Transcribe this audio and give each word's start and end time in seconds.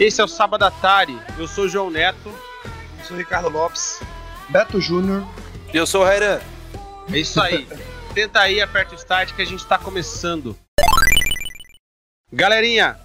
Esse 0.00 0.18
é 0.18 0.24
o 0.24 0.28
Sábado 0.28 0.64
Atari. 0.64 1.20
Eu 1.38 1.46
sou 1.46 1.64
o 1.64 1.68
João 1.68 1.90
Neto. 1.90 2.30
Eu 2.98 3.04
sou 3.04 3.14
o 3.14 3.18
Ricardo 3.18 3.50
Lopes. 3.50 4.00
Beto 4.48 4.80
Júnior. 4.80 5.22
E 5.74 5.76
eu 5.76 5.86
sou 5.86 6.00
o 6.00 6.04
Rairan. 6.04 6.40
É 7.12 7.18
isso 7.18 7.38
aí. 7.38 7.68
Tenta 8.14 8.40
aí, 8.40 8.62
aperta 8.62 8.94
o 8.94 8.96
start 8.96 9.34
que 9.34 9.42
a 9.42 9.44
gente 9.44 9.64
tá 9.66 9.76
começando. 9.76 10.56
Galerinha, 12.32 12.98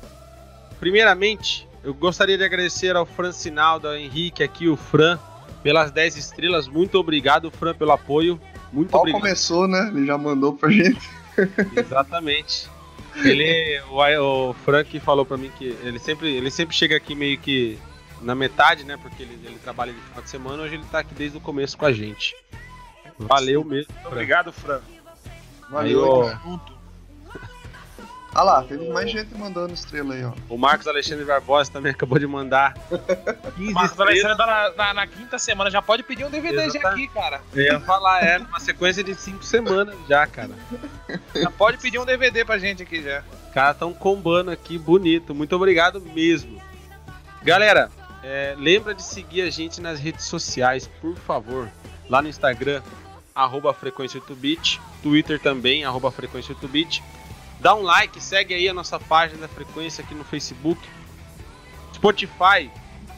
primeiramente, 0.80 1.67
eu 1.84 1.94
gostaria 1.94 2.38
de 2.38 2.45
agradecer 2.45 2.95
ao 2.95 3.05
Fran 3.05 3.34
Sinaldo, 3.34 3.89
ao 3.89 3.95
Henrique 3.98 4.41
aqui, 4.41 4.70
o 4.70 4.77
Fran, 4.77 5.20
pelas 5.62 5.91
10 5.91 6.16
estrelas. 6.16 6.66
Muito 6.66 6.98
obrigado, 6.98 7.52
Fran, 7.52 7.75
pelo 7.75 7.91
apoio. 7.91 8.39
Muito 8.72 8.94
Mal 8.94 9.02
obrigado. 9.02 9.22
começou, 9.22 9.67
né? 9.67 9.91
Ele 9.94 10.05
já 10.05 10.17
mandou 10.17 10.53
pra 10.53 10.70
gente. 10.70 11.09
Exatamente. 11.75 12.70
Ele, 13.23 13.81
o, 13.89 14.49
o 14.49 14.53
Frank 14.53 14.99
falou 14.99 15.25
pra 15.25 15.37
mim 15.37 15.51
que 15.57 15.75
ele 15.83 15.99
sempre, 15.99 16.35
ele 16.35 16.51
sempre 16.51 16.75
chega 16.75 16.97
aqui 16.97 17.15
meio 17.15 17.38
que 17.38 17.77
na 18.21 18.35
metade, 18.35 18.83
né? 18.83 18.97
Porque 18.97 19.23
ele, 19.23 19.39
ele 19.45 19.59
trabalha 19.59 19.93
de 19.93 19.99
final 19.99 20.21
de 20.21 20.29
semana. 20.29 20.63
Hoje 20.63 20.75
ele 20.75 20.85
tá 20.91 20.99
aqui 20.99 21.13
desde 21.13 21.38
o 21.38 21.41
começo 21.41 21.77
com 21.77 21.85
a 21.85 21.91
gente. 21.91 22.35
Valeu 23.17 23.63
mesmo. 23.63 23.93
Fran. 23.93 24.11
Obrigado, 24.11 24.51
Fran. 24.51 24.81
Valeu, 25.69 26.23
Aí, 26.23 26.38
ó. 26.45 26.74
Cara. 28.35 28.41
Ah 28.41 28.44
lá, 28.44 28.63
teve 28.63 28.89
mais 28.89 29.09
gente 29.09 29.34
mandando 29.35 29.73
estrela 29.73 30.14
aí, 30.14 30.25
ó. 30.25 30.33
O 30.50 30.58
Marcos 30.58 30.88
Alexandre 30.88 31.23
Barbosa 31.23 31.72
também 31.72 31.91
acabou 31.91 32.19
de 32.19 32.28
mandar 32.28 32.73
15 33.55 33.73
Marcos 33.73 33.91
estrelas. 33.91 34.00
Alexandre 34.00 34.38
tá 34.38 34.45
na, 34.45 34.72
na, 34.75 34.94
na 34.94 35.08
quinta 35.08 35.39
semana, 35.39 35.72
já 35.72 35.81
pode 35.81 36.03
pedir 36.03 36.25
um 36.25 36.30
DVD 36.30 36.69
já 36.69 36.89
aqui, 36.89 37.08
cara. 37.08 37.41
Eu 37.53 37.63
ia 37.63 37.80
falar, 37.80 38.23
é 38.23 38.38
uma 38.38 38.59
sequência 38.59 39.03
de 39.03 39.16
5 39.16 39.44
semanas 39.44 39.95
já, 40.08 40.28
cara. 40.28 40.52
Já 41.33 41.50
pode 41.50 41.78
pedir 41.78 42.00
um 42.00 42.06
DVD 42.06 42.44
pra 42.44 42.58
gente 42.58 42.83
aqui 42.83 43.02
já. 43.02 43.23
Os 43.47 43.53
caras 43.53 43.75
estão 43.75 43.94
combando 43.94 44.52
aqui, 44.52 44.78
bonito. 44.78 45.33
Muito 45.33 45.56
obrigado 45.56 46.02
mesmo. 46.02 46.61
Galera, 47.41 47.89
é, 48.23 48.56
lembra 48.58 48.94
de 48.94 49.03
seguir 49.03 49.44
a 49.44 49.50
gente 49.50 49.80
nas 49.80 50.00
redes 50.00 50.25
sociais, 50.25 50.89
por 51.00 51.16
favor. 51.16 51.69
Lá 52.09 52.22
no 52.22 52.28
Instagram, 52.28 52.81
arroba 53.33 53.73
frequência 53.73 54.19
8bit. 54.19 54.81
Twitter 55.03 55.39
também, 55.39 55.86
arroba 55.86 56.11
frequência 56.11 56.56
8bit. 56.56 57.03
Dá 57.59 57.73
um 57.75 57.81
like, 57.81 58.22
segue 58.22 58.53
aí 58.53 58.67
a 58.67 58.73
nossa 58.73 59.00
página 59.00 59.42
da 59.42 59.48
frequência 59.48 60.03
aqui 60.03 60.14
no 60.14 60.23
Facebook. 60.23 60.81
Spotify, 61.94 62.70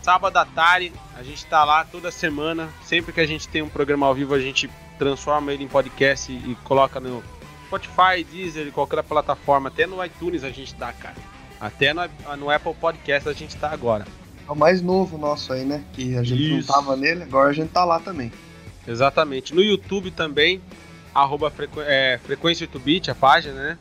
sábado 0.02 0.38
Atari. 0.38 0.94
A 1.16 1.24
gente 1.24 1.46
tá 1.46 1.64
lá 1.64 1.84
toda 1.84 2.12
semana. 2.12 2.70
Sempre 2.84 3.12
que 3.12 3.20
a 3.20 3.28
gente 3.28 3.48
tem 3.48 3.62
um 3.62 3.70
programa 3.70 4.06
ao 4.06 4.16
vivo, 4.16 4.34
a 4.34 4.40
gente 4.40 4.70
transforma 4.98 5.52
ele 5.52 5.64
em 5.64 5.68
podcast 5.68 6.32
e, 6.32 6.52
e 6.52 6.56
coloca 6.64 7.00
no 7.00 7.24
Spotify, 7.68 8.24
Deezer, 8.24 8.72
qualquer 8.72 9.04
plataforma. 9.04 9.70
Até 9.70 9.86
no 9.86 10.04
iTunes 10.04 10.44
a 10.44 10.50
gente 10.50 10.74
tá, 10.76 10.94
cara. 10.94 11.16
Até 11.60 11.94
no, 11.94 12.02
no 12.38 12.50
Apple 12.50 12.74
Podcast 12.76 13.28
a 13.28 13.34
gente 13.34 13.56
tá 13.58 13.72
agora. 13.72 14.06
É 14.48 14.52
o 14.52 14.56
mais 14.56 14.82
novo 14.82 15.18
nosso 15.18 15.52
aí, 15.52 15.66
né? 15.66 15.84
Que 15.94 16.16
a 16.16 16.24
gente 16.24 16.58
Isso. 16.58 16.72
não 16.72 16.76
tava 16.76 16.96
nele, 16.96 17.24
agora 17.24 17.50
a 17.50 17.54
gente 17.54 17.70
tá 17.70 17.84
lá 17.84 18.00
também. 18.00 18.32
Exatamente. 18.88 19.54
No 19.54 19.62
YouTube 19.62 20.12
também, 20.12 20.62
arroba 21.14 21.52
frequ... 21.52 21.82
é, 21.82 22.18
frequência 22.24 22.66
8bit, 22.66 23.10
a 23.10 23.16
página, 23.16 23.56
né? 23.56 23.78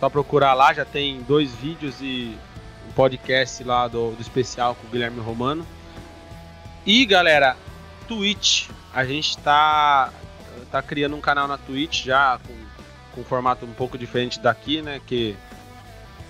Só 0.00 0.08
procurar 0.08 0.54
lá, 0.54 0.72
já 0.72 0.84
tem 0.84 1.20
dois 1.22 1.52
vídeos 1.54 1.96
e 2.00 2.36
um 2.88 2.92
podcast 2.92 3.64
lá 3.64 3.88
do, 3.88 4.12
do 4.12 4.22
especial 4.22 4.74
com 4.74 4.86
o 4.86 4.90
Guilherme 4.90 5.20
Romano. 5.20 5.66
E 6.86 7.04
galera, 7.04 7.56
Twitch, 8.06 8.68
a 8.94 9.04
gente 9.04 9.36
tá, 9.38 10.10
tá 10.70 10.80
criando 10.80 11.16
um 11.16 11.20
canal 11.20 11.48
na 11.48 11.58
Twitch 11.58 12.04
já 12.04 12.38
com, 12.46 12.54
com 13.14 13.20
um 13.20 13.24
formato 13.24 13.66
um 13.66 13.72
pouco 13.72 13.98
diferente 13.98 14.40
daqui, 14.40 14.80
né? 14.80 15.00
Que 15.06 15.36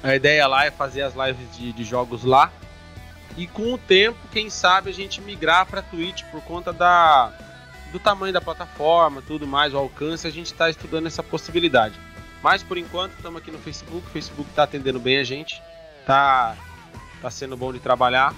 a 0.02 0.14
ideia 0.14 0.46
lá 0.46 0.64
é 0.64 0.70
fazer 0.70 1.02
as 1.02 1.14
lives 1.14 1.56
de, 1.56 1.72
de 1.72 1.84
jogos 1.84 2.24
lá. 2.24 2.50
E 3.36 3.46
com 3.46 3.74
o 3.74 3.78
tempo, 3.78 4.18
quem 4.32 4.50
sabe 4.50 4.90
a 4.90 4.92
gente 4.92 5.20
migrar 5.20 5.66
pra 5.66 5.82
Twitch 5.82 6.24
por 6.24 6.40
conta 6.42 6.72
da, 6.72 7.32
do 7.92 7.98
tamanho 7.98 8.32
da 8.32 8.40
plataforma, 8.40 9.22
tudo 9.22 9.46
mais, 9.46 9.74
o 9.74 9.78
alcance, 9.78 10.26
a 10.26 10.30
gente 10.30 10.46
está 10.46 10.68
estudando 10.68 11.06
essa 11.06 11.22
possibilidade. 11.22 11.94
Mas 12.43 12.62
por 12.62 12.78
enquanto 12.78 13.12
estamos 13.15 13.41
aqui 13.41 13.50
no 13.50 13.59
Facebook, 13.59 14.06
o 14.06 14.10
Facebook 14.10 14.49
está 14.50 14.62
atendendo 14.62 15.00
bem 15.00 15.19
a 15.19 15.25
gente, 15.25 15.60
tá, 16.06 16.56
tá 17.21 17.31
sendo 17.31 17.56
bom 17.56 17.72
de 17.72 17.78
trabalhar. 17.81 18.34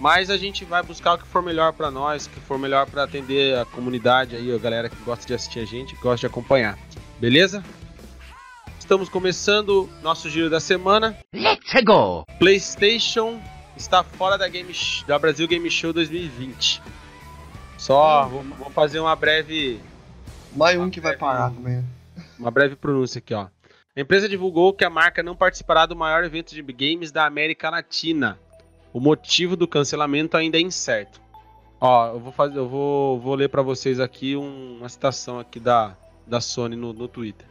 Mas 0.00 0.28
a 0.28 0.36
gente 0.36 0.64
vai 0.64 0.82
buscar 0.82 1.14
o 1.14 1.18
que 1.18 1.26
for 1.26 1.40
melhor 1.40 1.72
para 1.72 1.88
nós, 1.90 2.26
o 2.26 2.30
que 2.30 2.40
for 2.40 2.58
melhor 2.58 2.84
para 2.86 3.04
atender 3.04 3.56
a 3.56 3.64
comunidade 3.64 4.34
aí, 4.34 4.52
a 4.52 4.58
galera 4.58 4.88
que 4.88 4.96
gosta 5.04 5.24
de 5.24 5.32
assistir 5.34 5.60
a 5.60 5.64
gente, 5.64 5.94
que 5.94 6.02
gosta 6.02 6.18
de 6.20 6.26
acompanhar. 6.26 6.76
Beleza? 7.20 7.62
Estamos 8.78 9.08
começando 9.08 9.88
nosso 10.02 10.28
giro 10.28 10.50
da 10.50 10.58
semana. 10.60 11.16
Let's 11.32 11.72
go! 11.84 12.26
PlayStation 12.40 13.40
está 13.76 14.02
fora 14.02 14.36
da, 14.36 14.48
Game, 14.48 14.74
Sh- 14.74 15.04
da 15.06 15.16
Brasil 15.18 15.46
Game 15.46 15.70
Show 15.70 15.92
2020. 15.92 16.82
Só 17.78 18.26
vou, 18.26 18.42
vou 18.42 18.70
fazer 18.70 18.98
uma 18.98 19.14
breve 19.14 19.80
Mais 20.54 20.78
um 20.78 20.90
que 20.90 21.00
vai 21.00 21.16
parar 21.16 21.50
também. 21.50 21.84
Uma 22.38 22.50
breve 22.50 22.76
pronúncia 22.76 23.18
aqui, 23.18 23.34
ó. 23.34 23.48
A 23.96 24.00
empresa 24.00 24.28
divulgou 24.28 24.72
que 24.72 24.84
a 24.84 24.90
marca 24.90 25.22
não 25.22 25.36
participará 25.36 25.86
do 25.86 25.94
maior 25.94 26.24
evento 26.24 26.52
de 26.54 26.62
games 26.62 27.12
da 27.12 27.26
América 27.26 27.70
Latina. 27.70 28.38
O 28.92 28.98
motivo 29.00 29.56
do 29.56 29.68
cancelamento 29.68 30.36
ainda 30.36 30.58
é 30.58 30.60
incerto. 30.60 31.20
Ó, 31.80 32.08
eu 32.14 32.18
vou 32.20 32.32
fazer, 32.32 32.58
eu 32.58 32.68
vou, 32.68 33.20
vou 33.20 33.34
ler 33.34 33.48
para 33.48 33.62
vocês 33.62 34.00
aqui 34.00 34.36
um- 34.36 34.78
uma 34.78 34.88
citação 34.88 35.38
aqui 35.38 35.60
da, 35.60 35.96
da 36.26 36.40
Sony 36.40 36.74
no, 36.76 36.92
no 36.92 37.06
Twitter. 37.06 37.46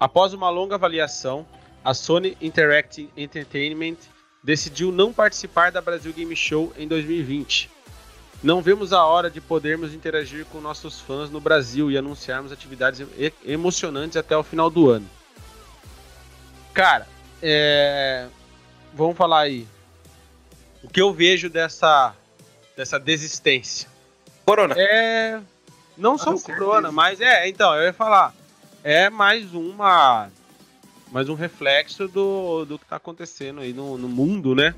Após 0.00 0.32
uma 0.34 0.50
longa 0.50 0.74
avaliação, 0.74 1.46
a 1.84 1.94
Sony 1.94 2.36
Interactive 2.40 3.10
Entertainment 3.16 3.96
decidiu 4.42 4.90
não 4.92 5.12
participar 5.12 5.70
da 5.70 5.80
Brasil 5.80 6.12
Game 6.12 6.34
Show 6.34 6.72
em 6.76 6.86
2020. 6.88 7.70
Não 8.46 8.62
vemos 8.62 8.92
a 8.92 9.04
hora 9.04 9.28
de 9.28 9.40
podermos 9.40 9.92
interagir 9.92 10.46
com 10.46 10.60
nossos 10.60 11.00
fãs 11.00 11.28
no 11.28 11.40
Brasil 11.40 11.90
e 11.90 11.98
anunciarmos 11.98 12.52
atividades 12.52 13.04
emocionantes 13.44 14.16
até 14.16 14.36
o 14.36 14.44
final 14.44 14.70
do 14.70 14.88
ano. 14.88 15.10
Cara, 16.72 17.08
é... 17.42 18.28
vamos 18.94 19.16
falar 19.16 19.40
aí. 19.40 19.66
O 20.80 20.88
que 20.88 21.00
eu 21.00 21.12
vejo 21.12 21.50
dessa, 21.50 22.14
dessa 22.76 23.00
desistência? 23.00 23.88
Corona. 24.44 24.76
É. 24.78 25.40
Não 25.98 26.16
só 26.16 26.32
com 26.32 26.38
o 26.38 26.40
Corona, 26.40 26.92
mas 26.92 27.20
é, 27.20 27.48
então, 27.48 27.74
eu 27.74 27.82
ia 27.82 27.92
falar. 27.92 28.32
É 28.84 29.10
mais 29.10 29.54
uma. 29.54 30.30
Mais 31.10 31.28
um 31.28 31.34
reflexo 31.34 32.06
do, 32.06 32.64
do 32.64 32.78
que 32.78 32.84
tá 32.84 32.94
acontecendo 32.94 33.60
aí 33.60 33.72
no, 33.72 33.98
no 33.98 34.08
mundo, 34.08 34.54
né? 34.54 34.72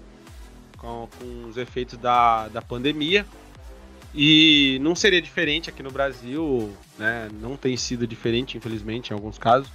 Com, 0.78 1.06
com 1.18 1.44
os 1.50 1.58
efeitos 1.58 1.98
da, 1.98 2.48
da 2.48 2.62
pandemia. 2.62 3.26
E 4.14 4.78
não 4.80 4.94
seria 4.94 5.20
diferente 5.20 5.69
aqui 5.69 5.82
no 5.82 5.91
Brasil, 5.91 6.74
né? 6.98 7.28
Não 7.41 7.56
tem 7.56 7.76
sido 7.76 8.06
diferente, 8.06 8.56
infelizmente, 8.56 9.10
em 9.10 9.14
alguns 9.14 9.38
casos. 9.38 9.70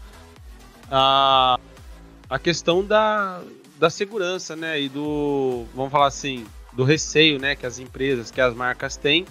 A, 0.90 1.60
a 2.30 2.40
questão 2.40 2.84
da, 2.84 3.42
da 3.78 3.90
segurança, 3.90 4.56
né? 4.56 4.82
E 4.82 4.90
do. 4.90 5.66
Vamos 5.76 5.92
falar 5.92 6.08
assim, 6.08 6.46
do 6.74 6.84
receio, 6.84 7.40
né? 7.40 7.56
Que 7.56 7.66
as 7.66 7.80
empresas, 7.80 8.32
que 8.32 8.42
as 8.42 8.54
marcas 8.56 8.98
têm 8.98 9.26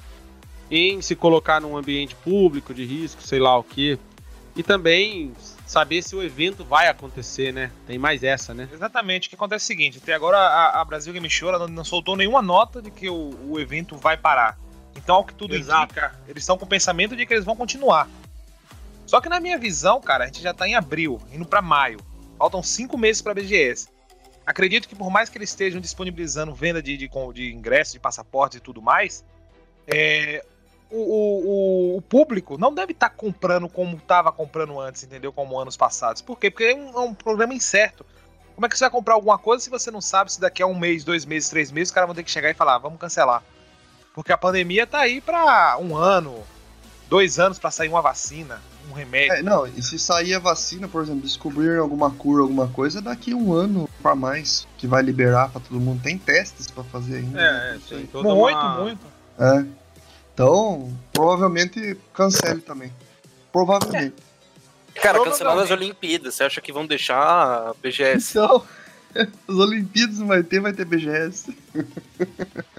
em 0.71 1.03
se 1.03 1.15
colocar 1.15 1.61
num 1.61 1.77
ambiente 1.77 2.15
público 2.15 2.73
de 2.73 2.85
risco, 2.85 3.23
sei 3.23 3.39
lá 3.39 3.59
o 3.59 3.63
que. 3.63 3.99
E 4.55 4.63
também 4.63 5.33
saber 5.67 6.03
se 6.03 6.15
o 6.15 6.23
evento 6.23 6.65
vai 6.65 6.89
acontecer, 6.89 7.53
né? 7.53 7.71
Tem 7.87 7.99
mais 7.99 8.23
essa, 8.23 8.55
né? 8.55 8.69
Exatamente, 8.73 9.27
o 9.27 9.31
que 9.31 9.35
acontece 9.35 9.65
é 9.65 9.65
o 9.65 9.67
seguinte, 9.67 9.99
até 10.03 10.15
agora 10.15 10.39
a, 10.39 10.81
a 10.81 10.85
Brasil 10.85 11.13
Game 11.13 11.29
Show 11.29 11.53
não, 11.53 11.69
não 11.69 11.85
soltou 11.85 12.17
nenhuma 12.17 12.43
nota 12.43 12.81
de 12.81 12.91
que 12.91 13.09
o, 13.09 13.35
o 13.49 13.59
evento 13.59 13.97
vai 13.97 14.17
parar. 14.17 14.59
Então, 14.97 15.17
ao 15.17 15.25
que 15.25 15.35
tudo 15.35 15.55
Exato. 15.55 15.85
indica, 15.93 16.15
eles 16.29 16.43
estão 16.43 16.57
com 16.59 16.65
o 16.65 16.69
pensamento 16.69 17.17
de 17.17 17.25
que 17.27 17.33
eles 17.35 17.45
vão 17.45 17.57
continuar. 17.57 18.09
Só 19.07 19.21
que 19.21 19.29
na 19.29 19.41
minha 19.41 19.59
visão, 19.59 20.01
cara, 20.01 20.25
a 20.25 20.27
gente 20.27 20.41
já 20.43 20.55
tá 20.55 20.67
em 20.67 20.75
abril, 20.75 21.21
indo 21.33 21.45
pra 21.45 21.61
maio. 21.61 21.99
Faltam 22.39 22.63
cinco 22.63 22.97
meses 22.97 23.21
pra 23.21 23.35
BGS. 23.35 23.89
Acredito 24.47 24.89
que 24.89 24.95
por 24.95 25.11
mais 25.11 25.29
que 25.29 25.39
eles 25.39 25.51
estejam 25.51 25.81
disponibilizando 25.81 26.55
venda 26.55 26.83
de, 26.83 26.97
de, 26.97 27.09
de 27.35 27.53
ingressos, 27.53 27.93
de 27.93 28.01
passaportes 28.01 28.59
e 28.59 28.61
tudo 28.61 28.81
mais, 28.83 29.25
é, 29.87 30.45
o, 30.91 30.97
o- 30.97 31.97
o- 31.97 32.03
público 32.03 32.59
não 32.59 32.75
deve 32.75 32.93
estar 32.93 33.11
comprando 33.11 33.69
como 33.69 33.97
estava 33.97 34.33
comprando 34.33 34.79
antes, 34.81 35.03
entendeu? 35.05 35.33
Como 35.33 35.59
anos 35.59 35.77
passados. 35.77 36.21
Por 36.23 36.39
quê? 36.39 36.51
Porque 36.51 36.65
é 36.65 36.75
um, 36.75 36.89
é 36.91 37.01
um 37.01 37.15
programa 37.15 37.55
incerto. 37.55 38.05
Como 38.55 38.67
é 38.67 38.69
que 38.69 38.77
você 38.77 38.85
vai 38.85 38.91
comprar 38.91 39.15
alguma 39.15 39.39
coisa 39.39 39.63
se 39.63 39.71
você 39.71 39.91
não 39.91 40.01
sabe 40.01 40.33
se 40.33 40.41
daqui 40.41 40.63
a 40.63 40.67
um 40.67 40.79
mês, 40.79 41.05
dois 41.05 41.25
meses, 41.25 41.49
três 41.49 41.71
meses, 41.71 41.89
os 41.89 41.95
caras 41.95 42.09
vão 42.09 42.15
ter 42.15 42.23
que 42.23 42.31
chegar 42.31 42.51
e 42.51 42.55
falar, 42.55 42.75
"Ah, 42.75 42.79
vamos 42.79 42.99
cancelar. 43.01 43.43
Porque 44.15 44.33
a 44.33 44.39
pandemia 44.39 44.87
tá 44.87 44.99
aí 45.01 45.21
pra 45.21 45.77
um 45.81 45.97
ano, 45.97 46.43
dois 47.09 47.39
anos 47.39 47.59
pra 47.59 47.71
sair 47.71 47.89
uma 47.89 48.03
vacina, 48.03 48.61
um 48.91 48.93
remédio. 48.93 49.33
É, 49.35 49.43
não, 49.43 49.67
e 49.67 49.83
se 49.83 49.99
sair 49.99 50.35
a 50.35 50.39
vacina, 50.39 50.87
por 50.89 51.03
exemplo, 51.03 51.23
descobrir 51.23 51.79
alguma 51.79 52.11
cura, 52.11 52.43
alguma 52.43 52.69
coisa, 52.69 53.01
daqui 53.01 53.33
um 53.35 53.53
ano 53.55 53.89
pra 54.03 54.15
mais 54.15 54.67
que 54.77 54.87
vai 54.87 55.03
liberar 55.03 55.49
pra 55.51 55.61
todo 55.61 55.81
mundo. 55.81 56.03
Tem 56.03 56.19
testes 56.19 56.71
pra 56.71 56.85
fazer 56.85 57.17
ainda. 57.17 57.39
né? 57.39 57.75
É, 57.77 57.95
tem 57.97 58.07
toda 58.07 58.29
muito, 58.35 58.59
uma- 58.59 58.81
muito. 58.81 59.07
É. 59.39 59.65
Então, 60.35 60.93
provavelmente 61.13 61.97
cancele 62.15 62.61
também. 62.61 62.93
Provavelmente. 63.53 64.15
Cara, 64.95 65.23
canceladas 65.25 65.65
as. 65.65 65.71
Olimpíadas. 65.71 66.35
Você 66.35 66.45
acha 66.45 66.61
que 66.61 66.73
vão 66.73 66.87
deixar 66.87 67.19
a 67.19 67.75
BGS? 67.83 68.31
Então, 68.31 68.63
as 69.49 69.55
Olimpíadas 69.55 70.19
não 70.19 70.27
vai 70.27 70.43
ter, 70.43 70.61
vai 70.61 70.73
ter 70.73 70.85
BGS. 70.85 71.57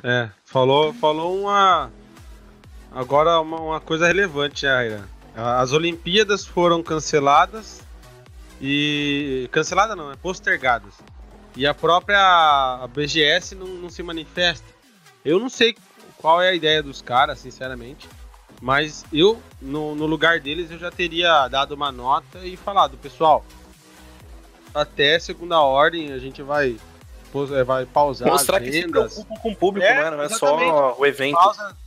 É, 0.04 0.30
falou, 0.46 0.94
falou 0.94 1.40
uma. 1.42 1.92
Agora 2.92 3.40
uma, 3.40 3.60
uma 3.60 3.80
coisa 3.80 4.08
relevante, 4.08 4.66
né, 4.66 4.72
Aira? 4.72 5.10
As 5.36 5.72
Olimpíadas 5.72 6.46
foram 6.46 6.84
canceladas 6.84 7.82
e. 8.62 9.48
Cancelada 9.52 9.96
não, 9.96 10.12
é 10.12 10.16
postergadas. 10.16 10.94
E 11.56 11.68
a 11.68 11.74
própria 11.74 12.88
BGS 12.94 13.56
não, 13.56 13.68
não 13.68 13.90
se 13.90 14.02
manifesta. 14.02 14.66
Eu 15.24 15.40
não 15.40 15.50
sei 15.50 15.76
qual 16.18 16.42
é 16.42 16.50
a 16.50 16.54
ideia 16.54 16.82
dos 16.82 17.02
caras, 17.02 17.40
sinceramente. 17.40 18.08
Mas 18.62 19.06
eu, 19.12 19.42
no, 19.62 19.94
no 19.94 20.06
lugar 20.06 20.40
deles, 20.40 20.72
eu 20.72 20.80
já 20.80 20.90
teria 20.90 21.48
dado 21.48 21.74
uma 21.74 21.92
nota 21.92 22.40
e 22.46 22.56
falado, 22.56 22.98
pessoal, 22.98 23.46
até 24.74 25.20
segunda 25.20 25.60
ordem 25.62 26.12
a 26.12 26.18
gente 26.20 26.42
vai, 26.42 26.76
é, 27.58 27.64
vai 27.64 27.86
pausar 27.86 28.28
Mostrar 28.30 28.58
as 28.58 28.64
que 28.64 28.72
se 28.72 28.82
vendas. 28.82 29.14
preocupa 29.14 29.40
com 29.42 29.52
o 29.52 29.56
público, 29.56 29.88
É, 29.88 29.96
né? 30.04 30.12
Não 30.12 30.22
é 30.22 30.26
exatamente. 30.26 30.70
só 30.70 30.96
o 31.00 31.06
evento. 31.06 31.36
pausa, 31.36 31.78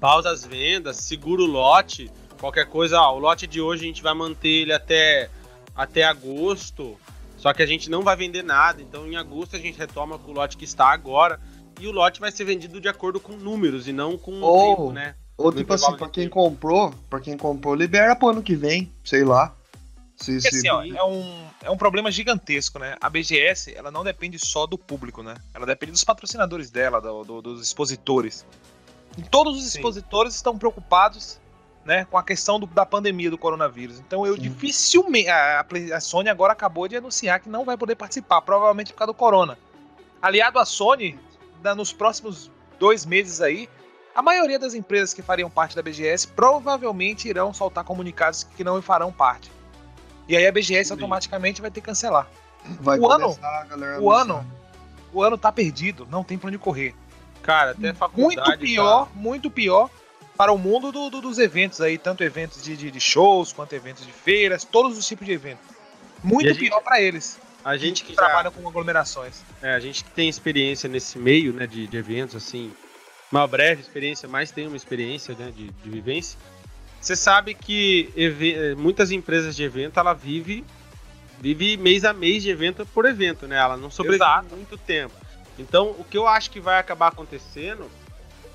pausa 0.00 0.30
as 0.30 0.44
vendas, 0.44 0.96
segura 0.98 1.42
o 1.42 1.46
lote, 1.46 2.10
qualquer 2.40 2.66
coisa, 2.66 3.00
ó, 3.00 3.14
o 3.16 3.18
lote 3.18 3.46
de 3.46 3.60
hoje 3.60 3.84
a 3.84 3.86
gente 3.86 4.02
vai 4.02 4.14
manter 4.14 4.48
ele 4.62 4.72
até, 4.72 5.30
até 5.74 6.04
agosto, 6.04 6.96
só 7.36 7.52
que 7.52 7.62
a 7.62 7.66
gente 7.66 7.88
não 7.90 8.02
vai 8.02 8.16
vender 8.16 8.42
nada, 8.42 8.80
então 8.82 9.06
em 9.06 9.16
agosto 9.16 9.56
a 9.56 9.58
gente 9.58 9.78
retoma 9.78 10.18
com 10.18 10.30
o 10.30 10.34
lote 10.34 10.56
que 10.56 10.64
está 10.64 10.88
agora, 10.92 11.40
e 11.80 11.86
o 11.88 11.92
lote 11.92 12.20
vai 12.20 12.30
ser 12.30 12.44
vendido 12.44 12.80
de 12.80 12.88
acordo 12.88 13.18
com 13.18 13.32
números 13.32 13.88
e 13.88 13.92
não 13.92 14.16
com 14.16 14.30
o 14.32 14.44
Oh. 14.44 14.76
tempo, 14.76 14.92
né? 14.92 15.14
Ou 15.36 15.50
No 15.50 15.56
tipo 15.58 15.72
assim, 15.74 15.96
pra 15.96 16.06
de 16.06 16.12
quem 16.12 16.24
tempo. 16.24 16.34
comprou, 16.36 16.94
pra 17.10 17.18
quem 17.18 17.36
comprou, 17.36 17.74
libera 17.74 18.14
pro 18.14 18.28
ano 18.28 18.40
que 18.42 18.54
vem, 18.54 18.92
sei 19.02 19.24
lá. 19.24 19.52
Se, 20.16 20.32
Porque 20.34 20.50
se- 20.50 20.68
assim, 20.68 20.68
ó, 20.68 20.82
é 20.84 21.04
um, 21.04 21.46
é 21.62 21.70
um 21.70 21.76
problema 21.76 22.10
gigantesco, 22.10 22.78
né? 22.78 22.96
A 23.00 23.10
BGS, 23.10 23.74
ela 23.74 23.90
não 23.90 24.04
depende 24.04 24.38
só 24.38 24.64
do 24.66 24.78
público, 24.78 25.22
né? 25.22 25.34
Ela 25.52 25.66
depende 25.66 25.92
dos 25.92 26.04
patrocinadores 26.04 26.70
dela, 26.70 27.00
do- 27.00 27.24
do- 27.24 27.42
dos 27.42 27.60
expositores. 27.62 28.46
E 29.18 29.22
todos 29.22 29.56
os 29.56 29.64
Sim. 29.64 29.78
expositores 29.78 30.34
estão 30.34 30.56
preocupados, 30.56 31.40
né, 31.84 32.04
com 32.06 32.16
a 32.16 32.22
questão 32.22 32.58
do- 32.60 32.66
da 32.66 32.86
pandemia 32.86 33.30
do 33.30 33.36
coronavírus. 33.36 33.98
Então 33.98 34.24
eu 34.24 34.34
Sim. 34.36 34.42
dificilmente... 34.42 35.28
A, 35.28 35.66
a 35.94 36.00
Sony 36.00 36.28
agora 36.28 36.52
acabou 36.52 36.86
de 36.88 36.96
anunciar 36.96 37.40
que 37.40 37.48
não 37.48 37.64
vai 37.64 37.76
poder 37.76 37.96
participar, 37.96 38.40
provavelmente 38.40 38.92
por 38.92 38.98
causa 38.98 39.12
do 39.12 39.16
corona. 39.16 39.58
Aliado 40.22 40.58
à 40.58 40.64
Sony, 40.64 41.18
da- 41.60 41.74
nos 41.74 41.92
próximos 41.92 42.50
dois 42.78 43.04
meses 43.04 43.40
aí, 43.40 43.68
a 44.14 44.22
maioria 44.22 44.58
das 44.60 44.74
empresas 44.74 45.12
que 45.12 45.22
fariam 45.22 45.50
parte 45.50 45.74
da 45.74 45.82
BGS 45.82 46.28
provavelmente 46.28 47.28
irão 47.28 47.52
soltar 47.52 47.82
comunicados 47.84 48.44
que 48.44 48.62
não 48.64 48.80
farão 48.80 49.12
parte. 49.12 49.50
E 50.28 50.36
aí 50.36 50.46
a 50.46 50.52
BGS 50.52 50.92
automaticamente 50.92 51.60
vai 51.60 51.70
ter 51.70 51.80
que 51.80 51.86
cancelar. 51.86 52.28
vai 52.80 52.98
o 52.98 53.10
ano- 53.10 53.24
começar 53.26 53.60
a 53.60 53.64
galera 53.64 54.00
o 54.00 54.10
ano- 54.10 54.46
O 55.12 55.22
ano 55.22 55.36
tá 55.38 55.52
perdido, 55.52 56.06
não 56.10 56.24
tem 56.24 56.36
pra 56.38 56.48
onde 56.48 56.58
correr. 56.58 56.94
Cara, 57.42 57.70
até 57.72 57.92
faculdade... 57.92 58.36
Muito 58.48 58.58
pior, 58.58 59.08
muito 59.14 59.50
pior 59.50 59.90
para 60.36 60.50
o 60.50 60.58
mundo 60.58 60.90
do- 60.90 61.08
do- 61.10 61.20
dos 61.20 61.38
eventos 61.38 61.80
aí, 61.80 61.96
tanto 61.98 62.24
eventos 62.24 62.62
de, 62.62 62.76
de- 62.76 62.90
de 62.90 63.00
shows 63.00 63.52
quanto 63.52 63.74
eventos 63.74 64.04
de 64.04 64.12
feiras, 64.12 64.64
todos 64.64 64.96
os 64.98 65.06
tipos 65.06 65.24
de 65.26 65.32
eventos. 65.32 65.64
Muito 66.22 66.48
gente- 66.48 66.58
pior 66.68 66.80
pra 66.80 67.00
eles, 67.00 67.38
Tá, 67.62 67.70
a 67.70 67.76
gente 67.76 68.02
que 68.02 68.12
já... 68.14 68.22
trabalham 68.24 68.50
com 68.50 68.66
aglomerações. 68.66 69.42
É, 69.62 69.74
a 69.74 69.78
gente 69.78 70.02
que 70.02 70.10
tem 70.10 70.28
experiência 70.28 70.88
nesse 70.88 71.18
meio, 71.18 71.52
né, 71.52 71.66
de, 71.66 71.86
de 71.86 71.96
eventos, 71.96 72.34
assim, 72.34 72.72
uma 73.30 73.46
breve 73.46 73.82
experiência, 73.82 74.26
mas 74.28 74.50
tem 74.50 74.66
uma 74.66 74.76
experiência, 74.76 75.34
né, 75.38 75.52
de, 75.54 75.68
de 75.70 75.90
vivência. 75.90 76.38
Você 77.04 77.14
sabe 77.14 77.52
que 77.52 78.10
eh, 78.16 78.74
muitas 78.76 79.10
empresas 79.10 79.54
de 79.54 79.62
evento, 79.62 80.00
ela 80.00 80.14
vive, 80.14 80.64
vive 81.38 81.76
mês 81.76 82.02
a 82.02 82.14
mês 82.14 82.42
de 82.42 82.48
evento 82.48 82.86
por 82.86 83.04
evento, 83.04 83.46
né? 83.46 83.56
Ela 83.56 83.76
não 83.76 83.90
sobrevive 83.90 84.24
Exato. 84.24 84.56
muito 84.56 84.78
tempo. 84.78 85.12
Então, 85.58 85.94
o 85.98 86.02
que 86.02 86.16
eu 86.16 86.26
acho 86.26 86.50
que 86.50 86.58
vai 86.58 86.78
acabar 86.78 87.08
acontecendo 87.08 87.90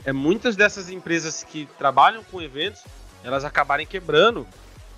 é 0.03 0.11
muitas 0.11 0.55
dessas 0.55 0.89
empresas 0.89 1.43
que 1.43 1.69
trabalham 1.77 2.23
com 2.23 2.41
eventos, 2.41 2.83
elas 3.23 3.45
acabarem 3.45 3.85
quebrando, 3.85 4.47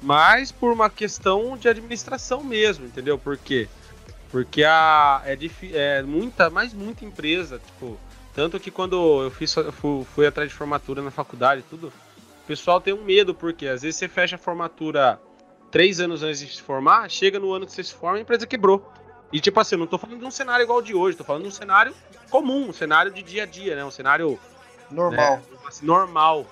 mas 0.01 0.50
por 0.50 0.71
uma 0.71 0.89
questão 0.89 1.57
de 1.57 1.68
administração 1.68 2.42
mesmo, 2.45 2.86
entendeu? 2.86 3.19
Por 3.19 3.38
quê? 3.38 3.68
Porque 4.30 4.63
a, 4.63 5.24
é, 5.25 5.38
é 5.74 6.01
muita, 6.03 6.50
mas 6.50 6.74
muita 6.74 7.03
empresa, 7.03 7.59
tipo, 7.59 8.00
tanto 8.33 8.57
que 8.62 8.71
quando 8.71 9.24
eu 9.24 9.30
fiz, 9.30 9.53
eu 9.57 9.74
fui, 9.74 10.06
fui 10.06 10.25
atrás 10.25 10.50
de 10.50 10.56
formatura 10.56 11.01
na 11.01 11.12
faculdade 11.12 11.59
e 11.59 11.63
tudo, 11.69 11.92
o 12.43 12.47
pessoal 12.47 12.81
tem 12.81 12.93
um 12.93 13.03
medo, 13.03 13.33
porque 13.33 13.67
às 13.67 13.81
vezes 13.81 13.97
você 13.97 14.07
fecha 14.07 14.35
a 14.35 14.39
formatura 14.39 15.19
três 15.69 15.99
anos 15.99 16.21
antes 16.23 16.39
de 16.39 16.47
se 16.55 16.61
formar, 16.61 17.09
chega 17.09 17.39
no 17.39 17.53
ano 17.53 17.65
que 17.65 17.71
você 17.71 17.83
se 17.83 17.93
forma, 17.93 18.17
a 18.17 18.21
empresa 18.21 18.45
quebrou. 18.45 18.91
E 19.31 19.39
tipo 19.39 19.59
assim, 19.59 19.75
eu 19.75 19.79
não 19.79 19.88
tô 19.88 19.97
falando 19.97 20.19
de 20.19 20.25
um 20.25 20.31
cenário 20.31 20.63
igual 20.63 20.79
ao 20.79 20.83
de 20.83 20.93
hoje, 20.93 21.15
tô 21.17 21.23
falando 21.23 21.43
de 21.43 21.47
um 21.47 21.51
cenário 21.51 21.95
comum, 22.29 22.69
um 22.69 22.73
cenário 22.73 23.11
de 23.11 23.21
dia 23.23 23.43
a 23.43 23.45
dia, 23.45 23.75
né? 23.75 23.85
Um 23.85 23.91
cenário 23.91 24.38
Normal. 24.89 25.38
né, 25.38 25.43
assim, 25.67 25.85
normal. 25.85 26.45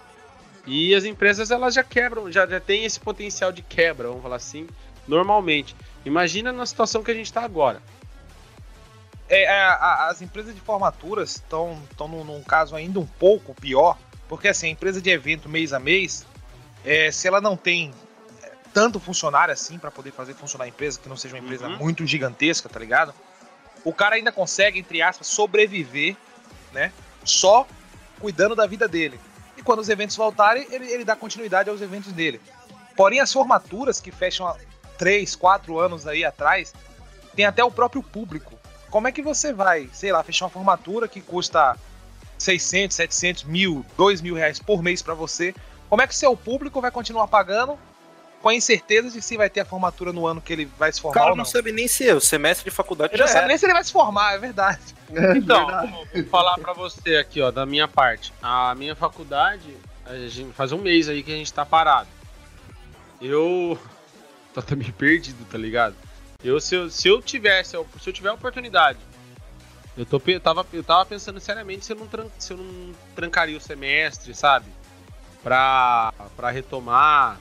E 0.66 0.96
as 0.96 1.04
empresas 1.04 1.52
elas 1.52 1.74
já 1.74 1.84
quebram, 1.84 2.32
já, 2.32 2.46
já 2.48 2.60
tem 2.60 2.86
esse 2.86 3.00
potencial 3.00 3.52
de 3.52 3.62
quebra, 3.62 4.08
vamos 4.08 4.24
falar 4.24 4.38
assim, 4.38 4.68
normalmente. 5.08 5.76
Imagina 6.06 6.54
na 6.54 6.66
situação 6.66 7.04
que 7.04 7.12
a 7.12 7.14
gente 7.14 7.34
tá 7.34 7.42
agora. 7.44 7.82
É, 9.28 9.44
é, 9.44 9.62
a- 9.62 10.08
as 10.10 10.22
empresas 10.22 10.56
de 10.56 10.62
formaturas 10.62 11.32
estão 11.36 11.78
num, 12.00 12.24
num 12.24 12.44
caso 12.44 12.76
ainda 12.76 13.00
um 13.00 13.06
pouco 13.06 13.54
pior, 13.54 13.98
porque 14.30 14.48
assim, 14.48 14.68
a 14.68 14.70
empresa 14.70 15.02
de 15.02 15.10
evento 15.10 15.50
mês 15.50 15.74
a 15.74 15.80
mês, 15.80 16.26
é, 16.86 17.12
se 17.12 17.28
ela 17.28 17.42
não 17.42 17.58
tem 17.58 17.92
é, 18.44 18.52
tanto 18.74 19.00
funcionário 19.00 19.52
assim 19.52 19.78
para 19.80 19.90
poder 19.92 20.12
fazer 20.12 20.36
funcionar 20.36 20.66
a 20.66 20.68
empresa, 20.68 21.00
que 21.02 21.10
não 21.10 21.18
seja 21.18 21.36
uma 21.36 21.44
empresa 21.44 21.68
Uhum. 21.68 21.78
muito 21.78 22.06
gigantesca, 22.06 22.70
tá 22.70 22.80
ligado? 22.80 23.14
O 23.84 23.92
cara 23.92 24.16
ainda 24.16 24.32
consegue, 24.32 24.78
entre 24.80 25.02
aspas, 25.02 25.28
sobreviver, 25.28 26.16
né? 26.72 26.94
Só 27.26 27.68
cuidando 28.20 28.56
da 28.56 28.68
vida 28.68 28.88
dele. 28.88 29.20
E 29.58 29.64
quando 29.64 29.80
os 29.80 29.90
eventos 29.90 30.16
voltarem, 30.16 30.68
ele, 30.70 30.86
ele 30.92 31.04
dá 31.04 31.16
continuidade 31.16 31.70
aos 31.70 31.82
eventos 31.82 32.14
dele. 32.14 32.40
Porém, 32.96 33.20
as 33.20 33.34
formaturas 33.34 34.00
que 34.00 34.12
fecham 34.12 34.48
há 34.48 34.56
3, 34.98 35.36
4 35.36 35.80
anos 35.80 36.06
aí 36.06 36.24
atrás, 36.24 36.74
tem 37.36 37.46
até 37.46 37.64
o 37.64 37.72
próprio 37.72 38.04
público. 38.04 38.54
Como 38.90 39.08
é 39.08 39.12
que 39.12 39.22
você 39.22 39.54
vai, 39.54 39.90
sei 39.94 40.12
lá, 40.12 40.22
fechar 40.24 40.46
uma 40.46 40.52
formatura 40.52 41.08
que 41.08 41.22
custa 41.22 41.78
600, 42.40 42.96
700 42.96 43.44
mil, 43.44 43.86
2 43.98 44.22
mil 44.22 44.36
reais 44.36 44.60
por 44.60 44.82
mês 44.82 45.02
pra 45.02 45.14
você? 45.14 45.54
Como 45.90 46.02
é 46.02 46.08
que 46.08 46.14
o 46.14 46.18
seu 46.18 46.36
público 46.38 46.80
vai 46.82 46.92
continuar 46.92 47.28
pagando 47.28 47.78
com 48.42 48.48
a 48.50 48.56
incerteza 48.56 49.10
de 49.10 49.22
se 49.22 49.36
vai 49.36 49.50
ter 49.50 49.60
a 49.60 49.66
formatura 49.66 50.14
no 50.14 50.26
ano 50.26 50.40
que 50.40 50.54
ele 50.54 50.66
vai 50.78 50.92
se 50.94 51.00
O 51.00 51.02
formar 51.02 51.14
cara 51.16 51.26
ou 51.32 51.36
não 51.36 51.44
não? 51.44 51.46
sabe 51.52 51.72
nem 51.74 51.88
se 51.90 52.08
é 52.08 52.14
o 52.16 52.22
semestre 52.22 52.70
de 52.70 52.74
faculdade 52.76 53.14
Ele 53.14 53.22
não 53.22 53.28
já 53.28 53.34
sabe 53.34 53.46
é. 53.46 53.48
nem 53.50 53.58
se 53.58 53.66
ele 53.66 53.74
vai 53.74 53.84
se 53.84 53.92
formar, 53.92 54.34
é 54.34 54.38
verdade. 54.38 54.80
É 55.14 55.36
Então, 55.38 55.66
verdade. 55.66 55.92
vou 56.14 56.24
falar 56.26 56.56
pra 56.60 56.72
você 56.72 57.18
aqui, 57.18 57.42
ó, 57.42 57.50
da 57.52 57.66
minha 57.66 57.88
parte. 57.88 58.32
A 58.42 58.74
minha 58.76 58.96
faculdade, 58.96 59.76
a 60.06 60.16
gente, 60.28 60.54
faz 60.54 60.72
um 60.72 60.78
mês 60.78 61.10
aí 61.10 61.22
que 61.24 61.34
a 61.34 61.36
gente 61.36 61.52
tá 61.52 61.66
parado. 61.66 62.08
Eu 63.22 63.78
tô 64.54 64.62
também 64.62 64.92
perdido, 64.92 65.44
tá 65.50 65.58
ligado? 65.58 65.96
Eu, 66.44 66.60
se, 66.62 66.76
eu, 66.76 66.90
se 66.90 67.08
eu 67.08 67.22
tivesse, 67.22 67.72
se 67.72 68.10
eu 68.10 68.14
tiver 68.14 68.30
a 68.30 68.34
oportunidade, 68.34 69.00
eu, 70.00 70.06
tô, 70.06 70.22
eu, 70.28 70.40
tava, 70.40 70.66
eu 70.72 70.84
tava 70.84 71.06
pensando 71.06 71.40
seriamente 71.40 71.86
se 71.86 71.92
eu, 71.92 71.98
não 71.98 72.08
tran- 72.08 72.28
se 72.40 72.54
eu 72.54 72.58
não 72.58 72.92
trancaria 73.16 73.58
o 73.58 73.62
semestre, 73.62 74.34
sabe? 74.34 74.66
Pra, 75.44 76.14
pra 76.36 76.50
retomar. 76.50 77.38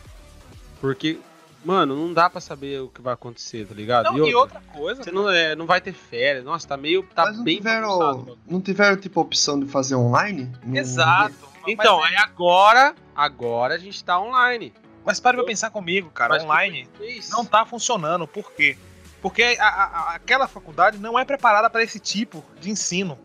Porque, 0.80 1.18
mano, 1.64 1.96
não 1.96 2.12
dá 2.12 2.28
pra 2.28 2.40
saber 2.40 2.80
o 2.80 2.88
que 2.88 3.00
vai 3.00 3.14
acontecer, 3.14 3.66
tá 3.66 3.74
ligado? 3.74 4.04
Não, 4.10 4.26
e 4.28 4.34
outra 4.34 4.60
coisa, 4.72 5.02
Você 5.02 5.10
não, 5.10 5.30
é, 5.30 5.54
não 5.54 5.66
vai 5.66 5.80
ter 5.80 5.92
férias. 5.92 6.44
Nossa, 6.44 6.66
tá 6.66 6.76
meio. 6.76 7.02
Tá 7.14 7.24
Mas 7.26 7.36
não 7.36 7.44
bem 7.44 7.56
tiveram, 7.56 8.36
não 8.46 8.60
tiveram, 8.60 8.96
tipo, 8.96 9.18
a 9.18 9.22
opção 9.22 9.58
de 9.58 9.66
fazer 9.66 9.94
online? 9.94 10.50
Não- 10.64 10.76
exato. 10.76 11.48
Então, 11.66 11.98
mas, 12.00 12.10
aí 12.10 12.16
agora, 12.16 12.94
agora 13.14 13.74
a 13.74 13.78
gente 13.78 14.02
tá 14.02 14.18
online. 14.18 14.72
mas 15.04 15.20
para 15.20 15.36
pra 15.36 15.46
pensar 15.46 15.70
comigo, 15.70 16.10
cara, 16.10 16.34
Mas 16.34 16.42
online 16.44 16.88
não 17.30 17.44
tá 17.44 17.64
funcionando. 17.64 18.26
Por 18.26 18.50
quê? 18.52 18.76
Porque 19.20 19.42
a- 19.58 19.66
a- 19.66 20.14
aquela 20.14 20.46
faculdade 20.46 20.98
não 20.98 21.18
é 21.18 21.24
preparada 21.24 21.68
para 21.68 21.82
esse 21.82 21.98
tipo 21.98 22.44
de 22.60 22.70
ensino. 22.70 23.18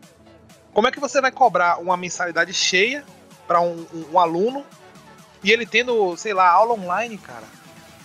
Como 0.72 0.88
é 0.88 0.90
que 0.90 0.98
você 0.98 1.20
vai 1.20 1.30
cobrar 1.30 1.78
uma 1.78 1.96
mensalidade 1.96 2.52
cheia 2.52 3.04
para 3.46 3.60
um, 3.60 3.86
um- 3.92 4.06
um 4.14 4.18
aluno 4.18 4.64
e 5.42 5.52
ele 5.52 5.64
tendo, 5.66 6.16
sei 6.16 6.34
lá, 6.34 6.48
aula 6.50 6.74
online, 6.74 7.16
cara? 7.18 7.44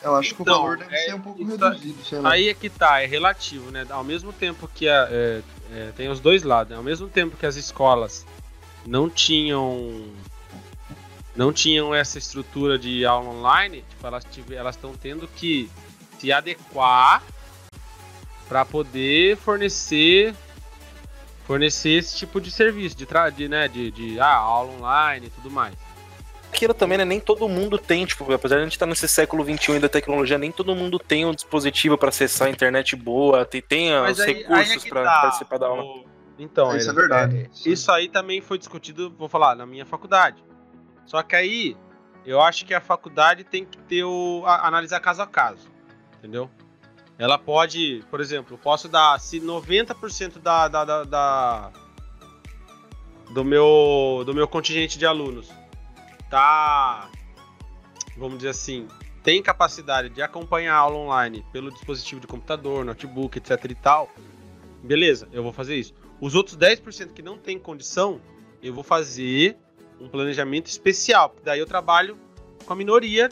Eu 0.04 0.16
acho 0.16 0.34
que 0.36 0.42
o 0.42 0.44
Então, 0.44 0.62
valor 0.62 0.78
deve 0.78 0.96
é- 0.96 1.06
ser 1.06 1.16
um 1.16 1.22
pouco 1.22 1.42
isso- 1.42 1.52
reduzido, 1.58 2.06
sei 2.06 2.20
lá. 2.20 2.32
Aí 2.32 2.48
é 2.48 2.54
que 2.54 2.70
tá, 2.70 3.02
é 3.02 3.06
relativo, 3.06 3.72
né? 3.72 3.86
Ao 3.90 4.04
mesmo 4.04 4.32
tempo 4.32 4.70
que 4.74 4.88
a- 4.88 5.08
é, 5.12 5.42
é, 5.74 5.92
tem 5.98 6.10
os 6.10 6.20
dois 6.20 6.44
lados, 6.44 6.72
né? 6.72 6.78
Ao 6.78 6.84
mesmo 6.84 7.10
tempo 7.10 7.36
que 7.36 7.46
as 7.46 7.56
escolas 7.56 8.26
não 8.86 9.10
tinham 9.10 10.06
não 11.36 11.54
tinham 11.54 11.94
essa 11.96 12.18
estrutura 12.18 12.78
de 12.78 13.06
aula 13.06 13.30
online, 13.30 13.86
tipo, 14.32 14.54
elas 14.54 14.76
estão 14.76 14.94
tendo 14.94 15.26
que 15.28 15.70
se 16.20 16.32
adequar 16.34 17.24
para 18.50 18.66
poder 18.66 19.38
fornecer 19.38 20.34
fornecer 21.46 21.90
esse 21.92 22.16
tipo 22.18 22.40
de 22.42 22.52
serviço 22.52 22.96
de, 22.96 23.06
tra- 23.06 23.30
de 23.30 23.48
né 23.48 23.68
de, 23.68 23.90
de 23.92 24.20
ah, 24.20 24.36
aula 24.36 24.72
online 24.74 25.28
e 25.28 25.30
tudo 25.30 25.50
mais. 25.50 25.74
aquilo 26.52 26.74
também, 26.74 26.98
né? 26.98 27.06
Nem 27.06 27.20
todo 27.20 27.48
mundo 27.48 27.78
tem, 27.78 28.06
tipo, 28.06 28.32
apesar 28.32 28.56
de 28.58 28.62
a 28.62 28.64
gente 28.66 28.74
estar 28.74 28.86
nesse 28.86 29.08
século 29.08 29.44
XXI 29.44 29.74
e 29.76 29.80
da 29.80 29.90
tecnologia, 29.90 30.38
nem 30.38 30.52
todo 30.52 30.76
mundo 30.76 31.00
tem 31.00 31.26
um 31.26 31.34
dispositivo 31.34 31.98
para 31.98 32.10
acessar 32.10 32.48
a 32.48 32.52
internet 32.52 32.96
boa, 32.96 33.46
tem, 33.46 33.62
tem 33.62 33.92
Mas 34.02 34.18
os 34.20 34.26
aí- 34.26 34.32
é 34.32 34.38
recursos 34.40 34.84
que 34.84 34.90
para 34.90 35.04
tá. 35.04 35.22
participar 35.22 35.58
da 35.58 35.68
aula. 35.68 35.84
O- 35.84 36.06
Então, 36.38 36.76
Isso 36.76 36.88
é 36.90 36.92
Eira, 36.92 36.94
verdade. 36.94 37.50
Isso 37.66 37.92
aí 37.92 38.08
também 38.10 38.40
foi 38.42 38.58
discutido, 38.58 39.14
vou 39.18 39.28
falar, 39.28 39.56
na 39.56 39.66
minha 39.66 39.86
faculdade. 39.86 40.44
Só 41.06 41.22
que 41.24 41.36
aí, 41.36 41.76
eu 42.26 42.40
acho 42.42 42.66
que 42.66 42.74
a 42.74 42.80
faculdade 42.82 43.44
tem 43.44 43.66
que 43.66 43.78
ter 43.78 44.04
o. 44.04 44.44
a- 44.46 44.68
analisar 44.68 45.00
caso 45.02 45.22
a 45.22 45.28
caso. 45.28 45.68
Entendeu? 46.20 46.50
Ela 47.20 47.38
pode, 47.38 48.02
por 48.10 48.22
exemplo, 48.22 48.58
posso 48.58 48.88
dar. 48.88 49.20
Se 49.20 49.40
90% 49.42 50.40
da, 50.40 50.68
da, 50.70 50.86
da, 50.86 51.04
da- 51.04 51.72
do, 53.32 53.44
meu, 53.44 54.24
do 54.26 54.34
meu 54.34 54.48
contingente 54.48 54.98
de 54.98 55.06
alunos 55.06 55.50
tá. 56.30 57.10
Vamos 58.18 58.38
dizer 58.38 58.50
assim. 58.50 58.88
Tem 59.22 59.44
capacidade 59.44 60.10
de 60.10 60.22
acompanhar 60.22 60.76
a 60.76 60.78
aula 60.78 60.96
online 60.96 61.46
pelo 61.52 61.70
dispositivo 61.72 62.22
de 62.22 62.26
computador, 62.28 62.86
notebook, 62.86 63.38
etc 63.38 63.66
e 63.70 63.76
tal. 63.76 64.10
Beleza, 64.82 65.28
eu 65.34 65.44
vou 65.44 65.52
fazer 65.52 65.76
isso. 65.76 65.94
Os 66.22 66.36
outros 66.36 66.56
10% 66.58 67.12
que 67.12 67.22
não 67.22 67.38
tem 67.38 67.60
condição, 67.60 68.22
eu 68.64 68.74
vou 68.74 68.84
fazer 68.84 69.58
um 70.00 70.08
planejamento 70.08 70.68
especial. 70.68 71.36
Daí 71.44 71.60
eu 71.60 71.66
trabalho 71.66 72.18
com 72.66 72.72
a 72.72 72.76
minoria, 72.76 73.30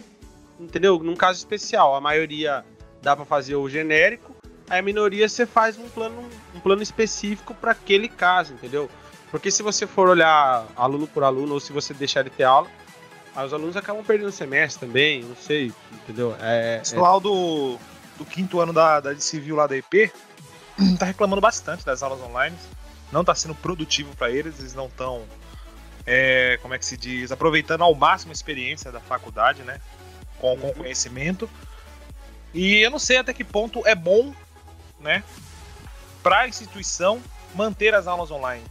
entendeu? 0.60 1.00
Num 1.00 1.16
caso 1.16 1.40
especial. 1.40 1.96
A 1.96 2.02
maioria 2.02 2.66
dá 3.08 3.16
para 3.16 3.24
fazer 3.24 3.56
o 3.56 3.70
genérico, 3.70 4.36
aí 4.70 4.80
a 4.80 4.82
minoria 4.82 5.30
você 5.30 5.46
faz 5.46 5.78
um 5.78 5.88
plano, 5.88 6.30
um 6.54 6.60
plano 6.60 6.84
específico 6.84 7.54
para 7.54 7.72
aquele 7.72 8.10
caso, 8.10 8.54
entendeu? 8.54 8.90
Porque 9.32 9.50
se 9.50 9.64
você 9.64 9.88
for 9.88 10.10
olhar 10.10 10.66
aluno 10.76 11.08
por 11.08 11.24
aluno, 11.24 11.54
ou 11.54 11.60
se 11.62 11.72
você 11.72 11.94
deixar 11.94 12.24
de 12.24 12.30
ter 12.30 12.44
aula, 12.44 12.68
aí 13.34 13.46
os 13.46 13.54
alunos 13.54 13.78
acabam 13.78 14.04
perdendo 14.04 14.28
o 14.28 14.32
semestre 14.32 14.86
também, 14.86 15.24
não 15.24 15.38
sei, 15.38 15.72
entendeu? 15.94 16.36
É, 16.42 16.76
O 16.76 16.80
pessoal 16.80 17.20
do, 17.22 17.78
do 18.18 18.26
quinto 18.26 18.60
ano 18.60 18.74
da, 18.74 19.00
da 19.00 19.14
de 19.14 19.24
civil 19.24 19.56
lá 19.56 19.68
da 19.68 19.78
EP 19.78 20.12
tá 21.00 21.06
reclamando 21.06 21.42
bastante 21.42 21.86
das 21.86 22.04
aulas 22.04 22.20
online. 22.22 22.58
Não 23.10 23.24
tá 23.24 23.34
sendo 23.34 23.56
produtivo 23.56 24.14
para 24.18 24.30
eles, 24.30 24.60
eles 24.60 24.74
não 24.74 24.88
estão, 24.88 25.24
como 26.62 26.74
é 26.74 26.78
que 26.78 26.86
se 26.86 26.98
diz, 26.98 27.32
aproveitando 27.32 27.84
ao 27.84 27.96
máximo 27.96 28.32
a 28.32 28.34
experiência 28.34 28.92
da 28.92 29.00
faculdade, 29.00 29.64
né? 29.64 29.80
Com, 30.40 30.58
com 30.58 30.74
conhecimento. 30.74 31.50
E 32.58 32.78
eu 32.78 32.90
não 32.90 32.98
sei 32.98 33.18
até 33.18 33.32
que 33.34 33.44
ponto 33.44 33.86
é 33.86 33.94
bom, 33.94 34.34
né? 35.00 35.24
Para 36.24 36.40
a 36.40 36.48
instituição 36.48 37.22
manter 37.54 37.94
as 37.94 38.08
aulas 38.08 38.32
online. 38.32 38.64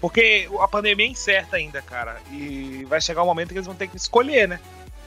Porque 0.00 0.48
a 0.58 0.66
pandemia 0.66 1.06
é 1.06 1.10
incerta 1.10 1.54
ainda, 1.54 1.80
cara. 1.80 2.20
E 2.32 2.84
vai 2.88 3.00
chegar 3.00 3.22
um 3.22 3.26
momento 3.26 3.50
que 3.50 3.54
eles 3.54 3.66
vão 3.66 3.76
ter 3.76 3.86
que 3.86 3.96
escolher, 3.96 4.48
né? 4.48 4.58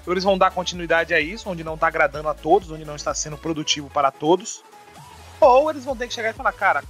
Ou 0.08 0.14
eles 0.14 0.24
vão 0.24 0.38
dar 0.38 0.52
continuidade 0.52 1.14
a 1.14 1.20
isso, 1.20 1.50
onde 1.50 1.66
não 1.66 1.78
tá 1.78 1.88
agradando 1.88 2.30
a 2.30 2.34
todos, 2.34 2.72
onde 2.72 2.86
não 2.86 2.96
está 2.96 3.14
sendo 3.14 3.38
produtivo 3.38 3.90
para 3.90 4.10
todos. 4.10 4.64
Ou 5.42 5.70
eles 5.70 5.84
vão 5.84 5.98
ter 5.98 6.08
que 6.08 6.14
chegar 6.14 6.30
e 6.30 6.34
falar, 6.34 6.54
cara, 6.54 6.82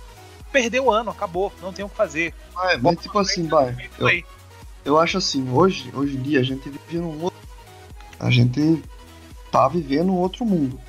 perdeu 0.51 0.86
o 0.86 0.92
ano, 0.92 1.10
acabou, 1.10 1.51
não 1.63 1.74
tem 1.74 1.84
o 1.84 1.90
que 1.90 1.96
fazer. 1.96 2.32
Ah, 2.56 2.74
é, 2.74 2.78
mas 2.78 3.00
tipo 3.00 3.18
assim, 3.18 3.48
vai. 3.48 3.75
Aí. 4.01 4.24
Eu 4.86 5.00
acho 5.00 5.18
assim, 5.18 5.50
hoje, 5.51 5.92
hoje 5.96 6.16
em 6.16 6.22
dia 6.22 6.42
a 6.42 6.44
gente 6.44 6.70
vive 6.70 7.00
num 7.00 7.24
outro. 7.24 7.40
A 8.20 8.30
gente 8.30 8.84
tá 9.51 9.67
vivendo 9.67 10.12
um 10.12 10.17
outro 10.17 10.46
mundo. 10.46 10.79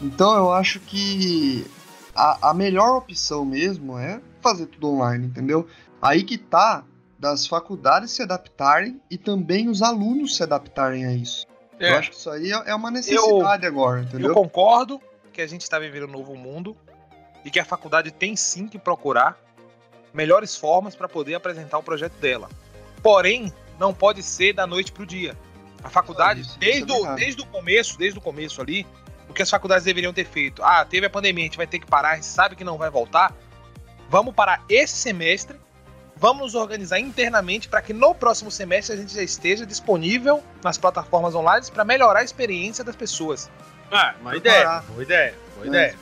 Então 0.00 0.34
eu 0.36 0.52
acho 0.52 0.80
que 0.80 1.66
a, 2.14 2.50
a 2.50 2.54
melhor 2.54 2.96
opção 2.96 3.44
mesmo 3.44 3.98
é 3.98 4.20
fazer 4.40 4.66
tudo 4.66 4.88
online, 4.88 5.26
entendeu? 5.26 5.66
Aí 6.00 6.22
que 6.22 6.38
tá 6.38 6.84
das 7.18 7.46
faculdades 7.46 8.10
se 8.10 8.22
adaptarem 8.22 9.00
e 9.10 9.16
também 9.16 9.68
os 9.68 9.82
alunos 9.82 10.36
se 10.36 10.42
adaptarem 10.42 11.06
a 11.06 11.12
isso. 11.12 11.46
É. 11.78 11.92
Eu 11.92 11.98
acho 11.98 12.10
que 12.10 12.16
isso 12.16 12.30
aí 12.30 12.52
é 12.52 12.62
é 12.66 12.74
uma 12.74 12.90
necessidade 12.90 13.66
agora, 13.66 14.02
entendeu? 14.02 14.28
Eu 14.28 14.34
concordo 14.34 15.00
que 15.32 15.40
a 15.40 15.46
gente 15.46 15.62
está 15.62 15.78
vivendo 15.78 16.06
um 16.06 16.12
novo 16.12 16.34
mundo 16.34 16.76
e 17.44 17.50
que 17.50 17.60
a 17.60 17.64
faculdade 17.64 18.10
tem 18.10 18.36
sim 18.36 18.66
que 18.66 18.78
procurar 18.78 19.38
melhores 20.12 20.56
formas 20.56 20.94
para 20.94 21.08
poder 21.08 21.34
apresentar 21.34 21.78
o 21.78 21.82
projeto 21.82 22.14
dela. 22.14 22.48
Porém, 23.02 23.52
não 23.78 23.92
pode 23.92 24.22
ser 24.22 24.54
da 24.54 24.66
noite 24.66 24.90
para 24.90 25.02
o 25.02 25.06
dia. 25.06 25.36
A 25.84 25.90
faculdade, 25.90 26.40
Isso, 26.40 26.50
isso 26.50 26.58
é 26.60 26.64
desde, 26.72 26.92
o, 26.92 27.14
desde 27.14 27.42
o 27.42 27.46
começo, 27.46 27.98
desde 27.98 28.18
o 28.18 28.22
começo 28.22 28.60
ali, 28.60 28.86
o 29.28 29.32
que 29.34 29.42
as 29.42 29.50
faculdades 29.50 29.84
deveriam 29.84 30.12
ter 30.12 30.24
feito? 30.26 30.62
Ah, 30.64 30.84
teve 30.84 31.06
a 31.06 31.10
pandemia, 31.10 31.44
a 31.44 31.46
gente 31.46 31.56
vai 31.56 31.66
ter 31.66 31.78
que 31.78 31.86
parar, 31.86 32.10
a 32.12 32.14
gente 32.16 32.26
sabe 32.26 32.56
que 32.56 32.64
não 32.64 32.76
vai 32.78 32.90
voltar. 32.90 33.32
Vamos 34.08 34.34
parar 34.34 34.62
esse 34.68 34.96
semestre, 34.96 35.58
vamos 36.16 36.42
nos 36.42 36.54
organizar 36.54 36.98
internamente 36.98 37.68
para 37.68 37.82
que 37.82 37.92
no 37.92 38.14
próximo 38.14 38.50
semestre 38.50 38.94
a 38.94 38.98
gente 38.98 39.12
já 39.14 39.22
esteja 39.22 39.66
disponível 39.66 40.42
nas 40.62 40.78
plataformas 40.78 41.34
online 41.34 41.66
para 41.72 41.84
melhorar 41.84 42.20
a 42.20 42.24
experiência 42.24 42.82
das 42.82 42.96
pessoas. 42.96 43.50
Ah, 43.90 44.14
uma 44.20 44.30
Preparar. 44.30 44.38
ideia, 44.80 44.82
boa 44.88 45.02
ideia, 45.02 45.34
boa 45.54 45.66
ideia. 45.66 45.94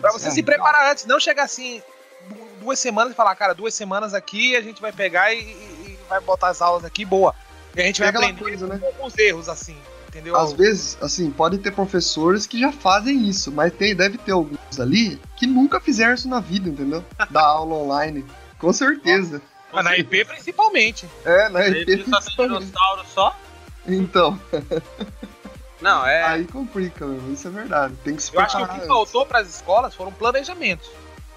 Pra 0.00 0.10
você 0.12 0.28
É. 0.28 0.30
se 0.30 0.42
preparar 0.42 0.90
antes, 0.90 1.04
não 1.06 1.20
chegar 1.20 1.44
assim 1.44 1.80
du- 2.28 2.48
duas 2.60 2.78
semanas 2.78 3.12
e 3.12 3.16
falar, 3.16 3.34
cara, 3.36 3.54
duas 3.54 3.74
semanas 3.74 4.14
aqui 4.14 4.56
a 4.56 4.60
gente 4.60 4.80
vai 4.80 4.92
pegar 4.92 5.32
e, 5.32 5.38
e- 5.40 5.42
e 5.90 5.98
vai 6.08 6.20
botar 6.20 6.48
as 6.48 6.60
aulas 6.62 6.84
aqui, 6.84 7.04
boa. 7.04 7.34
E 7.74 7.80
a 7.80 7.84
gente 7.84 8.02
É 8.02 8.04
vai 8.04 8.08
aquela 8.10 8.26
aprender 8.32 8.42
coisa, 8.58 8.66
né? 8.66 8.78
com 8.98 9.06
os 9.06 9.16
erros, 9.18 9.48
assim, 9.48 9.76
entendeu? 10.08 10.36
Às 10.36 10.52
vezes, 10.52 10.98
assim, 11.00 11.30
pode 11.30 11.58
ter 11.58 11.70
professores 11.72 12.46
que 12.46 12.58
já 12.58 12.70
fazem 12.72 13.28
isso, 13.28 13.50
mas 13.50 13.72
tem, 13.72 13.94
deve 13.94 14.18
ter 14.18 14.32
alguns 14.32 14.78
ali 14.80 15.20
que 15.36 15.46
nunca 15.46 15.80
fizeram 15.80 16.14
isso 16.14 16.28
na 16.28 16.40
vida, 16.40 16.68
entendeu? 16.68 17.04
Da 17.30 17.42
aula 17.42 17.74
online. 17.76 18.24
Com 18.58 18.72
certeza. 18.72 19.40
Mas 19.72 19.84
na 19.84 19.96
IP 19.96 20.24
principalmente. 20.26 21.08
É, 21.24 21.48
né? 21.48 21.66
Ele 21.68 21.84
precisa 21.86 22.20
ser 22.20 22.30
dinossauro 22.42 23.02
só? 23.14 23.34
Então, 23.86 24.38
Não, 25.80 26.06
é. 26.06 26.22
aí 26.22 26.44
complica, 26.44 27.04
mesmo. 27.06 27.32
Isso 27.32 27.48
é 27.48 27.50
verdade. 27.50 27.94
Tem 28.04 28.14
que 28.14 28.22
se 28.22 28.32
Eu 28.34 28.40
acho 28.40 28.56
que 28.56 28.62
o 28.62 28.66
que 28.68 28.74
antes. 28.74 28.86
faltou 28.86 29.26
para 29.26 29.40
as 29.40 29.48
escolas 29.52 29.94
foram 29.94 30.12
planejamentos. 30.12 30.88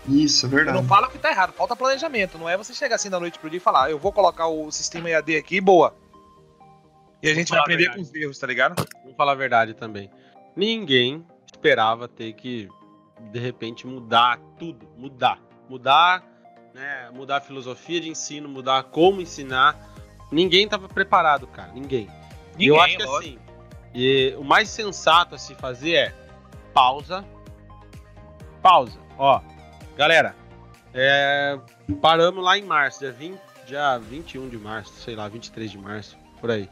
Isso, 0.07 0.45
é 0.45 0.47
Eu 0.47 0.51
verdade. 0.51 0.77
não 0.77 0.85
falo 0.85 1.07
que 1.07 1.17
tá 1.17 1.31
errado, 1.31 1.51
falta 1.53 1.75
planejamento. 1.75 2.37
Não 2.37 2.47
é 2.47 2.55
você 2.55 2.71
chegar 2.73 2.97
assim 2.97 3.09
da 3.09 3.19
noite 3.19 3.39
pro 3.39 3.49
dia 3.49 3.57
e 3.57 3.59
falar, 3.59 3.85
"Ah, 3.85 3.89
eu 3.89 3.97
vou 3.97 4.11
colocar 4.11 4.45
o 4.47 4.71
sistema 4.71 5.09
EAD 5.09 5.35
aqui, 5.37 5.59
boa. 5.59 5.95
E 7.25 7.31
a 7.31 7.33
gente 7.33 7.49
vai 7.49 7.59
aprender 7.59 7.91
com 7.91 8.01
os 8.01 8.13
erros, 8.13 8.37
tá 8.37 8.45
ligado? 8.45 8.75
Vamos 9.01 9.17
falar 9.17 9.31
a 9.31 9.35
verdade 9.35 9.73
também. 9.73 10.11
Ninguém 10.55 11.25
esperava 11.51 12.07
ter 12.07 12.33
que, 12.33 12.69
de 13.31 13.39
repente, 13.39 13.87
mudar 13.87 14.39
tudo. 14.59 14.87
Mudar. 14.95 15.39
Mudar, 15.67 16.23
né? 16.71 17.09
Mudar 17.11 17.37
a 17.37 17.41
filosofia 17.41 17.99
de 17.99 18.09
ensino, 18.09 18.47
mudar 18.47 18.83
como 18.83 19.21
ensinar. 19.21 19.75
Ninguém 20.31 20.65
estava 20.65 20.87
preparado, 20.87 21.47
cara. 21.47 21.71
Ninguém. 21.73 22.07
E 22.59 22.67
eu 22.67 22.79
acho 22.79 22.95
que 22.95 23.03
lógico. 23.03 23.17
assim, 23.17 23.39
e 23.91 24.35
o 24.37 24.43
mais 24.43 24.69
sensato 24.69 25.33
a 25.33 25.37
se 25.39 25.55
fazer 25.55 25.93
é 25.93 26.13
pausa. 26.75 27.25
Pausa. 28.61 28.99
Ó, 29.17 29.41
galera, 29.97 30.35
é, 30.93 31.57
paramos 31.99 32.43
lá 32.43 32.55
em 32.55 32.63
março, 32.63 32.99
dia, 32.99 33.11
20, 33.11 33.39
dia 33.65 33.97
21 33.97 34.47
de 34.47 34.57
março, 34.59 34.93
sei 34.93 35.15
lá, 35.15 35.27
23 35.27 35.71
de 35.71 35.77
março, 35.79 36.15
por 36.39 36.51
aí. 36.51 36.69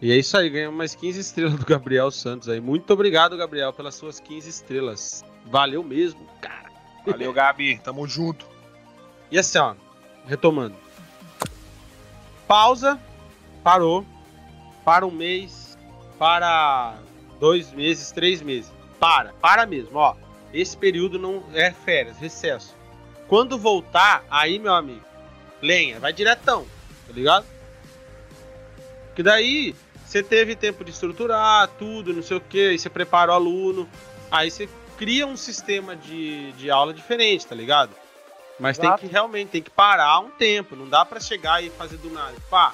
E 0.00 0.12
é 0.12 0.16
isso 0.16 0.36
aí, 0.36 0.50
ganhamos 0.50 0.76
mais 0.76 0.94
15 0.94 1.20
estrelas 1.20 1.54
do 1.54 1.64
Gabriel 1.64 2.10
Santos 2.10 2.48
aí. 2.48 2.60
Muito 2.60 2.92
obrigado, 2.92 3.36
Gabriel, 3.36 3.72
pelas 3.72 3.94
suas 3.94 4.20
15 4.20 4.48
estrelas. 4.48 5.24
Valeu 5.46 5.82
mesmo, 5.82 6.26
cara. 6.40 6.70
Valeu, 7.06 7.32
Gabi. 7.32 7.78
Tamo 7.78 8.06
junto. 8.06 8.46
E 9.30 9.38
assim, 9.38 9.58
ó, 9.58 9.74
retomando. 10.26 10.76
Pausa, 12.46 13.00
parou, 13.64 14.04
para 14.84 15.06
um 15.06 15.10
mês, 15.10 15.78
para 16.18 16.96
dois 17.40 17.72
meses, 17.72 18.12
três 18.12 18.42
meses. 18.42 18.70
Para, 19.00 19.32
para 19.40 19.64
mesmo, 19.64 19.98
ó. 19.98 20.14
Esse 20.52 20.76
período 20.76 21.18
não 21.18 21.42
é 21.54 21.72
férias, 21.72 22.18
recesso. 22.18 22.74
Quando 23.28 23.58
voltar, 23.58 24.24
aí, 24.30 24.58
meu 24.58 24.74
amigo, 24.74 25.04
lenha, 25.60 25.98
vai 25.98 26.12
diretão, 26.12 26.66
tá 27.06 27.12
ligado? 27.12 27.46
Que 29.14 29.22
daí 29.22 29.74
você 30.06 30.22
teve 30.22 30.54
tempo 30.54 30.84
de 30.84 30.90
estruturar 30.90 31.68
tudo, 31.78 32.12
não 32.14 32.22
sei 32.22 32.36
o 32.36 32.40
que, 32.40 32.68
aí 32.68 32.78
você 32.78 32.88
prepara 32.88 33.32
o 33.32 33.34
aluno, 33.34 33.88
aí 34.30 34.50
você 34.50 34.68
cria 34.96 35.26
um 35.26 35.36
sistema 35.36 35.96
de, 35.96 36.52
de 36.52 36.70
aula 36.70 36.94
diferente, 36.94 37.46
tá 37.46 37.54
ligado? 37.54 37.90
Mas 38.58 38.78
Exato. 38.78 38.98
tem 39.00 39.08
que 39.08 39.12
realmente 39.12 39.48
tem 39.50 39.62
que 39.62 39.70
parar 39.70 40.20
um 40.20 40.30
tempo, 40.30 40.74
não 40.76 40.88
dá 40.88 41.04
pra 41.04 41.20
chegar 41.20 41.62
e 41.62 41.68
fazer 41.70 41.98
do 41.98 42.08
nada. 42.10 42.34
Pá, 42.48 42.72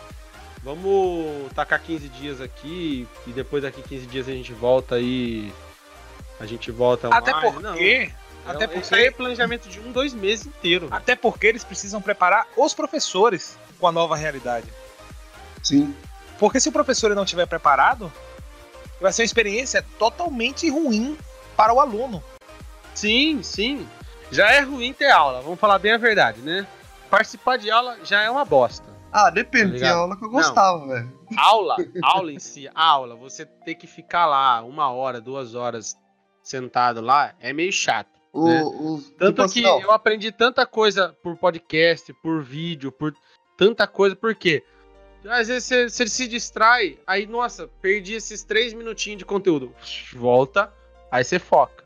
vamos 0.63 1.51
tacar 1.55 1.81
15 1.81 2.09
dias 2.09 2.41
aqui 2.41 3.09
e 3.27 3.31
depois 3.33 3.63
daqui 3.63 3.83
15 3.83 4.07
dias 4.07 4.29
a 4.29 4.33
gente 4.33 4.53
volta 4.53 4.97
aí. 4.97 5.53
A 6.39 6.47
gente 6.47 6.71
volta 6.71 7.09
Até 7.09 7.33
mais. 7.33 7.53
porque. 7.53 7.63
Não, 7.63 7.73
até 8.53 8.65
é- 8.65 8.79
Isso 8.79 8.95
aí 8.95 9.03
é 9.03 9.05
porque. 9.07 9.17
planejamento 9.17 9.69
de 9.69 9.81
um, 9.81 9.91
dois 9.91 10.13
meses 10.15 10.47
inteiro. 10.47 10.89
Até 10.91 11.17
porque 11.17 11.47
eles 11.47 11.65
precisam 11.65 12.01
preparar 12.01 12.47
os 12.57 12.75
professores 12.75 13.57
com 13.79 13.87
a 13.87 13.93
nova 13.93 14.17
realidade. 14.17 14.67
Sim. 15.63 15.95
Porque 16.43 16.59
se 16.59 16.69
o 16.69 16.73
professor 16.73 17.15
não 17.15 17.23
estiver 17.23 17.47
preparado, 17.47 18.13
vai 19.01 19.13
ser 19.13 19.23
uma 19.23 19.27
experiência 19.27 19.81
totalmente 19.97 20.69
ruim 20.69 21.17
para 21.57 21.73
o 21.73 21.79
aluno. 21.79 22.21
Sim, 22.93 23.45
sim. 23.45 23.89
Já 24.33 24.51
é 24.51 24.59
ruim 24.59 24.93
ter 24.93 25.09
aula, 25.09 25.41
vamos 25.41 25.61
falar 25.61 25.79
bem 25.79 25.93
a 25.93 25.99
verdade, 25.99 26.41
né? 26.41 26.67
Participar 27.09 27.59
de 27.59 27.71
aula 27.71 27.97
já 28.03 28.23
é 28.23 28.29
uma 28.29 28.45
bosta. 28.45 28.85
Ah, 29.13 29.31
depende, 29.31 29.75
Tá 29.75 29.79
tem 29.87 29.89
aula 29.91 30.17
que 30.17 30.25
eu 30.25 30.31
gostava, 30.31 30.85
velho. 30.85 31.17
Aula, 31.37 31.77
aula 32.03 32.33
em 32.33 32.41
si, 32.41 32.69
aula, 32.75 33.15
você 33.15 33.47
ter 33.47 33.77
que 33.77 33.87
ficar 33.87 34.27
lá 34.27 34.63
uma 34.65 34.91
hora, 34.91 35.21
duas 35.21 35.55
horas 35.55 35.97
sentado 36.43 37.01
lá, 37.01 37.35
é 37.39 37.53
meio 37.53 37.71
chato. 37.73 38.11
O, 38.33 38.49
né? 38.49 38.63
o- 38.65 39.01
Tanto 39.17 39.31
tipo 39.31 39.43
assim, 39.43 39.61
que 39.61 39.69
não, 39.69 39.81
eu 39.81 39.93
aprendi 39.93 40.33
tanta 40.33 40.67
coisa 40.67 41.17
por 41.23 41.37
podcast, 41.37 42.13
por 42.15 42.43
vídeo, 42.43 42.91
por 42.91 43.15
tanta 43.57 43.87
coisa, 43.87 44.17
por 44.17 44.35
quê? 44.35 44.65
Às 45.29 45.49
vezes 45.49 45.65
você, 45.65 45.89
você 45.89 46.07
se 46.07 46.27
distrai, 46.27 46.99
aí, 47.07 47.27
nossa, 47.27 47.69
perdi 47.81 48.15
esses 48.15 48.43
três 48.43 48.73
minutinhos 48.73 49.19
de 49.19 49.25
conteúdo. 49.25 49.73
Volta, 50.15 50.73
aí 51.11 51.23
você 51.23 51.39
foca. 51.39 51.85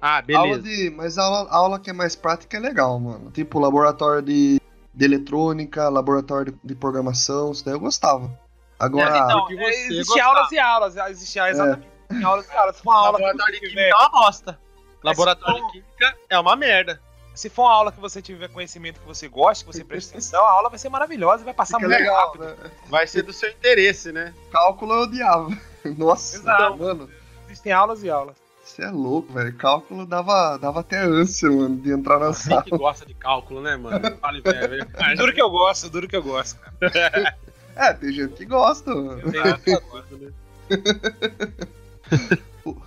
Ah, 0.00 0.16
aula 0.16 0.58
beleza. 0.58 0.62
de, 0.62 0.90
mas 0.90 1.16
a 1.16 1.24
aula, 1.24 1.48
a 1.50 1.56
aula 1.56 1.80
que 1.80 1.88
é 1.88 1.92
mais 1.92 2.14
prática 2.14 2.56
é 2.56 2.60
legal, 2.60 3.00
mano. 3.00 3.30
Tipo, 3.30 3.58
laboratório 3.58 4.20
de, 4.20 4.60
de 4.92 5.04
eletrônica, 5.04 5.88
laboratório 5.88 6.52
de, 6.52 6.58
de 6.62 6.74
programação, 6.74 7.52
isso 7.52 7.64
daí 7.64 7.74
eu 7.74 7.80
gostava. 7.80 8.30
Agora, 8.78 9.16
então, 9.16 9.46
é, 9.50 9.86
existe 9.86 10.04
gostava. 10.04 10.28
aulas 10.28 10.52
e 10.52 10.58
aulas. 10.58 10.96
Existe 10.96 11.38
exatamente 11.38 11.94
tem 12.14 12.24
aulas 12.24 12.48
e 12.48 12.52
aulas. 12.52 12.80
Uma 12.82 12.96
aula 12.96 13.18
que 13.18 13.24
Laboratório 13.24 13.54
de 13.54 13.60
química 13.60 13.80
é 13.80 13.94
uma 13.94 14.08
bosta. 14.10 14.60
Laboratório 15.02 15.66
de 15.66 15.72
química 15.72 16.16
é 16.28 16.38
uma 16.38 16.56
merda. 16.56 17.00
Se 17.34 17.50
for 17.50 17.62
uma 17.64 17.72
aula 17.72 17.92
que 17.92 18.00
você 18.00 18.22
tiver 18.22 18.48
conhecimento 18.48 19.00
que 19.00 19.06
você 19.06 19.28
gosta, 19.28 19.64
que 19.64 19.72
você 19.72 19.82
presta 19.84 20.12
atenção, 20.12 20.44
a 20.44 20.50
aula 20.50 20.70
vai 20.70 20.78
ser 20.78 20.88
maravilhosa 20.88 21.42
e 21.42 21.44
vai 21.44 21.54
passar 21.54 21.78
fica 21.78 21.88
muito 21.88 21.98
legal, 22.00 22.26
rápido. 22.26 22.44
né? 22.44 22.70
Vai 22.88 23.06
ser 23.06 23.22
do 23.22 23.32
seu 23.32 23.50
interesse, 23.50 24.12
né? 24.12 24.32
Cálculo 24.52 24.92
eu 24.94 25.02
odiava. 25.02 25.48
Nossa, 25.98 26.36
Exato. 26.36 26.76
mano, 26.78 27.10
Existem 27.46 27.72
aulas 27.72 28.02
e 28.02 28.08
aulas. 28.10 28.36
você 28.64 28.82
é 28.84 28.90
louco, 28.90 29.32
velho. 29.32 29.54
Cálculo 29.56 30.06
dava, 30.06 30.56
dava 30.56 30.80
até 30.80 30.98
ânsia, 30.98 31.50
mano, 31.50 31.76
de 31.76 31.90
entrar 31.92 32.18
na 32.18 32.26
Quem 32.26 32.34
sala. 32.34 32.62
que 32.62 32.70
gosta 32.70 33.04
de 33.04 33.14
cálculo, 33.14 33.60
né, 33.60 33.76
mano? 33.76 34.00
Fale 34.18 34.40
velho. 34.40 34.86
Duro 35.18 35.32
que 35.34 35.42
eu 35.42 35.50
gosto, 35.50 35.90
duro 35.90 36.08
que 36.08 36.16
eu 36.16 36.22
gosto. 36.22 36.58
cara. 36.92 37.36
É, 37.76 37.92
tem 37.92 38.12
gente 38.12 38.34
que 38.34 38.44
gosta, 38.44 38.94
mano. 38.94 39.30
Tem 39.30 39.40
nada 39.42 39.58
que 39.58 39.78
gosta, 39.80 40.16
né? 40.16 40.32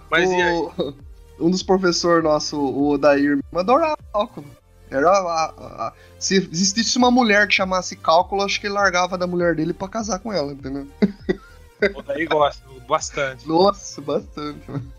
Mas 0.09 0.29
e 0.31 0.41
aí? 0.41 0.69
Um 1.39 1.49
dos 1.51 1.61
professores 1.63 2.23
nossos, 2.23 2.53
o 2.53 2.89
Odair, 2.89 3.37
mesmo, 3.37 3.43
adorava 3.59 3.97
cálculo. 4.11 4.47
Era 4.89 5.09
a- 5.09 5.45
a- 5.45 5.87
a- 5.87 5.93
se 6.17 6.35
existisse 6.37 6.97
uma 6.97 7.11
mulher 7.11 7.47
que 7.47 7.53
chamasse 7.53 7.95
cálculo, 7.95 8.41
acho 8.43 8.59
que 8.61 8.67
ele 8.67 8.73
largava 8.73 9.17
da 9.17 9.27
mulher 9.27 9.53
dele 9.55 9.73
pra 9.73 9.87
casar 9.89 10.19
com 10.19 10.31
ela, 10.31 10.51
entendeu? 10.53 10.87
O 11.95 12.01
daí 12.01 12.25
gosto 12.25 12.63
bastante. 12.87 13.47
Nossa, 13.47 14.01
bastante. 14.01 14.59
mano. 14.71 14.91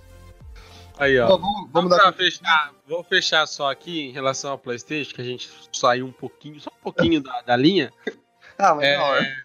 Aí, 0.97 1.19
ó. 1.19 1.27
Ó, 1.27 1.37
vamos, 1.39 1.71
vamos 1.73 1.97
Vamos 1.97 2.17
fechar. 2.17 2.73
Vou 2.87 3.03
fechar 3.03 3.47
só 3.49 3.69
aqui 3.69 4.01
em 4.03 4.13
relação 4.13 4.53
ao 4.53 4.59
PlayStation, 4.59 5.13
que 5.13 5.21
a 5.21 5.25
gente 5.25 5.51
saiu 5.73 6.07
um 6.07 6.13
pouquinho, 6.13 6.61
só 6.61 6.71
um 6.71 6.81
pouquinho 6.83 7.21
da, 7.21 7.41
da 7.43 7.57
linha. 7.57 7.93
Ah, 8.61 8.75
mas 8.75 8.85
É, 8.87 8.97
da 8.97 9.05
hora. 9.05 9.37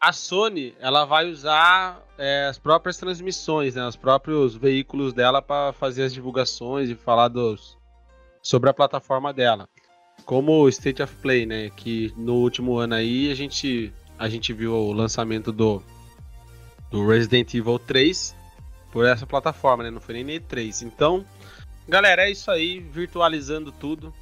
A 0.00 0.12
Sony, 0.12 0.74
ela 0.80 1.04
vai 1.04 1.30
usar 1.30 2.02
é, 2.18 2.46
as 2.46 2.58
próprias 2.58 2.96
transmissões, 2.96 3.74
né, 3.74 3.86
os 3.86 3.96
próprios 3.96 4.54
veículos 4.54 5.12
dela 5.12 5.42
para 5.42 5.72
fazer 5.72 6.04
as 6.04 6.12
divulgações 6.12 6.88
e 6.88 6.94
falar 6.94 7.28
dos 7.28 7.76
sobre 8.42 8.70
a 8.70 8.74
plataforma 8.74 9.32
dela. 9.32 9.68
Como 10.24 10.52
o 10.52 10.68
State 10.68 11.02
of 11.02 11.14
Play, 11.16 11.46
né, 11.46 11.70
que 11.70 12.12
no 12.16 12.34
último 12.34 12.76
ano 12.76 12.94
aí 12.94 13.30
a 13.30 13.34
gente 13.34 13.92
a 14.18 14.28
gente 14.28 14.52
viu 14.52 14.72
o 14.72 14.92
lançamento 14.92 15.52
do 15.52 15.82
do 16.90 17.06
Resident 17.06 17.52
Evil 17.54 17.78
3 17.78 18.34
por 18.92 19.04
essa 19.04 19.26
plataforma, 19.26 19.84
né? 19.84 19.90
Não 19.90 20.00
foi 20.00 20.22
nem 20.22 20.40
E3. 20.40 20.82
Então, 20.82 21.24
galera, 21.88 22.22
é 22.22 22.30
isso 22.30 22.50
aí, 22.50 22.80
virtualizando 22.80 23.72
tudo. 23.72 24.14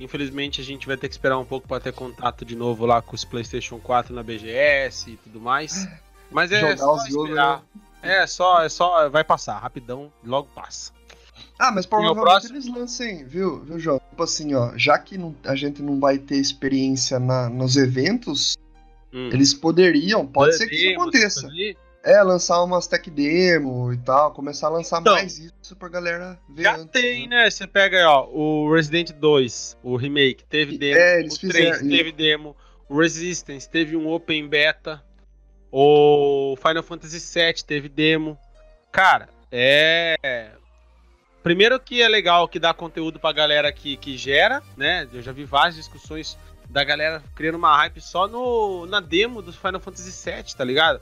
Infelizmente 0.00 0.60
a 0.60 0.64
gente 0.64 0.86
vai 0.86 0.96
ter 0.96 1.08
que 1.08 1.14
esperar 1.14 1.38
um 1.38 1.44
pouco 1.44 1.68
para 1.68 1.80
ter 1.80 1.92
contato 1.92 2.44
de 2.44 2.56
novo 2.56 2.84
lá 2.86 3.00
com 3.00 3.14
os 3.14 3.24
PlayStation 3.24 3.78
4 3.78 4.14
na 4.14 4.22
BGS 4.22 5.10
e 5.12 5.16
tudo 5.16 5.40
mais. 5.40 5.86
Mas 6.30 6.50
é 6.50 6.60
Jogar 6.60 6.76
só 6.78 6.96
esperar. 7.06 7.62
É 8.02 8.26
só, 8.26 8.62
é 8.62 8.68
só, 8.68 9.08
vai 9.08 9.22
passar 9.22 9.58
rapidão, 9.58 10.12
logo 10.24 10.48
passa. 10.54 10.92
Ah, 11.58 11.70
mas 11.70 11.86
provavelmente 11.86 12.46
eles 12.50 12.66
lancem, 12.66 13.24
viu, 13.24 13.60
viu, 13.60 13.78
João? 13.78 14.00
Tipo 14.10 14.22
assim, 14.24 14.54
ó, 14.54 14.72
já 14.76 14.98
que 14.98 15.16
não- 15.16 15.36
a 15.44 15.54
gente 15.54 15.80
não 15.82 16.00
vai 16.00 16.18
ter 16.18 16.36
experiência 16.36 17.20
na- 17.20 17.48
nos 17.48 17.76
eventos, 17.76 18.56
Hum. 19.12 19.28
eles 19.32 19.54
poderiam, 19.54 20.26
pode 20.26 20.56
ser 20.56 20.66
que 20.66 20.74
isso 20.74 21.00
aconteça. 21.00 21.46
ali. 21.46 21.76
É, 22.04 22.20
lançar 22.22 22.62
umas 22.64 22.86
tech 22.88 23.08
demo 23.10 23.92
e 23.92 23.96
tal, 23.98 24.32
começar 24.32 24.66
a 24.66 24.70
lançar 24.70 25.00
Então, 25.00 25.12
mais 25.14 25.38
isso 25.38 25.76
pra 25.76 25.88
galera 25.88 26.36
ver 26.48 26.62
Já 26.64 26.74
antes, 26.76 26.90
tem, 27.00 27.28
né? 27.28 27.44
né? 27.44 27.50
Você 27.50 27.64
pega 27.66 27.96
aí, 27.98 28.02
ó, 28.04 28.26
o 28.28 28.72
Resident 28.74 29.12
2, 29.12 29.76
o 29.84 29.94
remake, 29.96 30.42
teve 30.44 30.74
E- 30.74 30.78
demo. 30.78 30.98
é, 31.00 31.20
eles 31.20 31.36
o 31.36 31.40
3 31.40 31.54
fizeram- 31.76 31.88
teve 31.88 32.10
demo. 32.12 32.56
O 32.88 32.98
Resistance 33.00 33.68
teve 33.70 33.96
um 33.96 34.08
open 34.08 34.48
beta. 34.48 35.02
O 35.70 36.54
Final 36.60 36.82
Fantasy 36.82 37.18
VII 37.20 37.62
teve 37.64 37.88
demo. 37.88 38.36
Cara, 38.90 39.28
é. 39.50 40.50
Primeiro 41.42 41.78
que 41.80 42.02
é 42.02 42.08
legal 42.08 42.46
que 42.48 42.58
dá 42.58 42.74
conteúdo 42.74 43.18
pra 43.18 43.32
galera 43.32 43.72
que, 43.72 43.96
que 43.96 44.16
gera, 44.18 44.62
né? 44.76 45.08
Eu 45.12 45.22
já 45.22 45.32
vi 45.32 45.44
várias 45.44 45.76
discussões 45.76 46.36
da 46.68 46.84
galera 46.84 47.22
criando 47.34 47.56
uma 47.56 47.76
hype 47.76 48.00
só 48.00 48.26
no, 48.28 48.86
na 48.86 49.00
demo 49.00 49.40
do 49.40 49.52
Final 49.52 49.80
Fantasy 49.80 50.10
VII, 50.30 50.54
tá 50.56 50.64
ligado? 50.64 51.00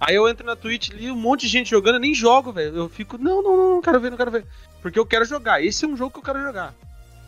Aí 0.00 0.14
eu 0.14 0.26
entro 0.26 0.46
na 0.46 0.56
Twitch 0.56 0.90
ali, 0.90 1.10
um 1.10 1.16
monte 1.16 1.42
de 1.42 1.48
gente 1.48 1.68
jogando, 1.68 1.96
eu 1.96 2.00
nem 2.00 2.14
jogo, 2.14 2.52
velho. 2.52 2.74
Eu 2.74 2.88
fico, 2.88 3.18
não, 3.18 3.42
não, 3.42 3.56
não, 3.56 3.74
não 3.74 3.82
quero 3.82 4.00
ver, 4.00 4.10
não 4.10 4.16
quero 4.16 4.30
ver. 4.30 4.46
Porque 4.80 4.98
eu 4.98 5.04
quero 5.04 5.26
jogar. 5.26 5.62
Esse 5.62 5.84
é 5.84 5.88
um 5.88 5.96
jogo 5.96 6.12
que 6.12 6.18
eu 6.18 6.22
quero 6.22 6.42
jogar. 6.42 6.72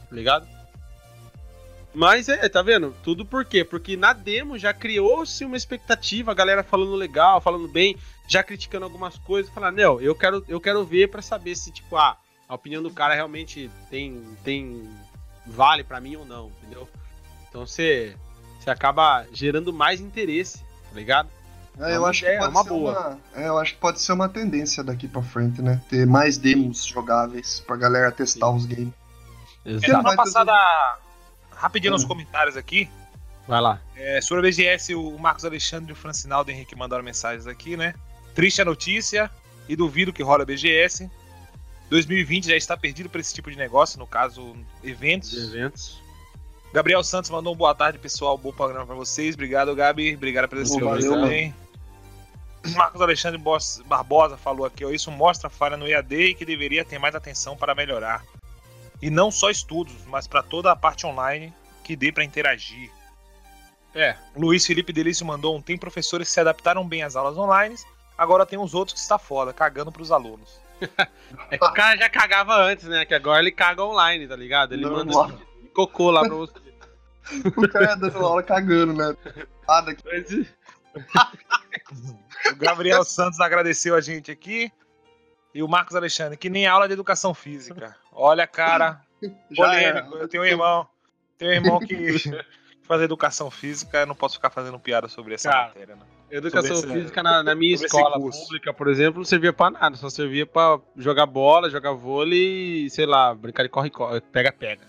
Tá 0.09 0.17
ligado? 0.17 0.49
Mas 1.95 2.31
é, 2.31 2.49
tá 2.49 2.63
vendo? 2.63 2.97
Tudo 3.03 3.27
por 3.27 3.45
quê? 3.45 3.63
Porque 3.63 3.95
na 3.97 4.15
demo 4.15 4.59
já 4.59 4.73
criou-se 4.73 5.45
uma 5.45 5.57
expectativa, 5.57 6.31
a 6.31 6.35
galera 6.35 6.63
falando 6.63 6.95
legal, 6.95 7.39
falando 7.43 7.69
bem, 7.69 7.99
já 8.27 8.43
criticando 8.43 8.87
algumas 8.87 9.19
coisas, 9.19 9.53
falando, 9.53 9.77
não, 9.77 10.01
eu 10.01 10.15
quero, 10.15 10.43
eu 10.49 10.59
quero 10.59 10.83
ver 10.85 11.11
pra 11.11 11.21
saber 11.21 11.55
se, 11.55 11.71
tipo, 11.71 11.95
ah, 11.97 12.17
a 12.49 12.55
opinião 12.55 12.83
do 12.83 12.91
cara 12.91 13.15
realmente 13.15 13.71
tem, 13.91 14.23
tem 14.43 14.89
vale 15.47 15.85
pra 15.85 16.01
mim 16.01 16.17
ou 16.17 16.25
não, 16.25 16.51
entendeu? 16.63 16.89
Então 17.49 17.67
você, 17.67 18.17
você 18.59 18.71
acaba 18.71 19.27
gerando 19.31 19.71
mais 19.71 20.01
interesse, 20.01 20.61
tá 20.89 20.95
ligado? 20.95 21.29
É, 21.81 21.93
É 21.93 21.97
eu 21.97 22.01
uma 22.03 22.11
acho 22.11 22.25
que 22.25 22.37
pode 22.39 22.51
uma 22.51 22.63
ser 22.63 22.69
boa. 22.69 23.01
uma. 23.09 23.19
É, 23.35 23.49
eu 23.49 23.59
acho 23.59 23.75
que 23.75 23.81
pode 23.81 24.01
ser 24.01 24.13
uma 24.13 24.29
tendência 24.29 24.83
daqui 24.85 25.09
pra 25.09 25.23
frente, 25.23 25.63
né? 25.63 25.81
Ter 25.89 26.07
mais 26.07 26.37
demos 26.37 26.85
jogáveis 26.85 27.61
pra 27.67 27.77
galera 27.77 28.11
testar 28.13 28.51
os 28.51 28.67
games. 28.67 28.93
Quero 29.65 29.77
Exato. 29.77 29.93
dar 29.93 30.01
uma 30.01 30.17
passada 30.17 30.53
rapidinho 31.51 31.93
nos 31.93 32.05
Hum. 32.05 32.09
comentários 32.09 32.57
aqui. 32.57 32.91
Vai 33.47 33.61
lá. 33.61 33.81
É, 33.97 34.21
sobre 34.21 34.47
a 34.47 34.51
BGS, 34.51 34.95
o 34.95 35.19
Marcos 35.19 35.45
Alexandre 35.45 35.91
e 35.91 35.93
o 35.93 35.97
Francinaldo 35.97 36.51
Henrique 36.51 36.77
mandaram 36.77 37.03
mensagens 37.03 37.47
aqui, 37.47 37.77
né? 37.77 37.95
Triste 38.35 38.61
a 38.63 38.65
notícia 38.65 39.31
e 39.69 39.75
duvido 39.77 40.13
que 40.13 40.23
rola 40.23 40.43
a 40.43 40.47
BGS. 40.47 41.11
2020 41.91 42.47
já 42.47 42.57
está 42.57 42.77
perdido 42.77 43.09
para 43.09 43.21
esse 43.21 43.35
tipo 43.35 43.51
de 43.51 43.57
negócio, 43.57 43.99
no 43.99 44.07
caso, 44.07 44.57
eventos. 44.83 45.33
Os 45.33 45.53
eventos. 45.55 46.02
Gabriel 46.73 47.05
Santos 47.05 47.31
mandou 47.31 47.53
um 47.53 47.57
boa 47.57 47.75
tarde, 47.75 47.99
pessoal. 47.99 48.37
Bom 48.39 48.53
programa 48.53 48.87
para 48.87 48.95
vocês. 48.95 49.35
Obrigado, 49.35 49.75
Gabi. 49.75 50.15
Obrigado 50.15 50.49
pela 50.49 50.65
valeu. 50.65 51.13
também. 51.13 51.55
Marcos 52.75 53.01
Alexandre 53.01 53.39
Bos- 53.39 53.83
Barbosa 53.87 54.37
falou 54.37 54.65
aqui, 54.65 54.85
ó, 54.85 54.91
isso 54.91 55.11
mostra 55.11 55.49
a 55.49 55.51
falha 55.51 55.77
no 55.77 55.87
EAD 55.87 56.15
e 56.15 56.35
que 56.35 56.45
deveria 56.45 56.85
ter 56.85 56.97
mais 56.99 57.15
atenção 57.15 57.57
para 57.57 57.75
melhorar. 57.75 58.25
E 59.03 59.11
não 59.11 59.33
só 59.33 59.51
estudos, 59.51 59.93
mas 60.07 60.29
para 60.29 60.45
toda 60.45 60.71
a 60.71 60.77
parte 60.77 61.05
online 61.05 61.53
que 61.83 61.97
dê 61.97 62.13
para 62.13 62.23
interagir. 62.23 62.89
É. 63.95 64.15
Luiz 64.37 64.65
Felipe 64.65 64.93
Delício 64.93 65.27
mandou 65.27 65.57
um: 65.57 65.61
tem 65.61 65.77
professores 65.77 66.29
que 66.29 66.35
se 66.35 66.41
adaptaram 66.41 66.87
bem 66.87 67.03
às 67.03 67.17
aulas 67.17 67.37
online, 67.37 67.75
agora 68.17 68.47
tem 68.47 68.59
os 68.59 68.75
outros 68.75 68.95
que 68.95 69.01
está 69.01 69.19
foda, 69.19 69.53
cagando 69.53 69.93
pros 69.93 70.11
alunos. 70.11 70.61
É 71.51 71.57
que 71.59 71.65
o 71.65 71.73
cara 71.73 71.97
já 71.97 72.09
cagava 72.09 72.55
antes, 72.57 72.85
né? 72.87 73.05
Que 73.05 73.15
agora 73.15 73.41
ele 73.41 73.51
caga 73.53 73.83
online, 73.85 74.27
tá 74.29 74.37
ligado? 74.37 74.73
Ele 74.73 74.83
Normal. 74.83 75.29
manda 75.29 75.41
cocô 75.75 76.11
lá 76.11 76.21
pra 76.23 76.35
você. 76.35 76.53
O 77.57 77.69
cara 77.69 77.95
dando 77.95 78.19
aula 78.19 78.43
cagando, 78.43 78.93
né? 78.93 79.17
Ah, 79.69 79.81
daqui 79.81 80.03
Mas- 80.05 80.53
O 82.53 82.57
Gabriel 82.57 83.05
Santos 83.05 83.41
agradeceu 83.41 83.95
a 83.95 84.01
gente 84.01 84.31
aqui. 84.31 84.71
E 85.55 85.63
o 85.63 85.69
Marcos 85.69 85.95
Alexandre, 85.95 86.37
que 86.39 86.49
nem 86.49 86.67
aula 86.67 86.87
de 86.89 86.95
educação 86.95 87.35
física. 87.35 87.95
Olha, 88.11 88.47
cara, 88.47 89.03
já 89.51 89.65
polêmico. 89.65 90.17
Eu 90.17 90.29
tenho 90.29 90.43
um 90.43 90.47
irmão, 90.47 90.89
tenho 91.37 91.51
um 91.51 91.55
irmão 91.55 91.79
que 91.79 91.87
faz 92.85 93.03
educação 93.03 93.51
física, 93.51 93.99
eu 93.99 94.07
não 94.07 94.15
posso 94.15 94.37
ficar 94.37 94.49
fazendo 94.51 94.79
piada 94.81 95.09
sobre 95.09 95.35
essa 95.35 95.51
Cara, 95.51 95.67
matéria, 95.69 95.97
né? 95.97 96.03
Educação 96.31 96.77
esse- 96.79 96.91
física 96.91 97.23
na, 97.23 97.43
na 97.43 97.55
minha 97.55 97.75
escola 97.75 98.19
pública, 98.19 98.73
por 98.73 98.89
exemplo, 98.89 99.19
não 99.19 99.25
servia 99.27 99.53
pra 99.53 99.71
nada. 99.71 99.95
Só 99.97 100.09
servia 100.09 100.47
pra 100.47 100.81
jogar 100.97 101.27
bola, 101.27 101.69
jogar 101.69 101.93
vôlei 101.93 102.87
e, 102.87 102.91
sei 102.91 103.05
lá, 103.05 103.35
brincar 103.35 103.63
de 103.63 103.69
corre-corre, 103.69 104.23
pega-pega. 104.23 104.81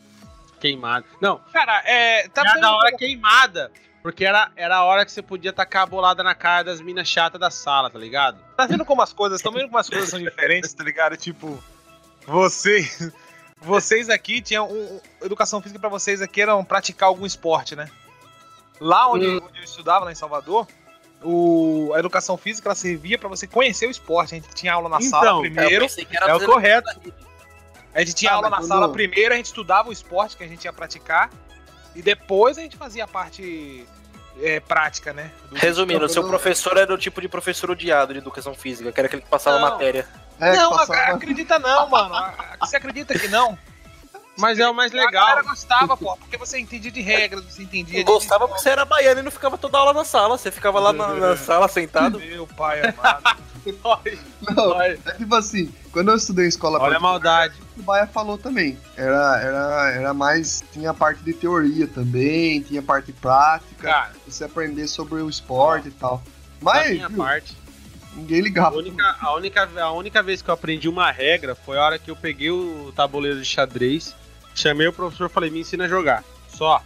Queimada. 0.63 1.05
Não, 1.19 1.39
Cara, 1.51 1.81
é. 1.85 2.27
Tá 2.29 2.41
era 2.41 2.59
da 2.59 2.73
hora 2.73 2.95
queimada. 2.95 3.69
Porque 4.01 4.23
era, 4.25 4.49
era 4.55 4.77
a 4.77 4.83
hora 4.85 5.05
que 5.05 5.11
você 5.11 5.21
podia 5.21 5.51
tacar 5.53 5.83
a 5.83 5.85
bolada 5.85 6.23
na 6.23 6.33
cara 6.33 6.63
das 6.63 6.79
minas 6.81 7.07
chatas 7.07 7.39
da 7.39 7.49
sala, 7.51 7.89
tá 7.89 7.99
ligado? 7.99 8.37
Tá 8.55 8.65
vendo 8.65 8.83
como 8.85 9.01
as 9.01 9.11
coisas, 9.13 9.39
estão 9.39 9.51
vendo 9.51 9.65
como 9.65 9.77
as 9.77 9.89
coisas 9.89 10.09
são 10.09 10.19
diferentes, 10.21 10.73
tá 10.73 10.83
ligado? 10.83 11.15
Tipo, 11.17 11.61
vocês. 12.25 13.11
Vocês 13.61 14.09
aqui 14.09 14.41
tinham. 14.41 14.69
Um, 14.69 14.99
educação 15.21 15.61
física 15.61 15.79
pra 15.79 15.87
vocês 15.87 16.21
aqui 16.21 16.41
era 16.41 16.61
praticar 16.65 17.07
algum 17.07 17.25
esporte, 17.25 17.77
né? 17.77 17.89
Lá 18.77 19.09
onde, 19.09 19.25
Hum. 19.25 19.39
onde 19.41 19.59
eu 19.59 19.63
estudava, 19.63 20.03
lá 20.03 20.11
em 20.11 20.15
Salvador, 20.15 20.67
o, 21.23 21.93
a 21.95 21.99
educação 21.99 22.35
física 22.35 22.67
ela 22.67 22.75
servia 22.75 23.17
pra 23.17 23.29
você 23.29 23.47
conhecer 23.47 23.87
o 23.87 23.89
esporte. 23.89 24.35
A 24.35 24.37
gente 24.37 24.53
tinha 24.53 24.73
aula 24.73 24.89
na 24.89 24.97
Então, 24.97 25.09
sala 25.21 25.39
primeiro. 25.39 25.85
pensei 25.85 26.03
que 26.03 26.17
era 26.17 26.31
É 26.31 26.35
o 26.35 26.43
correto. 26.45 26.89
A 27.93 27.99
gente 27.99 28.13
tinha 28.15 28.31
Ah, 28.31 28.35
aula 28.35 28.49
na 28.49 28.57
quando- 28.57 28.67
sala 28.67 28.89
primeiro, 28.91 29.33
a 29.33 29.37
gente 29.37 29.45
estudava 29.47 29.89
o 29.89 29.93
esporte 29.93 30.35
que 30.37 30.43
a 30.43 30.47
gente 30.47 30.65
ia 30.65 30.73
praticar. 30.73 31.29
E 31.95 32.01
depois 32.01 32.57
a 32.57 32.61
gente 32.61 32.75
fazia 32.77 33.03
a 33.03 33.07
parte 33.07 33.87
é, 34.41 34.59
prática, 34.59 35.13
né? 35.13 35.31
do- 35.47 35.55
Resumindo, 35.55 36.09
seu 36.09 36.23
quando- 36.23 36.31
professor 36.31 36.75
era 36.77 36.91
o 36.91 36.97
tipo 36.97 37.21
de 37.21 37.27
professor 37.29 37.69
odiado 37.69 38.13
de 38.13 38.19
educação 38.19 38.55
física, 38.55 38.91
que 38.91 38.99
era 38.99 39.05
aquele 39.05 39.21
que 39.21 39.29
passava 39.29 39.59
Não. 39.59 39.69
matéria. 39.69 40.07
É, 40.39 40.55
não, 40.55 40.71
passava- 40.71 41.13
acredita 41.13 41.59
não, 41.59 41.87
mano. 41.87 42.15
Você 42.59 42.75
acredita 42.77 43.13
que 43.17 43.27
não? 43.27 43.55
Mas 44.37 44.57
é 44.59 44.67
o 44.67 44.73
mais 44.73 44.91
A 44.93 45.11
galera 45.11 45.35
legal. 45.37 45.51
gostava, 45.53 45.95
pô, 45.95 46.17
porque 46.17 46.37
você 46.37 46.59
entendia 46.59 46.91
de 46.91 47.01
regras, 47.01 47.43
você 47.45 47.63
entendia 47.63 47.99
Eu 47.99 48.03
de. 48.03 48.11
gostava 48.11 48.47
porque 48.47 48.61
você 48.61 48.69
era 48.69 48.83
baiano 48.83 49.19
e 49.19 49.23
não 49.23 49.31
ficava 49.31 49.57
toda 49.57 49.77
aula 49.77 49.93
na 49.93 50.03
sala. 50.03 50.37
Você 50.37 50.51
ficava 50.51 50.79
lá 50.79 50.91
na, 50.91 51.07
na 51.13 51.37
sala 51.37 51.67
sentado. 51.67 52.19
Meu 52.19 52.47
pai 52.47 52.81
amado. 52.81 53.43
Não, 54.55 54.81
é 54.81 54.97
tipo 55.17 55.33
assim, 55.35 55.73
quando 55.93 56.11
eu 56.11 56.17
estudei 56.17 56.43
em 56.43 56.49
escola 56.49 56.79
Olha 56.81 56.97
a 56.97 56.99
maldade. 56.99 57.53
o 57.77 57.81
Baia 57.81 58.05
falou 58.05 58.37
também. 58.37 58.77
Era, 58.97 59.39
era, 59.41 59.91
era 59.95 60.13
mais. 60.13 60.61
Tinha 60.73 60.89
a 60.89 60.93
parte 60.93 61.23
de 61.23 61.31
teoria 61.33 61.87
também, 61.87 62.59
tinha 62.61 62.81
a 62.81 62.83
parte 62.83 63.13
prática, 63.13 63.87
Cara, 63.89 64.11
você 64.27 64.43
aprender 64.43 64.85
sobre 64.89 65.21
o 65.21 65.29
esporte 65.29 65.87
e 65.87 65.91
tal. 65.91 66.21
Mas 66.59 66.89
minha 66.91 67.07
viu, 67.07 67.17
parte, 67.19 67.55
ninguém 68.15 68.39
a 68.41 68.43
ligava. 68.43 68.75
única, 68.75 69.15
a, 69.21 69.33
única, 69.33 69.69
a 69.79 69.91
única 69.93 70.21
vez 70.21 70.41
que 70.41 70.49
eu 70.49 70.53
aprendi 70.53 70.89
uma 70.89 71.09
regra 71.09 71.55
foi 71.55 71.77
a 71.77 71.83
hora 71.85 71.97
que 71.99 72.11
eu 72.11 72.17
peguei 72.17 72.51
o 72.51 72.91
tabuleiro 72.93 73.39
de 73.39 73.45
xadrez, 73.45 74.13
chamei 74.55 74.87
o 74.87 74.93
professor 74.93 75.29
falei, 75.29 75.49
me 75.49 75.59
ensina 75.59 75.85
a 75.85 75.87
jogar. 75.87 76.23
Só. 76.47 76.81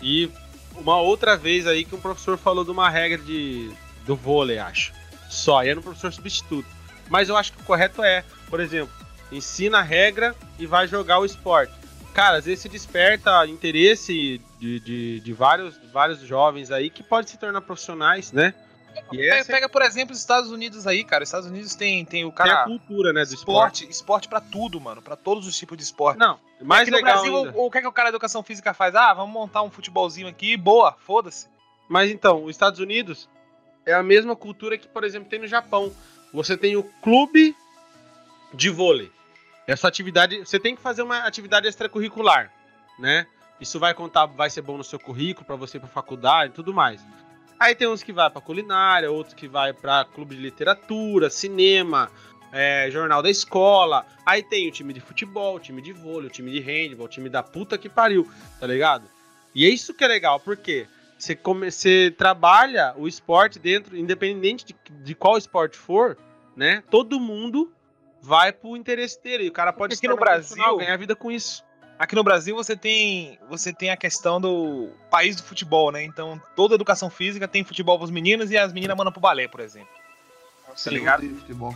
E 0.00 0.30
uma 0.74 1.00
outra 1.00 1.36
vez 1.36 1.66
aí 1.66 1.84
que 1.84 1.94
um 1.94 2.00
professor 2.00 2.36
falou 2.38 2.64
de 2.64 2.70
uma 2.70 2.88
regra 2.88 3.18
de, 3.18 3.70
do 4.06 4.16
vôlei, 4.16 4.58
acho. 4.58 4.92
Só. 5.28 5.62
E 5.62 5.68
era 5.68 5.78
um 5.78 5.82
professor 5.82 6.12
substituto. 6.12 6.68
Mas 7.08 7.28
eu 7.28 7.36
acho 7.36 7.52
que 7.52 7.60
o 7.60 7.64
correto 7.64 8.02
é, 8.02 8.24
por 8.48 8.60
exemplo, 8.60 8.94
ensina 9.30 9.78
a 9.78 9.82
regra 9.82 10.34
e 10.58 10.66
vai 10.66 10.86
jogar 10.88 11.18
o 11.18 11.24
esporte. 11.24 11.72
Cara, 12.14 12.38
às 12.38 12.44
vezes 12.44 12.60
se 12.60 12.68
desperta 12.68 13.46
interesse 13.46 14.40
de, 14.58 14.80
de, 14.80 15.20
de 15.20 15.32
vários, 15.32 15.78
vários 15.92 16.20
jovens 16.20 16.70
aí 16.70 16.90
que 16.90 17.02
podem 17.02 17.26
se 17.26 17.38
tornar 17.38 17.62
profissionais, 17.62 18.32
né? 18.32 18.54
Pega, 19.10 19.34
é 19.34 19.44
pega, 19.44 19.68
por 19.68 19.82
exemplo, 19.82 20.12
os 20.12 20.18
Estados 20.18 20.50
Unidos 20.50 20.86
aí, 20.86 21.04
cara. 21.04 21.22
Os 21.22 21.28
Estados 21.28 21.48
Unidos 21.48 21.74
tem, 21.74 22.04
tem 22.04 22.24
o 22.24 22.32
tem 22.32 22.46
a 22.46 22.48
cara. 22.48 22.64
cultura, 22.64 23.12
né, 23.12 23.24
do 23.24 23.34
esporte. 23.34 23.82
Esporte, 23.82 23.90
esporte 23.90 24.28
pra 24.28 24.40
tudo, 24.40 24.80
mano. 24.80 25.02
Pra 25.02 25.16
todos 25.16 25.46
os 25.46 25.56
tipos 25.56 25.76
de 25.76 25.84
esporte. 25.84 26.18
Não, 26.18 26.38
mais 26.60 26.82
aqui 26.82 26.90
no 26.90 26.96
legal 26.96 27.14
Brasil, 27.14 27.36
ainda. 27.36 27.58
o, 27.58 27.66
o 27.66 27.70
que 27.70 27.78
é 27.78 27.80
que 27.80 27.86
o 27.86 27.92
cara 27.92 28.10
da 28.10 28.16
educação 28.16 28.42
física 28.42 28.72
faz? 28.72 28.94
Ah, 28.94 29.12
vamos 29.12 29.32
montar 29.32 29.62
um 29.62 29.70
futebolzinho 29.70 30.28
aqui, 30.28 30.56
boa, 30.56 30.92
foda-se. 30.98 31.48
Mas 31.88 32.10
então, 32.10 32.44
os 32.44 32.50
Estados 32.50 32.80
Unidos 32.80 33.28
é 33.84 33.92
a 33.92 34.02
mesma 34.02 34.34
cultura 34.34 34.78
que, 34.78 34.88
por 34.88 35.04
exemplo, 35.04 35.28
tem 35.28 35.38
no 35.38 35.46
Japão. 35.46 35.92
Você 36.32 36.56
tem 36.56 36.76
o 36.76 36.82
clube 37.02 37.54
de 38.54 38.70
vôlei. 38.70 39.10
Essa 39.66 39.88
atividade, 39.88 40.38
você 40.38 40.58
tem 40.58 40.74
que 40.74 40.82
fazer 40.82 41.02
uma 41.02 41.18
atividade 41.18 41.68
extracurricular, 41.68 42.52
né? 42.98 43.26
Isso 43.60 43.78
vai 43.78 43.94
contar, 43.94 44.26
vai 44.26 44.50
ser 44.50 44.62
bom 44.62 44.76
no 44.76 44.82
seu 44.82 44.98
currículo 44.98 45.46
para 45.46 45.54
você 45.54 45.76
ir 45.76 45.80
para 45.80 45.88
faculdade 45.88 46.50
e 46.50 46.54
tudo 46.54 46.74
mais. 46.74 47.00
Aí 47.62 47.76
tem 47.76 47.86
uns 47.86 48.02
que 48.02 48.12
vai 48.12 48.28
para 48.28 48.40
culinária, 48.40 49.08
outros 49.10 49.34
que 49.34 49.46
vai 49.46 49.72
para 49.72 50.04
clube 50.04 50.34
de 50.34 50.42
literatura, 50.42 51.30
cinema, 51.30 52.10
é, 52.52 52.88
jornal 52.90 53.22
da 53.22 53.30
escola. 53.30 54.04
Aí 54.26 54.42
tem 54.42 54.68
o 54.68 54.72
time 54.72 54.92
de 54.92 55.00
futebol, 55.00 55.54
o 55.56 55.60
time 55.60 55.80
de 55.80 55.92
vôlei, 55.92 56.26
o 56.26 56.32
time 56.32 56.50
de 56.50 56.58
handball, 56.58 57.06
o 57.06 57.08
time 57.08 57.28
da 57.28 57.40
puta 57.40 57.78
que 57.78 57.88
pariu, 57.88 58.28
tá 58.58 58.66
ligado? 58.66 59.04
E 59.54 59.64
é 59.64 59.68
isso 59.68 59.94
que 59.94 60.02
é 60.02 60.08
legal, 60.08 60.40
porque 60.40 60.88
você, 61.16 61.36
come, 61.36 61.70
você 61.70 62.12
trabalha 62.18 62.94
o 62.96 63.06
esporte 63.06 63.60
dentro, 63.60 63.96
independente 63.96 64.64
de, 64.66 64.74
de 65.04 65.14
qual 65.14 65.38
esporte 65.38 65.76
for, 65.76 66.18
né? 66.56 66.82
Todo 66.90 67.20
mundo 67.20 67.72
vai 68.20 68.52
pro 68.52 68.76
interesse 68.76 69.22
dele. 69.22 69.44
E 69.44 69.48
o 69.48 69.52
cara 69.52 69.72
pode 69.72 69.94
aqui 69.94 70.08
no 70.08 70.16
Brasil- 70.16 70.76
ganhar 70.78 70.96
vida 70.96 71.14
com 71.14 71.30
isso. 71.30 71.64
Aqui 72.02 72.16
no 72.16 72.24
Brasil 72.24 72.56
você 72.56 72.74
tem, 72.76 73.38
você 73.48 73.72
tem 73.72 73.90
a 73.90 73.96
questão 73.96 74.40
do 74.40 74.88
país 75.08 75.36
do 75.36 75.44
futebol, 75.44 75.92
né? 75.92 76.02
Então 76.02 76.42
toda 76.56 76.74
educação 76.74 77.08
física 77.08 77.46
tem 77.46 77.62
futebol 77.62 77.96
pros 77.96 78.10
meninos 78.10 78.50
e 78.50 78.58
as 78.58 78.72
meninas 78.72 78.96
mandam 78.96 79.12
pro 79.12 79.20
balé, 79.20 79.46
por 79.46 79.60
exemplo. 79.60 79.86
Tá 80.66 80.72
Sim, 80.74 80.90
ligado? 80.90 81.20
de 81.22 81.28
futebol. 81.32 81.72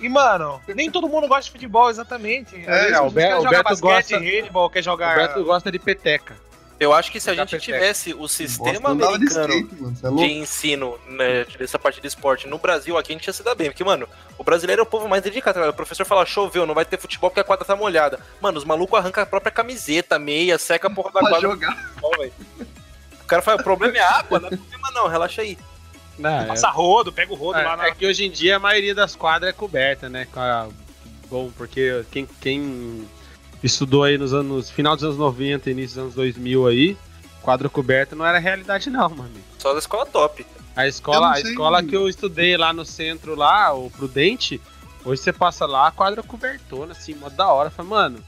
E, 0.00 0.08
mano, 0.08 0.60
nem 0.74 0.90
todo 0.90 1.08
mundo 1.08 1.28
gosta 1.28 1.44
de 1.44 1.52
futebol, 1.52 1.88
exatamente. 1.88 2.56
É, 2.66 3.00
o 3.00 3.08
Be- 3.08 3.20
quer 3.22 3.36
o 3.36 3.42
jogar 3.42 3.50
Beto 3.62 3.80
basquete, 3.80 4.10
gosta- 4.10 4.18
handball, 4.18 4.68
quer 4.70 4.80
O 4.80 4.82
jogar... 4.82 5.16
Beto 5.16 5.44
gosta 5.44 5.70
de 5.70 5.78
peteca. 5.78 6.36
Eu 6.80 6.92
acho 6.92 7.10
que 7.10 7.18
se 7.18 7.28
a 7.28 7.34
gente 7.34 7.58
tivesse 7.58 8.14
o 8.14 8.28
sistema 8.28 8.94
Bosta, 8.94 9.14
andava 9.14 9.18
de 9.18 9.24
americano 9.38 9.54
skate, 9.68 9.82
mano, 9.82 10.22
é 10.22 10.26
de 10.26 10.32
ensino 10.34 10.98
né, 11.08 11.44
dessa 11.58 11.78
parte 11.78 12.00
de 12.00 12.06
esporte 12.06 12.46
no 12.46 12.56
Brasil, 12.58 12.96
aqui 12.96 13.12
a 13.12 13.16
gente 13.16 13.26
ia 13.26 13.32
se 13.32 13.42
dar 13.42 13.54
bem. 13.56 13.68
Porque, 13.70 13.82
mano, 13.82 14.08
o 14.38 14.44
brasileiro 14.44 14.80
é 14.80 14.82
o 14.84 14.86
povo 14.86 15.08
mais 15.08 15.22
dedicado. 15.22 15.60
O 15.68 15.72
professor 15.72 16.06
fala, 16.06 16.24
choveu, 16.24 16.64
não 16.66 16.74
vai 16.74 16.84
ter 16.84 16.96
futebol 16.98 17.30
porque 17.30 17.40
a 17.40 17.44
quadra 17.44 17.64
tá 17.64 17.74
molhada. 17.74 18.20
Mano, 18.40 18.58
os 18.58 18.64
malucos 18.64 18.96
arrancam 18.98 19.22
a 19.24 19.26
própria 19.26 19.50
camiseta, 19.50 20.18
meia, 20.20 20.56
seca 20.56 20.86
a 20.86 20.90
porra 20.90 21.10
da 21.10 21.20
quadra. 21.28 21.40
jogar. 21.40 21.76
futebol. 21.76 22.26
O 23.22 23.24
cara 23.26 23.42
fala, 23.42 23.60
o 23.60 23.64
problema 23.64 23.96
é 23.96 24.00
a 24.00 24.10
água, 24.18 24.38
não 24.38 24.46
é 24.48 24.56
problema 24.56 24.90
não, 24.92 25.08
relaxa 25.08 25.42
aí. 25.42 25.58
Não, 26.16 26.46
Passa 26.46 26.68
rodo, 26.70 27.12
pega 27.12 27.32
o 27.32 27.36
rodo 27.36 27.58
lá 27.58 27.74
é, 27.74 27.76
na... 27.76 27.86
é 27.88 27.94
que 27.94 28.06
hoje 28.06 28.24
em 28.24 28.30
dia 28.30 28.56
a 28.56 28.58
maioria 28.58 28.94
das 28.94 29.14
quadras 29.14 29.50
é 29.50 29.52
coberta, 29.52 30.08
né? 30.08 30.26
com 30.32 30.40
a- 30.40 30.68
Bom, 31.30 31.50
porque 31.56 32.04
quem, 32.10 32.26
quem 32.40 33.06
estudou 33.62 34.04
aí 34.04 34.18
nos 34.18 34.32
anos. 34.32 34.70
final 34.70 34.94
dos 34.94 35.04
anos 35.04 35.16
90 35.16 35.70
início 35.70 35.96
dos 35.96 35.98
anos 35.98 36.14
2000 36.14 36.66
aí, 36.66 36.96
quadra 37.42 37.68
coberta 37.68 38.14
não 38.14 38.26
era 38.26 38.38
realidade, 38.38 38.90
não, 38.90 39.08
mano. 39.08 39.30
Só 39.58 39.72
da 39.72 39.78
escola 39.78 40.06
top. 40.06 40.46
A 40.76 40.86
escola, 40.86 41.32
a 41.32 41.40
escola 41.40 41.82
que 41.82 41.96
eu 41.96 42.08
estudei 42.08 42.56
lá 42.56 42.72
no 42.72 42.84
centro, 42.84 43.34
lá, 43.34 43.72
o 43.74 43.90
Prudente, 43.90 44.60
hoje 45.04 45.22
você 45.22 45.32
passa 45.32 45.66
lá, 45.66 45.88
a 45.88 45.90
quadra 45.90 46.22
cobertona, 46.22 46.92
assim, 46.92 47.14
mó 47.14 47.28
da 47.28 47.48
hora. 47.48 47.68
Fala, 47.68 47.88
mano, 47.88 48.24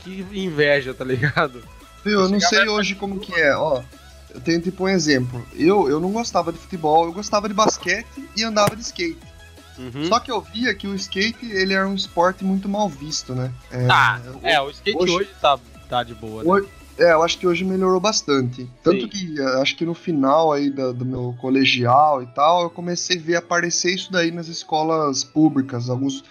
que 0.00 0.26
inveja, 0.32 0.92
tá 0.92 1.04
ligado? 1.04 1.62
Eu 2.04 2.28
não 2.28 2.40
sei 2.40 2.68
hoje 2.68 2.94
como 2.96 3.20
que 3.20 3.32
é, 3.34 3.56
ó. 3.56 3.80
Eu 4.28 4.40
tenho 4.40 4.60
tipo 4.60 4.84
um 4.84 4.88
exemplo. 4.88 5.46
Eu, 5.54 5.88
eu 5.88 6.00
não 6.00 6.10
gostava 6.10 6.52
de 6.52 6.58
futebol, 6.58 7.04
eu 7.04 7.12
gostava 7.12 7.48
de 7.48 7.54
basquete 7.54 8.28
e 8.36 8.42
andava 8.42 8.74
de 8.74 8.82
skate. 8.82 9.33
Uhum. 9.78 10.04
Só 10.04 10.20
que 10.20 10.30
eu 10.30 10.40
via 10.40 10.74
que 10.74 10.86
o 10.86 10.94
skate, 10.94 11.46
ele 11.50 11.74
era 11.74 11.88
um 11.88 11.94
esporte 11.94 12.44
muito 12.44 12.68
mal 12.68 12.88
visto, 12.88 13.34
né? 13.34 13.52
É, 13.70 13.86
Tá, 13.86 14.20
é, 14.42 14.60
o 14.60 14.70
skate 14.70 14.96
hoje- 14.96 15.12
hoje, 15.14 15.30
tá, 15.40 15.58
tá 15.88 16.02
de 16.02 16.14
boa, 16.14 16.42
né? 16.44 16.50
Hoje- 16.50 16.68
É, 16.96 17.12
eu 17.12 17.24
acho 17.24 17.36
que 17.38 17.44
hoje 17.44 17.64
melhorou 17.64 17.98
bastante. 17.98 18.70
Tanto 18.84 19.00
Sim. 19.00 19.08
que 19.08 19.40
eh, 19.40 19.60
acho 19.60 19.74
que 19.76 19.84
no 19.84 19.94
final 19.94 20.52
aí 20.52 20.70
da- 20.70 20.92
do, 20.92 21.04
meu 21.04 21.34
colegial 21.40 22.22
e 22.22 22.26
tal, 22.26 22.62
eu 22.62 22.70
comecei 22.70 23.18
a 23.18 23.20
ver 23.20 23.34
aparecer 23.34 23.92
isso 23.92 24.12
daí 24.12 24.30
nas 24.30 24.46
escolas 24.46 25.24
públicas. 25.24 25.90
Alguns, 25.90 26.22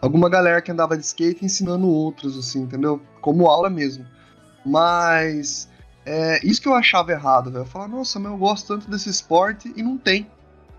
alguma 0.00 0.28
galera 0.28 0.62
que 0.62 0.70
andava 0.70 0.96
de 0.96 1.04
skate 1.04 1.44
ensinando 1.44 1.88
outros, 1.88 2.38
assim, 2.38 2.60
entendeu? 2.60 3.02
Como 3.20 3.48
aula 3.48 3.68
mesmo. 3.68 4.06
Mas 4.64 5.68
é 6.06 6.40
isso 6.46 6.62
que 6.62 6.68
eu 6.68 6.74
achava 6.74 7.10
errado, 7.10 7.50
velho. 7.50 7.62
Eu 7.62 7.66
falava, 7.66 7.90
nossa, 7.96 8.20
mas 8.20 8.30
eu 8.30 8.38
gosto 8.38 8.68
tanto 8.68 8.88
desse 8.88 9.10
esporte 9.10 9.72
e 9.76 9.82
não 9.82 9.98
tem. 9.98 10.30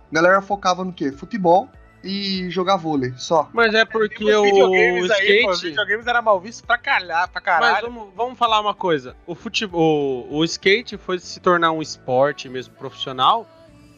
A 0.10 0.16
galera 0.16 0.42
focava 0.42 0.86
no 0.86 0.94
quê? 0.94 1.12
Futebol 1.12 1.68
e 2.04 2.50
jogar 2.50 2.76
vôlei, 2.78 3.14
só. 3.18 3.50
Mas 3.54 3.74
é 3.74 3.86
porque 3.86 4.24
o 4.34 4.44
videogames 4.44 5.10
aí, 5.12 5.44
pô, 5.44 5.50
os 5.52 5.56
skate. 5.58 5.70
videogames 5.70 6.08
era 6.08 6.22
mal 6.22 6.40
visto 6.40 6.66
pra 6.66 6.78
calhar, 6.78 7.30
pra 7.30 7.42
Mas 7.42 7.44
caralho. 7.46 7.88
vamos, 7.92 8.14
vamos 8.16 8.38
falar 8.38 8.60
uma 8.60 8.74
coisa. 8.74 9.16
O 9.26 9.34
futebol, 9.36 10.28
o, 10.30 10.38
o 10.38 10.44
skate 10.44 10.98
foi 10.98 11.18
se 11.20 11.40
tornar 11.40 11.72
um 11.72 11.82
esporte 11.82 12.50
mesmo 12.50 12.74
profissional 12.76 13.48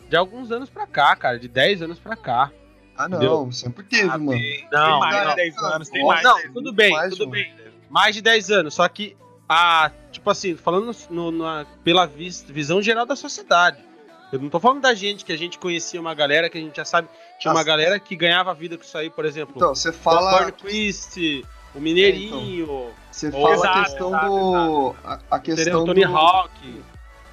de 0.08 0.16
alguns 0.16 0.52
anos 0.52 0.70
pra 0.70 0.86
cá, 0.86 1.16
cara, 1.16 1.40
de 1.40 1.48
10 1.48 1.82
anos 1.82 1.98
pra 2.00 2.16
cá. 2.16 2.52
Ah, 2.98 3.10
não, 3.10 3.18
Entendeu? 3.18 3.52
sempre 3.52 3.84
teve, 3.84 4.04
Ah, 4.10 4.18
mano. 4.18 4.32
tem, 4.40 4.68
Não, 4.72 4.90
tem 4.92 5.00
mais 5.00 5.16
não. 5.24 5.30
de 5.32 5.36
10 5.36 5.58
anos, 5.58 5.90
tem 5.90 6.06
mais. 6.06 6.24
Não, 6.24 6.36
de 6.36 6.42
10 6.44 6.54
tudo 6.54 6.74
bem, 6.74 6.92
mais, 6.92 7.10
tudo 7.16 7.30
bem. 7.32 7.54
Mais 7.90 8.16
de 8.16 8.22
10 8.22 8.52
anos, 8.52 8.74
só 8.76 8.88
que 8.88 9.18
a, 9.50 9.92
tipo 10.12 10.30
assim, 10.30 10.56
falando 10.56 10.96
no- 11.10 11.32
na- 11.32 11.66
pela 11.84 12.06
vis- 12.06 12.44
visão 12.48 12.82
geral 12.82 13.06
da 13.06 13.16
sociedade. 13.16 13.84
Eu 14.32 14.40
não 14.40 14.50
tô 14.50 14.60
falando 14.60 14.82
da 14.82 14.94
gente, 14.94 15.24
que 15.26 15.32
a 15.32 15.38
gente 15.38 15.60
conhecia 15.60 16.00
uma 16.02 16.14
galera 16.14 16.50
que 16.50 16.58
a 16.58 16.62
gente 16.62 16.76
já 16.78 16.84
sabe, 16.86 17.08
tinha 17.40 17.54
uma 17.54 17.64
galera 17.64 18.00
que 18.00 18.16
ganhava 18.16 18.54
vida 18.54 18.78
com 18.78 18.84
isso 18.84 18.98
aí, 18.98 19.10
por 19.10 19.26
exemplo. 19.26 19.54
Então, 19.56 19.74
você 19.76 19.90
o 19.90 19.94
fala. 19.94 20.34
Hornquist, 20.42 21.44
o 21.74 21.80
Mineirinho, 21.80 22.92
Você 23.12 23.28
Ou- 23.28 23.32
fala 23.42 23.50
a 23.50 23.54
Exato, 23.56 23.84
questão 23.84 24.08
exato, 24.10 24.28
do. 24.28 24.96
A, 25.04 25.14
a 25.14 25.38
entendeu? 25.38 25.56
questão 25.56 25.86
Tony 25.86 26.06
do. 26.06 26.18
Hawk. 26.18 26.84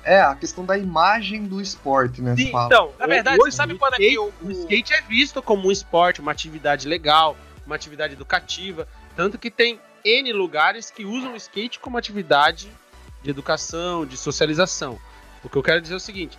É, 0.04 0.20
a 0.20 0.34
questão 0.34 0.64
da 0.64 0.76
imagem 0.76 1.44
do 1.46 1.60
esporte, 1.60 2.20
né? 2.20 2.34
Sim, 2.34 2.46
você 2.46 2.50
fala. 2.50 2.66
então, 2.66 2.92
Na 2.98 3.06
verdade, 3.06 3.40
hoje 3.40 3.52
você 3.52 3.56
sabe 3.56 3.74
o 3.74 3.78
quando 3.78 3.94
é 3.94 3.96
que 3.98 4.18
o- 4.18 4.32
o 4.42 4.50
skate 4.50 4.92
é 4.94 5.00
visto 5.02 5.40
como 5.40 5.68
um 5.68 5.70
esporte, 5.70 6.20
uma 6.20 6.32
atividade 6.32 6.88
legal, 6.88 7.36
uma 7.64 7.76
atividade 7.76 8.14
educativa, 8.14 8.88
tanto 9.14 9.38
que 9.38 9.48
tem 9.48 9.78
N 10.04 10.32
lugares 10.32 10.90
que 10.90 11.04
usam 11.04 11.34
o 11.34 11.36
skate 11.36 11.78
como 11.78 11.96
atividade 11.96 12.68
de 13.22 13.30
educação, 13.30 14.04
de 14.04 14.16
socialização. 14.16 14.98
O 15.44 15.48
que 15.48 15.56
eu 15.56 15.62
quero 15.62 15.80
dizer 15.80 15.94
é 15.94 15.96
o 15.96 16.00
seguinte: 16.00 16.36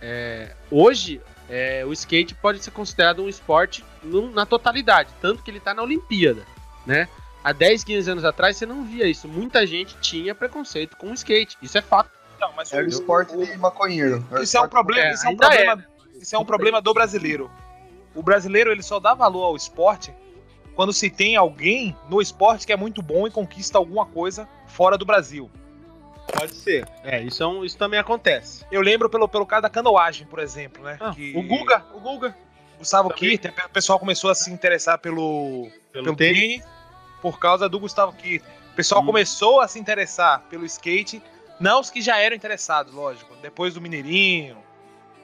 é, 0.00 0.54
hoje 0.70 1.20
é, 1.50 1.84
o 1.84 1.92
skate 1.92 2.34
pode 2.34 2.62
ser 2.62 2.70
considerado 2.70 3.22
um 3.22 3.28
esporte 3.28 3.84
num- 4.02 4.30
na 4.30 4.46
totalidade, 4.46 5.10
tanto 5.20 5.42
que 5.42 5.50
ele 5.50 5.58
está 5.58 5.74
na 5.74 5.82
Olimpíada, 5.82 6.46
né? 6.86 7.08
Há 7.42 7.52
10, 7.52 7.82
15 7.84 8.10
anos 8.10 8.24
atrás 8.24 8.56
você 8.56 8.64
não 8.66 8.84
via 8.84 9.06
isso. 9.06 9.26
Muita 9.26 9.66
gente 9.66 9.96
tinha 10.00 10.34
preconceito 10.34 10.96
com 10.96 11.10
o 11.10 11.14
skate, 11.14 11.56
isso 11.60 11.76
é 11.76 11.82
fato. 11.82 12.10
Então, 12.36 12.52
mas 12.56 12.72
Era 12.72 12.84
o 12.84 12.88
esporte 12.88 13.34
o- 13.34 13.44
de 13.44 13.56
maconheiro. 13.58 14.24
O 14.30 14.38
Isso 14.38 14.56
é 14.56 14.60
um 14.60 14.68
problema, 14.68 15.08
É, 15.08 15.12
isso 15.14 15.26
é 15.26 15.28
um 15.28 15.32
é, 15.32 15.36
problema, 15.36 15.84
isso 16.20 16.36
é 16.36 16.38
um 16.38 16.44
problema 16.44 16.80
do 16.80 16.94
brasileiro. 16.94 17.50
O 18.14 18.22
brasileiro 18.22 18.70
ele 18.70 18.82
só 18.82 18.98
dá 19.00 19.12
valor 19.14 19.44
ao 19.44 19.56
esporte 19.56 20.12
quando 20.74 20.92
se 20.92 21.10
tem 21.10 21.36
alguém 21.36 21.96
no 22.08 22.20
esporte 22.20 22.66
que 22.66 22.72
é 22.72 22.76
muito 22.76 23.02
bom 23.02 23.26
e 23.26 23.30
conquista 23.30 23.76
alguma 23.78 24.06
coisa 24.06 24.48
fora 24.66 24.96
do 24.96 25.04
Brasil. 25.04 25.50
Pode 26.36 26.54
ser. 26.54 26.86
É, 27.04 27.20
isso, 27.22 27.42
é 27.42 27.46
um- 27.46 27.64
isso 27.64 27.76
também 27.76 27.98
acontece. 28.00 28.64
Eu 28.70 28.80
lembro 28.80 29.08
pelo, 29.10 29.28
pelo 29.28 29.46
caso 29.46 29.62
da 29.62 29.70
canoagem, 29.70 30.26
por 30.26 30.38
exemplo, 30.38 30.82
né? 30.82 30.96
Ah, 31.00 31.12
que 31.14 31.32
O 31.36 31.42
Guga, 31.42 31.84
o 31.94 32.00
Guga. 32.00 32.34
Gustavo 32.78 33.08
também. 33.10 33.30
Kirten, 33.38 33.52
o 33.66 33.68
pessoal 33.70 33.98
começou 33.98 34.30
a 34.30 34.34
se 34.34 34.50
interessar 34.50 34.98
pelo, 34.98 35.68
Pelo, 35.92 36.04
pelo 36.04 36.16
tênis. 36.16 36.64
por 37.20 37.38
causa 37.38 37.68
do 37.68 37.78
Gustavo 37.78 38.12
Kirten. 38.14 38.48
O 38.72 38.74
pessoal 38.74 39.02
Hum. 39.02 39.06
começou 39.06 39.60
a 39.60 39.68
se 39.68 39.78
interessar 39.78 40.40
pelo 40.48 40.64
skate, 40.64 41.22
não 41.58 41.80
os 41.80 41.90
que 41.90 42.00
já 42.00 42.18
eram 42.18 42.34
interessados, 42.34 42.92
lógico. 42.94 43.34
Depois 43.42 43.74
do 43.74 43.80
Mineirinho, 43.82 44.56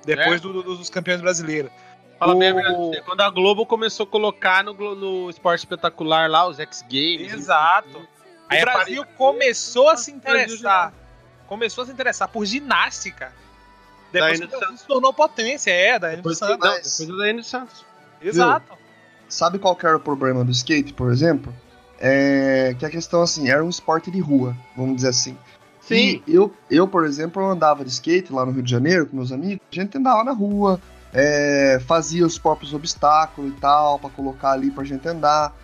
depois 0.05 0.37
É. 0.41 0.43
do- 0.43 0.63
do- 0.63 0.77
dos 0.77 0.91
campeões 0.91 1.21
brasileiros. 1.23 1.71
Fala 2.19 2.35
bem 2.35 2.49
a 2.49 2.53
O- 2.53 2.55
verdade 2.57 2.77
você, 2.77 3.01
Quando 3.03 3.21
a 3.23 3.31
Globo 3.31 3.65
começou 3.65 4.05
a 4.05 4.07
colocar 4.07 4.63
no, 4.65 4.95
no 4.95 5.31
esporte 5.31 5.61
espetacular 5.61 6.29
lá, 6.31 6.47
os 6.47 6.59
X 6.61 6.83
Games. 6.83 7.33
Exato. 7.33 8.07
Aí 8.49 8.63
o 8.63 8.65
Brasil 8.65 9.05
começou 9.17 9.89
a 9.89 9.97
se 9.97 10.13
Ah, 10.13 10.15
interessar. 10.15 10.93
Começou 11.47 11.83
a 11.83 11.87
se 11.87 11.93
interessar 11.93 12.29
por 12.29 12.45
ginástica. 12.45 13.33
Depois 14.13 14.41
que 14.41 14.47
Brasil 14.47 14.77
se 14.77 14.87
tornou 14.87 15.13
potência, 15.13 15.71
é, 15.71 15.99
da 15.99 16.11
Depois, 16.11 16.39
dos 16.39 16.49
Santos. 16.49 16.59
não, 16.65 16.75
depois 16.75 17.07
do 17.07 17.19
Daiane 17.19 17.39
dos 17.41 17.49
Santos. 17.49 17.85
Exato. 18.23 18.79
Sabe 19.29 19.59
qual 19.59 19.75
que 19.75 19.85
era 19.87 19.97
o 19.97 20.01
problema 20.01 20.45
do 20.45 20.53
skate, 20.53 20.93
por 20.93 21.11
exemplo? 21.11 21.53
É 21.99 22.75
que 22.79 22.87
a 22.87 22.91
questão, 22.91 23.23
assim, 23.23 23.49
era 23.49 23.65
um 23.65 23.69
esporte 23.69 24.11
de 24.11 24.21
rua, 24.21 24.57
vamos 24.77 24.97
dizer 24.97 25.09
assim. 25.09 25.37
Sim. 25.81 26.23
E 26.27 26.35
eu, 26.35 26.55
eu, 26.71 26.87
por 26.87 27.05
exemplo, 27.05 27.43
eu 27.43 27.49
andava 27.51 27.85
de 27.85 27.91
skate 27.91 28.33
lá 28.33 28.45
no 28.45 28.53
Rio 28.53 28.63
de 28.63 28.71
Janeiro 28.71 29.07
com 29.07 29.17
meus 29.17 29.33
amigos, 29.33 29.65
a 29.71 29.75
gente 29.75 29.97
andava 29.97 30.23
na 30.25 30.33
rua, 30.33 30.81
é, 31.13 31.81
fazia 31.87 32.27
os 32.27 32.39
próprios 32.39 32.75
obstáculos 32.75 33.53
e 33.53 33.61
tal, 33.61 33.99
pra 33.99 34.11
colocar 34.11 34.53
ali 34.53 34.71
pra 34.71 34.85
gente 34.85 35.07
andar. 35.09 35.55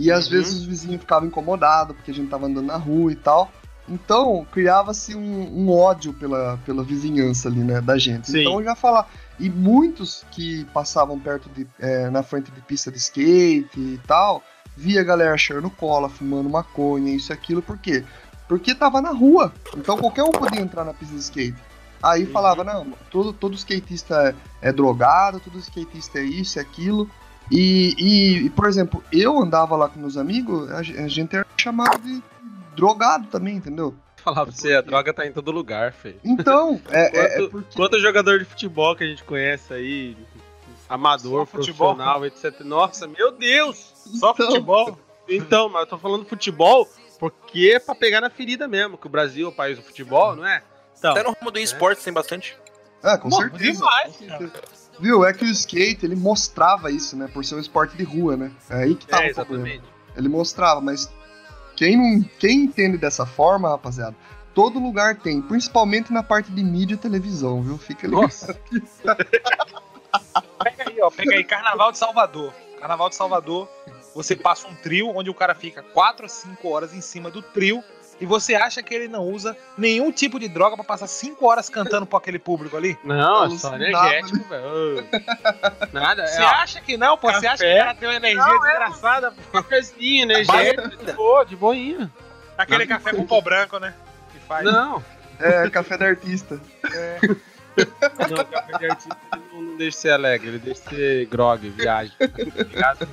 E 0.00 0.10
às 0.10 0.24
Uhum. 0.26 0.30
vezes 0.32 0.54
os 0.60 0.64
vizinhos 0.64 1.00
ficavam 1.00 1.28
incomodados 1.28 1.94
porque 1.94 2.10
a 2.10 2.14
gente 2.14 2.28
tava 2.30 2.46
andando 2.46 2.66
na 2.66 2.76
rua 2.76 3.12
e 3.12 3.16
tal. 3.16 3.50
Então, 3.88 4.46
criava-se 4.52 5.14
um, 5.16 5.58
um 5.66 5.70
ódio 5.70 6.12
pela, 6.14 6.58
pela 6.64 6.82
vizinhança 6.84 7.48
ali, 7.48 7.60
né, 7.60 7.80
da 7.80 7.98
gente. 7.98 8.30
Sim. 8.30 8.40
Então, 8.40 8.54
eu 8.60 8.64
já 8.64 8.74
falar. 8.76 9.08
E 9.38 9.50
muitos 9.50 10.24
que 10.30 10.64
passavam 10.66 11.18
perto 11.18 11.48
de, 11.50 11.66
é, 11.78 12.08
na 12.08 12.22
frente 12.22 12.50
de 12.52 12.60
pista 12.60 12.90
de 12.90 12.98
skate 12.98 13.78
e 13.78 14.00
tal, 14.06 14.42
via 14.76 15.00
a 15.00 15.04
galera 15.04 15.36
cheirando 15.36 15.68
cola, 15.70 16.08
fumando 16.08 16.48
maconha, 16.48 17.14
isso 17.14 17.32
e 17.32 17.34
aquilo, 17.34 17.60
por 17.60 17.78
quê? 17.78 18.04
Porque 18.48 18.74
tava 18.74 19.00
na 19.00 19.10
rua. 19.10 19.52
Então 19.76 19.96
qualquer 19.98 20.22
um 20.22 20.30
podia 20.30 20.60
entrar 20.60 20.84
na 20.84 20.94
pista 20.94 21.14
de 21.14 21.20
skate. 21.20 21.56
Aí 22.02 22.24
Uhum. 22.24 22.30
falava, 22.32 22.62
não, 22.64 22.86
todo, 23.10 23.32
todo 23.32 23.54
skatista 23.56 24.34
é, 24.62 24.68
é 24.68 24.72
drogado, 24.72 25.40
todo 25.40 25.58
skatista 25.58 26.18
é 26.20 26.24
isso 26.24 26.58
e 26.58 26.60
aquilo. 26.60 27.10
E, 27.50 28.44
e, 28.46 28.50
por 28.50 28.66
exemplo, 28.66 29.02
eu 29.12 29.38
andava 29.38 29.74
lá 29.76 29.88
com 29.88 29.98
meus 29.98 30.16
amigos, 30.16 30.70
a, 30.70 30.82
ge- 30.82 30.96
a 30.98 31.08
gente 31.08 31.34
era 31.34 31.46
chamado 31.56 32.00
de 32.02 32.22
drogado 32.76 33.26
também, 33.28 33.56
entendeu? 33.56 33.94
Falar 34.16 34.44
pra 34.46 34.54
você, 34.54 34.74
a 34.74 34.80
droga 34.80 35.12
tá 35.12 35.26
em 35.26 35.32
todo 35.32 35.50
lugar, 35.50 35.92
feio. 35.92 36.20
Então, 36.24 36.80
é, 36.90 37.00
é- 37.18 37.24
é 37.24 37.28
Quanto, 37.38 37.50
porque. 37.50 37.76
quanto 37.76 37.98
jogador 38.00 38.38
de 38.38 38.44
futebol 38.44 38.94
que 38.94 39.02
a 39.02 39.06
gente 39.06 39.24
conhece 39.24 39.72
aí, 39.72 40.16
amador, 40.88 41.40
Só 41.40 41.46
futebol? 41.58 41.94
profissional, 41.96 42.24
etc. 42.26 42.60
Nossa, 42.60 43.06
meu 43.08 43.32
Deus! 43.32 43.92
Só 44.18 44.30
Então. 44.32 44.46
futebol. 44.46 44.98
Então, 45.28 45.68
mas 45.68 45.82
eu 45.82 45.86
tô 45.86 45.98
falando 45.98 46.24
futebol 46.24 46.88
porque 47.18 47.72
é 47.74 47.78
pra 47.78 47.94
pegar 47.94 48.20
na 48.20 48.30
ferida 48.30 48.66
mesmo, 48.66 48.96
que 48.96 49.06
o 49.06 49.10
Brasil 49.10 49.46
é 49.46 49.50
o 49.50 49.52
país 49.52 49.76
do 49.76 49.82
futebol, 49.84 50.34
não 50.36 50.46
é? 50.46 50.62
Então, 50.98 51.12
Até 51.12 51.22
no 51.22 51.32
rumo 51.32 51.50
do 51.50 51.58
esporte 51.58 52.02
tem 52.02 52.12
bastante. 52.12 52.56
É, 53.02 53.16
com 53.16 53.28
Pô, 53.28 53.36
certeza. 53.36 53.72
demais, 53.72 54.16
com 54.16 54.26
certeza. 54.38 54.79
Viu? 55.00 55.24
É 55.24 55.32
que 55.32 55.44
o 55.44 55.48
skate, 55.48 56.04
ele 56.04 56.14
mostrava 56.14 56.90
isso, 56.90 57.16
né? 57.16 57.28
Por 57.32 57.44
ser 57.44 57.54
um 57.54 57.58
esporte 57.60 57.96
de 57.96 58.04
rua, 58.04 58.36
né? 58.36 58.52
É 58.68 58.82
aí 58.82 58.94
que 58.94 59.06
tava 59.06 59.24
é, 59.24 59.30
o 59.30 59.34
problema. 59.34 59.68
exatamente. 59.68 60.00
Ele 60.16 60.28
mostrava, 60.28 60.80
mas 60.80 61.10
quem 61.76 61.96
não 61.96 62.22
quem 62.38 62.64
entende 62.64 62.98
dessa 62.98 63.24
forma, 63.24 63.70
rapaziada, 63.70 64.14
todo 64.54 64.78
lugar 64.78 65.16
tem, 65.16 65.40
principalmente 65.40 66.12
na 66.12 66.22
parte 66.22 66.52
de 66.52 66.62
mídia 66.62 66.94
e 66.94 66.98
televisão, 66.98 67.62
viu? 67.62 67.78
Fica 67.78 68.06
ligado. 68.06 68.22
Nossa, 68.22 68.54
Pega 70.62 70.90
aí, 70.90 71.00
ó. 71.00 71.10
Pega 71.10 71.34
aí, 71.34 71.44
Carnaval 71.44 71.92
de 71.92 71.98
Salvador. 71.98 72.52
Carnaval 72.78 73.08
de 73.08 73.14
Salvador, 73.14 73.68
você 74.14 74.34
passa 74.34 74.66
um 74.66 74.74
trio 74.74 75.08
onde 75.08 75.30
o 75.30 75.34
cara 75.34 75.54
fica 75.54 75.82
4 75.82 76.26
a 76.26 76.28
5 76.28 76.68
horas 76.68 76.94
em 76.94 77.00
cima 77.00 77.30
do 77.30 77.42
trio 77.42 77.82
e 78.20 78.26
você 78.26 78.54
acha 78.54 78.82
que 78.82 78.94
ele 78.94 79.08
não 79.08 79.24
usa 79.24 79.56
nenhum 79.78 80.12
tipo 80.12 80.38
de 80.38 80.48
droga 80.48 80.76
pra 80.76 80.84
passar 80.84 81.06
5 81.06 81.46
horas 81.46 81.68
cantando 81.70 82.04
pra 82.06 82.18
aquele 82.18 82.38
público 82.38 82.76
ali? 82.76 82.98
não, 83.02 83.44
é 83.44 83.50
só 83.50 83.74
energético, 83.74 84.44
velho. 84.48 84.64
Ô. 84.64 85.02
Nada, 85.92 86.26
Você 86.26 86.40
é 86.40 86.44
acha 86.44 86.80
que 86.80 86.96
não, 86.96 87.16
pô? 87.16 87.32
Você 87.32 87.46
acha 87.46 87.64
que 87.64 87.72
o 87.74 87.78
cara 87.78 87.94
tem 87.94 88.08
uma 88.08 88.16
energia 88.16 88.44
desgraçada? 88.44 89.34
cafezinho, 89.52 90.22
energético, 90.24 90.88
de 91.04 91.12
boa, 91.12 91.44
de 91.44 91.56
boinha. 91.56 92.10
Aquele 92.58 92.86
café 92.86 93.12
com 93.14 93.26
pó 93.26 93.40
branco, 93.40 93.78
né? 93.78 93.94
Que 94.32 94.38
faz. 94.46 94.64
Não, 94.64 95.02
É, 95.38 95.68
café 95.70 95.96
da 95.96 96.06
artista. 96.06 96.60
não, 97.76 98.44
café 98.44 98.78
de 98.78 98.86
artista 98.90 99.16
não, 99.52 99.62
não 99.62 99.76
deixa 99.78 99.96
de 99.96 100.02
ser 100.02 100.10
alegre, 100.12 100.48
ele 100.48 100.58
deixa 100.58 100.82
de 100.82 100.88
ser 100.96 101.26
grog, 101.26 101.68
viagem. 101.70 102.12
Ligado? 102.20 103.08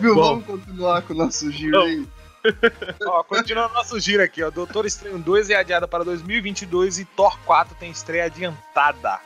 Viu? 0.00 0.14
Bom. 0.14 0.40
Vamos 0.40 0.46
continuar 0.46 1.02
com 1.02 1.12
o 1.14 1.16
nosso 1.16 1.50
giro 1.52 1.80
aí. 1.80 2.06
Ó, 3.06 3.22
continuando 3.24 3.74
nosso 3.74 3.98
giro 4.00 4.22
aqui, 4.22 4.42
ó. 4.42 4.50
Doutor 4.50 4.86
Estranho 4.86 5.18
2 5.18 5.50
é 5.50 5.56
adiada 5.56 5.86
para 5.86 6.04
2022 6.04 6.98
e 6.98 7.04
Thor 7.04 7.38
4 7.44 7.74
tem 7.76 7.90
estreia 7.90 8.24
adiantada. 8.24 9.20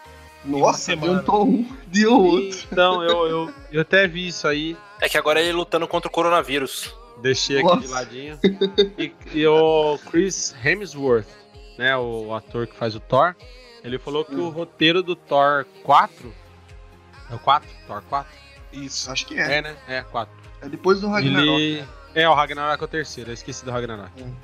Nossa, 0.44 0.78
semana. 0.78 1.12
adiantou 1.12 1.46
um 1.46 1.66
ou 2.08 2.24
outro. 2.24 2.58
Então, 2.70 3.02
eu, 3.02 3.26
eu, 3.26 3.54
eu 3.72 3.80
até 3.80 4.06
vi 4.06 4.28
isso 4.28 4.46
aí, 4.46 4.76
É 5.00 5.08
que 5.08 5.18
agora 5.18 5.40
ele 5.40 5.52
lutando 5.52 5.88
contra 5.88 6.08
o 6.08 6.12
coronavírus. 6.12 6.94
deixei 7.20 7.58
aqui 7.58 7.66
Nossa. 7.66 7.80
de 7.80 7.88
ladinho. 7.88 8.38
E, 8.96 9.12
e 9.32 9.46
o 9.46 9.98
Chris 10.10 10.54
Hemsworth, 10.64 11.26
né, 11.76 11.96
o 11.96 12.32
ator 12.34 12.66
que 12.66 12.76
faz 12.76 12.94
o 12.94 13.00
Thor, 13.00 13.34
ele 13.82 13.98
falou 13.98 14.24
que 14.24 14.34
o 14.36 14.48
roteiro 14.48 15.02
do 15.02 15.16
Thor 15.16 15.66
4. 15.82 16.32
É 17.30 17.34
o 17.34 17.38
4? 17.40 17.68
Thor 17.86 18.02
4? 18.08 18.32
Isso. 18.72 19.10
Acho 19.10 19.26
que 19.26 19.38
é. 19.38 19.58
É, 19.58 19.62
né? 19.62 19.76
É, 19.88 20.02
4. 20.02 20.32
É 20.62 20.68
depois 20.68 21.00
do 21.00 21.08
Ragnarok. 21.08 21.60
Ele. 21.60 21.84
É, 22.16 22.26
o 22.26 22.32
Ragnarok 22.32 22.82
é 22.82 22.84
o 22.86 22.88
terceiro, 22.88 23.28
eu 23.28 23.34
esqueci 23.34 23.62
do 23.62 23.70
Ragnarok. 23.70 24.22
Hum. 24.22 24.34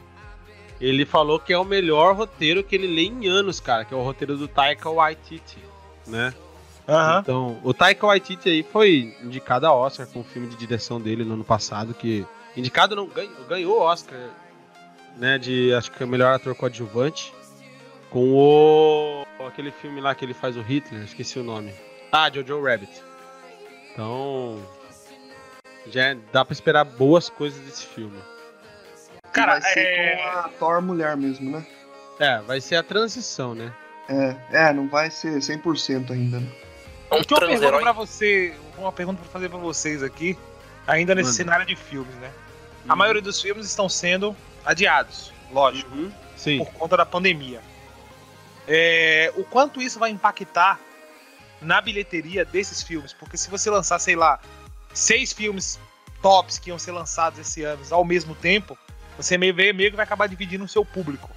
Ele 0.79 1.07
falou 1.07 1.41
que 1.41 1.55
é 1.55 1.59
o 1.59 1.65
melhor 1.65 2.15
roteiro 2.15 2.63
que 2.63 2.77
ele 2.77 2.87
lê 2.87 3.05
em 3.05 3.27
anos, 3.27 3.61
cara, 3.61 3.83
que 3.83 3.95
é 3.95 3.97
o 3.97 4.03
roteiro 4.03 4.37
do 4.37 4.47
Taika 4.47 4.91
Waititi, 4.91 5.57
né? 6.07 6.35
Aham. 6.87 7.21
Então, 7.21 7.59
o 7.65 7.73
Taika 7.73 8.07
Waititi 8.07 8.51
aí 8.51 8.63
foi 8.63 9.17
indicado 9.23 9.67
a 9.67 9.73
Oscar 9.73 10.07
com 10.07 10.21
o 10.21 10.25
filme 10.25 10.49
de 10.49 10.57
direção 10.57 11.01
dele 11.01 11.25
no 11.25 11.33
ano 11.33 11.45
passado, 11.45 11.95
que 11.95 12.27
indicado 12.55 12.95
não 12.95 13.07
ganhou, 13.07 13.45
ganhou 13.49 13.79
o 13.79 13.81
Oscar, 13.81 14.19
né, 15.17 15.39
de 15.39 15.73
acho 15.73 15.91
que 15.93 16.03
é 16.03 16.07
o 16.07 16.09
melhor 16.09 16.35
ator 16.35 16.55
coadjuvante, 16.55 17.33
com 18.11 18.35
o 18.35 19.25
aquele 19.47 19.71
filme 19.71 19.99
lá 19.99 20.15
que 20.15 20.27
ele 20.27 20.35
faz 20.35 20.59
o 20.59 20.61
Hitler, 20.61 21.05
esqueci 21.05 21.39
o 21.39 21.43
nome. 21.43 21.73
Ah, 22.13 22.31
Jojo 22.31 22.63
Rabbit. 22.63 23.03
Então, 23.93 24.59
já 25.89 26.09
é- 26.09 26.17
dá 26.33 26.45
pra 26.45 26.53
esperar 26.53 26.85
boas 26.85 27.29
coisas 27.29 27.59
desse 27.65 27.87
filme. 27.87 28.19
Cara, 29.33 29.59
vai 29.61 29.73
ser 29.73 29.81
é- 29.81 30.17
com 30.17 30.39
a 30.39 30.49
Thor 30.59 30.83
mulher 30.83 31.17
mesmo, 31.17 31.51
né? 31.51 31.67
É, 32.21 32.39
vai 32.41 32.61
ser 32.61 32.77
a 32.77 32.83
transição, 32.83 33.55
né? 33.55 33.73
É, 34.09 34.37
é, 34.69 34.73
não 34.73 34.89
vai 34.89 35.11
ser 35.11 35.41
100% 35.41 36.13
ainda, 36.13 36.39
né? 36.41 36.49
É 37.11 37.15
um 37.15 37.19
Eu 37.19 37.25
tenho 37.25 37.41
uma 37.41 37.49
pergunta 37.59 37.83
pra 37.83 37.93
você, 37.93 38.55
uma 38.77 38.93
pergunta 38.93 39.21
pra 39.23 39.31
fazer 39.31 39.49
pra 39.49 39.59
vocês 39.59 40.03
aqui, 40.03 40.39
ainda 40.87 41.15
nesse 41.15 41.29
Manda. 41.31 41.37
cenário 41.37 41.67
de 41.67 41.77
filmes, 41.77 42.15
né? 42.17 42.31
A 42.89 42.95
maioria 42.97 43.23
dos 43.23 43.41
filmes 43.41 43.67
estão 43.67 43.89
sendo 43.89 44.37
adiados, 44.65 45.33
lógico, 45.53 45.91
Uhum. 45.95 46.13
Sim. 46.37 46.59
por 46.59 46.73
conta 46.75 46.97
da 46.97 47.07
pandemia. 47.07 47.61
É, 48.67 49.33
o 49.37 49.45
quanto 49.45 49.81
isso 49.81 49.99
vai 49.99 50.11
impactar 50.11 50.79
na 51.61 51.81
bilheteria 51.81 52.45
desses 52.45 52.83
filmes? 52.83 53.13
Porque 53.13 53.37
se 53.37 53.49
você 53.51 53.71
lançar, 53.71 53.99
sei 53.99 54.17
lá, 54.17 54.41
seis 54.95 55.33
filmes 55.33 55.79
tops 56.21 56.59
que 56.59 56.71
iam 56.71 56.79
ser 56.79 56.93
lançados 56.93 57.39
esse 57.39 57.63
ano 57.63 57.83
ao 57.91 58.05
mesmo 58.05 58.35
tempo, 58.35 58.77
você 59.17 59.37
meio, 59.37 59.55
meio 59.55 59.91
que 59.91 59.97
vai 59.97 60.05
acabar 60.05 60.29
dividindo 60.29 60.65
o 60.65 60.69
seu 60.69 60.85
público. 60.85 61.31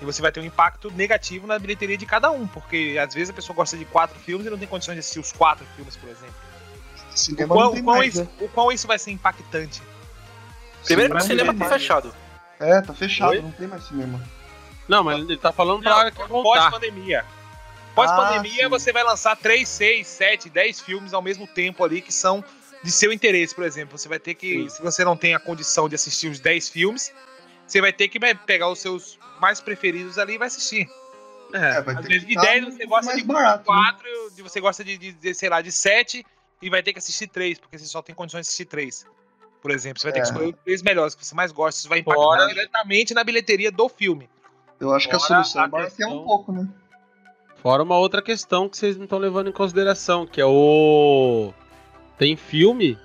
E 0.00 0.04
você 0.04 0.20
vai 0.20 0.32
ter 0.32 0.40
um 0.40 0.44
impacto 0.44 0.90
negativo 0.90 1.46
na 1.46 1.58
bilheteria 1.58 1.96
de 1.96 2.04
cada 2.06 2.30
um, 2.30 2.46
porque 2.46 2.96
às 3.00 3.14
vezes 3.14 3.30
a 3.30 3.32
pessoa 3.32 3.54
gosta 3.54 3.76
de 3.76 3.84
quatro 3.84 4.18
filmes 4.18 4.46
e 4.46 4.50
não 4.50 4.58
tem 4.58 4.66
condições 4.66 4.94
de 4.94 5.00
assistir 5.00 5.20
os 5.20 5.30
quatro 5.32 5.64
filmes, 5.76 5.94
por 5.96 6.08
exemplo. 6.08 6.34
O 7.12 7.16
Cinema 7.16 7.54
quão, 7.54 7.64
não 7.66 7.72
tem 7.72 7.80
o 7.80 7.84
quão 7.84 7.96
mais, 7.98 8.14
isso, 8.14 8.24
né? 8.24 8.30
o 8.40 8.48
quão 8.48 8.72
isso 8.72 8.86
vai 8.88 8.98
ser 8.98 9.12
impactante? 9.12 9.82
Primeiro 10.84 11.14
que 11.14 11.20
o 11.20 11.24
Cinema 11.24 11.52
tá 11.52 11.58
mais. 11.60 11.72
fechado. 11.72 12.14
É, 12.58 12.80
tá 12.80 12.92
fechado, 12.92 13.30
Oi? 13.30 13.42
não 13.42 13.52
tem 13.52 13.68
mais 13.68 13.84
cinema. 13.84 14.20
Não, 14.88 15.02
mas 15.02 15.18
ele 15.20 15.36
tá 15.36 15.52
falando 15.52 15.82
pra. 15.82 16.10
Pós-pandemia. 16.12 17.24
Pós-pandemia, 17.94 18.66
Ah, 18.66 18.68
você 18.68 18.92
vai 18.92 19.04
lançar 19.04 19.36
3, 19.36 19.68
6, 19.68 20.06
7, 20.06 20.50
10 20.50 20.80
filmes 20.80 21.14
ao 21.14 21.22
mesmo 21.22 21.46
tempo 21.46 21.84
ali 21.84 22.00
que 22.00 22.12
são 22.12 22.44
de 22.84 22.92
seu 22.92 23.12
interesse, 23.12 23.54
por 23.54 23.64
exemplo. 23.64 23.98
Você 23.98 24.08
vai 24.08 24.18
ter 24.20 24.34
que, 24.34 24.62
Sim. 24.64 24.68
se 24.68 24.82
você 24.82 25.04
não 25.04 25.16
tem 25.16 25.34
a 25.34 25.40
condição 25.40 25.88
de 25.88 25.94
assistir 25.96 26.28
os 26.28 26.38
10 26.38 26.68
filmes, 26.68 27.12
você 27.66 27.80
vai 27.80 27.92
ter 27.92 28.08
que 28.08 28.18
vai 28.18 28.34
pegar 28.34 28.68
os 28.68 28.78
seus 28.78 29.18
mais 29.40 29.60
preferidos 29.60 30.18
ali 30.18 30.34
e 30.34 30.38
vai 30.38 30.46
assistir. 30.48 30.86
É, 31.52 31.80
vai 31.82 31.94
Às 31.94 32.02
ter 32.02 32.08
vezes 32.08 32.22
que 32.24 32.28
de 32.30 32.34
tá 32.34 32.42
10 32.42 32.64
você 32.66 32.86
gosta 32.86 33.16
de 33.16 33.22
barato, 33.24 33.58
né? 33.60 33.64
4, 33.92 34.08
de 34.36 34.42
você 34.42 34.60
gosta 34.60 34.84
de, 34.84 34.98
de, 34.98 35.12
de, 35.12 35.34
sei 35.34 35.48
lá, 35.48 35.60
de 35.62 35.72
7 35.72 36.24
e 36.60 36.70
vai 36.70 36.82
ter 36.82 36.92
que 36.92 36.98
assistir 36.98 37.26
3, 37.28 37.58
porque 37.58 37.78
você 37.78 37.86
só 37.86 38.02
tem 38.02 38.14
condições 38.14 38.42
de 38.42 38.48
assistir 38.48 38.66
3. 38.66 39.06
Por 39.62 39.70
exemplo, 39.70 39.98
você 40.00 40.06
vai 40.06 40.12
ter 40.12 40.20
que 40.20 40.26
É. 40.26 40.30
escolher 40.30 40.48
os 40.54 40.60
três 40.62 40.82
melhores 40.82 41.14
que 41.14 41.24
você 41.24 41.34
mais 41.34 41.50
gosta. 41.52 41.78
Isso 41.80 41.88
vai 41.88 42.00
impactar 42.00 42.20
Fora- 42.22 42.46
diretamente 42.48 43.14
na 43.14 43.24
bilheteria 43.24 43.70
do 43.72 43.88
filme. 43.88 44.28
Eu 44.78 44.92
acho 44.92 45.08
que 45.08 45.16
a 45.16 45.18
Fora 45.18 45.42
solução 45.42 45.62
a 45.62 45.64
é 45.64 45.68
baratear 45.68 46.10
um 46.12 46.22
pouco, 46.24 46.52
né? 46.52 46.68
Fora 47.62 47.82
uma 47.82 47.96
outra 47.96 48.20
questão 48.20 48.68
que 48.68 48.76
vocês 48.76 48.94
não 48.96 49.04
estão 49.04 49.18
levando 49.18 49.48
em 49.48 49.52
consideração, 49.52 50.26
que 50.26 50.38
é 50.40 50.44
o. 50.44 51.54
Tem 52.18 52.36
filme 52.36 52.98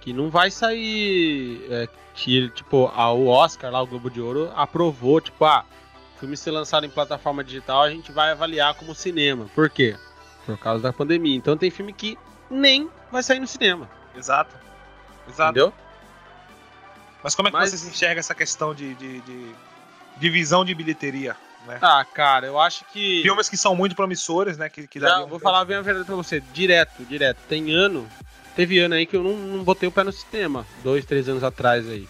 que 0.00 0.12
não 0.12 0.30
vai 0.30 0.50
sair. 0.50 1.64
é, 1.70 1.88
que, 2.14 2.48
tipo, 2.50 2.86
a, 2.94 3.10
o 3.12 3.26
Oscar 3.26 3.72
lá, 3.72 3.82
o 3.82 3.86
Globo 3.86 4.08
de 4.08 4.20
Ouro, 4.20 4.52
aprovou, 4.54 5.20
tipo, 5.20 5.44
ah, 5.44 5.64
filme 6.20 6.36
ser 6.36 6.52
lançado 6.52 6.86
em 6.86 6.90
plataforma 6.90 7.42
digital, 7.42 7.82
a 7.82 7.90
gente 7.90 8.12
vai 8.12 8.30
avaliar 8.30 8.72
como 8.74 8.94
cinema. 8.94 9.46
Por 9.54 9.68
quê? 9.68 9.96
Por 10.46 10.56
causa 10.56 10.80
da 10.82 10.92
pandemia. 10.92 11.34
Então 11.36 11.56
tem 11.56 11.70
filme 11.70 11.92
que 11.92 12.16
nem 12.48 12.88
vai 13.10 13.22
sair 13.22 13.40
no 13.40 13.46
cinema. 13.48 13.88
Exato. 14.16 14.54
Exato. 15.28 15.50
Entendeu? 15.58 15.72
Mas 17.22 17.34
como 17.34 17.48
é 17.48 17.50
que 17.50 17.56
Mas- 17.56 17.70
vocês 17.70 17.86
enxergam 17.86 18.20
essa 18.20 18.34
questão 18.34 18.74
de, 18.74 18.94
de, 18.94 19.20
de 19.22 19.54
divisão 20.18 20.64
de 20.64 20.74
bilheteria? 20.74 21.34
Né? 21.66 21.78
Ah, 21.80 22.04
cara, 22.04 22.46
eu 22.46 22.60
acho 22.60 22.84
que. 22.92 23.22
Filmes 23.22 23.48
que 23.48 23.56
são 23.56 23.74
muito 23.74 23.96
promissores, 23.96 24.58
né? 24.58 24.68
Que, 24.68 24.86
que 24.86 25.00
Já, 25.00 25.20
vou 25.20 25.40
pra- 25.40 25.50
falar 25.50 25.64
bem 25.64 25.78
a 25.78 25.80
verdade 25.80 26.04
pra 26.04 26.14
você, 26.14 26.38
direto, 26.52 27.02
direto. 27.06 27.38
Tem 27.48 27.72
ano, 27.74 28.06
teve 28.54 28.78
ano 28.78 28.94
aí 28.94 29.06
que 29.06 29.16
eu 29.16 29.22
não, 29.22 29.36
não 29.36 29.64
botei 29.64 29.88
o 29.88 29.92
pé 29.92 30.04
no 30.04 30.12
sistema, 30.12 30.66
dois, 30.82 31.04
três 31.04 31.28
anos 31.28 31.44
atrás 31.44 31.88
aí. 31.88 32.08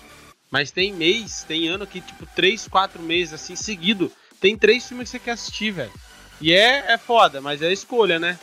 Mas 0.50 0.70
tem 0.70 0.92
mês, 0.92 1.44
tem 1.46 1.68
ano 1.68 1.86
que, 1.86 2.00
tipo, 2.00 2.26
três, 2.26 2.68
quatro 2.68 3.02
meses, 3.02 3.34
assim, 3.34 3.56
seguido, 3.56 4.10
tem 4.40 4.56
três 4.56 4.86
filmes 4.86 5.10
que 5.10 5.18
você 5.18 5.24
quer 5.24 5.32
assistir, 5.32 5.72
velho. 5.72 5.92
E 6.40 6.52
é, 6.52 6.92
é 6.92 6.98
foda, 6.98 7.40
mas 7.40 7.62
é 7.62 7.72
escolha, 7.72 8.18
né? 8.18 8.38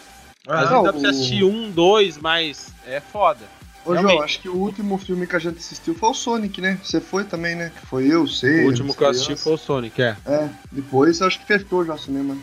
Às 0.48 0.54
Ah, 0.54 0.70
vezes 0.70 0.84
dá 0.84 0.92
pra 0.92 1.00
você 1.02 1.08
assistir 1.08 1.44
um, 1.44 1.70
dois, 1.70 2.18
mas 2.18 2.74
é 2.86 3.00
foda. 3.00 3.46
Ô, 3.86 3.94
Realmente. 3.94 4.14
João, 4.14 4.24
acho 4.24 4.40
que 4.40 4.50
o 4.50 4.56
último 4.56 4.98
filme 4.98 5.26
que 5.26 5.36
a 5.36 5.40
gente 5.40 5.58
assistiu 5.58 5.96
foi 5.96 6.10
o 6.10 6.14
Sonic, 6.14 6.62
né? 6.62 6.80
Você 6.84 7.00
foi 7.00 7.24
também, 7.24 7.56
né? 7.56 7.72
Que 7.80 7.86
foi 7.88 8.08
eu, 8.08 8.28
você. 8.28 8.62
O 8.62 8.66
último 8.66 8.96
que 8.96 9.04
eu 9.04 9.10
assisti 9.10 9.36
foi 9.36 9.54
o 9.54 9.58
Sonic, 9.58 10.02
é. 10.02 10.18
É, 10.26 10.50
depois 10.72 11.22
acho 11.22 11.40
que 11.40 11.46
fechou 11.46 11.86
já 11.86 11.94
o 11.94 11.98
cinema. 11.98 12.38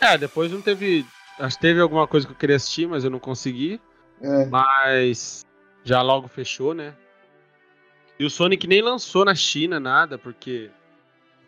É, 0.00 0.16
depois 0.16 0.50
não 0.52 0.60
teve. 0.60 1.04
Acho 1.38 1.56
que 1.56 1.62
teve 1.62 1.80
alguma 1.80 2.06
coisa 2.06 2.26
que 2.26 2.32
eu 2.32 2.36
queria 2.36 2.56
assistir, 2.56 2.86
mas 2.86 3.04
eu 3.04 3.10
não 3.10 3.18
consegui. 3.18 3.80
É, 4.20 4.46
Mas 4.46 5.44
já 5.84 6.02
logo 6.02 6.28
fechou, 6.28 6.74
né? 6.74 6.94
E 8.18 8.24
o 8.24 8.30
Sonic 8.30 8.66
nem 8.66 8.82
lançou 8.82 9.24
na 9.24 9.34
China 9.34 9.78
nada, 9.78 10.18
porque 10.18 10.70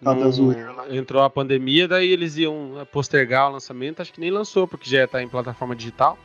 Tá 0.02 0.14
não- 0.14 0.94
entrou 0.94 1.22
a 1.22 1.28
pandemia, 1.28 1.86
daí 1.88 2.10
eles 2.10 2.36
iam 2.36 2.86
postergar 2.92 3.48
o 3.48 3.52
lançamento, 3.52 4.00
acho 4.00 4.12
que 4.12 4.20
nem 4.20 4.30
lançou, 4.30 4.66
porque 4.68 4.88
já 4.88 5.06
tá 5.06 5.22
em 5.22 5.28
plataforma 5.28 5.74
digital. 5.76 6.16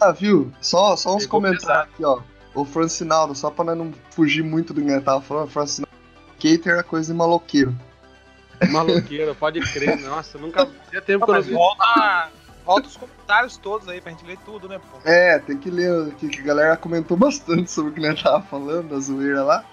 Ah, 0.00 0.12
viu? 0.12 0.52
Só, 0.60 0.96
só 0.96 1.14
uns 1.16 1.22
Pegou 1.24 1.40
comentários 1.40 1.94
aqui, 1.94 2.04
ó. 2.04 2.20
O 2.54 2.64
Francinaldo, 2.64 3.34
só 3.34 3.50
pra 3.50 3.64
nós 3.64 3.78
não 3.78 3.92
fugir 4.10 4.42
muito 4.42 4.74
do 4.74 4.82
que 4.82 4.88
ele 4.90 5.00
tava 5.00 5.22
falando, 5.22 5.46
o 5.46 5.50
Francinaldo. 5.50 5.94
Skater 6.38 6.78
é 6.78 6.82
coisa 6.82 7.12
de 7.12 7.16
maloqueiro. 7.18 7.74
Maloqueiro, 8.70 9.34
pode 9.34 9.60
crer, 9.60 9.96
nossa, 10.02 10.36
nunca 10.38 10.66
tinha 10.90 11.00
tempo 11.00 11.24
que 11.24 11.30
eu 11.30 11.34
não 11.34 11.42
volta, 11.42 12.30
volta 12.66 12.88
os 12.88 12.96
comentários 12.96 13.56
todos 13.56 13.88
aí 13.88 14.00
pra 14.00 14.10
gente 14.10 14.24
ler 14.26 14.36
tudo, 14.44 14.68
né, 14.68 14.78
pô? 14.78 14.98
É, 15.08 15.38
tem 15.38 15.56
que 15.56 15.70
ler 15.70 16.08
aqui, 16.08 16.28
que 16.28 16.40
a 16.40 16.44
galera 16.44 16.76
comentou 16.76 17.16
bastante 17.16 17.70
sobre 17.70 17.92
o 17.92 17.94
que 17.94 18.04
ele 18.04 18.20
tava 18.20 18.42
falando, 18.42 18.88
da 18.88 18.98
zoeira 18.98 19.42
lá. 19.44 19.64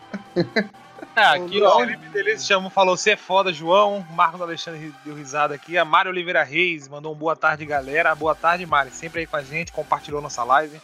É, 1.15 1.21
aqui, 1.36 1.60
O 1.62 1.65
ó, 1.65 1.79
Felipe 1.79 2.08
Deleuze 2.10 2.45
chamou, 2.45 2.69
falou: 2.69 2.95
Você 2.95 3.12
é 3.12 3.17
foda, 3.17 3.51
João. 3.51 4.06
Marcos 4.12 4.39
Alexandre 4.41 4.93
deu 5.03 5.15
risada 5.15 5.56
aqui. 5.56 5.77
A 5.77 5.84
Mari 5.84 6.10
Oliveira 6.10 6.43
Reis 6.43 6.88
mandou 6.88 7.12
um 7.12 7.17
boa 7.17 7.36
tarde, 7.36 7.65
galera. 7.65 8.13
Boa 8.15 8.36
tarde, 8.36 8.65
Mari. 8.65 8.91
Sempre 8.91 9.21
aí 9.21 9.27
com 9.27 9.36
a 9.36 9.41
gente, 9.43 9.71
compartilhou 9.73 10.21
nossa 10.21 10.43
live. 10.43 10.79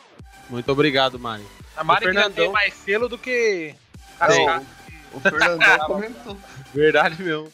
muito 0.49 0.71
obrigado, 0.71 1.19
Mari. 1.19 1.45
A 1.77 1.83
Mari 1.83 2.05
O 2.05 2.07
que 2.09 2.13
Fernandão. 2.13 2.43
tem 2.45 2.51
mais 2.51 2.73
selo 2.73 3.07
do 3.07 3.17
que. 3.17 3.73
Cascata. 4.17 4.65
O 5.13 5.19
Fernandão 5.19 5.77
comentou. 5.87 6.37
Verdade 6.73 7.21
mesmo. 7.23 7.51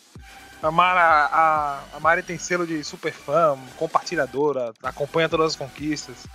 A, 0.61 0.71
Mara, 0.71 1.01
a, 1.31 1.79
a 1.95 1.99
Mari 1.99 2.23
tem 2.23 2.37
selo 2.37 2.65
de 2.65 2.83
super 2.83 3.11
fã, 3.13 3.57
compartilhadora, 3.77 4.73
acompanha 4.81 5.29
todas 5.29 5.47
as 5.47 5.55
conquistas. 5.55 6.25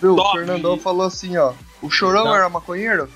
Viu? 0.00 0.12
O 0.12 0.16
Top. 0.16 0.38
Fernandão 0.38 0.78
falou 0.78 1.06
assim, 1.06 1.36
ó. 1.36 1.52
O 1.82 1.90
chorão 1.90 2.26
Não. 2.26 2.34
era 2.36 2.48
maconheiro? 2.48 3.10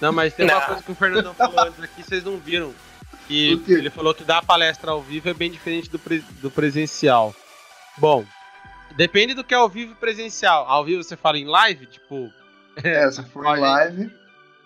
Não, 0.00 0.12
mas 0.12 0.32
tem 0.34 0.46
uma 0.46 0.54
Não. 0.60 0.66
coisa 0.66 0.82
que 0.82 0.92
o 0.92 0.94
Fernandão 0.94 1.34
falou 1.34 1.60
antes 1.60 1.82
aqui, 1.82 2.02
vocês 2.02 2.24
não 2.24 2.38
viram. 2.38 2.72
Que 3.28 3.54
O 3.54 3.70
ele 3.72 3.90
falou 3.90 4.14
que 4.14 4.24
dar 4.24 4.44
palestra 4.44 4.90
ao 4.90 5.00
vivo 5.02 5.28
é 5.28 5.34
bem 5.34 5.50
diferente 5.50 5.88
do, 5.90 5.98
pre- 5.98 6.24
do 6.40 6.50
presencial. 6.50 7.34
Bom, 7.98 8.24
depende 8.96 9.34
do 9.34 9.44
que 9.44 9.54
é 9.54 9.56
ao 9.56 9.68
vivo 9.68 9.92
e 9.92 9.94
presencial. 9.94 10.64
Ao 10.68 10.84
vivo 10.84 11.02
você 11.04 11.16
fala 11.16 11.38
em 11.38 11.44
live, 11.44 11.86
tipo. 11.86 12.32
É, 12.82 13.10
se 13.10 13.22
for 13.26 13.44
em 13.56 13.60
live. 13.60 14.10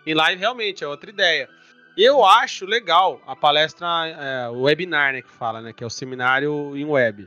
Em 0.07 0.14
live 0.14 0.40
realmente 0.40 0.83
é 0.85 0.87
outra 0.87 1.11
ideia. 1.11 1.48
Eu 1.96 2.24
acho 2.24 2.66
legal 2.66 3.20
a 3.26 3.35
palestra, 3.35 3.87
é, 4.09 4.48
o 4.50 4.62
webinar, 4.62 5.12
né, 5.14 5.22
que 5.22 5.30
fala, 5.30 5.61
né, 5.62 5.72
que 5.72 5.82
é 5.82 5.87
o 5.87 5.90
seminário 5.90 6.76
em 6.76 6.85
web. 6.85 7.26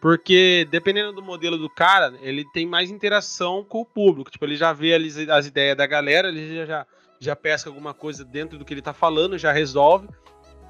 Porque 0.00 0.68
dependendo 0.70 1.12
do 1.14 1.22
modelo 1.22 1.56
do 1.56 1.70
cara, 1.70 2.12
ele 2.20 2.44
tem 2.52 2.66
mais 2.66 2.90
interação 2.90 3.64
com 3.64 3.80
o 3.80 3.86
público. 3.86 4.30
Tipo, 4.30 4.44
ele 4.44 4.56
já 4.56 4.72
vê 4.72 4.94
as- 4.94 5.16
as 5.30 5.46
ideias 5.46 5.76
da 5.76 5.86
galera, 5.86 6.28
ele 6.28 6.54
já, 6.56 6.66
já, 6.66 6.86
já 7.18 7.34
pesca 7.36 7.70
alguma 7.70 7.94
coisa 7.94 8.22
dentro 8.22 8.58
do 8.58 8.64
que 8.66 8.74
ele 8.74 8.82
tá 8.82 8.92
falando, 8.92 9.38
já 9.38 9.50
resolve. 9.50 10.06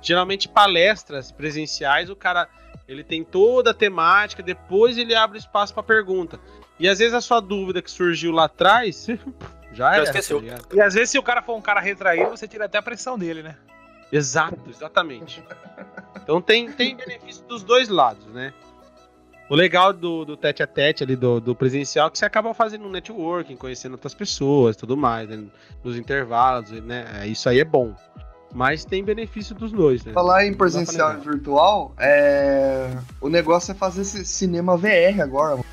Geralmente 0.00 0.48
palestras 0.48 1.32
presenciais, 1.32 2.08
o 2.10 2.14
cara 2.14 2.48
ele 2.86 3.02
tem 3.02 3.24
toda 3.24 3.70
a 3.70 3.74
temática, 3.74 4.42
depois 4.42 4.96
ele 4.98 5.14
abre 5.16 5.38
espaço 5.38 5.74
para 5.74 5.82
pergunta. 5.82 6.38
E 6.78 6.88
às 6.88 6.98
vezes 7.00 7.14
a 7.14 7.20
sua 7.20 7.40
dúvida 7.40 7.82
que 7.82 7.90
surgiu 7.90 8.30
lá 8.30 8.44
atrás, 8.44 9.08
já 9.74 9.90
tá 9.90 10.34
ligado? 10.40 10.66
E 10.72 10.80
às 10.80 10.94
vezes, 10.94 11.10
se 11.10 11.18
o 11.18 11.22
cara 11.22 11.42
for 11.42 11.56
um 11.56 11.60
cara 11.60 11.80
retraído, 11.80 12.30
você 12.30 12.46
tira 12.48 12.64
até 12.64 12.78
a 12.78 12.82
pressão 12.82 13.18
dele, 13.18 13.42
né? 13.42 13.56
Exato, 14.10 14.58
exatamente. 14.68 15.42
Então 16.22 16.40
tem, 16.40 16.70
tem 16.70 16.96
benefício 16.96 17.44
dos 17.44 17.62
dois 17.62 17.88
lados, 17.88 18.26
né? 18.26 18.52
O 19.48 19.54
legal 19.54 19.92
do, 19.92 20.24
do 20.24 20.36
tete 20.36 20.62
a 20.62 20.66
tete 20.66 21.04
ali, 21.04 21.16
do, 21.16 21.38
do 21.38 21.54
presencial, 21.54 22.08
é 22.08 22.10
que 22.10 22.18
você 22.18 22.24
acaba 22.24 22.54
fazendo 22.54 22.86
um 22.86 22.90
networking, 22.90 23.56
conhecendo 23.56 23.92
outras 23.92 24.14
pessoas 24.14 24.76
tudo 24.76 24.96
mais, 24.96 25.28
né? 25.28 25.44
Nos 25.82 25.98
intervalos, 25.98 26.70
né? 26.70 27.06
É, 27.20 27.26
Isso 27.26 27.48
aí 27.48 27.60
é 27.60 27.64
bom. 27.64 27.94
Mas 28.54 28.84
tem 28.84 29.04
benefício 29.04 29.54
dos 29.54 29.72
dois, 29.72 30.04
né? 30.04 30.12
Falar 30.12 30.46
em 30.46 30.54
presencial 30.54 31.14
e 31.14 31.20
virtual, 31.20 31.92
é. 31.98 32.88
O 33.20 33.28
negócio 33.28 33.72
é 33.72 33.74
fazer 33.74 34.02
esse 34.02 34.24
cinema 34.24 34.76
VR 34.76 35.20
agora, 35.20 35.56
mano. 35.56 35.64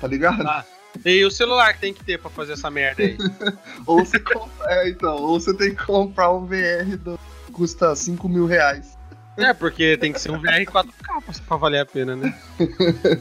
Tá 0.00 0.06
ligado? 0.06 0.46
Ah. 0.46 0.64
E 1.04 1.24
o 1.24 1.30
celular 1.30 1.72
que 1.74 1.80
tem 1.80 1.94
que 1.94 2.04
ter 2.04 2.18
pra 2.18 2.30
fazer 2.30 2.52
essa 2.54 2.70
merda 2.70 3.02
aí? 3.02 3.16
Ou 3.86 4.04
você 4.04 4.18
compra. 4.18 4.66
É, 4.68 4.88
então, 4.88 5.16
ou 5.16 5.40
você 5.40 5.56
tem 5.56 5.74
que 5.74 5.84
comprar 5.86 6.30
um 6.32 6.44
VR 6.46 6.96
do... 6.98 7.18
custa 7.52 7.94
5 7.96 8.28
mil 8.28 8.44
reais. 8.46 8.98
é, 9.36 9.54
porque 9.54 9.96
tem 9.96 10.12
que 10.12 10.20
ser 10.20 10.30
um 10.30 10.38
VR 10.40 10.64
4K 10.66 11.40
pra, 11.46 11.56
valer 11.56 11.80
a 11.80 11.86
pena, 11.86 12.14
né? 12.16 12.38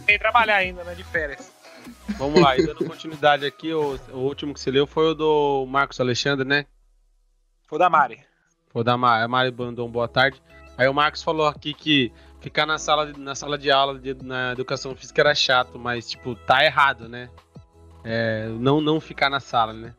Tem 0.05 0.17
que 0.17 0.19
trabalhar 0.19 0.55
ainda, 0.57 0.83
né? 0.83 0.93
De 0.95 1.03
férias. 1.05 1.51
Vamos 2.17 2.41
lá, 2.41 2.57
e 2.57 2.65
dando 2.65 2.83
continuidade 2.83 3.45
aqui, 3.45 3.71
o, 3.71 3.97
o 4.11 4.17
último 4.17 4.53
que 4.53 4.59
você 4.59 4.69
leu 4.71 4.85
foi 4.85 5.11
o 5.11 5.13
do 5.13 5.65
Marcos 5.69 5.99
Alexandre, 5.99 6.45
né? 6.45 6.65
Foi 7.67 7.79
da 7.79 7.89
Mari. 7.89 8.19
Vou 8.73 8.83
dar 8.83 8.95
uma, 8.95 9.23
a 9.23 9.27
Mari 9.27 9.51
mandou 9.57 9.87
um 9.87 9.91
boa 9.91 10.07
tarde. 10.07 10.41
Aí 10.77 10.87
o 10.87 10.93
Marcos 10.93 11.23
falou 11.23 11.47
aqui 11.47 11.73
que 11.73 12.11
ficar 12.41 12.65
na 12.65 12.77
sala, 12.77 13.11
de- 13.13 13.19
na 13.19 13.35
sala 13.35 13.57
de 13.57 13.69
aula 13.71 13.97
de- 13.99 14.15
na 14.23 14.51
educação 14.53 14.95
física 14.95 15.21
era 15.21 15.35
chato, 15.35 15.77
mas, 15.79 16.09
tipo, 16.09 16.35
tá 16.35 16.63
errado, 16.65 17.07
né? 17.07 17.29
É, 18.03 18.47
não, 18.59 18.81
não 18.81 18.99
ficar 18.99 19.29
na 19.29 19.39
sala, 19.39 19.73
né? 19.73 19.93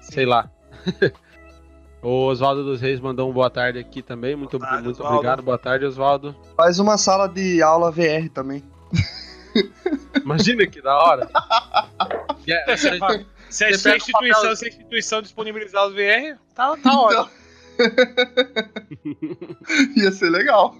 Sei 0.00 0.26
lá. 0.26 0.50
o 2.02 2.26
Oswaldo 2.26 2.64
dos 2.64 2.80
Reis 2.80 3.00
mandou 3.00 3.30
um 3.30 3.32
boa 3.32 3.50
tarde 3.50 3.78
aqui 3.78 4.02
também. 4.02 4.34
Muito, 4.34 4.58
tarde, 4.58 4.84
muito 4.84 5.04
obrigado. 5.04 5.42
Boa 5.42 5.58
tarde, 5.58 5.84
Oswaldo. 5.84 6.34
Faz 6.56 6.78
uma 6.78 6.98
sala 6.98 7.28
de 7.28 7.62
aula 7.62 7.90
VR 7.90 8.28
também. 8.32 8.62
Imagina 10.22 10.66
que 10.66 10.80
da 10.80 10.96
hora. 10.96 11.28
É, 12.44 12.76
Você 12.76 12.98
fala, 12.98 13.24
Se 13.48 13.64
a, 13.64 13.68
Você 13.68 13.78
se 13.78 13.88
a 13.88 13.96
instituição, 13.96 14.40
papel- 14.40 14.56
se 14.56 14.64
a 14.64 14.68
instituição 14.68 15.22
disponibilizar 15.22 15.86
os 15.86 15.94
VR, 15.94 16.36
tá, 16.52 16.76
tá 16.76 17.00
ótimo. 17.00 17.30
Ia 19.96 20.10
ser 20.10 20.28
legal. 20.28 20.74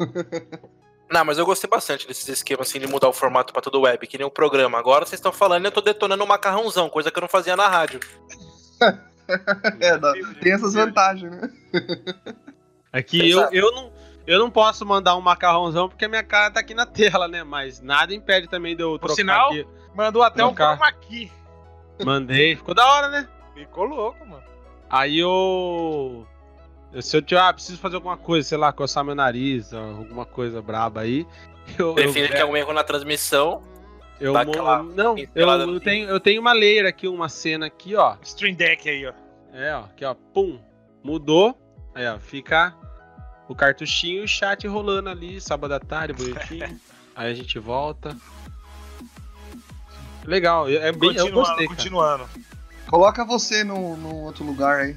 Não, 1.12 1.24
mas 1.24 1.36
eu 1.38 1.44
gostei 1.46 1.68
bastante 1.68 2.06
desses 2.06 2.26
esquemas 2.28 2.68
assim 2.68 2.80
de 2.80 2.86
mudar 2.86 3.08
o 3.08 3.12
formato 3.12 3.52
pra 3.52 3.60
todo 3.62 3.80
web, 3.82 4.06
que 4.06 4.16
nem 4.18 4.26
o 4.26 4.30
programa. 4.30 4.78
Agora 4.78 5.04
vocês 5.04 5.18
estão 5.18 5.32
falando 5.32 5.64
e 5.64 5.68
eu 5.68 5.72
tô 5.72 5.80
detonando 5.80 6.24
um 6.24 6.26
macarrãozão, 6.26 6.88
coisa 6.88 7.10
que 7.10 7.18
eu 7.18 7.22
não 7.22 7.28
fazia 7.28 7.56
na 7.56 7.68
rádio. 7.68 8.00
É, 9.80 9.96
dá- 9.96 10.12
tem 10.42 10.52
essas 10.52 10.74
vantagens, 10.74 11.30
né? 11.30 11.48
Aqui 12.92 13.30
eu, 13.30 13.38
Exato. 13.38 13.54
eu, 13.54 13.72
não, 13.72 13.92
eu 14.26 14.38
não 14.40 14.50
posso 14.50 14.84
mandar 14.84 15.16
um 15.16 15.20
macarrãozão 15.20 15.88
porque 15.88 16.04
a 16.04 16.08
minha 16.08 16.24
cara 16.24 16.50
tá 16.50 16.60
aqui 16.60 16.74
na 16.74 16.84
tela, 16.84 17.28
né? 17.28 17.42
Mas 17.44 17.80
nada 17.80 18.12
impede 18.12 18.48
também 18.48 18.76
de 18.76 18.82
eu 18.82 18.98
trocar 18.98 19.14
sinal- 19.14 19.50
aqui. 19.50 19.66
Mandou 19.94 20.22
até 20.22 20.44
um 20.44 20.48
Trocar. 20.48 20.76
chroma 20.76 20.88
aqui. 20.88 21.32
Mandei. 22.04 22.56
Ficou 22.56 22.74
da 22.74 22.84
hora, 22.92 23.08
né? 23.08 23.28
Ficou 23.54 23.84
louco, 23.84 24.26
mano. 24.26 24.42
Aí 24.90 25.18
eu. 25.20 26.26
Se 27.00 27.16
eu 27.16 27.22
tiver, 27.22 27.40
ah, 27.40 27.52
preciso 27.52 27.78
fazer 27.78 27.96
alguma 27.96 28.16
coisa, 28.16 28.46
sei 28.46 28.58
lá, 28.58 28.72
coçar 28.72 29.04
meu 29.04 29.14
nariz, 29.14 29.72
alguma 29.72 30.26
coisa 30.26 30.60
braba 30.60 31.00
aí. 31.00 31.26
Eu, 31.78 31.94
Prefiro 31.94 32.26
eu, 32.26 32.36
que 32.36 32.42
algum 32.42 32.56
erro 32.56 32.72
na 32.72 32.82
transmissão. 32.82 33.62
eu, 34.20 34.36
aquela 34.36 34.82
não, 34.82 35.16
eu, 35.16 35.28
eu 35.32 35.66
no 35.66 35.78
tenho, 35.78 36.08
eu 36.08 36.18
tenho 36.18 36.40
uma 36.40 36.52
layer 36.52 36.84
aqui, 36.86 37.06
uma 37.06 37.28
cena 37.28 37.66
aqui, 37.66 37.94
ó. 37.94 38.16
Stream 38.20 38.54
Deck 38.54 38.88
aí, 38.90 39.06
ó. 39.06 39.12
É, 39.52 39.72
ó, 39.76 39.84
aqui, 39.84 40.04
ó, 40.04 40.12
pum, 40.12 40.58
mudou. 41.04 41.56
Aí, 41.94 42.04
ó, 42.08 42.18
fica 42.18 42.74
o 43.48 43.54
cartuchinho 43.54 44.22
e 44.22 44.24
o 44.24 44.28
chat 44.28 44.66
rolando 44.66 45.08
ali, 45.08 45.40
sábado 45.40 45.72
à 45.72 45.78
tarde, 45.78 46.14
bonitinho. 46.14 46.80
aí 47.14 47.30
a 47.30 47.34
gente 47.34 47.60
volta. 47.60 48.16
Legal, 50.24 50.68
é 50.68 50.90
bem, 50.92 51.10
eu 51.16 51.26
Continuando, 51.26 51.32
gostei, 51.32 51.66
cara. 51.66 51.68
continuando. 51.68 52.28
Coloca 52.88 53.24
você 53.24 53.62
num, 53.62 53.96
num 53.96 54.24
outro 54.24 54.44
lugar 54.44 54.80
aí. 54.80 54.96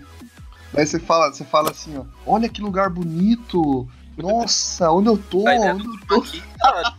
Daí 0.74 0.86
você 0.86 1.00
fala, 1.00 1.32
você 1.34 1.44
fala 1.46 1.72
assim, 1.72 1.98
ó. 1.98 2.04
Olha 2.26 2.50
que 2.50 2.62
lugar 2.62 2.90
bonito. 2.90 3.88
Nossa, 4.18 4.92
onde 4.92 5.10
eu 5.10 5.18
tô? 5.18 5.44
Tá 5.44 5.52
Onde 5.52 5.86
eu 5.86 6.00
tô? 6.08 6.16
Aqui, 6.22 6.44
cara, 6.60 6.94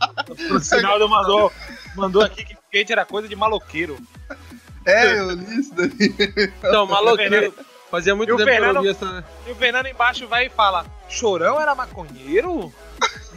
O 0.55 0.61
Sinaldo 0.61 1.09
mandou, 1.09 1.53
mandou 1.95 2.23
aqui 2.23 2.45
que 2.45 2.55
skate 2.55 2.93
era 2.93 3.05
coisa 3.07 3.27
de 3.29 3.35
maloqueiro. 3.37 3.97
É, 4.85 5.19
eu 5.19 5.31
li 5.31 5.61
isso 5.61 5.75
daí. 5.75 5.91
Então, 6.59 6.87
maloqueiro. 6.87 7.53
Fazia 7.91 8.15
muito 8.17 8.35
E 8.35 8.37
tempo 8.37 8.51
que 8.51 8.57
eu 8.57 8.61
não 8.61 8.67
Fernando- 8.67 8.83
via 8.83 8.91
essa. 8.91 9.25
E 9.47 9.51
o 9.53 9.55
Fernando 9.55 9.87
embaixo 9.87 10.27
vai 10.29 10.47
e 10.47 10.51
fala: 10.51 10.85
Chorão 11.09 11.61
era 11.61 11.75
maconheiro? 11.75 12.73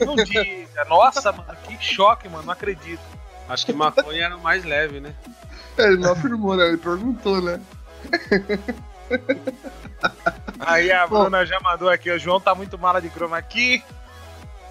Não 0.06 0.16
diga. 0.16 0.86
Nossa, 0.90 1.32
mano, 1.32 1.56
que 1.68 1.78
choque, 1.84 2.28
mano. 2.28 2.44
Não 2.46 2.54
acredito. 2.54 3.02
Acho 3.48 3.66
que 3.66 3.74
maconha 3.74 4.26
era 4.26 4.36
o 4.38 4.42
mais 4.42 4.64
leve, 4.66 5.00
né? 5.00 5.14
Ele 5.78 5.98
não 5.98 6.12
afirmou, 6.12 6.56
né? 6.56 6.68
Ele 6.68 6.78
perguntou, 6.78 7.42
né? 7.42 7.62
Aí 10.60 10.92
a 10.92 11.08
Bom. 11.08 11.22
Bruna 11.22 11.46
já 11.46 11.60
mandou 11.60 11.90
aqui: 11.90 12.10
o 12.12 12.20
João 12.20 12.40
tá 12.40 12.54
muito 12.56 12.78
mala 12.78 13.02
de 13.02 13.10
croma 13.10 13.38
aqui. 13.38 13.84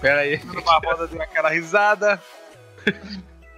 Pera 0.01 0.21
aí. 0.21 0.37
Bruno 0.39 0.63
Barbosa 0.63 1.07
deu 1.09 1.21
aquela 1.21 1.51
risada. 1.51 2.23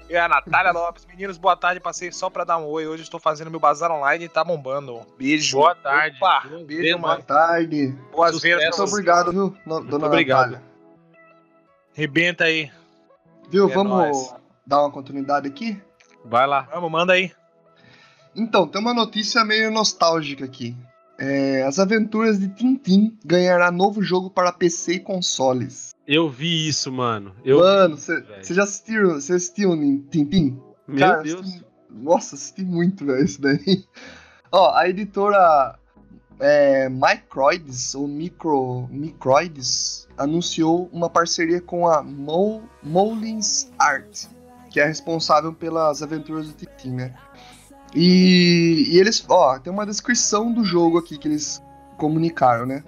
E 0.08 0.16
a 0.16 0.26
Natália 0.26 0.72
Lopes, 0.72 1.06
meninos, 1.06 1.38
boa 1.38 1.56
tarde. 1.56 1.78
Passei 1.80 2.10
só 2.10 2.28
pra 2.28 2.42
dar 2.44 2.58
um 2.58 2.66
oi. 2.66 2.86
Hoje 2.86 3.02
estou 3.04 3.20
fazendo 3.20 3.50
meu 3.50 3.60
bazar 3.60 3.90
online 3.92 4.24
e 4.24 4.28
tá 4.28 4.42
bombando. 4.42 5.06
Beijo. 5.16 5.58
Boa 5.58 5.74
tarde. 5.74 6.16
Opa, 6.16 6.40
Boas 6.48 6.62
beijo, 6.64 6.98
Boa 6.98 7.12
mano. 7.12 7.22
tarde. 7.24 7.94
Boas 8.10 8.40
vezes. 8.40 8.76
Muito 8.76 8.82
obrigado, 8.92 9.30
viu, 9.30 9.56
dona 9.84 10.06
obrigado. 10.06 10.50
Natália. 10.52 10.70
Rebenta 11.92 12.44
aí. 12.44 12.70
Viu, 13.50 13.68
É 13.70 13.74
vamos 13.74 13.92
nóis. 13.92 14.34
dar 14.66 14.80
uma 14.82 14.90
continuidade 14.90 15.46
aqui? 15.46 15.80
Vai 16.24 16.46
lá. 16.46 16.62
Vamos, 16.72 16.90
manda 16.90 17.12
aí. 17.12 17.32
Então, 18.34 18.66
tem 18.66 18.80
uma 18.80 18.94
notícia 18.94 19.44
meio 19.44 19.70
nostálgica 19.70 20.44
aqui. 20.44 20.76
É, 21.22 21.62
as 21.64 21.78
aventuras 21.78 22.38
de 22.40 22.48
Tintin 22.48 23.14
ganhará 23.24 23.70
novo 23.70 24.02
jogo 24.02 24.30
para 24.30 24.50
PC 24.50 24.94
e 24.94 25.00
consoles. 25.00 25.90
Eu 26.08 26.30
vi 26.30 26.66
isso, 26.66 26.90
mano. 26.90 27.34
Eu 27.44 27.58
Mano, 27.58 27.96
você 27.98 28.54
já 28.54 28.62
assistiu, 28.62 29.10
você 29.20 29.34
assistiu 29.34 29.76
Tintin? 30.10 30.58
Meu 30.88 30.98
Cara, 30.98 31.22
Deus. 31.22 31.40
assisti- 31.42 31.64
nossa, 31.90 32.34
assisti 32.34 32.64
muito, 32.64 33.04
velho, 33.04 33.22
isso 33.22 33.40
daí. 33.40 33.84
Ó, 34.50 34.74
a 34.74 34.88
editora 34.88 35.78
é, 36.40 36.88
Microids, 36.88 37.94
ou 37.94 38.08
Micro, 38.08 38.88
Microids, 38.90 40.08
anunciou 40.16 40.88
uma 40.90 41.10
parceria 41.10 41.60
com 41.60 41.86
a 41.86 42.02
Mo, 42.02 42.62
Molins 42.82 43.70
Art, 43.78 44.24
que 44.70 44.80
é 44.80 44.86
responsável 44.86 45.52
pelas 45.52 46.02
aventuras 46.02 46.46
do 46.48 46.54
Tintin, 46.54 46.92
né? 46.92 47.14
E, 47.94 48.88
e 48.90 48.98
eles, 48.98 49.24
ó, 49.28 49.58
tem 49.58 49.72
uma 49.72 49.86
descrição 49.86 50.52
do 50.52 50.64
jogo 50.64 50.98
aqui 50.98 51.18
que 51.18 51.26
eles 51.26 51.62
comunicaram, 51.96 52.66
né? 52.66 52.84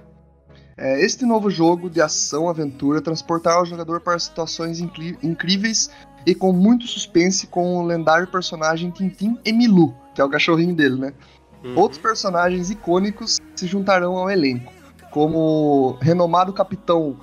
É, 0.77 1.05
este 1.05 1.27
novo 1.27 1.51
jogo 1.51 1.91
de 1.91 2.01
ação-aventura 2.01 3.01
transportará 3.01 3.61
o 3.61 3.65
jogador 3.65 4.01
para 4.01 4.19
situações 4.19 4.81
incríveis 4.81 5.91
e 6.27 6.35
com 6.35 6.53
muito 6.53 6.87
suspense 6.87 7.47
com 7.47 7.77
o 7.77 7.87
lendário 7.87 8.27
personagem 8.27 8.91
Tintin 8.91 9.39
Emilu, 9.45 9.95
que 10.15 10.21
é 10.21 10.25
o 10.25 10.31
cachorrinho 10.31 10.75
dele, 10.75 10.97
né? 10.97 11.13
Uhum. 11.63 11.79
Outros 11.79 12.01
personagens 12.01 12.71
icônicos 12.71 13.39
se 13.55 13.67
juntarão 13.67 14.17
ao 14.17 14.31
elenco, 14.31 14.73
como 15.11 15.39
o 15.39 15.93
renomado 16.01 16.53
capitão 16.53 17.17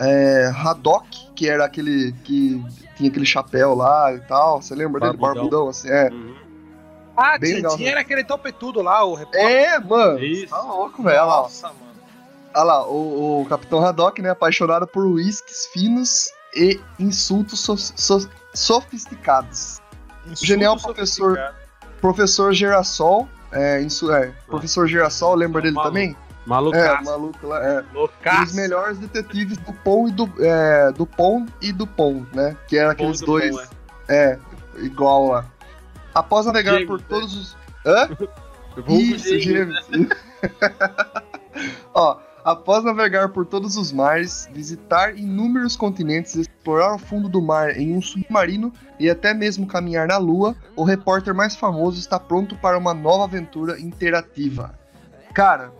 é, 0.00 0.52
Haddock, 0.54 1.32
que 1.34 1.48
era 1.48 1.64
aquele 1.64 2.12
que 2.24 2.62
tinha 2.96 3.10
aquele 3.10 3.26
chapéu 3.26 3.74
lá 3.74 4.14
e 4.14 4.20
tal. 4.20 4.62
Você 4.62 4.74
lembra 4.74 5.00
dele? 5.00 5.16
Barbudão. 5.16 5.34
Barbudão, 5.34 5.68
assim, 5.68 5.88
é. 5.88 6.10
Uhum. 6.10 6.45
Ah, 7.16 7.38
Bem 7.38 7.54
legal, 7.54 7.78
né? 7.78 7.84
era 7.86 8.00
aquele 8.00 8.22
topetudo 8.24 8.82
lá, 8.82 9.02
o 9.04 9.14
repórter. 9.14 9.40
É, 9.50 9.78
mano. 9.78 10.18
Isso. 10.22 10.48
Tá 10.48 10.60
louco, 10.60 11.02
velho. 11.02 11.16
Olha 11.16 11.24
lá, 11.24 11.38
ó. 11.38 11.42
Nossa, 11.44 11.68
mano. 11.68 11.86
Olha 12.54 12.64
lá, 12.64 12.86
o, 12.86 13.42
o 13.42 13.46
Capitão 13.46 13.84
Haddock, 13.84 14.20
né? 14.22 14.30
Apaixonado 14.30 14.86
por 14.86 15.04
uísques 15.06 15.66
finos 15.72 16.30
e 16.54 16.80
insultos 16.98 17.60
so- 17.60 17.76
so- 17.76 18.28
sofisticados. 18.54 19.80
Genial 20.34 20.76
professor. 20.78 21.38
Professor 22.00 22.52
Girassol. 22.52 23.28
É, 23.52 23.80
insu- 23.80 24.12
é, 24.12 24.32
Professor 24.46 24.86
Girassol, 24.86 25.34
lembra 25.34 25.62
dele 25.62 25.74
Maluco. 25.74 25.92
também? 25.94 26.10
É, 26.44 26.48
Malucaço. 26.48 27.04
maluco 27.04 27.46
lá. 27.46 27.64
É. 27.64 27.84
Loucaço. 27.92 28.54
melhores 28.56 28.98
detetives 28.98 29.56
do 29.58 29.72
Pom 29.72 30.08
e 30.08 30.12
do. 30.12 30.30
É, 30.38 30.92
do 30.92 31.06
Pom 31.06 31.46
e 31.60 31.72
do 31.72 31.86
Pom, 31.86 32.24
né? 32.32 32.56
Que 32.68 32.76
eram 32.78 32.90
aqueles 32.90 33.20
do 33.20 33.26
dois. 33.26 33.54
Pom, 33.56 33.62
é. 34.08 34.38
igual 34.78 35.28
lá. 35.28 35.46
Após 36.16 36.46
navegar 36.46 36.78
Gêmeos, 36.78 36.88
por 36.88 36.98
né? 36.98 37.06
todos 37.08 37.36
os. 37.36 37.56
Hã? 37.84 38.08
Isso, 38.88 39.38
gêmeo. 39.38 39.74
gêmeos. 39.90 40.08
Ó, 41.92 42.18
após 42.42 42.84
navegar 42.84 43.28
por 43.28 43.44
todos 43.44 43.76
os 43.76 43.92
mares, 43.92 44.48
visitar 44.50 45.14
inúmeros 45.14 45.76
continentes, 45.76 46.34
explorar 46.34 46.94
o 46.94 46.98
fundo 46.98 47.28
do 47.28 47.42
mar 47.42 47.78
em 47.78 47.94
um 47.94 48.00
submarino 48.00 48.72
e 48.98 49.10
até 49.10 49.34
mesmo 49.34 49.66
caminhar 49.66 50.08
na 50.08 50.16
Lua, 50.16 50.56
o 50.74 50.84
repórter 50.84 51.34
mais 51.34 51.54
famoso 51.54 52.00
está 52.00 52.18
pronto 52.18 52.56
para 52.56 52.78
uma 52.78 52.94
nova 52.94 53.24
aventura 53.24 53.78
interativa. 53.78 54.74
Cara, 55.34 55.70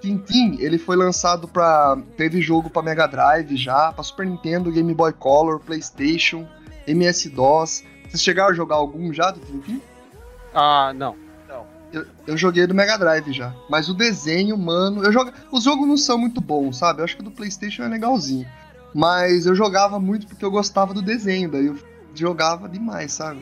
Tintin, 0.00 0.56
ele 0.58 0.76
foi 0.76 0.96
lançado 0.96 1.46
para 1.46 1.96
teve 2.16 2.40
jogo 2.42 2.68
para 2.68 2.82
Mega 2.82 3.06
Drive 3.06 3.56
já, 3.56 3.92
para 3.92 4.02
Super 4.02 4.26
Nintendo, 4.26 4.72
Game 4.72 4.92
Boy 4.92 5.12
Color, 5.12 5.60
PlayStation, 5.60 6.48
MS-DOS. 6.84 7.93
Vocês 8.14 8.22
chegaram 8.22 8.50
a 8.50 8.54
jogar 8.54 8.76
algum 8.76 9.12
já 9.12 9.32
do 9.32 9.40
Tintin? 9.40 9.82
Ah, 10.54 10.92
não. 10.94 11.16
Eu, 11.92 12.06
eu 12.28 12.36
joguei 12.36 12.64
do 12.64 12.72
Mega 12.72 12.96
Drive 12.96 13.32
já. 13.32 13.52
Mas 13.68 13.88
o 13.88 13.94
desenho, 13.94 14.56
mano. 14.56 15.02
Eu 15.02 15.12
jogo... 15.12 15.32
Os 15.50 15.64
jogos 15.64 15.86
não 15.86 15.96
são 15.96 16.16
muito 16.16 16.40
bons, 16.40 16.78
sabe? 16.78 17.00
Eu 17.00 17.04
acho 17.04 17.16
que 17.16 17.22
o 17.22 17.24
do 17.24 17.32
PlayStation 17.32 17.82
é 17.82 17.88
legalzinho. 17.88 18.46
Mas 18.94 19.46
eu 19.46 19.54
jogava 19.56 19.98
muito 19.98 20.28
porque 20.28 20.44
eu 20.44 20.50
gostava 20.50 20.94
do 20.94 21.02
desenho. 21.02 21.50
Daí 21.50 21.66
eu 21.66 21.76
jogava 22.14 22.68
demais, 22.68 23.12
sabe? 23.12 23.40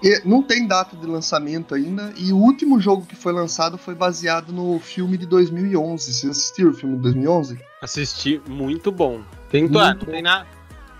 E 0.00 0.22
não 0.24 0.40
tem 0.40 0.68
data 0.68 0.96
de 0.96 1.06
lançamento 1.06 1.74
ainda. 1.74 2.12
E 2.16 2.32
o 2.32 2.36
último 2.36 2.80
jogo 2.80 3.04
que 3.04 3.16
foi 3.16 3.32
lançado 3.32 3.76
foi 3.76 3.96
baseado 3.96 4.52
no 4.52 4.78
filme 4.78 5.18
de 5.18 5.26
2011. 5.26 6.12
Vocês 6.12 6.30
assistiram 6.30 6.70
o 6.70 6.74
filme 6.74 6.94
de 6.94 7.02
2011? 7.02 7.58
Assisti, 7.82 8.40
muito 8.48 8.92
bom. 8.92 9.20
Tem, 9.50 9.62
Muito 9.62 9.78
ah, 9.80 9.94
não 9.94 9.98
bom. 9.98 10.12
tem 10.12 10.22
nada. 10.22 10.46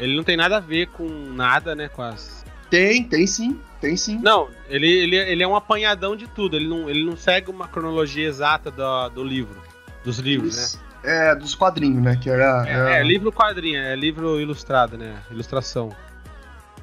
Ele 0.01 0.17
não 0.17 0.25
tem 0.25 0.37
nada 0.37 0.57
a 0.57 0.61
ver 0.61 0.89
com 0.89 1.07
nada, 1.07 1.75
né? 1.75 1.89
Com 1.89 2.03
as. 2.03 2.40
Tem, 2.71 3.03
tem 3.05 3.27
sim. 3.27 3.61
Tem 3.81 3.97
sim. 3.97 4.19
Não, 4.23 4.49
ele, 4.69 4.87
ele, 4.89 5.17
ele 5.17 5.43
é 5.43 5.49
um 5.49 5.57
apanhadão 5.57 6.15
de 6.15 6.27
tudo. 6.29 6.57
Ele 6.57 6.69
não, 6.69 6.89
ele 6.89 7.05
não 7.05 7.17
segue 7.17 7.51
uma 7.51 7.67
cronologia 7.67 8.27
exata 8.29 8.71
do, 8.71 9.09
do 9.11 9.25
livro. 9.25 9.61
Dos 10.05 10.19
livros, 10.19 10.57
né? 10.57 10.63
Isso. 10.63 10.81
É, 11.03 11.35
dos 11.35 11.55
quadrinhos, 11.55 12.03
né? 12.03 12.17
Que 12.23 12.29
era. 12.31 12.65
era- 12.69 12.97
É, 12.97 13.01
é 13.01 13.03
livro 13.03 13.33
quadrinho, 13.33 13.79
é 13.81 13.97
livro 13.97 14.39
ilustrado, 14.41 14.99
né? 14.99 15.17
Ilustração. 15.31 15.91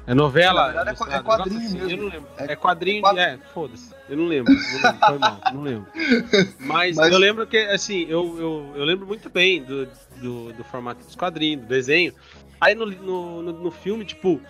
É 0.08 0.14
novela. 0.14 0.72
Na 0.72 0.82
verdade, 0.84 0.88
é 0.88 0.92
é 1.18 1.22
quadrinho 1.22 1.60
negócio 1.60 1.66
assim, 1.66 1.78
mesmo. 1.78 1.90
Eu 1.90 1.96
não 1.98 2.08
lembro. 2.08 2.28
É 2.38 2.52
É, 2.52 2.56
quadrinho, 2.56 3.00
quadro- 3.02 3.20
é, 3.20 3.38
foda-se. 3.54 3.94
Eu 4.08 4.16
não 4.16 4.26
lembro. 4.26 4.52
Não 4.54 4.82
lembro, 4.90 5.06
foi 5.06 5.18
mal, 5.18 5.40
não 5.52 5.62
lembro. 5.62 5.86
Mas, 6.58 6.96
Mas- 6.96 7.12
eu 7.12 7.18
lembro 7.18 7.46
que, 7.46 7.58
assim, 7.58 8.06
eu, 8.08 8.36
eu, 8.40 8.72
eu 8.76 8.84
lembro 8.84 9.06
muito 9.06 9.28
bem 9.30 9.62
do, 9.62 9.86
do, 10.16 10.52
do 10.52 10.64
formato 10.64 11.04
dos 11.04 11.14
quadrinhos, 11.14 11.62
do 11.62 11.68
desenho. 11.68 12.12
Aí 12.60 12.74
no, 12.74 12.86
no, 12.86 13.42
no, 13.42 13.52
no 13.52 13.70
filme, 13.70 14.04
tipo, 14.04 14.40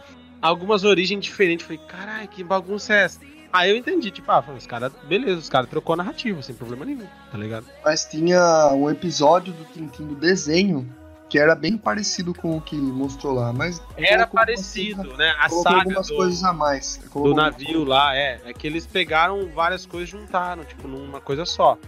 algumas 0.41 0.85
origens 0.85 1.25
diferentes. 1.25 1.67
Falei, 1.67 1.81
caralho, 1.87 2.29
que 2.29 2.43
bagunça 2.43 2.95
é 2.95 3.05
essa? 3.05 3.21
Aí 3.53 3.71
eu 3.71 3.77
entendi, 3.77 4.11
tipo, 4.11 4.31
ah, 4.31 4.45
os 4.57 4.67
caras, 4.67 4.93
beleza, 5.09 5.39
os 5.39 5.49
caras 5.49 5.71
trocou 5.71 5.95
a 5.95 5.97
narrativa, 5.97 6.43
sem 6.43 6.55
problema 6.55 6.85
nenhum, 6.85 7.07
tá 7.31 7.39
ligado? 7.39 7.67
Mas 7.83 8.05
tinha 8.05 8.71
um 8.75 8.91
episódio 8.91 9.55
do 9.55 9.65
Tintin 9.65 10.07
do 10.07 10.15
desenho 10.15 10.87
que 11.29 11.39
era 11.39 11.55
bem 11.55 11.77
parecido 11.77 12.35
com 12.35 12.57
o 12.57 12.61
que 12.61 12.77
mostrou 12.77 13.35
lá, 13.35 13.53
mas 13.53 13.83
Era 13.97 14.27
parecido, 14.27 15.15
né? 15.17 15.35
A 15.39 15.49
saga 15.49 15.77
algumas 15.77 16.09
do, 16.09 16.17
coisas 16.17 16.43
a 16.43 16.53
mais. 16.53 17.01
do 17.13 17.35
navio 17.35 17.85
lá, 17.85 18.17
é. 18.17 18.41
É 18.45 18.53
que 18.53 18.67
eles 18.67 18.87
pegaram 18.87 19.49
várias 19.55 19.85
coisas 19.85 20.09
e 20.09 20.13
juntaram, 20.13 20.65
tipo, 20.65 20.89
numa 20.89 21.21
coisa 21.21 21.45
só. 21.45 21.79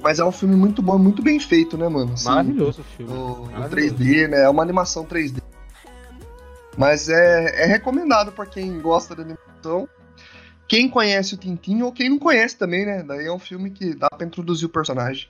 Mas 0.00 0.18
é 0.18 0.24
um 0.24 0.32
filme 0.32 0.56
muito 0.56 0.82
bom, 0.82 0.98
muito 0.98 1.22
bem 1.22 1.38
feito, 1.38 1.76
né, 1.76 1.88
mano? 1.88 2.14
Assim, 2.14 2.28
Maravilhoso 2.28 2.80
o 2.80 2.84
filme. 2.84 3.12
O, 3.12 3.16
o 3.16 3.52
Maravilhoso. 3.52 3.94
3D, 3.96 4.28
né? 4.28 4.42
É 4.44 4.48
uma 4.48 4.62
animação 4.62 5.04
3D. 5.04 5.40
Mas 6.76 7.08
é, 7.08 7.64
é 7.64 7.66
recomendado 7.66 8.32
pra 8.32 8.46
quem 8.46 8.80
gosta 8.80 9.14
de 9.14 9.22
animação. 9.22 9.88
Quem 10.66 10.88
conhece 10.88 11.34
o 11.34 11.36
Tintin 11.36 11.82
ou 11.82 11.92
quem 11.92 12.08
não 12.08 12.18
conhece 12.18 12.56
também, 12.56 12.86
né? 12.86 13.02
Daí 13.02 13.26
é 13.26 13.32
um 13.32 13.38
filme 13.38 13.70
que 13.70 13.94
dá 13.94 14.08
pra 14.08 14.26
introduzir 14.26 14.66
o 14.66 14.70
personagem. 14.70 15.28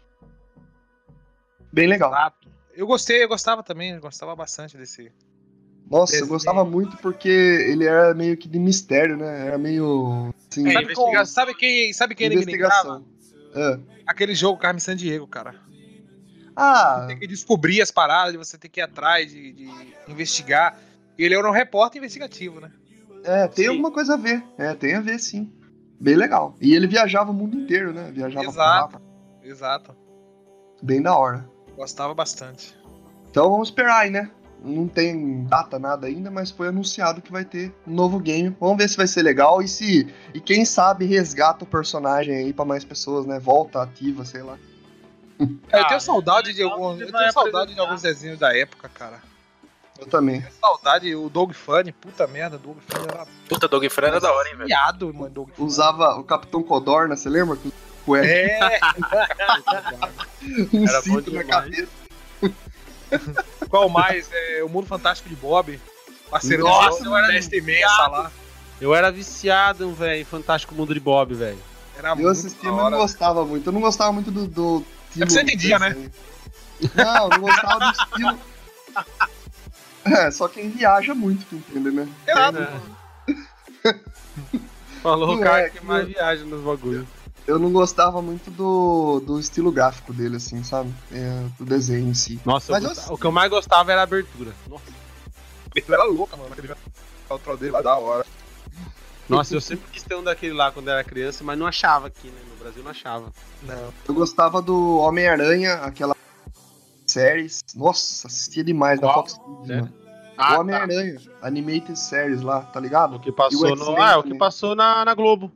Bem 1.72 1.88
legal. 1.88 2.12
Exato. 2.12 2.48
Eu 2.74 2.86
gostei, 2.86 3.24
eu 3.24 3.28
gostava 3.28 3.62
também, 3.62 3.90
eu 3.90 4.00
gostava 4.00 4.34
bastante 4.36 4.76
desse. 4.76 5.10
Nossa, 5.90 6.14
eu 6.14 6.20
Desenho. 6.20 6.28
gostava 6.28 6.64
muito 6.64 6.96
porque 6.98 7.28
ele 7.28 7.84
era 7.84 8.14
meio 8.14 8.36
que 8.36 8.48
de 8.48 8.58
mistério, 8.58 9.16
né? 9.16 9.48
Era 9.48 9.58
meio. 9.58 10.32
Assim, 10.50 10.68
É, 10.68 10.72
sabe, 10.72 11.26
sabe 11.26 11.54
quem, 11.54 11.92
sabe 11.92 12.14
quem 12.14 12.26
ele 12.26 12.44
lembrava? 12.44 13.02
Ah. 13.54 13.78
Aquele 14.06 14.34
jogo 14.34 14.58
Carmen 14.58 14.80
San 14.80 14.96
Diego, 14.96 15.26
cara. 15.26 15.54
Ah, 16.54 17.04
Tem 17.08 17.18
que 17.18 17.26
descobrir 17.26 17.80
as 17.80 17.90
paradas, 17.90 18.36
você 18.36 18.58
tem 18.58 18.70
que 18.70 18.80
ir 18.80 18.82
atrás 18.82 19.30
de, 19.30 19.52
de 19.52 19.70
investigar. 20.08 20.78
E 21.18 21.24
ele 21.24 21.34
era 21.34 21.48
um 21.48 21.52
repórter 21.52 21.98
investigativo, 21.98 22.60
né? 22.60 22.70
é, 23.24 23.46
tem 23.46 23.64
Sim. 23.64 23.70
alguma 23.70 23.90
coisa 23.92 24.14
a 24.14 24.16
ver. 24.16 24.42
É, 24.58 24.74
tem 24.74 24.94
a 24.94 25.00
ver 25.00 25.18
sim. 25.18 25.52
Bem 26.00 26.16
legal. 26.16 26.56
E 26.60 26.74
ele 26.74 26.86
viajava 26.88 27.30
o 27.30 27.34
mundo 27.34 27.56
inteiro, 27.56 27.92
né? 27.92 28.10
Viajava 28.12 28.46
Exato. 28.46 29.00
Exato. 29.42 29.96
Bem 30.82 31.00
da 31.00 31.16
hora. 31.16 31.48
Gostava 31.76 32.12
bastante. 32.14 32.76
Então 33.30 33.48
vamos 33.48 33.68
esperar 33.68 34.00
aí, 34.00 34.10
né? 34.10 34.30
Não 34.64 34.86
tem 34.88 35.44
data 35.44 35.78
nada 35.78 36.06
ainda, 36.06 36.30
mas 36.30 36.50
foi 36.50 36.68
anunciado 36.68 37.20
que 37.22 37.30
vai 37.32 37.44
ter 37.44 37.72
um 37.86 37.92
novo 37.94 38.18
game. 38.18 38.56
Vamos 38.60 38.76
ver 38.76 38.88
se 38.88 38.96
vai 38.96 39.06
ser 39.06 39.22
legal 39.22 39.60
e 39.62 39.68
se 39.68 40.12
e 40.34 40.40
quem 40.40 40.64
sabe 40.64 41.04
resgata 41.04 41.64
o 41.64 41.66
personagem 41.66 42.34
aí 42.34 42.52
pra 42.52 42.64
mais 42.64 42.84
pessoas, 42.84 43.26
né? 43.26 43.38
Volta 43.38 43.82
ativa, 43.82 44.24
sei 44.24 44.42
lá. 44.42 44.58
É, 45.72 45.78
eu 45.78 45.82
Ah, 45.82 45.88
tenho 45.88 46.00
saudade 46.00 46.52
de 46.52 46.62
legal 46.62 46.72
alguns. 46.72 47.00
Eu 47.00 47.10
vai 47.10 47.22
tenho 47.22 47.32
saudade 47.32 47.74
de 47.74 47.80
alguns 47.80 48.02
desenhos 48.02 48.38
da 48.38 48.56
época, 48.56 48.88
cara. 48.88 49.20
Eu 50.02 50.06
também. 50.06 50.44
Saudade, 50.60 51.14
o 51.14 51.28
Dog 51.28 51.54
Funny, 51.54 51.92
puta 51.92 52.26
merda, 52.26 52.58
Dog 52.58 52.78
Funny 52.86 53.06
era 53.08 53.26
Puta, 53.48 53.68
Dog 53.68 53.88
Fran 53.88 54.08
era 54.08 54.20
da 54.20 54.32
hora, 54.32 54.48
hein, 54.48 54.56
velho. 54.56 54.66
viado, 54.66 55.14
mano, 55.14 55.30
Dog 55.30 55.52
Funny. 55.52 55.68
Usava 55.68 56.16
o 56.16 56.24
Capitão 56.24 56.62
Codorna, 56.62 57.16
você 57.16 57.28
lembra? 57.28 57.56
F, 57.56 58.26
É, 58.26 58.80
um 60.74 60.88
Era 60.88 61.02
cinto 61.02 61.32
na 61.32 61.44
cabeça. 61.44 61.88
qual 63.70 63.88
mais? 63.88 64.28
É, 64.32 64.62
o 64.64 64.68
Mundo 64.68 64.86
Fantástico 64.86 65.28
de 65.28 65.36
Bob. 65.36 65.80
Parceiro 66.28 66.64
Nossa, 66.64 67.08
mano, 67.08 67.28
Mestre 67.28 67.58
Imensa 67.58 68.06
lá. 68.08 68.32
Eu 68.80 68.94
era 68.94 69.12
viciado, 69.12 69.92
velho, 69.92 70.22
em 70.22 70.24
Fantástico 70.24 70.74
Mundo 70.74 70.92
de 70.92 70.98
Bob, 71.00 71.34
velho. 71.34 71.58
Era 71.96 72.10
Eu 72.10 72.32
da 72.32 72.32
mas 72.32 72.90
não 72.90 72.98
gostava 72.98 73.44
muito. 73.44 73.68
Eu 73.68 73.72
não 73.72 73.80
gostava 73.80 74.12
muito 74.12 74.30
do. 74.30 74.48
do 74.48 74.84
É 75.16 75.24
que 75.24 75.30
você 75.30 75.42
entendia, 75.42 75.78
né? 75.78 76.10
Não, 76.94 77.24
eu 77.24 77.28
não 77.28 77.40
gostava 77.40 77.78
do 77.78 77.90
estilo. 77.92 78.38
É, 80.04 80.30
só 80.30 80.48
quem 80.48 80.68
viaja 80.70 81.14
muito 81.14 81.46
que 81.46 81.56
entende, 81.56 81.90
né? 81.90 82.08
Exato. 82.26 82.58
Falou 85.02 85.28
Não 85.28 85.34
o 85.36 85.40
cara 85.40 85.66
é, 85.66 85.70
que 85.70 85.84
mais 85.84 86.04
é. 86.04 86.06
viaja 86.12 86.44
nos 86.44 86.60
bagulhos. 86.62 87.06
Eu 87.46 87.58
não 87.58 87.72
gostava 87.72 88.22
muito 88.22 88.50
do, 88.52 89.20
do 89.20 89.40
estilo 89.40 89.72
gráfico 89.72 90.12
dele, 90.12 90.36
assim, 90.36 90.62
sabe? 90.62 90.92
É, 91.10 91.44
do 91.58 91.64
desenho 91.64 92.08
em 92.08 92.14
si. 92.14 92.40
Nossa, 92.44 92.70
eu 92.70 92.74
Mas 92.74 92.84
eu- 92.84 92.88
gostava- 92.90 93.12
o 93.14 93.18
que 93.18 93.26
eu 93.26 93.32
mais 93.32 93.50
gostava 93.50 93.90
era 93.90 94.00
a 94.00 94.04
abertura. 94.04 94.52
Nossa, 94.68 94.84
Ele 95.74 95.84
era 95.88 96.04
louca, 96.04 96.36
mano. 96.36 96.52
Aquele 96.52 96.72
outro 97.28 97.56
dele 97.56 97.72
lá 97.72 97.82
da 97.82 97.96
hora. 97.96 98.24
Nossa, 99.28 99.54
eu 99.54 99.60
sempre 99.60 99.86
quis 99.90 100.02
ter 100.02 100.14
um 100.14 100.22
daquele 100.22 100.52
lá 100.52 100.70
quando 100.70 100.88
era 100.88 101.02
criança, 101.02 101.42
mas 101.42 101.58
não 101.58 101.66
achava 101.66 102.06
aqui, 102.08 102.28
né? 102.28 102.38
No 102.50 102.56
Brasil 102.56 102.82
não 102.82 102.90
achava. 102.90 103.32
Não. 103.62 103.92
Eu 104.06 104.14
gostava 104.14 104.60
do 104.62 104.98
Homem-Aranha, 104.98 105.74
aquela 105.76 106.11
séries. 107.12 107.60
Nossa, 107.74 108.26
assistia 108.26 108.64
demais 108.64 109.00
da 109.00 109.06
Qual? 109.08 109.14
Fox 109.14 109.34
Kids, 109.34 109.70
É. 109.70 109.76
mano. 109.76 109.94
Ah, 110.36 110.56
o 110.56 110.60
Homem-Aranha, 110.62 111.20
Animated 111.42 111.96
Series 111.98 112.40
lá, 112.40 112.62
tá 112.62 112.80
ligado? 112.80 113.16
O 113.16 113.20
que 113.20 113.30
passou 113.30 113.72
o 113.72 113.76
no. 113.76 113.96
Ah, 114.02 114.12
é 114.12 114.16
o 114.16 114.22
que 114.22 114.34
passou 114.36 114.74
na, 114.74 115.04
na 115.04 115.14
Globo. 115.14 115.52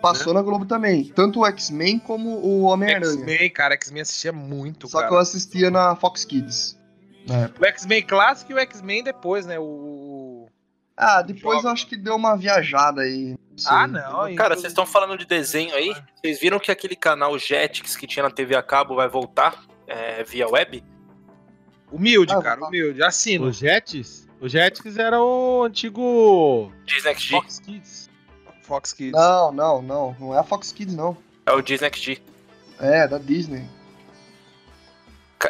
Passou 0.00 0.32
na 0.34 0.42
Globo 0.42 0.64
também. 0.64 1.04
Tanto 1.04 1.40
o 1.40 1.46
X-Men 1.46 1.98
como 1.98 2.30
o 2.38 2.62
Homem-Aranha. 2.62 3.12
X-Men, 3.12 3.50
cara, 3.50 3.74
X-Men 3.74 4.02
assistia 4.02 4.32
muito, 4.32 4.88
Só 4.88 4.98
cara. 4.98 5.08
que 5.08 5.14
eu 5.14 5.18
assistia 5.18 5.70
na 5.70 5.94
Fox 5.96 6.24
Kids. 6.24 6.76
na 7.26 7.34
época. 7.44 7.62
O 7.62 7.66
X-Men 7.68 8.02
clássico 8.02 8.52
e 8.52 8.54
o 8.54 8.58
X-Men 8.58 9.02
depois, 9.04 9.46
né? 9.46 9.58
O. 9.58 10.46
Ah, 10.96 11.20
depois 11.22 11.62
eu 11.64 11.70
acho 11.70 11.86
que 11.86 11.96
deu 11.96 12.16
uma 12.16 12.36
viajada 12.36 13.02
aí. 13.02 13.36
sei. 13.56 13.70
Ah, 13.72 13.86
não. 13.86 14.34
Cara, 14.34 14.54
vocês 14.54 14.72
estão 14.72 14.86
falando 14.86 15.18
de 15.18 15.26
desenho 15.26 15.74
aí? 15.74 15.94
Vocês 16.14 16.40
viram 16.40 16.58
que 16.58 16.70
aquele 16.70 16.96
canal 16.96 17.38
Jetix 17.38 17.96
que 17.96 18.06
tinha 18.06 18.22
na 18.22 18.30
TV 18.30 18.54
a 18.56 18.62
cabo 18.62 18.94
vai 18.94 19.08
voltar 19.08 19.62
é, 19.86 20.22
via 20.24 20.48
web? 20.48 20.82
Humilde, 21.90 22.32
Ah, 22.34 22.42
cara, 22.42 22.60
tá. 22.60 22.66
humilde. 22.66 23.02
Assino. 23.02 23.46
O 23.46 23.52
Jetix? 23.52 24.26
O 24.40 24.48
Jetix 24.48 24.96
era 24.98 25.20
o 25.22 25.62
antigo 25.64 26.72
Disney 26.84 27.14
XD. 27.14 27.30
Fox 27.30 27.58
Kids. 27.60 28.10
Fox 28.62 28.92
Kids. 28.92 29.12
Não, 29.12 29.52
não, 29.52 29.82
não. 29.82 30.16
Não 30.18 30.34
é 30.34 30.38
a 30.38 30.42
Fox 30.44 30.72
Kids, 30.72 30.94
não. 30.94 31.16
É 31.46 31.52
o 31.52 31.62
Disney 31.62 31.90
XD. 31.92 32.20
É, 32.80 33.06
da 33.06 33.18
Disney. 33.18 33.64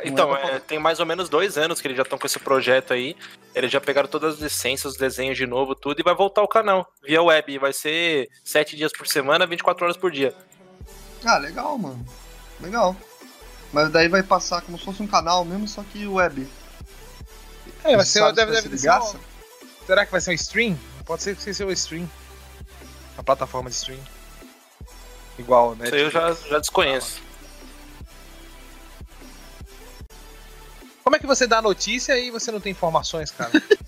Então, 0.05 0.37
é 0.37 0.57
é, 0.57 0.59
tem 0.59 0.79
mais 0.79 1.01
ou 1.01 1.07
menos 1.07 1.29
dois 1.29 1.57
anos 1.57 1.81
que 1.81 1.87
eles 1.89 1.97
já 1.97 2.03
estão 2.03 2.19
com 2.19 2.27
esse 2.27 2.39
projeto 2.39 2.93
aí. 2.93 3.17
Eles 3.55 3.71
já 3.71 3.81
pegaram 3.81 4.09
todas 4.09 4.35
as 4.35 4.41
licenças, 4.41 4.93
os 4.93 4.99
desenhos 4.99 5.39
de 5.39 5.47
novo, 5.47 5.75
tudo, 5.75 5.99
e 5.99 6.03
vai 6.03 6.15
voltar 6.15 6.43
o 6.43 6.49
canal 6.49 6.87
via 7.03 7.23
web. 7.23 7.59
Vai 7.59 7.73
ser 7.73 8.29
sete 8.45 8.77
dias 8.77 8.93
por 8.93 9.07
semana, 9.07 9.47
24 9.47 9.85
horas 9.85 9.97
por 9.97 10.11
dia. 10.11 10.35
Ah, 11.25 11.39
legal, 11.39 11.79
mano. 11.79 12.05
Legal. 12.61 12.95
Mas 13.73 13.91
daí 13.91 14.09
vai 14.09 14.23
passar 14.23 14.63
como 14.63 14.79
se 14.79 14.85
fosse 14.85 15.03
um 15.03 15.07
canal 15.07 15.45
mesmo, 15.45 15.67
só 15.67 15.83
que 15.83 16.07
web. 16.07 16.47
É, 17.85 17.97
vai 17.97 18.05
ser, 18.05 18.21
sabe 18.21 18.37
deve, 18.37 18.53
deve 18.53 18.79
ser 18.79 18.91
um-? 18.91 19.15
Será 19.87 20.05
que 20.05 20.13
vai 20.13 20.21
ser 20.21 20.31
um 20.31 20.35
stream? 20.35 20.79
Pode 21.05 21.23
ser 21.23 21.37
que 21.37 21.43
seja 21.43 21.65
um 21.65 21.71
stream. 21.71 22.11
A 23.17 23.23
plataforma 23.23 23.71
de 23.71 23.77
stream. 23.77 24.01
Igual, 25.39 25.75
né? 25.77 25.87
Isso 25.87 25.95
aí 25.95 26.03
eu 26.03 26.11
já, 26.11 26.33
já 26.33 26.59
desconheço. 26.59 27.21
Como 31.05 31.15
é 31.15 31.19
que 31.19 31.27
você 31.27 31.47
dá 31.47 31.63
notícia 31.63 32.19
e 32.19 32.31
você 32.31 32.51
não 32.51 32.61
tem 32.61 32.73
informações, 32.73 33.31
cara? 33.31 33.53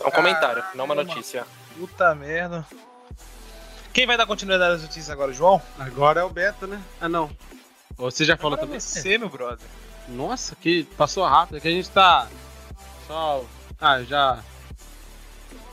É 0.00 0.08
um 0.08 0.10
comentário, 0.10 0.64
não 0.74 0.86
uma 0.86 0.94
notícia. 0.94 1.46
Puta 1.76 2.14
merda. 2.14 2.66
Quem 3.92 4.06
vai 4.06 4.16
dar 4.16 4.26
continuidade 4.26 4.76
às 4.76 4.82
notícias 4.82 5.10
agora, 5.10 5.34
João? 5.34 5.60
Agora 5.78 6.20
é 6.20 6.24
o 6.24 6.30
Beta, 6.30 6.66
né? 6.66 6.80
Ah, 6.98 7.10
não. 7.10 7.30
Você 7.96 8.24
já 8.24 8.36
falou 8.36 8.54
Agora 8.54 8.66
também? 8.66 8.76
é 8.76 8.80
você, 8.80 9.18
meu 9.18 9.28
brother. 9.28 9.66
Nossa, 10.08 10.54
que 10.56 10.84
passou 10.96 11.24
rápido. 11.24 11.56
É 11.56 11.60
que 11.60 11.68
a 11.68 11.70
gente 11.72 11.90
tá. 11.90 12.28
Só. 13.06 13.44
Ah, 13.80 14.02
já. 14.02 14.42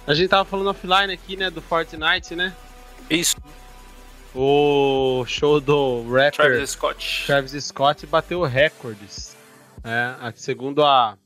A 0.07 0.13
gente 0.13 0.29
tava 0.29 0.45
falando 0.45 0.69
offline 0.69 1.13
aqui, 1.13 1.35
né? 1.37 1.49
Do 1.49 1.61
Fortnite, 1.61 2.35
né? 2.35 2.55
Isso, 3.09 3.35
O 4.35 5.23
show 5.27 5.59
do 5.61 6.03
rapper 6.09 6.31
Travis 6.33 6.69
Scott. 6.71 7.23
Travis 7.27 7.63
Scott 7.65 8.05
bateu 8.07 8.41
recordes. 8.43 9.35
É, 9.83 10.15
a- 10.19 10.33
segundo 10.35 10.83
a, 10.83 11.17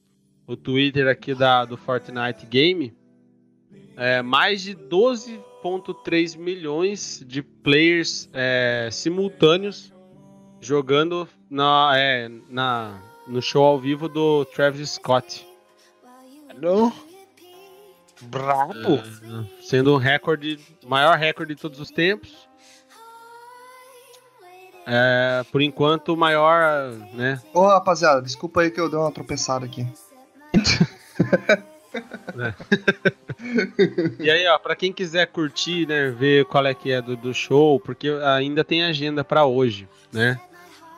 o 0.47 0.57
Twitter 0.57 1.07
aqui 1.07 1.33
da, 1.35 1.63
do 1.63 1.77
Fortnite 1.77 2.45
Game, 2.47 2.93
é, 3.95 4.21
mais 4.21 4.61
de 4.63 4.75
12,3 4.75 6.35
milhões 6.37 7.23
de 7.25 7.41
players 7.41 8.27
é, 8.33 8.89
simultâneos 8.91 9.93
jogando 10.61 11.27
na, 11.49 11.91
é, 11.95 12.29
na, 12.49 12.99
no 13.27 13.41
show 13.41 13.63
ao 13.63 13.79
vivo 13.79 14.07
do 14.07 14.45
Travis 14.45 14.91
Scott. 14.91 15.47
Não. 16.59 16.91
Brabo. 18.21 18.95
É, 18.95 19.03
sendo 19.61 19.93
um 19.93 19.97
recorde, 19.97 20.59
maior 20.85 21.17
recorde 21.17 21.55
de 21.55 21.61
todos 21.61 21.79
os 21.79 21.91
tempos. 21.91 22.47
É, 24.85 25.43
por 25.51 25.61
enquanto, 25.61 26.13
o 26.13 26.17
maior, 26.17 26.91
né? 27.13 27.41
Ô, 27.53 27.67
rapaziada, 27.67 28.21
desculpa 28.21 28.61
aí 28.61 28.71
que 28.71 28.79
eu 28.79 28.89
dei 28.89 28.97
uma 28.97 29.11
tropeçada 29.11 29.65
aqui. 29.65 29.85
E 34.19 34.29
aí, 34.29 34.47
ó, 34.47 34.57
pra 34.57 34.75
quem 34.75 34.91
quiser 34.91 35.27
curtir, 35.27 35.87
né, 35.87 36.09
ver 36.09 36.45
qual 36.45 36.65
é 36.65 36.73
que 36.73 36.91
é 36.91 37.01
do, 37.01 37.15
do 37.15 37.33
show, 37.33 37.79
porque 37.79 38.09
ainda 38.09 38.63
tem 38.63 38.83
agenda 38.83 39.23
pra 39.23 39.45
hoje, 39.45 39.87
né? 40.11 40.39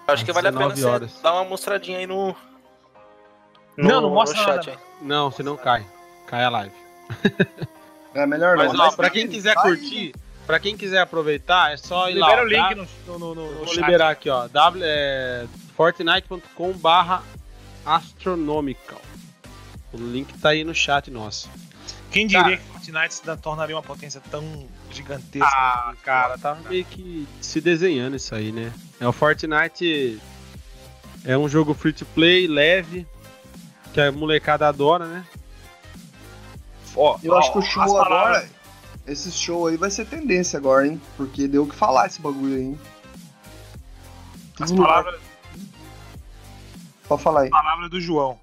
Acho 0.07 0.25
que 0.25 0.31
vale 0.31 0.47
a 0.47 0.53
pena 0.53 0.69
19 0.69 1.07
você 1.07 1.21
dar 1.21 1.33
uma 1.33 1.43
mostradinha 1.43 1.99
aí 1.99 2.07
no. 2.07 2.35
Não, 3.77 4.01
não 4.01 4.09
mostra 4.09 4.41
no 4.41 4.47
nada, 4.47 4.63
chat 4.63 4.73
aí. 4.75 4.79
Não, 5.01 5.29
você 5.29 5.43
não 5.43 5.55
cai. 5.55 5.85
Cai 6.27 6.43
a 6.43 6.49
live. 6.49 6.73
É 8.11 8.25
melhor 8.25 8.57
Mas, 8.57 8.73
não. 8.73 8.87
ó, 8.87 8.91
pra 8.91 9.07
quem 9.11 9.27
quiser 9.27 9.53
Vai. 9.53 9.65
curtir, 9.65 10.15
pra 10.47 10.59
quem 10.59 10.75
quiser 10.75 10.99
aproveitar, 10.99 11.73
é 11.73 11.77
só 11.77 12.09
ir 12.09 12.15
lá. 12.15 12.27
Libera 12.29 12.43
o 12.43 12.47
link 12.47 12.75
tá? 12.87 12.89
no, 13.05 13.19
no, 13.19 13.35
no, 13.35 13.51
no 13.51 13.57
Vou 13.59 13.67
chat. 13.67 13.77
liberar 13.77 14.09
aqui, 14.09 14.31
ó. 14.31 14.47
W, 14.47 14.83
é, 14.83 15.45
Fortnite.com 15.77 16.73
barra 16.73 17.21
astronomical. 17.85 18.99
O 19.91 19.97
link 19.97 20.37
tá 20.39 20.49
aí 20.49 20.63
no 20.63 20.73
chat 20.73 21.09
nosso. 21.09 21.49
Quem 22.11 22.25
diria 22.27 22.57
que 22.57 22.63
Fortnite 22.63 23.13
se 23.13 23.37
tornaria 23.37 23.75
uma 23.75 23.83
potência 23.83 24.21
tão 24.31 24.67
gigantesca? 24.91 25.47
Ah, 25.47 25.93
cara, 26.03 26.37
tá 26.37 26.55
meio 26.55 26.83
que 26.85 27.27
se 27.41 27.61
desenhando 27.61 28.15
isso 28.15 28.33
aí, 28.33 28.51
né? 28.51 28.73
É 28.99 29.07
o 29.07 29.11
Fortnite 29.11 30.19
é 31.23 31.37
um 31.37 31.47
jogo 31.47 31.73
free 31.73 31.93
to 31.93 32.05
play, 32.07 32.47
leve, 32.47 33.05
que 33.93 34.01
a 34.01 34.11
molecada 34.11 34.67
adora, 34.67 35.05
né? 35.05 35.25
Ó, 36.95 37.17
Eu 37.23 37.33
ó, 37.33 37.37
acho 37.39 37.51
que 37.51 37.59
o 37.59 37.61
show 37.61 37.83
palavras- 37.85 38.37
agora. 38.37 38.49
Esse 39.07 39.31
show 39.31 39.67
aí 39.67 39.77
vai 39.77 39.89
ser 39.89 40.05
tendência 40.05 40.57
agora, 40.57 40.85
hein? 40.87 41.01
Porque 41.17 41.47
deu 41.47 41.63
o 41.63 41.67
que 41.67 41.75
falar 41.75 42.05
esse 42.07 42.21
bagulho 42.21 42.55
aí, 42.55 42.61
hein? 42.61 42.79
As 44.59 44.71
palavras. 44.71 45.19
Pode 47.07 47.23
falar 47.23 47.41
aí. 47.41 47.49
Palavra 47.49 47.89
do 47.89 47.99
João. 47.99 48.39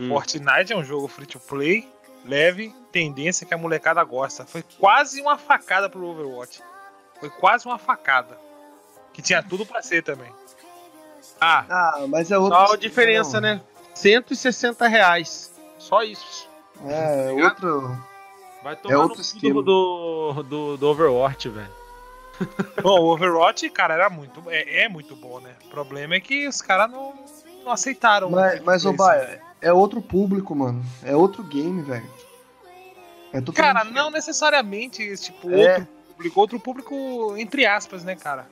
Hum. 0.00 0.08
Fortnite 0.08 0.72
é 0.72 0.76
um 0.76 0.84
jogo 0.84 1.06
free 1.08 1.26
to 1.26 1.38
play, 1.38 1.86
leve, 2.24 2.74
tendência 2.90 3.46
que 3.46 3.52
a 3.54 3.58
molecada 3.58 4.02
gosta. 4.02 4.46
Foi 4.46 4.64
quase 4.78 5.20
uma 5.20 5.36
facada 5.36 5.88
pro 5.90 6.04
Overwatch. 6.06 6.62
Foi 7.18 7.28
quase 7.28 7.66
uma 7.66 7.78
facada. 7.78 8.38
Que 9.12 9.20
tinha 9.20 9.42
tudo 9.42 9.66
pra 9.66 9.82
ser 9.82 10.02
também. 10.02 10.32
Ah, 11.40 11.64
Ah, 11.68 12.06
mas 12.08 12.30
é 12.30 12.38
outro. 12.38 12.58
só 12.58 12.72
a 12.74 12.76
diferença, 12.76 13.40
não. 13.40 13.56
né? 13.56 13.60
160 13.94 14.86
reais. 14.88 15.52
Só 15.78 16.02
isso. 16.02 16.48
É, 16.86 17.28
é 17.28 17.32
outro. 17.32 17.96
Vai 18.62 18.76
tomar 18.76 18.98
outro 18.98 19.22
no 19.42 19.62
do, 19.62 20.42
do, 20.42 20.76
do 20.76 20.86
Overwatch, 20.88 21.48
velho. 21.48 21.80
Bom, 22.82 23.00
o 23.00 23.12
Overwatch, 23.12 23.68
cara, 23.70 23.94
era 23.94 24.08
muito. 24.08 24.42
É, 24.48 24.84
é 24.84 24.88
muito 24.88 25.14
bom, 25.14 25.40
né? 25.40 25.54
O 25.66 25.68
problema 25.68 26.14
é 26.14 26.20
que 26.20 26.46
os 26.48 26.62
caras 26.62 26.90
não, 26.90 27.14
não 27.64 27.72
aceitaram. 27.72 28.28
o 28.28 28.30
Mas, 28.32 28.62
mas 28.62 28.84
play, 28.84 28.96
Baia? 28.96 29.42
É 29.60 29.72
outro 29.72 30.00
público, 30.00 30.54
mano. 30.54 30.84
É 31.02 31.14
outro 31.14 31.42
game, 31.42 31.82
velho. 31.82 32.08
É 33.32 33.40
Cara, 33.52 33.80
diferente. 33.80 33.94
não 33.94 34.10
necessariamente, 34.10 35.16
tipo, 35.18 35.50
É. 35.50 35.72
outro 35.72 35.86
público. 36.16 36.40
Outro 36.40 36.60
público, 36.60 37.34
entre 37.38 37.64
aspas, 37.66 38.02
né, 38.04 38.16
cara? 38.16 38.48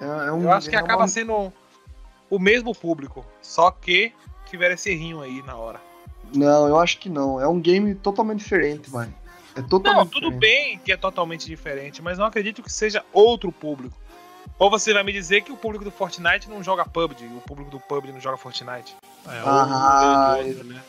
É, 0.00 0.28
é 0.28 0.32
um, 0.32 0.42
Eu 0.42 0.52
acho 0.52 0.68
que 0.68 0.76
é 0.76 0.78
acaba 0.78 1.02
uma- 1.02 1.08
sendo 1.08 1.52
o 2.28 2.38
mesmo 2.38 2.74
público. 2.74 3.24
Só 3.42 3.70
que 3.70 4.12
tiveram 4.48 4.74
esse 4.74 4.90
errinho 4.90 5.20
aí 5.22 5.42
na 5.42 5.56
hora. 5.56 5.80
Não, 6.34 6.68
eu 6.68 6.78
acho 6.78 6.98
que 6.98 7.08
não. 7.08 7.40
É 7.40 7.48
um 7.48 7.58
game 7.60 7.94
totalmente 7.94 8.38
diferente, 8.40 8.88
vai. 8.90 9.08
É 9.56 9.62
totalmente 9.62 9.98
Não, 10.04 10.06
tudo 10.06 10.30
diferente. 10.30 10.40
bem 10.40 10.78
que 10.78 10.92
é 10.92 10.96
totalmente 10.96 11.46
diferente, 11.46 12.00
mas 12.00 12.18
não 12.18 12.24
acredito 12.24 12.62
que 12.62 12.72
seja 12.72 13.04
outro 13.12 13.50
público. 13.50 13.96
Ou 14.60 14.68
você 14.70 14.92
vai 14.92 15.02
me 15.02 15.12
dizer 15.12 15.40
que 15.40 15.50
o 15.50 15.56
público 15.56 15.82
do 15.84 15.90
Fortnite 15.90 16.48
não 16.48 16.62
joga 16.62 16.84
PUBG, 16.84 17.24
e 17.24 17.28
o 17.28 17.40
público 17.40 17.70
do 17.70 17.80
PUBG 17.80 18.12
não 18.12 18.20
joga 18.20 18.36
Fortnite. 18.36 18.94
É, 19.26 19.40
Ah, 19.44 20.36
um 20.38 20.46
outro, 20.48 20.64
né? 20.64 20.80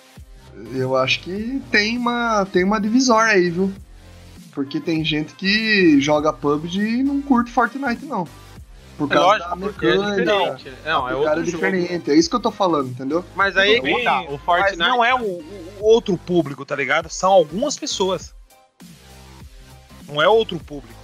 Eu 0.73 0.95
acho 0.97 1.21
que 1.21 1.61
tem 1.71 1.97
uma, 1.97 2.45
tem 2.51 2.63
uma 2.65 2.79
divisória 2.81 3.31
aí, 3.33 3.49
viu? 3.49 3.73
Porque 4.51 4.81
tem 4.81 5.03
gente 5.05 5.33
que 5.35 6.01
joga 6.01 6.33
PUBG 6.33 6.79
e 6.99 7.03
não 7.03 7.21
curte 7.21 7.49
Fortnite, 7.49 8.05
não. 8.05 8.27
Por 8.97 9.09
É 9.09 9.15
causa 9.15 9.27
lógico, 9.47 9.49
da 9.49 9.55
é 9.55 9.59
mecânica. 9.97 10.55
diferente. 10.57 10.77
Não, 10.85 11.09
é 11.09 11.15
o 11.15 11.23
cara 11.23 11.37
outro 11.37 11.41
é 11.41 11.45
jogo. 11.45 11.51
diferente. 11.51 12.11
É 12.11 12.15
isso 12.15 12.29
que 12.29 12.35
eu 12.35 12.39
tô 12.41 12.51
falando, 12.51 12.89
entendeu? 12.89 13.23
Mas 13.35 13.55
aí 13.55 13.79
bem, 13.81 14.03
tá. 14.03 14.21
O 14.23 14.31
Mas 14.33 14.41
Fortnite. 14.41 14.77
não 14.77 15.03
é 15.03 15.15
o- 15.15 15.19
o 15.39 15.77
outro 15.79 16.17
público, 16.17 16.65
tá 16.65 16.75
ligado? 16.75 17.09
São 17.09 17.31
algumas 17.31 17.77
pessoas. 17.77 18.35
Não 20.07 20.21
é 20.21 20.27
outro 20.27 20.59
público. 20.59 20.99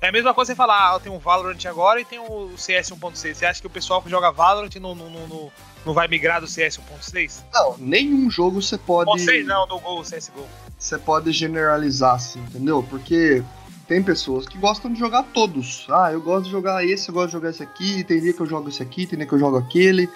É 0.00 0.08
a 0.08 0.12
mesma 0.12 0.32
coisa 0.32 0.52
você 0.52 0.56
falar, 0.56 0.94
ah, 0.94 1.00
tem 1.00 1.10
o 1.10 1.18
Valorant 1.18 1.58
agora 1.66 2.00
e 2.00 2.04
tem 2.04 2.20
o 2.20 2.56
CS 2.56 2.90
1.6. 2.90 3.34
Você 3.34 3.44
acha 3.44 3.60
que 3.60 3.66
o 3.66 3.70
pessoal 3.70 4.00
que 4.00 4.08
joga 4.08 4.30
Valorant 4.30 4.72
não, 4.76 4.94
não, 4.94 5.10
não, 5.10 5.26
não- 5.26 5.52
não 5.84 5.92
vai 5.92 6.06
migrar 6.06 6.40
do 6.40 6.46
CS 6.46 6.78
1.6? 6.78 7.42
Não, 7.52 7.76
nenhum 7.78 8.30
jogo 8.30 8.62
você 8.62 8.78
pode. 8.78 9.10
1.6 9.10 9.44
não, 9.44 9.66
do 9.66 9.78
Gol, 9.80 10.02
CSGO. 10.02 10.46
Você 10.78 10.98
pode 10.98 11.32
generalizar, 11.32 12.14
assim, 12.14 12.38
entendeu? 12.40 12.84
Porque 12.88 13.42
tem 13.88 14.00
pessoas 14.00 14.46
que 14.46 14.56
gostam 14.56 14.92
de 14.92 14.98
jogar 15.00 15.24
todos. 15.34 15.86
Ah, 15.90 16.12
eu 16.12 16.20
gosto 16.22 16.44
de 16.44 16.50
jogar 16.52 16.84
esse, 16.84 17.08
eu 17.08 17.14
gosto 17.14 17.28
de 17.28 17.32
jogar 17.32 17.50
esse 17.50 17.62
aqui, 17.64 18.04
tem 18.04 18.20
dia 18.20 18.32
que 18.32 18.40
eu 18.40 18.46
jogo 18.46 18.68
esse 18.68 18.82
aqui, 18.82 19.04
tem 19.06 19.18
dia 19.18 19.26
que 19.26 19.34
eu 19.34 19.38
jogo 19.38 19.56
aquele. 19.56 20.08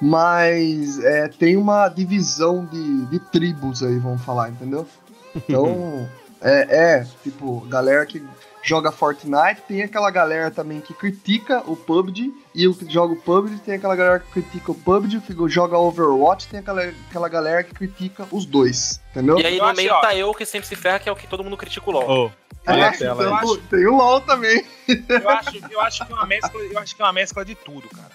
Mas 0.00 0.98
é, 1.04 1.28
tem 1.28 1.56
uma 1.56 1.88
divisão 1.88 2.64
de, 2.64 3.06
de 3.06 3.18
tribos 3.18 3.82
aí, 3.82 3.98
vamos 3.98 4.22
falar, 4.24 4.50
entendeu? 4.50 4.86
Então, 5.36 6.08
é, 6.40 6.96
é, 7.00 7.06
tipo, 7.22 7.60
galera 7.68 8.04
que 8.06 8.24
joga 8.62 8.90
Fortnite, 8.92 9.62
tem 9.66 9.82
aquela 9.82 10.10
galera 10.10 10.50
também 10.50 10.80
que 10.80 10.92
critica 10.92 11.62
o 11.66 11.76
PUBG, 11.76 12.32
e 12.54 12.66
o 12.68 12.74
que 12.74 12.90
joga 12.92 13.14
o 13.14 13.16
PUBG 13.16 13.58
tem 13.60 13.74
aquela 13.76 13.94
galera 13.96 14.18
que 14.20 14.30
critica 14.32 14.72
o 14.72 14.74
PUBG, 14.74 15.16
o 15.18 15.20
que 15.20 15.48
joga 15.48 15.78
Overwatch 15.78 16.48
tem 16.48 16.60
aquela, 16.60 16.82
aquela 17.08 17.28
galera 17.28 17.62
que 17.64 17.72
critica 17.74 18.26
os 18.30 18.44
dois, 18.44 19.00
entendeu? 19.10 19.38
E 19.38 19.46
aí 19.46 19.56
Eu 19.56 19.64
no 19.64 19.70
acho, 19.70 19.76
meio 19.76 19.92
ó. 19.94 20.00
tá 20.00 20.14
eu 20.14 20.34
que 20.34 20.44
sempre 20.44 20.66
se 20.68 20.76
ferra, 20.76 20.98
que 20.98 21.08
é 21.08 21.12
o 21.12 21.16
que 21.16 21.26
todo 21.26 21.42
mundo 21.44 21.56
critica 21.56 21.88
o 21.88 21.92
LOL. 21.92 22.32
Olha 22.66 22.82
É, 22.82 22.88
a 22.88 22.92
tela 22.92 23.22
eu 23.22 23.34
aí. 23.34 23.44
acho- 23.44 23.58
tem 23.70 23.86
o 23.86 23.96
LoL 23.96 24.20
também. 24.22 24.64
Eu 25.08 25.28
acho, 25.30 25.50
eu 25.70 25.80
acho 25.80 26.06
que 26.06 26.12
é 26.12 26.14
uma 26.16 26.26
mescla, 26.26 26.60
eu 26.60 26.78
acho 26.78 26.96
que 26.96 27.02
é 27.02 27.04
uma 27.04 27.12
mescla 27.12 27.44
de 27.44 27.54
tudo, 27.54 27.88
cara. 27.88 28.10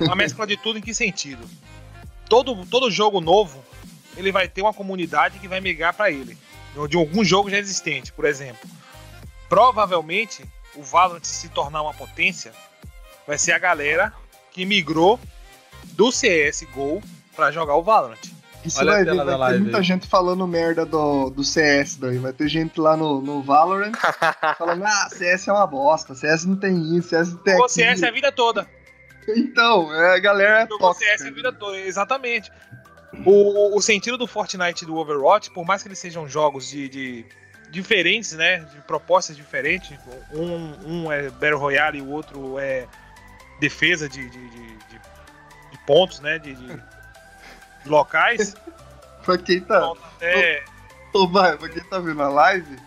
Uma 0.00 0.16
mescla 0.16 0.46
de 0.46 0.56
tudo 0.56 0.78
em 0.78 0.82
que 0.82 0.92
sentido? 0.92 1.46
Todo, 2.28 2.64
todo 2.66 2.90
jogo 2.90 3.20
novo, 3.20 3.62
ele 4.16 4.30
vai 4.32 4.48
ter 4.48 4.62
uma 4.62 4.72
comunidade 4.74 5.38
que 5.38 5.48
vai 5.48 5.60
migrar 5.60 5.94
pra 5.94 6.10
ele. 6.10 6.36
De 6.88 6.96
algum 6.96 7.24
jogo 7.24 7.50
já 7.50 7.58
existente, 7.58 8.12
por 8.12 8.24
exemplo. 8.24 8.68
Provavelmente, 9.50 10.44
o 10.76 10.82
Valorant 10.82 11.24
se 11.24 11.48
tornar 11.48 11.82
uma 11.82 11.92
potência, 11.92 12.52
vai 13.26 13.36
ser 13.36 13.50
a 13.50 13.58
galera 13.58 14.14
que 14.52 14.64
migrou 14.64 15.18
do 15.94 16.10
CSGO 16.10 17.02
pra 17.34 17.50
jogar 17.50 17.74
o 17.74 17.82
Valorant. 17.82 18.16
Você 18.64 18.78
Olha 18.78 18.92
vai 18.92 19.04
ver, 19.04 19.16
vai 19.16 19.26
ter 19.26 19.36
live 19.36 19.60
muita 19.64 19.82
gente 19.82 20.06
falando 20.06 20.46
merda 20.46 20.86
do, 20.86 21.30
do 21.30 21.42
CS 21.42 21.96
daí. 21.96 22.18
Vai 22.18 22.32
ter 22.32 22.46
gente 22.46 22.78
lá 22.80 22.96
no, 22.96 23.20
no 23.20 23.42
Valorant 23.42 23.92
falando, 24.56 24.84
ah, 24.84 25.08
CS 25.10 25.48
é 25.48 25.52
uma 25.52 25.66
bosta, 25.66 26.14
CS 26.14 26.44
não 26.44 26.54
tem 26.56 26.96
isso, 26.96 27.08
CS 27.08 27.32
não 27.32 27.38
tem 27.38 27.54
Jogou 27.54 27.66
aquilo. 27.66 27.88
CS 27.88 28.02
a 28.04 28.10
vida 28.12 28.30
toda. 28.30 28.68
Então, 29.36 29.92
é, 29.92 30.14
a 30.14 30.18
galera 30.20 30.58
é 30.60 30.62
Jogou 30.62 30.78
tóxica. 30.78 31.06
CS 31.18 31.22
a 31.22 31.30
vida 31.34 31.52
toda, 31.52 31.76
exatamente. 31.80 32.52
O, 33.26 33.76
o 33.76 33.82
sentido 33.82 34.16
do 34.16 34.28
Fortnite 34.28 34.84
e 34.84 34.86
do 34.86 34.94
Overwatch, 34.94 35.50
por 35.50 35.64
mais 35.66 35.82
que 35.82 35.88
eles 35.88 35.98
sejam 35.98 36.28
jogos 36.28 36.68
de, 36.70 36.88
de- 36.88 37.26
diferentes, 37.70 38.32
né? 38.32 38.58
De 38.72 38.80
propostas 38.82 39.36
diferentes. 39.36 39.98
Um, 40.32 40.74
um 41.04 41.12
é 41.12 41.30
Battle 41.30 41.58
Royale 41.58 41.98
e 41.98 42.02
o 42.02 42.08
outro 42.10 42.58
é 42.58 42.86
defesa 43.60 44.08
de, 44.08 44.28
de, 44.28 44.48
de- 44.50 44.76
de- 44.76 45.00
pontos, 45.86 46.20
né? 46.20 46.38
De, 46.38 46.54
de- 46.54 46.82
locais. 47.86 48.54
Pra 49.24 49.36
quem 49.36 49.60
tá, 49.60 49.92
É, 50.20 50.62
ô, 51.12 51.28
vai, 51.28 51.54
pra 51.58 51.68
quem 51.68 51.82
tá 51.84 51.98
vendo 51.98 52.22
a 52.22 52.28
live, 52.28 52.78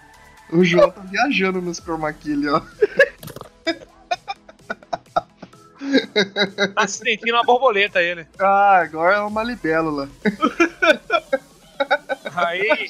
o 0.52 0.64
João 0.66 0.90
tá 0.90 1.02
viajando 1.02 1.62
nos 1.62 1.80
chroma 1.80 2.12
key 2.12 2.34
ali, 2.34 2.48
ó. 2.50 2.60
tá 6.74 6.88
se 6.88 6.98
sentindo 7.00 7.34
uma 7.36 7.44
borboleta 7.44 8.02
ele. 8.02 8.26
Ah, 8.40 8.78
agora 8.82 9.18
é 9.18 9.20
uma 9.20 9.44
libélula. 9.44 10.10
Aí, 12.36 12.90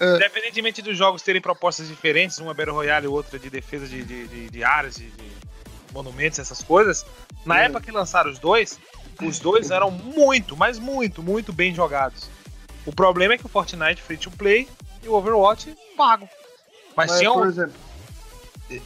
independentemente 0.00 0.82
dos 0.82 0.96
jogos 0.96 1.22
terem 1.22 1.40
propostas 1.40 1.88
diferentes, 1.88 2.38
um 2.38 2.50
é 2.50 2.54
Battle 2.54 2.74
Royale 2.74 3.06
e 3.06 3.08
o 3.08 3.12
outro 3.12 3.36
é 3.36 3.38
de 3.38 3.50
defesa 3.50 3.86
de, 3.86 4.02
de, 4.02 4.26
de- 4.28 4.50
de 4.50 4.64
áreas, 4.64 4.96
de, 4.96 5.08
de 5.10 5.24
monumentos, 5.92 6.38
essas 6.38 6.62
coisas. 6.62 7.04
Na 7.44 7.54
Hum. 7.56 7.58
época 7.58 7.80
que 7.82 7.90
lançaram 7.92 8.30
os 8.30 8.38
dois, 8.38 8.78
os 9.22 9.38
dois 9.38 9.70
eram 9.70 9.90
muito, 9.90 10.56
mas 10.56 10.78
muito, 10.78 11.22
muito 11.22 11.52
bem 11.52 11.74
jogados. 11.74 12.28
O 12.84 12.92
problema 12.92 13.34
é 13.34 13.38
que 13.38 13.46
o 13.46 13.48
Fortnite 13.48 14.02
free 14.02 14.16
to 14.16 14.30
play 14.30 14.68
e 15.02 15.08
o 15.08 15.14
Overwatch 15.14 15.74
pago. 15.96 16.28
Mas, 16.96 17.10
Mas, 17.10 17.18
tinha 17.18 17.32
um. 17.32 17.44
exemplo, 17.46 17.74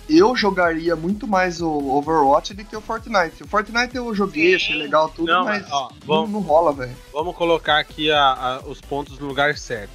eu 0.08 0.36
jogaria 0.36 0.94
muito 0.94 1.26
mais 1.26 1.60
o 1.60 1.68
Overwatch 1.70 2.52
do 2.54 2.64
que 2.64 2.76
o 2.76 2.80
Fortnite. 2.80 3.42
O 3.42 3.46
Fortnite 3.46 3.96
eu 3.96 4.14
joguei, 4.14 4.54
achei 4.54 4.74
legal 4.76 5.08
tudo, 5.08 5.30
Não, 5.32 5.44
mas 5.44 5.66
ó, 5.70 5.88
não, 5.90 6.06
vamos, 6.06 6.30
não 6.30 6.40
rola, 6.40 6.72
velho. 6.72 6.96
vamos 7.12 7.34
colocar 7.36 7.78
aqui 7.78 8.10
a- 8.10 8.32
a- 8.34 8.60
os 8.66 8.80
pontos 8.80 9.18
no 9.18 9.26
lugar 9.26 9.56
certo. 9.56 9.92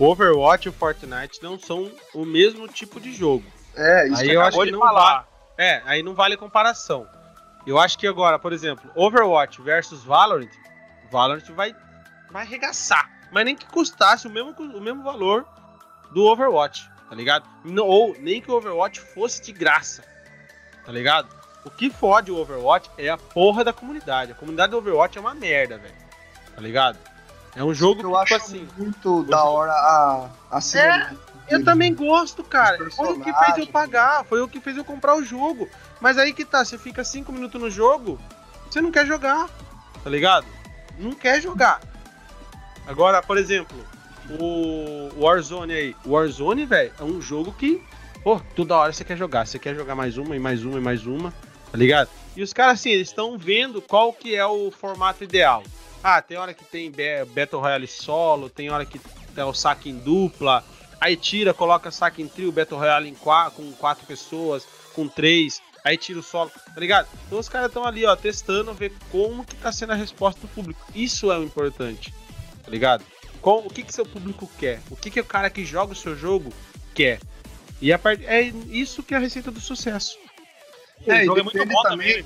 O 0.00 0.06
Overwatch 0.06 0.66
e 0.66 0.70
o 0.70 0.72
Fortnite 0.72 1.42
não 1.42 1.58
são 1.58 1.92
o 2.14 2.24
mesmo 2.24 2.66
tipo 2.66 2.98
de 2.98 3.12
jogo. 3.12 3.44
É, 3.76 4.08
isso 4.08 4.16
Aí 4.22 4.28
que 4.30 4.34
eu 4.34 4.40
acho 4.40 4.58
que 4.58 4.70
não 4.70 4.80
falar. 4.80 5.28
É, 5.58 5.82
aí 5.84 6.02
não 6.02 6.14
vale 6.14 6.38
comparação. 6.38 7.06
Eu 7.66 7.78
acho 7.78 7.98
que 7.98 8.06
agora, 8.06 8.38
por 8.38 8.50
exemplo, 8.50 8.90
Overwatch 8.94 9.60
versus 9.60 10.02
Valorant, 10.02 10.48
Valorant 11.10 11.44
vai, 11.50 11.76
vai 12.30 12.44
arregaçar. 12.44 13.10
Mas 13.30 13.44
nem 13.44 13.54
que 13.54 13.66
custasse 13.66 14.26
o 14.26 14.30
mesmo, 14.30 14.52
o 14.58 14.80
mesmo 14.80 15.02
valor 15.02 15.46
do 16.12 16.24
Overwatch, 16.24 16.90
tá 17.06 17.14
ligado? 17.14 17.46
Não- 17.62 17.86
Ou 17.86 18.16
nem 18.18 18.40
que 18.40 18.50
o 18.50 18.54
Overwatch 18.54 18.98
fosse 19.00 19.42
de 19.42 19.52
graça, 19.52 20.02
tá 20.82 20.90
ligado? 20.90 21.28
O 21.62 21.70
que 21.70 21.90
fode 21.90 22.30
o 22.32 22.38
Overwatch 22.38 22.90
é 22.96 23.10
a 23.10 23.18
porra 23.18 23.62
da 23.62 23.72
comunidade. 23.74 24.32
A 24.32 24.34
comunidade 24.34 24.70
do 24.70 24.78
Overwatch 24.78 25.18
é 25.18 25.20
uma 25.20 25.34
merda, 25.34 25.76
velho. 25.76 25.94
Tá 26.54 26.60
ligado? 26.62 26.98
É 27.54 27.64
um 27.64 27.74
jogo 27.74 28.02
eu 28.02 28.10
que, 28.10 28.16
acho 28.16 28.34
tipo 28.34 28.46
assim. 28.46 28.68
muito 28.76 29.22
da 29.24 29.44
hora 29.44 29.72
a, 29.72 30.28
a 30.50 30.60
cinemática 30.60 31.16
Eu 31.48 31.64
também 31.64 31.94
gosto, 31.94 32.44
cara. 32.44 32.90
Foi 32.90 33.12
o 33.12 33.20
que 33.20 33.32
fez 33.32 33.58
eu 33.58 33.66
pagar, 33.66 34.24
foi 34.24 34.40
o 34.40 34.48
que 34.48 34.60
fez 34.60 34.76
eu 34.76 34.84
comprar 34.84 35.16
o 35.16 35.24
jogo. 35.24 35.68
Mas 36.00 36.16
aí 36.16 36.32
que 36.32 36.44
tá, 36.44 36.64
você 36.64 36.78
fica 36.78 37.02
5 37.02 37.32
minutos 37.32 37.60
no 37.60 37.70
jogo, 37.70 38.18
você 38.70 38.80
não 38.80 38.92
quer 38.92 39.06
jogar, 39.06 39.48
tá 40.02 40.08
ligado? 40.08 40.46
Não 40.98 41.12
quer 41.12 41.40
jogar. 41.40 41.80
Agora, 42.86 43.22
por 43.22 43.36
exemplo, 43.36 43.76
o 44.38 45.10
Warzone 45.16 45.72
aí. 45.72 45.96
O 46.04 46.12
Warzone, 46.12 46.64
velho, 46.64 46.92
é 46.98 47.04
um 47.04 47.20
jogo 47.20 47.52
que, 47.52 47.82
pô, 48.22 48.40
toda 48.54 48.76
hora 48.76 48.92
você 48.92 49.04
quer 49.04 49.16
jogar. 49.16 49.46
Você 49.46 49.58
quer 49.58 49.74
jogar 49.74 49.94
mais 49.94 50.16
uma 50.16 50.36
e 50.36 50.38
mais 50.38 50.64
uma 50.64 50.78
e 50.78 50.80
mais 50.80 51.06
uma, 51.06 51.32
tá 51.70 51.76
ligado? 51.76 52.08
E 52.36 52.42
os 52.42 52.52
caras, 52.52 52.80
assim, 52.80 52.90
eles 52.90 53.08
estão 53.08 53.36
vendo 53.36 53.82
qual 53.82 54.12
que 54.12 54.34
é 54.34 54.46
o 54.46 54.70
formato 54.70 55.24
ideal. 55.24 55.62
Ah, 56.02 56.22
tem 56.22 56.36
hora 56.38 56.54
que 56.54 56.64
tem 56.64 56.90
Battle 57.34 57.60
Royale 57.60 57.86
solo, 57.86 58.48
tem 58.48 58.70
hora 58.70 58.84
que 58.86 58.98
tem 58.98 59.44
o 59.44 59.52
saque 59.52 59.90
em 59.90 59.98
dupla, 59.98 60.64
aí 61.00 61.14
tira, 61.16 61.52
coloca 61.52 61.90
saque 61.90 62.22
em 62.22 62.28
trio, 62.28 62.50
Battle 62.50 62.78
Royale 62.78 63.08
em 63.08 63.14
qua- 63.14 63.50
com 63.50 63.70
quatro 63.72 64.06
pessoas, 64.06 64.66
com 64.94 65.06
três. 65.08 65.60
aí 65.84 65.96
tira 65.96 66.18
o 66.18 66.22
solo, 66.22 66.50
tá 66.50 66.78
ligado? 66.80 67.08
Então 67.26 67.38
os 67.38 67.48
caras 67.48 67.68
estão 67.68 67.84
ali, 67.86 68.04
ó, 68.04 68.14
testando, 68.14 68.74
ver 68.74 68.92
como 69.10 69.42
que 69.44 69.56
tá 69.56 69.72
sendo 69.72 69.92
a 69.92 69.96
resposta 69.96 70.38
do 70.40 70.48
público. 70.48 70.80
Isso 70.94 71.32
é 71.32 71.38
o 71.38 71.42
importante, 71.42 72.12
tá 72.62 72.70
ligado? 72.70 73.02
Qual, 73.40 73.60
o 73.64 73.70
que 73.70 73.82
que 73.82 73.94
seu 73.94 74.04
público 74.04 74.50
quer? 74.58 74.80
O 74.90 74.96
que 74.96 75.10
que 75.10 75.18
o 75.20 75.24
cara 75.24 75.48
que 75.48 75.64
joga 75.64 75.92
o 75.92 75.96
seu 75.96 76.14
jogo 76.14 76.52
quer? 76.94 77.18
E 77.80 77.90
a 77.94 77.98
part... 77.98 78.22
é 78.26 78.42
isso 78.42 79.02
que 79.02 79.14
é 79.14 79.16
a 79.16 79.20
receita 79.20 79.50
do 79.50 79.58
sucesso. 79.60 80.18
É, 81.06 81.14
o 81.14 81.16
e 81.22 81.24
jogo 81.24 81.40
é 81.40 81.42
muito 81.44 81.66
bom 81.66 81.82
também- 81.84 82.16
também. 82.16 82.24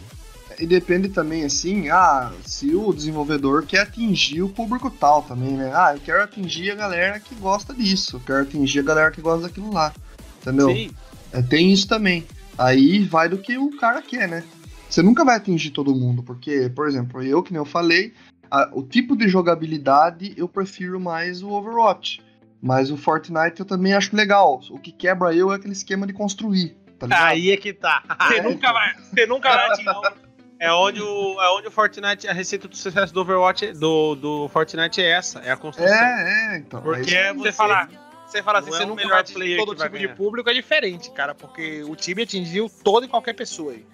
E 0.58 0.66
depende 0.66 1.08
também, 1.08 1.44
assim, 1.44 1.88
ah, 1.90 2.32
se 2.44 2.74
o 2.74 2.92
desenvolvedor 2.92 3.64
quer 3.66 3.80
atingir 3.80 4.42
o 4.42 4.48
público 4.48 4.90
tal 4.90 5.22
também, 5.22 5.52
né? 5.52 5.70
Ah, 5.74 5.94
eu 5.94 6.00
quero 6.00 6.22
atingir 6.22 6.70
a 6.70 6.74
galera 6.74 7.20
que 7.20 7.34
gosta 7.34 7.72
disso, 7.74 8.16
eu 8.16 8.20
quero 8.20 8.42
atingir 8.42 8.80
a 8.80 8.82
galera 8.82 9.10
que 9.10 9.20
gosta 9.20 9.48
daquilo 9.48 9.72
lá, 9.72 9.92
entendeu? 10.40 10.68
Sim, 10.70 10.90
É, 11.32 11.42
tem 11.42 11.72
isso 11.72 11.88
também. 11.88 12.26
Aí 12.56 13.00
vai 13.04 13.28
do 13.28 13.38
que 13.38 13.58
o 13.58 13.76
cara 13.76 14.00
quer, 14.00 14.28
né? 14.28 14.44
Você 14.88 15.02
nunca 15.02 15.24
vai 15.24 15.36
atingir 15.36 15.70
todo 15.70 15.94
mundo, 15.94 16.22
porque, 16.22 16.70
por 16.74 16.86
exemplo, 16.86 17.20
eu, 17.22 17.42
que 17.42 17.52
nem 17.52 17.58
eu 17.58 17.64
falei, 17.64 18.14
a- 18.48 18.70
o 18.72 18.82
tipo 18.82 19.16
de 19.16 19.28
jogabilidade 19.28 20.32
eu 20.36 20.46
prefiro 20.48 21.00
mais 21.00 21.42
o 21.42 21.48
Overwatch. 21.50 22.22
Mas 22.62 22.90
o 22.90 22.96
Fortnite 22.96 23.58
eu 23.60 23.66
também 23.66 23.92
acho 23.92 24.14
legal. 24.16 24.60
O 24.70 24.78
que 24.78 24.90
quebra 24.92 25.34
eu 25.34 25.52
é 25.52 25.56
aquele 25.56 25.72
esquema 25.74 26.06
de 26.06 26.12
construir, 26.12 26.74
tá 26.98 27.06
ligado? 27.06 27.24
aí 27.26 27.50
é 27.50 27.56
que 27.56 27.72
tá. 27.74 28.02
Você 28.22 28.36
é, 28.38 28.42
nunca 28.42 28.72
vai, 28.72 28.94
você 28.96 29.26
nunca 29.26 29.48
vai 29.50 29.70
atingir. 29.70 29.90
É 30.58 30.72
onde 30.72 31.02
o, 31.02 31.40
é 31.40 31.50
onde 31.58 31.68
o 31.68 31.70
Fortnite, 31.70 32.28
a 32.28 32.32
receita 32.32 32.66
do 32.68 32.76
sucesso 32.76 33.12
do 33.12 33.20
Overwatch, 33.20 33.72
do, 33.72 34.14
do 34.14 34.48
Fortnite 34.48 35.02
é 35.02 35.10
essa, 35.10 35.40
é 35.40 35.50
a 35.50 35.56
construção. 35.56 35.92
É, 35.94 36.54
é, 36.54 36.58
então. 36.58 36.80
Porque 36.80 37.14
é 37.14 37.28
é 37.28 37.34
Você 37.34 37.52
falar, 37.52 37.88
você 38.26 38.42
fala 38.42 38.60
assim, 38.60 38.70
Não 38.70 38.76
é 38.76 38.78
você 38.78 38.84
o 38.84 38.88
nunca 38.88 39.02
melhor 39.02 39.24
player 39.24 39.58
todo 39.58 39.72
que 39.72 39.78
vai 39.78 39.88
tipo 39.88 39.98
de 39.98 40.04
ganhar. 40.06 40.16
público 40.16 40.48
é 40.50 40.54
diferente, 40.54 41.10
cara, 41.10 41.34
porque 41.34 41.82
o 41.84 41.94
time 41.96 42.22
atingiu 42.22 42.70
toda 42.82 43.04
e 43.04 43.08
qualquer 43.08 43.34
pessoa 43.34 43.72
aí. 43.72 43.84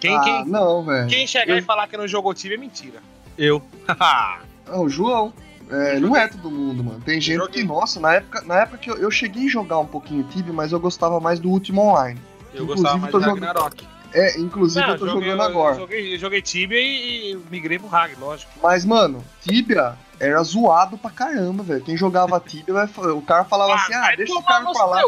Quem, 0.00 0.16
ah, 0.16 0.20
quem, 0.20 0.44
não, 0.46 0.84
velho. 0.84 1.06
quem 1.08 1.26
chegar 1.26 1.52
eu- 1.54 1.58
e 1.58 1.62
falar 1.62 1.86
que 1.86 1.96
não 1.96 2.08
jogou 2.08 2.32
o 2.32 2.34
time 2.34 2.54
é 2.54 2.58
mentira. 2.58 3.00
Eu. 3.38 3.62
Ah, 4.00 4.40
o 4.78 4.88
João. 4.88 5.32
É, 5.70 5.98
não 5.98 6.14
é 6.14 6.28
todo 6.28 6.50
mundo, 6.50 6.82
mano. 6.84 7.00
Tem 7.00 7.18
gente 7.20 7.46
que, 7.48 7.62
nossa, 7.64 7.98
na 8.00 8.14
época, 8.14 8.42
na 8.42 8.60
época 8.60 8.76
que 8.78 8.90
eu, 8.90 8.96
eu 8.96 9.10
cheguei 9.10 9.46
a 9.46 9.50
jogar 9.50 9.78
um 9.78 9.86
pouquinho 9.86 10.22
Tibia, 10.24 10.52
mas 10.52 10.72
eu 10.72 10.80
gostava 10.80 11.18
mais 11.20 11.38
do 11.40 11.48
último 11.48 11.80
online. 11.82 12.20
Eu 12.52 12.64
Inclusive, 12.64 12.82
gostava 12.82 12.98
mais 12.98 13.12
do 13.12 13.20
jogando- 13.20 13.44
Ragnarok. 13.46 13.86
É, 14.14 14.38
inclusive 14.38 14.86
Não, 14.86 14.92
eu 14.94 14.98
tô 14.98 15.06
joguei- 15.08 15.30
jogando 15.30 15.42
agora. 15.42 15.74
Eu 15.74 15.80
joguei, 15.80 16.14
eu 16.14 16.18
joguei 16.18 16.40
Tibia 16.42 16.80
e, 16.80 17.32
e 17.32 17.36
migrei 17.50 17.78
pro 17.78 17.88
Rag, 17.88 18.14
lógico. 18.18 18.52
Mas, 18.62 18.84
mano, 18.84 19.24
Tibia 19.42 19.96
era 20.20 20.40
zoado 20.44 20.96
pra 20.96 21.10
caramba, 21.10 21.62
velho. 21.64 21.82
Quem 21.84 21.96
jogava 21.96 22.38
Tibia, 22.40 22.74
o 23.14 23.22
cara 23.22 23.44
falava 23.44 23.74
assim, 23.74 23.92
ah, 23.94 24.14
deixa 24.16 24.32
o 24.34 24.42
cara 24.42 24.64
falar. 24.72 25.02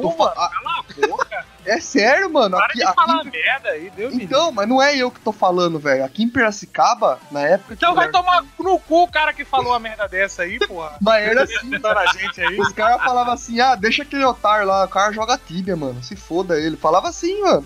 Tô 0.00 0.10
fa- 0.10 0.32
ah, 0.36 0.48
Cala 0.50 0.80
a 0.80 1.06
boca. 1.06 1.44
é 1.64 1.78
sério, 1.80 2.28
mano. 2.32 2.56
Para 2.56 2.66
Aqui, 2.66 2.78
de 2.78 2.82
aqui 2.84 2.94
falar 2.96 3.22
merda 3.24 3.68
aí, 3.68 3.88
Deus. 3.90 4.14
Então, 4.14 4.50
mas 4.50 4.66
não 4.68 4.82
é 4.82 4.96
eu 4.96 5.12
que 5.12 5.20
tô 5.20 5.30
falando, 5.30 5.78
velho. 5.78 6.04
Aqui 6.04 6.24
em 6.24 6.28
Piracicaba, 6.28 7.20
na 7.30 7.42
época 7.42 7.74
Então 7.74 7.94
vai 7.94 8.08
eu- 8.08 8.12
tomar 8.12 8.42
no 8.58 8.80
cu 8.80 9.04
o 9.04 9.08
cara 9.08 9.32
que 9.32 9.44
falou 9.44 9.72
a 9.74 9.78
merda 9.78 10.08
dessa 10.08 10.42
aí, 10.42 10.58
porra. 10.58 10.96
Mas 11.00 11.24
era 11.28 11.44
assim, 11.44 11.70
Tá 11.78 11.94
na 11.94 12.06
gente 12.06 12.40
aí. 12.40 12.58
Os 12.60 12.72
caras 12.72 13.00
falavam 13.04 13.32
assim, 13.34 13.60
ah, 13.60 13.76
deixa 13.76 14.02
aquele 14.02 14.24
otário 14.24 14.66
lá, 14.66 14.84
o 14.84 14.88
cara 14.88 15.12
joga 15.12 15.38
Tibia, 15.38 15.76
mano. 15.76 16.02
Se 16.02 16.16
foda 16.16 16.58
ele. 16.58 16.76
Falava 16.76 17.08
assim, 17.08 17.40
mano. 17.42 17.64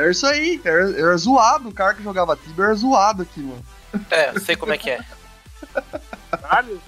Era 0.00 0.10
isso 0.10 0.26
aí, 0.26 0.60
era, 0.64 0.90
era 0.98 1.16
zoado. 1.16 1.68
O 1.68 1.74
cara 1.74 1.94
que 1.94 2.02
jogava 2.02 2.36
Tibia 2.36 2.64
era 2.66 2.74
zoado 2.74 3.22
aqui, 3.22 3.40
mano. 3.40 3.64
É, 4.10 4.38
sei 4.40 4.56
como 4.56 4.72
é 4.72 4.78
que 4.78 4.90
é. 4.90 5.00
Caralho. 6.30 6.80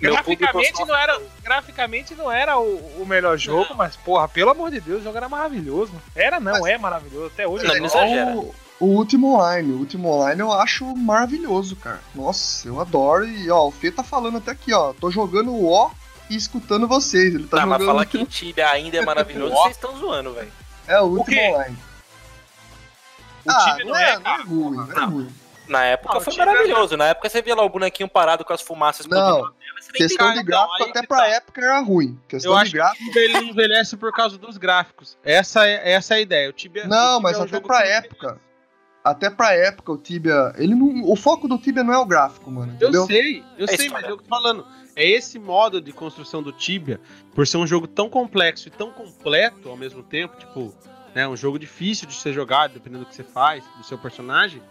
Graficamente 0.00 0.76
só- 0.76 0.86
não 0.86 0.94
era, 0.96 1.20
graficamente 1.42 2.14
não 2.14 2.30
era 2.30 2.58
o, 2.58 3.02
o 3.02 3.06
melhor 3.06 3.38
jogo, 3.38 3.74
mas, 3.74 3.96
porra, 3.96 4.28
pelo 4.28 4.50
amor 4.50 4.70
de 4.70 4.80
Deus, 4.80 5.00
o 5.00 5.04
jogo 5.04 5.16
era 5.16 5.28
maravilhoso. 5.28 5.92
Era 6.14 6.40
não, 6.40 6.66
é 6.66 6.76
maravilhoso. 6.76 7.26
Até 7.26 7.46
hoje. 7.46 7.64
Não, 7.66 7.74
é 7.74 7.78
não 7.78 7.86
exagera. 7.86 8.30
o, 8.36 8.54
o 8.80 8.86
último 8.86 9.34
online. 9.34 9.72
O 9.72 9.78
último 9.78 10.08
online 10.10 10.40
eu 10.40 10.52
acho 10.52 10.84
maravilhoso, 10.96 11.76
cara. 11.76 12.00
Nossa, 12.14 12.66
eu 12.68 12.80
adoro. 12.80 13.26
E, 13.26 13.50
ó, 13.50 13.68
o 13.68 13.70
Fê 13.72 13.90
tá 13.90 14.02
falando 14.02 14.38
até 14.38 14.50
aqui, 14.50 14.72
ó. 14.72 14.92
Tô 14.92 15.10
jogando 15.10 15.50
o 15.52 15.66
O 15.72 15.90
e 16.28 16.36
escutando 16.36 16.88
vocês. 16.88 17.34
Ele 17.34 17.46
tá 17.46 17.58
Tá, 17.58 17.66
mas 17.66 17.78
jogando. 17.80 17.86
falar 17.86 18.06
que 18.06 18.26
Tibia 18.26 18.68
ainda 18.70 18.96
é 18.98 19.04
maravilhoso, 19.04 19.54
vocês 19.54 19.76
estão 19.76 19.96
zoando, 19.96 20.34
velho. 20.34 20.52
É 20.86 21.00
o 21.00 21.04
último 21.04 21.24
quê? 21.26 21.48
online. 21.48 21.76
O 23.46 23.50
ah, 23.50 23.58
time 23.76 23.84
não 23.84 23.96
é, 23.96 24.18
não 24.18 24.30
é 24.30 24.42
ruim, 24.42 24.76
não 24.76 24.92
é 24.92 24.94
Não. 24.94 25.10
ruim. 25.10 25.28
Na 25.68 25.82
época 25.84 26.12
Não, 26.14 26.20
o 26.20 26.24
foi 26.24 26.32
Tibia- 26.32 26.46
maravilhoso. 26.46 26.96
Na 26.96 27.06
época 27.06 27.28
você 27.28 27.40
via 27.40 27.54
lá 27.54 27.62
o 27.62 27.68
bonequinho 27.70 28.06
parado 28.08 28.44
com 28.44 28.52
as 28.52 28.60
fumaças 28.60 29.06
Não, 29.06 29.50
Questão 29.94 30.26
de 30.32 30.40
então, 30.40 30.44
gráfico 30.44 30.82
aí 30.84 30.90
até 30.90 31.00
que 31.00 31.06
pra 31.06 31.16
tá. 31.18 31.26
época 31.28 31.60
era 31.62 31.78
ruim. 31.80 32.18
Questão 32.28 32.52
Eu 32.52 32.56
de 32.56 32.62
acho 32.62 32.70
que 32.72 32.76
gráfico. 32.76 33.02
o 33.02 33.06
Tibia 33.12 33.24
ele 33.24 33.50
envelhece 33.50 33.96
por 33.96 34.12
causa 34.12 34.36
dos 34.36 34.58
gráficos. 34.58 35.16
Essa 35.24 35.66
é, 35.66 35.92
essa 35.92 36.14
é 36.14 36.16
a 36.18 36.20
ideia. 36.20 36.50
O 36.50 36.52
Tibia, 36.52 36.84
o 36.84 36.88
Não, 36.88 37.16
Tibia 37.16 37.20
mas 37.22 37.36
é 37.36 37.40
um 37.40 37.44
até 37.44 37.60
pra 37.60 37.82
que- 37.82 37.88
época. 37.88 38.40
Até 39.02 39.30
pra 39.30 39.52
época 39.54 39.92
o 39.92 39.98
Tibia. 39.98 40.52
Ele 40.56 40.74
não, 40.74 41.10
o 41.10 41.16
foco 41.16 41.46
do 41.48 41.56
Tibia 41.58 41.82
não 41.84 41.92
é 41.94 41.98
o 41.98 42.06
gráfico, 42.06 42.50
mano. 42.50 42.72
Eu 42.80 42.88
Entendeu? 42.88 43.06
sei, 43.06 43.44
eu 43.58 43.64
É 43.64 43.76
sei, 43.76 43.86
história. 43.86 43.92
mas 44.06 44.10
eu 44.10 44.16
tô 44.18 44.24
falando. 44.24 44.66
É 44.96 45.08
esse 45.08 45.38
modo 45.38 45.80
de 45.80 45.92
construção 45.92 46.42
do 46.42 46.52
Tibia, 46.52 47.00
por 47.34 47.46
ser 47.46 47.56
um 47.56 47.66
jogo 47.66 47.86
tão 47.86 48.08
complexo 48.08 48.68
e 48.68 48.70
tão 48.70 48.90
completo 48.92 49.68
ao 49.68 49.76
mesmo 49.76 50.02
tempo, 50.02 50.36
tipo, 50.38 50.72
né, 51.14 51.26
um 51.26 51.36
jogo 51.36 51.58
difícil 51.58 52.06
de 52.06 52.14
ser 52.14 52.32
jogado, 52.32 52.74
dependendo 52.74 53.04
do 53.04 53.08
que 53.08 53.14
você 53.14 53.24
faz, 53.24 53.64
do 53.76 53.84
seu 53.84 53.98
personagem. 53.98 54.62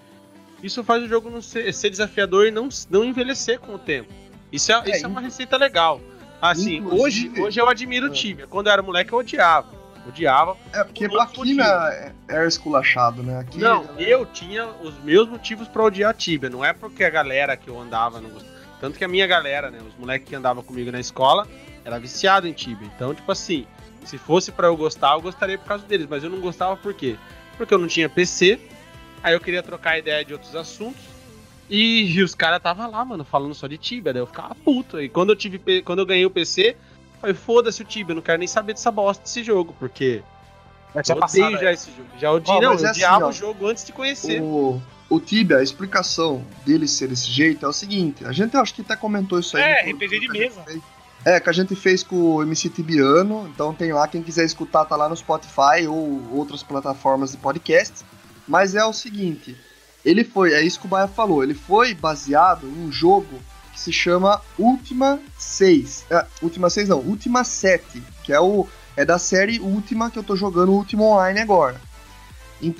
Isso 0.62 0.82
faz 0.84 1.04
o 1.04 1.08
jogo 1.10 1.30
não 1.30 1.42
ser, 1.42 1.74
ser 1.74 1.90
desafiador 1.90 2.48
e 2.48 2.52
não, 2.52 2.70
não 2.90 3.04
envelhecer 3.04 3.60
com 3.60 3.76
o 3.76 3.80
tempo. 3.80 4.14
Isso 4.52 4.72
é, 4.72 4.90
isso 4.92 5.06
é 5.06 5.08
uma 5.10 5.20
receita 5.20 5.58
legal. 5.58 6.00
Assim, 6.42 6.82
hoje, 6.86 7.28
Inclusive- 7.28 7.42
hoje 7.42 7.60
eu 7.62 7.68
admiro 7.70 8.08
o 8.08 8.10
Ah. 8.10 8.14
Tibia. 8.14 8.48
Quando 8.48 8.68
eu 8.68 8.74
era 8.74 8.82
moleque, 8.82 9.12
eu 9.14 9.18
odiava. 9.20 9.68
Odiava. 10.08 10.58
É, 10.74 10.84
porque 10.84 11.06
aqui 11.06 11.54
na, 11.54 12.12
era 12.28 12.46
esculachado, 12.46 13.24
né? 13.24 13.40
Aqui, 13.40 13.58
Não, 13.58 13.86
eu 13.98 14.26
tinha 14.26 14.68
os 14.82 14.98
meus 15.04 15.28
motivos 15.30 15.68
pra 15.70 15.84
odiar 15.84 16.12
a 16.12 16.14
Tibia. 16.14 16.50
Não 16.50 16.64
é 16.64 16.74
porque 16.74 17.04
a 17.06 17.10
galera 17.10 17.56
que 17.56 17.70
eu 17.70 17.80
andava 17.80 18.20
não 18.20 18.30
gostava. 18.30 18.53
Tanto 18.84 18.98
que 18.98 19.06
a 19.06 19.08
minha 19.08 19.26
galera, 19.26 19.72
né? 19.72 19.80
Os 19.88 19.96
moleques 19.98 20.28
que 20.28 20.36
andavam 20.36 20.62
comigo 20.62 20.92
na 20.92 21.00
escola, 21.00 21.48
era 21.86 21.98
viciado 21.98 22.50
em 22.50 22.52
Tibia. 22.52 22.86
Então, 22.94 23.16
tipo 23.16 23.32
assim, 23.32 23.66
se 24.04 24.18
fosse 24.18 24.52
pra 24.52 24.68
eu 24.68 24.76
gostar, 24.76 25.14
eu 25.14 25.22
gostaria 25.22 25.58
por 25.58 25.66
causa 25.66 25.86
deles. 25.86 26.06
Mas 26.10 26.22
eu 26.22 26.30
não 26.30 26.42
gostava 26.42 26.76
por 26.76 26.94
quê? 26.94 27.16
Porque 27.56 27.74
eu 27.74 27.78
não 27.78 27.88
tinha 27.88 28.10
PC. 28.10 28.60
Aí 29.24 29.34
eu 29.34 29.40
queria 29.40 29.64
trocar 29.64 29.98
ideia 29.98 30.26
de 30.26 30.34
outros 30.34 30.54
assuntos. 30.54 31.02
E, 31.70 32.22
os 32.22 32.36
caras 32.36 32.62
tava 32.62 32.86
lá, 32.86 33.06
mano, 33.06 33.24
falando 33.24 33.56
só 33.56 33.68
de 33.68 33.78
Tibia. 33.78 34.12
Daí 34.12 34.22
eu 34.22 34.28
ficava 34.28 34.54
puto. 34.54 35.00
E 35.00 35.08
quando 35.08 35.30
eu, 35.30 35.36
tive, 35.38 35.82
quando 35.82 36.00
eu 36.00 36.06
ganhei 36.06 36.26
o 36.26 36.30
PC, 36.30 36.72
eu 36.72 37.20
falei, 37.22 37.36
foda-se 37.38 37.82
o 37.84 37.86
Tibia, 37.86 38.12
eu 38.12 38.16
não 38.16 38.22
quero 38.22 38.40
nem 38.40 38.50
saber 38.50 38.74
dessa 38.74 38.92
bosta 38.92 39.24
desse 39.24 39.46
jogo. 39.46 39.74
Porque 39.80 40.22
Já 40.94 41.14
eu 41.14 41.20
odeio 41.20 41.20
passado. 41.22 41.54
já 41.54 41.70
aí. 41.70 41.74
esse 41.74 41.90
jogo. 41.90 42.10
Já 42.20 42.34
Ó, 42.34 42.40
não, 42.60 42.64
eu 42.64 42.72
é 42.72 42.76
assim, 42.76 42.88
odiava 42.90 43.28
ó. 43.28 43.30
o 43.30 43.32
jogo 43.32 43.66
antes 43.66 43.86
de 43.86 43.94
conhecer. 43.94 44.42
O, 44.42 44.82
o 45.10 45.20
Tibia, 45.20 45.58
a 45.58 45.64
explicação 45.64 46.46
dele 46.66 46.88
ser 46.88 47.08
desse 47.08 47.30
jeito 47.30 47.66
é 47.66 47.70
o 47.70 47.74
seguinte: 47.74 48.26
a 48.26 48.32
gente 48.32 48.56
acho 48.58 48.74
que 48.74 48.82
até 48.82 48.96
comentou 48.96 49.40
isso 49.40 49.58
aí. 49.58 49.64
É, 49.64 49.92
RPG 49.92 50.20
de 50.20 50.28
mesa. 50.30 50.64
É, 51.26 51.40
que 51.40 51.50
a 51.50 51.54
gente 51.54 51.74
fez 51.76 52.04
com 52.04 52.36
o 52.36 52.44
MC 52.44 52.70
Tibiano, 52.70 53.48
então 53.48 53.74
tem 53.74 53.94
lá, 53.94 54.08
quem 54.10 54.22
quiser 54.22 54.44
escutar 54.44 54.84
tá 54.84 54.96
lá 54.98 55.08
no 55.08 55.16
Spotify 55.16 55.88
ou 55.88 56.22
outras 56.34 56.62
plataformas 56.64 57.32
de 57.32 57.38
podcast. 57.38 58.04
Mas 58.46 58.76
é 58.76 58.84
o 58.84 58.92
seguinte, 58.92 59.56
ele 60.04 60.26
foi, 60.26 60.52
é 60.52 60.62
isso 60.62 60.80
que 60.82 60.86
o 60.86 60.90
Baia 60.90 61.08
falou, 61.08 61.42
ele 61.42 61.54
foi 61.54 61.94
baseado 61.94 62.68
em 62.68 62.88
um 62.88 62.92
jogo 62.92 63.40
que 63.72 63.80
se 63.80 63.94
chama 63.94 64.42
Ultima 64.60 65.18
6. 65.38 66.06
É, 66.10 66.26
Ultima 66.42 66.70
6 66.70 66.90
não, 66.90 67.00
Ultima 67.00 67.46
7, 67.46 68.04
que 68.24 68.34
é 68.34 68.40
o 68.40 68.68
é 68.96 69.04
da 69.04 69.18
série 69.18 69.60
Ultima 69.60 70.12
que 70.12 70.20
eu 70.20 70.24
tô 70.24 70.36
jogando 70.36 70.70
o 70.72 70.76
Ultima 70.76 71.04
Online 71.04 71.40
agora. 71.40 71.80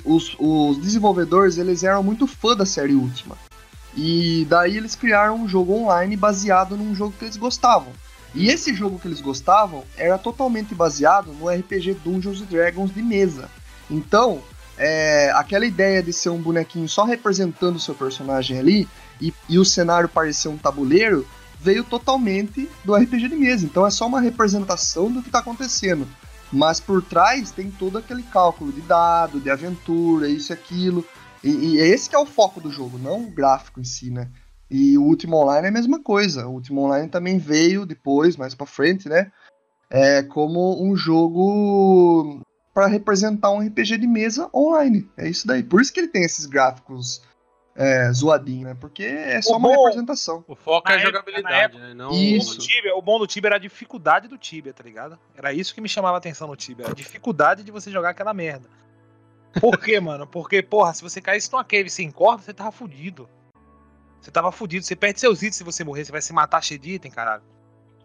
Os, 0.04 0.36
os 0.38 0.78
desenvolvedores, 0.78 1.58
eles 1.58 1.82
eram 1.82 2.02
muito 2.02 2.26
fã 2.26 2.56
da 2.56 2.64
série 2.64 2.94
Ultima. 2.94 3.36
E 3.96 4.46
daí 4.48 4.76
eles 4.76 4.94
criaram 4.94 5.36
um 5.36 5.48
jogo 5.48 5.72
online 5.74 6.16
baseado 6.16 6.76
num 6.76 6.94
jogo 6.94 7.14
que 7.18 7.24
eles 7.24 7.36
gostavam. 7.36 7.92
E 8.34 8.48
esse 8.48 8.74
jogo 8.74 8.98
que 8.98 9.06
eles 9.06 9.20
gostavam 9.20 9.84
era 9.96 10.18
totalmente 10.18 10.74
baseado 10.74 11.32
no 11.32 11.48
RPG 11.48 11.94
Dungeons 12.04 12.40
Dragons 12.42 12.92
de 12.92 13.00
mesa. 13.00 13.48
Então, 13.88 14.42
é, 14.76 15.30
aquela 15.34 15.64
ideia 15.64 16.02
de 16.02 16.12
ser 16.12 16.30
um 16.30 16.40
bonequinho 16.40 16.88
só 16.88 17.04
representando 17.04 17.76
o 17.76 17.80
seu 17.80 17.94
personagem 17.94 18.58
ali 18.58 18.88
e, 19.20 19.32
e 19.48 19.58
o 19.58 19.64
cenário 19.64 20.08
parecer 20.08 20.48
um 20.48 20.56
tabuleiro 20.56 21.26
veio 21.60 21.84
totalmente 21.84 22.68
do 22.84 22.94
RPG 22.94 23.28
de 23.28 23.36
mesa. 23.36 23.64
Então 23.64 23.86
é 23.86 23.90
só 23.90 24.06
uma 24.06 24.20
representação 24.20 25.10
do 25.10 25.22
que 25.22 25.28
está 25.28 25.38
acontecendo. 25.38 26.06
Mas 26.52 26.80
por 26.80 27.02
trás 27.02 27.50
tem 27.50 27.70
todo 27.70 27.98
aquele 27.98 28.22
cálculo 28.22 28.72
de 28.72 28.80
dado, 28.82 29.40
de 29.40 29.50
aventura, 29.50 30.28
isso 30.28 30.52
aquilo. 30.52 31.04
E, 31.42 31.50
e 31.50 31.78
esse 31.78 32.08
que 32.08 32.16
é 32.16 32.18
o 32.18 32.26
foco 32.26 32.60
do 32.60 32.70
jogo, 32.70 32.98
não 32.98 33.24
o 33.24 33.30
gráfico 33.30 33.80
em 33.80 33.84
si, 33.84 34.10
né? 34.10 34.30
E 34.70 34.96
o 34.96 35.02
Último 35.02 35.36
Online 35.36 35.66
é 35.66 35.70
a 35.70 35.72
mesma 35.72 36.00
coisa. 36.02 36.46
O 36.46 36.54
Último 36.54 36.82
Online 36.82 37.08
também 37.08 37.38
veio 37.38 37.84
depois, 37.84 38.36
mais 38.36 38.54
pra 38.54 38.66
frente, 38.66 39.08
né? 39.08 39.30
É 39.90 40.22
como 40.22 40.82
um 40.82 40.96
jogo 40.96 42.40
para 42.72 42.86
representar 42.86 43.50
um 43.50 43.60
RPG 43.60 43.98
de 43.98 44.06
mesa 44.06 44.48
online. 44.52 45.08
É 45.16 45.28
isso 45.28 45.46
daí. 45.46 45.62
Por 45.62 45.80
isso 45.80 45.92
que 45.92 46.00
ele 46.00 46.08
tem 46.08 46.24
esses 46.24 46.46
gráficos 46.46 47.22
é, 47.76 48.12
zoadinho, 48.12 48.66
né? 48.68 48.76
Porque 48.80 49.02
é 49.04 49.40
só 49.42 49.54
O 49.54 49.56
uma 49.58 49.68
bom- 49.68 49.84
representação. 49.84 50.44
O 50.46 50.54
foco 50.54 50.88
Na 50.88 50.94
é 50.94 50.98
a 50.98 51.00
jogabilidade, 51.00 51.54
na 51.54 51.62
época- 51.62 51.78
né? 51.88 51.94
Não 51.94 52.12
Isso. 52.12 52.54
O, 52.54 52.58
Tibia, 52.58 52.94
o 52.96 53.02
bom 53.02 53.18
do 53.18 53.26
Tibia 53.26 53.48
era 53.48 53.56
a 53.56 53.58
dificuldade 53.58 54.28
do 54.28 54.38
Tibia, 54.38 54.72
tá 54.72 54.82
ligado? 54.84 55.18
Era 55.36 55.52
isso 55.52 55.74
que 55.74 55.80
me 55.80 55.88
chamava 55.88 56.16
a 56.16 56.18
atenção 56.18 56.46
no 56.48 56.56
Tibia. 56.56 56.88
A 56.88 56.94
dificuldade 56.94 57.62
de 57.64 57.70
você 57.72 57.90
jogar 57.90 58.10
aquela 58.10 58.32
merda. 58.34 58.68
Por 59.60 59.78
quê, 59.78 59.98
mano? 60.00 60.26
Porque, 60.26 60.62
porra, 60.62 60.92
se 60.94 61.02
você 61.02 61.20
caísse 61.20 61.50
numa 61.52 61.64
cave 61.64 61.88
sem 61.90 62.10
corda, 62.10 62.42
você 62.42 62.52
tava 62.54 62.70
fudido. 62.72 63.28
Você 64.20 64.30
tava 64.30 64.50
fudido. 64.50 64.84
Você 64.84 64.96
perde 64.96 65.20
seus 65.20 65.38
itens 65.42 65.56
se 65.56 65.64
você 65.64 65.84
morrer. 65.84 66.04
Você 66.04 66.12
vai 66.12 66.22
se 66.22 66.32
matar 66.32 66.62
cheio 66.62 66.80
de 66.80 66.92
item, 66.94 67.10
caralho. 67.10 67.42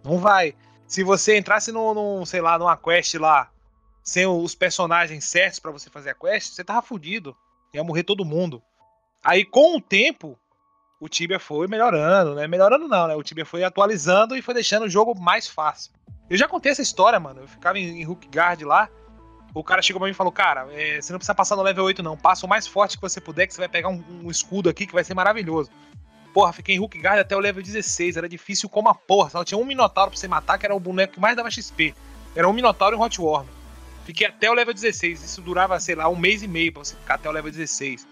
Não 0.03 0.17
vai. 0.17 0.53
Se 0.88 1.03
você 1.03 1.38
entrasse 1.38 1.72
num, 1.72 1.93
num, 1.93 2.26
sei 2.26 2.41
lá, 2.41 2.57
numa 2.57 2.76
quest 2.76 3.13
lá, 3.15 3.49
sem 4.03 4.26
os 4.26 4.55
personagens 4.55 5.24
certos 5.26 5.59
pra 5.59 5.72
você 5.72 5.89
fazer 5.89 6.09
a 6.09 6.13
quest, 6.15 6.53
você 6.53 6.63
tava 6.63 6.82
fudido. 6.82 7.36
Ia 7.74 7.84
morrer 7.84 8.03
todo 8.03 8.26
mundo. 8.26 8.61
Aí, 9.24 9.43
com 9.43 9.78
o 9.78 9.82
tempo, 9.82 10.38
o 10.99 11.07
Tibia 11.07 11.39
foi 11.39 11.67
melhorando, 11.67 12.36
né? 12.36 12.47
Melhorando 12.47 12.88
não, 12.88 13.07
né? 13.07 13.15
O 13.15 13.24
Tibia 13.24 13.45
foi 13.45 13.63
atualizando 13.63 14.36
e 14.36 14.41
foi 14.41 14.53
deixando 14.53 14.84
o 14.84 14.89
jogo 14.89 15.17
mais 15.20 15.47
fácil. 15.47 15.91
Eu 16.30 16.38
já 16.38 16.47
contei 16.47 16.72
essa 16.72 16.82
história, 16.82 17.20
mano. 17.20 17.41
Eu 17.41 17.47
ficava 17.47 17.80
em, 17.80 18.01
em 18.01 18.07
Hook 18.07 18.28
Guard 18.28 18.61
lá. 18.61 18.89
O 19.53 19.63
cara 19.63 19.82
chegou 19.82 19.99
pra 19.99 20.07
mim 20.07 20.11
e 20.11 20.15
falou: 20.15 20.32
Cara, 20.32 20.67
é, 20.72 21.01
você 21.01 21.11
não 21.11 21.20
precisa 21.20 21.34
passar 21.34 21.55
no 21.55 21.63
level 21.63 21.86
8, 21.86 22.03
não. 22.03 22.15
Passa 22.15 22.45
o 22.45 22.49
mais 22.49 22.67
forte 22.67 22.97
que 22.97 23.01
você 23.01 23.20
puder, 23.20 23.47
que 23.47 23.53
você 23.53 23.61
vai 23.61 23.70
pegar 23.70 23.89
um, 23.89 24.03
um 24.24 24.30
escudo 24.30 24.70
aqui 24.70 24.86
que 24.86 24.93
vai 24.93 25.03
ser 25.03 25.13
maravilhoso. 25.13 25.72
Porra, 26.34 26.53
fiquei 26.53 26.76
em 26.76 26.80
Hook 26.80 26.99
Guard 26.99 27.20
até 27.20 27.36
o 27.36 27.39
level 27.39 27.63
16. 27.63 28.17
Era 28.17 28.30
difícil 28.30 28.70
como 28.70 28.89
a 28.89 28.95
porra. 28.95 29.32
Só 29.32 29.43
tinha 29.43 29.57
um 29.57 29.65
Minotauro 29.65 30.11
pra 30.11 30.20
você 30.20 30.28
matar, 30.28 30.57
que 30.57 30.65
era 30.65 30.76
o 30.76 30.80
boneco 30.80 31.13
que 31.13 31.20
mais 31.20 31.36
dava 31.36 31.49
XP. 31.49 31.95
Era 32.36 32.47
um 32.47 32.53
Minotauro 32.53 32.95
e 32.95 32.99
um 32.99 33.01
Hot. 33.01 33.20
Fiquei 34.05 34.28
até 34.28 34.49
o 34.49 34.53
level 34.53 34.74
16. 34.74 35.24
Isso 35.24 35.41
durava, 35.41 35.80
sei 35.80 35.95
lá, 35.95 36.07
um 36.07 36.15
mês 36.15 36.43
e 36.43 36.47
meio 36.47 36.72
pra 36.72 36.84
você 36.84 36.95
ficar 36.95 37.15
até 37.15 37.28
o 37.28 37.32
level 37.32 37.51
16. 37.51 38.05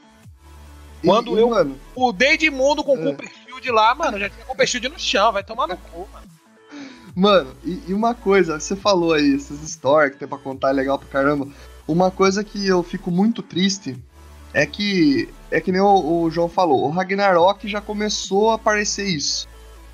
Quando 1.04 1.38
e, 1.38 1.41
eu- 1.41 1.50
Mano, 1.50 1.76
Mudei 1.95 2.38
de 2.38 2.50
mundo 2.50 2.84
com 2.84 2.95
É. 2.98 3.04
Copperfield 3.12 3.72
lá, 3.72 3.93
mano. 3.95 4.20
Já 4.20 4.30
tinha 4.30 4.45
Copperfield 4.45 4.89
no 4.89 5.00
chão, 5.00 5.32
vai 5.32 5.43
tomar 5.43 5.68
no 5.68 5.78
cu, 5.78 6.08
mano. 6.12 6.28
Mano, 7.16 7.52
e, 7.66 7.82
e 7.88 7.93
uma 7.93 8.14
coisa, 8.14 8.60
você 8.60 8.76
falou 8.76 9.14
aí, 9.14 9.36
essas 9.36 9.62
histórias 9.64 10.14
que 10.14 10.20
tem 10.20 10.28
pra 10.28 10.38
contar 10.38 10.70
é 10.70 10.74
legal 10.74 11.00
pra 11.00 11.08
caramba. 11.08 11.48
Uma 11.88 12.12
coisa 12.12 12.43
que 12.43 12.68
eu 12.68 12.84
fico 12.84 13.10
muito 13.10 13.41
triste 13.41 13.98
é 14.54 14.66
que, 14.66 15.28
é 15.50 15.60
que 15.60 15.72
nem 15.72 15.82
o, 15.82 16.22
o 16.24 16.30
João 16.30 16.48
falou, 16.48 16.86
o 16.86 16.89
Ragnarok 16.91 17.68
já 17.68 17.82
começou 17.82 18.52
a 18.52 18.56
aparecer 18.56 19.08
isso. 19.08 19.48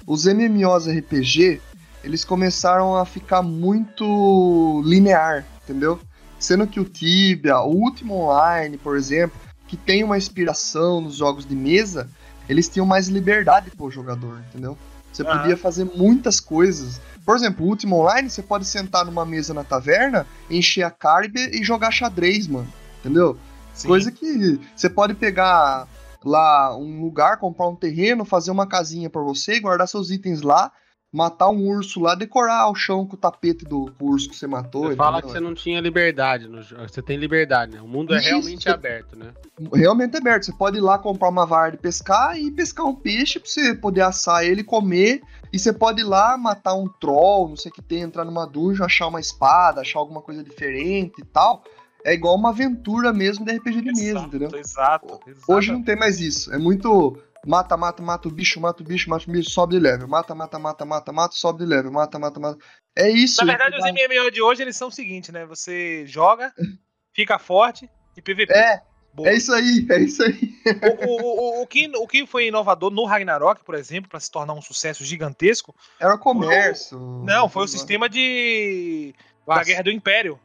Os 0.05 0.25
MMOs 0.25 0.85
RPG, 0.87 1.61
eles 2.03 2.25
começaram 2.25 2.95
a 2.97 3.05
ficar 3.05 3.41
muito 3.41 4.81
linear, 4.85 5.45
entendeu? 5.63 5.99
Sendo 6.37 6.67
que 6.67 6.79
o 6.79 6.83
Tibia, 6.83 7.59
o 7.59 7.69
último 7.73 8.15
online, 8.15 8.77
por 8.77 8.97
exemplo, 8.97 9.39
que 9.73 9.77
tem 9.77 10.03
uma 10.03 10.17
inspiração 10.17 11.01
nos 11.01 11.15
jogos 11.15 11.47
de 11.47 11.55
mesa, 11.55 12.07
eles 12.47 12.69
tinham 12.69 12.85
mais 12.85 13.07
liberdade 13.07 13.71
pro 13.71 13.89
jogador, 13.89 14.39
entendeu? 14.49 14.77
Você 15.11 15.23
Aham. 15.23 15.39
podia 15.39 15.57
fazer 15.57 15.85
muitas 15.95 16.39
coisas. 16.39 17.01
Por 17.25 17.35
exemplo, 17.35 17.65
o 17.65 17.69
último 17.69 17.99
online, 17.99 18.29
você 18.29 18.43
pode 18.43 18.65
sentar 18.65 19.03
numa 19.03 19.25
mesa 19.25 19.51
na 19.51 19.63
taverna, 19.63 20.27
encher 20.47 20.83
a 20.83 20.91
cara 20.91 21.25
e, 21.25 21.63
jogar 21.63 21.89
xadrez, 21.89 22.47
mano. 22.47 22.71
Entendeu? 22.99 23.35
Sim. 23.73 23.87
Coisa 23.87 24.11
que 24.11 24.59
você 24.75 24.87
pode 24.87 25.15
pegar 25.15 25.87
lá 26.23 26.77
um 26.77 27.01
lugar, 27.01 27.37
comprar 27.37 27.67
um 27.67 27.75
terreno, 27.75 28.23
fazer 28.23 28.51
uma 28.51 28.67
casinha 28.67 29.09
pra 29.09 29.21
você, 29.21 29.59
guardar 29.59 29.87
seus 29.87 30.11
itens 30.11 30.43
lá, 30.43 30.71
matar 31.13 31.49
um 31.49 31.67
urso 31.67 31.99
lá, 31.99 32.15
decorar 32.15 32.67
o 32.71 32.73
chão 32.73 33.05
com 33.05 33.13
o 33.13 33.17
tapete 33.17 33.63
do 33.63 33.93
urso 34.01 34.27
que 34.27 34.35
você 34.35 34.47
matou. 34.47 34.87
Você 34.87 34.95
fala 34.95 35.21
que 35.21 35.29
você 35.29 35.39
não 35.39 35.53
tinha 35.53 35.79
liberdade 35.79 36.47
no 36.47 36.63
jogo. 36.63 36.81
Você 36.89 37.03
tem 37.03 37.17
liberdade, 37.17 37.75
né? 37.75 37.81
O 37.81 37.87
mundo 37.87 38.15
é 38.15 38.17
Isso. 38.17 38.29
realmente 38.29 38.67
aberto, 38.67 39.15
né? 39.15 39.31
realmente 39.71 40.15
é 40.15 40.17
aberto. 40.17 40.45
Você 40.47 40.53
pode 40.53 40.77
ir 40.79 40.81
lá 40.81 40.97
comprar 40.97 41.29
uma 41.29 41.45
vara 41.45 41.69
de 41.69 41.77
pescar 41.77 42.35
e 42.39 42.49
pescar 42.49 42.87
um 42.87 42.95
peixe 42.95 43.39
pra 43.39 43.47
você 43.47 43.75
poder 43.75 44.01
assar 44.01 44.43
ele, 44.43 44.63
comer. 44.63 45.21
E 45.51 45.59
você 45.59 45.71
pode 45.71 46.01
ir 46.01 46.05
lá 46.05 46.35
matar 46.35 46.73
um 46.73 46.87
troll, 46.87 47.49
não 47.49 47.55
sei 47.55 47.69
o 47.69 47.73
que 47.75 47.81
tem, 47.83 48.01
entrar 48.01 48.25
numa 48.25 48.47
dungeon, 48.47 48.83
achar 48.83 49.05
uma 49.05 49.19
espada, 49.19 49.81
achar 49.81 49.99
alguma 49.99 50.19
coisa 50.19 50.43
diferente 50.43 51.21
e 51.21 51.25
tal. 51.25 51.63
É 52.03 52.11
igual 52.11 52.35
uma 52.35 52.49
aventura 52.49 53.13
mesmo 53.13 53.45
de 53.45 53.55
RPG 53.55 53.81
de 53.81 53.91
mesa, 53.91 54.01
Exato, 54.01 54.27
entendeu? 54.27 54.59
Exato, 54.59 55.19
exato. 55.27 55.53
Hoje 55.53 55.71
não 55.71 55.83
tem 55.83 55.95
mais 55.95 56.19
isso. 56.19 56.51
É 56.51 56.57
muito 56.57 57.17
mata, 57.45 57.75
mata, 57.77 58.01
mata 58.01 58.27
o 58.27 58.31
bicho, 58.31 58.59
mata 58.59 58.81
o 58.81 58.85
bicho, 58.85 59.09
mata 59.09 59.25
o 59.27 59.31
bicho, 59.31 59.49
sobe 59.49 59.75
de 59.75 59.81
level. 59.81 60.07
Mata, 60.07 60.33
mata, 60.35 60.57
mata, 60.59 60.85
mata, 60.85 61.11
mata, 61.11 61.35
sobe 61.35 61.59
de 61.59 61.65
level. 61.65 61.91
Mata, 61.91 62.17
mata, 62.19 62.39
mata. 62.39 62.57
É 62.95 63.09
isso. 63.09 63.43
Na 63.43 63.55
verdade, 63.55 63.77
os 63.77 63.83
MMO 63.83 64.31
de 64.31 64.41
hoje, 64.41 64.61
eles 64.61 64.75
são 64.75 64.87
o 64.87 64.91
seguinte, 64.91 65.31
né? 65.31 65.45
Você 65.45 66.05
joga, 66.07 66.53
fica 67.13 67.37
forte 67.39 67.89
e 68.15 68.21
PVP. 68.21 68.53
É, 68.53 68.81
Boa. 69.13 69.29
é 69.29 69.35
isso 69.35 69.53
aí, 69.53 69.85
é 69.89 69.99
isso 69.99 70.23
aí. 70.23 70.53
O, 70.99 71.05
o, 71.05 71.59
o, 71.59 71.61
o, 71.63 71.67
que, 71.67 71.91
o 71.95 72.07
que 72.07 72.25
foi 72.25 72.47
inovador 72.47 72.91
no 72.91 73.05
Ragnarok, 73.05 73.63
por 73.63 73.75
exemplo, 73.75 74.09
pra 74.09 74.19
se 74.19 74.31
tornar 74.31 74.53
um 74.53 74.61
sucesso 74.61 75.03
gigantesco, 75.03 75.75
Era 75.99 76.15
o 76.15 76.19
comércio. 76.19 76.97
não, 77.23 77.47
foi 77.49 77.63
o 77.65 77.67
sistema 77.67 78.07
de. 78.09 79.13
da. 79.47 79.63
Guerra 79.63 79.83
do 79.83 79.91
Império. 79.91 80.39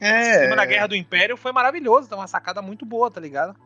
O 0.00 0.04
É. 0.04 0.32
sistema 0.32 0.56
da 0.56 0.64
Guerra 0.66 0.86
do 0.88 0.94
Império 0.96 1.36
foi 1.36 1.52
maravilhoso, 1.52 2.08
tá 2.08 2.16
uma 2.16 2.26
sacada 2.26 2.60
muito 2.60 2.84
boa, 2.84 3.10
tá 3.10 3.20
ligado? 3.20 3.56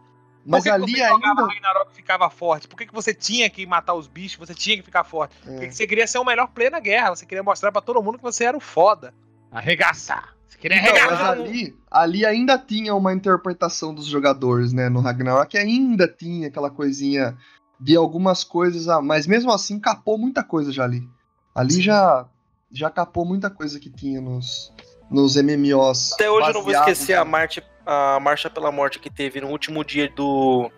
Mas 0.45 0.65
Por 0.65 0.71
que 0.73 0.79
que 0.79 0.83
ali 0.85 0.93
você 0.93 1.09
jogava 1.09 1.41
ainda. 1.43 1.53
Ragnarok 1.55 1.91
e 1.93 1.95
ficava 1.95 2.31
forte? 2.31 2.67
Por 2.69 2.77
que, 2.77 2.87
que 2.87 2.95
você 2.95 3.13
tinha 3.13 3.49
que 3.51 3.67
matar 3.67 3.95
os 3.95 4.07
bichos? 4.09 4.39
Você 4.39 4.55
tinha 4.55 4.77
que 4.77 4.83
ficar 4.83 5.05
forte? 5.05 5.37
É. 5.47 5.51
Porque 5.53 5.73
você 5.73 5.87
queria 5.87 6.07
ser 6.07 6.19
o 6.19 6.25
melhor 6.25 6.49
player 6.49 6.73
na 6.73 6.81
guerra. 6.81 7.11
Você 7.11 7.27
queria 7.27 7.43
mostrar 7.43 7.71
pra 7.71 7.83
todo 7.83 8.03
mundo 8.03 8.17
que 8.19 8.25
você 8.25 8.45
era 8.45 8.57
o 8.57 8.61
foda. 8.61 9.13
Arregaçar. 9.53 10.35
Você 10.49 10.57
queria 10.59 10.79
Então, 10.79 10.93
mas 10.93 11.03
arregaçar. 11.03 11.31
ali, 11.33 11.77
ali 11.91 12.27
ainda 12.27 12.59
tinha 12.59 12.95
uma 12.95 13.13
interpretação 13.13 13.95
dos 13.95 14.07
jogadores, 14.07 14.73
né? 14.73 14.89
No 14.89 15.01
Ragnarok 15.01 15.57
ainda 15.59 16.09
tinha 16.09 16.49
aquela 16.49 16.71
coisinha 16.71 17.37
de 17.79 17.97
algumas 17.97 18.43
coisas, 18.45 18.89
ah, 18.89 19.01
mas 19.01 19.27
mesmo 19.27 19.51
assim 19.53 19.79
capou 19.79 20.17
muita 20.19 20.43
coisa 20.43 20.73
já 20.73 20.85
ali. 20.85 21.09
Ali 21.55 21.75
Sim. 21.75 21.83
já 21.83 22.27
já 22.73 22.89
capou 22.89 23.25
muita 23.25 23.51
coisa 23.51 23.81
que 23.81 23.91
tinha 23.91 24.21
nos, 24.21 24.73
nos 25.11 25.37
MMOs. 25.37 26.13
Até 26.15 26.31
hoje 26.31 26.49
eu 26.49 26.55
não 26.55 26.63
vou 26.63 26.73
esquecer 26.73 27.15
a 27.19 27.23
em- 27.23 27.29
marcha, 27.29 27.63
a 27.85 28.19
marcha 28.21 28.49
pela 28.49 28.71
morte 28.71 28.99
que 28.99 29.11
teve 29.11 29.41
no 29.41 29.49
último 29.49 29.85
dia 29.85 30.09
do 30.09 30.71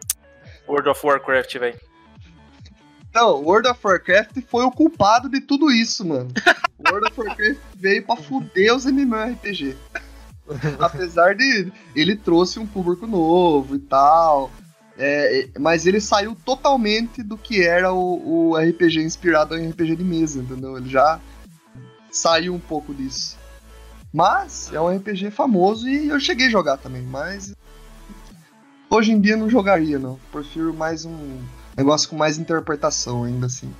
World 0.69 0.89
of 0.89 1.07
Warcraft, 1.07 1.59
velho. 1.59 1.79
Então, 3.11 3.43
World 3.43 3.69
of 3.69 3.79
Warcraft 3.85 4.39
foi 4.49 4.65
o 4.65 4.71
culpado 4.71 5.29
de 5.29 5.41
tudo 5.41 5.71
isso, 5.71 6.07
mano. 6.07 6.31
World 6.89 7.11
of 7.11 7.21
Warcraft 7.21 7.59
veio 7.77 8.05
pra 8.07 8.17
fuder 8.17 8.75
os 8.75 8.87
MMORPG. 8.87 9.77
Apesar 10.81 11.35
de 11.35 11.71
ele 11.95 12.17
trouxe 12.17 12.59
um 12.59 12.67
público 12.67 13.07
novo 13.07 13.77
e 13.77 13.79
tal. 13.79 14.51
é, 14.99 15.41
é, 15.41 15.49
mas 15.59 15.87
ele 15.87 16.01
saiu 16.01 16.35
totalmente 16.45 17.23
do 17.23 17.37
que 17.37 17.63
era 17.63 17.93
o, 17.93 18.51
o 18.51 18.57
RPG 18.57 19.03
inspirado 19.03 19.57
em 19.57 19.71
RPG 19.71 19.97
de 19.97 20.05
mesa, 20.05 20.41
entendeu? 20.41 20.77
Ele 20.77 20.89
já 20.89 21.21
saiu 22.11 22.55
um 22.55 22.59
pouco 22.61 22.93
disso. 22.95 23.39
Mas 24.13 24.71
é 24.73 24.81
um 24.81 24.95
RPG 24.95 25.31
famoso 25.31 25.89
e 25.89 26.09
eu 26.09 26.21
cheguei 26.21 26.49
a 26.49 26.51
jogar 26.51 26.77
também, 26.77 27.03
mas 27.03 27.55
hoje 28.91 29.11
em 29.11 29.21
dia 29.21 29.37
não 29.37 29.49
jogaria, 29.49 29.99
não. 29.99 30.19
Prefiro 30.31 30.75
mais 30.75 31.05
um 31.07 31.41
negócio 31.77 32.09
com 32.09 32.17
mais 32.17 32.37
interpretação 32.37 33.25
ainda 33.25 33.47
assim. 33.47 33.73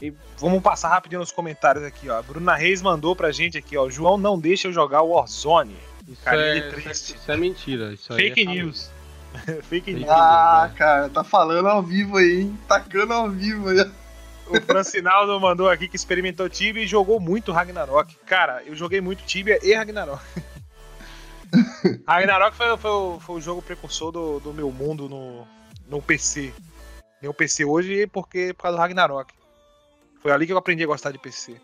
E 0.00 0.12
vamos 0.38 0.62
passar 0.62 0.88
rapidinho 0.88 1.20
nos 1.20 1.32
comentários 1.32 1.84
aqui, 1.84 2.08
ó. 2.08 2.18
A 2.18 2.22
Bruna 2.22 2.54
Reis 2.54 2.80
mandou 2.80 3.16
pra 3.16 3.32
gente 3.32 3.58
aqui, 3.58 3.76
ó. 3.76 3.88
João 3.88 4.16
não 4.16 4.38
deixa 4.38 4.68
eu 4.68 4.72
jogar 4.72 5.02
o 5.02 5.10
Warzone. 5.10 5.76
Isso 6.08 6.28
é, 6.28 6.58
isso, 6.58 6.66
é, 6.66 6.70
triste. 6.70 7.16
isso 7.16 7.32
é 7.32 7.36
mentira. 7.36 7.92
Isso 7.92 8.12
aí 8.12 8.18
Fake 8.18 8.42
é 8.42 8.44
news. 8.44 8.90
Fake 9.68 9.92
news. 9.92 10.08
Ah, 10.08 10.70
cara, 10.76 11.08
tá 11.08 11.24
falando 11.24 11.68
ao 11.68 11.82
vivo 11.82 12.16
aí, 12.18 12.42
hein? 12.42 12.58
Tacando 12.68 13.12
ao 13.12 13.30
vivo 13.30 13.68
aí. 13.68 13.90
O 14.46 14.60
Francinaldo 14.60 15.38
mandou 15.40 15.68
aqui 15.68 15.88
que 15.88 15.96
experimentou 15.96 16.48
Tibia 16.48 16.82
e 16.82 16.86
jogou 16.86 17.18
muito 17.20 17.52
Ragnarok. 17.52 18.14
Cara, 18.26 18.62
eu 18.64 18.74
joguei 18.74 19.00
muito 19.00 19.24
Tibia 19.24 19.58
e 19.62 19.72
Ragnarok. 19.74 20.22
Ragnarok 22.06 22.56
foi, 22.56 22.76
foi, 22.76 22.90
o- 22.90 23.20
foi 23.20 23.36
o 23.36 23.40
jogo 23.40 23.62
precursor 23.62 24.10
do, 24.12 24.40
do 24.40 24.52
meu 24.52 24.70
mundo 24.70 25.08
no, 25.08 25.46
no 25.88 26.02
PC. 26.02 26.52
Meu 27.20 27.32
PC 27.32 27.64
hoje 27.64 28.06
porque 28.06 28.52
por 28.54 28.62
causa 28.64 28.76
do 28.76 28.80
Ragnarok. 28.80 29.32
Foi 30.20 30.32
ali 30.32 30.46
que 30.46 30.52
eu 30.52 30.58
aprendi 30.58 30.82
a 30.84 30.86
gostar 30.86 31.10
de 31.12 31.18
PC. 31.18 31.60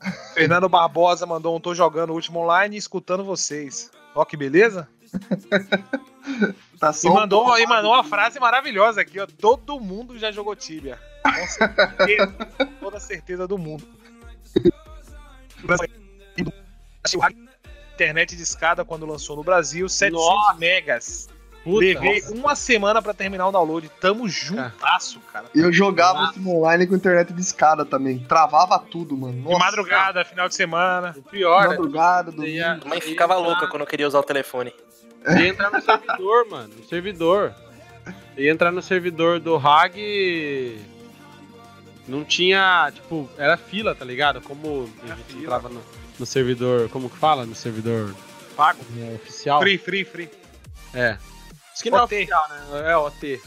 Fernando 0.34 0.68
Barbosa 0.68 1.26
mandou 1.26 1.56
um 1.56 1.60
tô 1.60 1.74
jogando 1.74 2.10
o 2.10 2.14
último 2.14 2.40
online 2.40 2.76
e 2.76 2.78
escutando 2.78 3.24
vocês. 3.24 3.90
Ó 4.14 4.24
que 4.24 4.36
beleza. 4.36 4.88
Tá 6.78 6.92
E 7.02 7.08
um 7.08 7.14
mandou, 7.14 7.44
pouco 7.44 7.58
e 7.58 7.66
mandou 7.66 7.92
uma 7.92 8.04
frase 8.04 8.38
maravilhosa 8.40 9.00
aqui, 9.00 9.18
ó. 9.20 9.26
Todo 9.26 9.78
mundo 9.80 10.16
já 10.18 10.30
jogou 10.32 10.54
Tibia. 10.54 10.98
Com 11.22 11.46
certeza, 11.46 12.34
toda 12.80 13.00
certeza 13.00 13.46
do 13.48 13.56
mundo. 13.58 13.84
Internet 17.94 18.34
de 18.36 18.42
escada 18.42 18.84
quando 18.84 19.06
lançou 19.06 19.36
no 19.36 19.44
Brasil, 19.44 19.88
700 19.88 20.24
Nossa. 20.26 20.54
megas. 20.58 21.28
Puta, 21.62 21.78
Levei 21.78 22.20
nossa. 22.20 22.34
uma 22.34 22.56
semana 22.56 23.00
pra 23.00 23.14
terminar 23.14 23.46
o 23.46 23.52
download. 23.52 23.88
Tamo 24.00 24.28
juntasso, 24.28 25.20
cara. 25.32 25.46
Eu 25.54 25.72
jogava 25.72 26.18
Nossa. 26.22 26.40
Online 26.40 26.88
com 26.88 26.96
internet 26.96 27.32
de 27.32 27.40
escada 27.40 27.84
também. 27.84 28.18
Travava 28.18 28.80
tudo, 28.80 29.16
mano. 29.16 29.34
De 29.34 29.40
Nossa, 29.42 29.58
madrugada, 29.60 30.24
final 30.24 30.48
de 30.48 30.56
semana. 30.56 31.14
O 31.16 31.22
pior, 31.22 31.62
né? 31.62 31.68
Madrugada, 31.68 32.30
Você 32.32 32.36
domingo. 32.36 32.56
ia- 32.56 32.80
A 32.84 32.88
mãe 32.88 33.00
ficava 33.00 33.36
louca 33.36 33.68
quando 33.68 33.82
eu 33.82 33.86
queria 33.86 34.08
usar 34.08 34.18
o 34.18 34.24
telefone. 34.24 34.74
Você 35.24 35.38
ia 35.38 35.48
entrar 35.50 35.70
no 35.70 35.80
servidor, 35.80 36.48
mano. 36.50 36.74
No 36.76 36.84
servidor. 36.84 37.54
ia 38.36 38.50
entrar 38.50 38.72
no 38.72 38.82
servidor 38.82 39.38
do 39.38 39.56
RAG. 39.56 39.94
Não 42.08 42.24
tinha, 42.24 42.90
tipo, 42.92 43.28
era 43.38 43.56
fila, 43.56 43.94
tá 43.94 44.04
ligado? 44.04 44.40
Como 44.40 44.90
a 45.02 45.06
Era 45.06 45.16
gente 45.16 45.26
fila. 45.28 45.42
entrava 45.42 45.68
no, 45.68 45.82
no 46.18 46.26
servidor, 46.26 46.88
como 46.88 47.08
que 47.08 47.16
fala? 47.16 47.46
No 47.46 47.54
servidor 47.54 48.14
Pago. 48.56 48.80
é, 48.98 49.14
oficial. 49.14 49.60
Free, 49.60 49.78
free, 49.78 50.04
free. 50.04 50.30
É. 50.92 51.16
Isso 51.74 51.82
que 51.82 51.90
não 51.90 51.98
é 51.98 52.02
OT. 52.02 52.14
oficial, 52.16 52.48
né? 52.48 52.90
É 52.90 52.96
OT. 52.96 53.40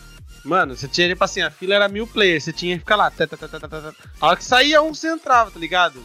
Mano, 0.43 0.75
você 0.75 0.87
tinha, 0.87 1.07
tipo 1.09 1.23
assim, 1.23 1.41
a 1.41 1.49
fila 1.51 1.75
era 1.75 1.87
mil 1.89 2.05
players, 2.07 2.43
você 2.43 2.53
tinha 2.53 2.75
que 2.75 2.79
ficar 2.79 2.95
lá. 2.95 3.09
Tá, 3.11 3.25
tá, 3.27 3.35
tá. 3.37 3.93
A 4.21 4.27
hora 4.27 4.37
que 4.37 4.43
saía 4.43 4.81
um, 4.81 4.93
você 4.93 5.09
entrava, 5.09 5.51
tá 5.51 5.59
ligado? 5.59 6.01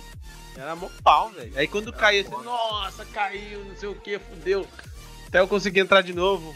Era 0.57 0.75
mó 0.75 0.89
pau, 1.05 1.31
velho. 1.31 1.53
Aí 1.57 1.69
quando 1.69 1.93
caía, 1.93 2.25
você, 2.25 2.31
nossa, 2.45 3.05
caiu, 3.07 3.65
não 3.65 3.77
sei 3.77 3.89
o 3.89 3.95
que, 3.95 4.19
fudeu. 4.19 4.67
Até 5.29 5.41
eu 5.41 5.47
conseguir 5.49 5.81
entrar 5.81 6.03
de 6.03 6.13
novo. 6.13 6.55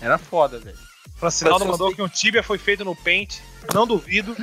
Era 0.00 0.16
foda, 0.16 0.58
velho. 0.58 0.78
Francinaldo 1.16 1.66
mandou 1.66 1.94
que 1.94 2.00
um 2.00 2.08
Tibia 2.08 2.42
foi 2.42 2.56
feito 2.58 2.84
no 2.84 2.96
Paint. 2.96 3.38
Não 3.74 3.86
duvido. 3.86 4.34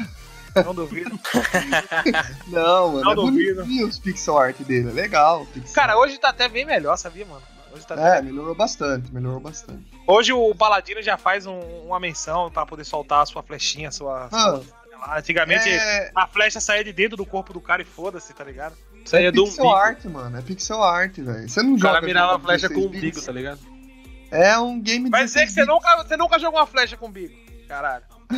Não 0.63 0.73
duvido. 0.75 1.11
Não, 2.47 2.91
mano, 2.93 3.01
Não 3.03 3.11
é 3.11 3.15
duvido. 3.15 3.55
bonitinho 3.63 3.87
os 3.87 3.99
pixel 3.99 4.37
art 4.37 4.57
dele, 4.61 4.89
é 4.89 4.93
legal. 4.93 5.45
Cara, 5.73 5.97
hoje 5.97 6.17
tá 6.17 6.29
até 6.29 6.47
bem 6.47 6.65
melhor, 6.65 6.95
sabia, 6.97 7.25
mano? 7.25 7.41
Hoje, 7.73 7.85
tá 7.85 7.95
É, 7.95 8.21
melhorou 8.21 8.55
bastante, 8.55 9.13
melhorou 9.13 9.39
bastante. 9.39 9.83
hoje 10.07 10.31
o 10.31 10.55
Paladino 10.55 11.01
já 11.01 11.17
faz 11.17 11.45
um- 11.45 11.59
uma 11.85 11.99
menção 11.99 12.49
pra 12.49 12.65
poder 12.65 12.85
soltar 12.85 13.21
a 13.23 13.25
sua 13.25 13.43
flechinha, 13.43 13.89
a 13.89 13.91
sua. 13.91 14.29
Ah, 14.31 14.39
sua- 14.61 14.63
Antigamente 15.17 15.69
é, 15.69 16.09
a 16.15 16.25
flecha 16.25 16.59
saía 16.59 16.83
de 16.83 16.91
dentro 16.93 17.15
do 17.17 17.25
corpo 17.25 17.51
do 17.53 17.59
cara 17.61 17.81
e 17.81 17.85
foda-se, 17.85 18.33
tá 18.33 18.43
ligado? 18.43 18.75
Isso 19.03 19.15
aí 19.15 19.25
é 19.25 19.27
é 19.27 19.31
do 19.31 19.43
pixel 19.43 19.65
umbigo. 19.65 19.77
art, 19.77 20.05
mano, 20.05 20.37
é 20.37 20.41
pixel 20.41 20.81
art, 20.81 21.17
velho. 21.17 21.47
Você 21.49 21.61
não 21.61 21.75
O 21.75 21.79
cara 21.79 21.95
joga 21.95 22.07
mirava 22.07 22.35
a 22.37 22.39
flecha 22.39 22.69
com 22.69 22.75
o 22.75 22.89
16 22.89 22.97
umbigo, 22.97 23.21
tá 23.25 23.31
ligado? 23.31 23.59
É 24.31 24.57
um 24.57 24.81
game 24.81 25.09
Vai 25.11 25.25
dizer 25.25 25.41
que 25.41 25.45
16 25.47 25.53
você 25.53 25.71
nunca, 25.71 26.03
você 26.03 26.17
nunca 26.17 26.39
jogou 26.39 26.59
uma 26.59 26.65
flecha 26.65 26.97
com 26.97 27.11
bico. 27.11 27.35
Caralho. 27.67 28.03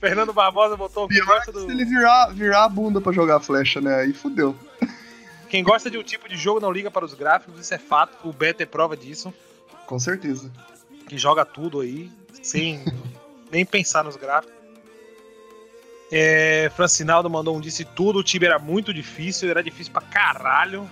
Fernando 0.00 0.32
Barbosa 0.32 0.76
botou 0.76 1.08
Pior 1.08 1.26
gosta, 1.26 1.50
do, 1.52 1.60
se 1.60 1.66
ele 1.70 1.84
virar, 1.84 2.28
virar 2.32 2.64
a 2.64 2.68
bunda 2.68 3.00
pra 3.00 3.12
jogar 3.12 3.40
flecha, 3.40 3.80
né? 3.80 4.00
Aí 4.02 4.12
fudeu. 4.12 4.54
quem 5.48 5.62
gosta 5.64 5.90
de 5.90 5.98
um 5.98 6.02
tipo 6.04 6.28
de 6.28 6.36
jogo 6.36 6.60
não 6.60 6.70
liga 6.70 6.88
para 6.90 7.04
os 7.04 7.14
gráficos, 7.14 7.58
isso 7.60 7.74
é 7.74 7.78
fato. 7.78 8.16
O 8.28 8.32
Beto 8.32 8.62
é 8.62 8.66
prova 8.66 8.96
disso. 8.96 9.34
Com 9.86 9.98
certeza. 9.98 10.50
Que 11.08 11.18
joga 11.18 11.44
tudo 11.44 11.80
aí, 11.80 12.10
sem 12.42 12.84
nem 13.50 13.64
pensar 13.66 14.04
nos 14.04 14.14
gráficos. 14.16 14.56
É, 16.10 16.70
Francinaldo 16.74 17.28
mandou 17.28 17.54
um 17.56 17.60
disse 17.60 17.84
tudo, 17.84 18.20
o 18.20 18.24
Tibia 18.24 18.48
era 18.50 18.58
muito 18.58 18.94
difícil, 18.94 19.50
era 19.50 19.62
difícil 19.62 19.92
pra 19.92 20.00
caralho. 20.02 20.88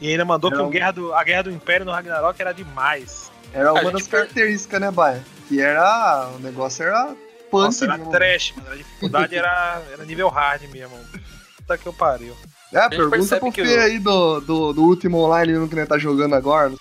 E 0.00 0.08
ainda 0.08 0.24
mandou 0.24 0.50
Era 0.50 0.60
que 0.60 0.66
o 0.66 0.70
Guerra 0.70 0.90
do- 0.90 1.14
a 1.14 1.22
Guerra 1.22 1.42
do 1.42 1.50
Império 1.52 1.86
no 1.86 1.92
Ragnarok 1.92 2.40
era 2.40 2.52
demais. 2.52 3.30
Era 3.54 3.72
uma 3.72 3.92
das 3.92 4.08
per- 4.08 4.20
características, 4.20 4.80
né, 4.80 4.90
Baia? 4.90 5.22
Que 5.48 5.60
era. 5.60 6.28
O 6.34 6.38
negócio 6.40 6.82
era 6.84 7.06
punk 7.50 7.64
Nossa, 7.66 7.84
era 7.84 7.96
mesmo. 7.98 8.10
trash, 8.12 8.52
mano. 8.56 8.72
A 8.72 8.76
dificuldade 8.76 9.36
era, 9.36 9.82
era 9.92 10.04
nível 10.04 10.28
hard 10.28 10.62
mesmo. 10.70 10.96
Puta 11.56 11.78
que 11.78 11.86
eu 11.86 11.92
pariu. 11.92 12.36
É, 12.72 12.88
pergunta 12.88 13.10
percebe 13.10 13.40
pro 13.40 13.52
que 13.52 13.64
Fê 13.64 13.76
o- 13.78 13.80
aí 13.82 13.98
do, 13.98 14.40
do, 14.40 14.72
do 14.72 14.82
último 14.82 15.18
online 15.18 15.52
no 15.52 15.68
que 15.68 15.74
ele 15.76 15.86
tá 15.86 15.96
jogando 15.96 16.34
agora. 16.34 16.72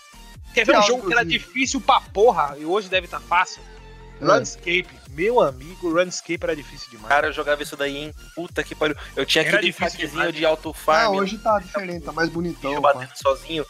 Quer 0.53 0.65
ver 0.65 0.71
um 0.77 0.79
Tchau, 0.79 0.87
jogo 0.87 1.07
que 1.07 1.13
era 1.13 1.23
difícil 1.23 1.79
pra 1.81 1.99
porra 2.01 2.55
e 2.57 2.65
hoje 2.65 2.89
deve 2.89 3.05
estar 3.05 3.19
fácil? 3.19 3.61
É. 4.21 4.25
Runescape. 4.25 4.87
Meu 5.11 5.41
amigo, 5.41 5.91
Runescape 5.91 6.39
era 6.43 6.55
difícil 6.55 6.89
demais. 6.89 7.09
Cara, 7.09 7.27
eu 7.27 7.33
jogava 7.33 7.61
isso 7.61 7.75
daí, 7.75 7.95
hein? 7.97 8.13
Puta 8.35 8.63
que 8.63 8.73
pariu. 8.73 8.95
Eu 9.15 9.25
tinha 9.25 9.43
Era 9.43 9.57
aquele 9.57 9.71
demais. 9.71 10.33
de 10.33 10.45
alto 10.45 10.69
Ah, 10.71 10.73
farm. 10.73 11.15
hoje 11.15 11.37
tá 11.37 11.59
diferente, 11.59 12.03
tá 12.05 12.11
mais 12.11 12.29
bonitão. 12.29 12.73
eu 12.73 12.81
batendo 12.81 13.11
sozinho. 13.15 13.63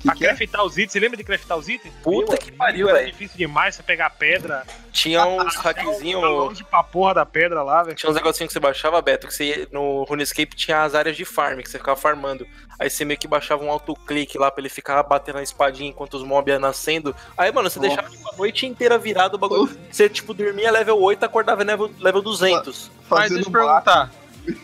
Que 0.00 0.06
pra 0.06 0.14
que 0.16 0.26
é? 0.26 0.34
craftar 0.34 0.64
os 0.64 0.78
itens, 0.78 0.92
você 0.92 0.98
lembra 1.00 1.16
de 1.18 1.22
craftar 1.24 1.58
os 1.58 1.68
itens? 1.68 1.92
Puta 2.02 2.30
Meu 2.32 2.38
que 2.38 2.44
amigo, 2.48 2.56
pariu, 2.56 2.88
Era 2.88 2.98
velho. 2.98 3.12
difícil 3.12 3.36
demais 3.36 3.74
você 3.74 3.82
pegar 3.82 4.08
pedra. 4.10 4.64
Tinha 4.90 5.26
uns 5.26 5.46
achar 5.56 5.60
o- 5.60 5.62
hackzinhos. 5.62 6.22
longe 6.22 6.64
pra 6.64 6.82
porra 6.82 7.12
da 7.14 7.26
pedra 7.26 7.62
lá, 7.62 7.82
velho. 7.82 7.94
Tinha 7.94 8.08
uns 8.10 8.14
negocinhos 8.16 8.48
que 8.48 8.54
você 8.54 8.60
baixava, 8.60 9.00
Beto, 9.02 9.26
que 9.28 9.34
você 9.34 9.44
ia, 9.44 9.68
no 9.70 10.04
RuneScape 10.04 10.56
tinha 10.56 10.82
as 10.84 10.94
áreas 10.94 11.16
de 11.16 11.24
farm, 11.26 11.60
que 11.60 11.68
você 11.70 11.76
ficava 11.78 12.00
farmando. 12.00 12.46
Aí 12.78 12.88
você 12.88 13.04
meio 13.04 13.20
que 13.20 13.28
baixava 13.28 13.62
um 13.62 13.70
autoclique 13.70 14.38
lá 14.38 14.50
pra 14.50 14.62
ele 14.62 14.70
ficar 14.70 15.02
batendo 15.02 15.36
a 15.36 15.42
espadinha 15.42 15.90
enquanto 15.90 16.14
os 16.14 16.22
mobs 16.24 16.50
iam 16.50 16.58
nascendo. 16.58 17.14
Aí, 17.36 17.52
mano, 17.52 17.68
você 17.68 17.78
Nossa. 17.78 17.88
deixava 17.88 18.08
tipo, 18.08 18.32
a 18.32 18.36
noite 18.38 18.64
inteira 18.64 18.96
virado 18.96 19.34
o 19.34 19.38
bagulho. 19.38 19.70
Você, 19.90 20.08
tipo, 20.08 20.32
dormia 20.32 20.70
level 20.70 20.98
8 20.98 21.22
acordava 21.24 21.62
level, 21.62 21.90
level 22.00 22.22
200. 22.22 22.90
Mas 23.00 23.06
Fazendo 23.06 23.34
deixa 23.34 23.48
eu 23.48 23.52
bar- 23.52 23.82
perguntar. 23.82 24.10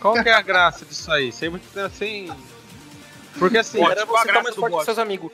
Qual 0.00 0.14
que 0.14 0.28
é 0.30 0.32
a 0.32 0.40
graça 0.40 0.86
disso 0.86 1.12
aí? 1.12 1.30
Sempre 1.30 1.60
sem. 1.92 2.32
Porque 3.38 3.58
assim. 3.58 3.84
Era 3.84 4.04
você 4.04 4.32
tá 4.32 4.42
mais 4.42 4.54
forte 4.54 4.76
que 4.78 4.84
seus 4.84 4.98
amigos. 4.98 5.32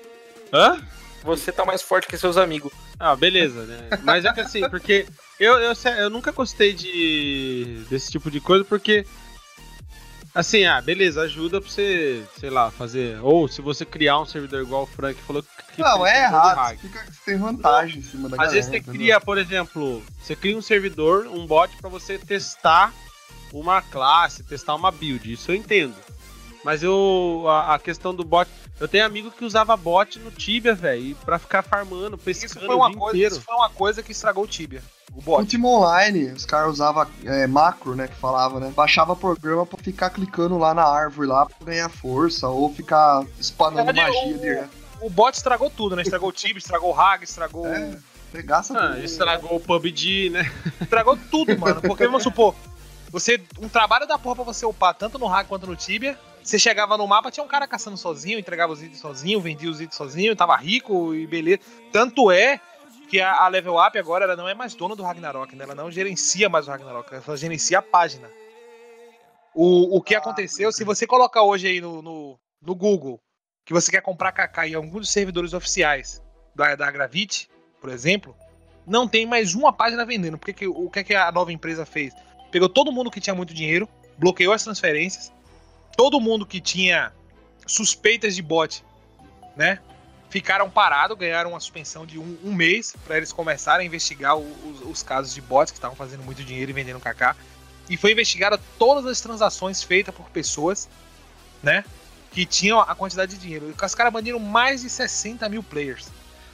Hã? 0.53 0.80
Você 1.24 1.53
tá 1.53 1.64
mais 1.64 1.82
forte 1.82 2.09
que 2.09 2.18
seus 2.18 2.36
amigos. 2.36 2.72
Ah, 2.98 3.14
beleza, 3.14 3.62
né? 3.64 3.88
Mas 4.03 4.24
é 4.24 4.32
que 4.32 4.40
assim, 4.40 4.68
porque 4.68 5.07
eu, 5.38 5.55
eu, 5.59 5.72
eu 5.98 6.11
nunca 6.11 6.32
gostei 6.32 6.72
de 6.72 7.84
desse 7.88 8.11
tipo 8.11 8.30
de 8.30 8.40
coisa, 8.40 8.64
porque. 8.64 9.07
Assim, 10.34 10.64
ah, 10.64 10.80
beleza, 10.80 11.20
ajuda 11.22 11.61
pra 11.61 11.68
você, 11.70 12.22
sei 12.40 12.48
lá, 12.48 12.70
fazer. 12.70 13.18
Ou 13.22 13.46
se 13.48 13.61
você 13.61 13.84
criar 13.84 14.18
um 14.18 14.24
servidor 14.24 14.62
igual 14.62 14.84
o 14.84 14.86
Frank 14.86 15.20
falou 15.22 15.42
que. 15.42 15.80
Não, 15.80 16.07
é 16.07 16.24
errado. 16.24 16.78
fica- 16.78 17.05
tem 17.24 17.36
vantagem 17.36 17.98
em 18.00 18.03
cima 18.03 18.28
da 18.28 18.36
Às 18.36 18.38
galera. 18.38 18.55
vezes 18.55 18.70
você 18.70 18.76
entendeu? 18.78 18.94
cria, 19.00 19.20
por 19.20 19.36
exemplo, 19.38 20.03
você 20.20 20.34
cria 20.34 20.57
um 20.57 20.62
servidor, 20.62 21.26
um 21.26 21.46
bot 21.46 21.74
pra 21.76 21.88
você 21.90 22.18
testar 22.18 22.92
uma 23.53 23.82
classe, 23.82 24.42
testar 24.42 24.74
uma 24.74 24.90
build. 24.90 25.30
Isso 25.32 25.50
eu 25.50 25.55
entendo. 25.55 25.94
Mas 26.65 26.83
eu 26.83 27.45
a, 27.49 27.75
a 27.75 27.79
questão 27.79 28.15
do 28.15 28.23
bot, 28.25 28.49
eu 28.79 28.87
tenho 28.87 29.05
amigo 29.05 29.31
que 29.31 29.45
usava 29.45 29.77
bot 29.77 30.19
no 30.19 30.31
Tibia, 30.31 30.75
velho, 30.75 31.17
pra 31.25 31.39
ficar 31.39 31.63
farmando, 31.63 32.17
pescando 32.17 32.47
Isso 32.53 32.61
foi, 32.67 32.75
uma 32.77 32.87
o 32.87 32.91
dia 32.91 32.99
coisa, 32.99 33.17
inteiro. 33.17 33.35
isso 33.35 33.45
foi 33.45 33.55
uma 33.57 33.71
coisa 33.71 34.03
que 34.03 34.13
estragou 34.13 34.45
o 34.45 34.47
Tibia. 34.47 34.83
O 35.15 35.21
bot. 35.21 35.41
Último 35.41 35.69
online, 35.69 36.27
os 36.33 36.47
caras 36.47 36.71
usavam 36.73 37.07
é, 37.25 37.47
macro, 37.47 37.95
né? 37.95 38.09
Que 38.09 38.15
falava, 38.15 38.59
né? 38.61 38.73
Baixava 38.75 39.15
programa 39.17 39.67
pra 39.67 39.79
ficar 39.83 40.09
clicando 40.11 40.57
lá 40.57 40.73
na 40.73 40.85
árvore 40.85 41.29
lá 41.29 41.45
pra 41.47 41.57
ganhar 41.67 41.89
força 41.91 42.49
ou 42.49 42.73
ficar 42.73 43.23
verdade, 43.85 44.17
magia 44.17 44.35
o- 44.37 44.39
direto. 44.39 44.71
O 45.03 45.11
bot 45.11 45.35
estragou 45.37 45.69
tudo, 45.69 45.97
né? 45.97 46.03
Estragou 46.03 46.29
o 46.29 46.33
Tibia, 46.33 46.59
estragou 46.59 46.95
o 46.95 46.99
Hag, 47.01 47.25
estragou. 47.25 47.67
É, 47.67 47.99
regaça 48.33 48.79
Ah, 48.79 48.93
tudo. 48.93 49.05
estragou 49.05 49.57
o 49.57 49.61
PUBG, 49.61 50.31
né? 50.31 50.51
Estragou 50.81 51.19
tudo, 51.31 51.59
mano. 51.59 51.83
Porque 51.83 52.07
vamos 52.07 52.23
supor, 52.23 52.55
você. 53.13 53.41
Um 53.61 53.69
trabalho 53.69 54.07
da 54.07 54.19
porra 54.19 54.37
pra 54.37 54.45
você 54.45 54.65
upar 54.65 54.95
tanto 54.95 55.19
no 55.19 55.33
Hag 55.33 55.49
quanto 55.49 55.67
no 55.67 55.77
Tibia. 55.77 56.19
Você 56.43 56.59
chegava 56.59 56.99
no 56.99 57.07
mapa, 57.07 57.31
tinha 57.31 57.45
um 57.45 57.49
cara 57.49 57.69
caçando 57.69 57.97
sozinho, 57.97 58.37
entregava 58.37 58.73
os 58.73 58.83
itens 58.83 58.99
sozinho, 58.99 59.41
vendia 59.41 59.71
os 59.71 59.81
itens 59.81 59.95
sozinho, 59.95 60.35
tava 60.35 60.57
rico 60.57 61.15
e 61.15 61.25
beleza. 61.25 61.61
Tanto 61.93 62.33
é 62.33 62.61
que 63.09 63.21
a, 63.21 63.45
a 63.45 63.49
Level 63.49 63.77
Up 63.77 63.97
agora 63.97 64.25
ela 64.25 64.35
não 64.35 64.49
é 64.49 64.55
mais 64.55 64.75
dona 64.75 64.97
do 64.97 65.05
Ragnarok, 65.05 65.55
né? 65.55 65.63
Ela 65.63 65.75
não 65.75 65.91
gerencia 65.91 66.49
mais 66.49 66.67
o 66.67 66.71
Ragnarok, 66.71 67.13
ela 67.13 67.23
só 67.23 67.37
gerencia 67.37 67.79
a 67.79 67.83
página. 67.83 68.29
O, 69.55 69.99
o 69.99 70.03
que 70.03 70.15
aconteceu, 70.15 70.73
se 70.73 70.83
você 70.83 71.07
colocar 71.07 71.43
hoje 71.43 71.69
aí 71.69 71.81
no, 71.81 72.03
no, 72.03 72.41
no 72.61 72.75
Google 72.75 73.21
que 73.65 73.73
você 73.73 73.91
quer 73.91 74.01
comprar 74.01 74.33
KK 74.33 74.67
em 74.67 74.75
alguns 74.75 75.03
dos 75.03 75.11
servidores 75.11 75.53
oficiais 75.53 76.21
da, 76.55 76.75
da 76.75 76.91
Gravity, 76.91 77.49
por 77.81 77.91
exemplo, 77.91 78.35
não 78.87 79.07
tem 79.07 79.27
mais 79.27 79.55
uma 79.55 79.73
página 79.73 80.05
vendendo. 80.05 80.39
Porque 80.39 80.53
que, 80.53 80.67
o 80.67 80.91
que, 80.91 80.99
é 81.01 81.05
que 81.05 81.15
a 81.15 81.31
nova 81.31 81.53
empresa 81.53 81.87
fez? 81.87 82.15
Pegou 82.53 82.68
todo 82.68 82.92
mundo 82.92 83.11
que 83.11 83.20
tinha 83.20 83.34
muito 83.34 83.53
dinheiro, 83.53 83.88
bloqueou 84.16 84.53
as 84.53 84.62
transferências, 84.62 85.32
todo 85.96 86.20
mundo 86.20 86.46
que 86.46 86.61
tinha 86.61 87.11
suspeitas 87.66 88.36
de 88.36 88.42
bot, 88.42 88.84
né? 89.57 89.78
Ficaram 90.30 90.70
parados, 90.70 91.16
ganharam 91.18 91.50
uma 91.50 91.61
suspensão 91.61 92.07
de 92.07 92.18
um, 92.18 92.38
um 92.44 92.53
mês 92.55 92.94
para 93.05 93.16
eles 93.16 93.32
começarem 93.32 93.84
a 93.84 93.86
investigar 93.86 94.36
o- 94.36 94.42
os, 94.70 94.80
os 94.90 95.03
casos 95.03 95.34
de 95.34 95.40
bots 95.40 95.70
que 95.72 95.78
estavam 95.78 95.96
fazendo 95.96 96.22
muito 96.22 96.42
dinheiro 96.44 96.70
e 96.70 96.74
vendendo 96.74 97.00
KK. 97.00 97.34
E 97.90 97.96
foi 97.96 98.12
investigada 98.12 98.59
todas 98.78 99.05
as 99.07 99.20
transações 99.20 99.82
feitas 99.82 100.14
por 100.14 100.28
pessoas, 100.30 100.88
né? 101.62 101.84
Que 102.30 102.46
tinham 102.46 102.80
a 102.80 102.94
quantidade 102.94 103.34
de 103.34 103.40
dinheiro. 103.40 103.74
Os 103.82 103.94
caras 103.94 104.12
baniram 104.12 104.38
mais 104.38 104.80
de 104.80 104.88
60 104.88 105.48
mil 105.50 105.62
players. 105.62 106.09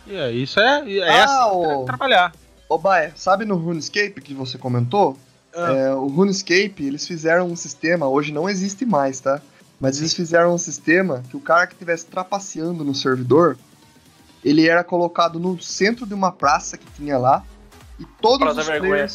E 0.06 0.16
é, 0.16 0.30
isso 0.32 0.58
é, 0.58 0.90
é 0.98 1.08
Ah, 1.10 1.24
assim 1.24 1.50
que 1.50 1.56
o- 1.56 1.68
tem 1.68 1.78
que 1.80 1.86
trabalhar. 1.86 2.32
Ô, 2.68 2.78
Baé, 2.78 3.12
sabe 3.14 3.44
no 3.44 3.56
RuneScape 3.56 4.20
que 4.20 4.34
você 4.34 4.58
comentou? 4.58 5.16
Ah. 5.54 5.72
É, 5.72 5.94
o 5.94 6.06
RuneScape, 6.06 6.84
eles 6.84 7.06
fizeram 7.06 7.46
um 7.46 7.56
sistema, 7.56 8.08
hoje 8.08 8.32
não 8.32 8.48
existe 8.48 8.84
mais, 8.84 9.20
tá? 9.20 9.40
Mas 9.80 9.98
eles 9.98 10.12
fizeram 10.12 10.54
um 10.54 10.58
sistema 10.58 11.22
que 11.30 11.36
o 11.36 11.40
cara 11.40 11.66
que 11.66 11.74
estivesse 11.74 12.06
trapaceando 12.06 12.84
no 12.84 12.94
servidor, 12.94 13.56
ele 14.44 14.68
era 14.68 14.82
colocado 14.82 15.38
no 15.38 15.60
centro 15.60 16.06
de 16.06 16.14
uma 16.14 16.32
praça 16.32 16.76
que 16.76 16.86
tinha 16.96 17.16
lá, 17.16 17.44
e 17.98 18.04
todos 18.20 18.38
Praça 18.38 18.60
os 18.60 18.66
da 18.66 18.72
Vergonha. 18.72 19.08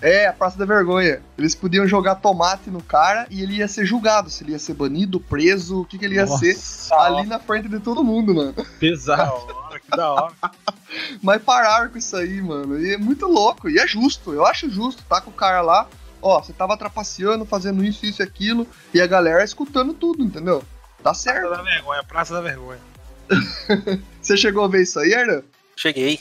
É, 0.00 0.26
a 0.26 0.32
Praça 0.32 0.56
da 0.56 0.64
Vergonha. 0.64 1.20
Eles 1.36 1.54
podiam 1.54 1.86
jogar 1.86 2.16
tomate 2.16 2.70
no 2.70 2.82
cara 2.82 3.26
e 3.30 3.42
ele 3.42 3.56
ia 3.56 3.68
ser 3.68 3.84
julgado, 3.84 4.30
se 4.30 4.44
ele 4.44 4.52
ia 4.52 4.58
ser 4.58 4.74
banido, 4.74 5.18
preso, 5.18 5.80
o 5.80 5.84
que, 5.84 5.98
que 5.98 6.04
ele 6.04 6.14
ia 6.14 6.26
ser 6.26 6.56
ali 6.92 7.26
na 7.26 7.38
frente 7.38 7.68
de 7.68 7.80
todo 7.80 8.04
mundo, 8.04 8.34
mano. 8.34 8.54
pesado. 8.78 9.46
Da 9.46 9.54
hora, 9.54 9.80
que 9.80 9.90
da 9.90 10.12
hora. 10.12 10.34
Mas 11.22 11.42
pararam 11.42 11.90
com 11.90 11.98
isso 11.98 12.16
aí, 12.16 12.40
mano. 12.40 12.78
E 12.80 12.94
é 12.94 12.98
muito 12.98 13.26
louco. 13.26 13.68
E 13.68 13.78
é 13.78 13.86
justo. 13.86 14.32
Eu 14.32 14.46
acho 14.46 14.70
justo. 14.70 15.02
Tá 15.08 15.20
com 15.20 15.30
o 15.30 15.34
cara 15.34 15.60
lá. 15.60 15.88
Ó, 16.22 16.40
você 16.40 16.52
tava 16.52 16.76
trapaceando, 16.76 17.44
fazendo 17.44 17.84
isso, 17.84 18.04
isso 18.04 18.22
e 18.22 18.24
aquilo. 18.24 18.66
E 18.92 19.00
a 19.00 19.06
galera 19.06 19.44
escutando 19.44 19.92
tudo, 19.92 20.24
entendeu? 20.24 20.60
Tá 20.98 21.10
Praça 21.10 21.22
certo. 21.22 21.50
da 21.50 21.62
vergonha, 21.62 22.02
praça 22.02 22.34
da 22.34 22.40
vergonha. 22.40 22.80
Você 24.20 24.36
chegou 24.36 24.64
a 24.64 24.68
ver 24.68 24.82
isso 24.82 24.98
aí, 24.98 25.14
Arlan? 25.14 25.42
Cheguei. 25.76 26.20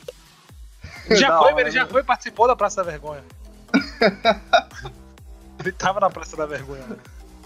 Já 1.11 1.29
Da 1.31 1.39
foi, 1.39 1.53
hora, 1.53 1.61
ele 1.61 1.71
já 1.71 1.83
né? 1.83 1.89
foi, 1.89 2.03
participou 2.03 2.47
da 2.47 2.55
Praça 2.55 2.83
da 2.83 2.91
Vergonha. 2.91 3.23
ele 5.59 5.71
tava 5.71 5.99
na 5.99 6.09
Praça 6.09 6.35
da 6.37 6.45
Vergonha. 6.45 6.85
né? 6.87 6.97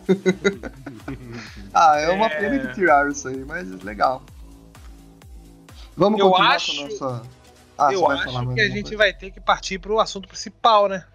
Ah, 1.73 1.97
é 1.99 2.09
uma 2.09 2.25
É. 2.27 2.39
pena 2.39 2.59
que 2.67 2.73
tiraram 2.73 3.09
isso 3.11 3.27
aí, 3.27 3.45
mas 3.45 3.69
legal. 3.83 4.21
Vamos 5.95 6.19
Eu 6.19 6.29
continuar 6.29 6.55
acho- 6.55 6.75
com 6.75 6.81
a 6.81 6.89
nossa. 6.89 7.21
Ah, 7.77 7.93
Eu 7.93 8.07
acho 8.09 8.53
que 8.53 8.61
a 8.61 8.67
gente 8.69 8.81
coisa? 8.83 8.97
vai 8.97 9.13
ter 9.13 9.31
que 9.31 9.39
partir 9.39 9.79
pro 9.79 9.99
assunto 9.99 10.27
principal, 10.27 10.87
né? 10.89 11.05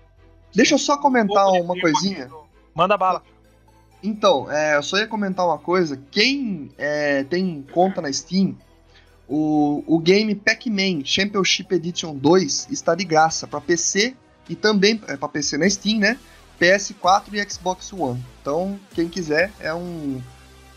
Deixa 0.55 0.75
eu 0.75 0.79
só 0.79 0.97
comentar 0.97 1.47
Um 1.49 1.61
uma 1.63 1.79
coisinha. 1.79 2.27
do- 2.27 2.45
Manda 2.75 2.97
bala. 2.97 3.23
Então, 4.03 4.51
é, 4.51 4.77
eu 4.77 4.83
só 4.83 4.97
ia 4.99 5.07
comentar 5.07 5.45
uma 5.47 5.59
coisa. 5.59 6.01
Quem 6.11 6.71
é, 6.79 7.25
tem 7.25 7.65
conta 7.73 8.01
na 8.01 8.13
Steam, 8.13 8.57
o, 9.29 9.83
o 9.87 9.99
game 9.99 10.35
Pac-Man 10.35 11.05
Championship 11.05 11.75
Edition 11.75 12.15
2 12.15 12.69
está 12.71 12.95
de 12.95 13.05
graça 13.05 13.47
para 13.47 13.61
PC 13.61 14.17
e 14.49 14.55
também 14.57 15.01
é, 15.09 15.17
para 15.17 15.29
PC 15.29 15.59
na 15.59 15.69
Steam, 15.69 15.99
né? 15.99 16.19
PS4 16.61 17.25
e 17.33 17.51
Xbox 17.51 17.93
One. 17.93 18.25
Então, 18.41 18.79
quem 18.95 19.09
quiser, 19.09 19.53
é 19.61 19.75
um, 19.75 20.23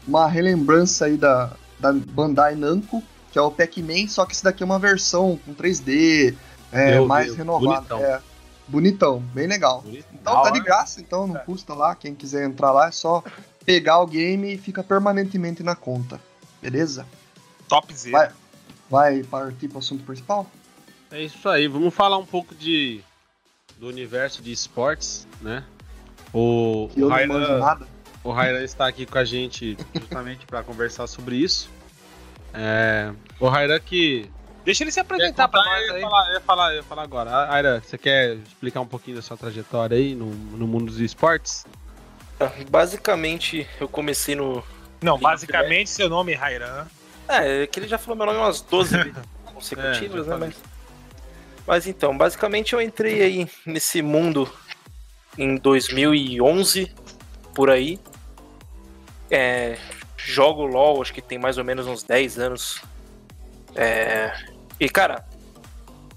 uma 0.08 0.28
relembrança 0.28 1.06
aí 1.06 1.16
da, 1.18 1.52
da 1.80 1.94
Bandai 1.94 2.56
Namco, 2.56 3.02
que 3.32 3.38
é 3.38 3.42
o 3.42 3.52
Pac-Man, 3.52 4.08
só 4.08 4.26
que 4.26 4.34
esse 4.34 4.44
daqui 4.44 4.64
é 4.64 4.66
uma 4.66 4.80
versão 4.80 5.40
com 5.46 5.54
3D, 5.54 6.36
é, 6.72 6.92
Meu 6.94 7.06
mais 7.08 7.28
Deus, 7.28 7.38
renovada. 7.38 7.76
bonitão. 7.96 8.00
É, 8.00 8.22
bonitão, 8.68 9.20
bem 9.34 9.48
legal. 9.48 9.84
Então 10.14 10.34
Da 10.36 10.42
tá 10.44 10.50
de 10.50 10.60
graça, 10.60 11.00
então 11.00 11.26
não 11.28 11.38
É. 11.38 11.40
custa 11.40 11.74
lá. 11.74 11.96
Quem 11.96 12.14
quiser 12.14 12.46
entrar 12.46 12.72
lá 12.72 12.88
é 12.88 12.92
só 12.92 13.24
pegar 13.66 14.00
o 14.00 14.08
game 14.08 14.54
e 14.54 14.58
fica 14.58 14.84
permanentemente 14.84 15.64
na 15.64 15.76
conta. 15.76 16.20
Beleza? 16.62 17.06
Topzera. 17.68 18.18
Vai. 18.18 18.32
Vai 18.90 19.24
partir 19.24 19.68
pro 19.68 19.78
assunto 19.80 20.04
principal? 20.04 20.46
É 21.12 21.24
isso 21.24 21.48
aí, 21.48 21.68
vamos 21.68 21.94
falar 21.94 22.18
um 22.18 22.26
pouco 22.26 22.54
de 22.56 23.02
do 23.80 23.88
universo 23.88 24.42
de 24.42 24.52
esportes, 24.52 25.26
né? 25.42 25.64
O, 26.34 26.90
Que 26.94 27.02
o 27.02 27.10
nada. 27.10 27.88
O 28.22 28.32
Rairan 28.32 28.62
está 28.62 28.86
aqui 28.86 29.06
com 29.06 29.18
a 29.18 29.24
gente 29.24 29.78
justamente 29.96 30.46
para 30.46 30.62
conversar 30.62 31.08
sobre 31.08 31.38
isso. 31.38 31.70
É, 32.54 33.12
o 33.40 33.48
Rairan 33.48 33.80
que. 33.80 34.30
Deixa 34.66 34.84
ele 34.84 34.92
se 34.92 35.00
apresentar 35.00 35.48
pra 35.48 35.64
contar? 35.64 35.80
nós 35.80 35.88
eu, 35.88 35.96
ia 35.96 36.02
falar, 36.02 36.28
eu, 36.28 36.34
ia 36.34 36.42
falar, 36.42 36.72
eu 36.72 36.76
ia 36.76 36.84
falar 36.84 37.04
agora. 37.04 37.46
Rairan, 37.46 37.80
você 37.80 37.98
quer 37.98 38.36
explicar 38.36 38.82
um 38.82 38.86
pouquinho 38.86 39.16
da 39.16 39.22
sua 39.22 39.38
trajetória 39.38 39.98
aí 39.98 40.14
no, 40.14 40.26
no 40.26 40.68
mundo 40.68 40.88
dos 40.88 41.00
esportes? 41.00 41.66
Tá, 42.38 42.52
Basicamente, 42.70 43.66
eu 43.80 43.88
comecei 43.88 44.36
no. 44.36 44.62
Não, 45.02 45.18
basicamente 45.18 45.90
seu 45.90 46.10
nome 46.10 46.34
é 46.34 46.36
Rairan. 46.36 46.86
É, 47.30 47.64
é 47.64 47.68
que 47.68 47.80
ele 47.80 47.88
já 47.88 47.98
falou 47.98 48.18
meu 48.18 48.26
nome 48.26 48.40
umas 48.40 48.60
12 48.60 48.98
vezes 48.98 49.14
consecutivas, 49.46 50.28
É, 50.28 50.30
né? 50.32 50.38
Mas... 50.38 50.79
mas 51.70 51.86
então, 51.86 52.18
basicamente 52.18 52.74
eu 52.74 52.82
entrei 52.82 53.22
aí 53.22 53.48
nesse 53.64 54.02
mundo 54.02 54.52
em 55.38 55.56
2011, 55.56 56.92
por 57.54 57.70
aí. 57.70 58.00
É, 59.30 59.78
jogo 60.18 60.66
LOL, 60.66 61.00
acho 61.00 61.14
que 61.14 61.22
tem 61.22 61.38
mais 61.38 61.60
ou 61.60 61.64
menos 61.64 61.86
uns 61.86 62.02
10 62.02 62.40
anos. 62.40 62.82
É, 63.76 64.34
e 64.80 64.90
cara, 64.90 65.24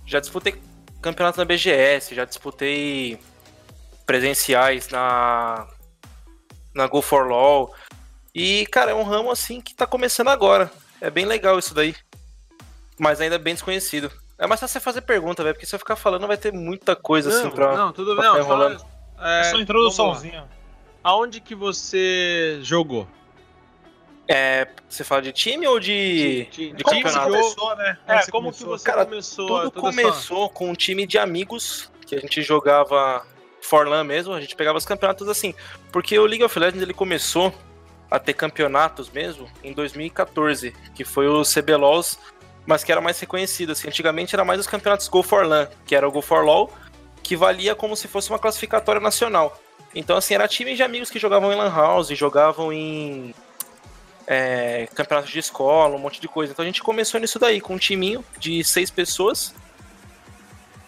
já 0.06 0.20
disputei 0.20 0.58
campeonatos 1.02 1.36
na 1.36 1.44
BGS, 1.44 2.14
já 2.14 2.24
disputei 2.24 3.20
presenciais 4.06 4.88
na 4.88 5.68
na 6.74 6.86
Go 6.86 7.02
for 7.02 7.26
LOL. 7.26 7.74
E, 8.34 8.66
cara, 8.68 8.92
é 8.92 8.94
um 8.94 9.02
ramo 9.02 9.30
assim 9.30 9.60
que 9.60 9.74
tá 9.74 9.86
começando 9.86 10.28
agora. 10.28 10.72
É 10.98 11.10
bem 11.10 11.26
legal 11.26 11.58
isso 11.58 11.74
daí. 11.74 11.94
Mas 12.98 13.20
ainda 13.20 13.34
é 13.34 13.38
bem 13.38 13.52
desconhecido. 13.52 14.21
É 14.42 14.46
mais 14.46 14.60
fácil 14.60 14.72
você 14.74 14.80
fazer 14.80 15.02
pergunta, 15.02 15.42
velho, 15.42 15.54
porque 15.54 15.66
se 15.66 15.74
eu 15.74 15.78
ficar 15.78 15.94
falando 15.96 16.26
vai 16.26 16.36
ter 16.36 16.52
muita 16.52 16.96
coisa 16.96 17.28
assim 17.30 17.44
não, 17.44 17.50
pra. 17.52 17.76
não, 17.76 17.92
tudo 17.92 18.14
pra 18.16 18.22
bem. 18.22 18.32
Não, 18.32 18.38
enrolando. 18.40 18.78
só, 18.80 18.86
É, 19.24 19.40
é, 19.40 19.44
só 19.44 19.56
introduçãozinha. 19.58 20.44
Aonde 21.04 21.40
que 21.40 21.54
você 21.54 22.58
jogou? 22.62 23.06
É, 24.28 24.68
você 24.88 25.02
fala 25.04 25.20
de 25.22 25.32
time 25.32 25.66
ou 25.66 25.78
de. 25.80 26.46
De, 26.50 26.72
de 26.72 26.84
Como 26.84 26.96
você 26.96 27.02
campeonato. 27.02 27.30
começou, 27.30 27.76
né? 27.76 27.98
É, 28.06 28.22
você 28.22 28.30
como 28.30 28.52
que 28.52 28.58
começou? 28.58 28.78
você 28.78 28.84
Cara, 28.84 29.04
começou? 29.04 29.46
Tudo 29.46 29.68
essa- 29.68 29.80
começou 29.80 30.48
com 30.50 30.70
um 30.70 30.74
time 30.74 31.06
de 31.06 31.18
amigos 31.18 31.90
que 32.06 32.14
a 32.14 32.20
gente 32.20 32.42
jogava 32.42 33.24
Forlan 33.60 34.04
mesmo, 34.04 34.32
a 34.32 34.40
gente 34.40 34.54
pegava 34.56 34.78
os 34.78 34.84
campeonatos 34.84 35.28
assim. 35.28 35.54
Porque 35.90 36.18
o 36.18 36.24
League 36.26 36.44
of 36.44 36.58
Legends 36.58 36.82
ele 36.82 36.94
começou 36.94 37.52
a 38.10 38.18
ter 38.18 38.34
campeonatos 38.34 39.10
mesmo 39.10 39.48
em 39.64 39.72
2014, 39.72 40.72
que 40.94 41.04
foi 41.04 41.26
o 41.26 41.42
CBLOLs, 41.42 42.18
mas 42.66 42.84
que 42.84 42.92
era 42.92 43.00
mais 43.00 43.18
reconhecido. 43.18 43.72
Assim. 43.72 43.88
Antigamente 43.88 44.34
era 44.34 44.44
mais 44.44 44.60
os 44.60 44.66
campeonatos 44.66 45.08
Go 45.08 45.22
for 45.22 45.46
LAN, 45.46 45.68
que 45.86 45.94
era 45.94 46.06
o 46.06 46.12
Go 46.12 46.22
for 46.22 46.44
LOL, 46.44 46.72
que 47.22 47.36
valia 47.36 47.74
como 47.74 47.96
se 47.96 48.08
fosse 48.08 48.30
uma 48.30 48.38
classificatória 48.38 49.00
nacional. 49.00 49.60
Então, 49.94 50.16
assim, 50.16 50.34
era 50.34 50.48
time 50.48 50.74
de 50.74 50.82
amigos 50.82 51.10
que 51.10 51.18
jogavam 51.18 51.52
em 51.52 51.56
Lan 51.56 51.70
House, 51.70 52.08
jogavam 52.08 52.72
em 52.72 53.34
é, 54.26 54.88
campeonatos 54.94 55.30
de 55.30 55.38
escola, 55.38 55.94
um 55.94 55.98
monte 55.98 56.20
de 56.20 56.28
coisa. 56.28 56.52
Então 56.52 56.62
a 56.62 56.66
gente 56.66 56.82
começou 56.82 57.20
nisso 57.20 57.38
daí, 57.38 57.60
com 57.60 57.74
um 57.74 57.78
timinho 57.78 58.24
de 58.38 58.62
seis 58.64 58.90
pessoas. 58.90 59.54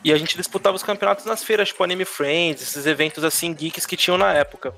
E 0.03 0.12
a 0.12 0.18
gente 0.18 0.37
disputava 0.37 0.77
os 0.77 0.83
campeonatos 0.83 1.25
nas 1.25 1.43
feiras, 1.43 1.68
tipo 1.68 1.83
Anime 1.83 2.05
Friends, 2.05 2.62
esses 2.62 2.87
eventos 2.87 3.25
assim, 3.25 3.55
geeks 3.55 3.87
que 3.87 3.97
tinham 3.97 4.18
na 4.18 4.33
época. 4.33 4.75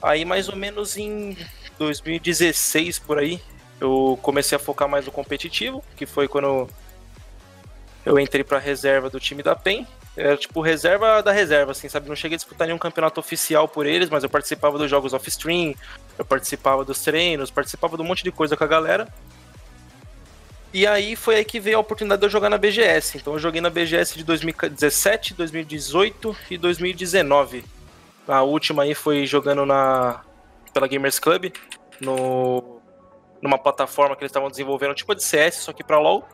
Aí 0.00 0.24
mais 0.24 0.48
ou 0.48 0.56
menos 0.56 0.96
em 0.96 1.36
2016 1.78 2.98
por 2.98 3.18
aí, 3.18 3.40
eu 3.82 4.16
comecei 4.22 4.54
a 4.54 4.60
focar 4.60 4.88
mais 4.88 5.04
no 5.04 5.10
competitivo, 5.10 5.82
que 5.96 6.06
foi 6.06 6.28
quando 6.28 6.68
eu 8.06 8.18
entrei 8.18 8.44
pra 8.44 8.58
reserva 8.58 9.10
do 9.10 9.18
time 9.18 9.42
da 9.42 9.56
PEN. 9.56 9.86
Era 10.16 10.36
tipo 10.36 10.60
reserva 10.60 11.20
da 11.20 11.32
reserva, 11.32 11.72
assim, 11.72 11.88
sabe? 11.88 12.08
Não 12.08 12.14
cheguei 12.14 12.36
a 12.36 12.38
disputar 12.38 12.68
nenhum 12.68 12.78
campeonato 12.78 13.18
oficial 13.18 13.66
por 13.66 13.84
eles, 13.84 14.08
mas 14.08 14.22
eu 14.22 14.30
participava 14.30 14.78
dos 14.78 14.88
jogos 14.88 15.12
off-stream, 15.12 15.74
eu 16.16 16.24
participava 16.24 16.84
dos 16.84 17.02
treinos, 17.02 17.50
participava 17.50 17.96
de 17.96 18.02
um 18.02 18.06
monte 18.06 18.22
de 18.22 18.30
coisa 18.30 18.56
com 18.56 18.62
a 18.62 18.68
galera. 18.68 19.08
E 20.72 20.86
aí 20.86 21.16
foi 21.16 21.36
aí 21.36 21.44
que 21.44 21.58
veio 21.58 21.76
a 21.76 21.80
oportunidade 21.80 22.20
de 22.20 22.26
eu 22.26 22.30
jogar 22.30 22.48
na 22.48 22.58
BGS. 22.58 23.18
Então 23.18 23.32
eu 23.32 23.38
joguei 23.38 23.60
na 23.60 23.68
BGS 23.68 24.16
de 24.16 24.22
2017, 24.22 25.34
2018 25.34 26.36
e 26.50 26.56
2019. 26.56 27.64
A 28.28 28.42
última 28.42 28.84
aí 28.84 28.94
foi 28.94 29.26
jogando 29.26 29.66
na 29.66 30.20
pela 30.72 30.86
Gamers 30.86 31.18
Club, 31.18 31.52
no 32.00 32.80
numa 33.42 33.58
plataforma 33.58 34.14
que 34.14 34.22
eles 34.22 34.30
estavam 34.30 34.48
desenvolvendo, 34.48 34.94
tipo 34.94 35.14
de 35.14 35.22
CS, 35.22 35.56
só 35.56 35.72
que 35.72 35.82
pra 35.82 35.98
LoL. 35.98 36.26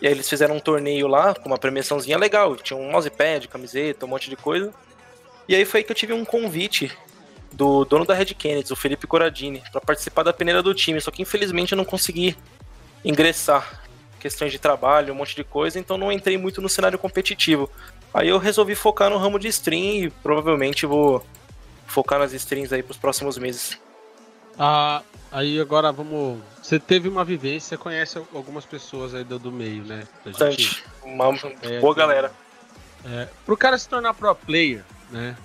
E 0.00 0.06
aí 0.06 0.12
eles 0.12 0.28
fizeram 0.28 0.56
um 0.56 0.60
torneio 0.60 1.06
lá, 1.06 1.34
com 1.34 1.46
uma 1.46 1.58
premiaçãozinha 1.58 2.18
legal. 2.18 2.56
Tinha 2.56 2.78
um 2.78 2.90
mousepad, 2.90 3.46
camiseta, 3.46 4.06
um 4.06 4.08
monte 4.08 4.30
de 4.30 4.36
coisa. 4.36 4.72
E 5.46 5.54
aí 5.54 5.64
foi 5.64 5.80
aí 5.80 5.84
que 5.84 5.92
eu 5.92 5.96
tive 5.96 6.14
um 6.14 6.24
convite 6.24 6.90
do 7.52 7.84
dono 7.84 8.04
da 8.04 8.14
Red 8.14 8.26
Kennedy, 8.26 8.72
o 8.72 8.76
Felipe 8.76 9.06
Coradini, 9.06 9.62
para 9.70 9.80
participar 9.80 10.22
da 10.22 10.32
peneira 10.32 10.62
do 10.62 10.74
time. 10.74 11.00
Só 11.00 11.10
que 11.10 11.22
infelizmente 11.22 11.72
eu 11.72 11.76
não 11.76 11.84
consegui 11.84 12.36
ingressar. 13.04 13.82
Questões 14.18 14.50
de 14.50 14.58
trabalho, 14.58 15.12
um 15.12 15.16
monte 15.16 15.36
de 15.36 15.44
coisa, 15.44 15.78
então 15.78 15.98
não 15.98 16.10
entrei 16.10 16.38
muito 16.38 16.62
no 16.62 16.68
cenário 16.68 16.98
competitivo. 16.98 17.70
Aí 18.12 18.28
eu 18.28 18.38
resolvi 18.38 18.74
focar 18.74 19.10
no 19.10 19.18
ramo 19.18 19.38
de 19.38 19.48
stream 19.48 20.04
e 20.04 20.10
provavelmente 20.10 20.86
vou 20.86 21.22
focar 21.86 22.18
nas 22.18 22.32
streams 22.32 22.72
aí 22.72 22.82
pros 22.82 22.96
próximos 22.96 23.36
meses. 23.36 23.78
Ah, 24.58 25.02
aí 25.34 25.60
agora 25.60 25.92
vamos. 25.92 26.40
Você 26.62 26.78
teve 26.78 27.08
uma 27.08 27.24
vivência, 27.24 27.76
conhece 27.76 28.16
algumas 28.34 28.64
pessoas 28.64 29.14
aí 29.14 29.24
do, 29.24 29.38
do 29.38 29.52
meio, 29.52 29.82
né? 29.84 30.04
Bastante. 30.24 30.82
Uma 31.02 31.26
É, 31.62 31.80
boa 31.80 31.94
tem- 31.94 32.02
galera. 32.06 32.32
É, 33.04 33.28
pro 33.44 33.56
cara 33.56 33.76
se 33.76 33.86
tornar 33.86 34.14
pro 34.14 34.34
player, 34.34 34.82
né? 35.10 35.36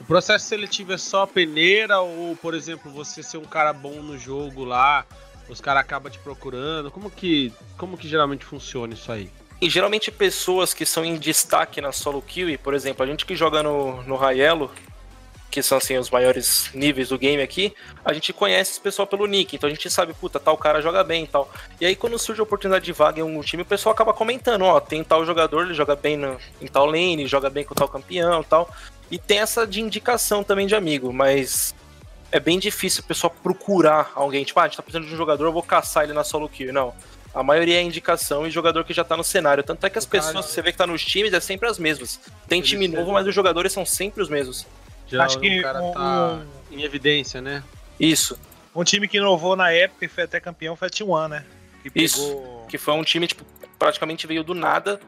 O 0.00 0.04
processo 0.04 0.46
seletivo 0.46 0.92
é 0.92 0.98
só 0.98 1.24
peneira 1.24 2.00
ou, 2.00 2.34
por 2.36 2.52
exemplo, 2.54 2.90
você 2.90 3.22
ser 3.22 3.38
um 3.38 3.44
cara 3.44 3.72
bom 3.72 4.02
no 4.02 4.18
jogo 4.18 4.64
lá, 4.64 5.06
os 5.48 5.60
caras 5.60 5.82
acabam 5.82 6.10
te 6.10 6.18
procurando? 6.18 6.90
Como 6.90 7.08
que, 7.10 7.52
como 7.78 7.96
que 7.96 8.08
geralmente 8.08 8.44
funciona 8.44 8.92
isso 8.94 9.10
aí? 9.12 9.30
E 9.60 9.70
geralmente 9.70 10.10
pessoas 10.10 10.74
que 10.74 10.84
são 10.84 11.02
em 11.04 11.16
destaque 11.16 11.80
na 11.80 11.92
solo 11.92 12.20
kill, 12.20 12.58
por 12.58 12.74
exemplo, 12.74 13.02
a 13.04 13.06
gente 13.06 13.24
que 13.24 13.34
joga 13.34 13.62
no, 13.62 14.02
no 14.02 14.16
Raelo, 14.16 14.70
que 15.50 15.62
são 15.62 15.78
assim 15.78 15.96
os 15.96 16.10
maiores 16.10 16.70
níveis 16.74 17.08
do 17.08 17.18
game 17.18 17.42
aqui, 17.42 17.74
a 18.04 18.12
gente 18.12 18.32
conhece 18.32 18.72
esse 18.72 18.80
pessoal 18.80 19.06
pelo 19.06 19.26
nick, 19.26 19.56
então 19.56 19.68
a 19.68 19.72
gente 19.72 19.88
sabe, 19.88 20.12
puta, 20.12 20.38
tal 20.38 20.56
cara 20.56 20.82
joga 20.82 21.02
bem 21.02 21.24
e 21.24 21.26
tal. 21.26 21.50
E 21.80 21.86
aí 21.86 21.96
quando 21.96 22.18
surge 22.18 22.40
a 22.40 22.44
oportunidade 22.44 22.84
de 22.84 22.92
vaga 22.92 23.20
em 23.20 23.22
um 23.22 23.40
time, 23.40 23.62
o 23.62 23.66
pessoal 23.66 23.94
acaba 23.94 24.12
comentando, 24.12 24.62
ó, 24.62 24.78
tem 24.80 25.02
tal 25.02 25.24
jogador, 25.24 25.64
ele 25.64 25.74
joga 25.74 25.96
bem 25.96 26.16
no, 26.16 26.36
em 26.60 26.66
tal 26.66 26.86
lane, 26.86 27.26
joga 27.26 27.48
bem 27.48 27.64
com 27.64 27.74
tal 27.74 27.88
campeão 27.88 28.40
e 28.42 28.44
tal. 28.44 28.70
E 29.10 29.18
tem 29.18 29.38
essa 29.38 29.66
de 29.66 29.80
indicação 29.80 30.42
também 30.42 30.66
de 30.66 30.74
amigo, 30.74 31.12
mas 31.12 31.74
é 32.32 32.40
bem 32.40 32.58
difícil 32.58 33.02
o 33.02 33.06
pessoal 33.06 33.32
procurar 33.42 34.12
alguém, 34.14 34.44
tipo, 34.44 34.58
ah, 34.60 34.64
a 34.64 34.66
gente 34.66 34.76
tá 34.76 34.82
precisando 34.82 35.06
de 35.08 35.14
um 35.14 35.16
jogador, 35.16 35.44
eu 35.46 35.52
vou 35.52 35.62
caçar 35.62 36.04
ele 36.04 36.12
na 36.12 36.24
solo 36.24 36.48
kill. 36.48 36.72
Não. 36.72 36.92
A 37.32 37.42
maioria 37.42 37.76
é 37.78 37.82
indicação 37.82 38.46
e 38.46 38.50
jogador 38.50 38.82
que 38.82 38.94
já 38.94 39.04
tá 39.04 39.14
no 39.16 39.22
cenário. 39.22 39.62
Tanto 39.62 39.84
é 39.84 39.90
que 39.90 39.98
as 39.98 40.04
O 40.04 40.08
cara- 40.08 40.24
pessoas 40.24 40.46
que 40.46 40.52
você 40.52 40.62
vê 40.62 40.72
que 40.72 40.78
tá 40.78 40.86
nos 40.86 41.04
times 41.04 41.32
é 41.34 41.40
sempre 41.40 41.68
as 41.68 41.78
mesmas. 41.78 42.18
Tem 42.48 42.62
time 42.62 42.88
novo, 42.88 43.12
mas 43.12 43.26
os 43.26 43.34
jogadores 43.34 43.72
são 43.72 43.84
sempre 43.84 44.22
os 44.22 44.28
mesmos. 44.30 44.66
Geralmente 45.06 45.32
Acho 45.36 45.40
que 45.40 45.58
o 45.60 45.62
cara 45.62 45.82
um- 45.82 45.92
tá 45.92 46.40
um- 46.70 46.74
em 46.76 46.82
evidência, 46.82 47.40
né? 47.40 47.62
Isso. 47.98 48.38
Um 48.74 48.84
time 48.84 49.06
que 49.08 49.16
inovou 49.16 49.56
na 49.56 49.70
época 49.70 50.04
e 50.04 50.08
foi 50.08 50.24
até 50.24 50.38
campeão 50.40 50.76
foi 50.76 50.88
a 50.88 50.90
T1, 50.90 51.28
né? 51.28 51.44
Que 51.82 51.90
Isso. 52.04 52.26
pegou. 52.28 52.66
Que 52.68 52.76
foi 52.78 52.94
um 52.94 53.02
time, 53.04 53.26
tipo, 53.26 53.44
praticamente 53.78 54.26
veio 54.26 54.42
do 54.44 54.54
nada, 54.54 55.00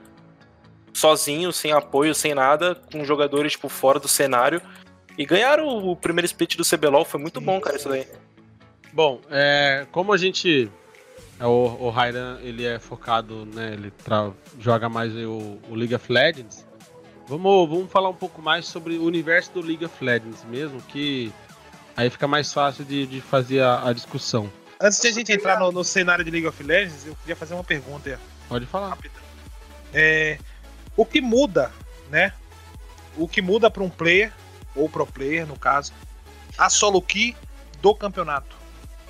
sozinho, 0.93 1.53
sem 1.53 1.73
apoio, 1.73 2.15
sem 2.15 2.35
nada, 2.35 2.75
com 2.93 3.05
jogadores, 3.05 3.53
tipo, 3.53 3.69
fora 3.69 3.99
do 3.99 4.09
cenário. 4.09 4.61
E 5.16 5.27
ganharam 5.27 5.66
o 5.66 5.97
primeiro 5.97 6.27
split 6.27 6.57
do 6.57 6.65
CBLOL, 6.65 7.05
foi 7.05 7.20
muito 7.20 7.41
bom, 7.41 7.61
cara, 7.61 7.77
isso 7.77 7.89
daí. 7.89 8.07
Bom, 8.93 9.20
é, 9.31 9.87
como 9.91 10.12
a 10.12 10.16
gente. 10.16 10.70
é, 11.41 11.45
O, 11.47 11.77
o 11.81 11.91
Rairan, 11.91 12.39
ele 12.41 12.65
é 12.65 12.79
focado, 12.79 13.45
né? 13.47 13.73
Ele 13.75 13.91
tra- 13.91 14.31
joga 14.61 14.89
mais 14.89 15.12
o, 15.15 15.59
o 15.69 15.75
League 15.75 15.95
of 15.95 16.11
Legends. 16.12 16.66
Vamos, 17.28 17.68
vamos 17.68 17.92
falar 17.92 18.09
um 18.09 18.14
pouco 18.14 18.40
mais 18.40 18.66
sobre 18.66 18.96
o 18.96 19.05
universo 19.05 19.52
do 19.52 19.60
League 19.60 19.84
of 19.84 20.02
Legends 20.02 20.42
mesmo, 20.44 20.80
que 20.82 21.30
aí 21.94 22.09
fica 22.09 22.26
mais 22.26 22.52
fácil 22.52 22.84
de, 22.84 23.06
de 23.06 23.20
fazer 23.20 23.60
a, 23.60 23.88
a 23.88 23.92
discussão. 23.92 24.50
Antes 24.80 25.00
de 25.00 25.09
a 25.09 25.12
gente 25.12 25.32
entrar 25.32 25.60
no, 25.60 25.70
no 25.70 25.84
cenário 25.84 26.24
de 26.24 26.30
League 26.30 26.46
of 26.46 26.62
Legends, 26.62 27.06
eu 27.06 27.14
queria 27.16 27.36
fazer 27.36 27.52
uma 27.55 27.64
pergunta 27.64 28.09
aí, 28.09 28.16
Pode 28.48 28.64
falar. 28.64 28.90
rápida. 28.90 29.14
É, 29.92 30.38
o 30.96 31.05
que 31.05 31.20
muda, 31.20 31.70
né? 32.10 32.32
O 33.16 33.28
que 33.28 33.42
muda 33.42 33.70
para 33.70 33.82
um 33.82 33.90
player, 33.90 34.32
ou 34.74 34.88
pro 34.88 35.06
player, 35.06 35.46
no 35.46 35.59
caso, 35.59 35.92
a 36.56 36.70
solo 36.70 37.02
key 37.02 37.36
do 37.82 37.94
campeonato? 37.94 38.56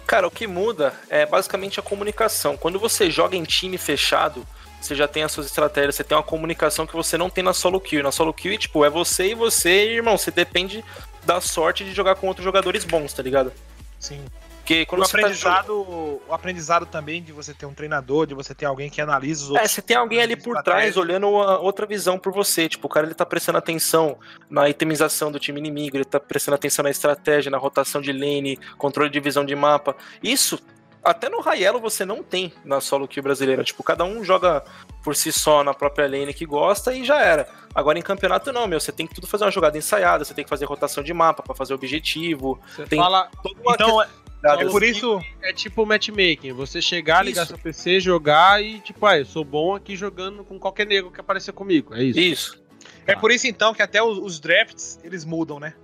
Cara, 0.06 0.26
o 0.26 0.30
que 0.30 0.46
muda 0.46 0.92
é 1.08 1.24
basicamente 1.26 1.78
a 1.78 1.82
comunicação. 1.82 2.56
Quando 2.56 2.80
você 2.80 3.10
joga 3.10 3.36
em 3.36 3.44
time 3.44 3.76
fechado, 3.76 4.44
você 4.80 4.94
já 4.94 5.08
tem 5.08 5.22
as 5.22 5.32
suas 5.32 5.46
estratégias, 5.46 5.94
você 5.96 6.04
tem 6.04 6.16
uma 6.16 6.22
comunicação 6.22 6.86
que 6.86 6.94
você 6.94 7.18
não 7.18 7.28
tem 7.30 7.42
na 7.44 7.52
solo 7.52 7.80
kill. 7.80 8.02
Na 8.02 8.12
solo 8.12 8.32
kill, 8.32 8.56
tipo, 8.58 8.84
é 8.84 8.90
você 8.90 9.30
e 9.30 9.34
você, 9.34 9.94
irmão, 9.94 10.16
você 10.16 10.30
depende 10.30 10.84
da 11.24 11.40
sorte 11.40 11.84
de 11.84 11.92
jogar 11.92 12.14
com 12.14 12.26
outros 12.26 12.44
jogadores 12.44 12.84
bons, 12.84 13.12
tá 13.12 13.22
ligado? 13.22 13.52
Sim. 13.98 14.24
Porque 14.58 14.84
quando 14.84 15.00
O 15.00 15.06
você 15.06 15.12
tá 15.12 15.18
aprendizado, 15.20 15.72
o 15.72 16.22
aprendizado 16.30 16.84
também 16.84 17.22
de 17.22 17.32
você 17.32 17.54
ter 17.54 17.64
um 17.64 17.72
treinador, 17.72 18.26
de 18.26 18.34
você 18.34 18.54
ter 18.54 18.66
alguém 18.66 18.90
que 18.90 19.00
analisa 19.00 19.44
os 19.44 19.48
É, 19.48 19.52
outros. 19.54 19.70
você 19.70 19.80
tem 19.80 19.96
alguém 19.96 20.20
ali 20.20 20.36
por 20.36 20.62
trás 20.62 20.94
olhando 20.98 21.26
uma 21.26 21.58
outra 21.58 21.86
visão 21.86 22.18
por 22.18 22.34
você. 22.34 22.68
Tipo, 22.68 22.86
o 22.86 22.90
cara 22.90 23.06
ele 23.06 23.14
tá 23.14 23.24
prestando 23.24 23.56
atenção 23.56 24.18
na 24.50 24.68
itemização 24.68 25.32
do 25.32 25.38
time 25.40 25.58
inimigo, 25.58 25.96
ele 25.96 26.04
tá 26.04 26.20
prestando 26.20 26.54
atenção 26.54 26.82
na 26.82 26.90
estratégia, 26.90 27.50
na 27.50 27.56
rotação 27.56 27.98
de 28.02 28.12
lane, 28.12 28.58
controle 28.76 29.08
de 29.08 29.18
visão 29.20 29.42
de 29.42 29.56
mapa. 29.56 29.96
Isso, 30.22 30.58
até 31.04 31.28
no 31.28 31.40
Raielo 31.40 31.80
você 31.80 32.04
não 32.04 32.22
tem 32.22 32.52
na 32.64 32.80
solo 32.80 33.06
kill 33.08 33.22
brasileira. 33.22 33.62
Tipo, 33.64 33.82
cada 33.82 34.04
um 34.04 34.22
joga 34.24 34.62
por 35.02 35.14
si 35.16 35.32
só 35.32 35.62
na 35.64 35.72
própria 35.72 36.06
lane 36.08 36.34
que 36.34 36.44
gosta 36.44 36.92
e 36.94 37.04
já 37.04 37.20
era. 37.20 37.48
Agora 37.74 37.98
em 37.98 38.02
campeonato 38.02 38.52
não, 38.52 38.66
meu. 38.66 38.78
Você 38.80 38.92
tem 38.92 39.06
que 39.06 39.14
tudo 39.14 39.26
fazer 39.26 39.44
uma 39.44 39.50
jogada 39.50 39.78
ensaiada, 39.78 40.24
você 40.24 40.34
tem 40.34 40.44
que 40.44 40.50
fazer 40.50 40.64
rotação 40.66 41.02
de 41.02 41.12
mapa 41.14 41.42
pra 41.42 41.54
fazer 41.54 41.74
objetivo. 41.74 42.60
Você 42.74 42.84
Tem- 42.86 42.98
fala. 42.98 43.30
Toda 43.42 43.60
uma 43.60 43.74
Então, 43.74 44.02
é, 44.02 44.06
questão- 44.06 44.60
é 44.60 44.70
por 44.70 44.82
isso. 44.82 45.20
É 45.42 45.52
tipo 45.52 45.84
matchmaking. 45.86 46.52
Você 46.52 46.80
chegar, 46.82 47.24
ligar 47.24 47.42
Isso. 47.42 47.54
seu 47.54 47.58
PC, 47.58 48.00
jogar 48.00 48.62
e, 48.62 48.80
tipo, 48.80 49.04
ah, 49.06 49.18
eu 49.18 49.24
sou 49.24 49.44
bom 49.44 49.74
aqui 49.74 49.96
jogando 49.96 50.44
com 50.44 50.58
qualquer 50.58 50.86
nego 50.86 51.10
que 51.10 51.20
aparecer 51.20 51.52
comigo. 51.52 51.94
É 51.94 52.02
isso. 52.02 52.18
Isso, 52.20 52.62
É 53.06 53.14
por 53.16 53.30
isso 53.30 53.46
então 53.46 53.72
que 53.72 53.80
até 53.82 54.02
os, 54.02 54.18
os 54.18 54.38
drafts 54.38 54.98
eles 55.02 55.24
mudam, 55.24 55.58
né? 55.58 55.74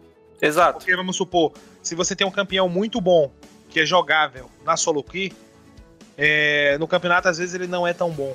exato. 0.42 0.78
Porque 0.80 0.94
vamos 0.94 1.16
supor, 1.16 1.52
se 1.82 1.94
você 1.94 2.14
tem 2.14 2.26
um 2.26 2.30
campeão 2.30 2.68
muito 2.68 3.00
bom, 3.00 3.32
que 3.74 3.80
é 3.80 3.84
jogável 3.84 4.48
na 4.64 4.76
solo 4.76 5.02
key, 5.02 5.32
é, 6.16 6.78
no 6.78 6.86
campeonato 6.86 7.28
às 7.28 7.38
vezes 7.38 7.56
ele 7.56 7.66
não 7.66 7.84
é 7.84 7.92
tão 7.92 8.08
bom. 8.08 8.34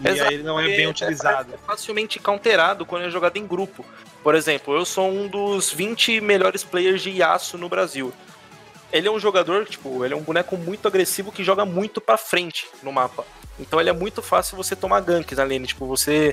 E 0.00 0.08
Exato, 0.08 0.28
aí 0.28 0.34
ele 0.36 0.44
não 0.44 0.60
é 0.60 0.68
bem 0.68 0.86
utilizado. 0.86 1.52
É 1.52 1.56
facilmente 1.66 2.20
counterado 2.20 2.86
quando 2.86 3.06
é 3.06 3.10
jogado 3.10 3.36
em 3.36 3.44
grupo. 3.44 3.84
Por 4.22 4.36
exemplo, 4.36 4.76
eu 4.76 4.84
sou 4.84 5.10
um 5.10 5.26
dos 5.26 5.72
20 5.72 6.20
melhores 6.20 6.62
players 6.62 7.02
de 7.02 7.10
Yasuo 7.10 7.58
no 7.58 7.68
Brasil. 7.68 8.12
Ele 8.92 9.08
é 9.08 9.10
um 9.10 9.18
jogador, 9.18 9.66
tipo, 9.66 10.04
ele 10.04 10.14
é 10.14 10.16
um 10.16 10.22
boneco 10.22 10.56
muito 10.56 10.86
agressivo 10.86 11.32
que 11.32 11.42
joga 11.42 11.64
muito 11.64 12.00
pra 12.00 12.16
frente 12.16 12.68
no 12.84 12.92
mapa. 12.92 13.24
Então 13.58 13.80
ele 13.80 13.90
é 13.90 13.92
muito 13.92 14.22
fácil 14.22 14.56
você 14.56 14.76
tomar 14.76 15.00
ganks 15.00 15.36
na 15.36 15.42
lane, 15.42 15.66
tipo, 15.66 15.84
você 15.84 16.32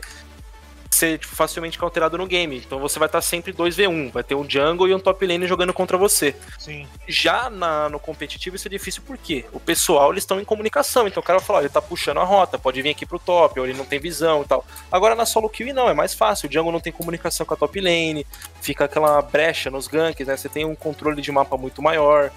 ser 0.94 1.20
tipo, 1.20 1.36
facilmente 1.36 1.78
counterado 1.78 2.18
no 2.18 2.26
game. 2.26 2.58
Então 2.58 2.80
você 2.80 3.00
vai 3.00 3.08
estar 3.08 3.22
sempre 3.22 3.52
2v1, 3.54 4.12
vai 4.12 4.24
ter 4.24 4.36
um 4.36 4.48
jungle 4.50 4.88
e 4.88 4.94
um 4.94 5.00
top 5.00 5.26
lane 5.26 5.48
jogando 5.48 5.74
contra 5.74 5.98
você. 5.98 6.36
Sim. 6.60 6.88
Já 7.08 7.50
na- 7.50 7.90
no 7.90 8.00
competitivo 8.00 8.56
isso 8.56 8.68
é 8.68 8.72
difícil 8.72 9.02
porque 9.06 9.46
o 9.52 9.60
pessoal 9.60 10.12
eles 10.12 10.24
estão 10.24 10.40
em 10.40 10.46
comunicação, 10.46 11.08
então 11.08 11.22
o 11.22 11.26
cara 11.26 11.40
vai 11.40 11.46
falar, 11.46 11.60
ele 11.60 11.70
tá 11.70 11.82
puxando 11.82 12.20
a 12.20 12.24
rota, 12.24 12.58
pode 12.58 12.82
vir 12.82 12.90
aqui 12.92 13.06
pro 13.06 13.20
top, 13.20 13.60
ou 13.60 13.66
ele 13.66 13.78
não 13.78 13.86
tem 13.86 14.00
visão 14.00 14.42
e 14.42 14.46
tal. 14.46 14.66
Agora 14.92 15.16
na 15.16 15.26
solo 15.26 15.50
kill 15.50 15.74
não, 15.74 15.90
é 15.90 15.94
mais 15.94 16.14
fácil, 16.14 16.48
o 16.50 16.52
jungle 16.52 16.72
não 16.72 16.80
tem 16.80 16.94
comunicação 16.94 17.46
com 17.46 17.54
a 17.54 17.58
top 17.58 17.80
lane, 17.82 18.26
fica 18.62 18.86
aquela 18.86 19.22
brecha 19.22 19.70
nos 19.70 19.88
ganks, 19.88 20.28
né? 20.28 20.38
Você 20.38 20.50
tem 20.50 20.66
um 20.66 20.76
controle 20.76 21.22
de 21.22 21.32
mapa 21.32 21.58
muito 21.58 21.82
maior. 21.82 22.32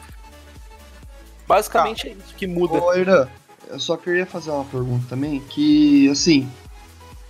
Basicamente 1.47 2.09
é 2.09 2.13
isso 2.13 2.35
que 2.37 2.47
muda. 2.47 2.75
Ô, 2.83 2.95
Irã, 2.95 3.29
eu 3.69 3.79
só 3.79 3.97
queria 3.97 4.27
fazer 4.27 4.51
uma 4.51 4.65
pergunta 4.65 5.07
também, 5.09 5.41
que, 5.41 6.09
assim, 6.11 6.51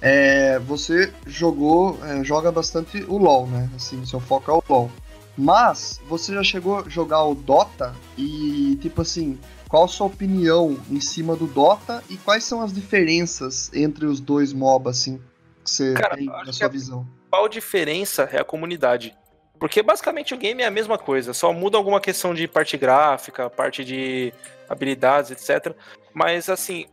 é, 0.00 0.58
você 0.60 1.12
jogou, 1.26 1.98
é, 2.04 2.22
joga 2.24 2.52
bastante 2.52 3.02
o 3.04 3.16
LoL, 3.16 3.46
né? 3.46 3.70
Assim, 3.74 4.04
seu 4.04 4.20
foco 4.20 4.50
é 4.50 4.54
o 4.54 4.62
LoL. 4.68 4.90
Mas, 5.36 6.00
você 6.08 6.32
já 6.32 6.42
chegou 6.42 6.78
a 6.78 6.88
jogar 6.88 7.24
o 7.24 7.34
Dota 7.34 7.94
e, 8.16 8.78
tipo 8.80 9.02
assim, 9.02 9.38
qual 9.68 9.84
a 9.84 9.88
sua 9.88 10.06
opinião 10.06 10.78
em 10.90 11.00
cima 11.00 11.36
do 11.36 11.46
Dota 11.46 12.02
e 12.08 12.16
quais 12.16 12.44
são 12.44 12.62
as 12.62 12.72
diferenças 12.72 13.70
entre 13.74 14.06
os 14.06 14.18
dois 14.18 14.52
MOBA, 14.52 14.90
assim, 14.90 15.20
que 15.62 15.70
você 15.70 15.92
Cara, 15.94 16.16
tem 16.16 16.26
na 16.26 16.52
sua 16.52 16.68
visão? 16.68 17.00
A 17.00 17.36
principal 17.36 17.48
diferença 17.48 18.22
é 18.32 18.40
a 18.40 18.44
comunidade. 18.44 19.14
Porque 19.58 19.82
basicamente 19.82 20.34
o 20.34 20.38
game 20.38 20.62
é 20.62 20.66
a 20.66 20.70
mesma 20.70 20.98
coisa, 20.98 21.32
só 21.32 21.52
muda 21.52 21.78
alguma 21.78 22.00
questão 22.00 22.34
de 22.34 22.46
parte 22.46 22.76
gráfica, 22.76 23.48
parte 23.48 23.84
de 23.84 24.32
habilidades, 24.68 25.30
etc. 25.30 25.74
Mas 26.12 26.48
assim, 26.48 26.86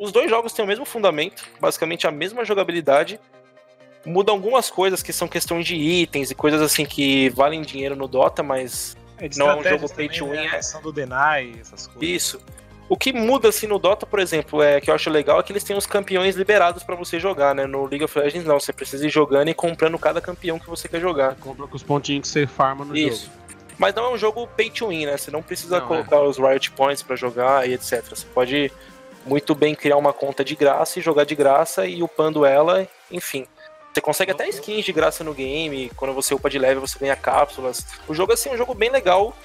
os 0.00 0.10
dois 0.10 0.30
jogos 0.30 0.52
têm 0.52 0.64
o 0.64 0.68
mesmo 0.68 0.84
fundamento, 0.86 1.44
basicamente 1.60 2.06
a 2.06 2.10
mesma 2.10 2.44
jogabilidade. 2.44 3.20
Muda 4.04 4.32
algumas 4.32 4.70
coisas 4.70 5.02
que 5.02 5.12
são 5.12 5.28
questões 5.28 5.66
de 5.66 5.76
itens 5.76 6.30
e 6.30 6.34
coisas 6.34 6.62
assim 6.62 6.86
que 6.86 7.28
valem 7.28 7.60
dinheiro 7.60 7.94
no 7.94 8.08
Dota, 8.08 8.42
mas 8.42 8.96
É 9.18 9.28
Não 9.36 9.50
é 9.50 9.56
um 9.56 9.62
jogo 9.62 9.94
pay 9.94 10.08
to 10.08 10.26
né? 10.28 10.32
win, 10.32 10.38
A 10.38 10.44
é. 10.44 10.48
questão 10.56 10.80
do 10.80 10.90
deny, 10.90 11.54
essas 11.60 11.86
coisas. 11.86 12.02
isso. 12.02 12.40
O 12.88 12.96
que 12.96 13.12
muda 13.12 13.50
assim 13.50 13.66
no 13.66 13.78
Dota, 13.78 14.06
por 14.06 14.18
exemplo, 14.18 14.62
é 14.62 14.80
que 14.80 14.90
eu 14.90 14.94
acho 14.94 15.10
legal 15.10 15.38
é 15.38 15.42
que 15.42 15.52
eles 15.52 15.62
têm 15.62 15.76
os 15.76 15.84
campeões 15.86 16.34
liberados 16.34 16.82
pra 16.82 16.96
você 16.96 17.20
jogar, 17.20 17.54
né? 17.54 17.66
No 17.66 17.84
League 17.86 18.02
of 18.02 18.18
Legends 18.18 18.44
não, 18.46 18.58
você 18.58 18.72
precisa 18.72 19.06
ir 19.06 19.10
jogando 19.10 19.48
e 19.50 19.54
comprando 19.54 19.96
cada 19.98 20.20
campeão 20.20 20.58
que 20.58 20.66
você 20.68 20.88
quer 20.88 21.00
jogar. 21.00 21.36
Compra 21.36 21.66
com 21.68 21.76
os 21.76 21.82
pontinhos 21.82 22.22
que 22.22 22.28
você 22.32 22.46
farma 22.46 22.84
no 22.84 22.96
Isso. 22.96 23.26
jogo. 23.26 23.36
Mas 23.78 23.94
não 23.94 24.04
é 24.06 24.10
um 24.14 24.18
jogo 24.18 24.46
pay 24.56 24.70
to 24.70 24.88
win, 24.88 25.06
né? 25.06 25.16
Você 25.18 25.30
não 25.30 25.42
precisa 25.42 25.78
Não, 25.78 25.86
colocar 25.86 26.20
os 26.22 26.38
Riot 26.38 26.70
Points 26.72 27.02
pra 27.02 27.14
jogar 27.14 27.68
e 27.68 27.74
etc. 27.74 28.02
Você 28.08 28.26
pode 28.34 28.72
muito 29.30 29.54
bem 29.54 29.76
criar 29.76 29.96
uma 29.96 30.12
conta 30.12 30.44
de 30.44 30.56
graça 30.56 30.98
e 30.98 31.02
jogar 31.02 31.22
de 31.22 31.36
graça 31.36 31.86
e 31.86 32.02
upando 32.02 32.44
ela, 32.44 32.84
enfim. 33.08 33.46
Você 33.94 34.00
consegue 34.00 34.32
até 34.32 34.48
skins 34.48 34.84
de 34.84 34.92
graça 34.92 35.22
no 35.22 35.32
game, 35.32 35.88
quando 35.94 36.12
você 36.12 36.34
upa 36.34 36.50
de 36.50 36.58
level 36.58 36.84
você 36.84 36.98
ganha 36.98 37.14
cápsulas. 37.14 37.86
O 38.08 38.14
jogo 38.14 38.32
assim, 38.32 38.48
é 38.48 38.54
um 38.54 38.56
jogo 38.56 38.74
bem 38.74 38.90
legal, 38.90 39.36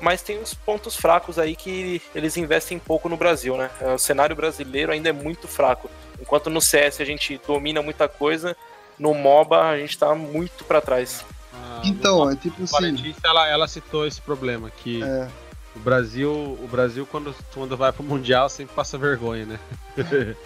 mas 0.00 0.22
tem 0.22 0.40
uns 0.40 0.54
pontos 0.54 0.96
fracos 0.96 1.38
aí 1.38 1.54
que 1.54 2.02
eles 2.12 2.36
investem 2.36 2.80
pouco 2.80 3.08
no 3.08 3.16
Brasil, 3.16 3.56
né? 3.56 3.70
O 3.94 3.98
cenário 3.98 4.34
brasileiro 4.34 4.90
ainda 4.90 5.10
é 5.10 5.12
muito 5.12 5.46
fraco. 5.46 5.88
Enquanto 6.20 6.50
no 6.50 6.60
CS 6.60 7.00
a 7.00 7.04
gente 7.04 7.40
domina 7.46 7.80
muita 7.80 8.08
coisa, 8.08 8.56
no 8.98 9.14
MOBA 9.14 9.68
a 9.68 9.78
gente 9.78 9.96
tá 9.96 10.16
muito 10.16 10.64
pra 10.64 10.80
trás. 10.80 11.24
Ah, 11.54 11.82
Então, 11.84 12.28
é 12.28 12.34
tipo 12.34 12.64
assim, 12.64 13.14
ela, 13.24 13.48
ela 13.48 13.68
citou 13.68 14.04
esse 14.04 14.20
problema, 14.20 14.68
que 14.68 15.00
é, 15.00 15.28
o 15.74 15.78
Brasil, 15.80 16.30
o 16.32 16.68
Brasil 16.70 17.06
quando, 17.06 17.34
quando 17.54 17.76
vai 17.76 17.92
pro 17.92 18.02
Mundial, 18.02 18.48
sempre 18.48 18.74
passa 18.74 18.96
vergonha, 18.98 19.46
né? 19.46 19.58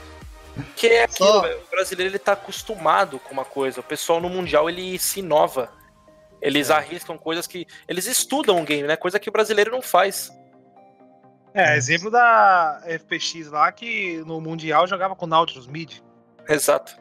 Que 0.74 0.86
é 0.86 1.04
aquilo, 1.04 1.28
Só- 1.28 1.46
o 1.46 1.70
brasileiro 1.70 2.12
ele 2.12 2.18
tá 2.18 2.32
acostumado 2.32 3.18
com 3.18 3.32
uma 3.34 3.44
coisa. 3.44 3.80
O 3.80 3.82
pessoal 3.82 4.22
no 4.22 4.28
Mundial 4.30 4.70
ele 4.70 4.98
se 4.98 5.20
inova. 5.20 5.70
Eles 6.40 6.70
É. 6.70 6.72
arriscam 6.74 7.18
coisas 7.18 7.46
que. 7.46 7.66
Eles 7.86 8.06
estudam 8.06 8.58
o 8.60 8.64
game, 8.64 8.84
né? 8.88 8.96
Coisa 8.96 9.18
que 9.18 9.28
o 9.28 9.32
brasileiro 9.32 9.70
não 9.70 9.82
faz. 9.82 10.32
É, 11.52 11.76
exemplo 11.76 12.10
da 12.10 12.82
FPX 12.86 13.48
lá, 13.50 13.70
que 13.70 14.22
no 14.26 14.40
Mundial 14.40 14.86
jogava 14.86 15.14
com 15.14 15.26
Nautilus 15.26 15.66
Mid. 15.66 15.98
Exato. 16.48 16.96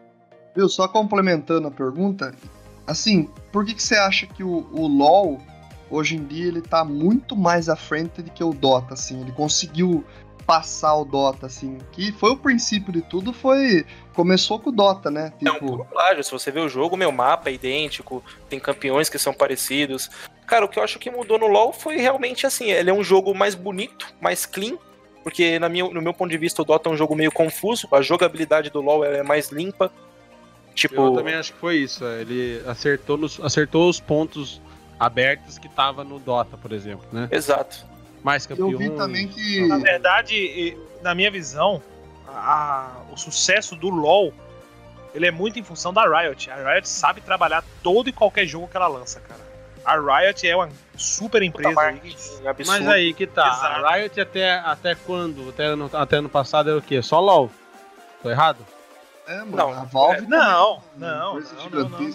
Viu, 0.54 0.68
só 0.68 0.86
complementando 0.88 1.68
a 1.70 1.72
pergunta, 1.72 2.34
assim, 2.86 3.30
por 3.54 3.66
que, 3.66 3.74
que 3.74 3.84
você 3.84 3.96
acha 3.96 4.28
que 4.28 4.44
o, 4.44 4.68
o 4.74 4.86
LoL, 4.88 5.42
hoje 5.90 6.16
em 6.16 6.26
dia, 6.26 6.48
ele 6.48 6.62
tá 6.62 6.84
muito 6.84 7.36
mais 7.36 7.70
à 7.70 7.76
frente 7.76 8.22
do 8.22 8.32
que 8.32 8.44
o 8.44 8.54
Dota, 8.54 8.94
assim? 8.94 9.22
Ele 9.22 9.32
conseguiu 9.32 10.04
passar 10.46 10.96
o 10.96 11.06
Dota, 11.06 11.48
assim, 11.48 11.80
que 11.92 12.12
foi 12.12 12.32
o 12.32 12.38
princípio 12.38 12.94
de 12.94 13.02
tudo, 13.02 13.34
foi... 13.34 13.86
Começou 14.14 14.60
com 14.60 14.70
o 14.70 14.74
Dota, 14.74 15.10
né? 15.10 15.34
É 15.44 15.50
um 15.50 15.54
Tipo, 15.56 15.66
puro 15.68 15.86
plágio. 15.86 16.24
Se 16.24 16.32
você 16.32 16.52
vê 16.52 16.60
o 16.60 16.70
jogo, 16.70 16.96
meu 16.96 17.12
mapa 17.12 17.50
é 17.50 17.54
idêntico, 17.54 18.24
tem 18.48 18.60
campeões 18.60 19.10
que 19.10 19.18
são 19.18 19.34
parecidos. 19.34 20.10
Cara, 20.46 20.64
o 20.66 20.70
que 20.70 20.78
eu 20.78 20.84
acho 20.84 21.00
que 21.00 21.10
mudou 21.10 21.40
no 21.40 21.48
LoL 21.48 21.74
foi 21.74 21.98
realmente 21.98 22.46
assim: 22.46 22.70
ele 22.70 22.90
é 22.90 22.94
um 22.94 23.04
jogo 23.04 23.34
mais 23.34 23.56
bonito, 23.56 24.08
mais 24.22 24.46
clean. 24.46 24.78
Porque, 25.24 25.58
na 25.58 25.68
minha, 25.68 25.90
no 25.90 26.02
meu 26.02 26.14
ponto 26.14 26.30
de 26.30 26.38
vista, 26.38 26.62
o 26.62 26.66
Dota 26.66 26.88
é 26.88 26.94
um 26.94 26.96
jogo 26.96 27.16
meio 27.16 27.32
confuso. 27.32 27.88
A 27.92 28.02
jogabilidade 28.02 28.70
do 28.70 28.80
LoL 28.80 29.04
ela 29.04 29.18
é 29.18 29.24
mais 29.24 29.50
limpa. 29.50 29.92
Tipo, 30.76 31.08
Eu 31.08 31.14
também 31.14 31.34
acho 31.34 31.52
que 31.54 31.60
foi 31.60 31.78
isso. 31.78 32.06
é, 32.06 32.22
Ele 32.22 32.62
acertou, 32.68 33.18
nos, 33.18 33.40
acertou 33.40 33.90
os 33.90 34.00
pontos 34.00 34.62
abertos 35.00 35.58
que 35.58 35.68
tava 35.70 36.04
no 36.04 36.20
Dota, 36.20 36.58
por 36.58 36.72
exemplo, 36.72 37.06
né? 37.12 37.28
exato. 37.32 37.86
mais 38.24 38.46
campeões. 38.48 38.74
Eu 38.74 38.78
vi 38.80 38.90
também 38.92 39.28
que. 39.28 39.68
Na 39.68 39.78
verdade, 39.78 40.76
na 41.04 41.14
minha 41.14 41.30
visão, 41.30 41.82
a- 42.28 42.92
o 43.12 43.18
sucesso 43.18 43.76
do 43.76 43.90
LoL 43.90 44.34
ele 45.14 45.26
é 45.28 45.32
muito 45.32 45.58
em 45.60 45.64
função 45.64 45.94
da 45.94 46.04
Riot. 46.04 46.50
A 46.52 46.74
Riot 46.74 46.90
sabe 46.90 47.22
trabalhar 47.22 47.64
todo 47.82 48.10
e 48.10 48.12
qualquer 48.12 48.46
jogo 48.46 48.68
que 48.68 48.76
ela 48.76 48.88
lança, 48.88 49.20
cara. 49.22 49.40
A 49.86 49.96
Riot 50.00 50.46
é 50.48 50.56
uma 50.56 50.68
super 50.98 51.42
empresa 51.44 51.70
aí. 51.70 51.76
Marketing 51.76 52.48
absurdo. 52.48 52.68
Mas 52.68 52.88
aí 52.88 53.14
que 53.14 53.28
tá. 53.28 53.48
Exato. 53.48 53.86
A 53.86 53.96
Riot 53.96 54.20
até, 54.20 54.54
até 54.60 54.96
quando? 54.96 55.50
Até 55.50 55.66
ano, 55.66 55.90
até 55.94 56.18
ano 56.18 56.28
passado 56.30 56.70
era 56.72 56.80
o 56.80 56.82
quê? 56.82 57.02
Só 57.02 57.20
LOL. 57.20 57.50
Tô 58.24 58.30
errado? 58.32 58.58
É, 59.28 59.38
mano, 59.40 59.56
Não, 59.56 59.70
a 59.72 59.84
Valve. 59.86 60.18
é, 60.18 60.22
não, 60.22 60.82
também, 60.98 61.10
não, 61.18 61.32
coisa 61.34 61.54
não, 61.72 61.90
não, 61.90 62.14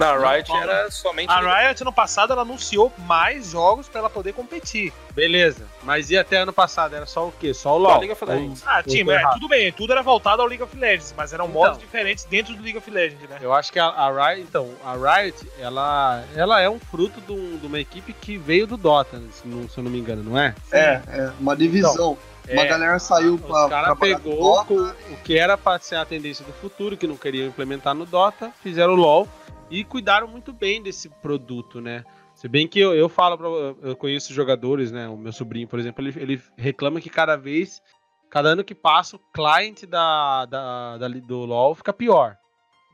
Na 0.00 0.16
Riot 0.32 0.48
Não, 0.48 0.62
era 0.62 0.90
somente. 0.90 1.30
A 1.30 1.40
Riot 1.68 1.84
no 1.84 1.92
passado 1.92 2.32
ela 2.32 2.40
anunciou 2.42 2.90
mais 3.06 3.50
jogos 3.50 3.86
pra 3.88 4.00
ela 4.00 4.08
poder 4.10 4.32
competir. 4.32 4.92
Beleza. 5.14 5.66
Mas 5.82 6.10
e 6.10 6.16
até 6.16 6.38
ano 6.38 6.52
passado? 6.54 6.96
Era 6.96 7.04
só 7.04 7.28
o 7.28 7.32
quê? 7.38 7.52
Só 7.52 7.76
o 7.76 7.82
Só 7.82 7.88
LOL. 7.88 7.98
League 7.98 8.12
of 8.12 8.24
Legends. 8.24 8.62
Ah, 8.66 8.82
time, 8.82 9.12
é, 9.12 9.20
tudo 9.32 9.46
bem, 9.48 9.70
tudo 9.72 9.92
era 9.92 10.02
voltado 10.02 10.40
ao 10.40 10.48
League 10.48 10.62
of 10.62 10.74
Legends, 10.76 11.12
mas 11.16 11.32
eram 11.34 11.44
Então. 11.46 11.60
modos 11.60 11.78
diferentes 11.78 12.24
dentro 12.24 12.54
do 12.54 12.62
League 12.62 12.78
of 12.78 12.90
Legends, 12.90 13.28
né? 13.28 13.36
Eu 13.42 13.52
acho 13.52 13.70
que 13.70 13.78
a, 13.78 13.86
a 13.88 14.28
Riot, 14.30 14.40
então, 14.48 14.70
a 14.84 14.94
Riot, 14.94 15.36
ela, 15.58 16.24
ela 16.34 16.60
é 16.62 16.70
um 16.70 16.78
fruto 16.80 17.20
de, 17.20 17.32
um- 17.32 17.58
de 17.58 17.66
uma 17.66 17.78
equipe 17.78 18.12
que 18.14 18.38
veio 18.38 18.66
do 18.66 18.76
Dota, 18.78 19.18
né, 19.18 19.28
se, 19.32 19.46
não, 19.46 19.68
se 19.68 19.76
eu 19.76 19.84
não 19.84 19.90
me 19.90 19.98
engano, 19.98 20.22
não 20.22 20.38
é? 20.38 20.54
É, 20.72 21.02
é, 21.08 21.30
uma 21.38 21.54
divisão. 21.54 22.16
uma 22.48 22.62
É, 22.62 22.66
galera 22.66 22.98
saiu 22.98 23.34
Os 23.34 23.40
pra 23.42 23.68
caras 23.68 23.84
trabalhar 23.86 24.14
no 24.18 24.24
pegou 24.24 24.54
Dota. 24.54 24.64
com 24.64 24.74
o 25.12 25.16
que 25.22 25.36
era 25.38 25.58
pra 25.58 25.78
ser 25.78 25.96
a 25.96 26.04
tendência 26.06 26.44
do 26.44 26.52
futuro, 26.54 26.96
que 26.96 27.06
não 27.06 27.16
queriam 27.16 27.46
implementar 27.48 27.94
no 27.94 28.06
Dota, 28.06 28.50
fizeram 28.62 28.94
o 28.94 28.96
LoL 28.96 29.28
e 29.70 29.84
cuidaram 29.84 30.26
muito 30.28 30.52
bem 30.52 30.82
desse 30.82 31.08
produto, 31.08 31.80
né? 31.80 32.04
Se 32.34 32.48
bem 32.48 32.66
que 32.66 32.78
eu, 32.80 32.94
eu 32.94 33.08
falo 33.08 33.36
pra. 33.36 33.46
Eu 33.88 33.96
conheço 33.96 34.32
jogadores, 34.32 34.90
né? 34.90 35.08
O 35.08 35.16
meu 35.16 35.32
sobrinho, 35.32 35.68
por 35.68 35.78
exemplo, 35.78 36.02
ele, 36.06 36.14
ele 36.20 36.42
reclama 36.56 37.00
que 37.00 37.10
cada 37.10 37.36
vez, 37.36 37.82
cada 38.30 38.50
ano 38.50 38.64
que 38.64 38.74
passa, 38.74 39.16
o 39.16 39.20
client 39.32 39.84
da, 39.84 40.46
da, 40.46 40.98
da- 40.98 41.08
do 41.08 41.44
LoL 41.44 41.74
fica 41.74 41.92
pior. 41.92 42.36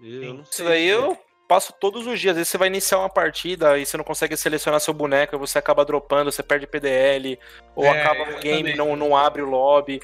Eu 0.02 0.34
não 0.34 0.42
Isso 0.42 0.64
daí 0.64 0.86
eu 0.88 1.16
passo 1.48 1.72
todos 1.80 2.06
os 2.06 2.18
dias. 2.20 2.32
Às 2.32 2.36
vezes 2.38 2.48
você 2.48 2.58
vai 2.58 2.68
iniciar 2.68 2.98
uma 2.98 3.08
partida 3.08 3.78
e 3.78 3.86
você 3.86 3.96
não 3.96 4.04
consegue 4.04 4.36
selecionar 4.36 4.80
seu 4.80 4.92
boneco, 4.92 5.38
você 5.38 5.58
acaba 5.58 5.84
dropando, 5.84 6.30
você 6.32 6.42
perde 6.42 6.66
PDL, 6.66 7.38
ou 7.74 7.84
É, 7.84 8.02
acaba 8.02 8.36
o 8.36 8.40
game 8.40 8.74
não 8.74 8.96
não 8.96 9.16
abre 9.16 9.42
o 9.42 9.48
lobby. 9.48 10.00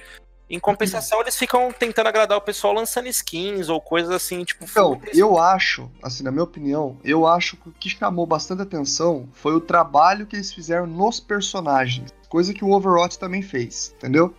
Em 0.52 0.60
compensação, 0.60 1.18
eles 1.22 1.34
ficam 1.34 1.72
tentando 1.72 2.08
agradar 2.08 2.36
o 2.36 2.40
pessoal 2.42 2.74
lançando 2.74 3.08
skins 3.08 3.70
ou 3.70 3.80
coisas 3.80 4.10
assim, 4.10 4.44
tipo. 4.44 4.64
Então, 4.64 4.94
foda-se. 5.00 5.18
eu 5.18 5.38
acho, 5.38 5.90
assim, 6.02 6.22
na 6.22 6.30
minha 6.30 6.44
opinião, 6.44 6.98
eu 7.02 7.26
acho 7.26 7.56
que 7.56 7.70
o 7.70 7.72
que 7.72 7.88
chamou 7.88 8.26
bastante 8.26 8.60
atenção 8.60 9.26
foi 9.32 9.54
o 9.54 9.60
trabalho 9.60 10.26
que 10.26 10.36
eles 10.36 10.52
fizeram 10.52 10.86
nos 10.86 11.18
personagens. 11.18 12.12
Coisa 12.28 12.52
que 12.52 12.62
o 12.62 12.70
Overwatch 12.70 13.18
também 13.18 13.40
fez, 13.40 13.94
entendeu? 13.96 14.34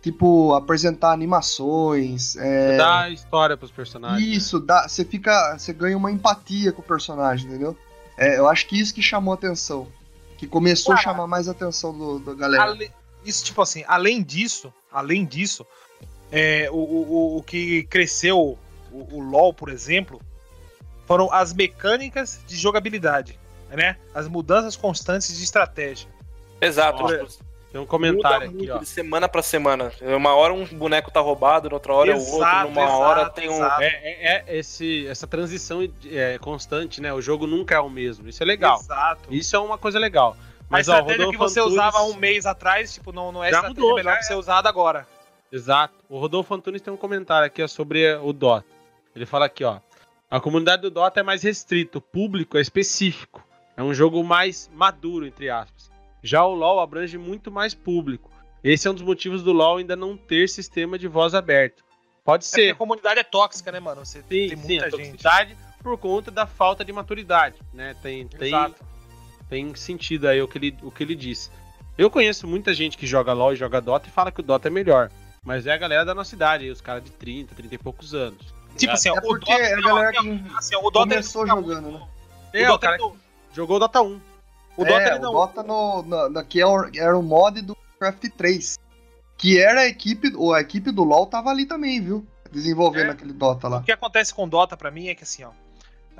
Tipo, 0.00 0.54
apresentar 0.54 1.12
animações. 1.12 2.34
É... 2.36 2.76
Dá 2.78 3.10
história 3.10 3.56
pros 3.56 3.70
personagens. 3.70 4.26
Isso, 4.26 4.58
dá, 4.58 4.88
você 4.88 5.04
fica. 5.04 5.58
Você 5.58 5.74
ganha 5.74 5.96
uma 5.98 6.10
empatia 6.10 6.72
com 6.72 6.80
o 6.80 6.84
personagem, 6.84 7.46
entendeu? 7.46 7.76
É, 8.16 8.38
eu 8.38 8.48
acho 8.48 8.66
que 8.66 8.80
isso 8.80 8.94
que 8.94 9.02
chamou 9.02 9.34
atenção. 9.34 9.86
Que 10.38 10.46
começou 10.46 10.94
a 10.94 10.96
Cara, 10.96 11.08
chamar 11.10 11.26
mais 11.26 11.46
a 11.46 11.50
atenção 11.52 11.92
do, 11.92 12.18
da 12.20 12.32
galera. 12.32 12.62
Ale- 12.64 12.90
Isso, 13.24 13.44
tipo 13.44 13.60
assim, 13.60 13.84
além 13.86 14.22
disso, 14.22 14.72
além 14.92 15.24
disso, 15.24 15.66
é, 16.30 16.68
o, 16.70 16.76
o, 16.76 17.36
o- 17.38 17.42
que 17.42 17.84
cresceu 17.84 18.38
o, 18.38 18.58
o 19.16 19.20
LoL, 19.20 19.52
por 19.52 19.68
exemplo, 19.70 20.20
foram 21.06 21.32
as 21.32 21.52
mecânicas 21.52 22.40
de 22.46 22.56
jogabilidade, 22.56 23.38
né? 23.70 23.96
As 24.14 24.28
mudanças 24.28 24.76
constantes 24.76 25.36
de 25.36 25.42
estratégia. 25.44 26.08
Exato. 26.60 27.02
Olha, 27.04 27.24
tipo, 27.24 27.44
Tem 27.72 27.80
um 27.80 27.84
muda 27.84 27.88
comentário 27.90 28.46
aqui, 28.48 28.56
muito 28.56 28.72
ó. 28.74 28.78
de 28.78 28.86
semana 28.86 29.28
pra 29.28 29.42
semana. 29.42 29.92
Uma 30.02 30.34
hora 30.34 30.52
um 30.52 30.64
boneco 30.66 31.10
tá 31.10 31.20
roubado, 31.20 31.68
na 31.68 31.74
outra 31.76 31.94
hora 31.94 32.10
é 32.12 32.14
o 32.14 32.18
outro, 32.18 32.36
Exato, 32.36 32.68
numa 32.68 32.82
exato, 32.82 32.98
hora 32.98 33.30
tem 33.30 33.48
um. 33.48 33.54
exato. 33.54 33.82
É, 33.82 33.86
é- 33.86 34.44
é 34.46 34.56
esse, 34.58 35.06
essa 35.06 35.26
transição 35.26 35.80
é, 36.10 36.38
constante, 36.38 37.00
né? 37.00 37.12
O 37.14 37.20
jogo 37.22 37.46
nunca 37.46 37.74
é 37.76 37.80
o 37.80 37.88
mesmo. 37.88 38.28
Isso 38.28 38.42
é 38.42 38.46
legal. 38.46 38.78
Exato. 38.80 39.32
Isso 39.32 39.54
é 39.54 39.58
uma 39.58 39.78
coisa 39.78 39.98
legal. 39.98 40.36
A 40.68 40.72
Mas, 40.72 40.88
ó, 40.88 40.92
estratégia 40.98 41.30
que 41.30 41.36
você 41.36 41.60
Antunes- 41.60 41.78
usava 41.78 42.02
um 42.04 42.14
mês 42.14 42.46
atrás, 42.46 42.92
tipo, 42.94 43.12
não, 43.12 43.32
não 43.32 43.42
é 43.42 43.50
Já 43.50 43.62
mudou, 43.62 43.94
melhor 43.96 44.10
já 44.12 44.16
pra 44.18 44.22
ser 44.22 44.34
usada 44.34 44.68
agora. 44.68 45.06
Exato. 45.50 45.94
O 46.08 46.18
Rodolfo 46.18 46.54
Antunes 46.54 46.82
tem 46.82 46.92
um 46.92 46.96
comentário 46.96 47.46
aqui 47.46 47.62
ó, 47.62 47.66
sobre 47.68 48.14
o 48.16 48.32
Dota. 48.32 48.66
Ele 49.16 49.24
fala 49.24 49.46
aqui, 49.46 49.64
ó. 49.64 49.78
A 50.30 50.38
comunidade 50.40 50.82
do 50.82 50.90
Dota 50.90 51.20
é 51.20 51.22
mais 51.22 51.42
restrita, 51.42 51.96
o 51.98 52.00
público 52.02 52.58
é 52.58 52.60
específico. 52.60 53.42
É 53.76 53.82
um 53.82 53.94
jogo 53.94 54.22
mais 54.22 54.70
maduro, 54.74 55.26
entre 55.26 55.48
aspas. 55.48 55.90
Já 56.22 56.44
o 56.44 56.52
LoL 56.54 56.80
abrange 56.80 57.16
muito 57.16 57.50
mais 57.50 57.72
público. 57.72 58.30
Esse 58.62 58.86
é 58.88 58.90
um 58.90 58.94
dos 58.94 59.02
motivos 59.04 59.42
do 59.42 59.52
LoL 59.52 59.78
ainda 59.78 59.96
não 59.96 60.16
ter 60.16 60.48
sistema 60.48 60.98
de 60.98 61.08
voz 61.08 61.34
aberto. 61.34 61.82
Pode 62.24 62.44
É 62.44 62.48
ser. 62.48 62.70
a 62.72 62.74
comunidade 62.74 63.20
é 63.20 63.24
tóxica, 63.24 63.72
né, 63.72 63.80
mano? 63.80 64.04
Você 64.04 64.18
Sim, 64.20 64.26
tem 64.28 64.48
sim, 64.56 64.56
muita 64.56 64.86
a 64.86 64.90
gente. 64.90 65.56
por 65.82 65.96
conta 65.96 66.30
da 66.30 66.46
falta 66.46 66.84
de 66.84 66.92
maturidade, 66.92 67.56
né? 67.72 67.94
Tem, 68.02 68.26
tem, 68.26 68.48
Exato. 68.48 68.74
tem 68.74 68.97
sentido 69.74 70.28
aí 70.28 70.40
o 70.42 70.48
que, 70.48 70.58
ele, 70.58 70.76
o 70.82 70.90
que 70.90 71.02
ele 71.02 71.14
disse. 71.14 71.50
Eu 71.96 72.10
conheço 72.10 72.46
muita 72.46 72.72
gente 72.74 72.96
que 72.96 73.06
joga 73.06 73.32
LoL 73.32 73.52
e 73.52 73.56
joga 73.56 73.80
Dota 73.80 74.08
e 74.08 74.10
fala 74.10 74.30
que 74.30 74.40
o 74.40 74.42
Dota 74.42 74.68
é 74.68 74.70
melhor. 74.70 75.10
Mas 75.44 75.66
é 75.66 75.72
a 75.72 75.76
galera 75.76 76.04
da 76.04 76.14
nossa 76.14 76.34
idade, 76.34 76.68
os 76.70 76.80
caras 76.80 77.02
de 77.02 77.10
30, 77.10 77.54
30 77.54 77.74
e 77.74 77.78
poucos 77.78 78.14
anos. 78.14 78.54
Tipo 78.76 78.92
assim, 78.92 79.08
É 79.08 79.12
o 79.12 79.20
porque 79.22 79.50
Dota, 79.50 79.74
a 79.74 79.80
galera 79.80 80.12
que 80.12 80.18
assim, 80.56 80.76
o 80.76 80.90
Dota 80.90 80.98
ele 81.00 81.08
começou 81.14 81.42
fica 81.44 81.56
jogando, 81.56 81.90
né? 81.90 82.06
É, 82.52 82.62
o 82.62 82.64
o 82.64 82.68
Dota, 82.72 82.78
cara 82.86 82.96
ele 82.96 83.02
não- 83.04 83.16
jogou 83.52 83.76
o 83.76 83.80
Dota 83.80 84.02
1. 84.02 84.20
o 84.76 84.84
Dota 84.84 85.00
é, 85.00 85.08
ele 85.10 85.18
não. 85.18 85.30
o 85.30 85.32
Dota 85.32 85.62
no, 85.62 86.02
na, 86.02 86.28
na- 86.28 86.44
que 86.44 86.60
é 86.60 86.66
o- 86.66 86.90
era 86.94 87.16
o 87.18 87.22
mod 87.22 87.60
do 87.62 87.76
Craft 87.98 88.24
3. 88.36 88.78
Que 89.36 89.58
era 89.60 89.80
a 89.82 89.86
equipe, 89.86 90.32
ou 90.36 90.52
a 90.52 90.60
equipe 90.60 90.90
do 90.90 91.02
LoL 91.04 91.26
tava 91.26 91.50
ali 91.50 91.64
também, 91.64 92.00
viu? 92.00 92.26
Desenvolvendo 92.52 93.08
É. 93.08 93.10
aquele 93.12 93.32
Dota 93.32 93.68
lá. 93.68 93.78
O 93.78 93.82
que 93.82 93.92
acontece 93.92 94.32
com 94.34 94.48
Dota 94.48 94.76
pra 94.76 94.90
mim 94.90 95.08
é 95.08 95.14
que 95.14 95.22
assim, 95.24 95.44
ó, 95.44 95.50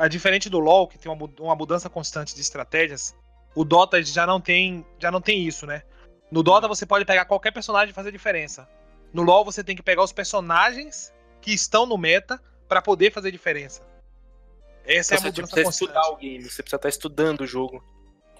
diferente 0.06 0.48
do 0.48 0.58
LoL, 0.60 0.86
que 0.86 0.98
tem 0.98 1.10
uma, 1.10 1.16
mu- 1.18 1.32
uma 1.40 1.56
mudança 1.56 1.88
constante 1.90 2.34
de 2.34 2.40
estratégias, 2.40 3.14
o 3.54 3.64
Dota 3.64 4.00
já 4.02 4.26
não 4.26 4.40
tem, 4.40 4.86
já 5.00 5.10
não 5.10 5.20
tem 5.20 5.42
isso, 5.44 5.66
né? 5.66 5.82
No 6.30 6.42
Dota 6.42 6.68
você 6.68 6.84
pode 6.86 7.04
pegar 7.04 7.24
qualquer 7.24 7.50
personagem 7.52 7.90
e 7.90 7.94
fazer 7.94 8.12
diferença. 8.12 8.68
No 9.12 9.22
LoL 9.22 9.44
você 9.44 9.64
tem 9.64 9.74
que 9.74 9.82
pegar 9.82 10.02
os 10.04 10.12
personagens 10.12 11.12
que 11.40 11.52
estão 11.52 11.86
no 11.86 11.96
meta 11.96 12.40
pra 12.68 12.82
poder 12.82 13.10
fazer 13.10 13.32
diferença. 13.32 13.82
Essa 14.84 15.14
é 15.14 15.16
a 15.16 15.20
Você 15.20 15.26
mudança 15.26 15.42
precisa 15.42 15.64
constante. 15.64 15.88
estudar 15.88 16.08
o 16.10 16.16
game, 16.16 16.42
você 16.44 16.62
precisa 16.62 16.76
estar 16.76 16.88
estudando 16.88 17.40
o 17.40 17.46
jogo. 17.46 17.82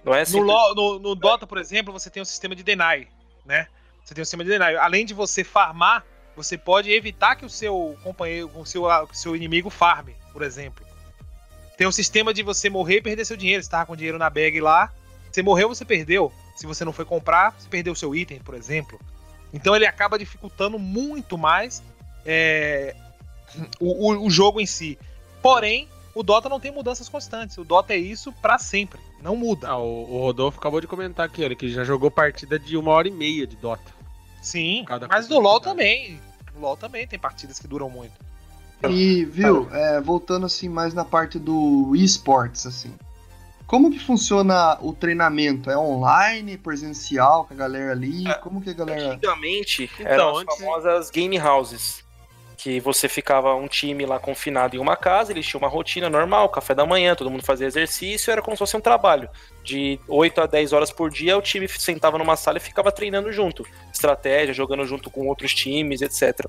Não 0.04 0.14
é 0.14 0.20
No, 0.20 0.26
simples- 0.26 0.46
LoL, 0.46 0.74
no, 0.74 0.98
no 0.98 1.14
Dota, 1.14 1.46
por 1.46 1.58
exemplo, 1.58 1.92
você 1.92 2.08
tem 2.10 2.22
o 2.22 2.26
sistema 2.26 2.54
de 2.54 2.62
deny, 2.62 3.08
né? 3.44 3.66
Você 4.04 4.14
tem 4.14 4.22
o 4.22 4.24
sistema 4.24 4.44
de 4.44 4.50
deny. 4.50 4.76
Além 4.76 5.04
de 5.04 5.12
você 5.14 5.42
farmar, 5.42 6.04
você 6.36 6.56
pode 6.56 6.90
evitar 6.92 7.34
que 7.36 7.44
o 7.44 7.50
seu 7.50 7.98
companheiro, 8.04 8.50
o 8.54 8.64
seu, 8.64 8.84
o 8.84 9.14
seu 9.14 9.34
inimigo 9.34 9.68
farme, 9.70 10.14
por 10.32 10.42
exemplo. 10.42 10.86
Tem 11.78 11.86
o 11.86 11.92
sistema 11.92 12.34
de 12.34 12.42
você 12.42 12.68
morrer 12.68 12.96
e 12.96 13.00
perder 13.02 13.24
seu 13.24 13.36
dinheiro. 13.36 13.62
Você 13.62 13.70
tava 13.70 13.86
com 13.86 13.96
dinheiro 13.96 14.18
na 14.18 14.28
bag 14.28 14.60
lá, 14.60 14.92
você 15.32 15.42
morreu, 15.42 15.68
você 15.70 15.84
perdeu. 15.84 16.30
Se 16.56 16.66
você 16.66 16.84
não 16.84 16.92
foi 16.92 17.04
comprar, 17.06 17.52
você 17.58 17.68
perdeu 17.68 17.94
seu 17.94 18.14
item, 18.14 18.40
por 18.40 18.54
exemplo. 18.54 19.00
Então 19.54 19.74
ele 19.74 19.86
acaba 19.86 20.18
dificultando 20.18 20.78
muito 20.78 21.38
mais 21.38 21.82
é, 22.26 22.94
o, 23.80 24.10
o- 24.12 24.26
o 24.26 24.30
jogo 24.30 24.60
em 24.60 24.66
si. 24.66 24.98
Porém, 25.40 25.88
o 26.14 26.22
Dota 26.24 26.48
não 26.48 26.58
tem 26.60 26.72
mudanças 26.72 27.08
constantes. 27.08 27.56
O 27.56 27.64
Dota 27.64 27.94
é 27.94 27.96
isso 27.96 28.32
pra 28.42 28.58
sempre. 28.58 29.00
Não 29.22 29.36
muda. 29.36 29.68
Ah, 29.68 29.78
o, 29.78 30.16
o 30.16 30.20
Rodolfo 30.20 30.58
acabou 30.58 30.80
de 30.80 30.86
comentar 30.88 31.24
aqui, 31.26 31.44
olha, 31.44 31.54
que 31.56 31.68
já 31.70 31.84
jogou 31.84 32.10
partida 32.10 32.58
de 32.58 32.76
uma 32.76 32.90
hora 32.90 33.06
e 33.08 33.12
meia 33.12 33.46
de 33.46 33.54
Dota. 33.56 33.90
Sim, 34.42 34.84
Cada 34.84 35.06
mas 35.08 35.28
no 35.28 35.38
LoL 35.38 35.60
também. 35.60 36.20
No 36.54 36.60
LoL 36.60 36.76
também 36.76 37.06
tem 37.06 37.18
partidas 37.18 37.58
que 37.60 37.68
duram 37.68 37.88
muito. 37.88 38.12
E, 38.88 39.24
viu, 39.24 39.68
é, 39.72 40.00
voltando 40.00 40.46
assim 40.46 40.68
mais 40.68 40.94
na 40.94 41.04
parte 41.04 41.38
do 41.38 41.94
esportes, 41.96 42.66
assim. 42.66 42.94
Como 43.66 43.90
que 43.90 43.98
funciona 43.98 44.78
o 44.80 44.92
treinamento? 44.94 45.70
É 45.70 45.76
online, 45.76 46.56
presencial 46.56 47.44
com 47.44 47.54
a 47.54 47.56
galera 47.56 47.92
ali? 47.92 48.26
É, 48.26 48.34
Como 48.34 48.62
que 48.62 48.70
a 48.70 48.72
galera. 48.72 49.12
Antigamente 49.12 49.90
Então, 49.98 50.06
eram 50.12 50.30
as 50.30 50.42
antes- 50.42 50.56
famosas 50.58 51.10
game 51.10 51.38
houses. 51.38 52.06
Que 52.56 52.80
você 52.80 53.08
ficava 53.08 53.54
um 53.54 53.68
time 53.68 54.04
lá 54.04 54.18
confinado 54.18 54.74
em 54.74 54.80
uma 54.80 54.96
casa, 54.96 55.30
eles 55.30 55.46
tinham 55.46 55.60
uma 55.60 55.68
rotina 55.68 56.10
normal, 56.10 56.48
café 56.48 56.74
da 56.74 56.84
manhã, 56.84 57.14
todo 57.14 57.30
mundo 57.30 57.44
fazia 57.44 57.68
exercício, 57.68 58.32
era 58.32 58.42
como 58.42 58.56
se 58.56 58.58
fosse 58.58 58.76
um 58.76 58.80
trabalho. 58.80 59.28
De 59.62 60.00
8 60.08 60.40
a 60.40 60.46
10 60.46 60.72
horas 60.72 60.90
por 60.90 61.08
dia, 61.08 61.38
o 61.38 61.42
time 61.42 61.68
sentava 61.68 62.18
numa 62.18 62.34
sala 62.36 62.56
e 62.58 62.60
ficava 62.60 62.90
treinando 62.90 63.30
junto. 63.30 63.64
Estratégia, 63.92 64.52
jogando 64.52 64.84
junto 64.86 65.08
com 65.08 65.28
outros 65.28 65.54
times, 65.54 66.00
etc. 66.02 66.46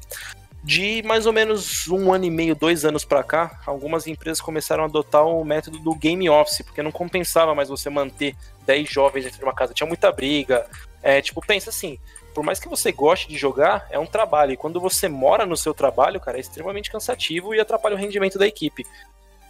De 0.70 1.02
mais 1.04 1.26
ou 1.26 1.34
menos 1.34 1.88
um 1.88 2.14
ano 2.14 2.26
e 2.26 2.30
meio, 2.30 2.54
dois 2.56 2.86
anos 2.86 3.04
pra 3.04 3.24
cá, 3.24 3.60
algumas 3.66 4.06
empresas 4.06 4.40
começaram 4.40 4.84
a 4.84 4.86
adotar 4.86 5.26
o 5.26 5.44
método 5.44 5.80
do 5.80 5.96
game 5.96 6.30
office, 6.30 6.62
porque 6.62 6.84
não 6.84 6.92
compensava 6.92 7.56
mais 7.56 7.70
você 7.70 7.90
manter 7.90 8.36
10 8.68 8.88
jovens 8.88 9.24
dentro 9.24 9.40
de 9.40 9.44
uma 9.44 9.54
casa. 9.56 9.74
Tinha 9.74 9.88
muita 9.88 10.12
briga. 10.12 10.68
É, 11.02 11.24
tipo, 11.24 11.42
pensa 11.44 11.72
assim, 11.72 11.98
por 12.36 12.44
mais 12.44 12.60
que 12.60 12.70
você 12.70 12.92
goste 12.92 13.28
de 13.28 13.36
jogar, 13.36 13.88
é 13.90 13.98
um 13.98 14.06
trabalho. 14.06 14.52
E 14.52 14.58
quando 14.58 14.80
você 14.80 15.10
mora 15.10 15.44
no 15.44 15.58
seu 15.58 15.74
trabalho, 15.74 16.20
cara, 16.20 16.38
é 16.38 16.42
extremamente 16.42 16.92
cansativo 16.92 17.56
e 17.56 17.60
atrapalha 17.60 17.96
o 17.96 17.98
rendimento 17.98 18.38
da 18.38 18.46
equipe. 18.46 18.86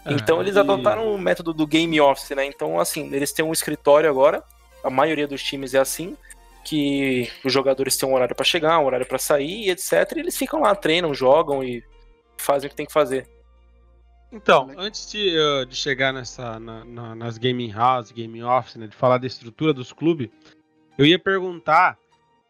Então 0.05 0.37
É, 0.37 0.43
eles 0.43 0.55
e- 0.55 0.59
adotaram 0.59 1.13
o 1.13 1.17
método 1.17 1.53
do 1.53 1.67
game 1.67 1.99
office, 1.99 2.29
né? 2.29 2.45
Então, 2.45 2.79
assim, 2.79 3.13
eles 3.13 3.33
têm 3.33 3.43
um 3.43 3.51
escritório 3.51 4.09
agora, 4.09 4.41
a 4.81 4.89
maioria 4.89 5.27
dos 5.27 5.43
times 5.43 5.73
é 5.73 5.79
assim, 5.79 6.15
que 6.69 7.31
os 7.43 7.51
jogadores 7.51 7.97
têm 7.97 8.07
um 8.07 8.13
horário 8.13 8.35
pra 8.35 8.45
chegar, 8.45 8.79
um 8.79 8.85
horário 8.85 9.05
pra 9.07 9.17
sair, 9.17 9.69
etc. 9.69 10.13
E 10.15 10.19
eles 10.19 10.37
ficam 10.37 10.61
lá, 10.61 10.75
treinam, 10.75 11.13
jogam 11.13 11.63
e 11.63 11.83
fazem 12.37 12.67
o 12.67 12.69
que 12.69 12.75
tem 12.75 12.85
que 12.85 12.93
fazer. 12.93 13.27
Então, 14.31 14.71
antes 14.77 15.09
de, 15.11 15.35
uh, 15.35 15.65
de 15.65 15.75
chegar 15.75 16.13
nessa, 16.13 16.59
na- 16.59 16.85
na- 16.85 17.15
nas 17.15 17.37
gaming 17.39 17.71
house, 17.71 18.11
gaming 18.11 18.43
office, 18.43 18.75
né, 18.75 18.85
de 18.85 18.95
falar 18.95 19.17
da 19.17 19.25
estrutura 19.25 19.73
dos 19.73 19.91
clubes, 19.91 20.29
eu 20.97 21.05
ia 21.05 21.17
perguntar 21.17 21.97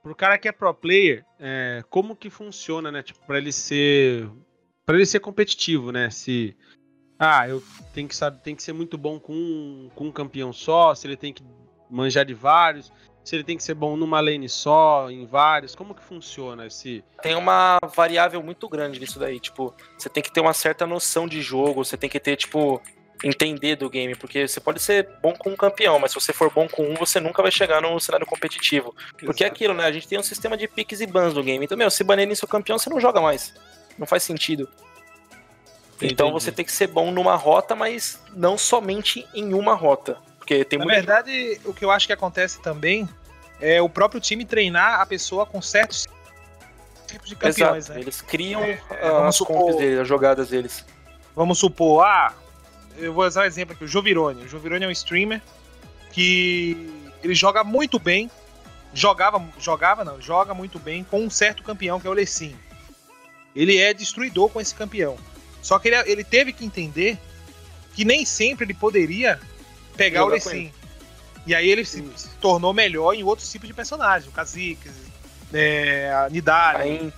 pro 0.03 0.13
cara 0.13 0.37
que 0.37 0.47
é 0.49 0.51
pro 0.51 0.73
player, 0.73 1.25
é, 1.39 1.81
como 1.89 2.15
que 2.15 2.29
funciona, 2.29 2.91
né, 2.91 3.01
tipo, 3.01 3.19
para 3.25 3.37
ele 3.37 3.51
ser 3.53 4.29
para 4.85 4.95
ele 4.95 5.05
ser 5.05 5.19
competitivo, 5.19 5.91
né? 5.91 6.09
Se 6.09 6.57
ah, 7.19 7.47
eu 7.47 7.61
tenho 7.93 8.07
que 8.07 8.15
saber, 8.15 8.39
tem 8.41 8.55
que 8.55 8.63
ser 8.63 8.73
muito 8.73 8.97
bom 8.97 9.19
com 9.19 9.33
um, 9.33 9.89
com 9.93 10.05
um 10.07 10.11
campeão 10.11 10.51
só, 10.51 10.95
se 10.95 11.05
ele 11.05 11.15
tem 11.15 11.31
que 11.31 11.43
manjar 11.89 12.25
de 12.25 12.33
vários, 12.33 12.91
se 13.23 13.35
ele 13.35 13.43
tem 13.43 13.57
que 13.57 13.63
ser 13.63 13.73
bom 13.73 13.95
numa 13.95 14.19
lane 14.19 14.49
só, 14.49 15.09
em 15.09 15.25
vários, 15.25 15.75
como 15.75 15.93
que 15.93 16.03
funciona 16.03 16.65
esse 16.65 17.03
Tem 17.21 17.35
uma 17.35 17.77
variável 17.95 18.41
muito 18.41 18.67
grande 18.67 18.99
nisso 18.99 19.19
daí. 19.19 19.39
Tipo, 19.39 19.73
você 19.97 20.09
tem 20.09 20.23
que 20.23 20.31
ter 20.31 20.41
uma 20.41 20.53
certa 20.53 20.87
noção 20.87 21.27
de 21.27 21.41
jogo, 21.41 21.83
você 21.83 21.95
tem 21.95 22.09
que 22.09 22.19
ter, 22.19 22.35
tipo, 22.35 22.81
entender 23.23 23.75
do 23.75 23.89
game. 23.89 24.15
Porque 24.15 24.47
você 24.47 24.59
pode 24.59 24.81
ser 24.81 25.09
bom 25.21 25.33
com 25.33 25.51
um 25.51 25.55
campeão, 25.55 25.99
mas 25.99 26.11
se 26.11 26.19
você 26.19 26.33
for 26.33 26.51
bom 26.51 26.67
com 26.67 26.83
um, 26.83 26.95
você 26.95 27.19
nunca 27.19 27.41
vai 27.41 27.51
chegar 27.51 27.81
no 27.81 27.99
cenário 27.99 28.25
competitivo. 28.25 28.95
Porque 29.19 29.43
é 29.43 29.47
aquilo, 29.47 29.73
né? 29.73 29.85
A 29.85 29.91
gente 29.91 30.07
tem 30.07 30.17
um 30.17 30.23
sistema 30.23 30.57
de 30.57 30.67
piques 30.67 31.01
e 31.01 31.05
bans 31.05 31.33
no 31.33 31.43
game. 31.43 31.63
Então, 31.63 31.77
meu, 31.77 31.91
se 31.91 32.03
banerem 32.03 32.33
seu 32.33 32.47
campeão, 32.47 32.79
você 32.79 32.89
não 32.89 32.99
joga 32.99 33.21
mais. 33.21 33.53
Não 33.97 34.07
faz 34.07 34.23
sentido. 34.23 34.67
Então 36.01 36.29
Entendi. 36.29 36.43
você 36.45 36.51
tem 36.51 36.65
que 36.65 36.71
ser 36.71 36.87
bom 36.87 37.11
numa 37.11 37.35
rota, 37.35 37.75
mas 37.75 38.21
não 38.33 38.57
somente 38.57 39.27
em 39.33 39.53
uma 39.53 39.73
rota. 39.73 40.17
Porque 40.49 40.65
tem 40.65 40.79
Na 40.79 40.85
muita 40.85 40.97
verdade, 40.99 41.61
o 41.63 41.71
que 41.75 41.85
eu 41.85 41.91
acho 41.91 42.07
que 42.07 42.13
acontece 42.13 42.59
também 42.59 43.07
é 43.61 43.79
o 43.79 43.87
próprio 43.87 44.19
time 44.19 44.43
treinar 44.43 44.99
a 44.99 45.05
pessoa 45.05 45.45
com 45.45 45.61
certos 45.61 46.07
tipos 47.05 47.29
de 47.29 47.35
campeões, 47.35 47.85
Exato. 47.85 47.93
né? 47.93 48.01
Eles 48.03 48.19
criam 48.19 48.63
É, 48.63 48.81
vamos 48.99 49.27
as 49.27 49.35
supor- 49.35 49.75
deles, 49.75 49.99
as 49.99 50.07
jogadas 50.07 50.49
deles. 50.49 50.83
Vamos 51.35 51.59
supor, 51.59 52.03
ah, 52.03 52.33
eu 52.97 53.13
vou 53.13 53.25
usar 53.27 53.43
um 53.43 53.45
exemplo 53.45 53.75
aqui, 53.75 53.83
o 53.83 53.87
Jovirone. 53.87 54.43
O 54.45 54.47
Jovirone 54.47 54.85
é 54.85 54.87
um 54.87 54.91
streamer 54.91 55.39
que 56.11 56.91
ele 57.23 57.35
joga 57.35 57.63
muito 57.63 57.99
bem, 57.99 58.31
jogava, 58.91 59.39
jogava 59.59 60.03
não, 60.03 60.19
joga 60.19 60.55
muito 60.55 60.79
bem 60.79 61.03
com 61.03 61.21
um 61.23 61.29
certo 61.29 61.61
campeão 61.61 61.99
que 61.99 62.07
é 62.07 62.09
o 62.09 62.13
Lecim. 62.13 62.55
Ele 63.55 63.77
é 63.77 63.93
destruidor 63.93 64.49
com 64.49 64.59
esse 64.59 64.73
campeão. 64.73 65.15
Só 65.61 65.77
que 65.77 65.89
ele, 65.89 66.11
ele 66.11 66.23
teve 66.23 66.51
que 66.53 66.65
entender 66.65 67.19
que 67.93 68.03
nem 68.03 68.25
sempre 68.25 68.65
ele 68.65 68.73
poderia 68.73 69.39
pegar 69.99 70.25
o 70.25 70.29
Lecim. 70.29 70.71
E 71.45 71.55
aí 71.55 71.69
ele 71.69 71.83
se, 71.83 72.03
se 72.15 72.29
tornou 72.41 72.73
melhor 72.73 73.13
em 73.13 73.23
outros 73.23 73.51
tipos 73.51 73.67
de 73.67 73.73
personagens, 73.73 74.31
o 74.31 74.35
Kha'Zix, 74.35 74.91
é, 75.53 76.11
a 76.13 76.29
Nidari. 76.29 76.81
Aí, 76.81 77.13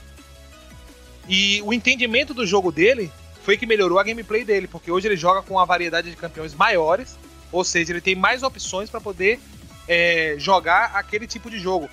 E 1.28 1.62
o 1.64 1.74
entendimento 1.74 2.34
do 2.34 2.45
jogo 2.45 2.72
dele 2.72 3.12
foi 3.44 3.58
que 3.58 3.66
melhorou 3.66 3.99
a 3.99 4.03
gameplay 4.03 4.44
dele, 4.44 4.68
porque 4.68 4.91
hoje 4.91 5.08
ele 5.08 5.18
joga 5.18 5.41
com 5.41 5.56
uma 5.56 5.66
variedade 5.66 6.10
de 6.10 6.16
campeões 6.16 6.53
maiores, 6.53 7.18
ou 7.52 7.64
seja, 7.64 7.91
ele 7.91 8.02
tem 8.02 8.16
mais 8.16 8.44
opções 8.44 8.90
para 8.90 9.02
poder 9.02 9.40
é, 9.88 10.36
jogar 10.38 10.91
aquele 10.95 11.28
tipo 11.28 11.49
de 11.49 11.60
jogo. 11.60 11.90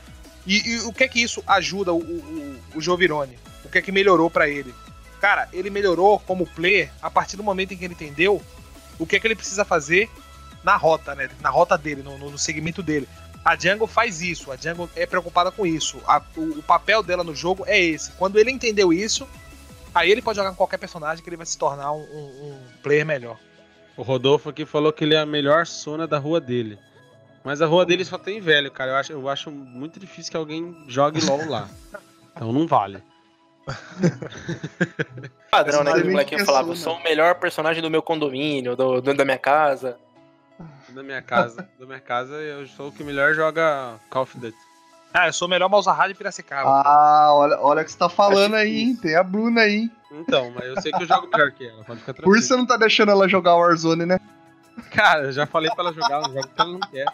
E, 0.47 0.75
e 0.75 0.81
o 0.81 0.93
que 0.93 1.05
é 1.05 1.09
que 1.09 1.21
isso 1.21 1.43
ajuda 1.47 1.93
o, 1.93 1.99
o, 1.99 2.57
o 2.77 2.81
Jovirone? 2.81 3.39
O 3.65 3.69
que 3.69 3.79
é 3.79 3.83
que 3.83 3.93
melhorou 3.93 4.31
para 4.31 4.49
ele? 4.49 4.75
Cara, 5.21 5.49
ele 5.53 5.69
melhorou 5.69 6.21
como 6.21 6.47
player 6.47 6.91
a 7.03 7.11
partir 7.11 7.37
do 7.37 7.43
momento 7.43 7.75
em 7.75 7.77
que 7.77 7.85
ele 7.85 7.95
entendeu 7.95 8.41
o 8.99 9.07
que 9.07 9.17
é 9.17 9.21
que 9.21 9.27
ele 9.27 9.35
precisa 9.35 9.65
fazer 9.65 10.09
na 10.65 10.77
rota, 10.77 11.15
né? 11.15 11.29
Na 11.41 11.51
rota 11.51 11.77
dele, 11.79 12.03
no, 12.03 12.17
no- 12.19 12.31
no 12.31 12.39
segmento 12.39 12.83
dele. 12.83 13.09
A 13.45 13.57
Jungle 13.57 13.87
faz 13.87 14.21
isso, 14.21 14.51
a 14.53 14.57
Jungle 14.57 14.91
é 14.97 15.07
preocupada 15.07 15.51
com 15.51 15.65
isso. 15.67 15.99
A- 16.07 16.23
o, 16.37 16.59
o 16.59 16.63
papel 16.63 17.03
dela 17.03 17.25
no 17.25 17.35
jogo 17.35 17.65
é 17.67 17.79
esse. 17.81 18.11
Quando 18.13 18.39
ele 18.39 18.51
entendeu 18.51 18.93
isso, 18.93 19.27
aí 19.95 20.11
ele 20.11 20.21
pode 20.21 20.37
jogar 20.37 20.51
com 20.51 20.57
qualquer 20.57 20.79
personagem 20.79 21.23
que 21.23 21.29
ele 21.31 21.37
vai 21.37 21.47
se 21.47 21.57
tornar 21.57 21.93
um, 21.93 22.01
um- 22.03 22.51
um 22.53 22.59
player 22.83 23.07
melhor. 23.07 23.39
O 23.97 24.03
Rodolfo 24.03 24.49
aqui 24.51 24.65
falou 24.67 24.93
que 24.93 25.03
ele 25.05 25.15
é 25.15 25.19
a 25.19 25.27
melhor 25.27 25.67
zona 25.67 26.07
da 26.07 26.19
rua 26.19 26.41
dele. 26.41 26.79
Mas 27.45 27.63
a 27.63 27.67
rua 27.67 27.87
dele 27.87 28.05
só 28.05 28.19
tem 28.19 28.41
velho, 28.41 28.71
cara. 28.71 28.91
Eu 28.93 28.97
acho, 28.97 29.13
eu 29.13 29.29
acho 29.29 29.51
muito 29.51 29.99
difícil 29.99 30.31
que 30.31 30.37
alguém 30.37 30.77
jogue 30.87 31.21
LOL 31.25 31.49
lá. 31.49 31.69
Então 32.37 32.53
não 32.53 32.69
vale. 32.69 33.03
padrão, 35.51 35.83
né? 35.85 35.93
Que 35.95 36.03
o 36.03 36.11
molequinho 36.11 36.41
que 36.41 36.47
falava, 36.47 36.71
eu 36.71 36.77
sou 36.77 36.95
o 36.97 37.03
melhor 37.03 37.35
personagem 37.37 37.83
do 37.83 37.91
meu 37.91 38.03
condomínio, 38.03 38.77
do, 38.77 39.01
do- 39.01 39.15
da 39.15 39.25
minha 39.25 39.39
casa. 39.39 39.99
Da 40.91 41.03
minha 41.03 41.23
casa, 41.23 41.69
da 41.79 41.87
minha 41.87 42.01
casa, 42.01 42.35
eu 42.35 42.67
sou 42.67 42.89
o 42.89 42.93
que 42.93 43.05
melhor 43.05 43.35
joga 43.35 43.95
Call 44.11 44.23
of 44.23 44.39
Duty. 44.39 44.57
Ah, 45.13 45.29
eu 45.29 45.33
sou 45.33 45.47
o 45.47 45.51
melhor 45.51 45.69
Malzahar 45.71 46.09
de 46.09 46.15
Piracicaba. 46.15 46.69
Ah, 46.85 47.29
olha, 47.33 47.59
olha 47.61 47.83
o 47.83 47.85
que 47.85 47.91
você 47.93 47.99
tá 47.99 48.09
falando 48.09 48.55
aí, 48.55 48.81
hein? 48.83 48.97
Tem 48.97 49.15
a 49.17 49.23
Bruna 49.23 49.63
aí. 49.63 49.91
Então, 50.11 50.51
mas 50.51 50.65
eu 50.67 50.81
sei 50.81 50.93
que 50.93 51.03
eu 51.03 51.07
jogo 51.07 51.29
melhor 51.29 51.51
que 51.53 51.67
ela, 51.67 51.85
pode 51.85 52.01
ficar 52.01 52.13
Por 52.13 52.23
tranquilo. 52.23 52.39
isso 52.39 52.49
você 52.49 52.57
não 52.57 52.67
tá 52.67 52.77
deixando 52.77 53.11
ela 53.11 53.29
jogar 53.29 53.55
Warzone, 53.57 54.05
né? 54.07 54.19
Cara, 54.91 55.25
eu 55.25 55.33
já 55.33 55.47
falei 55.47 55.71
pra 55.71 55.85
ela 55.85 55.93
jogar, 55.93 56.15
ela 56.17 56.29
joga 56.29 56.47
porque 56.49 56.61
ela 56.61 56.71
não 56.73 56.81
quer. 56.81 57.07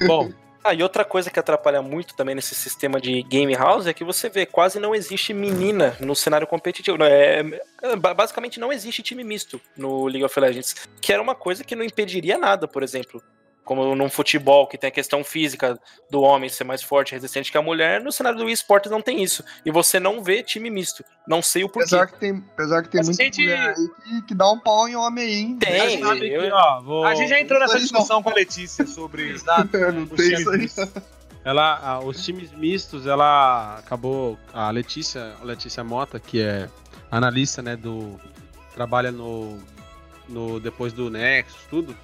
Bom, 0.06 0.30
Ah, 0.62 0.74
e 0.74 0.82
outra 0.82 1.06
coisa 1.06 1.30
que 1.30 1.38
atrapalha 1.40 1.80
muito 1.80 2.14
também 2.14 2.34
nesse 2.34 2.54
sistema 2.54 3.00
de 3.00 3.22
game 3.22 3.54
house 3.54 3.86
é 3.86 3.94
que 3.94 4.04
você 4.04 4.28
vê, 4.28 4.44
quase 4.44 4.78
não 4.78 4.94
existe 4.94 5.32
menina 5.32 5.96
no 6.00 6.14
cenário 6.14 6.46
competitivo. 6.46 6.98
Não, 6.98 7.06
É, 7.06 7.40
é, 7.82 7.96
ba- 7.96 8.12
basicamente 8.12 8.60
não 8.60 8.70
existe 8.70 9.02
time 9.02 9.24
misto 9.24 9.58
no 9.74 10.04
League 10.06 10.24
of 10.24 10.38
Legends, 10.38 10.74
que 11.00 11.12
era 11.14 11.22
uma 11.22 11.34
coisa 11.34 11.64
que 11.64 11.74
não 11.74 11.82
impediria 11.84 12.36
nada, 12.36 12.68
por 12.68 12.82
exemplo. 12.82 13.22
Como 13.70 13.94
num 13.94 14.10
futebol, 14.10 14.66
que 14.66 14.76
tem 14.76 14.88
a 14.88 14.90
questão 14.90 15.22
física 15.22 15.78
do 16.10 16.22
homem 16.22 16.48
ser 16.50 16.64
mais 16.64 16.82
forte 16.82 17.12
e 17.12 17.14
resistente 17.14 17.52
que 17.52 17.56
a 17.56 17.62
mulher, 17.62 18.00
no 18.00 18.10
cenário 18.10 18.36
do 18.36 18.50
esportes 18.50 18.90
não 18.90 19.00
tem 19.00 19.22
isso. 19.22 19.44
E 19.64 19.70
você 19.70 20.00
não 20.00 20.24
vê 20.24 20.42
time 20.42 20.68
misto. 20.68 21.04
Não 21.24 21.40
sei 21.40 21.62
o 21.62 21.68
porquê. 21.68 21.94
Apesar 21.94 22.06
que 22.08 22.18
tem, 22.18 22.44
apesar 22.52 22.82
que 22.82 22.88
tem 22.88 23.00
muita 23.04 23.22
gente- 23.22 23.40
mulher 23.42 23.74
aí 23.76 23.88
que, 24.02 24.22
que 24.22 24.34
dá 24.34 24.50
um 24.50 24.58
pau 24.58 24.88
em 24.88 24.96
homem 24.96 25.24
aí, 25.24 25.34
hein? 25.34 25.56
Tem, 25.60 25.80
A 25.82 25.88
gente 25.88 26.02
sabe 26.02 26.32
eu- 26.34 26.40
que, 26.42 26.50
ó, 26.50 26.80
vou... 26.80 27.04
A 27.04 27.14
gente 27.14 27.28
já 27.28 27.38
entrou 27.38 27.60
nessa 27.60 27.78
discussão 27.78 28.20
com 28.24 28.30
a 28.30 28.34
Letícia 28.34 28.84
sobre. 28.88 29.34
não 29.94 30.02
os 30.02 30.10
tem 30.16 30.34
times 30.34 30.64
isso 30.72 30.80
aí. 30.82 30.88
Ela, 31.44 31.78
a- 31.78 32.00
os 32.00 32.24
times 32.24 32.50
mistos, 32.50 33.06
ela 33.06 33.78
acabou. 33.78 34.36
A 34.52 34.68
Letícia, 34.72 35.36
a 35.40 35.44
Letícia 35.44 35.84
Mota, 35.84 36.18
que 36.18 36.40
é 36.42 36.68
analista, 37.08 37.62
né, 37.62 37.76
do. 37.76 38.20
Trabalha 38.74 39.12
no. 39.12 39.60
no 40.28 40.58
depois 40.58 40.92
do 40.92 41.08
Nexus, 41.08 41.60
tudo. 41.70 41.96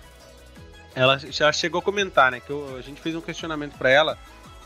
Ela 0.97 1.19
já 1.19 1.53
chegou 1.53 1.79
a 1.79 1.83
comentar, 1.83 2.33
né? 2.33 2.41
Que 2.41 2.51
eu- 2.51 2.75
a 2.77 2.81
gente 2.81 3.01
fez 3.01 3.15
um 3.15 3.21
questionamento 3.21 3.77
pra 3.77 3.91
ela 3.91 4.19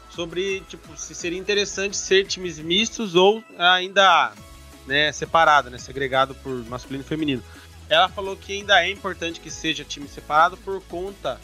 sobre, 0.09 0.61
tipo, 0.69 0.97
se 0.97 1.12
seria 1.15 1.39
interessante 1.39 1.97
ser 1.97 2.24
times 2.27 2.59
mistos 2.61 3.16
ou 3.16 3.43
ainda, 3.59 4.32
né, 4.86 5.11
separado, 5.11 5.69
né? 5.70 5.77
Segregado 5.77 6.35
por 6.36 6.65
masculino 6.66 7.05
e 7.05 7.07
feminino. 7.07 7.43
Ela 7.89 8.09
falou 8.09 8.36
que 8.36 8.52
ainda 8.52 8.81
é 8.81 8.89
importante 8.89 9.40
que 9.40 9.51
seja 9.51 9.85
time 9.85 10.07
separado 10.09 10.57
por 10.57 10.81
conta 10.85 11.40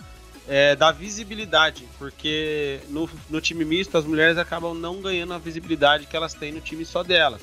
é, 0.49 0.77
da 0.77 0.93
visibilidade, 0.93 1.89
porque 1.99 2.79
no, 2.89 3.11
no 3.29 3.41
time 3.41 3.65
misto 3.65 3.99
as 3.99 4.05
mulheres 4.05 4.39
acabam 4.39 4.73
não 4.79 5.03
ganhando 5.03 5.35
a 5.35 5.39
visibilidade 5.39 6.07
que 6.07 6.17
elas 6.17 6.35
têm 6.35 6.53
no 6.53 6.61
time 6.61 6.85
só 6.85 7.03
delas. 7.03 7.43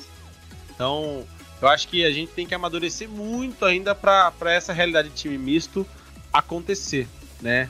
Então, 0.74 1.26
eu 1.60 1.68
acho 1.68 1.86
que 1.88 2.02
a 2.02 2.10
gente 2.10 2.32
tem 2.32 2.46
que 2.46 2.54
amadurecer 2.54 3.06
muito 3.06 3.66
ainda 3.66 3.94
para 3.94 4.32
essa 4.46 4.72
realidade 4.72 5.10
de 5.10 5.16
time 5.16 5.36
misto 5.36 5.86
acontecer, 6.32 7.06
né? 7.44 7.68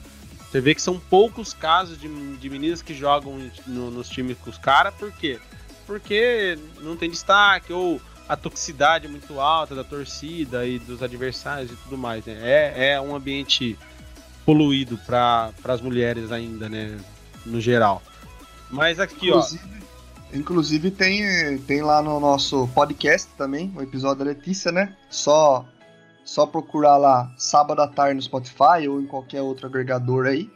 Você 0.51 0.61
vê 0.61 0.75
que 0.75 0.81
são 0.81 0.99
poucos 0.99 1.53
casos 1.53 1.99
de, 2.01 2.09
de 2.37 2.49
meninas 2.49 2.81
que 2.81 2.95
jogam 2.95 3.39
no- 3.67 3.91
nos 3.91 4.09
times 4.09 4.39
com 4.39 4.49
os 4.49 4.57
caras, 4.57 4.95
por 4.95 5.11
quê? 5.13 5.39
Porque 5.85 6.57
não 6.81 6.97
tem 6.97 7.11
destaque 7.11 7.73
ou 7.73 8.01
a 8.29 8.37
toxicidade 8.37 9.07
é 9.07 9.09
muito 9.11 9.39
alta 9.41 9.75
da 9.75 9.85
torcida 9.85 10.65
e 10.65 10.79
dos 10.79 11.03
adversários 11.03 11.71
e 11.73 11.77
tudo 11.77 11.99
mais, 11.99 12.25
né? 12.25 12.39
É, 12.41 12.93
é 12.93 13.01
um 13.01 13.15
ambiente 13.15 13.77
poluído 14.47 14.97
para 15.05 15.53
as 15.65 15.81
mulheres 15.81 16.31
ainda, 16.31 16.69
né? 16.69 16.97
No 17.45 17.61
geral. 17.61 18.01
Mas 18.71 18.99
aqui, 19.01 19.31
ó. 19.31 19.39
Inclusive, 19.41 19.65
inclusive 20.33 20.91
tem, 20.91 21.59
tem 21.59 21.83
lá 21.83 22.01
no 22.01 22.19
nosso 22.21 22.69
podcast 22.69 23.29
também, 23.37 23.73
o 23.77 23.83
episódio 23.83 24.25
da 24.25 24.31
Letícia, 24.31 24.73
né? 24.73 24.95
Só, 25.11 25.67
só 26.25 26.47
procurar 26.47 26.97
lá 26.97 27.31
sábado 27.37 27.81
à 27.83 27.87
tarde 27.89 28.15
no 28.15 28.23
Spotify 28.23 28.89
ou 28.89 29.01
em 29.01 29.07
qualquer 29.07 29.43
outro 29.43 29.67
agregador 29.67 30.27
aí. 30.27 30.51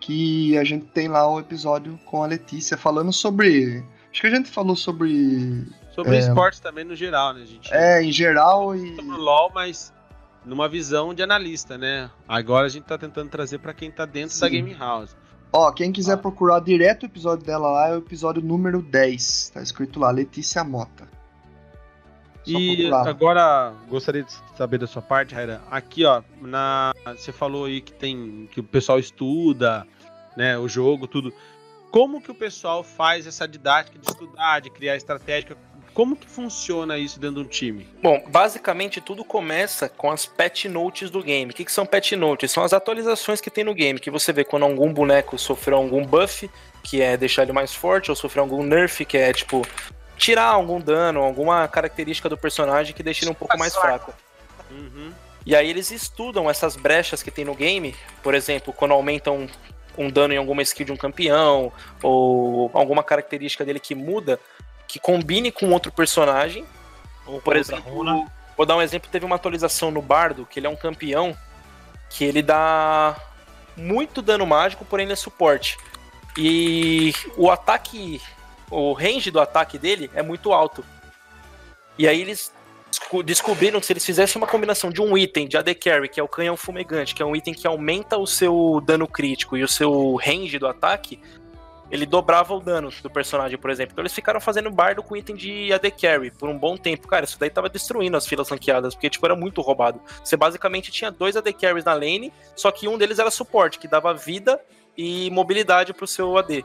Que 0.00 0.56
a 0.58 0.64
gente 0.64 0.86
tem 0.86 1.08
lá 1.08 1.28
o 1.28 1.40
episódio 1.40 1.98
com 2.04 2.22
a 2.22 2.26
Letícia 2.26 2.76
falando 2.76 3.12
sobre. 3.12 3.84
Acho 4.10 4.20
que 4.20 4.26
a 4.26 4.30
gente 4.30 4.48
falou 4.50 4.76
sobre. 4.76 5.66
Sobre 5.94 6.14
É. 6.16 6.18
esporte 6.18 6.60
também 6.60 6.84
no 6.84 6.94
geral, 6.94 7.32
né, 7.32 7.44
gente? 7.46 7.72
É, 7.72 8.02
em 8.02 8.12
geral 8.12 8.74
e. 8.76 8.94
Sobre 8.94 9.12
o 9.14 9.16
LoL, 9.16 9.50
mas 9.54 9.92
numa 10.44 10.68
visão 10.68 11.12
de 11.14 11.22
analista, 11.22 11.76
né? 11.78 12.10
Agora 12.28 12.66
a 12.66 12.68
gente 12.68 12.84
tá 12.84 12.96
tentando 12.98 13.30
trazer 13.30 13.58
para 13.58 13.72
quem 13.74 13.90
tá 13.90 14.04
dentro 14.04 14.38
da 14.38 14.46
Sim. 14.46 14.52
Game 14.52 14.74
House. 14.74 15.16
Ó, 15.52 15.72
quem 15.72 15.90
quiser 15.90 16.12
Ah. 16.12 16.18
procurar 16.18 16.60
direto 16.60 17.04
o 17.04 17.06
episódio 17.06 17.44
dela 17.46 17.68
lá 17.70 17.88
é 17.88 17.94
o 17.94 17.98
episódio 17.98 18.42
número 18.42 18.82
10. 18.82 19.50
Tá 19.54 19.62
escrito 19.62 19.98
lá, 19.98 20.10
Letícia 20.10 20.62
Mota. 20.62 21.08
Só 22.44 22.58
E 22.58 22.76
procurar 22.88 23.08
agora 23.08 23.72
gostaria 23.88 24.22
de 24.22 24.32
saber 24.56 24.78
da 24.78 24.86
sua 24.86 25.02
parte, 25.02 25.34
Raira. 25.34 25.60
Aqui, 25.70 26.04
ó, 26.04 26.22
na 26.40 26.92
você 27.16 27.32
falou 27.32 27.66
aí 27.66 27.80
que 27.80 27.92
tem 27.92 28.48
que 28.50 28.60
o 28.60 28.64
pessoal 28.64 28.98
estuda 28.98 29.86
né, 30.36 30.58
o 30.58 30.68
jogo, 30.68 31.06
tudo. 31.06 31.32
Como 31.90 32.20
que 32.20 32.30
o 32.30 32.34
pessoal 32.34 32.82
faz 32.82 33.26
essa 33.26 33.46
didática 33.46 33.98
de 33.98 34.06
estudar, 34.06 34.60
de 34.60 34.70
criar 34.70 34.96
estratégia? 34.96 35.56
Como 35.94 36.14
que 36.14 36.28
funciona 36.28 36.98
isso 36.98 37.18
dentro 37.18 37.36
de 37.36 37.46
um 37.46 37.48
time? 37.48 37.88
Bom, 38.02 38.22
basicamente 38.28 39.00
tudo 39.00 39.24
começa 39.24 39.88
com 39.88 40.10
as 40.10 40.26
patch 40.26 40.66
notes 40.66 41.08
do 41.08 41.22
game. 41.22 41.50
O 41.50 41.54
que, 41.54 41.64
que 41.64 41.72
são 41.72 41.86
patch 41.86 42.12
notes? 42.12 42.52
São 42.52 42.62
as 42.62 42.74
atualizações 42.74 43.40
que 43.40 43.50
tem 43.50 43.64
no 43.64 43.74
game, 43.74 43.98
que 43.98 44.10
você 44.10 44.30
vê 44.30 44.44
quando 44.44 44.64
algum 44.64 44.92
boneco 44.92 45.38
sofreu 45.38 45.78
algum 45.78 46.04
buff, 46.04 46.50
que 46.82 47.00
é 47.00 47.16
deixar 47.16 47.44
ele 47.44 47.52
mais 47.52 47.74
forte, 47.74 48.10
ou 48.10 48.16
sofreu 48.16 48.42
algum 48.42 48.62
nerf, 48.62 49.06
que 49.06 49.16
é 49.16 49.32
tipo 49.32 49.66
tirar 50.18 50.48
algum 50.48 50.78
dano, 50.78 51.22
alguma 51.22 51.66
característica 51.66 52.28
do 52.28 52.36
personagem 52.36 52.94
que 52.94 53.02
deixa 53.02 53.24
ele 53.24 53.30
um 53.30 53.34
pouco 53.34 53.56
mais 53.56 53.74
fraco. 53.74 54.12
Uhum. 54.70 55.12
E 55.44 55.54
aí 55.54 55.70
eles 55.70 55.90
estudam 55.90 56.50
essas 56.50 56.74
brechas 56.74 57.22
que 57.22 57.30
tem 57.30 57.44
no 57.44 57.54
game, 57.54 57.94
por 58.22 58.34
exemplo, 58.34 58.72
quando 58.72 58.92
aumentam 58.92 59.48
um 59.96 60.10
dano 60.10 60.34
em 60.34 60.36
alguma 60.36 60.62
skill 60.62 60.86
de 60.86 60.92
um 60.92 60.96
campeão, 60.96 61.72
ou 62.02 62.70
alguma 62.74 63.02
característica 63.02 63.64
dele 63.64 63.80
que 63.80 63.94
muda, 63.94 64.40
que 64.86 64.98
combine 64.98 65.50
com 65.50 65.70
outro 65.70 65.90
personagem. 65.92 66.64
Ou 67.24 67.40
Por 67.40 67.56
exemplo, 67.56 67.92
vou 68.56 68.66
dar 68.66 68.76
um 68.76 68.82
exemplo, 68.82 69.10
teve 69.10 69.24
uma 69.24 69.36
atualização 69.36 69.90
no 69.90 70.02
Bardo, 70.02 70.46
que 70.46 70.58
ele 70.58 70.66
é 70.66 70.70
um 70.70 70.76
campeão, 70.76 71.36
que 72.10 72.24
ele 72.24 72.42
dá 72.42 73.16
muito 73.76 74.22
dano 74.22 74.46
mágico, 74.46 74.84
porém 74.84 75.04
ele 75.04 75.12
é 75.12 75.16
suporte. 75.16 75.78
E 76.36 77.14
o 77.36 77.50
ataque, 77.50 78.20
o 78.70 78.92
range 78.92 79.30
do 79.30 79.40
ataque 79.40 79.78
dele 79.78 80.10
é 80.14 80.22
muito 80.22 80.52
alto. 80.52 80.84
E 81.98 82.06
aí 82.06 82.20
eles 82.20 82.52
descobriram 83.24 83.80
que 83.80 83.86
se 83.86 83.92
eles 83.92 84.04
fizessem 84.04 84.40
uma 84.40 84.46
combinação 84.46 84.90
de 84.90 85.00
um 85.00 85.16
item 85.16 85.46
de 85.46 85.56
AD 85.56 85.74
Carry, 85.74 86.08
que 86.08 86.20
é 86.20 86.22
o 86.22 86.28
canhão 86.28 86.56
fumegante, 86.56 87.14
que 87.14 87.22
é 87.22 87.26
um 87.26 87.34
item 87.34 87.54
que 87.54 87.66
aumenta 87.66 88.16
o 88.16 88.26
seu 88.26 88.82
dano 88.84 89.06
crítico 89.06 89.56
e 89.56 89.62
o 89.62 89.68
seu 89.68 90.16
range 90.16 90.58
do 90.58 90.66
ataque, 90.66 91.20
ele 91.90 92.04
dobrava 92.04 92.54
o 92.54 92.60
dano 92.60 92.90
do 93.02 93.10
personagem, 93.10 93.56
por 93.56 93.70
exemplo. 93.70 93.92
Então 93.92 94.02
eles 94.02 94.12
ficaram 94.12 94.40
fazendo 94.40 94.70
bardo 94.70 95.02
com 95.02 95.16
item 95.16 95.36
de 95.36 95.72
AD 95.72 95.90
Carry 95.92 96.30
por 96.30 96.48
um 96.48 96.58
bom 96.58 96.76
tempo. 96.76 97.06
Cara, 97.06 97.24
isso 97.24 97.38
daí 97.38 97.50
tava 97.50 97.68
destruindo 97.68 98.16
as 98.16 98.26
filas 98.26 98.48
ranqueadas, 98.48 98.94
porque 98.94 99.08
tipo, 99.08 99.24
era 99.24 99.36
muito 99.36 99.60
roubado. 99.60 100.00
Você 100.22 100.36
basicamente 100.36 100.90
tinha 100.90 101.10
dois 101.10 101.36
AD 101.36 101.52
Carries 101.52 101.84
na 101.84 101.94
lane, 101.94 102.32
só 102.56 102.70
que 102.70 102.88
um 102.88 102.98
deles 102.98 103.18
era 103.18 103.30
suporte, 103.30 103.78
que 103.78 103.86
dava 103.86 104.12
vida 104.12 104.60
e 104.96 105.30
mobilidade 105.30 105.92
pro 105.92 106.06
seu 106.06 106.36
AD. 106.36 106.64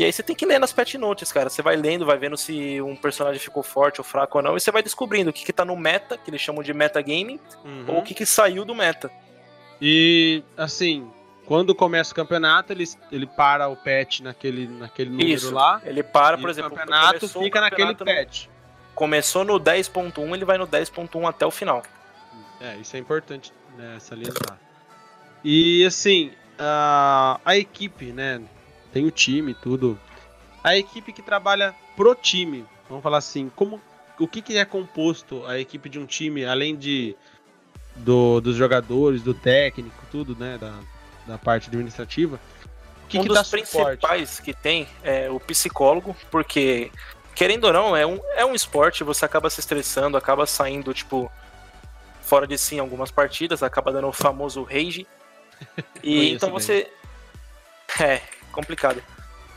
E 0.00 0.04
aí 0.04 0.10
você 0.12 0.22
tem 0.22 0.34
que 0.34 0.46
ler 0.46 0.58
nas 0.58 0.72
patch 0.72 0.94
notes, 0.94 1.30
cara. 1.30 1.50
Você 1.50 1.60
vai 1.60 1.76
lendo, 1.76 2.06
vai 2.06 2.16
vendo 2.16 2.36
se 2.36 2.80
um 2.80 2.96
personagem 2.96 3.38
ficou 3.38 3.62
forte 3.62 4.00
ou 4.00 4.04
fraco 4.04 4.38
ou 4.38 4.42
não, 4.42 4.56
e 4.56 4.60
você 4.60 4.70
vai 4.70 4.82
descobrindo 4.82 5.28
o 5.28 5.32
que, 5.32 5.44
que 5.44 5.52
tá 5.52 5.62
no 5.64 5.76
meta, 5.76 6.16
que 6.16 6.30
eles 6.30 6.40
chamam 6.40 6.62
de 6.62 6.72
metagaming, 6.72 7.38
Uhum. 7.64 7.84
ou 7.88 7.98
o 7.98 8.02
que, 8.02 8.14
que 8.14 8.24
saiu 8.24 8.64
do 8.64 8.74
meta. 8.74 9.10
E 9.80 10.42
assim, 10.56 11.06
quando 11.44 11.74
começa 11.74 12.12
o 12.12 12.14
campeonato, 12.14 12.72
ele, 12.72 12.84
ele 13.12 13.26
para 13.26 13.68
o 13.68 13.76
patch 13.76 14.20
naquele, 14.20 14.66
naquele 14.68 15.10
número 15.10 15.28
Isso. 15.28 15.52
lá. 15.52 15.82
Ele 15.84 16.02
para, 16.02 16.38
por 16.38 16.48
o 16.48 16.50
exemplo, 16.50 16.70
campeonato 16.70 17.20
começou 17.20 17.42
o 17.42 17.44
fica 17.44 17.60
naquele 17.60 17.88
campeonato 17.94 18.04
no- 18.06 18.26
patch. 18.26 18.46
Começou 18.94 19.44
no 19.44 19.60
10.1, 19.60 20.34
ele 20.34 20.44
vai 20.46 20.56
no 20.56 20.66
10.1 20.66 21.28
até 21.28 21.44
o 21.44 21.50
final. 21.50 21.82
É, 22.60 22.76
isso 22.76 22.96
é 22.96 22.98
importante, 22.98 23.52
né, 23.76 23.96
salientar. 23.98 24.58
E 25.44 25.84
assim, 25.86 26.32
a, 26.58 27.38
a 27.44 27.56
equipe, 27.56 28.06
né, 28.12 28.40
tem 28.92 29.04
o 29.06 29.10
time, 29.10 29.54
tudo. 29.54 29.98
A 30.62 30.76
equipe 30.76 31.12
que 31.12 31.22
trabalha 31.22 31.74
pro 31.96 32.14
time, 32.14 32.64
vamos 32.88 33.02
falar 33.02 33.18
assim, 33.18 33.50
como 33.54 33.80
o 34.18 34.28
que, 34.28 34.42
que 34.42 34.56
é 34.56 34.64
composto 34.64 35.44
a 35.46 35.58
equipe 35.58 35.88
de 35.88 35.98
um 35.98 36.06
time, 36.06 36.44
além 36.44 36.76
de 36.76 37.16
do- 37.96 38.40
dos 38.40 38.56
jogadores, 38.56 39.22
do 39.22 39.32
técnico, 39.34 40.04
tudo, 40.10 40.36
né, 40.36 40.58
da, 40.58 40.74
da 41.26 41.38
parte 41.38 41.68
administrativa. 41.68 42.38
O 43.04 43.08
que, 43.08 43.18
um 43.18 43.22
que 43.22 43.28
dos 43.28 43.34
dá 43.38 43.44
suporte? 43.44 43.66
principais 44.00 44.38
que 44.40 44.52
tem 44.54 44.86
é 45.02 45.30
o 45.30 45.40
psicólogo, 45.40 46.14
porque, 46.30 46.92
querendo 47.34 47.64
ou 47.64 47.72
não, 47.72 47.96
é 47.96 48.06
um, 48.06 48.20
é 48.36 48.44
um 48.44 48.54
esporte, 48.54 49.02
você 49.02 49.24
acaba 49.24 49.48
se 49.50 49.60
estressando, 49.60 50.16
acaba 50.16 50.46
saindo, 50.46 50.92
tipo, 50.94 51.30
fora 52.20 52.46
de 52.46 52.56
si 52.58 52.76
em 52.76 52.78
algumas 52.78 53.10
partidas, 53.10 53.62
acaba 53.62 53.90
dando 53.92 54.08
o 54.08 54.12
famoso 54.12 54.62
rage. 54.62 55.06
E 56.02 56.32
então 56.32 56.50
bem. 56.50 56.58
você. 56.60 56.90
É, 58.00 58.22
complicado. 58.50 59.02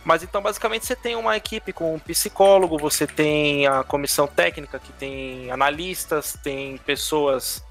Mas 0.04 0.22
então, 0.22 0.42
basicamente, 0.42 0.86
você 0.86 0.96
tem 0.96 1.16
uma 1.16 1.38
equipe 1.38 1.72
com 1.72 1.96
um 1.96 2.00
psicólogo, 2.00 2.78
você 2.78 3.08
tem 3.08 3.66
a 3.68 3.84
comissão 3.84 4.28
técnica, 4.28 4.78
que 4.78 4.92
tem 4.94 5.50
analistas, 5.50 6.38
tem 6.44 6.78
pessoas 6.80 7.64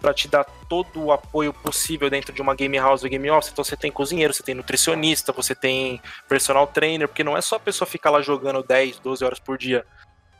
para 0.00 0.12
te 0.12 0.28
dar 0.28 0.44
todo 0.68 1.04
o 1.04 1.12
apoio 1.12 1.52
possível 1.52 2.10
dentro 2.10 2.32
de 2.32 2.42
uma 2.42 2.54
game 2.54 2.76
house 2.76 3.02
ou 3.04 3.08
game 3.08 3.30
office. 3.30 3.50
Então 3.52 3.64
você 3.64 3.76
tem 3.76 3.90
cozinheiro, 3.90 4.34
você 4.34 4.42
tem 4.42 4.54
nutricionista, 4.54 5.32
você 5.32 5.54
tem 5.54 6.00
personal 6.28 6.66
trainer, 6.66 7.08
porque 7.08 7.24
não 7.24 7.36
é 7.36 7.40
só 7.40 7.56
a 7.56 7.60
pessoa 7.60 7.86
ficar 7.86 8.10
lá 8.10 8.20
jogando 8.20 8.62
10, 8.62 8.98
12 8.98 9.24
horas 9.24 9.38
por 9.38 9.56
dia. 9.56 9.86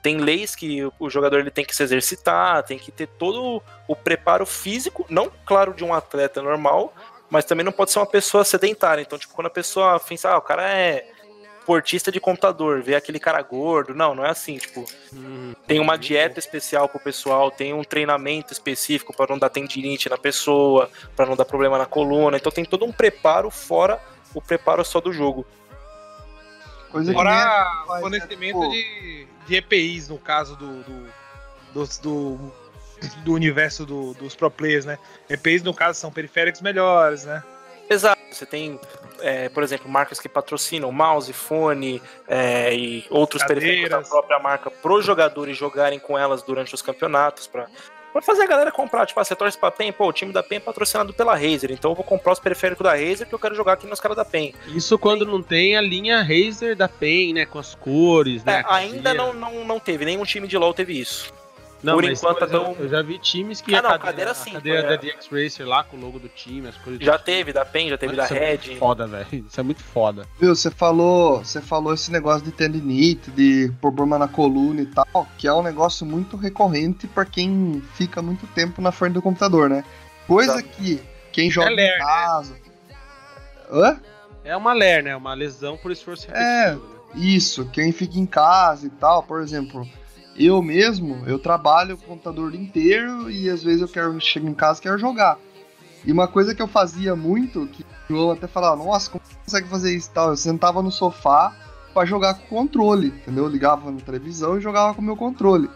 Tem 0.02 0.18
leis 0.18 0.54
que 0.54 0.84
o- 0.98 1.10
jogador 1.10 1.40
ele 1.40 1.50
tem 1.50 1.64
que 1.64 1.74
se 1.74 1.82
exercitar, 1.82 2.62
tem 2.64 2.78
que 2.78 2.92
ter 2.92 3.06
todo 3.06 3.62
o 3.88 3.96
preparo 3.96 4.44
físico, 4.46 5.06
não 5.08 5.30
claro 5.44 5.74
de 5.74 5.82
um 5.84 5.94
atleta 5.94 6.42
normal, 6.42 6.94
mas 7.30 7.44
também 7.44 7.64
não 7.64 7.72
pode 7.72 7.90
ser 7.92 7.98
uma 7.98 8.06
pessoa 8.06 8.44
sedentária. 8.44 9.02
Então, 9.02 9.18
tipo, 9.18 9.34
quando 9.34 9.48
a 9.48 9.50
pessoa 9.50 9.98
pensa, 10.00 10.30
ah, 10.30 10.38
o 10.38 10.42
cara 10.42 10.68
é 10.68 11.10
portista 11.64 12.12
de 12.12 12.20
computador, 12.20 12.80
vê 12.80 12.94
aquele 12.94 13.18
cara 13.18 13.42
gordo. 13.42 13.92
Não, 13.94 14.14
não 14.14 14.24
é 14.24 14.30
assim, 14.30 14.56
tipo, 14.56 14.84
Hum, 15.12 15.52
tem 15.66 15.80
uma 15.80 15.98
dieta 15.98 16.38
especial 16.38 16.88
pro 16.88 17.00
pessoal, 17.00 17.50
tem 17.50 17.74
um 17.74 17.82
treinamento 17.82 18.52
específico 18.52 19.12
para 19.16 19.26
não 19.32 19.38
dar 19.38 19.48
tendinite 19.50 20.08
na 20.08 20.16
pessoa, 20.16 20.88
para 21.16 21.26
não 21.26 21.34
dar 21.34 21.44
problema 21.44 21.76
na 21.76 21.86
coluna. 21.86 22.36
Então 22.36 22.52
tem 22.52 22.64
todo 22.64 22.84
um 22.84 22.92
preparo 22.92 23.50
fora 23.50 24.00
o 24.34 24.40
preparo 24.40 24.84
só 24.84 25.00
do 25.00 25.12
jogo. 25.12 25.44
Coisa 26.90 27.12
Fora 27.12 27.30
né? 27.30 28.00
fornecimento 28.00 28.60
Tipo, 28.60 28.70
de, 28.70 29.26
de 29.46 29.54
EPIs, 29.56 30.08
no 30.08 30.18
caso 30.18 30.56
do, 30.56 30.82
do, 30.84 31.08
dos- 31.74 31.98
do, 31.98 32.52
do 33.16 33.32
universo 33.32 33.84
do- 33.86 34.14
dos 34.14 34.34
pro 34.34 34.50
players, 34.50 34.84
né? 34.84 34.98
EPIs, 35.28 35.62
no 35.62 35.72
caso, 35.74 35.98
são 35.98 36.10
periféricos 36.10 36.60
melhores, 36.60 37.24
né? 37.24 37.42
Exato. 37.88 38.20
Você 38.30 38.44
tem, 38.44 38.78
é, 39.20 39.48
por 39.48 39.62
exemplo, 39.62 39.88
marcas 39.88 40.18
que 40.20 40.28
patrocinam 40.28 40.90
mouse, 40.92 41.32
fone 41.32 42.02
é, 42.28 42.74
e 42.74 43.06
outros 43.08 43.42
periféricos 43.44 43.90
da 43.90 44.02
própria 44.02 44.38
marca 44.38 44.70
para 44.70 44.92
os 44.92 45.04
jogadores 45.06 45.56
jogarem 45.56 45.98
com 45.98 46.18
elas 46.18 46.42
durante 46.42 46.74
os 46.74 46.82
campeonatos, 46.82 47.46
para 47.46 47.66
fazer 48.22 48.42
a 48.42 48.46
galera 48.46 48.72
comprar. 48.72 49.06
Tipo, 49.06 49.20
ah, 49.20 49.24
você 49.24 49.36
torce 49.36 49.56
pra 49.56 49.70
PEN, 49.70 49.92
pô, 49.92 50.08
o 50.08 50.12
time 50.12 50.32
da 50.32 50.42
PEN 50.42 50.56
é 50.56 50.60
patrocinado 50.60 51.14
pela 51.14 51.34
Razer, 51.34 51.70
então 51.70 51.92
eu 51.92 51.94
vou 51.94 52.04
comprar 52.04 52.32
os 52.32 52.40
periféricos 52.40 52.82
da 52.84 52.90
Razer 52.90 53.26
que 53.26 53.34
eu 53.34 53.38
quero 53.38 53.54
jogar 53.54 53.74
aqui 53.74 53.86
nos 53.86 54.00
caras 54.00 54.16
da 54.16 54.24
PEN. 54.24 54.52
Isso 54.74 54.98
quando 54.98 55.24
não 55.24 55.40
tem 55.42 55.76
a 55.76 55.80
linha 55.80 56.20
Razer 56.22 56.74
da 56.76 56.88
PEN, 56.88 57.34
né, 57.34 57.46
com 57.46 57.58
as 57.60 57.74
cores, 57.76 58.44
né? 58.44 58.64
É, 58.68 58.74
ainda 58.74 59.14
não, 59.14 59.32
não, 59.32 59.64
não 59.64 59.78
teve, 59.78 60.04
nenhum 60.04 60.24
time 60.24 60.48
de 60.48 60.58
LoL 60.58 60.74
teve 60.74 60.98
isso. 61.00 61.32
Não, 61.86 61.94
Por 61.94 62.02
mas, 62.02 62.18
enquanto, 62.20 62.44
então- 62.44 62.76
eu 62.80 62.88
já 62.88 63.00
vi 63.00 63.16
times 63.16 63.60
que 63.60 63.72
Ah, 63.72 63.78
a 63.78 63.82
não, 63.82 63.90
cadeira, 63.90 64.06
cadeira 64.10 64.30
a 64.32 64.34
sim, 64.34 64.52
cadeira 64.52 64.82
da 64.82 64.94
é. 64.94 64.96
DX 64.96 65.28
Racer 65.30 65.64
lá 65.68 65.84
com 65.84 65.96
o 65.96 66.00
logo 66.00 66.18
do 66.18 66.28
time, 66.28 66.66
as 66.66 66.74
do 66.74 67.02
Já 67.04 67.16
teve 67.16 67.52
da 67.52 67.64
PEN, 67.64 67.90
já 67.90 67.96
teve 67.96 68.16
Mano, 68.16 68.28
da 68.28 68.34
isso 68.34 68.34
é 68.34 68.40
muito 68.48 68.66
Red. 68.68 68.76
Foda, 68.76 69.06
velho. 69.06 69.26
Isso 69.48 69.60
é 69.60 69.62
muito 69.62 69.82
foda. 69.84 70.26
Viu, 70.40 70.52
você 70.56 70.68
falou, 70.68 71.44
você 71.44 71.60
falou 71.60 71.94
esse 71.94 72.10
negócio 72.10 72.44
de 72.44 72.50
tendinite, 72.50 73.30
de 73.30 73.72
problema 73.80 74.18
na 74.18 74.26
coluna 74.26 74.80
e 74.80 74.86
tal, 74.86 75.28
que 75.38 75.46
é 75.46 75.52
um 75.52 75.62
negócio 75.62 76.04
muito 76.04 76.36
recorrente 76.36 77.06
pra 77.06 77.24
quem 77.24 77.80
fica 77.94 78.20
muito 78.20 78.48
tempo 78.48 78.82
na 78.82 78.90
frente 78.90 79.12
do 79.12 79.22
computador, 79.22 79.70
né? 79.70 79.84
Coisa 80.26 80.54
Exato. 80.54 80.68
que 80.70 81.00
quem 81.30 81.48
joga 81.48 81.70
ler, 81.70 81.86
em 81.86 81.90
né? 81.92 81.98
casa. 81.98 82.56
Hã? 83.70 84.00
É 84.44 84.56
uma 84.56 84.72
LER, 84.72 85.04
né? 85.04 85.14
Uma 85.16 85.34
lesão 85.34 85.76
por 85.76 85.92
esforço 85.92 86.26
É. 86.32 86.70
repetitivo. 86.70 86.86
né? 87.14 87.24
Isso, 87.24 87.64
quem 87.72 87.92
fica 87.92 88.18
em 88.18 88.26
casa 88.26 88.86
e 88.86 88.90
tal, 88.90 89.22
por 89.22 89.40
exemplo, 89.40 89.86
eu 90.38 90.60
mesmo, 90.62 91.22
eu 91.26 91.38
trabalho 91.38 91.96
com 91.96 92.04
o 92.04 92.08
computador 92.08 92.48
o 92.48 92.50
dia 92.50 92.60
inteiro 92.60 93.30
e 93.30 93.48
às 93.48 93.62
vezes 93.62 93.80
eu 93.80 93.88
quero 93.88 94.20
chegar 94.20 94.48
em 94.48 94.54
casa 94.54 94.80
e 94.80 94.82
quero 94.82 94.98
jogar. 94.98 95.38
E 96.04 96.12
uma 96.12 96.28
coisa 96.28 96.54
que 96.54 96.62
eu 96.62 96.68
fazia 96.68 97.16
muito, 97.16 97.66
que 97.66 97.82
o 97.82 97.86
João 98.08 98.30
até 98.32 98.46
falava, 98.46 98.76
nossa, 98.76 99.10
como 99.10 99.24
você 99.24 99.34
consegue 99.44 99.68
fazer 99.68 99.96
isso 99.96 100.10
e 100.10 100.12
tal? 100.12 100.30
Eu 100.30 100.36
sentava 100.36 100.82
no 100.82 100.92
sofá 100.92 101.54
pra 101.92 102.04
jogar 102.04 102.34
com 102.34 102.46
controle, 102.46 103.08
entendeu? 103.08 103.44
Eu 103.44 103.50
ligava 103.50 103.90
na 103.90 104.00
televisão 104.00 104.58
e 104.58 104.60
jogava 104.60 104.94
com 104.94 105.00
o 105.00 105.04
meu 105.04 105.16
controle. 105.16 105.68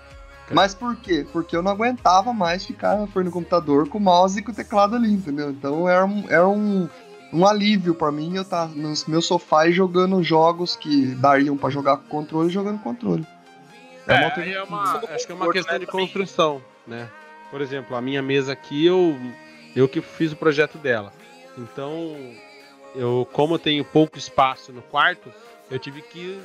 Mas 0.53 0.75
por 0.75 0.97
quê? 0.97 1.27
Porque 1.33 1.57
eu 1.57 1.63
não 1.63 1.71
aguentava 1.71 2.33
mais 2.33 2.65
ficar 2.67 2.97
na 2.97 3.07
frente 3.07 3.27
do 3.27 3.33
computador 3.33 3.89
com 3.89 3.99
o 3.99 4.01
mouse 4.01 4.39
e 4.39 4.43
com 4.43 4.51
o 4.51 4.55
teclado 4.55 4.97
ali, 4.97 5.13
entendeu? 5.13 5.51
Então 5.51 5.89
era 5.89 6.05
um, 6.05 6.25
era 6.29 6.49
um, 6.49 6.89
um 7.33 7.47
alívio 7.47 7.95
pra 7.95 8.11
mim 8.11 8.35
eu 8.35 8.43
estar 8.43 8.69
no 8.69 8.93
meu 9.07 9.23
sofá 9.23 9.69
e 9.69 9.73
jogando 9.73 10.23
jogos 10.23 10.75
que 10.75 11.07
dariam 11.15 11.57
pra 11.57 11.71
jogar 11.71 11.97
com 11.99 12.09
controle 12.09 12.51
jogando 12.51 12.79
com 12.79 12.91
controle. 12.91 13.27
É, 14.11 14.27
uma 14.27 14.33
aí 14.37 14.53
é 14.53 14.63
uma, 14.63 14.83
acho 14.83 15.27
que 15.27 15.33
é 15.33 15.35
uma 15.35 15.47
conforto, 15.47 15.53
questão 15.53 15.73
né, 15.75 15.79
de 15.79 15.87
também. 15.87 16.07
construção, 16.07 16.63
né? 16.87 17.09
Por 17.51 17.61
exemplo, 17.61 17.97
a 17.97 18.01
minha 18.01 18.23
mesa 18.23 18.53
aqui, 18.53 18.87
eu, 18.87 19.19
eu 19.75 19.89
que 19.89 20.01
fiz 20.01 20.33
o 20.33 20.37
projeto 20.37 20.79
dela. 20.79 21.13
Então, 21.59 22.17
eu, 22.95 23.29
como 23.33 23.55
eu 23.55 23.59
tenho 23.59 23.85
pouco 23.85 24.19
espaço 24.19 24.73
no 24.73 24.83
quarto, 24.83 25.33
eu 25.71 25.79
tive 25.79 26.03
que 26.03 26.41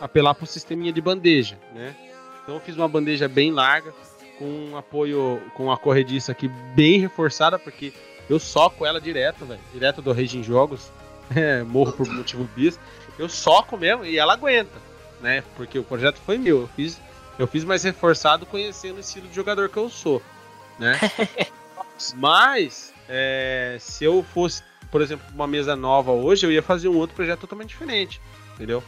apelar 0.00 0.34
para 0.34 0.44
o 0.44 0.46
sisteminha 0.46 0.92
de 0.92 1.00
bandeja, 1.00 1.58
né? 1.74 1.94
Então 2.42 2.56
eu 2.56 2.60
fiz 2.60 2.76
uma 2.76 2.88
bandeja 2.88 3.28
bem 3.28 3.52
larga, 3.52 3.92
com 4.38 4.44
um 4.44 4.76
apoio, 4.76 5.42
com 5.54 5.70
a 5.70 5.76
corrediça 5.76 6.32
aqui 6.32 6.48
bem 6.74 7.00
reforçada, 7.00 7.58
porque 7.58 7.92
eu 8.30 8.38
soco 8.38 8.86
ela 8.86 9.00
direto, 9.00 9.44
velho, 9.44 9.60
direto 9.72 10.00
do 10.00 10.12
Rage 10.12 10.38
em 10.38 10.42
Jogos. 10.42 10.90
é, 11.34 11.62
morro 11.62 11.92
por 11.92 12.08
motivo 12.08 12.48
bis, 12.56 12.78
eu 13.18 13.28
soco 13.28 13.76
mesmo 13.76 14.04
e 14.04 14.18
ela 14.18 14.32
aguenta, 14.32 14.78
né? 15.20 15.42
Porque 15.56 15.78
o 15.78 15.84
projeto 15.84 16.18
foi 16.24 16.38
meu, 16.38 16.62
eu 16.62 16.68
fiz, 16.68 17.00
eu 17.38 17.46
fiz 17.46 17.64
mais 17.64 17.82
reforçado 17.82 18.44
conhecendo 18.44 18.96
o 18.96 19.00
estilo 19.00 19.28
de 19.28 19.34
jogador 19.34 19.68
que 19.68 19.76
eu 19.76 19.88
sou, 19.88 20.22
né? 20.78 20.98
Mas, 22.14 22.92
é, 23.08 23.76
se 23.80 24.04
eu 24.04 24.22
fosse, 24.22 24.62
por 24.90 25.00
exemplo, 25.00 25.26
uma 25.34 25.46
mesa 25.46 25.74
nova 25.74 26.12
hoje, 26.12 26.46
eu 26.46 26.52
ia 26.52 26.62
fazer 26.62 26.88
um 26.88 26.96
outro 26.96 27.14
projeto 27.14 27.40
totalmente 27.40 27.70
diferente, 27.70 28.20
entendeu? 28.54 28.82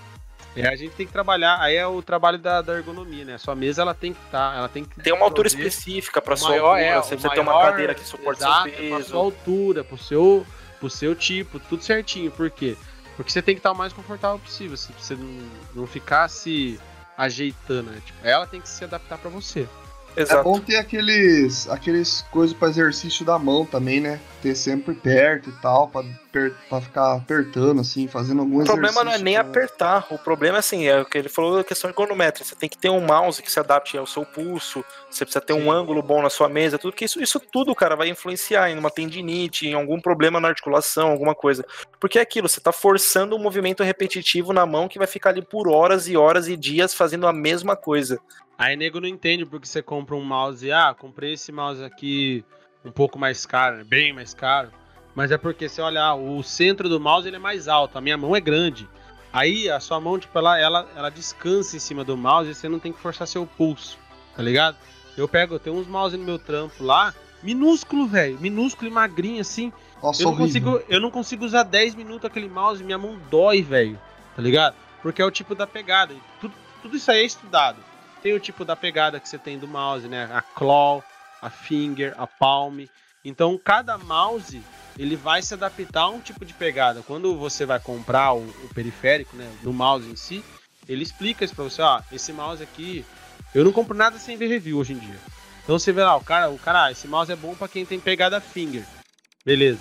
E 0.56 0.66
a 0.66 0.74
gente 0.74 0.94
tem 0.96 1.06
que 1.06 1.12
trabalhar, 1.12 1.60
aí 1.60 1.76
é 1.76 1.86
o 1.86 2.02
trabalho 2.02 2.36
da, 2.36 2.60
da 2.60 2.74
ergonomia, 2.74 3.24
né? 3.24 3.38
Sua 3.38 3.54
mesa 3.54 3.82
ela 3.82 3.94
tem 3.94 4.12
que 4.12 4.20
estar, 4.24 4.56
ela 4.56 4.68
tem 4.68 4.84
que 4.84 5.00
Tem 5.00 5.12
uma 5.12 5.24
altura 5.24 5.46
específica 5.46 6.20
para 6.20 6.36
sua 6.36 6.50
maior 6.50 6.70
altura, 6.70 6.82
é, 6.82 6.96
você 6.96 7.08
precisa 7.10 7.34
ter 7.34 7.40
uma 7.40 7.60
cadeira 7.60 7.94
que 7.94 8.04
suporte 8.04 8.40
exato, 8.40 8.68
seu 8.68 8.72
é 8.72 8.88
pra 8.88 8.96
peso. 8.96 9.08
sua 9.10 9.20
altura, 9.20 9.84
pro 9.84 9.96
seu, 9.96 10.46
pro 10.80 10.90
seu 10.90 11.14
tipo, 11.14 11.60
tudo 11.60 11.84
certinho. 11.84 12.32
Por 12.32 12.50
quê? 12.50 12.76
Porque 13.16 13.30
você 13.30 13.40
tem 13.40 13.54
que 13.54 13.60
estar 13.60 13.70
o 13.70 13.76
mais 13.76 13.92
confortável 13.92 14.40
possível, 14.40 14.76
você 14.76 15.14
não, 15.14 15.48
não 15.74 15.86
ficar 15.86 16.26
se 16.28 16.80
ajeitando, 17.20 17.90
né? 17.90 18.00
Tipo, 18.04 18.18
ela 18.22 18.46
tem 18.46 18.60
que 18.62 18.68
se 18.68 18.82
adaptar 18.82 19.18
pra 19.18 19.28
você. 19.28 19.68
É 20.16 20.22
Exato. 20.22 20.42
bom 20.42 20.58
ter 20.58 20.76
aqueles, 20.76 21.68
aqueles 21.68 22.22
coisas 22.32 22.54
para 22.54 22.68
exercício 22.68 23.24
da 23.24 23.38
mão 23.38 23.64
também, 23.64 24.00
né? 24.00 24.20
Ter 24.42 24.54
sempre 24.56 24.92
perto 24.94 25.50
e 25.50 25.52
tal, 25.62 25.88
pra 25.88 26.80
ficar 26.80 27.14
apertando, 27.14 27.80
assim, 27.80 28.08
fazendo 28.08 28.40
algum 28.40 28.60
O 28.60 28.64
problema 28.64 29.04
não 29.04 29.12
é 29.12 29.14
exercício 29.14 29.24
nem 29.24 29.34
pra- 29.34 29.42
apertar, 29.42 30.06
o 30.10 30.18
problema 30.18 30.56
é 30.56 30.60
assim, 30.60 30.86
é 30.86 31.00
o 31.00 31.04
que 31.04 31.16
ele 31.16 31.28
falou 31.28 31.56
da 31.56 31.64
questão 31.64 31.88
ergonométrica. 31.88 32.44
Você 32.48 32.56
tem 32.56 32.68
que 32.68 32.76
ter 32.76 32.90
um 32.90 33.00
mouse 33.00 33.40
que 33.40 33.50
se 33.50 33.60
adapte 33.60 33.96
ao 33.96 34.06
seu 34.06 34.24
pulso, 34.24 34.84
você 35.08 35.24
precisa 35.24 35.40
ter 35.44 35.54
Sim. 35.54 35.62
um 35.62 35.70
ângulo 35.70 36.02
bom 36.02 36.20
na 36.20 36.30
sua 36.30 36.48
mesa, 36.48 36.76
tudo 36.78 36.94
que 36.96 37.04
isso, 37.04 37.22
isso 37.22 37.38
tudo, 37.38 37.74
cara, 37.74 37.94
vai 37.94 38.08
influenciar 38.08 38.68
em 38.68 38.78
uma 38.78 38.90
tendinite, 38.90 39.68
em 39.68 39.74
algum 39.74 40.00
problema 40.00 40.40
na 40.40 40.48
articulação, 40.48 41.10
alguma 41.10 41.34
coisa. 41.36 41.64
Porque 42.00 42.18
é 42.18 42.22
aquilo, 42.22 42.48
você 42.48 42.60
tá 42.60 42.72
forçando 42.72 43.36
um 43.36 43.38
movimento 43.38 43.82
repetitivo 43.84 44.52
na 44.52 44.66
mão 44.66 44.88
que 44.88 44.98
vai 44.98 45.06
ficar 45.06 45.30
ali 45.30 45.42
por 45.42 45.68
horas 45.68 46.08
e 46.08 46.16
horas 46.16 46.48
e 46.48 46.56
dias 46.56 46.92
fazendo 46.94 47.26
a 47.28 47.32
mesma 47.32 47.76
coisa. 47.76 48.18
Aí 48.60 48.76
nego 48.76 49.00
não 49.00 49.08
entende 49.08 49.46
porque 49.46 49.66
você 49.66 49.80
compra 49.80 50.14
um 50.14 50.22
mouse, 50.22 50.70
ah, 50.70 50.94
comprei 50.94 51.32
esse 51.32 51.50
mouse 51.50 51.82
aqui 51.82 52.44
um 52.84 52.90
pouco 52.90 53.18
mais 53.18 53.46
caro, 53.46 53.78
né? 53.78 53.84
bem 53.84 54.12
mais 54.12 54.34
caro. 54.34 54.70
Mas 55.14 55.30
é 55.30 55.38
porque 55.38 55.66
você 55.66 55.80
olhar, 55.80 56.14
o 56.14 56.42
centro 56.42 56.86
do 56.86 57.00
mouse 57.00 57.26
ele 57.26 57.36
é 57.36 57.38
mais 57.38 57.68
alto, 57.68 57.96
a 57.96 58.02
minha 58.02 58.18
mão 58.18 58.36
é 58.36 58.40
grande. 58.40 58.86
Aí 59.32 59.70
a 59.70 59.80
sua 59.80 59.98
mão, 59.98 60.18
tipo, 60.18 60.38
ela, 60.38 60.58
ela, 60.58 60.86
ela 60.94 61.08
descansa 61.08 61.74
em 61.74 61.78
cima 61.78 62.04
do 62.04 62.18
mouse 62.18 62.50
e 62.50 62.54
você 62.54 62.68
não 62.68 62.78
tem 62.78 62.92
que 62.92 63.00
forçar 63.00 63.26
seu 63.26 63.46
pulso, 63.46 63.98
tá 64.36 64.42
ligado? 64.42 64.76
Eu 65.16 65.26
pego, 65.26 65.54
eu 65.54 65.58
tenho 65.58 65.76
uns 65.76 65.86
mouse 65.86 66.14
no 66.14 66.24
meu 66.24 66.38
trampo 66.38 66.84
lá, 66.84 67.14
minúsculo, 67.42 68.06
velho, 68.06 68.38
minúsculo 68.38 68.90
e 68.90 68.92
magrinho 68.92 69.40
assim. 69.40 69.72
Nossa, 70.02 70.22
Eu 70.22 70.26
não, 70.26 70.32
horrível. 70.34 70.62
consigo, 70.62 70.84
eu 70.86 71.00
não 71.00 71.10
consigo 71.10 71.46
usar 71.46 71.62
10 71.62 71.94
minutos 71.94 72.26
aquele 72.26 72.48
mouse, 72.48 72.84
minha 72.84 72.98
mão 72.98 73.18
dói, 73.30 73.62
velho. 73.62 73.98
Tá 74.36 74.42
ligado? 74.42 74.76
Porque 75.00 75.22
é 75.22 75.24
o 75.24 75.30
tipo 75.30 75.54
da 75.54 75.66
pegada. 75.66 76.14
Tudo, 76.42 76.52
tudo 76.82 76.98
isso 76.98 77.10
aí 77.10 77.20
é 77.20 77.24
estudado. 77.24 77.88
Tem 78.22 78.32
o 78.34 78.40
tipo 78.40 78.64
da 78.64 78.76
pegada 78.76 79.18
que 79.18 79.28
você 79.28 79.38
tem 79.38 79.58
do 79.58 79.66
mouse, 79.66 80.06
né? 80.06 80.28
A 80.32 80.42
claw, 80.42 81.02
a 81.40 81.48
finger, 81.48 82.14
a 82.18 82.26
palm. 82.26 82.84
Então, 83.24 83.58
cada 83.58 83.96
mouse, 83.98 84.62
ele 84.98 85.16
vai 85.16 85.42
se 85.42 85.54
adaptar 85.54 86.02
a 86.02 86.08
um 86.08 86.20
tipo 86.20 86.44
de 86.44 86.54
pegada. 86.54 87.02
Quando 87.02 87.36
você 87.36 87.64
vai 87.64 87.80
comprar 87.80 88.32
o, 88.34 88.40
o 88.40 88.68
periférico, 88.74 89.36
né? 89.36 89.50
Do 89.62 89.72
mouse 89.72 90.08
em 90.08 90.16
si, 90.16 90.44
ele 90.88 91.02
explica 91.02 91.44
isso 91.44 91.54
pra 91.54 91.64
você. 91.64 91.82
Ó, 91.82 92.00
esse 92.12 92.32
mouse 92.32 92.62
aqui... 92.62 93.04
Eu 93.54 93.64
não 93.64 93.72
compro 93.72 93.96
nada 93.96 94.16
sem 94.18 94.36
ver 94.36 94.46
review 94.46 94.78
hoje 94.78 94.92
em 94.92 94.98
dia. 94.98 95.18
Então 95.64 95.78
você 95.78 95.92
vê 95.92 96.04
lá, 96.04 96.16
o 96.16 96.22
cara, 96.22 96.50
o 96.50 96.58
cara, 96.58 96.84
ah, 96.84 96.92
esse 96.92 97.08
mouse 97.08 97.32
é 97.32 97.36
bom 97.36 97.54
pra 97.54 97.68
quem 97.68 97.84
tem 97.84 97.98
pegada 97.98 98.40
finger. 98.40 98.84
Beleza. 99.44 99.80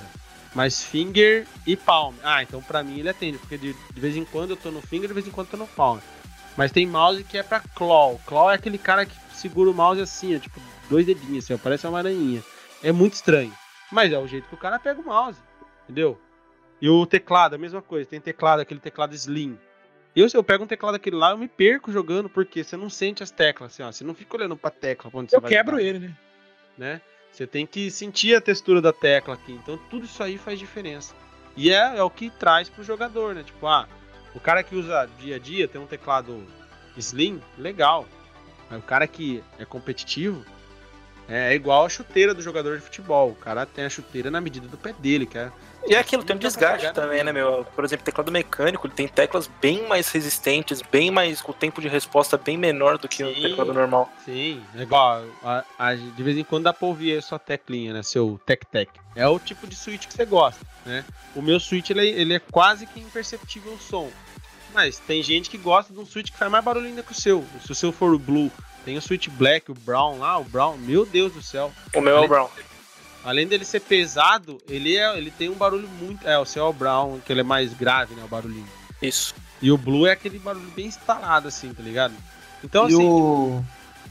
Mas 0.56 0.84
finger 0.84 1.45
e 1.68 1.76
palm. 1.76 2.16
Ah, 2.24 2.41
então 2.41 2.61
pra 2.61 2.84
mim 2.84 2.99
ele 2.99 3.10
atende, 3.10 3.38
porque 3.38 3.57
de, 3.57 3.74
de 3.74 4.02
vez 4.02 4.16
em 4.16 4.26
quando 4.26 4.52
eu 4.52 4.57
tô 4.57 4.72
no 4.72 4.82
finger, 4.82 5.07
de 5.07 5.14
vez 5.14 5.28
em 5.28 5.32
quando 5.32 5.48
eu 5.48 5.52
tô 5.52 5.57
no 5.57 5.68
palm. 5.68 5.99
Mas 6.60 6.73
tem 6.73 6.86
mouse 6.86 7.23
que 7.23 7.38
é 7.38 7.41
pra 7.41 7.61
claw. 7.61 8.19
Claw 8.26 8.52
é 8.52 8.56
aquele 8.56 8.77
cara 8.77 9.06
que 9.06 9.15
segura 9.31 9.69
o 9.69 9.73
mouse 9.73 10.02
assim, 10.02 10.36
ó, 10.36 10.40
tipo, 10.40 10.60
dois 10.90 11.06
dedinhos, 11.06 11.45
assim, 11.45 11.53
ó, 11.53 11.57
parece 11.57 11.88
uma 11.88 11.99
aranhinha. 11.99 12.44
É 12.84 12.91
muito 12.91 13.14
estranho. 13.14 13.53
Mas 13.90 14.11
é 14.11 14.19
o 14.19 14.27
jeito 14.27 14.49
que 14.49 14.56
o 14.56 14.57
cara 14.57 14.77
pega 14.77 14.99
o 14.99 15.06
mouse, 15.06 15.40
entendeu? 15.86 16.19
E 16.81 16.90
o 16.90 17.06
teclado, 17.06 17.56
a 17.56 17.57
mesma 17.57 17.81
coisa. 17.81 18.10
Tem 18.10 18.19
teclado, 18.19 18.60
aquele 18.60 18.81
teclado 18.81 19.15
slim. 19.15 19.57
Eu, 20.14 20.30
se 20.30 20.36
eu 20.36 20.44
pego 20.44 20.65
um 20.65 20.68
teclado 20.68 20.95
daquele 20.95 21.15
lá, 21.15 21.31
eu 21.31 21.38
me 21.38 21.48
perco 21.48 21.94
jogando, 21.94 22.27
porque 22.27 22.61
você 22.61 22.76
não 22.76 22.90
sente 22.90 23.23
as 23.23 23.31
teclas, 23.31 23.72
assim, 23.72 23.84
ó. 23.84 23.90
Você 23.90 24.03
não 24.03 24.14
fica 24.14 24.36
olhando 24.36 24.57
pra 24.57 24.69
tecla 24.69 25.10
quando 25.10 25.30
você 25.30 25.38
Eu 25.38 25.41
quebro 25.41 25.77
jogar 25.77 25.88
ele, 25.88 25.99
né? 25.99 26.18
né? 26.77 27.02
Você 27.31 27.48
tem 27.48 27.65
que 27.65 27.90
sentir 27.90 28.36
a 28.36 28.41
textura 28.41 28.81
da 28.81 28.91
tecla 28.91 29.36
aqui. 29.36 29.53
Então 29.53 29.80
tudo 29.90 30.03
isso 30.03 30.22
aí 30.22 30.38
faz 30.38 30.60
diferença. 30.60 31.15
E 31.56 31.72
é, 31.72 31.95
é 31.95 32.03
o 32.03 32.10
que 32.10 32.30
traz 32.30 32.68
pro 32.68 32.84
jogador, 32.84 33.34
né? 33.34 33.44
Tipo, 33.44 33.65
ah, 33.65 33.88
o 34.34 34.39
cara 34.39 34.64
que 34.64 34.76
usa 34.76 35.10
dia 35.19 35.35
a 35.35 35.39
dia 35.39 35.68
tem 35.68 35.81
um 35.81 35.88
teclado 35.88 36.45
slim, 36.97 37.41
legal. 37.57 38.07
Mas 38.69 38.80
o 38.80 38.85
cara 38.85 39.07
que 39.07 39.43
é 39.57 39.65
competitivo 39.65 40.45
é 41.30 41.53
igual 41.53 41.85
a 41.85 41.89
chuteira 41.89 42.34
do 42.34 42.41
jogador 42.41 42.77
de 42.77 42.84
futebol. 42.84 43.30
O 43.30 43.35
cara 43.35 43.65
tem 43.65 43.85
a 43.85 43.89
chuteira 43.89 44.31
na 44.31 44.41
medida 44.41 44.68
do 44.68 44.77
pé 44.77 44.93
dele, 44.93 45.26
que 45.26 45.38
é 45.38 45.51
E 45.88 45.95
é 45.95 45.99
aquilo, 45.99 46.23
tem 46.23 46.35
um 46.35 46.39
desgaste 46.39 46.80
pegar 46.88 46.93
também, 46.93 47.23
né, 47.23 47.31
meu? 47.31 47.65
Por 47.76 47.85
exemplo, 47.85 48.03
teclado 48.03 48.31
mecânico, 48.31 48.85
ele 48.85 48.93
tem 48.93 49.07
teclas 49.07 49.49
bem 49.61 49.88
mais 49.88 50.11
resistentes, 50.11 50.81
bem 50.81 51.10
mais. 51.11 51.41
com 51.41 51.51
o 51.51 51.56
tempo 51.56 51.80
de 51.81 51.88
resposta 51.88 52.38
bem 52.38 52.57
menor 52.57 52.97
do 52.97 53.07
que 53.07 53.23
o 53.23 53.34
Sim. 53.34 53.41
teclado 53.41 53.73
normal. 53.73 54.11
Sim, 54.26 54.61
é 54.76 54.81
igual. 54.81 55.23
a- 55.43 55.64
a- 55.77 55.95
de 55.95 56.22
vez 56.23 56.38
em 56.38 56.43
quando 56.43 56.64
dá 56.65 56.73
pra 56.73 56.88
ouvir 56.88 57.18
a 57.18 57.22
sua 57.22 57.39
teclinha, 57.39 57.93
né? 57.93 58.03
Seu 58.03 58.39
tec-tec. 58.45 58.89
É 59.15 59.27
o 59.27 59.39
tipo 59.39 59.65
de 59.68 59.76
switch 59.76 60.07
que 60.07 60.14
você 60.14 60.26
gosta, 60.26 60.65
né? 60.85 61.06
O 61.35 61.41
meu 61.41 61.60
switch 61.60 61.89
ele, 61.91 62.01
é- 62.01 62.19
ele 62.22 62.34
é 62.34 62.39
quase 62.39 62.85
que 62.85 62.99
imperceptível 62.99 63.72
o 63.73 63.80
som. 63.80 64.10
Mas 64.73 64.99
tem 64.99 65.23
gente 65.23 65.49
que 65.49 65.57
gosta 65.57 65.91
de 65.93 65.99
um 65.99 66.06
switch 66.06 66.30
que 66.31 66.38
faz 66.38 66.51
mais 66.51 66.64
barulho 66.64 66.85
ainda 66.88 67.01
que 67.01 67.11
o 67.11 67.15
seu. 67.15 67.43
Se 67.65 67.72
o 67.72 67.76
seu 67.76 67.91
for 67.91 68.14
o 68.14 68.19
blue, 68.19 68.51
tem 68.85 68.97
o 68.97 69.01
switch 69.01 69.27
black, 69.30 69.69
o 69.72 69.73
brown 69.73 70.19
lá, 70.19 70.38
o 70.38 70.43
brown, 70.43 70.77
meu 70.77 71.06
Deus 71.06 71.34
do 71.34 71.41
céu. 71.41 71.72
O 71.93 72.01
meu 72.01 72.18
é 72.18 72.19
o 72.22 72.27
Brown. 72.27 72.49
Além 73.23 73.47
dele 73.47 73.65
ser 73.65 73.81
pesado, 73.81 74.60
ele, 74.68 74.95
é, 74.95 75.18
ele 75.18 75.30
tem 75.30 75.49
um 75.49 75.56
barulho 75.56 75.88
muito. 75.99 76.27
É, 76.27 76.38
o 76.39 76.45
seu 76.45 76.65
é 76.65 76.69
o 76.69 76.73
brown, 76.73 77.19
que 77.19 77.31
ele 77.31 77.41
é 77.41 77.43
mais 77.43 77.73
grave, 77.73 78.15
né? 78.15 78.23
O 78.23 78.27
barulhinho. 78.27 78.68
Isso. 79.01 79.35
E 79.61 79.72
o 79.72 79.77
blue 79.77 80.07
é 80.07 80.11
aquele 80.11 80.39
barulho 80.39 80.69
bem 80.72 80.85
instalado, 80.85 81.47
assim, 81.47 81.73
tá 81.73 81.84
ligado? 81.84 82.14
Então, 82.64 82.89
e 82.89 82.93
assim, 82.93 83.03
o... 83.03 83.64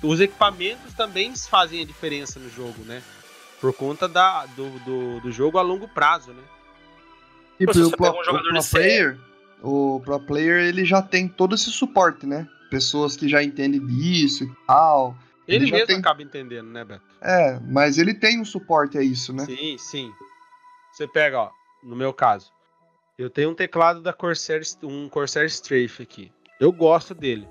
os 0.03 0.21
equipamentos 0.21 0.93
também 0.93 1.35
fazem 1.35 1.81
a 1.81 1.87
diferença 1.87 2.39
no 2.39 2.51
jogo, 2.51 2.85
né? 2.85 3.03
Por 3.61 3.73
conta 3.73 4.07
da, 4.07 4.45
do, 4.47 4.71
do, 4.81 5.21
do 5.21 5.33
jogo 5.33 5.59
a 5.59 5.63
longo 5.63 5.89
prazo, 5.89 6.33
né? 6.33 6.43
Tipo, 7.59 7.73
o 7.73 7.75
você 7.75 7.97
pro, 7.97 7.99
pega 7.99 8.21
um 8.21 8.25
jogador 8.25 8.49
o 8.51 8.53
pro 8.53 8.71
player, 8.71 9.19
o 9.63 10.03
pro 10.05 10.21
player, 10.21 10.65
ele 10.65 10.85
já 10.85 11.03
tem 11.03 11.27
todo 11.27 11.55
esse 11.55 11.71
suporte, 11.71 12.27
né? 12.27 12.47
Pessoas 12.71 13.17
que 13.17 13.29
já 13.29 13.43
entendem 13.43 13.85
disso 13.87 14.45
e 14.45 14.55
tal. 14.67 15.17
Ele, 15.47 15.65
Ele 15.65 15.73
mesmo 15.73 15.87
tem- 15.87 15.97
acaba 15.99 16.23
entendendo, 16.23 16.69
né, 16.69 16.85
Beto? 16.85 17.03
É, 17.23 17.59
mas 17.61 17.97
ele 17.97 18.13
tem 18.13 18.39
um 18.41 18.45
suporte 18.45 18.99
a 18.99 19.03
isso, 19.03 19.33
né? 19.33 19.45
Sim, 19.47 19.77
sim. 19.79 20.13
Você 20.93 21.07
pega, 21.09 21.39
ó, 21.41 21.51
no 21.83 21.97
meu 21.97 22.13
caso, 22.13 22.53
eu 23.17 23.31
tenho 23.31 23.51
um 23.51 23.55
teclado 23.55 24.03
da 24.03 24.13
Corsair, 24.13 24.61
um 24.83 25.09
Corsair 25.09 25.47
Strafe 25.47 26.03
aqui. 26.03 26.31
Eu 26.61 26.71
gosto 26.71 27.15
dele. 27.15 27.49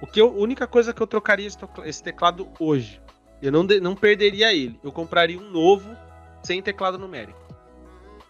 O 0.00 0.06
que 0.06 0.20
eu, 0.20 0.28
a 0.28 0.32
única 0.32 0.66
coisa 0.66 0.92
que 0.92 1.00
eu 1.00 1.06
trocaria 1.06 1.48
esse 1.84 2.02
teclado 2.02 2.48
hoje, 2.58 3.00
eu 3.40 3.50
não, 3.50 3.64
de- 3.64 3.80
não 3.80 3.94
perderia 3.96 4.52
ele. 4.52 4.78
Eu 4.82 4.92
compraria 4.92 5.38
um 5.38 5.50
novo 5.50 5.96
sem 6.42 6.60
teclado 6.60 6.98
numérico. 6.98 7.40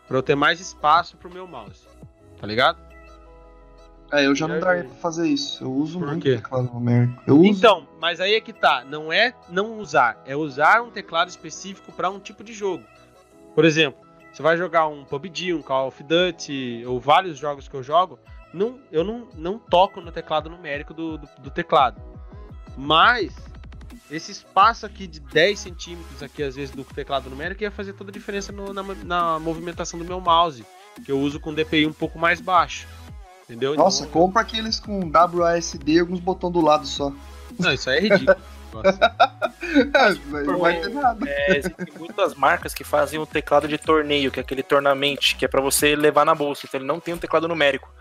Pra 0.06 0.18
eu 0.18 0.22
ter 0.22 0.34
mais 0.34 0.60
espaço 0.60 1.16
pro 1.16 1.32
meu 1.32 1.46
mouse. 1.46 1.86
Tá 2.38 2.46
ligado? 2.46 2.78
É, 4.12 4.26
eu 4.26 4.34
já 4.34 4.46
não 4.46 4.60
daria 4.60 4.84
pra 4.84 4.94
fazer 4.96 5.26
isso. 5.26 5.64
Eu 5.64 5.72
uso 5.72 5.98
Por 5.98 6.08
muito 6.08 6.22
quê? 6.22 6.36
teclado 6.36 6.70
numérico. 6.72 7.22
Eu 7.26 7.38
uso. 7.38 7.48
Então, 7.48 7.88
mas 8.00 8.20
aí 8.20 8.34
é 8.34 8.40
que 8.40 8.52
tá. 8.52 8.84
Não 8.84 9.10
é 9.12 9.32
não 9.48 9.78
usar, 9.78 10.22
é 10.26 10.36
usar 10.36 10.82
um 10.82 10.90
teclado 10.90 11.28
específico 11.30 11.90
para 11.92 12.10
um 12.10 12.18
tipo 12.20 12.44
de 12.44 12.52
jogo. 12.52 12.84
Por 13.54 13.64
exemplo, 13.64 14.00
você 14.32 14.42
vai 14.42 14.56
jogar 14.56 14.86
um 14.86 15.04
PUBG, 15.04 15.54
um 15.54 15.62
Call 15.62 15.88
of 15.88 16.02
Duty, 16.02 16.84
ou 16.86 17.00
vários 17.00 17.38
jogos 17.38 17.68
que 17.68 17.74
eu 17.74 17.82
jogo, 17.82 18.18
não, 18.52 18.78
eu 18.90 19.02
não, 19.02 19.28
não 19.34 19.58
toco 19.58 20.00
no 20.00 20.12
teclado 20.12 20.50
numérico 20.50 20.92
do, 20.92 21.16
do, 21.16 21.28
do 21.38 21.50
teclado. 21.50 22.00
Mas 22.76 23.34
esse 24.10 24.30
espaço 24.32 24.84
aqui 24.86 25.06
de 25.06 25.20
10 25.20 25.58
centímetros 25.58 26.22
aqui, 26.22 26.42
às 26.42 26.54
vezes, 26.56 26.74
do 26.74 26.84
teclado 26.84 27.28
numérico 27.30 27.62
ia 27.62 27.70
fazer 27.70 27.92
toda 27.94 28.10
a 28.10 28.12
diferença 28.12 28.52
no- 28.52 28.72
na, 28.72 28.82
na 28.82 29.38
movimentação 29.38 29.98
do 29.98 30.04
meu 30.04 30.20
mouse, 30.20 30.64
que 31.04 31.10
eu 31.12 31.18
uso 31.18 31.40
com 31.40 31.52
DPI 31.54 31.86
um 31.86 31.92
pouco 31.92 32.18
mais 32.18 32.40
baixo. 32.40 32.86
Entendeu? 33.52 33.74
Nossa, 33.74 34.04
Então, 34.04 34.12
compra 34.12 34.40
aqueles 34.40 34.80
com 34.80 35.10
WASD 35.10 35.92
e 35.92 36.00
alguns 36.00 36.20
botões 36.20 36.52
do 36.54 36.60
lado 36.62 36.86
só. 36.86 37.12
Não, 37.58 37.70
isso 37.72 37.90
aí 37.90 37.98
é 37.98 38.00
ridículo. 38.00 38.36
Nossa. 38.72 39.16
É, 39.62 40.42
não 40.44 40.58
vai 40.58 40.80
ter 40.80 40.88
nada. 40.88 41.28
É, 41.28 41.58
existem 41.58 41.86
muitas 41.98 42.34
marcas 42.34 42.72
que 42.72 42.82
fazem 42.82 43.20
o 43.20 43.26
teclado 43.26 43.68
de 43.68 43.76
torneio, 43.76 44.30
que 44.30 44.40
é 44.40 44.42
aquele 44.42 44.62
tornamente, 44.62 45.36
que 45.36 45.44
é 45.44 45.48
pra 45.48 45.60
você 45.60 45.94
levar 45.94 46.24
na 46.24 46.34
bolsa. 46.34 46.64
Então 46.66 46.80
ele 46.80 46.86
não 46.86 46.98
tem 46.98 47.12
um 47.12 47.18
teclado 47.18 47.46
numérico. 47.46 47.92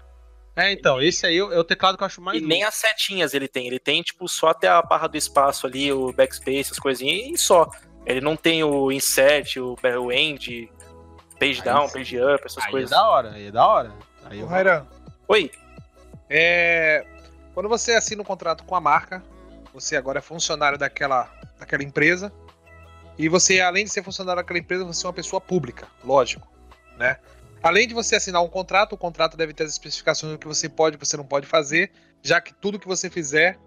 É, 0.56 0.72
então, 0.72 1.02
esse 1.02 1.26
aí 1.26 1.38
é 1.38 1.44
o 1.44 1.60
é 1.60 1.64
teclado 1.66 1.98
que 1.98 2.04
eu 2.04 2.08
acho 2.08 2.22
mais 2.22 2.38
E 2.38 2.42
nem 2.42 2.60
lindo. 2.60 2.68
as 2.70 2.76
setinhas 2.76 3.34
ele 3.34 3.50
tem. 3.50 3.68
Ele 3.68 3.80
tem, 3.80 4.02
tipo, 4.02 4.28
só 4.30 4.48
até 4.50 4.70
a 4.70 4.82
barra 4.82 5.08
do 5.08 5.18
espaço 5.18 5.68
ali, 5.68 5.92
o 5.92 6.14
backspace, 6.14 6.72
as 6.72 6.80
coisinhas, 6.80 7.28
e 7.34 7.38
só. 7.38 7.70
Ele 8.06 8.22
não 8.22 8.38
tem 8.38 8.64
o 8.64 8.90
insert, 8.92 9.58
o, 9.58 9.76
o 9.84 10.12
end. 10.12 10.72
Page 11.40 11.60
Aí 11.60 11.66
down, 11.66 11.88
sim. 11.88 11.94
page 11.94 12.20
up, 12.22 12.46
essas 12.46 12.64
Aí 12.64 12.70
é 12.70 12.72
coisas. 12.72 12.90
da 12.92 13.08
hora, 13.10 13.32
aí 13.32 13.48
é 13.48 13.52
da 13.52 13.66
hora. 13.68 13.92
Aí 14.26 14.40
eu 14.40 14.46
Ô, 14.46 14.50
Rairan, 14.50 14.86
Oi. 15.32 15.50
é, 16.30 17.06
quando 17.54 17.70
você 17.70 17.94
assina 17.94 18.22
um 18.22 18.26
contrato 18.26 18.66
com 18.66 18.76
a 18.76 18.82
marca, 18.82 19.24
você 19.74 19.96
agora 19.96 20.20
é 20.20 20.22
funcionário 20.22 20.78
daquela, 20.78 21.32
daquela 21.58 21.84
empresa. 21.84 22.34
E 23.18 23.30
você, 23.30 23.62
além 23.62 23.86
de 23.86 23.92
ser 23.92 24.04
funcionário 24.04 24.42
daquela 24.42 24.60
empresa, 24.60 24.84
você 24.84 25.06
é 25.06 25.08
uma 25.08 25.14
pessoa 25.14 25.40
pública, 25.40 25.88
lógico, 26.04 26.46
né? 26.98 27.18
Além 27.64 27.88
de 27.88 27.94
você 27.94 28.16
assinar 28.16 28.44
um 28.44 28.50
contrato, 28.50 28.94
o 28.94 28.98
contrato 28.98 29.38
deve 29.38 29.54
ter 29.54 29.64
as 29.64 29.72
especificações 29.72 30.34
do 30.34 30.38
que 30.40 30.48
você 30.48 30.68
pode 30.68 30.98
e 30.98 31.00
você 31.00 31.16
não 31.16 31.26
pode 31.26 31.48
fazer, 31.48 31.92
já 32.22 32.42
que 32.42 32.54
tudo 32.54 32.78
que 32.78 32.88
você 32.88 33.10
fizer 33.10 33.58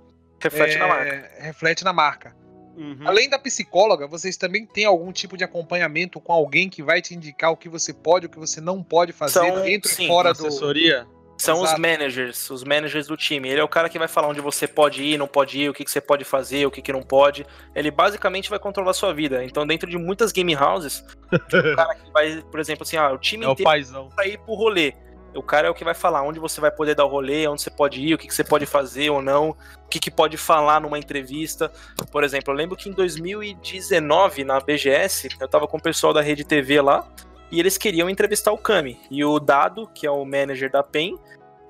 Reflete 0.41 0.77
é, 0.77 0.79
na 0.79 0.87
marca. 0.89 1.31
reflete 1.39 1.85
na 1.85 1.93
marca. 1.95 2.37
Uhum. 2.77 3.07
Além 3.07 3.31
da 3.31 3.39
psicóloga, 3.39 4.07
vocês 4.07 4.37
também 4.37 4.67
têm 4.67 4.85
algum 4.85 5.13
tipo 5.13 5.37
de 5.37 5.45
acompanhamento 5.45 6.21
com 6.21 6.33
alguém 6.33 6.69
que 6.69 6.83
vai 6.83 7.01
te 7.01 7.15
indicar 7.15 7.53
o 7.53 7.57
que 7.57 7.69
você 7.71 7.95
pode 7.95 8.27
e 8.27 8.29
o 8.29 8.31
que 8.31 8.39
você 8.39 8.61
não 8.61 8.83
pode 8.83 9.13
fazer 9.13 9.35
São- 9.35 9.63
dentro 9.63 9.89
sim, 9.91 10.05
e 10.05 10.09
fora 10.09 10.35
do. 10.35 10.47
assessoria. 10.47 11.07
São 11.37 11.57
os 11.59 11.65
Exato. 11.65 11.81
managers, 11.81 12.51
os 12.51 12.63
managers 12.63 13.07
do 13.09 13.17
time. 13.17 13.49
Ele 13.49 13.61
é 13.61 13.65
o 13.65 13.69
cara 13.69 13.89
que 13.89 13.99
vai 13.99 14.07
falar 14.09 14.29
onde 14.29 14.41
você 14.41 14.69
pode 14.69 15.03
ir, 15.03 15.19
não 15.19 15.27
pode 15.27 15.59
ir, 15.59 15.69
o 15.69 15.75
que, 15.75 15.85
que 15.85 15.91
você 15.91 16.01
pode 16.01 16.25
fazer, 16.25 16.65
o 16.65 16.71
que, 16.71 16.81
que 16.81 16.93
não 16.93 17.03
pode. 17.03 17.45
Ele 17.75 17.91
basicamente 17.91 18.49
vai 18.49 18.59
controlar 18.59 18.93
a 18.93 18.95
sua 18.95 19.13
vida. 19.13 19.45
Então, 19.45 19.67
dentro 19.67 19.91
de 19.91 19.99
muitas 19.99 20.31
game 20.33 20.55
houses, 20.57 21.05
o 21.33 21.39
cara 21.77 21.95
que 21.97 22.11
vai, 22.13 22.43
por 22.51 22.61
exemplo, 22.61 22.85
assim, 22.85 22.97
ah, 22.97 23.13
o 23.13 23.19
time 23.19 23.45
É 23.45 23.49
o 23.49 23.53
inteiro 23.53 23.69
paizão. 23.69 24.09
pra 24.15 24.27
ir 24.27 24.39
pro 24.39 24.55
rolê. 24.55 24.95
O 25.35 25.43
cara 25.43 25.67
é 25.67 25.71
o 25.71 25.75
que 25.75 25.83
vai 25.83 25.95
falar 25.95 26.23
onde 26.23 26.39
você 26.39 26.61
vai 26.61 26.71
poder 26.71 26.95
dar 26.95 27.05
o 27.05 27.09
rolê, 27.09 27.49
onde 27.49 27.61
você 27.61 27.71
pode 27.71 28.01
ir, 28.01 28.15
o 28.15 28.19
que, 28.19 28.29
que 28.29 28.35
você 28.35 28.45
pode 28.45 28.65
fazer 28.67 29.11
ou 29.11 29.21
não, 29.21 29.51
o 29.51 29.89
que, 29.91 29.99
que 29.99 30.09
pode 30.13 30.37
falar 30.37 30.81
numa 30.81 30.97
entrevista. 30.97 31.73
Por 32.13 32.23
exemplo, 32.23 32.53
eu 32.53 32.57
lembro 32.57 32.77
que 32.77 32.89
em 32.89 32.93
2019, 32.93 34.45
na 34.45 34.61
BGS, 34.61 35.29
eu 35.41 35.49
tava 35.49 35.67
com 35.67 35.77
o 35.77 35.83
pessoal 35.83 36.13
da 36.13 36.21
Rede 36.21 36.45
TV 36.45 36.81
lá, 36.81 37.05
e 37.51 37.61
eles 37.61 37.79
queriam 37.79 38.11
entrevistar 38.11 38.53
o 38.53 38.59
Kami. 38.59 38.99
E 39.11 39.25
o 39.25 39.39
Dado, 39.39 39.89
que 39.95 40.07
é 40.07 40.11
o 40.11 40.25
manager 40.25 40.71
da 40.71 40.83
PEN, 40.83 41.19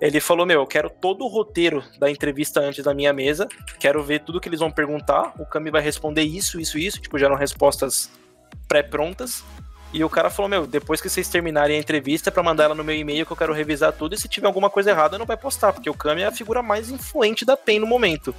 ele 0.01 0.21
falou: 0.21 0.45
Meu, 0.45 0.61
eu 0.61 0.67
quero 0.67 0.91
todo 0.91 1.25
o 1.25 1.29
roteiro 1.29 1.83
da 1.99 2.11
entrevista 2.11 2.61
antes 2.61 2.85
da 2.85 2.95
minha 2.95 3.13
mesa, 3.13 3.49
quero 3.79 4.03
ver 4.03 4.21
tudo 4.21 4.41
que 4.41 4.49
eles 4.49 4.61
vão 4.61 4.71
perguntar. 4.71 5.33
O 5.39 5.47
Kami 5.47 5.71
vai 5.71 5.83
responder 5.83 6.23
isso, 6.23 6.61
isso, 6.61 6.79
isso, 6.79 7.01
tipo, 7.01 7.19
já 7.19 7.27
eram 7.27 7.37
respostas 7.37 8.11
pré-prontas. 8.69 9.45
E 9.93 10.03
o 10.03 10.11
cara 10.11 10.29
falou: 10.29 10.49
Meu, 10.49 10.67
depois 10.67 11.01
que 11.01 11.09
vocês 11.09 11.29
terminarem 11.29 11.77
a 11.77 11.81
entrevista, 11.81 12.29
é 12.29 12.33
pra 12.33 12.43
mandar 12.43 12.65
ela 12.65 12.75
no 12.75 12.85
meu 12.85 12.97
e-mail 12.97 13.25
que 13.25 13.33
eu 13.33 13.37
quero 13.37 13.53
revisar 13.53 13.93
tudo. 13.93 14.15
E 14.15 14.19
se 14.19 14.29
tiver 14.29 14.47
alguma 14.47 14.69
coisa 14.69 14.91
errada, 14.91 15.17
não 15.17 15.27
vai 15.27 15.37
postar, 15.37 15.73
porque 15.73 15.89
o 15.89 15.95
Kami 15.95 16.23
é 16.23 16.27
a 16.27 16.33
figura 16.33 16.63
mais 16.63 16.91
influente 16.91 17.45
da 17.45 17.57
PEN 17.57 17.79
no 17.79 17.87
momento. 17.87 18.35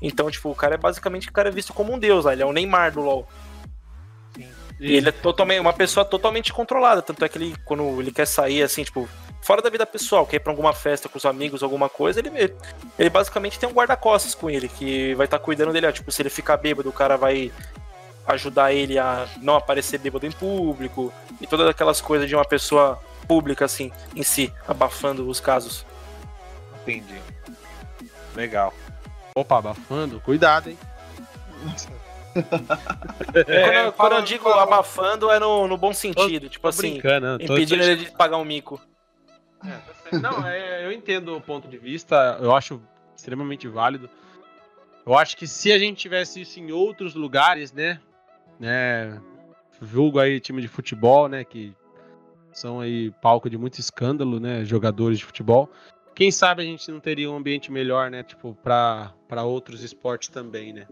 Então, 0.00 0.30
tipo, 0.30 0.50
o 0.50 0.54
cara 0.54 0.74
é 0.74 0.78
basicamente 0.78 1.28
o 1.28 1.32
cara 1.32 1.48
é 1.48 1.52
visto 1.52 1.72
como 1.72 1.92
um 1.92 1.98
deus 1.98 2.24
lá, 2.24 2.32
ele 2.32 2.42
é 2.42 2.46
o 2.46 2.52
Neymar 2.52 2.92
do 2.92 3.00
LoL. 3.00 3.26
E 4.80 4.96
ele 4.96 5.08
é 5.08 5.12
totalmente 5.12 5.60
uma 5.60 5.72
pessoa 5.72 6.04
totalmente 6.04 6.52
controlada, 6.52 7.00
tanto 7.00 7.24
é 7.24 7.28
que 7.28 7.38
ele 7.38 7.54
quando 7.64 8.00
ele 8.00 8.10
quer 8.10 8.26
sair 8.26 8.62
assim, 8.62 8.82
tipo, 8.82 9.08
fora 9.40 9.62
da 9.62 9.70
vida 9.70 9.86
pessoal, 9.86 10.26
quer 10.26 10.36
ir 10.36 10.40
pra 10.40 10.52
alguma 10.52 10.72
festa 10.72 11.08
com 11.08 11.16
os 11.16 11.24
amigos, 11.24 11.62
alguma 11.62 11.88
coisa, 11.88 12.20
ele 12.20 12.30
ele 12.98 13.10
basicamente 13.10 13.58
tem 13.58 13.68
um 13.68 13.72
guarda-costas 13.72 14.34
com 14.34 14.50
ele 14.50 14.68
que 14.68 15.14
vai 15.14 15.26
estar 15.26 15.38
cuidando 15.38 15.72
dele, 15.72 15.86
ó, 15.86 15.92
tipo, 15.92 16.10
se 16.10 16.22
ele 16.22 16.30
ficar 16.30 16.56
bêbado, 16.56 16.88
o 16.88 16.92
cara 16.92 17.16
vai 17.16 17.52
ajudar 18.26 18.72
ele 18.72 18.98
a 18.98 19.28
não 19.40 19.54
aparecer 19.56 19.98
bêbado 19.98 20.26
em 20.26 20.32
público 20.32 21.12
e 21.40 21.46
todas 21.46 21.68
aquelas 21.68 22.00
coisas 22.00 22.28
de 22.28 22.34
uma 22.34 22.44
pessoa 22.44 22.98
pública 23.28 23.64
assim, 23.64 23.92
em 24.16 24.22
si, 24.22 24.52
abafando 24.66 25.28
os 25.28 25.40
casos. 25.40 25.86
Entendi. 26.82 27.20
Legal. 28.34 28.74
Opa, 29.36 29.58
abafando. 29.58 30.20
Cuidado, 30.20 30.70
hein? 30.70 30.78
Quando 32.34 33.74
eu, 33.74 33.92
quando 33.92 34.12
eu 34.14 34.22
digo 34.22 34.48
abafando 34.48 35.30
é 35.30 35.38
no, 35.38 35.68
no 35.68 35.76
bom 35.76 35.92
sentido, 35.92 36.48
tipo 36.48 36.62
Tô 36.62 36.68
assim, 36.68 37.00
não. 37.20 37.38
Tô, 37.38 37.44
impedindo 37.44 37.82
tô- 37.82 37.88
ele 37.90 38.04
de 38.04 38.10
pagar 38.12 38.36
um 38.36 38.44
mico. 38.44 38.80
É. 39.64 40.18
Não, 40.18 40.46
é, 40.46 40.84
eu 40.84 40.92
entendo 40.92 41.36
o 41.36 41.40
ponto 41.40 41.66
de 41.68 41.78
vista, 41.78 42.38
eu 42.40 42.54
acho 42.54 42.80
extremamente 43.16 43.66
válido. 43.66 44.10
Eu 45.06 45.16
acho 45.16 45.36
que 45.36 45.46
se 45.46 45.72
a 45.72 45.78
gente 45.78 45.98
tivesse 45.98 46.40
isso 46.40 46.60
em 46.60 46.72
outros 46.72 47.14
lugares, 47.14 47.72
né, 47.72 48.00
né, 48.58 49.20
julgo 49.82 50.18
aí 50.18 50.40
time 50.40 50.60
de 50.62 50.68
futebol, 50.68 51.28
né, 51.28 51.44
que 51.44 51.74
são 52.52 52.80
aí 52.80 53.10
palco 53.22 53.50
de 53.50 53.58
muito 53.58 53.78
escândalo, 53.78 54.38
né, 54.38 54.64
jogadores 54.64 55.18
de 55.18 55.24
futebol. 55.24 55.70
Quem 56.14 56.30
sabe 56.30 56.62
a 56.62 56.64
gente 56.64 56.90
não 56.90 57.00
teria 57.00 57.30
um 57.30 57.36
ambiente 57.36 57.72
melhor, 57.72 58.10
né, 58.10 58.22
tipo, 58.22 58.56
para 58.62 59.42
outros 59.42 59.82
esportes 59.82 60.28
também, 60.28 60.72
né? 60.72 60.86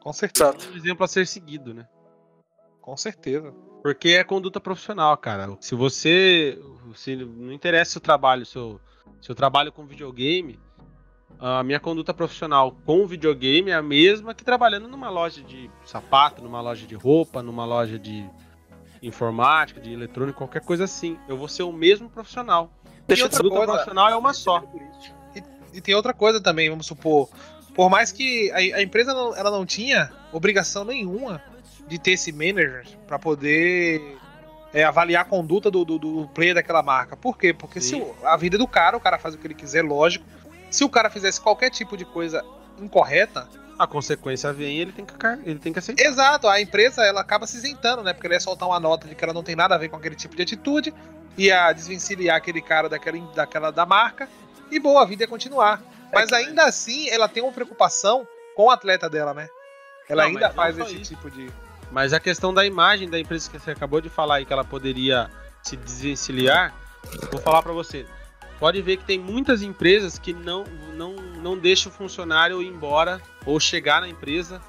Com 0.00 0.12
certeza. 0.12 0.50
Exato. 0.50 0.72
Um 0.72 0.76
exemplo 0.76 1.04
a 1.04 1.08
ser 1.08 1.26
seguido, 1.26 1.74
né? 1.74 1.86
Com 2.80 2.96
certeza. 2.96 3.52
Porque 3.82 4.10
é 4.10 4.24
conduta 4.24 4.60
profissional, 4.60 5.16
cara. 5.16 5.56
Se 5.60 5.74
você. 5.74 6.58
Se 6.94 7.16
não 7.16 7.52
interessa 7.52 7.98
o 7.98 8.00
trabalho, 8.00 8.44
seu, 8.44 8.80
seu 9.20 9.34
trabalho 9.34 9.70
com 9.72 9.86
videogame, 9.86 10.58
a 11.38 11.62
minha 11.62 11.78
conduta 11.80 12.12
profissional 12.12 12.72
com 12.84 13.06
videogame 13.06 13.70
é 13.70 13.74
a 13.74 13.82
mesma 13.82 14.34
que 14.34 14.44
trabalhando 14.44 14.88
numa 14.88 15.08
loja 15.08 15.42
de 15.42 15.70
sapato, 15.84 16.42
numa 16.42 16.60
loja 16.60 16.86
de 16.86 16.94
roupa, 16.94 17.42
numa 17.42 17.64
loja 17.64 17.98
de 17.98 18.28
informática, 19.02 19.80
de 19.80 19.92
eletrônico, 19.92 20.38
qualquer 20.38 20.62
coisa 20.62 20.84
assim. 20.84 21.18
Eu 21.28 21.36
vou 21.36 21.48
ser 21.48 21.62
o 21.62 21.72
mesmo 21.72 22.10
profissional. 22.10 22.70
Deixa 23.06 23.22
e 23.22 23.24
eu 23.24 23.26
outra 23.26 23.38
conduta 23.42 23.56
coisa- 23.56 23.72
profissional 23.72 24.08
é 24.10 24.16
uma 24.16 24.32
só. 24.34 24.62
E 25.72 25.80
tem 25.80 25.94
outra 25.94 26.12
coisa 26.12 26.40
também, 26.40 26.68
vamos 26.68 26.86
supor. 26.86 27.28
Por 27.80 27.88
mais 27.88 28.12
que 28.12 28.50
a, 28.52 28.56
a 28.76 28.82
empresa 28.82 29.14
não, 29.14 29.34
ela 29.34 29.50
não 29.50 29.64
tinha 29.64 30.12
obrigação 30.34 30.84
nenhuma 30.84 31.42
de 31.88 31.98
ter 31.98 32.10
esse 32.10 32.30
manager 32.30 32.84
para 33.06 33.18
poder 33.18 34.18
é, 34.74 34.84
avaliar 34.84 35.22
a 35.22 35.24
conduta 35.24 35.70
do, 35.70 35.82
do, 35.82 35.98
do 35.98 36.28
player 36.34 36.54
daquela 36.54 36.82
marca. 36.82 37.16
Por 37.16 37.38
quê? 37.38 37.54
Porque 37.54 37.80
se 37.80 37.92
Sim. 37.96 38.02
o- 38.02 38.14
a 38.26 38.36
vida 38.36 38.58
do 38.58 38.68
cara, 38.68 38.98
o 38.98 39.00
cara 39.00 39.18
faz 39.18 39.34
o 39.34 39.38
que 39.38 39.46
ele 39.46 39.54
quiser, 39.54 39.82
lógico. 39.82 40.26
Se 40.70 40.84
o 40.84 40.90
cara 40.90 41.08
fizesse 41.08 41.40
qualquer 41.40 41.70
tipo 41.70 41.96
de 41.96 42.04
coisa 42.04 42.44
incorreta, 42.78 43.48
A 43.78 43.86
consequência 43.86 44.52
vem 44.52 44.76
e 44.76 44.80
ele 44.80 44.92
tem 44.92 45.06
que, 45.06 45.14
ele 45.46 45.58
tem 45.58 45.72
que 45.72 45.78
aceitar. 45.78 46.04
Exato, 46.04 46.48
a 46.48 46.60
empresa 46.60 47.02
ela 47.02 47.22
acaba 47.22 47.46
se 47.46 47.56
isentando, 47.56 48.02
né? 48.02 48.12
Porque 48.12 48.26
ela 48.26 48.34
ia 48.34 48.40
soltar 48.40 48.68
uma 48.68 48.78
nota 48.78 49.08
de 49.08 49.14
que 49.14 49.24
ela 49.24 49.32
não 49.32 49.42
tem 49.42 49.56
nada 49.56 49.74
a 49.74 49.78
ver 49.78 49.88
com 49.88 49.96
aquele 49.96 50.16
tipo 50.16 50.36
de 50.36 50.42
atitude, 50.42 50.92
ia 51.38 51.72
desvencilhar 51.72 52.36
aquele 52.36 52.60
cara 52.60 52.90
daquela, 52.90 53.18
daquela 53.34 53.70
da 53.72 53.86
marca, 53.86 54.28
e 54.70 54.78
boa, 54.78 55.00
a 55.00 55.06
vida 55.06 55.22
ia 55.24 55.26
continuar. 55.28 55.82
Mas 56.12 56.32
ainda 56.32 56.64
assim, 56.64 57.08
ela 57.08 57.28
tem 57.28 57.42
uma 57.42 57.52
preocupação 57.52 58.26
com 58.54 58.64
o 58.64 58.70
atleta 58.70 59.08
dela, 59.08 59.32
né? 59.34 59.48
Ela 60.08 60.24
Não, 60.24 60.30
ainda 60.30 60.50
faz 60.50 60.78
esse 60.78 61.00
isso. 61.00 61.14
tipo 61.14 61.30
de. 61.30 61.50
Mas 61.90 62.12
a 62.12 62.20
questão 62.20 62.52
da 62.52 62.64
imagem 62.64 63.08
da 63.08 63.18
empresa 63.18 63.50
que 63.50 63.58
você 63.58 63.70
acabou 63.70 64.00
de 64.00 64.08
falar 64.08 64.36
aí 64.36 64.44
que 64.44 64.52
ela 64.52 64.64
poderia 64.64 65.30
se 65.62 65.76
desvencilhar, 65.76 66.74
vou 67.30 67.40
falar 67.40 67.62
pra 67.62 67.72
você. 67.72 68.06
Pode 68.58 68.82
ver 68.82 68.98
que 68.98 69.04
tem 69.04 69.18
muitas 69.18 69.62
empresas 69.62 70.18
que 70.18 70.32
não, 70.32 70.64
não, 70.94 71.14
não 71.14 71.56
deixam 71.56 71.90
o 71.90 71.94
funcionário 71.94 72.62
ir 72.62 72.66
embora 72.66 73.20
ou 73.46 73.58
chegar 73.58 74.00
na 74.00 74.08
empresa 74.08 74.60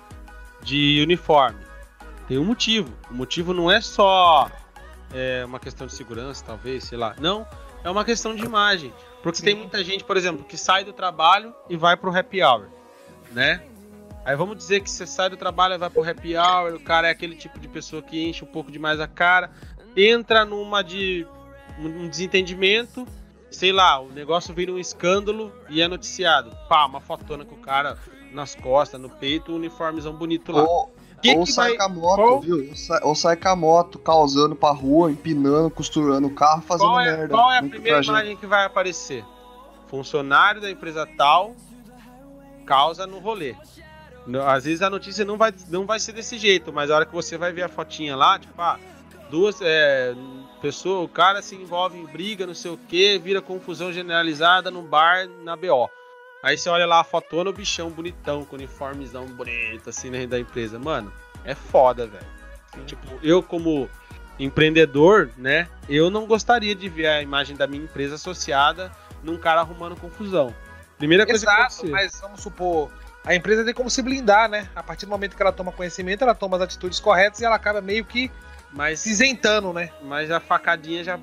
de 0.63 1.01
uniforme. 1.03 1.59
Tem 2.27 2.37
um 2.37 2.45
motivo. 2.45 2.93
O 3.09 3.13
motivo 3.13 3.53
não 3.53 3.69
é 3.69 3.81
só 3.81 4.49
é, 5.13 5.43
uma 5.45 5.59
questão 5.59 5.85
de 5.87 5.93
segurança, 5.93 6.43
talvez, 6.45 6.85
sei 6.85 6.97
lá. 6.97 7.15
Não, 7.19 7.45
é 7.83 7.89
uma 7.89 8.05
questão 8.05 8.33
de 8.33 8.43
imagem. 8.45 8.93
Porque 9.21 9.39
Sim. 9.39 9.45
tem 9.45 9.55
muita 9.55 9.83
gente, 9.83 10.03
por 10.03 10.17
exemplo, 10.17 10.43
que 10.43 10.57
sai 10.57 10.83
do 10.83 10.93
trabalho 10.93 11.53
e 11.69 11.77
vai 11.77 11.95
pro 11.95 12.15
happy 12.15 12.43
hour, 12.43 12.67
né? 13.31 13.63
Aí 14.23 14.35
vamos 14.35 14.57
dizer 14.57 14.81
que 14.81 14.89
você 14.89 15.05
sai 15.05 15.29
do 15.29 15.37
trabalho 15.37 15.75
e 15.75 15.77
vai 15.77 15.89
pro 15.89 16.07
happy 16.07 16.35
hour, 16.35 16.75
o 16.75 16.79
cara 16.79 17.07
é 17.07 17.11
aquele 17.11 17.35
tipo 17.35 17.59
de 17.59 17.67
pessoa 17.67 18.01
que 18.01 18.23
enche 18.27 18.43
um 18.43 18.47
pouco 18.47 18.71
demais 18.71 18.99
a 18.99 19.07
cara, 19.07 19.51
entra 19.95 20.45
numa 20.45 20.83
de 20.83 21.25
um 21.79 22.07
desentendimento, 22.07 23.07
sei 23.49 23.71
lá, 23.71 23.99
o 23.99 24.09
negócio 24.09 24.53
vira 24.53 24.71
um 24.71 24.79
escândalo 24.79 25.51
e 25.69 25.81
é 25.81 25.87
noticiado. 25.87 26.55
Pá, 26.69 26.85
uma 26.85 27.01
fotona 27.01 27.43
com 27.43 27.55
o 27.55 27.59
cara 27.59 27.97
nas 28.31 28.55
costas, 28.55 28.99
no 28.99 29.09
peito, 29.09 29.51
um 29.51 29.55
uniformezão 29.55 30.13
bonito 30.13 30.51
lá. 30.51 30.63
Ou, 30.63 30.93
Que 31.21 31.35
ou 31.35 31.43
que 31.43 31.51
sai 31.51 31.69
vai- 31.69 31.77
com 31.77 31.83
a 31.83 31.89
moto, 31.89 32.15
qual- 32.15 32.39
viu? 32.41 32.67
Ou 32.69 32.75
sai, 32.75 32.99
ou 33.03 33.15
sai 33.15 33.35
com 33.37 33.49
a 33.49 33.55
moto, 33.55 33.99
causando 33.99 34.55
pra 34.55 34.71
rua, 34.71 35.11
empinando, 35.11 35.69
costurando 35.69 36.27
o 36.27 36.33
carro, 36.33 36.61
fazendo 36.63 36.87
Qual 36.89 36.99
é, 36.99 37.17
merda. 37.17 37.33
qual 37.35 37.51
é 37.51 37.57
a 37.59 37.63
primeira 37.63 38.03
imagem 38.03 38.35
que 38.37 38.47
vai 38.47 38.65
aparecer? 38.65 39.23
Funcionário 39.87 40.61
da 40.61 40.69
empresa 40.71 41.07
tal 41.17 41.55
causa 42.65 43.05
no 43.05 43.19
rolê. 43.19 43.55
Às 44.47 44.65
vezes 44.65 44.81
a 44.81 44.89
notícia 44.89 45.25
não 45.25 45.37
vai, 45.37 45.53
não 45.69 45.85
vai 45.85 45.99
ser 45.99 46.11
desse 46.13 46.37
jeito, 46.37 46.71
mas 46.71 46.89
a 46.91 46.95
hora 46.95 47.05
que 47.05 47.13
você 47.13 47.37
vai 47.37 47.51
ver 47.51 47.63
a 47.63 47.69
fotinha 47.69 48.15
lá, 48.15 48.37
tipo, 48.39 48.53
ah, 48.61 48.79
duas 49.29 49.57
é, 49.61 50.13
pessoas, 50.61 51.03
o 51.05 51.07
cara 51.09 51.41
se 51.41 51.55
envolve 51.55 51.97
em 51.97 52.05
briga, 52.05 52.45
não 52.45 52.53
sei 52.53 52.71
o 52.71 52.77
que, 52.87 53.17
vira 53.17 53.41
confusão 53.41 53.91
generalizada 53.91 54.69
no 54.69 54.81
bar 54.83 55.27
na 55.43 55.55
BO. 55.55 55.89
Aí 56.43 56.57
você 56.57 56.69
olha 56.69 56.85
lá 56.85 57.01
a 57.01 57.03
fotona, 57.03 57.49
o 57.49 57.53
bichão 57.53 57.89
bonitão, 57.89 58.43
com 58.43 58.55
uniformezão 58.55 59.25
bonito, 59.25 59.89
assim, 59.89 60.09
né, 60.09 60.25
da 60.25 60.39
empresa. 60.39 60.79
Mano, 60.79 61.11
é 61.43 61.53
foda, 61.53 62.07
velho. 62.07 62.25
Tipo, 62.85 63.19
eu 63.21 63.43
como 63.43 63.89
empreendedor, 64.39 65.29
né? 65.37 65.67
Eu 65.87 66.09
não 66.09 66.25
gostaria 66.25 66.73
de 66.73 66.89
ver 66.89 67.07
a 67.07 67.21
imagem 67.21 67.55
da 67.55 67.67
minha 67.67 67.83
empresa 67.83 68.15
associada 68.15 68.91
num 69.23 69.37
cara 69.37 69.61
arrumando 69.61 69.95
confusão. 69.95 70.53
Primeira 70.97 71.25
coisa 71.25 71.45
que 71.45 71.51
Exato, 71.51 71.87
mas 71.89 72.19
vamos 72.19 72.41
supor. 72.41 72.91
A 73.23 73.35
empresa 73.35 73.63
tem 73.63 73.73
como 73.73 73.89
se 73.89 74.01
blindar, 74.01 74.49
né? 74.49 74.67
A 74.75 74.81
partir 74.81 75.05
do 75.05 75.09
momento 75.09 75.35
que 75.35 75.41
ela 75.41 75.51
toma 75.51 75.71
conhecimento, 75.71 76.23
ela 76.23 76.33
toma 76.33 76.57
as 76.57 76.63
atitudes 76.63 76.99
corretas 76.99 77.39
e 77.39 77.45
ela 77.45 77.55
acaba 77.55 77.81
meio 77.81 78.03
que 78.03 78.31
Mas, 78.71 79.01
Se 79.01 79.11
isentando, 79.11 79.73
né? 79.73 79.91
mas 80.01 80.31
a 80.31 80.39
facadinha 80.39 81.03
já. 81.03 81.19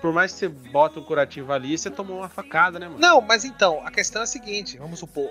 Por 0.00 0.12
mais 0.12 0.32
que 0.32 0.38
você 0.38 0.48
bota 0.48 1.00
um 1.00 1.02
curativo 1.02 1.52
ali, 1.52 1.76
você 1.76 1.90
tomou 1.90 2.18
uma 2.18 2.28
facada, 2.28 2.78
né, 2.78 2.86
mano? 2.86 3.00
Não, 3.00 3.20
mas 3.20 3.44
então, 3.44 3.80
a 3.86 3.90
questão 3.90 4.20
é 4.20 4.24
a 4.24 4.26
seguinte, 4.26 4.76
vamos 4.76 4.98
supor, 4.98 5.30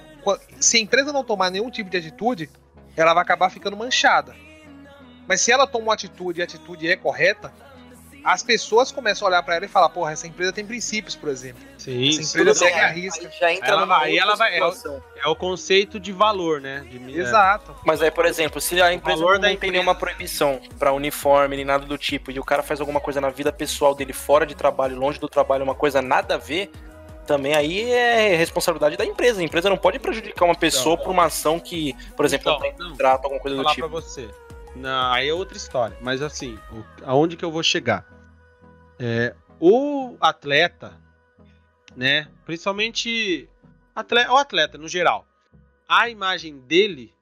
se 0.59 0.77
a 0.77 0.79
empresa 0.79 1.13
não 1.13 1.23
tomar 1.23 1.51
nenhum 1.51 1.69
tipo 1.69 1.89
de 1.89 1.97
atitude, 1.97 2.49
ela 2.97 3.13
vai 3.13 3.21
acabar 3.21 3.49
ficando 3.49 3.77
manchada. 3.77 4.35
Mas 5.27 5.41
se 5.41 5.51
ela 5.51 5.67
toma 5.67 5.85
uma 5.85 5.93
atitude 5.93 6.39
e 6.39 6.41
a 6.41 6.45
atitude 6.45 6.87
é 6.87 6.95
correta, 6.95 7.53
as 8.23 8.43
pessoas 8.43 8.91
começam 8.91 9.27
a 9.27 9.29
olhar 9.31 9.43
pra 9.43 9.55
ela 9.55 9.65
e 9.65 9.67
falar, 9.67 9.89
porra, 9.89 10.11
essa 10.11 10.27
empresa 10.27 10.51
tem 10.51 10.65
princípios, 10.65 11.15
por 11.15 11.29
exemplo. 11.29 11.61
Sim, 11.77 12.09
Essa 12.09 12.39
empresa 12.39 12.59
segue 12.59 12.79
a 12.79 12.87
aí 12.87 12.99
risca. 13.01 13.29
já 13.39 13.53
entra 13.53 13.67
Ela 13.69 13.81
numa 13.81 13.99
vai- 13.99 14.09
aí 14.09 14.17
ela 14.17 14.35
vai- 14.35 14.57
é 14.57 14.65
o-. 14.65 14.73
É 15.23 15.27
o 15.27 15.35
conceito 15.35 15.99
de 15.99 16.11
valor, 16.11 16.59
né? 16.61 16.85
De, 16.89 16.97
é. 16.97 17.21
Exato. 17.21 17.75
Mas 17.85 18.01
aí, 18.01 18.11
por 18.11 18.25
exemplo, 18.25 18.59
se 18.61 18.81
a 18.81 18.93
empresa 18.93 19.21
não 19.21 19.39
tem 19.39 19.53
empresa. 19.53 19.71
nenhuma 19.71 19.95
proibição 19.95 20.59
pra 20.77 20.91
uniforme 20.93 21.55
nem 21.55 21.65
nada 21.65 21.85
do 21.85 21.97
tipo, 21.97 22.31
e 22.31 22.39
o 22.39 22.43
cara 22.43 22.61
faz 22.63 22.79
alguma 22.79 22.99
coisa 22.99 23.19
na 23.21 23.29
vida 23.29 23.51
pessoal 23.51 23.93
dele 23.95 24.13
fora 24.13 24.45
de 24.45 24.55
trabalho, 24.55 24.97
longe 24.97 25.19
do 25.19 25.27
trabalho, 25.29 25.63
uma 25.63 25.75
coisa 25.75 26.01
nada 26.01 26.35
a 26.35 26.37
ver, 26.37 26.71
também 27.25 27.53
aí 27.53 27.91
é 27.91 28.35
responsabilidade 28.35 28.97
da 28.97 29.05
empresa. 29.05 29.39
A 29.39 29.43
empresa 29.43 29.69
não 29.69 29.77
pode 29.77 29.99
prejudicar 29.99 30.45
uma 30.45 30.55
pessoa 30.55 30.97
por 30.97 31.09
uma 31.11 31.25
ação 31.25 31.59
que, 31.59 31.95
por 32.17 32.25
exemplo, 32.25 32.51
Então, 32.51 32.71
não 32.85 32.91
contrato, 32.91 33.23
alguma 33.25 33.39
coisa 33.41 33.55
Vou 33.55 33.65
do 33.65 33.71
tipo. 33.71 33.87
pra 33.89 33.99
você. 34.01 34.27
Não, 34.79 35.11
aí 35.11 35.27
é 35.27 35.33
outra 35.33 35.57
história. 35.57 35.97
Mas 36.01 36.21
assim, 36.21 36.57
aonde 37.03 37.35
que 37.35 37.43
eu 37.43 37.51
vou 37.51 37.61
chegar? 37.61 38.05
É, 38.97 39.35
o 39.59 40.15
atleta, 40.21 40.93
né? 41.95 42.29
Principalmente 42.45 43.49
atleta, 43.93 44.31
o 44.31 44.37
atleta 44.37 44.77
no 44.77 44.87
geral. 44.87 45.27
A 45.87 46.09
imagem 46.09 46.59
dele 46.59 47.13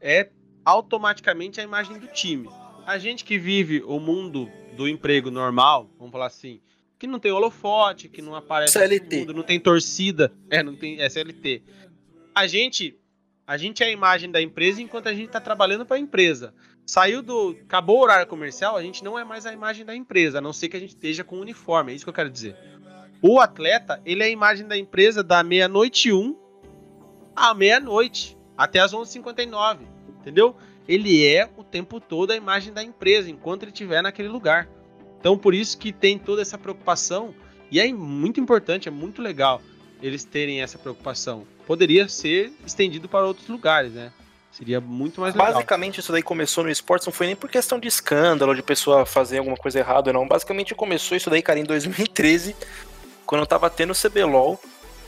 é 0.00 0.28
automaticamente 0.64 1.60
a 1.60 1.64
imagem 1.64 1.98
do 1.98 2.06
time. 2.08 2.50
A 2.86 2.98
gente 2.98 3.24
que 3.24 3.38
vive 3.38 3.82
o 3.82 3.98
mundo 3.98 4.50
do 4.76 4.86
emprego 4.86 5.30
normal, 5.30 5.90
vamos 5.98 6.12
falar 6.12 6.26
assim, 6.26 6.60
que 6.98 7.06
não 7.06 7.18
tem 7.18 7.32
holofote, 7.32 8.08
que 8.08 8.20
não 8.20 8.34
aparece 8.34 8.72
CLT. 8.72 9.20
tudo, 9.20 9.32
não 9.32 9.42
tem 9.42 9.58
torcida, 9.58 10.32
é, 10.50 10.62
não 10.62 10.74
tem 10.74 11.00
SLT. 11.00 11.62
A 12.34 12.46
gente 12.46 12.97
a 13.48 13.56
gente 13.56 13.82
é 13.82 13.86
a 13.86 13.90
imagem 13.90 14.30
da 14.30 14.42
empresa 14.42 14.82
enquanto 14.82 15.08
a 15.08 15.14
gente 15.14 15.28
está 15.28 15.40
trabalhando 15.40 15.86
para 15.86 15.96
a 15.96 15.98
empresa. 16.00 16.52
Saiu 16.84 17.22
do. 17.22 17.56
Acabou 17.62 17.96
o 17.96 18.02
horário 18.02 18.26
comercial, 18.26 18.76
a 18.76 18.82
gente 18.82 19.02
não 19.02 19.18
é 19.18 19.24
mais 19.24 19.46
a 19.46 19.52
imagem 19.54 19.86
da 19.86 19.96
empresa, 19.96 20.36
a 20.36 20.40
não 20.42 20.52
ser 20.52 20.68
que 20.68 20.76
a 20.76 20.80
gente 20.80 20.90
esteja 20.90 21.24
com 21.24 21.40
uniforme. 21.40 21.90
É 21.90 21.94
isso 21.94 22.04
que 22.04 22.10
eu 22.10 22.14
quero 22.14 22.28
dizer. 22.28 22.54
O 23.22 23.40
atleta, 23.40 24.02
ele 24.04 24.22
é 24.22 24.26
a 24.26 24.28
imagem 24.28 24.66
da 24.66 24.76
empresa 24.76 25.22
da 25.22 25.42
meia-noite 25.42 26.12
1 26.12 26.36
à 27.34 27.54
meia-noite, 27.54 28.36
até 28.54 28.80
as 28.80 28.92
11h59. 28.92 29.78
Entendeu? 30.20 30.54
Ele 30.86 31.26
é 31.26 31.48
o 31.56 31.64
tempo 31.64 32.00
todo 32.00 32.32
a 32.32 32.36
imagem 32.36 32.70
da 32.70 32.82
empresa, 32.82 33.30
enquanto 33.30 33.62
ele 33.62 33.72
estiver 33.72 34.02
naquele 34.02 34.28
lugar. 34.28 34.68
Então, 35.18 35.38
por 35.38 35.54
isso 35.54 35.78
que 35.78 35.90
tem 35.90 36.18
toda 36.18 36.42
essa 36.42 36.58
preocupação. 36.58 37.34
E 37.70 37.80
é 37.80 37.90
muito 37.90 38.40
importante, 38.40 38.88
é 38.88 38.90
muito 38.90 39.22
legal 39.22 39.62
eles 40.02 40.22
terem 40.22 40.60
essa 40.60 40.76
preocupação. 40.76 41.46
Poderia 41.68 42.08
ser 42.08 42.50
estendido 42.64 43.10
para 43.10 43.26
outros 43.26 43.46
lugares, 43.46 43.92
né? 43.92 44.10
Seria 44.50 44.80
muito 44.80 45.20
mais 45.20 45.34
legal. 45.34 45.52
Basicamente, 45.52 46.00
isso 46.00 46.10
daí 46.10 46.22
começou 46.22 46.64
no 46.64 46.70
esportes, 46.70 47.06
não 47.06 47.12
foi 47.12 47.26
nem 47.26 47.36
por 47.36 47.50
questão 47.50 47.78
de 47.78 47.86
escândalo, 47.86 48.54
de 48.54 48.62
pessoa 48.62 49.04
fazer 49.04 49.36
alguma 49.36 49.54
coisa 49.54 49.78
errada, 49.78 50.10
não. 50.10 50.26
Basicamente 50.26 50.74
começou 50.74 51.14
isso 51.14 51.28
daí, 51.28 51.42
cara, 51.42 51.58
em 51.58 51.64
2013, 51.64 52.56
quando 53.26 53.42
eu 53.42 53.46
tava 53.46 53.68
tendo 53.68 53.90
o 53.90 53.94
CBLOL, 53.94 54.58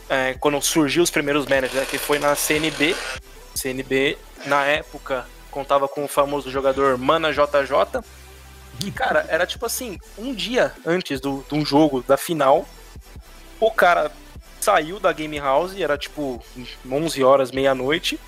é, 0.07 0.35
quando 0.35 0.61
surgiu 0.61 1.01
os 1.01 1.09
primeiros 1.09 1.47
managers, 1.47 1.73
né, 1.73 1.87
que 1.89 1.97
foi 1.97 2.19
na 2.19 2.35
CNB. 2.35 2.95
CNB, 3.55 4.19
na 4.45 4.63
época, 4.63 5.25
contava 5.49 5.87
com 5.87 6.05
o 6.05 6.07
famoso 6.07 6.51
jogador 6.51 6.95
Mana 6.95 7.33
JJ. 7.33 8.03
Que, 8.79 8.91
cara, 8.91 9.25
era 9.29 9.47
tipo 9.47 9.65
assim, 9.65 9.97
um 10.15 10.31
dia 10.31 10.75
antes 10.85 11.19
do, 11.19 11.43
de 11.49 11.55
um 11.55 11.65
jogo, 11.65 12.03
da 12.07 12.17
final, 12.17 12.69
o 13.59 13.71
cara 13.71 14.11
saiu 14.63 14.99
da 14.99 15.11
Game 15.11 15.37
House, 15.39 15.75
era 15.79 15.97
tipo 15.97 16.43
11 16.89 17.23
horas, 17.23 17.51
meia-noite. 17.51 18.19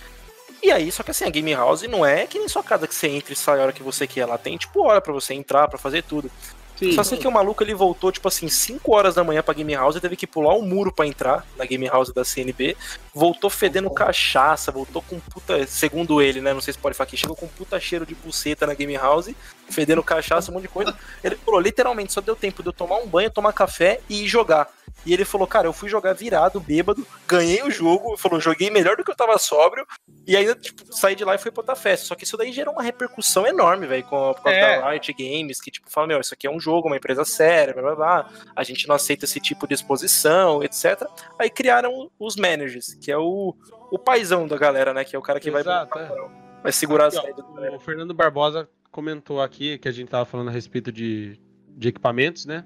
E 0.62 0.72
aí, 0.72 0.92
só 0.92 1.04
que 1.04 1.12
assim, 1.12 1.26
a 1.26 1.30
Game 1.30 1.54
House 1.54 1.82
não 1.84 2.06
é 2.06 2.26
que 2.26 2.40
nem 2.40 2.48
sua 2.48 2.64
casa 2.64 2.88
que 2.88 2.96
você 2.96 3.08
entra 3.08 3.34
e 3.34 3.36
sai 3.36 3.60
a 3.60 3.64
hora 3.64 3.74
que 3.74 3.84
você 3.84 4.08
quer. 4.08 4.22
Ela 4.22 4.38
tem, 4.38 4.58
tipo, 4.58 4.82
hora 4.84 5.02
pra 5.02 5.12
você 5.12 5.34
entrar, 5.34 5.68
pra 5.68 5.78
fazer 5.78 6.04
tudo. 6.04 6.32
Sim. 6.78 6.92
Só 6.94 7.04
sei 7.04 7.18
que 7.18 7.28
o 7.28 7.32
maluco 7.32 7.64
ele 7.64 7.74
voltou, 7.74 8.12
tipo 8.12 8.28
assim, 8.28 8.48
5 8.48 8.96
horas 8.96 9.16
da 9.16 9.24
manhã 9.24 9.44
pra 9.44 9.54
Game 9.54 9.74
House 9.74 9.96
e 9.96 10.02
teve 10.02 10.16
que 10.16 10.26
pular 10.26 10.56
um 10.56 10.62
muro 10.62 10.92
pra 10.92 11.06
entrar 11.06 11.46
na 11.56 11.66
Game 11.66 11.86
House 11.88 12.12
da 12.12 12.24
CNB. 12.26 12.76
Voltou 13.14 13.50
fedendo 13.50 13.90
cachaça, 13.90 14.72
voltou 14.72 15.02
com 15.02 15.20
puta. 15.20 15.68
Segundo 15.68 16.22
ele, 16.22 16.42
né? 16.42 16.54
Não 16.54 16.62
sei 16.62 16.74
se 16.74 16.80
pode 16.80 16.96
falar 16.96 17.08
aqui, 17.08 17.18
chegou 17.18 17.36
com 17.36 17.48
puta 17.48 17.80
cheiro 17.80 18.06
de 18.06 18.16
buceta 18.16 18.66
na 18.66 18.74
Game 18.74 18.96
House, 18.96 19.30
fedendo 19.74 20.04
cachaça, 20.04 20.52
um 20.52 20.54
monte 20.54 20.64
de 20.64 20.70
coisa. 20.70 20.96
Ele 21.24 21.36
falou, 21.36 21.60
literalmente, 21.60 22.14
só 22.14 22.22
deu 22.22 22.36
tempo 22.36 22.62
de 22.62 22.70
eu 22.70 22.74
tomar 22.74 22.98
um 22.98 23.08
banho, 23.08 23.30
tomar 23.30 23.54
café 23.54 24.00
e 24.10 24.24
ir 24.24 24.28
jogar. 24.28 24.70
E 25.06 25.14
ele 25.14 25.26
falou, 25.26 25.46
cara, 25.48 25.68
eu 25.68 25.74
fui 25.74 25.90
jogar 25.90 26.14
virado, 26.14 26.60
bêbado, 26.60 27.06
ganhei 27.28 27.62
o 27.64 27.72
jogo, 27.72 28.10
ele 28.10 28.18
falou, 28.18 28.40
joguei 28.40 28.70
melhor 28.70 28.96
do 28.96 29.04
que 29.04 29.12
eu 29.12 29.16
tava 29.16 29.38
sóbrio, 29.38 29.86
e 30.26 30.38
ainda, 30.38 30.56
tipo, 30.56 30.82
saí 30.96 31.16
de 31.16 31.26
lá 31.26 31.36
e 31.36 31.38
fui 31.38 31.52
pra 31.52 31.62
outra 31.62 31.76
festa. 31.76 32.06
Só 32.06 32.16
que 32.16 32.24
isso 32.24 32.38
daí 32.38 32.54
gerou 32.54 32.74
uma 32.74 32.84
repercussão 32.84 33.46
enorme, 33.46 33.86
velho, 33.86 34.04
com 34.06 34.34
a, 34.46 34.52
É. 34.52 34.80
da 34.80 34.90
Riot 34.92 35.14
Games, 35.14 35.60
que, 35.60 35.70
tipo, 35.72 35.90
fala, 35.90 36.08
meu, 36.08 36.22
isso 36.22 36.34
aqui 36.34 36.48
é 36.48 36.52
um 36.52 36.60
jogo, 36.60 36.88
uma 36.88 36.96
empresa 36.96 37.26
séria, 37.26 37.74
blá 37.74 37.82
blá 37.82 37.96
blá, 37.96 38.30
a 38.56 38.64
gente 38.64 38.88
não 38.88 38.96
aceita 38.96 39.26
esse 39.26 39.40
tipo 39.42 39.68
de 39.68 39.74
exposição, 39.74 40.64
etc. 40.64 41.04
Aí 41.38 41.50
criaram 41.50 42.10
os 42.18 42.36
managers, 42.38 42.94
que 42.94 43.12
é 43.12 43.18
o, 43.18 43.54
o 43.92 44.00
paizão 44.00 44.48
da 44.48 44.58
galera, 44.58 44.94
né, 44.94 45.04
que 45.04 45.16
é 45.16 45.20
o 45.20 45.22
cara 45.22 45.40
que 45.40 45.50
Exato, 45.50 45.90
vai, 45.94 46.06
é. 46.06 46.30
vai 46.64 46.72
segurar 46.72 47.08
as 47.08 47.18
Aqui, 47.18 47.34
ó, 47.38 47.42
da 47.42 47.56
galera. 47.56 47.76
O 47.76 47.80
Fernando 47.80 48.14
Barbosa 48.14 48.70
comentou 48.94 49.42
aqui 49.42 49.78
que 49.80 49.88
a 49.90 49.92
gente 49.92 50.08
tava 50.08 50.24
falando 50.24 50.50
a 50.50 50.52
respeito 50.52 50.92
de, 50.92 51.38
de 51.76 51.90
equipamentos, 51.90 52.46
né? 52.46 52.64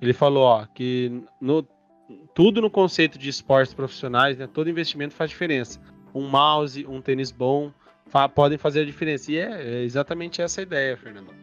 Ele 0.00 0.12
falou, 0.12 0.44
ó, 0.44 0.66
que 0.66 1.22
no, 1.40 1.66
tudo 2.34 2.62
no 2.62 2.70
conceito 2.70 3.18
de 3.18 3.28
esportes 3.28 3.74
profissionais, 3.74 4.38
né? 4.38 4.46
Todo 4.46 4.70
investimento 4.70 5.14
faz 5.14 5.30
diferença. 5.30 5.80
Um 6.14 6.28
mouse, 6.28 6.86
um 6.86 7.00
tênis 7.02 7.32
bom, 7.32 7.72
fa- 8.06 8.28
podem 8.28 8.56
fazer 8.56 8.82
a 8.82 8.84
diferença. 8.84 9.32
E 9.32 9.36
é, 9.36 9.80
é 9.80 9.82
exatamente 9.82 10.40
essa 10.40 10.60
a 10.60 10.62
ideia, 10.62 10.96
Fernando. 10.96 11.34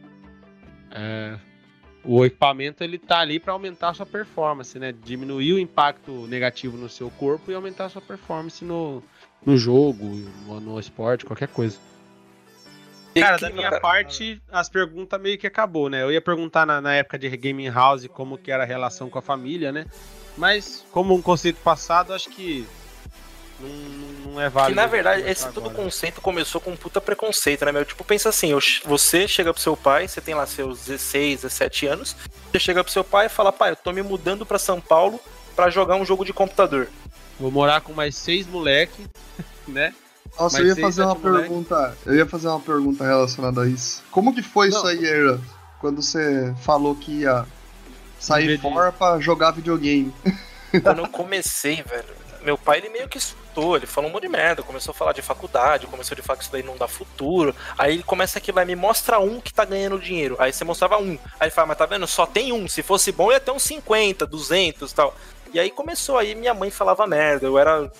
É, 0.91 1.37
o 2.03 2.23
equipamento 2.25 2.83
ele 2.83 2.97
tá 2.97 3.19
ali 3.19 3.37
para 3.39 3.51
aumentar 3.51 3.89
a 3.89 3.93
sua 3.93 4.05
performance, 4.05 4.79
né? 4.79 4.93
Diminuir 4.93 5.53
o 5.53 5.59
impacto 5.59 6.25
negativo 6.27 6.77
no 6.77 6.87
seu 6.87 7.09
corpo 7.11 7.51
e 7.51 7.53
aumentar 7.53 7.85
a 7.85 7.89
sua 7.89 8.01
performance 8.01 8.63
no, 8.63 9.03
no 9.45 9.57
jogo, 9.57 10.05
no, 10.47 10.59
no 10.61 10.79
esporte, 10.79 11.25
qualquer 11.25 11.49
coisa. 11.49 11.77
Cara, 13.19 13.37
da 13.37 13.49
minha 13.49 13.79
parte, 13.79 14.41
as 14.51 14.69
perguntas 14.69 15.19
meio 15.19 15.37
que 15.37 15.45
acabou, 15.47 15.89
né? 15.89 16.01
Eu 16.03 16.11
ia 16.11 16.21
perguntar 16.21 16.65
na, 16.65 16.79
na 16.79 16.93
época 16.93 17.19
de 17.19 17.29
Gaming 17.35 17.69
House 17.69 18.07
como 18.07 18.37
que 18.37 18.51
era 18.51 18.63
a 18.63 18.65
relação 18.65 19.09
com 19.09 19.19
a 19.19 19.21
família, 19.21 19.71
né? 19.71 19.85
Mas, 20.37 20.85
como 20.91 21.13
um 21.13 21.21
conceito 21.21 21.59
passado, 21.61 22.13
acho 22.13 22.29
que 22.29 22.65
não, 23.59 23.69
não- 24.33 24.41
é 24.41 24.49
válido. 24.49 24.71
Que 24.71 24.75
na 24.81 24.87
verdade, 24.87 25.29
esse 25.29 25.45
todo 25.51 25.69
agora. 25.69 25.83
conceito 25.83 26.21
começou 26.21 26.61
com 26.61 26.71
um 26.71 26.75
puta 26.77 27.01
preconceito, 27.01 27.65
né, 27.65 27.71
meu? 27.71 27.83
Tipo, 27.83 28.03
pensa 28.03 28.29
assim, 28.29 28.51
você 28.85 29.27
chega 29.27 29.53
pro 29.53 29.61
seu 29.61 29.75
pai, 29.75 30.07
você 30.07 30.21
tem 30.21 30.33
lá 30.33 30.45
seus 30.47 30.85
16, 30.85 31.41
17 31.41 31.87
anos, 31.87 32.15
você 32.49 32.59
chega 32.59 32.83
pro 32.83 32.93
seu 32.93 33.03
pai 33.03 33.25
e 33.25 33.29
fala, 33.29 33.51
pai, 33.51 33.71
eu 33.71 33.75
tô 33.75 33.91
me 33.91 34.01
mudando 34.01 34.45
pra 34.45 34.57
São 34.57 34.79
Paulo 34.79 35.19
pra 35.55 35.69
jogar 35.69 35.95
um 35.97 36.05
jogo 36.05 36.23
de 36.23 36.31
computador. 36.33 36.87
Vou 37.39 37.51
morar 37.51 37.81
com 37.81 37.91
mais 37.91 38.15
seis 38.15 38.47
moleque, 38.47 39.05
né? 39.67 39.93
Nossa, 40.39 40.57
Mas 40.57 40.67
eu 40.69 40.75
ia 40.75 40.81
fazer 40.81 41.03
uma 41.03 41.13
sete 41.13 41.23
moleque. 41.25 41.47
pergunta. 41.47 41.97
Eu 42.05 42.15
ia 42.15 42.25
fazer 42.25 42.47
uma 42.47 42.59
pergunta 42.59 43.03
relacionada 43.03 43.61
a 43.61 43.67
isso. 43.67 44.01
Como 44.11 44.33
que 44.33 44.41
foi 44.41 44.69
Não. 44.69 44.77
isso 44.77 44.87
aí, 44.87 45.05
Era? 45.05 45.39
Quando 45.79 46.01
você 46.01 46.53
falou 46.61 46.95
que 46.95 47.21
ia 47.21 47.45
sair 48.19 48.45
Entendi. 48.53 48.61
fora 48.61 48.91
pra 48.91 49.19
jogar 49.19 49.51
videogame? 49.51 50.13
Quando 50.83 50.99
eu 50.99 51.07
comecei, 51.09 51.81
velho, 51.83 52.05
meu 52.43 52.57
pai, 52.57 52.77
ele 52.77 52.89
meio 52.89 53.07
que 53.09 53.17
escutou, 53.17 53.75
ele 53.75 53.85
falou 53.87 54.09
um 54.09 54.13
monte 54.13 54.23
de 54.23 54.29
merda, 54.29 54.61
começou 54.63 54.91
a 54.91 54.95
falar 54.95 55.11
de 55.13 55.21
faculdade, 55.21 55.87
começou 55.87 56.15
a 56.17 56.21
falar 56.23 56.37
que 56.37 56.43
isso 56.43 56.51
daí 56.51 56.63
não 56.63 56.77
dá 56.77 56.87
futuro. 56.87 57.53
Aí 57.77 57.95
ele 57.95 58.03
começa 58.03 58.37
aqui, 58.37 58.51
vai 58.51 58.63
me 58.63 58.75
mostra 58.75 59.19
um 59.19 59.41
que 59.41 59.53
tá 59.53 59.65
ganhando 59.65 59.99
dinheiro. 59.99 60.35
Aí 60.39 60.53
você 60.53 60.63
mostrava 60.63 60.97
um. 60.97 61.17
Aí 61.39 61.47
ele 61.47 61.51
fala, 61.51 61.67
mas 61.67 61.77
tá 61.77 61.85
vendo? 61.85 62.05
Só 62.07 62.25
tem 62.25 62.53
um. 62.53 62.67
Se 62.67 62.81
fosse 62.83 63.11
bom, 63.11 63.31
ia 63.31 63.39
ter 63.39 63.51
uns 63.51 63.63
50, 63.63 64.25
200 64.25 64.91
e 64.91 64.95
tal. 64.95 65.15
E 65.53 65.59
aí 65.59 65.69
começou, 65.71 66.17
aí 66.17 66.33
minha 66.35 66.53
mãe 66.53 66.69
falava 66.71 67.05
merda, 67.07 67.45
eu 67.47 67.57
era 67.57 67.91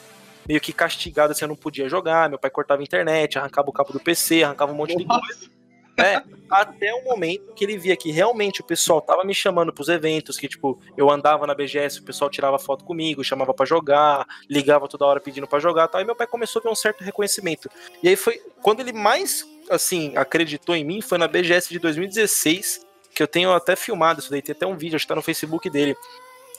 meio 0.48 0.62
que 0.62 0.74
castigado 0.74 1.32
assim, 1.32 1.46
eu 1.46 1.50
não 1.50 1.56
podia 1.56 1.88
jogar, 1.88 2.30
meu 2.30 2.40
pai 2.40 2.50
cortava 2.50 2.82
a 2.82 2.84
internet, 2.84 3.38
arrancava 3.38 3.70
o 3.70 3.74
cabo 3.74 3.94
do 3.94 4.00
PC, 4.00 4.44
arrancava 4.44 4.72
um 4.72 4.76
monte 4.76 4.96
de 4.96 5.06
coisa. 5.06 5.52
É, 5.98 6.24
até 6.50 6.94
o 6.94 7.04
momento 7.04 7.54
que 7.54 7.64
ele 7.64 7.78
via 7.78 7.96
que 7.96 8.12
realmente 8.12 8.62
o 8.62 8.64
pessoal 8.64 9.02
tava 9.02 9.24
me 9.24 9.36
chamando 9.36 9.74
pros 9.74 9.90
eventos, 9.90 10.38
que 10.38 10.48
tipo, 10.48 10.80
eu 10.98 11.12
andava 11.12 11.46
na 11.46 11.54
BGS, 11.54 12.00
o 12.00 12.04
pessoal 12.04 12.30
tirava 12.30 12.58
foto 12.58 12.84
comigo, 12.84 13.24
chamava 13.24 13.54
pra 13.54 13.66
jogar, 13.66 14.26
ligava 14.50 14.88
toda 14.88 15.06
hora 15.06 15.20
pedindo 15.20 15.48
pra 15.48 15.60
jogar, 15.60 15.88
tal, 15.90 16.02
e 16.02 16.06
meu 16.06 16.16
pai 16.16 16.26
começou 16.26 16.60
a 16.60 16.64
ver 16.64 16.70
um 16.70 16.76
certo 16.76 17.04
reconhecimento. 17.04 17.70
E 18.02 18.10
aí 18.10 18.16
foi 18.16 18.42
quando 18.62 18.80
ele 18.80 18.94
mais 18.94 19.46
assim 19.70 20.14
acreditou 20.18 20.76
em 20.76 20.84
mim 20.84 21.02
foi 21.02 21.18
na 21.18 21.28
BGS 21.28 21.70
de 21.70 21.80
2016, 21.80 22.86
que 23.14 23.22
eu 23.22 23.28
tenho 23.28 23.52
até 23.54 23.76
filmado 23.76 24.22
isso 24.22 24.32
daí, 24.32 24.42
tem 24.42 24.54
até 24.54 24.66
um 24.66 24.78
vídeo, 24.78 24.96
acho 24.96 25.06
que 25.06 25.10
tá 25.10 25.16
no 25.16 25.22
Facebook 25.22 25.70
dele, 25.70 25.96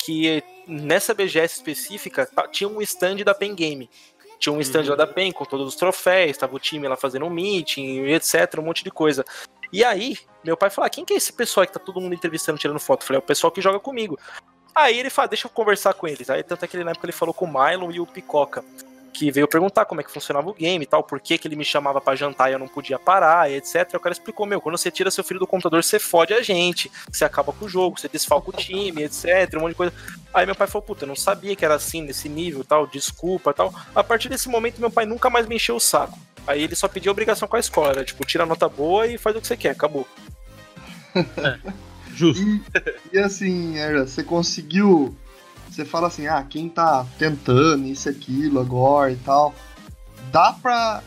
que 0.04 0.42
nessa 0.66 1.14
BGS 1.14 1.56
específica 1.56 2.26
tá- 2.26 2.48
tinha 2.48 2.68
um 2.68 2.80
stand 2.82 3.16
da 3.24 3.34
Pen 3.34 3.54
Game. 3.54 3.88
Tinha 4.38 4.52
um 4.52 4.60
stand 4.60 4.90
lá 4.90 4.96
da 4.96 5.06
PEN 5.06 5.30
com 5.30 5.44
todos 5.44 5.68
os 5.68 5.76
troféus, 5.76 6.36
tava 6.36 6.56
o 6.56 6.58
time 6.58 6.88
lá 6.88 6.96
fazendo 6.96 7.24
um 7.24 7.30
meeting, 7.30 8.06
etc, 8.06 8.58
um 8.58 8.62
monte 8.62 8.82
de 8.82 8.90
coisa. 8.90 9.24
E 9.72 9.84
aí, 9.84 10.18
meu 10.42 10.56
pai 10.56 10.68
falou: 10.68 10.86
ah, 10.86 10.90
quem 10.90 11.04
que 11.04 11.14
é 11.14 11.16
esse 11.16 11.32
pessoal 11.32 11.64
que 11.64 11.72
tá 11.72 11.78
todo 11.78 12.00
mundo 12.00 12.12
entrevistando, 12.12 12.58
tirando 12.58 12.80
foto? 12.80 13.02
Eu 13.02 13.06
falei: 13.06 13.18
é 13.18 13.22
o 13.22 13.26
pessoal 13.26 13.52
que 13.52 13.60
joga 13.60 13.78
comigo. 13.78 14.18
Aí 14.74 14.98
ele 14.98 15.10
fala: 15.10 15.28
deixa 15.28 15.46
eu 15.46 15.50
conversar 15.50 15.94
com 15.94 16.08
eles. 16.08 16.28
Aí 16.28 16.42
tanto 16.42 16.64
é 16.64 16.68
que 16.68 16.76
ele, 16.76 16.82
na 16.82 16.90
época 16.90 17.06
ele 17.06 17.12
falou 17.12 17.32
com 17.32 17.44
o 17.44 17.48
Mylon 17.48 17.92
e 17.92 18.00
o 18.00 18.06
Picoca 18.06 18.64
que 19.12 19.30
veio 19.30 19.46
perguntar 19.46 19.84
como 19.84 20.00
é 20.00 20.04
que 20.04 20.10
funcionava 20.10 20.48
o 20.48 20.54
game 20.54 20.82
e 20.82 20.86
tal, 20.86 21.02
por 21.02 21.20
que, 21.20 21.36
que 21.36 21.46
ele 21.46 21.56
me 21.56 21.64
chamava 21.64 22.00
para 22.00 22.16
jantar 22.16 22.50
e 22.50 22.54
eu 22.54 22.58
não 22.58 22.66
podia 22.66 22.98
parar, 22.98 23.50
e 23.50 23.56
etc. 23.56 23.90
E 23.92 23.96
o 23.96 24.00
cara 24.00 24.12
explicou: 24.12 24.46
meu, 24.46 24.60
quando 24.60 24.78
você 24.78 24.90
tira 24.90 25.10
seu 25.10 25.22
filho 25.22 25.40
do 25.40 25.46
computador, 25.46 25.84
você 25.84 25.98
fode 25.98 26.32
a 26.32 26.42
gente, 26.42 26.90
você 27.10 27.24
acaba 27.24 27.52
com 27.52 27.66
o 27.66 27.68
jogo, 27.68 27.98
você 27.98 28.08
desfalca 28.08 28.50
o 28.50 28.52
time, 28.52 29.02
etc. 29.02 29.54
Um 29.54 29.60
monte 29.60 29.70
de 29.70 29.76
coisa. 29.76 29.92
Aí 30.32 30.46
meu 30.46 30.54
pai 30.54 30.66
falou: 30.66 30.82
puta, 30.82 31.04
eu 31.04 31.08
não 31.08 31.16
sabia 31.16 31.54
que 31.54 31.64
era 31.64 31.74
assim, 31.74 32.02
nesse 32.02 32.28
nível 32.28 32.64
tal, 32.64 32.86
desculpa 32.86 33.52
tal. 33.52 33.72
A 33.94 34.02
partir 34.02 34.28
desse 34.28 34.48
momento, 34.48 34.80
meu 34.80 34.90
pai 34.90 35.04
nunca 35.04 35.28
mais 35.28 35.46
me 35.46 35.56
encheu 35.56 35.76
o 35.76 35.80
saco. 35.80 36.18
Aí 36.46 36.62
ele 36.62 36.74
só 36.74 36.88
pediu 36.88 37.12
obrigação 37.12 37.46
com 37.46 37.56
a 37.56 37.60
escola, 37.60 37.90
era, 37.90 38.04
tipo, 38.04 38.24
tira 38.24 38.44
a 38.44 38.46
nota 38.46 38.68
boa 38.68 39.06
e 39.06 39.16
faz 39.18 39.36
o 39.36 39.40
que 39.40 39.46
você 39.46 39.56
quer, 39.56 39.70
acabou. 39.70 40.06
Justo. 42.14 42.42
E, 42.42 42.62
e 43.12 43.18
assim, 43.18 43.76
Erra, 43.76 44.06
você 44.06 44.22
conseguiu. 44.22 45.16
Você 45.72 45.86
fala 45.86 46.08
assim, 46.08 46.26
ah, 46.26 46.44
quem 46.48 46.68
tá 46.68 47.06
tentando 47.18 47.86
isso, 47.86 48.06
aquilo 48.06 48.60
agora 48.60 49.10
e 49.10 49.16
tal. 49.16 49.54
Dá 50.30 50.52
pra 50.52 51.02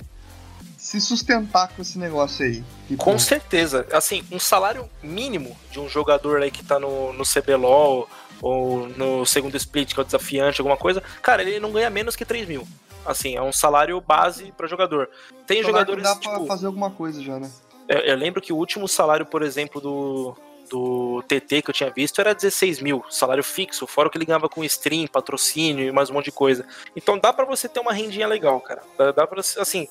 se 0.75 0.99
sustentar 0.99 1.69
com 1.69 1.83
esse 1.83 1.99
negócio 1.99 2.43
aí. 2.43 2.63
Tipo, 2.87 3.03
Com 3.03 3.19
certeza. 3.19 3.85
Assim, 3.91 4.23
um 4.31 4.39
salário 4.39 4.89
mínimo 5.03 5.55
de 5.71 5.79
um 5.79 5.87
jogador 5.87 6.41
aí 6.41 6.49
que 6.49 6.65
tá 6.65 6.79
no, 6.79 7.13
no 7.13 7.23
CBLOL 7.23 8.09
ou 8.41 8.87
no 8.89 9.23
segundo 9.23 9.55
split, 9.55 9.93
que 9.93 9.99
é 9.99 10.01
o 10.01 10.05
desafiante, 10.05 10.59
alguma 10.59 10.77
coisa, 10.77 11.01
cara, 11.21 11.43
ele 11.43 11.59
não 11.59 11.71
ganha 11.71 11.89
menos 11.89 12.15
que 12.15 12.25
3 12.25 12.47
mil. 12.47 12.67
Assim, 13.05 13.35
é 13.35 13.41
um 13.41 13.53
salário 13.53 14.01
base 14.01 14.51
para 14.57 14.67
jogador. 14.67 15.09
Tem 15.45 15.61
salário 15.61 15.93
jogadores, 15.93 16.03
Dá 16.03 16.15
pra 16.15 16.33
tipo, 16.33 16.47
fazer 16.47 16.65
alguma 16.65 16.89
coisa 16.89 17.21
já, 17.21 17.39
né? 17.39 17.51
eu, 17.87 17.99
eu 17.99 18.17
lembro 18.17 18.41
que 18.41 18.51
o 18.51 18.57
último 18.57 18.87
salário, 18.87 19.25
por 19.25 19.43
exemplo, 19.43 19.79
do, 19.79 20.35
do 20.69 21.23
TT 21.27 21.61
que 21.61 21.69
eu 21.69 21.73
tinha 21.73 21.89
visto 21.89 22.19
era 22.19 22.33
16 22.33 22.81
mil, 22.81 23.03
salário 23.09 23.43
fixo, 23.43 23.85
fora 23.87 24.07
o 24.07 24.11
que 24.11 24.17
ele 24.17 24.25
ganhava 24.25 24.49
com 24.49 24.63
stream, 24.63 25.07
patrocínio 25.07 25.87
e 25.87 25.91
mais 25.91 26.09
um 26.09 26.13
monte 26.13 26.25
de 26.25 26.31
coisa. 26.31 26.65
Então 26.95 27.17
dá 27.17 27.31
pra 27.31 27.45
você 27.45 27.67
ter 27.69 27.79
uma 27.79 27.93
rendinha 27.93 28.27
legal, 28.27 28.59
cara. 28.61 28.81
Dá, 28.97 29.11
dá 29.11 29.27
pra, 29.27 29.39
assim... 29.39 29.87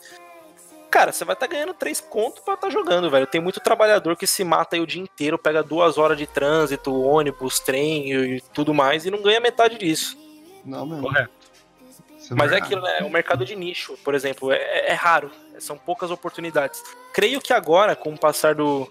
Cara, 0.91 1.11
você 1.11 1.25
vai 1.25 1.35
estar 1.35 1.49
ganhando 1.49 1.75
3 1.75 2.01
conto 2.03 2.41
pra 2.43 2.55
estar 2.55 2.71
jogando, 2.71 3.11
velho. 3.11 3.27
Tem 3.27 3.41
muito 3.41 3.59
trabalhador 3.59 4.17
que 4.17 4.29
se 4.29 4.45
mata 4.45 4.77
aí 4.77 4.81
o 4.81 4.87
dia 4.87 5.03
inteiro, 5.03 5.37
pega 5.37 5.61
duas 5.61 5.99
horas 5.99 6.17
de 6.17 6.25
trânsito, 6.25 6.95
ônibus, 7.03 7.59
trem 7.59 8.13
e 8.37 8.41
tudo 8.53 8.73
mais, 8.73 9.05
e 9.05 9.11
não 9.11 9.21
ganha 9.21 9.41
metade 9.41 9.77
disso. 9.77 10.17
Não, 10.65 10.87
mesmo. 10.87 11.03
Correto. 11.03 11.33
Isso 12.17 12.37
Mas 12.37 12.53
é 12.53 12.59
aquilo, 12.59 12.81
né? 12.81 13.01
O 13.01 13.11
mercado 13.11 13.45
de 13.45 13.57
nicho, 13.57 13.99
por 14.05 14.15
exemplo, 14.15 14.53
é, 14.53 14.57
é- 14.57 14.91
é 14.93 14.95
raro. 14.95 15.33
São 15.59 15.77
poucas 15.77 16.13
oportunidades. 16.13 16.81
Creio 17.13 17.41
que 17.41 17.53
agora, 17.53 17.97
com 17.97 18.15
o 18.15 18.19
passar 18.19 18.55
do, 18.55 18.89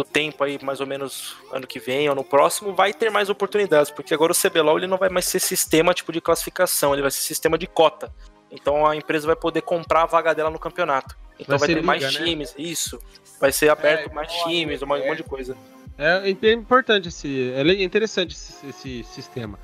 do 0.00 0.04
tempo 0.04 0.42
aí, 0.42 0.58
mais 0.62 0.80
ou 0.80 0.86
menos 0.86 1.36
ano 1.52 1.66
que 1.66 1.78
vem 1.78 2.08
ou 2.08 2.14
no 2.14 2.24
próximo, 2.24 2.72
vai 2.74 2.92
ter 2.94 3.10
mais 3.10 3.28
oportunidades, 3.28 3.90
porque 3.90 4.14
agora 4.14 4.32
o 4.32 4.34
CBLOL 4.34 4.78
ele 4.78 4.86
não 4.86 4.96
vai 4.96 5.10
mais 5.10 5.26
ser 5.26 5.40
sistema 5.40 5.92
tipo 5.92 6.10
de 6.10 6.20
classificação, 6.20 6.94
ele 6.94 7.02
vai 7.02 7.10
ser 7.10 7.20
sistema 7.20 7.58
de 7.58 7.66
cota. 7.66 8.12
Então 8.50 8.86
a 8.86 8.96
empresa 8.96 9.26
vai 9.26 9.36
poder 9.36 9.60
comprar 9.62 10.02
a 10.02 10.06
vaga 10.06 10.34
dela 10.34 10.50
no 10.50 10.58
campeonato. 10.58 11.16
Então 11.38 11.58
Vai 11.58 11.68
vai, 11.68 11.76
ter 11.76 11.82
mais 11.82 12.02
liga, 12.02 12.18
né? 12.18 12.26
times, 12.26 12.54
isso. 12.58 12.98
Vai 13.40 13.52
ser 13.52 13.70
aberto 13.70 14.10
É, 14.10 14.14
mais 14.14 14.30
a 14.30 14.44
times, 14.44 14.82
um 14.82 14.86
monte 14.86 15.02
é. 15.04 15.14
de 15.14 15.22
coisa. 15.22 15.56
É, 15.98 16.34
é 16.42 16.52
importante 16.52 17.08
esse. 17.08 17.52
É 17.52 17.82
interessante 17.82 18.34
esse, 18.34 18.66
esse 18.66 19.04
sistema. 19.04 19.58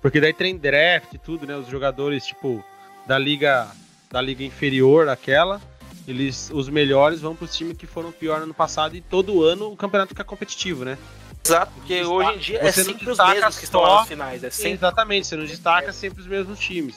Porque 0.00 0.20
daí 0.20 0.32
tem 0.32 0.56
draft 0.56 1.14
e 1.14 1.18
tudo, 1.18 1.46
né? 1.46 1.56
Os 1.56 1.66
jogadores, 1.68 2.26
tipo, 2.26 2.64
da 3.06 3.18
liga. 3.18 3.68
Da 4.10 4.20
liga 4.20 4.44
inferior 4.44 5.08
àquela. 5.08 5.60
Eles, 6.06 6.50
os 6.52 6.68
melhores 6.68 7.20
vão 7.20 7.34
pros 7.34 7.54
times 7.56 7.76
que 7.76 7.86
foram 7.86 8.12
pior 8.12 8.38
no 8.38 8.44
ano 8.44 8.54
passado 8.54 8.94
e 8.96 9.00
todo 9.00 9.42
ano 9.42 9.72
o 9.72 9.76
campeonato 9.76 10.10
fica 10.10 10.22
competitivo, 10.24 10.84
né? 10.84 10.96
Exato, 11.44 11.72
porque 11.76 12.02
hoje 12.04 12.30
em 12.34 12.38
dia 12.38 12.58
é 12.60 12.72
sempre 12.72 13.10
os 13.10 13.18
mesmos 13.18 13.58
que 13.58 13.64
estão 13.64 13.80
lá 13.80 13.96
nas 13.98 14.08
finais. 14.08 14.42
É 14.44 14.50
sempre 14.50 14.72
Exatamente, 14.72 15.26
você 15.26 15.36
não 15.36 15.44
destaca 15.44 15.92
sempre 15.92 16.20
os 16.20 16.26
mesmos 16.26 16.58
times. 16.58 16.96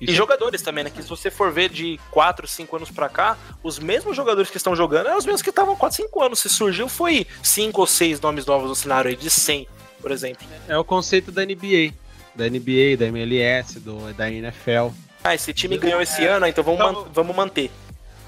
E 0.00 0.04
Isso 0.04 0.12
é 0.12 0.16
jogadores 0.16 0.62
também, 0.62 0.84
né? 0.84 0.90
Que 0.90 1.02
se 1.02 1.08
você 1.08 1.30
for 1.30 1.52
ver 1.52 1.68
de 1.68 2.00
4, 2.10 2.46
5 2.48 2.76
anos 2.76 2.90
pra 2.90 3.08
cá, 3.08 3.36
os 3.62 3.78
mesmos 3.78 4.16
jogadores 4.16 4.50
que 4.50 4.56
estão 4.56 4.74
jogando 4.74 5.08
eram 5.08 5.18
os 5.18 5.26
mesmos 5.26 5.42
que 5.42 5.50
estavam 5.50 5.76
4, 5.76 5.96
5 5.96 6.22
anos. 6.22 6.38
Se 6.38 6.48
surgiu, 6.48 6.88
foi 6.88 7.26
5 7.42 7.78
ou 7.80 7.86
6 7.86 8.20
nomes 8.20 8.46
novos 8.46 8.68
no 8.70 8.74
cenário 8.74 9.10
aí, 9.10 9.16
de 9.16 9.28
100, 9.28 9.66
por 10.00 10.10
exemplo. 10.10 10.46
É 10.66 10.78
o 10.78 10.84
conceito 10.84 11.30
da 11.30 11.44
NBA. 11.44 11.92
Da 12.34 12.48
NBA, 12.48 12.96
da 12.98 13.06
MLS, 13.06 13.78
do, 13.80 14.12
da 14.14 14.30
NFL. 14.30 14.88
Ah, 15.22 15.34
esse 15.34 15.52
time 15.52 15.76
ganhou 15.76 16.00
esse 16.00 16.24
ano, 16.24 16.46
então 16.46 16.64
vamos, 16.64 16.80
Então- 16.80 16.92
man- 17.02 17.08
vamos 17.12 17.36
manter. 17.36 17.70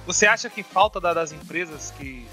Você 0.07 0.27
acha 0.27 0.51
que 0.51 0.63
falta 0.63 1.01
da- 1.01 1.15
das 1.15 1.33
empresas 1.33 1.93
que 1.97 2.27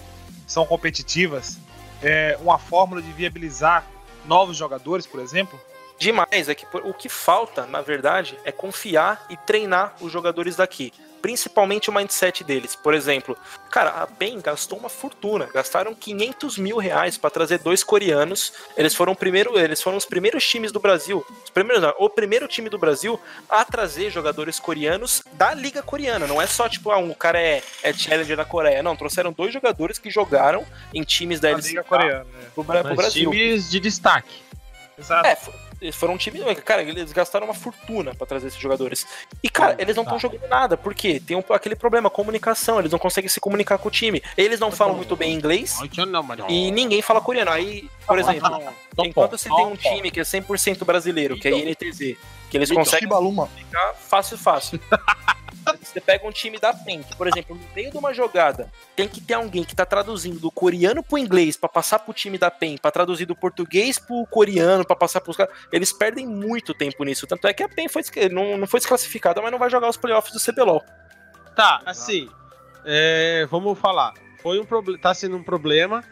são 0.47 0.65
competitivas 0.65 1.57
é, 2.01 2.37
uma 2.41 2.57
fórmula 2.57 3.01
de 3.01 3.11
viabilizar 3.11 3.85
novos 4.25 4.55
jogadores, 4.55 5.05
por 5.05 5.19
exemplo? 5.19 5.59
Demais, 5.97 6.47
é 6.47 6.55
que 6.55 6.65
o 6.77 6.93
que 6.93 7.09
falta, 7.09 7.65
na 7.65 7.81
verdade, 7.81 8.39
é 8.45 8.51
confiar 8.53 9.25
e 9.29 9.35
treinar 9.35 9.95
os 9.99 10.09
jogadores 10.11 10.55
daqui. 10.55 10.93
Principalmente 11.21 11.89
o 11.89 11.93
mindset 11.93 12.43
deles. 12.43 12.75
Por 12.75 12.93
exemplo, 12.93 13.37
cara, 13.69 13.89
a 13.89 14.07
PEN 14.07 14.39
gastou 14.41 14.77
uma 14.77 14.89
fortuna. 14.89 15.47
Gastaram 15.53 15.93
500 15.93 16.57
mil 16.57 16.77
reais 16.77 17.17
para 17.17 17.29
trazer 17.29 17.59
dois 17.59 17.83
coreanos. 17.83 18.53
Eles 18.77 18.95
foram, 18.95 19.13
primeiro, 19.15 19.57
eles 19.59 19.81
foram 19.81 19.97
os 19.97 20.05
primeiros 20.05 20.47
times 20.47 20.71
do 20.71 20.79
Brasil. 20.79 21.25
Os 21.43 21.49
primeiros, 21.49 21.81
não, 21.81 21.93
o 21.97 22.09
primeiro 22.09 22.47
time 22.47 22.69
do 22.69 22.77
Brasil 22.77 23.19
a 23.49 23.63
trazer 23.65 24.09
jogadores 24.09 24.59
coreanos 24.59 25.23
da 25.33 25.53
Liga 25.53 25.81
Coreana. 25.81 26.27
Não 26.27 26.41
é 26.41 26.47
só, 26.47 26.67
tipo, 26.67 26.91
ah, 26.91 26.97
um 26.97 27.13
cara 27.13 27.39
é, 27.39 27.61
é 27.83 27.93
challenger 27.93 28.37
da 28.37 28.45
Coreia. 28.45 28.83
Não, 28.83 28.95
trouxeram 28.95 29.31
dois 29.31 29.53
jogadores 29.53 29.97
que 29.97 30.09
jogaram 30.09 30.65
em 30.93 31.03
times 31.03 31.39
da 31.39 31.51
Liga 31.51 31.83
Coreana. 31.83 32.23
né? 32.23 32.47
pro, 32.53 32.63
pro 32.63 32.95
Brasil. 32.95 33.29
times 33.31 33.69
de 33.69 33.79
destaque. 33.79 34.49
Exato. 34.97 35.27
É, 35.27 35.37
eles 35.81 35.95
foram 35.95 36.13
um 36.13 36.17
time. 36.17 36.39
Cara, 36.55 36.81
eles 36.81 37.11
gastaram 37.11 37.45
uma 37.47 37.53
fortuna 37.53 38.13
pra 38.15 38.27
trazer 38.27 38.47
esses 38.47 38.59
jogadores. 38.59 39.05
E, 39.41 39.49
cara, 39.49 39.75
eles 39.79 39.95
não 39.95 40.03
estão 40.03 40.19
jogando 40.19 40.47
nada. 40.47 40.75
Por 40.77 40.93
quê? 40.93 41.21
Tem 41.25 41.37
um- 41.37 41.43
aquele 41.53 41.75
problema, 41.75 42.09
comunicação. 42.09 42.79
Eles 42.79 42.91
não 42.91 42.99
conseguem 42.99 43.29
se 43.29 43.39
comunicar 43.39 43.77
com 43.77 43.87
o 43.87 43.91
time. 43.91 44.21
Eles 44.37 44.59
não 44.59 44.71
falam 44.71 44.95
muito 44.95 45.15
bem 45.15 45.33
inglês 45.33 45.77
e 46.49 46.71
ninguém 46.71 47.01
fala 47.01 47.21
coreano. 47.21 47.51
Aí, 47.51 47.89
por 48.05 48.19
exemplo, 48.19 48.61
enquanto 48.99 49.37
você 49.37 49.49
tem 49.49 49.65
um 49.65 49.75
time 49.75 50.11
que 50.11 50.19
é 50.19 50.23
100% 50.23 50.83
brasileiro, 50.85 51.37
que 51.39 51.47
é 51.47 51.51
a 51.51 51.55
INTZ, 51.57 52.17
que 52.49 52.57
eles 52.57 52.71
conseguem 52.71 53.01
Shibaluma. 53.01 53.47
ficar 53.47 53.93
fácil, 53.95 54.37
fácil. 54.37 54.79
Você 55.81 55.99
pega 55.99 56.27
um 56.27 56.31
time 56.31 56.57
da 56.59 56.73
PEN, 56.73 57.03
que, 57.03 57.15
por 57.15 57.27
exemplo, 57.27 57.55
no 57.55 57.75
meio 57.75 57.91
de 57.91 57.97
uma 57.97 58.13
jogada, 58.13 58.71
tem 58.95 59.07
que 59.07 59.21
ter 59.21 59.33
alguém 59.33 59.63
que 59.63 59.75
tá 59.75 59.85
traduzindo 59.85 60.39
do 60.39 60.51
coreano 60.51 61.03
pro 61.03 61.17
inglês 61.17 61.57
pra 61.57 61.69
passar 61.69 61.99
pro 61.99 62.13
time 62.13 62.37
da 62.37 62.49
PEN, 62.49 62.77
pra 62.77 62.91
traduzir 62.91 63.25
do 63.25 63.35
português 63.35 63.99
pro 63.99 64.25
coreano, 64.27 64.85
pra 64.85 64.95
passar 64.95 65.21
pros 65.21 65.37
caras. 65.37 65.53
Eles 65.71 65.91
perdem 65.91 66.27
muito 66.27 66.73
tempo 66.73 67.03
nisso. 67.03 67.27
Tanto 67.27 67.47
é 67.47 67.53
que 67.53 67.63
a 67.63 67.69
PEN 67.69 67.87
foi, 67.87 68.03
não, 68.31 68.57
não 68.57 68.67
foi 68.67 68.79
desclassificada, 68.79 69.41
mas 69.41 69.51
não 69.51 69.59
vai 69.59 69.69
jogar 69.69 69.89
os 69.89 69.97
playoffs 69.97 70.33
do 70.33 70.39
CBLOL. 70.39 70.83
Tá, 71.55 71.81
assim, 71.85 72.29
é, 72.85 73.47
vamos 73.49 73.77
falar. 73.77 74.13
Foi 74.41 74.59
um 74.59 74.65
problema, 74.65 74.99
tá 74.99 75.13
sendo 75.13 75.35
um 75.35 75.43
problema, 75.43 76.03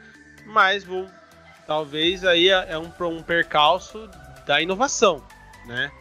mas 0.45 0.83
vou, 0.83 1.07
talvez 1.65 2.25
aí 2.25 2.49
é 2.49 2.67
é 2.69 2.77
um, 2.77 2.91
um 3.01 3.23
percalço 3.23 4.09
da 4.45 4.61
inovação, 4.61 5.23
né? 5.65 5.91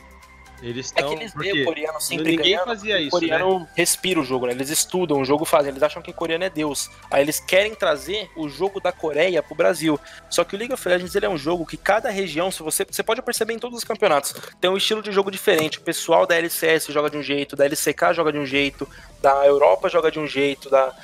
Eles 0.62 0.92
É 0.96 1.02
que 1.02 1.12
eles 1.14 1.34
veem 1.34 1.62
o 1.62 1.64
coreano 1.66 2.00
sempre 2.00 2.30
ninguém 2.30 2.52
ganhando, 2.52 2.64
fazia 2.68 2.96
o 2.96 2.98
isso, 3.00 3.10
coreano 3.10 3.68
respira 3.74 4.20
o 4.20 4.24
jogo, 4.24 4.46
né? 4.46 4.52
Eles 4.52 4.70
estudam 4.70 5.20
o 5.20 5.24
jogo, 5.24 5.44
fazem. 5.44 5.70
Eles 5.70 5.82
acham 5.82 6.00
que 6.00 6.12
coreano 6.12 6.44
é 6.44 6.50
Deus. 6.50 6.88
Aí 7.10 7.22
eles 7.22 7.38
querem 7.38 7.74
trazer 7.74 8.30
o 8.34 8.48
jogo 8.48 8.80
da 8.80 8.90
Coreia 8.90 9.42
pro 9.42 9.54
Brasil. 9.54 10.00
Só 10.30 10.44
que 10.44 10.54
o 10.54 10.58
League 10.58 10.72
of 10.72 10.88
Legends 10.88 11.14
ele 11.14 11.26
é 11.26 11.28
um 11.28 11.36
jogo 11.36 11.66
que 11.66 11.76
cada 11.76 12.08
região, 12.08 12.50
se 12.50 12.62
você, 12.62 12.86
você 12.90 13.02
pode 13.02 13.20
perceber 13.22 13.52
em 13.52 13.58
todos 13.58 13.76
os 13.78 13.84
campeonatos, 13.84 14.34
tem 14.60 14.70
um 14.70 14.76
estilo 14.76 15.02
de 15.02 15.12
jogo 15.12 15.30
diferente. 15.30 15.78
O 15.78 15.82
pessoal 15.82 16.26
da 16.26 16.34
LCS 16.36 16.86
joga 16.86 17.10
de 17.10 17.18
um 17.18 17.22
jeito, 17.22 17.54
da 17.54 17.64
LCK 17.66 18.14
joga 18.14 18.32
de 18.32 18.38
um 18.38 18.46
jeito, 18.46 18.88
da 19.20 19.46
Europa 19.46 19.88
joga 19.90 20.10
de 20.10 20.18
um 20.18 20.26
jeito, 20.26 20.70
da 20.70 20.94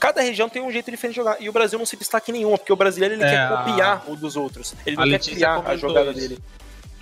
Cada 0.00 0.20
região 0.20 0.50
tem 0.50 0.60
um 0.60 0.70
jeito 0.70 0.90
diferente 0.90 1.14
de 1.14 1.20
jogar. 1.20 1.40
E 1.40 1.48
o 1.48 1.52
Brasil 1.52 1.78
não 1.78 1.86
se 1.86 1.96
destaca 1.96 2.30
em 2.30 2.34
nenhuma, 2.34 2.58
porque 2.58 2.72
o 2.72 2.76
brasileiro 2.76 3.14
ele 3.14 3.22
É, 3.24 3.30
quer 3.30 3.38
a- 3.38 3.56
copiar 3.64 4.04
o 4.10 4.14
dos 4.16 4.36
outros. 4.36 4.74
Ele 4.84 4.96
a 4.96 5.00
não 5.00 5.04
quer 5.06 5.12
Letícia 5.12 5.34
criar 5.34 5.62
a 5.66 5.76
jogada 5.76 6.10
isso. 6.10 6.20
dele. 6.20 6.38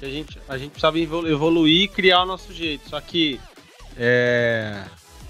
Que 0.02 0.06
a 0.06 0.10
gente, 0.10 0.38
a 0.48 0.58
gente 0.58 0.70
precisava 0.72 0.98
evolu- 0.98 1.28
evoluir 1.28 1.82
e 1.84 1.88
criar 1.88 2.22
o 2.22 2.26
nosso 2.26 2.52
jeito. 2.52 2.88
Só 2.88 3.00
que 3.00 3.40
é, 3.96 4.82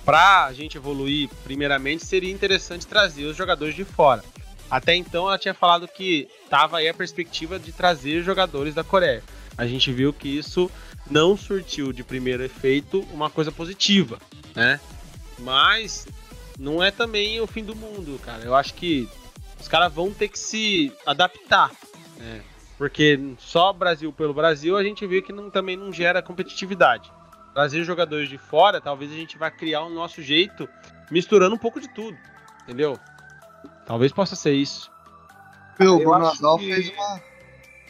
pra 0.03 0.51
gente 0.55 0.78
evoluir, 0.78 1.28
primeiramente, 1.44 2.07
seria 2.07 2.32
interessante 2.32 2.86
trazer 2.86 3.27
os 3.27 3.36
jogadores 3.36 3.74
de 3.74 3.85
fora. 3.85 4.24
Até 4.70 4.94
então 4.94 5.28
ela 5.28 5.36
tinha 5.36 5.53
falado 5.53 5.86
que 5.86 6.27
tava 6.49 6.78
aí 6.78 6.89
a 6.89 6.94
perspectiva 6.94 7.59
de 7.59 7.70
trazer 7.70 8.23
jogadores 8.23 8.74
da 8.74 8.82
Coreia. 8.82 9.23
A 9.59 9.66
gente 9.66 9.93
viu 9.93 10.11
que 10.11 10.28
isso 10.28 10.70
não 11.11 11.36
surtiu 11.36 11.93
de 11.93 12.03
primeiro 12.03 12.43
efeito 12.43 13.07
uma 13.12 13.28
coisa 13.28 13.53
positiva, 13.53 14.19
né? 14.55 14.81
Mas 15.40 16.07
não 16.59 16.82
é 16.82 16.90
também 16.90 17.39
o 17.43 17.47
fim 17.47 17.62
do 17.62 17.77
mundo, 17.77 18.19
cara. 18.24 18.43
Eu 18.43 18.55
acho 18.55 18.73
que 18.73 19.07
os 19.61 19.69
caras 19.69 19.93
vão 19.93 20.11
ter 20.11 20.28
que 20.28 20.39
se 20.39 20.90
adaptar, 21.05 21.70
né? 22.16 22.40
Porque 22.82 23.36
só 23.38 23.72
Brasil 23.72 24.12
pelo 24.12 24.34
Brasil 24.34 24.76
a 24.76 24.82
gente 24.82 25.06
viu 25.06 25.22
que 25.22 25.32
não- 25.32 25.48
também 25.48 25.76
não 25.76 25.92
gera 25.92 26.20
competitividade. 26.20 27.12
Trazer 27.54 27.84
jogadores 27.84 28.28
de 28.28 28.36
fora, 28.36 28.80
talvez 28.80 29.12
a 29.12 29.14
gente 29.14 29.38
vá 29.38 29.52
criar 29.52 29.82
o 29.82 29.88
nosso 29.88 30.20
jeito, 30.20 30.68
misturando 31.09 31.54
um 31.54 31.59
pouco 31.59 31.80
de 31.80 31.86
tudo, 31.86 32.18
entendeu? 32.64 32.98
Talvez 33.86 34.10
possa 34.10 34.34
ser 34.34 34.54
isso. 34.54 34.90
O 35.78 35.84
Eu 35.84 35.98
Bruno 36.00 36.32
que- 36.59 36.74
fez 36.74 36.90
uma. 36.92 37.20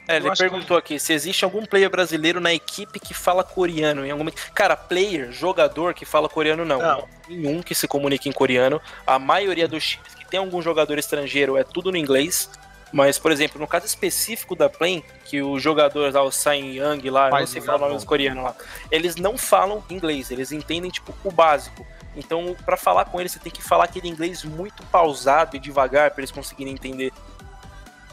É, 0.07 0.17
ele 0.17 0.29
acho 0.29 0.43
que- 0.43 0.51
perguntou 0.51 0.77
aqui 0.77 0.99
se 1.01 1.15
existe 1.15 1.43
algum 1.43 1.65
player 1.65 1.89
brasileiro 1.89 2.39
na 2.39 2.53
equipe 2.53 3.01
que 3.01 3.15
fala 3.15 3.43
coreano. 3.43 4.05
Em 4.05 4.11
alguma... 4.11 4.31
Cara, 4.55 4.77
player, 4.77 5.33
jogador 5.33 5.95
que 5.95 6.05
fala 6.05 6.29
coreano, 6.29 6.67
não. 6.67 6.81
Não. 6.83 7.09
Nenhum 7.31 7.63
que 7.63 7.75
se 7.75 7.89
comunique 7.89 8.29
em 8.29 8.33
coreano. 8.33 8.79
A 9.07 9.19
maioria 9.19 9.67
dos 9.67 9.83
times 9.93 10.15
que 10.17 10.27
tem 10.27 10.39
algum 10.39 10.61
jogador 10.61 10.99
estrangeiro 10.99 11.57
é 11.57 11.65
tudo 11.65 11.91
no 11.91 11.97
inglês. 11.97 12.51
Mas, 12.93 13.19
por 13.19 13.33
exemplo, 13.33 13.59
no 13.59 13.67
caso 13.67 13.87
específico 13.87 14.55
da 14.55 14.69
Play, 14.69 15.03
que 15.25 15.41
o 15.41 15.59
jogador 15.59 16.13
lá, 16.13 16.23
o 16.23 16.31
Sain 16.31 16.77
Young 16.77 17.11
lá, 17.11 17.29
eu 17.29 17.31
não 17.31 17.39
Faz 17.39 17.51
sei 17.51 17.63
o 17.63 17.65
falar 17.65 17.79
o 17.79 17.81
nome 17.81 17.95
dos 17.95 18.05
coreanos 18.05 18.45
lá, 18.45 18.55
eles 18.91 19.17
não 19.17 19.39
falam 19.39 19.83
inglês, 19.89 20.31
eles 20.31 20.53
entendem, 20.53 20.91
tipo, 20.91 21.15
o 21.25 21.31
básico. 21.31 21.87
Então, 22.15 22.55
pra 22.67 22.77
falar 22.77 23.07
com 23.07 23.19
eles, 23.19 23.33
você 23.33 23.39
tem 23.39 23.51
que 23.51 23.63
falar 23.63 23.85
aquele 23.85 24.09
inglês 24.09 24.45
muito 24.45 24.85
pausado 24.87 25.57
e 25.57 25.59
devagar 25.59 26.11
pra 26.11 26.21
eles 26.21 26.31
conseguirem 26.31 26.75
entender. 26.75 27.11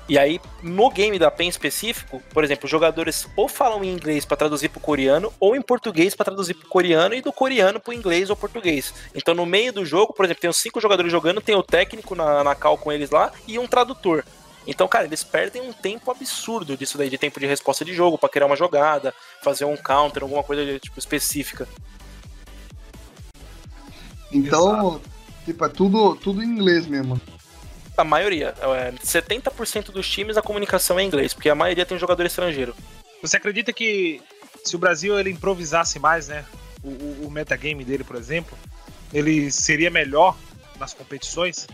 E 0.08 0.18
aí, 0.18 0.42
no 0.64 0.90
game 0.90 1.20
da 1.20 1.30
PEN 1.30 1.50
específico, 1.50 2.20
por 2.34 2.44
exemplo, 2.44 2.66
os 2.66 2.72
jogadores 2.72 3.28
ou 3.36 3.48
falam 3.48 3.84
em 3.84 3.94
inglês 3.94 4.26
pra 4.26 4.36
traduzir 4.36 4.70
pro 4.70 4.80
coreano, 4.80 5.32
ou 5.40 5.56
em 5.56 5.62
português 5.62 6.16
pra 6.16 6.26
traduzir 6.26 6.56
pro 6.56 6.68
coreano 6.68 7.14
e 7.14 7.22
do 7.22 7.32
coreano 7.32 7.80
pro 7.80 7.94
inglês 7.94 8.32
ou 8.32 8.36
português. 8.36 8.92
Então, 9.14 9.36
no 9.36 9.46
meio 9.46 9.72
do 9.72 9.86
jogo, 9.86 10.12
por 10.12 10.26
exemplo, 10.26 10.42
tem 10.42 10.50
os 10.50 10.58
cinco 10.58 10.82
jogadores 10.82 11.12
jogando, 11.12 11.42
tem 11.42 11.54
o 11.54 11.62
técnico 11.62 12.16
na, 12.16 12.44
na 12.44 12.56
call 12.56 12.76
com 12.76 12.92
eles 12.92 13.12
lá 13.12 13.32
e 13.48 13.60
um 13.60 13.68
tradutor. 13.68 14.24
Então, 14.68 14.88
cara, 14.88 15.06
eles 15.06 15.24
perdem 15.24 15.62
um 15.62 15.74
tempo 15.74 16.12
absurdo 16.12 16.78
disso 16.78 16.98
daí, 16.98 17.10
de 17.10 17.18
tempo 17.18 17.40
de 17.40 17.46
resposta 17.46 17.84
de 17.84 17.94
jogo, 17.94 18.18
pra 18.18 18.30
criar 18.30 18.46
uma 18.46 18.56
jogada, 18.56 19.14
fazer 19.42 19.66
um 19.66 19.76
counter, 19.76 20.24
alguma 20.24 20.44
coisa 20.44 20.80
tipo 20.80 21.00
específica. 21.00 21.68
Então, 24.32 25.02
tipo, 25.46 25.66
é 25.66 25.70
tudo, 25.70 26.16
tudo 26.16 26.44
em 26.44 26.48
inglês 26.48 26.86
mesmo. 26.86 27.20
A 27.98 28.04
maioria, 28.04 28.54
é, 28.62 28.92
70% 28.92 29.92
dos 29.92 30.10
times 30.10 30.38
a 30.38 30.42
comunicação 30.42 31.00
é 31.00 31.04
em 31.04 31.08
inglês, 31.08 31.34
porque 31.34 31.50
a 31.50 31.56
maioria 31.56 31.86
tem 31.86 31.98
jogador 31.98 32.26
estrangeiro. 32.26 32.76
Você 33.22 33.38
acredita 33.38 33.74
que 33.74 34.22
se 34.64 34.76
o 34.76 34.80
Brasil 34.80 35.20
ele 35.20 35.32
improvisasse 35.32 36.00
mais, 36.00 36.28
né? 36.28 36.46
O, 36.82 36.90
o, 36.90 37.28
o 37.28 37.32
metagame 37.32 37.84
dele, 37.84 38.04
por 38.04 38.16
exemplo, 38.16 38.58
ele 39.14 39.52
seria 39.52 39.90
melhor 39.90 40.38
nas 40.80 40.94
competições? 40.94 41.68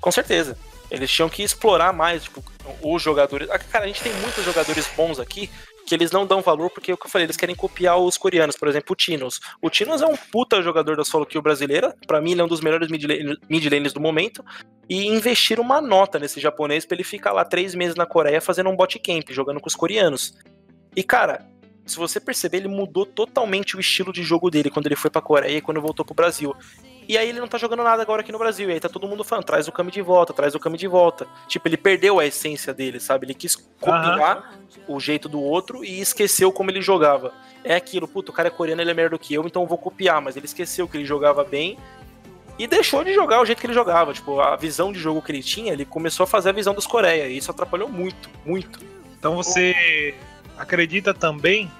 Com 0.00 0.10
certeza. 0.10 0.58
Eles 0.92 1.10
tinham 1.10 1.28
que 1.28 1.42
explorar 1.42 1.92
mais, 1.92 2.24
tipo, 2.24 2.44
os 2.82 3.02
jogadores. 3.02 3.48
Ah, 3.50 3.58
Cara, 3.58 3.84
a 3.86 3.88
gente 3.88 4.02
tem 4.02 4.12
muitos 4.14 4.44
jogadores 4.44 4.86
bons 4.94 5.18
aqui 5.18 5.48
que 5.86 5.94
eles 5.94 6.12
não 6.12 6.24
dão 6.24 6.40
valor 6.40 6.70
porque 6.70 6.90
é 6.92 6.94
o 6.94 6.96
que 6.96 7.06
eu 7.06 7.10
falei, 7.10 7.26
eles 7.26 7.36
querem 7.36 7.56
copiar 7.56 7.98
os 7.98 8.16
coreanos, 8.16 8.56
por 8.56 8.68
exemplo, 8.68 8.92
o 8.92 8.94
Tinos. 8.94 9.40
O 9.60 9.68
Tinos 9.68 10.00
é 10.00 10.06
um 10.06 10.16
puta 10.16 10.62
jogador 10.62 10.96
da 10.96 11.04
solo 11.04 11.26
kill 11.26 11.42
brasileira, 11.42 11.96
pra 12.06 12.20
mim 12.20 12.32
ele 12.32 12.40
é 12.40 12.44
um 12.44 12.48
dos 12.48 12.60
melhores 12.60 12.88
mid 12.88 13.02
lane- 13.04 13.36
mid 13.48 13.64
laners 13.64 13.92
do 13.92 14.00
momento, 14.00 14.44
e 14.88 15.06
investiram 15.08 15.62
uma 15.64 15.80
nota 15.80 16.20
nesse 16.20 16.38
japonês 16.38 16.84
pra 16.86 16.94
ele 16.94 17.02
ficar 17.02 17.32
lá 17.32 17.44
três 17.44 17.74
meses 17.74 17.96
na 17.96 18.06
Coreia 18.06 18.40
fazendo 18.40 18.70
um 18.70 18.76
bot 18.76 18.96
camp, 19.00 19.30
jogando 19.30 19.60
com 19.60 19.66
os 19.66 19.74
coreanos. 19.74 20.34
E 20.94 21.02
cara, 21.02 21.44
se 21.84 21.96
você 21.96 22.20
perceber, 22.20 22.58
ele 22.58 22.68
mudou 22.68 23.04
totalmente 23.04 23.76
o 23.76 23.80
estilo 23.80 24.12
de 24.12 24.22
jogo 24.22 24.50
dele 24.50 24.70
quando 24.70 24.86
ele 24.86 24.94
foi 24.94 25.10
pra 25.10 25.20
Coreia 25.20 25.56
e 25.56 25.60
quando 25.60 25.80
voltou 25.80 26.04
pro 26.04 26.14
Brasil. 26.14 26.54
E 27.12 27.18
aí 27.18 27.28
ele 27.28 27.40
não 27.40 27.46
tá 27.46 27.58
jogando 27.58 27.82
nada 27.82 28.00
agora 28.00 28.22
aqui 28.22 28.32
no 28.32 28.38
Brasil. 28.38 28.70
E 28.70 28.72
aí 28.72 28.80
tá 28.80 28.88
todo 28.88 29.06
mundo 29.06 29.22
falando, 29.22 29.44
traz 29.44 29.68
o 29.68 29.72
Kami 29.72 29.90
de 29.90 30.00
volta, 30.00 30.32
traz 30.32 30.54
o 30.54 30.58
Kami 30.58 30.78
de 30.78 30.86
volta. 30.86 31.28
Tipo, 31.46 31.68
ele 31.68 31.76
perdeu 31.76 32.18
a 32.18 32.24
essência 32.24 32.72
dele, 32.72 32.98
sabe? 32.98 33.26
Ele 33.26 33.34
quis 33.34 33.54
copiar 33.54 34.58
o 34.88 34.98
jeito 34.98 35.28
do 35.28 35.38
outro 35.38 35.84
e 35.84 36.00
esqueceu 36.00 36.50
como 36.50 36.70
ele 36.70 36.80
jogava. 36.80 37.34
É 37.62 37.74
aquilo, 37.74 38.08
puto, 38.08 38.32
o 38.32 38.34
cara 38.34 38.48
é 38.48 38.50
coreano, 38.50 38.80
ele 38.80 38.92
é 38.92 38.94
melhor 38.94 39.10
do 39.10 39.18
que 39.18 39.34
eu, 39.34 39.46
então 39.46 39.60
eu 39.60 39.68
vou 39.68 39.76
copiar. 39.76 40.22
Mas 40.22 40.38
ele 40.38 40.46
esqueceu 40.46 40.88
que 40.88 40.96
ele 40.96 41.04
jogava 41.04 41.44
bem 41.44 41.76
e 42.58 42.66
deixou 42.66 43.04
de 43.04 43.12
jogar 43.12 43.42
o 43.42 43.44
jeito 43.44 43.60
que 43.60 43.66
ele 43.66 43.74
jogava. 43.74 44.14
Tipo, 44.14 44.40
a 44.40 44.56
visão 44.56 44.90
de 44.90 44.98
jogo 44.98 45.20
que 45.20 45.30
ele 45.32 45.42
tinha, 45.42 45.74
ele 45.74 45.84
começou 45.84 46.24
a 46.24 46.26
fazer 46.26 46.48
a 46.48 46.52
visão 46.52 46.72
dos 46.72 46.86
Coreia. 46.86 47.28
E 47.28 47.36
isso 47.36 47.50
atrapalhou 47.50 47.90
muito, 47.90 48.30
muito. 48.42 48.80
Então 49.18 49.36
você 49.36 50.14
acredita 50.56 51.12
também 51.12 51.70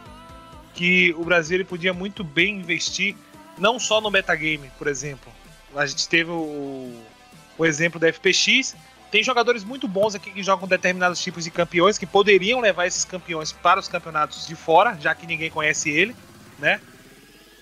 que 0.75 1.15
o 1.17 1.25
Brasil 1.25 1.57
ele 1.57 1.65
podia 1.65 1.95
muito 1.95 2.23
bem 2.23 2.57
investir 2.57 3.17
não 3.59 3.79
só 3.79 4.01
no 4.01 4.11
metagame, 4.11 4.71
por 4.79 4.87
exemplo. 4.87 5.33
A 5.75 5.87
gente 5.87 6.09
teve 6.09 6.31
o, 6.31 7.03
o 7.57 7.67
exemplo 7.67 7.99
da 7.99 8.13
FPX. 8.13 8.75
Tem 9.11 9.23
jogadores 9.23 9.63
muito 9.63 9.87
bons 9.87 10.15
aqui 10.15 10.31
que 10.31 10.43
jogam 10.43 10.67
determinados 10.67 11.21
tipos 11.23 11.45
de 11.45 11.51
campeões 11.51 11.99
que 11.99 12.07
poderiam 12.07 12.61
levar 12.61 12.87
esses 12.87 13.05
campeões 13.05 13.53
para 13.53 13.79
os 13.79 13.89
campeonatos 13.89 14.47
de 14.47 14.55
fora, 14.55 14.97
já 14.99 15.15
que 15.15 15.27
ninguém 15.27 15.51
conhece 15.51 15.91
ele, 15.91 16.17
né? 16.59 16.81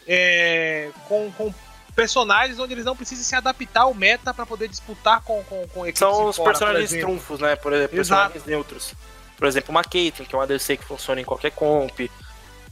É, 0.07 0.91
com, 1.09 1.31
com 1.33 1.53
personagens 1.95 2.59
onde 2.59 2.73
eles 2.73 2.85
não 2.85 2.97
precisam 2.97 3.25
se 3.25 3.35
adaptar 3.35 3.83
ao 3.83 3.95
meta 3.95 4.33
para 4.33 4.47
poder 4.47 4.69
disputar 4.69 5.23
com, 5.23 5.43
com, 5.45 5.67
com 5.69 5.85
equipes 5.85 5.99
São 5.99 6.27
os 6.27 6.37
fora, 6.37 6.51
personagens 6.51 6.91
trunfos, 6.91 7.41
né? 7.41 7.57
Por 7.57 7.73
exemplo, 7.73 7.97
personagens 7.97 8.45
neutros. 8.45 8.95
Por 9.37 9.47
exemplo, 9.47 9.71
uma 9.71 9.83
Caitlyn, 9.83 10.27
que 10.27 10.35
é 10.35 10.39
um 10.39 10.41
ADC 10.41 10.77
que 10.77 10.85
funciona 10.85 11.21
em 11.21 11.25
qualquer 11.25 11.51
comp. 11.51 11.99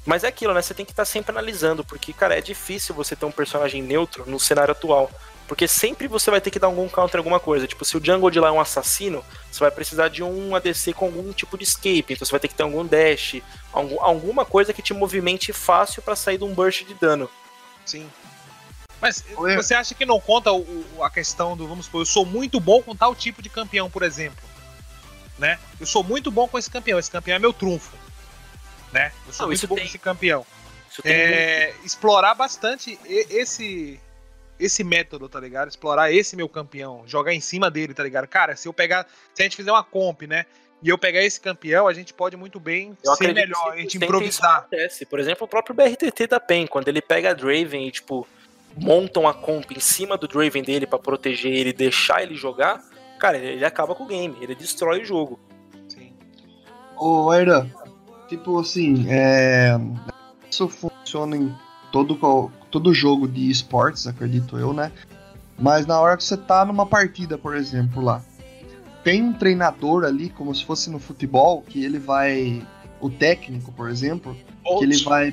Mas 0.08 0.24
é 0.24 0.28
aquilo, 0.28 0.54
né? 0.54 0.62
Você 0.62 0.72
tem 0.72 0.86
que 0.86 0.92
estar 0.92 1.04
sempre 1.04 1.32
analisando, 1.32 1.84
porque, 1.84 2.14
cara, 2.14 2.34
é 2.34 2.40
difícil 2.40 2.94
você 2.94 3.14
ter 3.14 3.26
um 3.26 3.30
personagem 3.30 3.82
neutro 3.82 4.24
no 4.26 4.40
cenário 4.40 4.72
atual. 4.72 5.10
Porque 5.46 5.68
sempre 5.68 6.08
você 6.08 6.30
vai 6.30 6.40
ter 6.40 6.50
que 6.50 6.58
dar 6.58 6.66
algum 6.68 6.88
counter 6.88 7.16
em 7.16 7.20
alguma 7.20 7.38
coisa. 7.38 7.66
Tipo, 7.66 7.84
se 7.84 7.94
o 7.94 8.02
jungle 8.02 8.30
de 8.30 8.40
lá 8.40 8.48
é 8.48 8.50
um 8.50 8.58
assassino, 8.58 9.22
você 9.52 9.60
vai 9.60 9.70
precisar 9.70 10.08
de 10.08 10.22
um 10.22 10.56
ADC 10.56 10.94
com 10.94 11.04
algum 11.04 11.30
tipo 11.34 11.58
de 11.58 11.64
escape. 11.64 12.06
Então 12.14 12.24
você 12.24 12.30
vai 12.30 12.40
ter 12.40 12.48
que 12.48 12.54
ter 12.54 12.62
algum 12.62 12.86
dash, 12.86 13.42
algum- 13.70 14.00
alguma 14.02 14.46
coisa 14.46 14.72
que 14.72 14.80
te 14.80 14.94
movimente 14.94 15.52
fácil 15.52 16.00
pra 16.00 16.16
sair 16.16 16.38
de 16.38 16.44
um 16.44 16.54
burst 16.54 16.86
de 16.86 16.94
dano. 16.94 17.28
Sim. 17.84 18.08
Mas 19.02 19.22
Oi. 19.36 19.56
você 19.56 19.74
acha 19.74 19.94
que 19.94 20.06
não 20.06 20.18
conta 20.18 20.50
o- 20.52 20.62
o- 20.96 21.04
a 21.04 21.10
questão 21.10 21.54
do, 21.54 21.68
vamos 21.68 21.84
supor, 21.84 22.00
eu 22.00 22.06
sou 22.06 22.24
muito 22.24 22.58
bom 22.58 22.82
com 22.82 22.96
tal 22.96 23.14
tipo 23.14 23.42
de 23.42 23.50
campeão, 23.50 23.90
por 23.90 24.02
exemplo? 24.02 24.42
Né? 25.38 25.58
Eu 25.78 25.84
sou 25.86 26.02
muito 26.02 26.30
bom 26.30 26.48
com 26.48 26.58
esse 26.58 26.70
campeão, 26.70 26.98
esse 26.98 27.10
campeão 27.10 27.36
é 27.36 27.38
meu 27.38 27.52
trunfo. 27.52 27.92
Né? 28.92 29.12
Eu 29.26 29.32
sou 29.32 29.44
Não, 29.44 29.48
muito 29.48 29.58
isso 29.58 29.68
bom 29.68 29.74
tem. 29.74 29.88
campeão. 29.98 30.46
Isso 30.90 31.02
tem 31.02 31.12
muito. 31.12 31.32
É, 31.34 31.74
explorar 31.84 32.34
bastante 32.34 32.98
esse 33.06 34.00
esse 34.58 34.82
método, 34.82 35.28
tá 35.28 35.38
ligado? 35.38 35.68
Explorar 35.68 36.10
esse 36.12 36.34
meu 36.34 36.48
campeão, 36.48 37.04
jogar 37.06 37.32
em 37.32 37.40
cima 37.40 37.70
dele, 37.70 37.94
tá 37.94 38.02
ligado? 38.02 38.26
Cara, 38.26 38.56
se 38.56 38.66
eu 38.66 38.72
pegar, 38.72 39.06
se 39.32 39.40
a 39.40 39.44
gente 39.44 39.54
fizer 39.54 39.70
uma 39.70 39.84
comp, 39.84 40.22
né? 40.22 40.46
E 40.82 40.88
eu 40.88 40.98
pegar 40.98 41.22
esse 41.22 41.40
campeão, 41.40 41.88
a 41.88 41.92
gente 41.92 42.14
pode 42.14 42.36
muito 42.36 42.60
bem 42.60 42.96
Eu 43.04 43.14
ser 43.16 43.34
melhor, 43.34 43.72
que 43.72 43.78
a 43.78 43.82
gente 43.82 43.98
100% 43.98 44.02
improvisar. 44.04 44.58
Acontece. 44.58 45.06
Por 45.06 45.18
exemplo, 45.18 45.44
o 45.44 45.48
próprio 45.48 45.74
BRTT 45.74 46.26
da 46.28 46.38
PEN, 46.38 46.66
quando 46.66 46.88
ele 46.88 47.02
pega 47.02 47.30
a 47.30 47.34
Draven 47.34 47.86
e, 47.86 47.90
tipo, 47.90 48.26
montam 48.76 49.26
a 49.26 49.34
comp 49.34 49.70
em 49.72 49.80
cima 49.80 50.16
do 50.16 50.28
Draven 50.28 50.62
dele 50.62 50.86
pra 50.86 50.98
proteger 50.98 51.52
ele 51.52 51.70
e 51.70 51.72
deixar 51.72 52.22
ele 52.22 52.36
jogar, 52.36 52.80
cara, 53.18 53.36
ele, 53.36 53.46
ele 53.46 53.64
acaba 53.64 53.94
com 53.94 54.04
o 54.04 54.06
game, 54.06 54.36
ele 54.40 54.54
destrói 54.54 55.02
o 55.02 55.04
jogo. 55.04 55.40
Sim. 55.88 56.14
Ô, 56.96 57.30
Aira, 57.30 57.68
tipo 58.28 58.58
assim, 58.58 59.06
é... 59.08 59.78
isso 60.50 60.68
funciona 60.68 61.36
em 61.36 61.54
todo, 61.90 62.50
todo 62.70 62.94
jogo 62.94 63.26
de 63.26 63.50
esportes, 63.50 64.06
acredito 64.06 64.58
eu, 64.58 64.72
né? 64.72 64.92
Mas 65.58 65.86
na 65.86 66.00
hora 66.00 66.16
que 66.16 66.22
você 66.22 66.36
tá 66.36 66.64
numa 66.64 66.86
partida, 66.86 67.36
por 67.36 67.56
exemplo, 67.56 68.02
lá, 68.02 68.22
tem 69.02 69.22
um 69.22 69.32
treinador 69.32 70.04
ali, 70.04 70.28
como 70.28 70.54
se 70.54 70.64
fosse 70.64 70.90
no 70.90 70.98
futebol, 70.98 71.62
que 71.62 71.84
ele 71.84 71.98
vai. 71.98 72.62
O 73.00 73.08
técnico, 73.08 73.70
por 73.72 73.88
exemplo, 73.88 74.36
que 74.64 74.84
ele 74.84 75.00
vai 75.04 75.32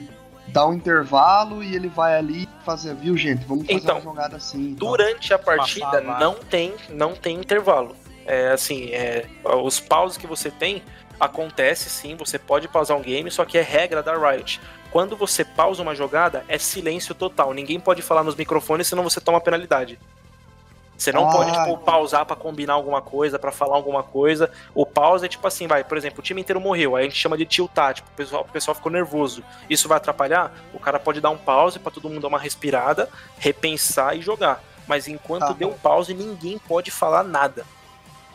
dar 0.49 0.67
um 0.67 0.73
intervalo 0.73 1.63
e 1.63 1.75
ele 1.75 1.87
vai 1.87 2.15
ali 2.15 2.47
fazer, 2.63 2.93
viu, 2.93 3.17
gente? 3.17 3.43
Vamos 3.45 3.65
fazer 3.65 3.79
Então, 3.79 3.95
uma 3.95 4.03
jogada 4.03 4.37
assim. 4.37 4.71
e 4.71 4.75
tal. 4.75 4.89
Durante 4.89 5.33
a 5.33 5.39
partida 5.39 6.01
não 6.01 6.35
tem, 6.35 6.73
não 6.89 7.15
tem 7.15 7.37
intervalo. 7.37 7.95
É 8.27 8.51
assim, 8.51 8.89
é, 8.91 9.25
os 9.63 9.79
pauses 9.79 10.17
que 10.17 10.27
você 10.27 10.49
tem 10.49 10.83
acontece 11.19 11.89
sim, 11.89 12.15
você 12.15 12.37
pode 12.39 12.67
pausar 12.67 12.97
um 12.97 13.01
game, 13.01 13.29
só 13.31 13.45
que 13.45 13.57
é 13.57 13.61
regra 13.61 14.01
da 14.03 14.15
Riot. 14.15 14.59
Quando 14.91 15.15
você 15.15 15.43
pausa 15.43 15.81
uma 15.81 15.93
jogada, 15.95 16.45
é 16.47 16.57
silêncio 16.57 17.13
total. 17.13 17.53
Ninguém 17.53 17.79
pode 17.79 18.01
falar 18.01 18.23
nos 18.23 18.35
microfones, 18.35 18.87
senão 18.87 19.03
você 19.03 19.19
toma 19.19 19.41
penalidade. 19.41 19.99
Você 20.97 21.11
não 21.11 21.27
Ah, 21.27 21.31
pode 21.33 21.51
tipo, 21.51 21.77
pausar 21.79 22.25
pra 22.25 22.37
combinar 22.37 22.73
alguma 22.73 23.01
coisa, 23.01 23.37
pra 23.37 23.51
falar 23.51 23.75
alguma 23.75 24.01
coisa. 24.01 24.49
O 24.73 24.85
pause 24.85 25.25
é 25.25 25.27
tipo 25.27 25.45
assim, 25.45 25.67
vai, 25.67 25.83
por 25.83 25.97
exemplo, 25.97 26.19
o 26.19 26.23
time 26.23 26.39
inteiro 26.39 26.61
morreu, 26.61 26.95
aí 26.95 27.05
a 27.05 27.09
gente 27.09 27.19
chama 27.19 27.37
de 27.37 27.45
tiltar, 27.45 27.93
tipo, 27.93 28.07
o 28.09 28.13
pessoal, 28.15 28.45
o 28.47 28.51
pessoal 28.51 28.73
ficou 28.75 28.89
nervoso. 28.89 29.43
Isso 29.69 29.89
vai 29.89 29.97
atrapalhar? 29.97 30.53
O 30.73 30.79
cara 30.79 30.97
pode 30.97 31.19
dar 31.19 31.31
um 31.31 31.37
pause 31.37 31.79
pra 31.79 31.91
todo 31.91 32.07
mundo 32.09 32.21
dar 32.21 32.29
uma 32.29 32.39
respirada, 32.39 33.09
repensar 33.37 34.15
e 34.17 34.21
jogar. 34.21 34.63
Mas 34.87 35.09
enquanto 35.09 35.47
Tá. 35.47 35.51
deu 35.53 35.67
um 35.69 35.77
pause, 35.77 36.13
ninguém 36.13 36.57
pode 36.57 36.91
falar 36.91 37.23
nada. 37.23 37.65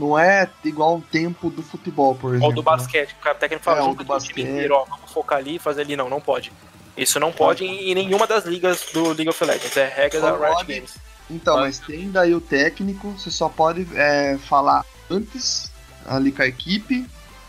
Não 0.00 0.18
é 0.18 0.48
igual 0.64 0.96
um 0.96 1.00
tempo 1.00 1.50
do 1.50 1.62
futebol, 1.62 2.14
por 2.14 2.30
exemplo. 2.30 2.46
Ou 2.48 2.52
do 2.54 2.60
né? 2.62 2.64
basquete, 2.64 3.12
o 3.12 3.22
cara 3.22 3.34
técnico 3.36 3.62
fala, 3.64 3.80
É, 3.80 3.82
junta 3.84 4.02
do 4.02 4.12
o 4.12 4.18
time 4.18 4.42
inteiro, 4.42 4.74
ó, 4.74 4.84
vamos 4.84 5.10
focar 5.12 5.38
ali 5.38 5.56
e 5.56 5.58
fazer 5.58 5.82
ali. 5.82 5.94
Não, 5.96 6.08
não 6.08 6.20
pode. 6.20 6.50
Isso 6.96 7.20
não 7.20 7.30
pode 7.32 7.64
em, 7.64 7.90
em 7.90 7.94
nenhuma 7.94 8.26
das 8.26 8.44
ligas 8.44 8.86
do 8.92 9.08
League 9.12 9.28
of 9.28 9.44
Legends. 9.44 9.76
É 9.76 9.86
regra 9.88 10.20
da 10.20 10.30
Riot 10.32 10.54
pode- 10.54 10.74
Games. 10.74 10.94
Então, 11.30 11.54
Pode. 11.54 11.66
mas 11.66 11.78
tem 11.78 12.10
daí 12.10 12.34
o 12.34 12.40
técnico, 12.40 13.10
você 13.12 13.30
só 13.30 13.48
pode 13.48 13.86
é, 13.94 14.36
falar 14.48 14.84
antes 15.08 15.70
ali 16.04 16.32
com 16.32 16.42
a 16.42 16.46
equipe. 16.46 17.06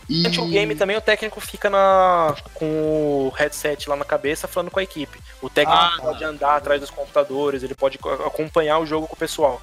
E... 0.07 0.21
Durante 0.23 0.39
o 0.41 0.45
game 0.47 0.75
também 0.75 0.95
o 0.97 1.01
técnico 1.01 1.39
fica 1.41 1.67
na, 1.69 2.35
com 2.53 2.65
o 2.65 3.29
headset 3.35 3.89
lá 3.89 3.95
na 3.95 4.05
cabeça 4.05 4.47
falando 4.47 4.69
com 4.69 4.79
a 4.79 4.83
equipe. 4.83 5.19
O 5.41 5.49
técnico 5.49 5.81
Ah, 5.81 5.97
pode 5.99 6.23
andar 6.23 6.57
atrás 6.57 6.79
dos 6.79 6.91
computadores, 6.91 7.63
ele 7.63 7.73
pode 7.73 7.97
co- 7.97 8.09
acompanhar 8.11 8.77
o 8.77 8.85
jogo 8.85 9.07
com 9.07 9.15
o 9.15 9.17
pessoal. 9.17 9.59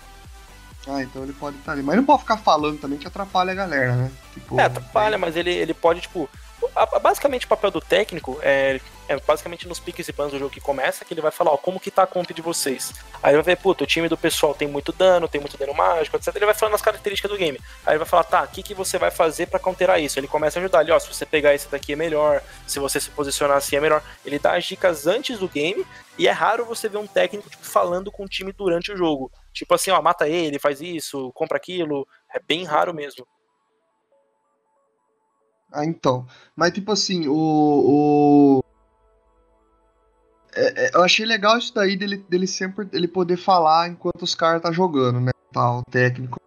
Ah, 0.89 1.03
então 1.03 1.23
ele 1.23 1.35
pode 1.35 1.57
estar 1.59 1.73
ali. 1.73 1.83
Mas 1.83 1.97
não 1.97 2.05
pode 2.05 2.23
ficar 2.23 2.39
falando 2.39 2.81
também 2.81 2.99
que 2.99 3.07
atrapalha 3.07 3.53
a 3.53 3.55
galera, 3.55 3.95
né? 3.95 4.11
Tipo, 4.33 4.59
É, 4.59 4.65
atrapalha, 4.65 5.19
mas 5.19 5.37
ele, 5.37 5.51
ele 5.51 5.75
pode, 5.75 6.01
tipo. 6.01 6.29
Basicamente, 7.03 7.47
o 7.47 7.49
papel 7.49 7.71
do 7.71 7.81
técnico 7.81 8.37
é, 8.43 8.81
é 9.09 9.17
basicamente 9.21 9.69
nos 9.69 9.79
piques 9.79 10.09
e 10.09 10.13
bans 10.13 10.33
do 10.33 10.39
jogo 10.41 10.51
que 10.51 10.61
começa, 10.61 11.05
que 11.05 11.15
ele 11.15 11.21
vai 11.21 11.31
falar, 11.31 11.53
ó, 11.53 11.57
como 11.57 11.79
que 11.79 11.89
tá 11.89 12.03
a 12.03 12.07
comp 12.07 12.31
de 12.33 12.43
vocês. 12.43 12.93
Aí 13.23 13.31
ele 13.31 13.43
vai 13.43 13.55
ver, 13.55 13.63
puta, 13.63 13.85
o 13.85 13.87
time 13.87 14.09
do 14.09 14.17
pessoal 14.17 14.55
tem 14.55 14.67
muito 14.67 14.93
dano, 14.93 15.29
tem 15.29 15.41
muito 15.41 15.57
dano 15.57 15.73
mágico, 15.73 16.17
etc. 16.17 16.35
Ele 16.35 16.47
vai 16.47 16.55
falando 16.55 16.75
as 16.75 16.83
características 16.83 17.31
do 17.31 17.37
game. 17.37 17.61
Aí 17.87 17.93
ele 17.93 17.99
vai 17.99 18.09
falar, 18.09 18.25
tá, 18.25 18.43
o 18.43 18.49
que, 18.49 18.63
que 18.63 18.75
você 18.75 18.99
vai 18.99 19.11
fazer 19.11 19.47
pra 19.47 19.61
counterar 19.61 20.01
isso? 20.01 20.19
Ele 20.19 20.27
começa 20.27 20.59
a 20.59 20.61
ajudar 20.61 20.81
ali, 20.81 20.91
ó, 20.91 20.99
se 20.99 21.07
você 21.07 21.25
pegar 21.25 21.55
esse 21.55 21.69
daqui 21.69 21.93
é 21.93 21.97
melhor, 21.97 22.43
se 22.67 22.81
você 22.81 23.01
se 23.01 23.11
posicionar 23.11 23.57
assim 23.57 23.77
é 23.77 23.81
melhor. 23.81 24.03
Ele 24.25 24.39
dá 24.39 24.57
as 24.57 24.65
dicas 24.65 25.07
antes 25.07 25.39
do 25.39 25.49
game, 25.49 25.87
e 26.19 26.27
é 26.27 26.33
raro 26.33 26.65
você 26.65 26.89
ver 26.89 26.99
um 26.99 27.07
técnico, 27.07 27.49
tipo, 27.49 27.65
falando 27.65 28.11
com 28.11 28.25
o 28.25 28.29
time 28.29 28.53
durante 28.53 28.91
o 28.93 28.97
jogo. 28.97 29.31
Tipo 29.59 29.75
assim, 29.75 29.91
ó, 29.91 30.01
mata 30.01 30.29
ele, 30.29 30.57
faz 30.57 30.81
isso, 30.81 31.33
compra 31.33 31.57
aquilo. 31.57 32.07
É 32.33 32.39
bem 32.39 32.63
raro 32.63 32.95
mesmo. 32.95 33.27
Ah, 35.73 35.85
então. 35.85 36.25
Mas, 36.55 36.73
tipo 36.73 36.93
assim, 36.93 37.27
o. 37.27 37.35
o... 37.35 38.65
É, 40.55 40.87
é, 40.87 40.91
eu 40.95 41.03
achei 41.03 41.27
legal 41.27 41.59
isso 41.59 41.75
daí 41.75 41.97
dele, 41.97 42.19
dele 42.29 42.47
sempre 42.47 42.89
ele 42.93 43.09
poder 43.09 43.37
falar 43.37 43.89
enquanto 43.89 44.23
os 44.23 44.33
caras 44.33 44.63
tá 44.63 44.71
jogando, 44.71 45.19
né? 45.19 45.33
Tal, 45.53 45.83
técnico. 45.91 46.39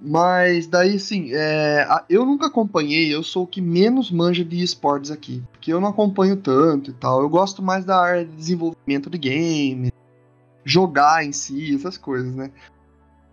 Mas 0.00 0.66
daí, 0.66 0.96
assim, 0.96 1.28
é, 1.34 1.86
eu 2.08 2.24
nunca 2.24 2.46
acompanhei, 2.46 3.14
eu 3.14 3.22
sou 3.22 3.44
o 3.44 3.46
que 3.46 3.60
menos 3.60 4.10
manja 4.10 4.42
de 4.42 4.62
esportes 4.62 5.10
aqui. 5.10 5.42
Porque 5.52 5.70
eu 5.70 5.78
não 5.78 5.90
acompanho 5.90 6.38
tanto 6.38 6.90
e 6.90 6.94
tal. 6.94 7.20
Eu 7.20 7.28
gosto 7.28 7.62
mais 7.62 7.84
da 7.84 8.00
área 8.00 8.24
de 8.24 8.34
desenvolvimento 8.34 9.10
de 9.10 9.18
game, 9.18 9.92
jogar 10.64 11.24
em 11.24 11.32
si, 11.32 11.74
essas 11.74 11.96
coisas, 11.98 12.34
né? 12.34 12.50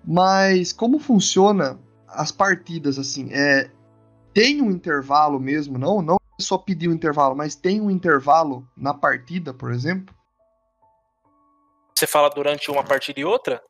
Mas 0.06 0.74
como 0.74 1.00
funciona 1.00 1.80
as 2.08 2.32
partidas, 2.32 2.98
assim, 3.00 3.30
é, 3.32 3.70
tem 4.34 4.62
um 4.62 4.72
intervalo 4.72 5.40
mesmo, 5.40 5.78
não, 5.78 6.02
não 6.02 6.16
é 6.16 6.42
só 6.42 6.58
pedir 6.58 6.90
um 6.90 6.94
intervalo, 6.94 7.36
mas 7.36 7.56
tem 7.56 7.80
um 7.80 7.90
intervalo 7.90 8.68
na 8.76 8.94
partida, 8.94 9.54
por 9.54 9.72
exemplo? 9.72 10.14
Você 11.96 12.08
fala 12.08 12.30
durante 12.30 12.72
uma 12.72 12.84
partida 12.84 13.20
e 13.20 13.26
outra? 13.26 13.62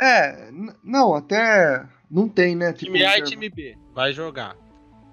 É, 0.00 0.50
não, 0.82 1.14
até 1.14 1.86
não 2.10 2.28
tem, 2.28 2.56
né? 2.56 2.72
Tipo, 2.72 2.92
Time 2.92 3.04
A 3.04 3.18
e 3.18 3.22
time 3.22 3.48
B 3.50 3.76
vai 3.94 4.12
jogar. 4.12 4.56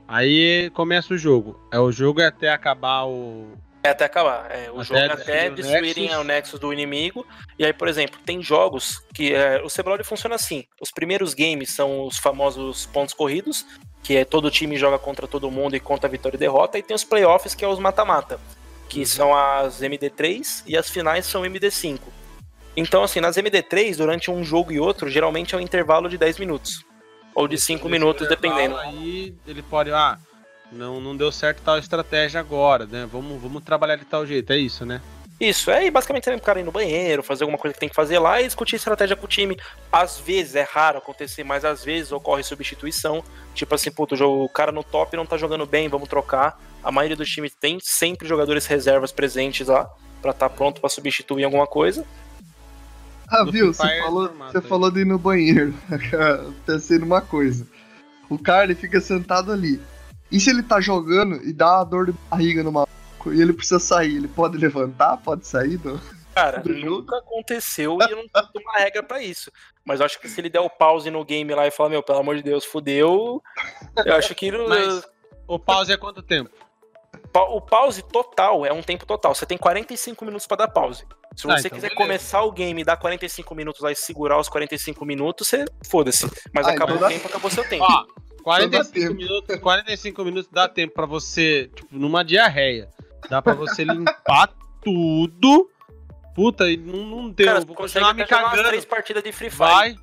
Aí 0.07 0.69
começa 0.71 1.13
o 1.13 1.17
jogo. 1.17 1.59
É 1.71 1.79
o 1.79 1.91
jogo 1.91 2.21
é 2.21 2.27
até 2.27 2.49
acabar 2.49 3.05
o. 3.05 3.57
É 3.83 3.89
até 3.89 4.05
acabar. 4.05 4.51
É, 4.51 4.69
o 4.69 4.81
Até 4.81 4.83
jogo 4.83 4.99
é 4.99 5.05
até 5.05 5.49
destruir 5.49 5.51
o 5.51 5.55
destruírem 5.55 6.03
Nexus. 6.03 6.19
o 6.19 6.23
Nexus 6.23 6.59
do 6.59 6.73
inimigo. 6.73 7.25
E 7.57 7.65
aí, 7.65 7.73
por 7.73 7.87
exemplo, 7.87 8.19
tem 8.23 8.41
jogos 8.41 9.01
que 9.13 9.33
é, 9.33 9.61
o 9.63 9.67
CBLOL 9.67 10.03
funciona 10.03 10.35
assim. 10.35 10.65
Os 10.79 10.91
primeiros 10.91 11.33
games 11.33 11.71
são 11.71 12.05
os 12.05 12.17
famosos 12.17 12.85
pontos 12.85 13.13
corridos, 13.13 13.65
que 14.03 14.15
é 14.17 14.25
todo 14.25 14.51
time 14.51 14.77
joga 14.77 14.99
contra 14.99 15.27
todo 15.27 15.49
mundo 15.49 15.75
e 15.75 15.79
conta 15.79 16.07
vitória 16.07 16.35
e 16.35 16.39
derrota. 16.39 16.77
E 16.77 16.83
tem 16.83 16.95
os 16.95 17.03
playoffs, 17.03 17.55
que 17.55 17.65
é 17.65 17.67
os 17.67 17.79
mata-mata, 17.79 18.39
que 18.87 19.03
são 19.05 19.35
as 19.35 19.81
MD3 19.81 20.63
e 20.67 20.77
as 20.77 20.89
finais 20.89 21.25
são 21.25 21.41
MD5. 21.41 21.99
Então, 22.77 23.03
assim, 23.03 23.19
nas 23.19 23.35
MD3, 23.35 23.97
durante 23.97 24.29
um 24.31 24.43
jogo 24.43 24.71
e 24.71 24.79
outro, 24.79 25.09
geralmente 25.09 25.55
é 25.55 25.57
um 25.57 25.61
intervalo 25.61 26.07
de 26.07 26.17
10 26.17 26.37
minutos. 26.37 26.85
Ou 27.33 27.47
de 27.47 27.57
5 27.57 27.79
Nesse 27.79 27.91
minutos, 27.91 28.27
dependendo. 28.27 28.77
Aí 28.77 29.33
ele 29.47 29.61
pode, 29.61 29.91
ah, 29.91 30.17
não, 30.71 30.99
não 31.01 31.15
deu 31.15 31.31
certo 31.31 31.61
tal 31.63 31.77
estratégia 31.77 32.39
agora, 32.39 32.85
né? 32.85 33.07
Vamos, 33.11 33.41
vamos 33.41 33.63
trabalhar 33.63 33.95
de 33.97 34.05
tal 34.05 34.25
jeito, 34.25 34.51
é 34.53 34.57
isso, 34.57 34.85
né? 34.85 35.01
Isso, 35.39 35.71
é 35.71 35.87
e 35.87 35.91
basicamente 35.91 36.25
também 36.25 36.37
pro 36.37 36.45
cara 36.45 36.59
ir 36.59 36.63
no 36.63 36.71
banheiro, 36.71 37.23
fazer 37.23 37.43
alguma 37.43 37.57
coisa 37.57 37.73
que 37.73 37.79
tem 37.79 37.89
que 37.89 37.95
fazer 37.95 38.19
lá 38.19 38.39
e 38.39 38.45
discutir 38.45 38.75
estratégia 38.75 39.15
com 39.15 39.25
o 39.25 39.27
time. 39.27 39.57
Às 39.91 40.19
vezes 40.19 40.55
é 40.55 40.61
raro 40.61 40.99
acontecer, 40.99 41.43
mas 41.43 41.65
às 41.65 41.83
vezes 41.83 42.11
ocorre 42.11 42.43
substituição. 42.43 43.23
Tipo 43.55 43.73
assim, 43.73 43.89
puto, 43.91 44.13
o 44.13 44.17
jogo- 44.17 44.43
o 44.43 44.49
cara 44.49 44.71
no 44.71 44.83
top 44.83 45.17
não 45.17 45.25
tá 45.25 45.37
jogando 45.37 45.65
bem, 45.65 45.89
vamos 45.89 46.07
trocar. 46.07 46.59
A 46.83 46.91
maioria 46.91 47.17
dos 47.17 47.27
times 47.27 47.55
tem 47.59 47.79
sempre 47.81 48.27
jogadores 48.27 48.67
reservas 48.67 49.11
presentes 49.11 49.67
lá 49.67 49.89
pra 50.21 50.29
estar 50.29 50.47
pronto 50.49 50.79
pra 50.79 50.89
substituir 50.91 51.43
alguma 51.43 51.65
coisa. 51.65 52.05
Ah, 53.27 53.43
No 53.43 53.51
viu? 53.51 53.73
Você 53.73 53.99
falou, 53.99 54.27
formato 54.27 54.51
você 54.51 54.57
aí. 54.59 54.63
falou 54.69 54.91
de 54.91 54.99
ir 55.01 55.05
no 55.05 55.17
banheiro. 55.17 55.73
Pensei 56.67 56.99
numa 56.99 57.21
coisa. 57.21 57.65
O 58.29 58.37
cara, 58.37 58.65
ele 58.65 58.75
fica 58.75 59.01
sentado 59.01 59.51
ali. 59.51 59.81
E 60.31 60.39
se 60.39 60.49
ele 60.49 60.63
tá 60.63 60.79
jogando 60.79 61.35
e 61.43 61.51
dá 61.53 61.77
uma 61.77 61.83
dor 61.83 62.05
de 62.07 62.11
barriga 62.29 62.63
no 62.63 62.71
maluco 62.71 63.33
e 63.33 63.41
ele 63.41 63.53
precisa 63.53 63.79
sair, 63.79 64.15
ele 64.17 64.27
pode 64.27 64.57
levantar? 64.57 65.17
Pode 65.17 65.45
sair? 65.45 65.79
Não? 65.83 65.99
Cara, 66.33 66.59
Do 66.59 66.73
nunca 66.73 67.17
aconteceu 67.17 67.97
e 67.99 68.03
eu 68.11 68.15
não 68.17 68.27
tenho 68.27 68.65
uma 68.65 68.77
regra 68.79 69.03
pra 69.03 69.21
isso. 69.21 69.51
Mas 69.83 69.99
eu 69.99 70.05
acho 70.05 70.19
que 70.19 70.29
se 70.29 70.39
ele 70.39 70.49
der 70.49 70.61
o 70.61 70.69
pause 70.69 71.11
no 71.11 71.25
game 71.25 71.53
lá 71.53 71.67
e 71.67 71.71
falar, 71.71 71.89
meu, 71.89 72.01
pelo 72.01 72.19
amor 72.19 72.35
de 72.37 72.41
Deus, 72.43 72.63
fudeu. 72.63 73.41
Eu 74.05 74.15
acho 74.15 74.33
que 74.33 74.49
não- 74.49 74.69
Mas 74.69 75.03
o 75.47 75.59
pause 75.59 75.91
é 75.91 75.97
quanto 75.97 76.21
tempo? 76.23 76.49
O 77.33 77.59
pause 77.61 78.01
total 78.01 78.65
é 78.65 78.71
um 78.73 78.81
tempo 78.81 79.05
total. 79.05 79.35
Você 79.35 79.45
tem 79.45 79.57
45 79.57 80.23
minutos 80.25 80.47
pra 80.47 80.57
dar 80.57 80.67
pause. 80.69 81.03
Se 81.35 81.47
Tá, 81.47 81.57
você 81.57 81.67
então 81.67 81.75
quiser 81.77 81.89
beleza. 81.89 81.95
começar 81.95 82.41
o 82.43 82.51
game 82.51 82.81
e 82.81 82.83
dar 82.85 82.97
45 82.97 83.53
minutos 83.55 83.81
lá 83.81 83.91
e 83.91 83.95
segurar 83.95 84.37
os 84.39 84.47
45 84.49 85.05
minutos, 85.05 85.47
você 85.47 85.65
foda-se. 85.89 86.29
Mas 86.53 86.67
Ah, 86.67 86.71
acabou 86.71 86.95
então 86.95 87.07
o 87.07 87.09
dá- 87.09 87.15
tempo, 87.15 87.27
acabou 87.27 87.49
seu 87.51 87.63
tempo. 87.67 87.83
Ó, 87.83 88.03
tempo. 88.03 88.21
45 88.43 89.13
minutos, 89.13 89.55
45 89.57 90.25
minutos 90.25 90.49
dá 90.51 90.67
tempo 90.67 90.93
pra 90.93 91.05
você, 91.05 91.69
tipo, 91.75 91.95
numa 91.95 92.23
diarreia. 92.23 92.89
Dá 93.29 93.41
pra 93.41 93.53
você 93.53 93.83
limpar 93.83 94.53
tudo. 94.83 95.69
Puta, 96.33 96.69
e 96.69 96.77
não, 96.77 97.03
não 97.03 97.29
deu. 97.29 97.45
Cara, 97.45 97.61
vou 97.61 97.75
continuar 97.75 98.13
me 98.13 98.25
cagando. 98.25 98.63
três 98.69 98.85
partidas 98.85 99.21
de 99.23 99.31
Free 99.31 99.49
Fire. 99.49 99.59
Vai, 99.59 99.95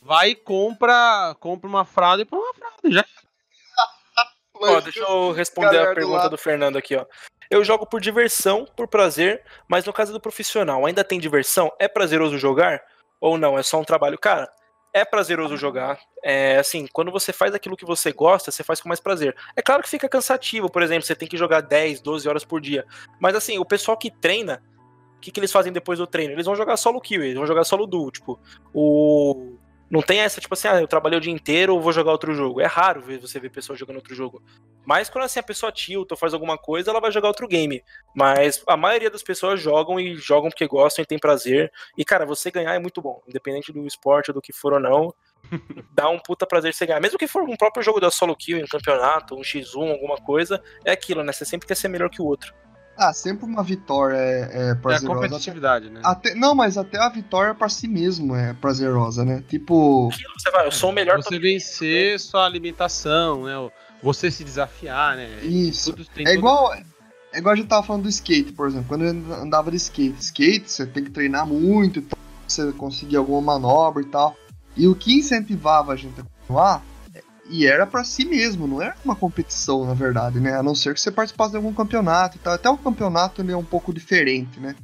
vai 0.00 0.28
e 0.30 0.34
compra, 0.34 1.36
compra 1.38 1.68
uma 1.68 1.84
fralda 1.84 2.22
e 2.22 2.24
põe 2.24 2.38
uma 2.38 2.54
fralda. 2.54 2.90
Já. 2.90 3.04
Ó, 4.56 4.80
deixa 4.80 5.00
eu 5.00 5.32
responder 5.32 5.78
a 5.78 5.94
pergunta 5.94 6.28
do 6.28 6.38
Fernando 6.38 6.76
aqui, 6.76 6.96
ó. 6.96 7.04
Eu 7.50 7.62
jogo 7.64 7.84
por 7.84 8.00
diversão, 8.00 8.66
por 8.76 8.88
prazer, 8.88 9.42
mas 9.68 9.84
no 9.84 9.92
caso 9.92 10.12
do 10.12 10.20
profissional, 10.20 10.86
ainda 10.86 11.04
tem 11.04 11.18
diversão? 11.20 11.70
É 11.78 11.86
prazeroso 11.86 12.38
jogar? 12.38 12.80
Ou 13.20 13.36
não? 13.36 13.58
É 13.58 13.62
só 13.62 13.78
um 13.78 13.84
trabalho? 13.84 14.18
Cara, 14.18 14.50
é 14.94 15.04
prazeroso 15.04 15.56
jogar. 15.56 15.98
É 16.22 16.56
assim, 16.56 16.86
quando 16.92 17.10
você 17.10 17.32
faz 17.32 17.52
aquilo 17.52 17.76
que 17.76 17.84
você 17.84 18.12
gosta, 18.12 18.52
você 18.52 18.62
faz 18.62 18.80
com 18.80 18.88
mais 18.88 19.00
prazer. 19.00 19.36
É 19.56 19.60
claro 19.60 19.82
que 19.82 19.88
fica 19.88 20.08
cansativo, 20.08 20.70
por 20.70 20.82
exemplo, 20.82 21.04
você 21.04 21.16
tem 21.16 21.28
que 21.28 21.36
jogar 21.36 21.60
10, 21.60 22.00
12 22.00 22.28
horas 22.28 22.44
por 22.44 22.60
dia. 22.60 22.86
Mas 23.20 23.34
assim, 23.34 23.58
o 23.58 23.64
pessoal 23.64 23.98
que 23.98 24.10
treina, 24.10 24.62
o 25.16 25.20
que, 25.20 25.32
que 25.32 25.40
eles 25.40 25.50
fazem 25.50 25.72
depois 25.72 25.98
do 25.98 26.06
treino? 26.06 26.32
Eles 26.32 26.46
vão 26.46 26.54
jogar 26.54 26.76
solo 26.76 27.00
kill, 27.00 27.24
eles 27.24 27.34
vão 27.34 27.46
jogar 27.46 27.64
solo 27.64 27.86
duo, 27.86 28.10
tipo, 28.12 28.38
o 28.72 29.56
não 29.90 30.00
tem 30.00 30.20
essa, 30.20 30.40
tipo 30.40 30.54
assim, 30.54 30.68
ah, 30.68 30.80
eu 30.80 30.88
trabalhei 30.88 31.18
o 31.18 31.20
dia 31.20 31.32
inteiro, 31.32 31.78
vou 31.80 31.92
jogar 31.92 32.12
outro 32.12 32.34
jogo. 32.34 32.60
É 32.60 32.66
raro 32.66 33.00
ver 33.00 33.18
você 33.18 33.38
ver 33.38 33.50
pessoa 33.50 33.76
jogando 33.76 33.96
outro 33.96 34.14
jogo. 34.14 34.42
Mas 34.84 35.08
quando 35.08 35.24
assim 35.24 35.40
a 35.40 35.42
pessoa 35.42 35.70
tilta 35.70 36.14
ou 36.14 36.18
faz 36.18 36.34
alguma 36.34 36.58
coisa, 36.58 36.90
ela 36.90 37.00
vai 37.00 37.12
jogar 37.12 37.28
outro 37.28 37.46
game. 37.46 37.82
Mas 38.14 38.62
a 38.66 38.76
maioria 38.76 39.10
das 39.10 39.22
pessoas 39.22 39.60
jogam 39.60 40.00
e 40.00 40.14
jogam 40.16 40.50
porque 40.50 40.66
gostam 40.66 41.02
e 41.02 41.06
tem 41.06 41.18
prazer. 41.18 41.70
E, 41.96 42.04
cara, 42.04 42.26
você 42.26 42.50
ganhar 42.50 42.74
é 42.74 42.78
muito 42.78 43.00
bom. 43.00 43.22
Independente 43.28 43.72
do 43.72 43.86
esporte 43.86 44.30
ou 44.30 44.34
do 44.34 44.42
que 44.42 44.52
for 44.52 44.72
ou 44.72 44.80
não. 44.80 45.14
dá 45.92 46.08
um 46.08 46.18
puta 46.18 46.46
prazer 46.46 46.72
você 46.72 46.86
ganhar. 46.86 47.00
Mesmo 47.00 47.18
que 47.18 47.26
for 47.26 47.42
um 47.42 47.56
próprio 47.56 47.82
jogo 47.82 48.00
da 48.00 48.10
solo 48.10 48.34
kill 48.34 48.58
em 48.58 48.64
um 48.64 48.68
campeonato, 48.68 49.34
um 49.34 49.42
X1, 49.42 49.90
alguma 49.90 50.16
coisa, 50.16 50.62
é 50.84 50.92
aquilo, 50.92 51.22
né? 51.22 51.32
Você 51.32 51.44
sempre 51.44 51.68
quer 51.68 51.76
ser 51.76 51.88
melhor 51.88 52.08
que 52.08 52.22
o 52.22 52.24
outro. 52.24 52.54
Ah, 52.96 53.12
sempre 53.12 53.44
uma 53.44 53.62
vitória 53.62 54.16
é, 54.16 54.40
é 54.52 54.68
É 54.68 54.70
a 54.70 54.76
prazerosa. 54.76 55.20
competitividade, 55.20 55.90
né? 55.90 56.00
Até- 56.04 56.34
não, 56.34 56.54
mas 56.54 56.78
até 56.78 56.98
a 56.98 57.08
vitória 57.08 57.54
pra 57.54 57.68
si 57.68 57.88
mesmo 57.88 58.34
é 58.36 58.52
prazerosa, 58.54 59.24
né? 59.24 59.42
Tipo, 59.48 60.08
Aquilo, 60.12 60.32
você 60.38 60.50
vai, 60.50 60.66
eu 60.66 60.70
sou 60.72 60.90
o 60.90 60.92
melhor 60.92 61.16
Você 61.22 61.38
vencer 61.38 62.20
sua 62.20 62.48
limitação, 62.48 63.44
né? 63.44 63.70
Você 64.02 64.30
se 64.30 64.44
desafiar, 64.44 65.16
né? 65.16 65.40
isso. 65.42 65.92
Tudo 65.92 66.02
É 66.16 66.24
tudo- 66.24 66.30
igual, 66.30 66.74
é 66.74 66.82
igual 67.38 67.52
a 67.52 67.56
gente 67.56 67.68
tava 67.68 67.82
falando 67.86 68.02
do 68.04 68.08
skate, 68.08 68.52
por 68.52 68.68
exemplo. 68.68 68.86
Quando 68.88 69.04
eu 69.04 69.34
andava 69.34 69.70
de 69.70 69.76
skate, 69.78 70.20
skate 70.20 70.70
você 70.70 70.86
tem 70.86 71.02
que 71.04 71.10
treinar 71.10 71.46
muito, 71.46 71.98
e 71.98 72.02
tal, 72.02 72.18
pra 72.18 72.48
você 72.48 72.72
conseguir 72.72 73.16
alguma 73.16 73.40
manobra 73.40 74.02
e 74.02 74.06
tal. 74.06 74.36
E 74.76 74.86
o 74.86 74.94
que 74.94 75.14
incentivava 75.18 75.92
a 75.92 75.96
gente 75.96 76.20
a 76.20 76.24
continuar, 76.24 76.82
e 77.50 77.66
era 77.66 77.86
pra 77.86 78.04
si 78.04 78.24
mesmo, 78.24 78.66
não 78.66 78.80
era 78.80 78.94
uma 79.04 79.14
competição, 79.14 79.84
na 79.84 79.94
verdade, 79.94 80.40
né? 80.40 80.54
A 80.56 80.62
não 80.62 80.74
ser 80.74 80.94
que 80.94 81.00
você 81.00 81.10
participasse 81.10 81.50
de 81.50 81.56
algum 81.56 81.72
campeonato 81.74 82.36
e 82.36 82.40
tal. 82.40 82.54
Até 82.54 82.68
o 82.70 82.76
campeonato 82.78 83.42
ele 83.42 83.52
é 83.52 83.56
um 83.56 83.64
pouco 83.64 83.92
diferente, 83.92 84.58
né? 84.60 84.74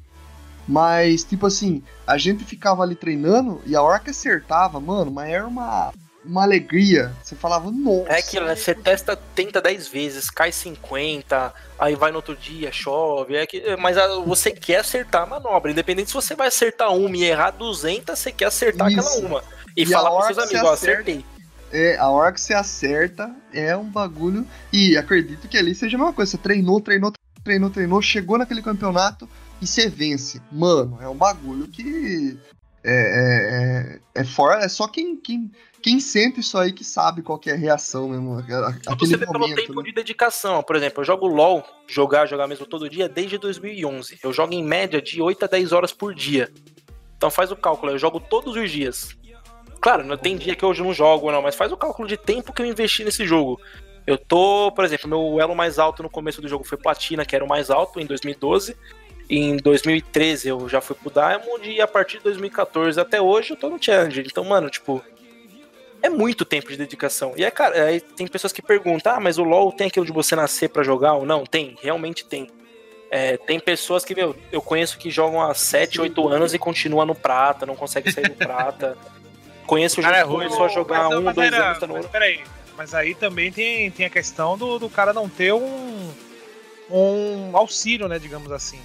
Mas, 0.69 1.24
tipo 1.24 1.47
assim, 1.47 1.82
a 2.07 2.16
gente 2.19 2.45
ficava 2.45 2.82
ali 2.82 2.95
treinando 2.95 3.61
e 3.66 3.74
a 3.74 3.82
hora 3.82 3.99
que 3.99 4.11
acertava, 4.11 4.78
mano, 4.78 5.11
mas 5.11 5.31
era 5.31 5.47
uma, 5.47 5.93
uma 6.24 6.43
alegria. 6.43 7.12
Você 7.23 7.35
falava, 7.35 7.70
nossa. 7.70 8.09
É 8.12 8.19
aquilo, 8.19 8.47
né? 8.47 8.55
Você 8.55 8.74
testa, 8.74 9.16
tenta 9.35 9.61
10 9.61 9.89
vezes, 9.89 10.31
cai 10.31 10.53
50, 10.53 11.53
aí 11.78 11.97
vai 11.97 12.11
no 12.11 12.16
outro 12.19 12.37
dia, 12.37 12.70
chove, 12.70 13.35
é 13.37 13.47
que, 13.47 13.74
mas 13.77 13.97
você 14.27 14.51
quer 14.53 14.81
acertar 14.81 15.23
a 15.23 15.27
manobra. 15.27 15.73
Independente 15.73 16.09
se 16.09 16.15
você 16.15 16.37
vai 16.37 16.49
acertar 16.49 16.95
uma 16.95 17.16
e 17.16 17.24
errar 17.24 17.51
200, 17.53 18.16
você 18.16 18.31
quer 18.31 18.45
acertar 18.47 18.89
Isso. 18.91 19.01
aquela 19.01 19.27
uma. 19.27 19.43
E, 19.77 19.82
E 19.82 19.87
falar 19.87 20.11
pros 20.11 20.27
seus 20.27 20.39
que 20.49 20.55
amigos, 20.55 20.70
acerta- 20.70 21.01
acertei. 21.01 21.24
É, 21.73 21.97
a 21.97 22.09
hora 22.09 22.33
que 22.33 22.41
você 22.41 22.55
acerta 22.55 23.35
é 23.53 23.77
um 23.77 23.89
bagulho. 23.89 24.47
E 24.73 24.97
acredito 24.97 25.49
que 25.49 25.57
ali 25.57 25.75
seja 25.75 25.97
a 25.97 26.01
mesma 26.01 26.13
coisa. 26.13 26.31
Você 26.31 26.39
treinou, 26.39 26.81
treinou, 26.81 27.13
treinou, 27.45 27.71
treinou, 27.71 28.03
chegou 28.03 28.39
naquele 28.39 28.63
campeonato 28.63 29.29
e 29.61 29.67
você 29.67 29.89
vence. 29.89 30.41
Mano, 30.51 30.99
é 31.01 31.09
um 31.09 31.17
bagulho 31.17 31.69
que. 31.69 32.39
É, 32.83 33.99
é, 34.15 34.21
é, 34.21 34.21
é 34.23 34.25
fora. 34.25 34.65
É 34.65 34.69
só 34.69 34.89
quem 34.89 35.15
quem, 35.17 35.51
quem 35.83 36.01
sente 36.01 36.41
isso 36.41 36.57
aí 36.59 36.73
que 36.73 36.83
sabe 36.83 37.23
qual 37.23 37.39
que 37.39 37.51
é 37.51 37.53
a 37.53 37.57
reação 37.57 38.09
mesmo. 38.09 38.39
a- 38.39 38.95
você 38.99 39.17
vê 39.17 39.27
pelo 39.27 39.55
tempo 39.55 39.75
né? 39.77 39.83
de 39.85 39.93
dedicação. 39.93 40.63
Por 40.63 40.77
exemplo, 40.77 41.01
eu 41.01 41.05
jogo 41.05 41.27
LOL, 41.27 41.65
jogar, 41.87 42.27
jogar 42.27 42.47
mesmo 42.49 42.67
todo 42.67 42.89
dia, 42.89 43.09
desde 43.09 43.39
2011. 43.39 44.19
Eu 44.23 44.33
jogo 44.33 44.55
em 44.55 44.65
média 44.65 45.01
de 45.01 45.21
8 45.21 45.45
a 45.45 45.49
10 45.49 45.73
horas 45.73 45.93
por 45.93 46.15
dia. 46.15 46.51
Então 47.17 47.31
faz 47.31 47.53
o 47.53 47.57
cálculo, 47.57 47.93
eu 47.93 47.99
jogo 47.99 48.19
todos 48.19 48.57
os 48.57 48.71
dias. 48.71 49.15
Claro, 49.81 50.05
não 50.05 50.16
tem 50.16 50.36
dia 50.36 50.55
que 50.55 50.65
hoje 50.65 50.82
não 50.82 50.93
jogo, 50.93 51.32
não, 51.32 51.40
mas 51.40 51.55
faz 51.55 51.73
o 51.73 51.77
cálculo 51.77 52.07
de 52.07 52.16
tempo 52.16 52.52
que 52.52 52.61
eu 52.61 52.66
investi 52.66 53.02
nesse 53.02 53.24
jogo. 53.24 53.61
Eu 54.07 54.19
tô, 54.19 54.73
por 54.73 54.85
exemplo, 54.85 55.09
meu 55.09 55.40
elo 55.40 55.55
mais 55.55 55.78
alto 55.78 56.02
no 56.02 56.11
começo 56.11 56.43
do 56.43 56.48
jogo 56.48 56.65
foi 56.65 56.77
Platina, 56.77 57.24
que 57.24 57.35
era 57.35 57.44
o 57.44 57.48
mais 57.48 57.70
alto 57.70 58.01
em 58.01 58.07
2012. 58.07 58.77
Em 59.28 59.57
2013 59.57 60.48
eu 60.48 60.69
já 60.69 60.81
fui 60.81 60.97
pro 60.97 61.11
Diamond 61.11 61.70
e 61.70 61.81
a 61.81 61.86
partir 61.86 62.19
de 62.19 62.24
2014 62.24 63.01
até 63.01 63.20
hoje 63.20 63.52
eu 63.52 63.57
tô 63.57 63.70
no 63.70 63.82
Challenger. 63.82 64.27
Então, 64.27 64.44
mano, 64.44 64.69
tipo, 64.69 65.02
é 66.02 66.11
muito 66.11 66.44
tempo 66.44 66.70
de 66.70 66.77
dedicação. 66.77 67.32
E 67.36 67.44
é, 67.44 67.51
cara, 67.51 67.85
aí 67.85 68.01
tem 68.01 68.27
pessoas 68.27 68.52
que 68.52 68.61
perguntam: 68.61 69.15
ah, 69.15 69.20
mas 69.20 69.39
o 69.39 69.44
LoL 69.44 69.73
tem 69.73 69.86
aquilo 69.86 70.05
de 70.05 70.12
você 70.12 70.35
nascer 70.35 70.69
pra 70.69 70.82
jogar 70.82 71.15
ou 71.15 71.24
não? 71.24 71.44
Tem, 71.44 71.77
realmente 71.81 72.24
tem. 72.24 72.48
É, 73.11 73.36
tem 73.36 73.59
pessoas 73.59 74.05
que, 74.05 74.15
meu, 74.15 74.36
eu 74.52 74.62
conheço 74.62 74.98
que 74.98 75.11
jogam 75.11 75.43
há 75.43 75.52
7, 75.52 76.01
8 76.01 76.28
anos 76.28 76.55
e 76.55 76.59
continua 76.59 77.05
no 77.05 77.15
prata, 77.15 77.66
não 77.66 77.74
consegue 77.74 78.11
sair 78.12 78.28
do 78.28 78.36
prata. 78.36 78.97
Conheço 79.71 80.01
O 80.01 80.03
gente 80.03 80.13
é 80.13 80.23
ruim, 80.23 80.47
começou 80.47 80.65
a 80.65 80.69
jogar 80.69 81.09
um, 81.11 81.23
mas 81.23 81.33
dois 81.33 81.53
anos, 81.53 81.79
tá 81.79 81.87
no 81.87 81.95
mas 81.95 82.07
peraí, 82.07 82.43
mas 82.77 82.93
aí 82.93 83.15
também 83.15 83.53
tem, 83.53 83.89
tem 83.93 84.05
a 84.05 84.11
questão 84.11 84.59
do, 84.59 84.81
do 84.81 84.91
cara 84.91 85.13
não 85.13 85.29
ter 85.29 85.53
um, 85.53 86.13
um 86.91 87.57
auxílio, 87.57 88.09
né, 88.09 88.19
digamos 88.19 88.51
assim. 88.51 88.81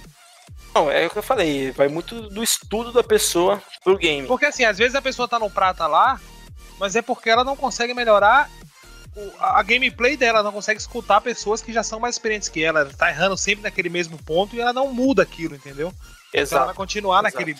Não, 0.72 0.88
é 0.88 1.06
o 1.06 1.10
que 1.10 1.18
eu 1.18 1.24
falei, 1.24 1.72
vai 1.72 1.88
muito 1.88 2.30
do 2.30 2.40
estudo 2.40 2.92
da 2.92 3.02
pessoa 3.02 3.60
pro 3.82 3.98
game. 3.98 4.28
Porque 4.28 4.46
assim, 4.46 4.64
às 4.64 4.78
vezes 4.78 4.94
a 4.94 5.02
pessoa 5.02 5.26
tá 5.26 5.40
no 5.40 5.50
prata 5.50 5.88
lá, 5.88 6.20
mas 6.78 6.94
é 6.94 7.02
porque 7.02 7.30
ela 7.30 7.42
não 7.42 7.56
consegue 7.56 7.92
melhorar 7.92 8.48
a, 9.40 9.60
gameplay 9.64 10.16
dela, 10.16 10.40
não 10.40 10.52
consegue 10.52 10.78
escutar 10.78 11.20
pessoas 11.20 11.60
que 11.60 11.72
já 11.72 11.82
são 11.82 11.98
mais 11.98 12.14
experientes 12.14 12.48
que 12.48 12.62
ela. 12.62 12.82
Ela 12.82 12.92
tá 12.92 13.10
errando 13.10 13.36
sempre 13.36 13.64
naquele 13.64 13.88
mesmo 13.88 14.22
ponto 14.22 14.54
e 14.54 14.60
ela 14.60 14.72
não 14.72 14.94
muda 14.94 15.24
aquilo, 15.24 15.56
entendeu? 15.56 15.88
Então 15.88 16.32
ela 16.32 16.42
Exato. 16.42 16.66
vai 16.66 16.74
continuar 16.76 17.24
Exato. 17.24 17.38
naquele, 17.38 17.58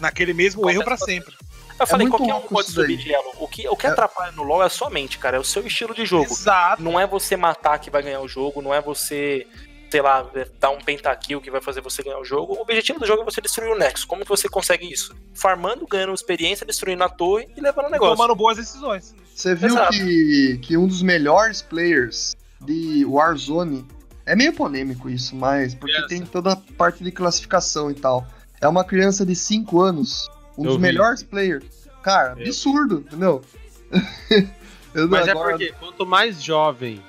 naquele 0.00 0.32
mesmo 0.32 0.62
Acontece 0.62 0.76
erro 0.76 0.84
pra 0.84 0.96
bastante. 0.96 1.12
sempre. 1.12 1.49
Eu 1.80 1.86
falei, 1.86 2.06
muito 2.06 2.18
qualquer 2.24 2.34
um 2.34 2.48
pode 2.48 2.70
subir 2.70 2.96
de 2.98 3.12
elo. 3.12 3.32
O 3.38 3.48
que, 3.48 3.66
o 3.68 3.74
que 3.76 3.86
É- 3.86 3.90
atrapalha 3.90 4.32
no 4.32 4.42
LoL 4.42 4.62
é 4.62 4.66
a 4.66 4.70
sua 4.70 4.90
mente, 4.90 5.18
cara. 5.18 5.36
É 5.36 5.40
o 5.40 5.44
seu 5.44 5.66
estilo 5.66 5.94
de 5.94 6.04
jogo. 6.04 6.24
Exato. 6.30 6.82
Não 6.82 6.98
é 7.00 7.06
você 7.06 7.36
matar 7.36 7.78
que 7.78 7.90
vai 7.90 8.02
ganhar 8.02 8.20
o 8.20 8.28
jogo, 8.28 8.60
não 8.60 8.72
é 8.74 8.80
você, 8.80 9.46
sei 9.90 10.02
lá, 10.02 10.24
dar 10.60 10.70
um 10.70 10.78
pentakill 10.78 11.40
que 11.40 11.50
vai 11.50 11.60
fazer 11.60 11.80
você 11.80 12.02
ganhar 12.02 12.18
o 12.18 12.24
jogo. 12.24 12.54
O 12.54 12.60
objetivo 12.60 12.98
do 13.00 13.06
jogo 13.06 13.22
é 13.22 13.24
você 13.24 13.40
destruir 13.40 13.72
o 13.72 13.78
Nexus. 13.78 14.04
Como 14.04 14.22
que 14.22 14.28
você 14.28 14.48
consegue 14.48 14.92
isso? 14.92 15.14
Farmando, 15.34 15.86
ganhando 15.86 16.12
experiência, 16.12 16.66
destruindo 16.66 17.02
a 17.02 17.08
torre 17.08 17.48
e 17.56 17.60
levando 17.60 17.86
o 17.86 17.90
negócio. 17.90 18.16
Tomando 18.16 18.36
boas 18.36 18.56
decisões. 18.58 19.14
Você 19.34 19.54
viu 19.54 19.68
Exato. 19.70 19.90
que, 19.92 20.58
que 20.62 20.76
um 20.76 20.86
dos 20.86 21.02
melhores 21.02 21.62
players 21.62 22.36
de 22.60 23.06
Warzone 23.06 23.86
é 24.26 24.36
meio 24.36 24.52
polêmico 24.52 25.08
isso, 25.08 25.34
mas 25.34 25.74
porque 25.74 25.92
Criança. 25.94 26.08
tem 26.08 26.22
toda 26.26 26.52
a 26.52 26.56
parte 26.76 27.02
de 27.02 27.10
classificação 27.10 27.90
e 27.90 27.94
tal. 27.94 28.26
É 28.60 28.68
uma 28.68 28.84
criança 28.84 29.24
de 29.24 29.34
5 29.34 29.80
anos, 29.80 30.28
um 30.60 30.64
Eu 30.64 30.70
dos 30.72 30.76
vi. 30.76 30.82
melhores 30.82 31.22
players. 31.22 31.64
Cara, 32.02 32.34
Eu- 32.38 32.46
absurdo, 32.46 33.04
entendeu? 33.06 33.42
Eu 34.94 35.08
Mas 35.08 35.26
é 35.28 35.30
agora- 35.30 35.50
porque 35.50 35.72
quanto 35.78 36.04
mais 36.06 36.42
jovem, 36.42 37.00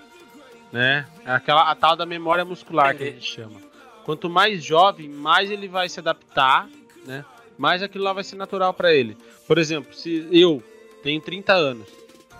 né? 0.71 1.05
é 1.25 1.31
Aquela 1.31 1.69
a 1.69 1.75
tal 1.75 1.95
da 1.95 2.05
memória 2.05 2.45
muscular 2.45 2.95
que 2.95 3.03
a 3.03 3.07
gente 3.07 3.25
chama. 3.25 3.59
Quanto 4.05 4.29
mais 4.29 4.63
jovem, 4.63 5.09
mais 5.09 5.49
ele 5.51 5.67
vai 5.67 5.89
se 5.89 5.99
adaptar, 5.99 6.67
né? 7.05 7.25
Mais 7.57 7.81
aquilo 7.83 8.03
lá 8.03 8.13
vai 8.13 8.23
ser 8.23 8.35
natural 8.35 8.73
pra 8.73 8.93
ele. 8.93 9.17
Por 9.47 9.57
exemplo, 9.57 9.93
se 9.93 10.27
eu 10.31 10.63
tenho 11.03 11.19
30 11.21 11.53
anos, 11.53 11.87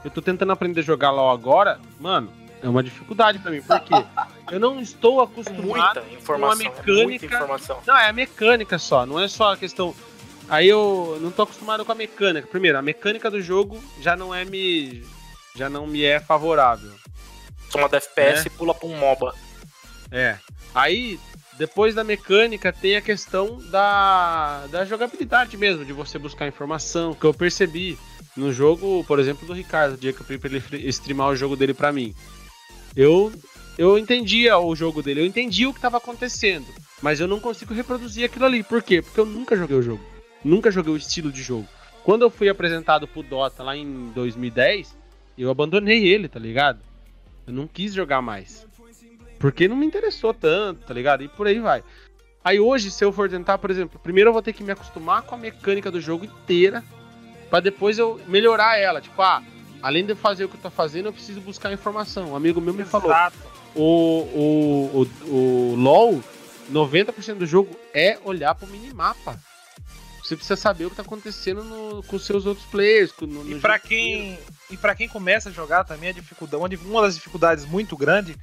eu 0.04 0.10
tô 0.12 0.22
tentando 0.22 0.52
aprender 0.52 0.80
a 0.82 0.84
jogar 0.84 1.12
LoL 1.12 1.32
agora, 1.32 1.80
mano, 2.00 2.32
é 2.62 2.70
uma 2.70 2.82
dificuldade 2.84 3.40
pra 3.40 3.52
mim, 3.52 3.62
porque 3.62 3.94
eu 4.52 4.60
não 4.60 4.80
estou 4.80 5.22
É 5.22 5.24
acostumado 5.24 5.64
muita 5.68 6.04
informação. 6.12 6.38
uma 6.48 6.54
é 6.54 6.56
muita 6.56 6.82
mecânica- 6.84 7.26
informação. 7.26 7.80
não, 7.86 7.98
é 7.98 8.10
a 8.10 8.14
mecânica 8.14 8.80
só, 8.80 9.06
não 9.06 9.20
é 9.20 9.28
só 9.28 9.54
a 9.54 9.58
questão. 9.58 9.94
Aí 10.52 10.68
eu 10.68 11.18
não 11.22 11.32
tô 11.32 11.44
acostumado 11.44 11.86
com 11.86 11.94
a 11.94 11.96
mecânica. 11.96 12.46
Primeiro, 12.46 12.78
a 12.78 12.82
mecânica 12.82 13.32
do 13.32 13.42
jogo 13.42 13.82
já 14.02 14.18
não 14.18 14.36
é 14.36 14.44
me. 14.44 15.02
já 15.56 15.70
não 15.70 15.88
me 15.88 16.04
é 16.04 16.20
favorável. 16.20 16.92
Toma 17.72 17.88
da 17.88 17.96
FPS 17.96 18.48
e 18.48 18.50
pula 18.50 18.76
pra 18.76 18.86
um 18.86 18.98
MOBA. 18.98 19.34
É. 20.12 20.38
Aí, 20.76 21.18
depois 21.58 21.96
da 21.96 22.04
mecânica, 22.04 22.74
tem 22.74 22.98
a 22.98 23.02
questão 23.02 23.60
da, 23.70 24.68
da 24.68 24.84
jogabilidade 24.84 25.56
mesmo, 25.56 25.86
de 25.86 25.94
você 25.94 26.20
buscar 26.20 26.50
informação, 26.50 27.14
que 27.14 27.24
eu 27.24 27.34
percebi 27.34 27.98
no 28.36 28.52
jogo, 28.52 29.06
por 29.06 29.20
exemplo, 29.20 29.48
do 29.48 29.54
Ricardo, 29.54 29.94
o 29.94 29.98
dia 29.98 30.12
que 30.12 30.20
eu 30.20 30.26
pedi 30.26 30.38
pra 30.38 30.78
ele 30.78 30.90
streamar 30.90 31.30
o 31.30 31.36
jogo 31.36 31.56
dele 31.56 31.74
pra 31.74 31.94
mim. 31.94 32.14
Eu, 32.94 33.32
eu 33.78 33.98
entendia 33.98 34.58
o 34.58 34.76
jogo 34.76 35.02
dele, 35.02 35.22
eu 35.22 35.26
entendi 35.26 35.66
o 35.66 35.74
que 35.74 35.80
tava 35.80 35.96
acontecendo, 35.96 36.68
mas 37.02 37.22
eu 37.22 37.28
não 37.28 37.40
consigo 37.40 37.74
reproduzir 37.74 38.26
aquilo 38.26 38.44
ali. 38.44 38.62
Por 38.64 38.84
quê? 38.84 39.02
Porque 39.02 39.20
eu 39.22 39.26
nunca 39.26 39.56
joguei 39.56 39.78
o 39.78 39.82
jogo. 39.82 40.11
Nunca 40.44 40.72
joguei 40.72 40.94
o 40.94 40.98
estilo 40.98 41.32
de 41.32 41.42
jogo. 41.42 41.68
Quando 42.04 42.24
eu 42.24 42.30
fui 42.30 42.50
apresentado 42.50 43.08
pro 43.08 43.22
Dota 43.22 43.62
lá 43.62 43.76
em 43.76 44.12
2010, 44.16 44.98
eu 45.38 45.50
abandonei 45.50 46.08
ele, 46.08 46.28
tá 46.28 46.40
ligado? 46.40 46.80
Eu 47.46 47.54
não 47.54 47.68
quis 47.68 47.94
jogar 47.94 48.22
mais. 48.22 48.66
Porque 49.40 49.68
não 49.68 49.76
me 49.76 49.86
interessou 49.86 50.34
tanto, 50.34 50.86
tá 50.86 50.94
ligado? 50.94 51.24
E 51.24 51.28
por 51.28 51.48
aí 51.48 51.60
vai. 51.60 51.84
Aí 52.44 52.60
hoje, 52.60 52.90
se 52.90 53.04
eu 53.04 53.12
for 53.12 53.30
tentar, 53.30 53.58
por 53.58 53.70
exemplo, 53.70 54.00
primeiro 54.00 54.30
eu 54.30 54.34
vou 54.34 54.42
ter 54.42 54.54
que 54.54 54.64
me 54.64 54.72
acostumar 54.72 55.22
com 55.24 55.36
a 55.36 55.38
mecânica 55.38 55.92
do 55.92 56.02
jogo 56.02 56.26
inteira, 56.26 56.84
pra 57.50 57.60
depois 57.60 58.00
eu 58.00 58.20
melhorar 58.28 58.78
ela. 58.78 59.00
Tipo, 59.00 59.22
ah, 59.22 59.44
além 59.82 60.06
de 60.06 60.14
eu 60.14 60.16
fazer 60.16 60.46
o 60.46 60.50
que 60.50 60.56
eu 60.56 60.62
tô 60.62 60.70
fazendo, 60.72 61.08
eu 61.08 61.14
preciso 61.14 61.42
buscar 61.42 61.72
informação. 61.72 62.32
Um 62.32 62.36
amigo 62.36 62.60
meu 62.60 62.74
me 62.74 62.84
falou, 62.84 63.12
Exato. 63.12 63.38
o, 63.76 63.82
o, 63.84 65.08
o, 65.28 65.32
o 65.32 65.76
LoL, 65.76 66.24
90% 66.72 67.36
do 67.36 67.46
jogo 67.46 67.76
é 67.94 68.18
olhar 68.24 68.56
pro 68.56 68.68
minimapa. 68.68 69.40
Você 70.32 70.38
precisa 70.38 70.56
saber 70.56 70.86
o 70.86 70.90
que 70.90 70.96
tá 70.96 71.02
acontecendo 71.02 71.62
no- 71.62 72.02
com 72.04 72.16
os 72.16 72.26
seus 72.26 72.46
outros 72.46 72.66
players. 72.68 73.12
No, 73.20 73.28
no 73.28 73.52
E 73.58 73.60
pra 73.60 73.76
jogo 73.76 73.90
quem 73.90 74.40
e 74.70 74.78
para 74.78 74.96
quem 74.96 75.10
começa 75.10 75.50
a 75.50 75.52
jogar 75.52 75.84
também 75.84 76.10
a 76.10 76.14
dificuldade, 76.14 76.78
uma 76.86 77.02
das 77.02 77.16
dificuldades 77.16 77.66
muito 77.66 77.98
grande 77.98 78.34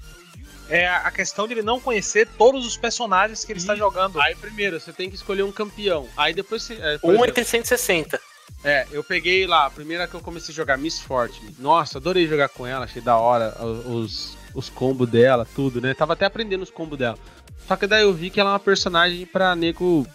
é 0.68 0.86
a 0.86 1.10
questão 1.10 1.46
de 1.48 1.54
ele 1.54 1.62
não 1.62 1.80
conhecer 1.80 2.28
todos 2.36 2.66
os 2.66 2.76
personagens 2.76 3.42
que 3.42 3.52
ele 3.52 3.58
está 3.58 3.74
jogando. 3.74 4.20
Aí 4.20 4.34
primeiro 4.34 4.78
você 4.78 4.92
tem 4.92 5.08
que 5.08 5.16
escolher 5.16 5.44
um 5.44 5.50
campeão. 5.52 6.06
Aí 6.14 6.34
depois 6.34 6.62
você. 6.62 6.74
é, 6.74 6.98
Um 7.02 7.08
exemplo, 7.12 7.24
entre 7.30 7.44
160. 7.44 8.20
É, 8.62 8.86
eu 8.92 9.02
peguei 9.02 9.46
lá, 9.46 9.64
a 9.64 9.70
primeira 9.70 10.06
que 10.06 10.12
eu 10.14 10.20
comecei 10.20 10.52
a 10.52 10.56
jogar, 10.56 10.76
Miss 10.76 11.00
Fortune. 11.00 11.56
Nossa, 11.58 11.96
adorei 11.96 12.26
jogar 12.28 12.50
com 12.50 12.66
ela, 12.66 12.84
achei 12.84 13.00
da 13.00 13.16
hora 13.16 13.56
os, 13.64 14.36
os 14.52 14.68
combos 14.68 15.08
dela, 15.08 15.46
tudo, 15.54 15.80
né? 15.80 15.94
Tava 15.94 16.12
até 16.12 16.26
aprendendo 16.26 16.62
os 16.64 16.70
combos 16.70 16.98
dela. 16.98 17.16
Só 17.66 17.76
que 17.76 17.86
daí 17.86 18.02
eu 18.02 18.12
vi 18.12 18.28
que 18.28 18.38
ela 18.40 18.50
é 18.50 18.52
uma 18.52 18.60
personagem 18.60 19.24
pra 19.24 19.56
nego 19.56 20.06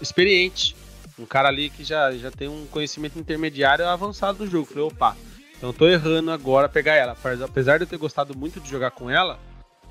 experiente. 0.00 0.76
Um 1.18 1.24
cara 1.26 1.48
ali 1.48 1.70
que 1.70 1.82
já, 1.82 2.12
já 2.12 2.30
tem 2.30 2.48
um 2.48 2.66
conhecimento 2.66 3.18
intermediário 3.18 3.86
avançado 3.88 4.38
do 4.38 4.46
jogo. 4.50 4.66
Falei, 4.66 4.84
opa, 4.84 5.16
então 5.56 5.72
tô 5.72 5.88
errando 5.88 6.30
agora 6.30 6.68
pegar 6.68 6.94
ela. 6.94 7.12
Apesar- 7.12 7.44
Apesar 7.46 7.78
de 7.78 7.84
eu 7.84 7.88
ter 7.88 7.96
gostado 7.96 8.36
muito 8.36 8.60
de 8.60 8.68
jogar 8.68 8.90
com 8.90 9.08
ela, 9.10 9.38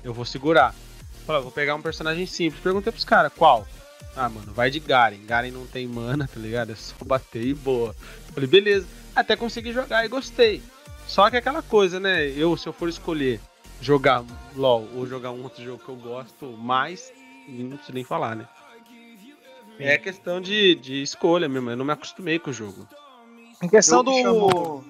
eu 0.04 0.14
vou 0.14 0.24
segurar. 0.24 0.74
Falei, 1.26 1.42
vou 1.42 1.50
pegar 1.50 1.74
um 1.74 1.82
personagem 1.82 2.26
simples. 2.26 2.62
Perguntei 2.62 2.92
pros 2.92 3.04
caras, 3.04 3.32
qual? 3.36 3.66
Ah, 4.14 4.28
mano, 4.28 4.52
vai 4.54 4.70
de 4.70 4.78
Garen. 4.80 5.18
Garen 5.26 5.50
não 5.50 5.66
tem 5.66 5.86
mana, 5.86 6.28
tá 6.32 6.38
ligado? 6.40 6.70
É 6.72 6.74
só 6.76 6.94
bater 7.04 7.42
e 7.42 7.52
boa. 7.54 7.94
Falei, 8.32 8.48
beleza. 8.48 8.86
Até 9.14 9.34
consegui 9.34 9.72
jogar 9.72 10.04
e 10.04 10.08
gostei. 10.08 10.62
Só 11.06 11.28
que 11.28 11.36
é 11.36 11.38
aquela 11.40 11.62
coisa, 11.62 11.98
né? 12.00 12.26
Eu, 12.28 12.56
se 12.56 12.68
eu 12.68 12.72
for 12.72 12.88
escolher 12.88 13.40
jogar 13.80 14.24
LOL 14.54 14.88
ou 14.94 15.06
jogar 15.06 15.32
um 15.32 15.42
outro 15.42 15.62
jogo 15.62 15.82
que 15.84 15.88
eu 15.88 15.96
gosto 15.96 16.46
mais, 16.56 17.12
não 17.48 17.70
preciso 17.76 17.92
nem 17.94 18.04
falar, 18.04 18.34
né? 18.36 18.46
É 19.78 19.98
questão 19.98 20.40
de, 20.40 20.74
de 20.76 21.02
escolha 21.02 21.48
mesmo. 21.48 21.70
Eu 21.70 21.76
não 21.76 21.84
me 21.84 21.92
acostumei 21.92 22.38
com 22.38 22.50
o 22.50 22.52
jogo. 22.52 22.86
Em 23.62 23.68
questão 23.68 24.02
do 24.04 24.12
chamou- 24.12 24.84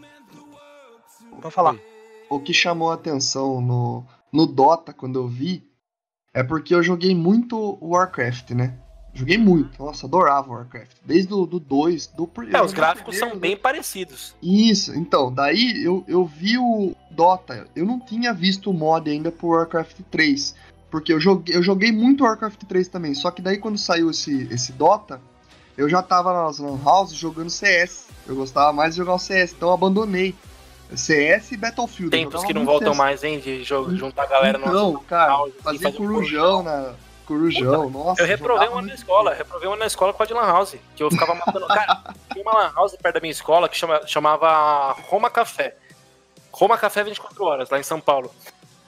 Vou 1.40 1.50
falar. 1.50 1.76
o 2.30 2.40
que 2.40 2.52
chamou 2.52 2.90
a 2.90 2.94
atenção 2.94 3.60
no, 3.60 4.04
no 4.32 4.46
Dota 4.46 4.92
quando 4.92 5.18
eu 5.18 5.28
vi 5.28 5.64
é 6.32 6.42
porque 6.42 6.74
eu 6.74 6.82
joguei 6.82 7.14
muito 7.14 7.78
Warcraft, 7.80 8.50
né? 8.50 8.78
Joguei 9.14 9.38
muito, 9.38 9.82
nossa, 9.82 10.04
adorava 10.06 10.50
Warcraft. 10.52 10.98
Desde 11.02 11.32
o 11.32 11.46
do 11.46 11.58
2, 11.58 12.08
do 12.08 12.26
pr- 12.26 12.54
É, 12.54 12.60
os 12.62 12.74
gráficos 12.74 13.14
primeiro, 13.16 13.26
são 13.26 13.34
né? 13.34 13.40
bem 13.40 13.56
parecidos. 13.56 14.34
Isso, 14.42 14.94
então, 14.94 15.32
daí 15.32 15.82
eu, 15.82 16.04
eu 16.06 16.26
vi 16.26 16.58
o 16.58 16.94
Dota. 17.10 17.66
Eu 17.74 17.86
não 17.86 17.98
tinha 17.98 18.34
visto 18.34 18.70
o 18.70 18.74
mod 18.74 19.08
ainda 19.10 19.32
pro 19.32 19.48
Warcraft 19.48 20.00
3. 20.10 20.54
Porque 20.90 21.12
eu 21.12 21.20
joguei, 21.20 21.56
eu 21.56 21.62
joguei 21.62 21.90
muito 21.92 22.24
Warcraft 22.24 22.62
3 22.68 22.88
também. 22.88 23.14
Só 23.14 23.30
que 23.30 23.42
daí 23.42 23.58
quando 23.58 23.76
saiu 23.78 24.10
esse, 24.10 24.48
esse 24.52 24.72
Dota, 24.72 25.20
eu 25.76 25.88
já 25.88 26.02
tava 26.02 26.32
nas 26.44 26.58
Lan 26.58 26.78
House 26.84 27.12
jogando 27.12 27.50
CS. 27.50 28.06
Eu 28.26 28.34
gostava 28.36 28.72
mais 28.72 28.94
de 28.94 28.98
jogar 28.98 29.14
o 29.14 29.18
CS, 29.18 29.52
então 29.52 29.68
eu 29.68 29.74
abandonei. 29.74 30.34
CS 30.94 31.50
e 31.52 31.56
Battlefield. 31.56 32.10
Tempos 32.16 32.44
que 32.44 32.54
não 32.54 32.64
voltam 32.64 32.88
CS. 32.92 32.96
mais, 32.96 33.24
hein? 33.24 33.40
De 33.40 33.64
jo- 33.64 33.96
juntar 33.96 34.22
a 34.22 34.26
galera 34.26 34.58
no. 34.58 34.72
Não, 34.72 34.98
cara, 35.02 35.32
house, 35.32 35.52
fazer 35.60 35.78
fazer 35.78 35.88
um 35.88 36.06
corujão 36.06 36.62
na. 36.62 36.92
Corujão, 37.26 37.90
nossa. 37.90 38.22
Eu 38.22 38.26
reprovei 38.26 38.68
uma 38.68 38.82
na 38.82 38.94
escola, 38.94 39.32
eu 39.32 39.36
reprovei 39.36 39.66
uma 39.68 39.76
na 39.76 39.86
escola 39.86 40.12
com 40.12 40.22
a 40.22 40.26
de 40.26 40.32
Lan 40.32 40.46
House. 40.46 40.76
Que 40.94 41.02
eu 41.02 41.10
ficava 41.10 41.34
matando. 41.34 41.66
Cara, 41.66 42.14
tinha 42.32 42.40
uma 42.44 42.54
lan 42.56 42.72
house 42.72 42.94
perto 43.02 43.14
da 43.14 43.20
minha 43.20 43.32
escola 43.32 43.68
que 43.68 43.76
chama, 43.76 44.00
chamava 44.06 44.92
Roma 45.08 45.28
Café. 45.28 45.74
Roma 46.52 46.78
Café 46.78 47.02
24 47.02 47.44
horas, 47.44 47.68
lá 47.68 47.80
em 47.80 47.82
São 47.82 48.00
Paulo. 48.00 48.30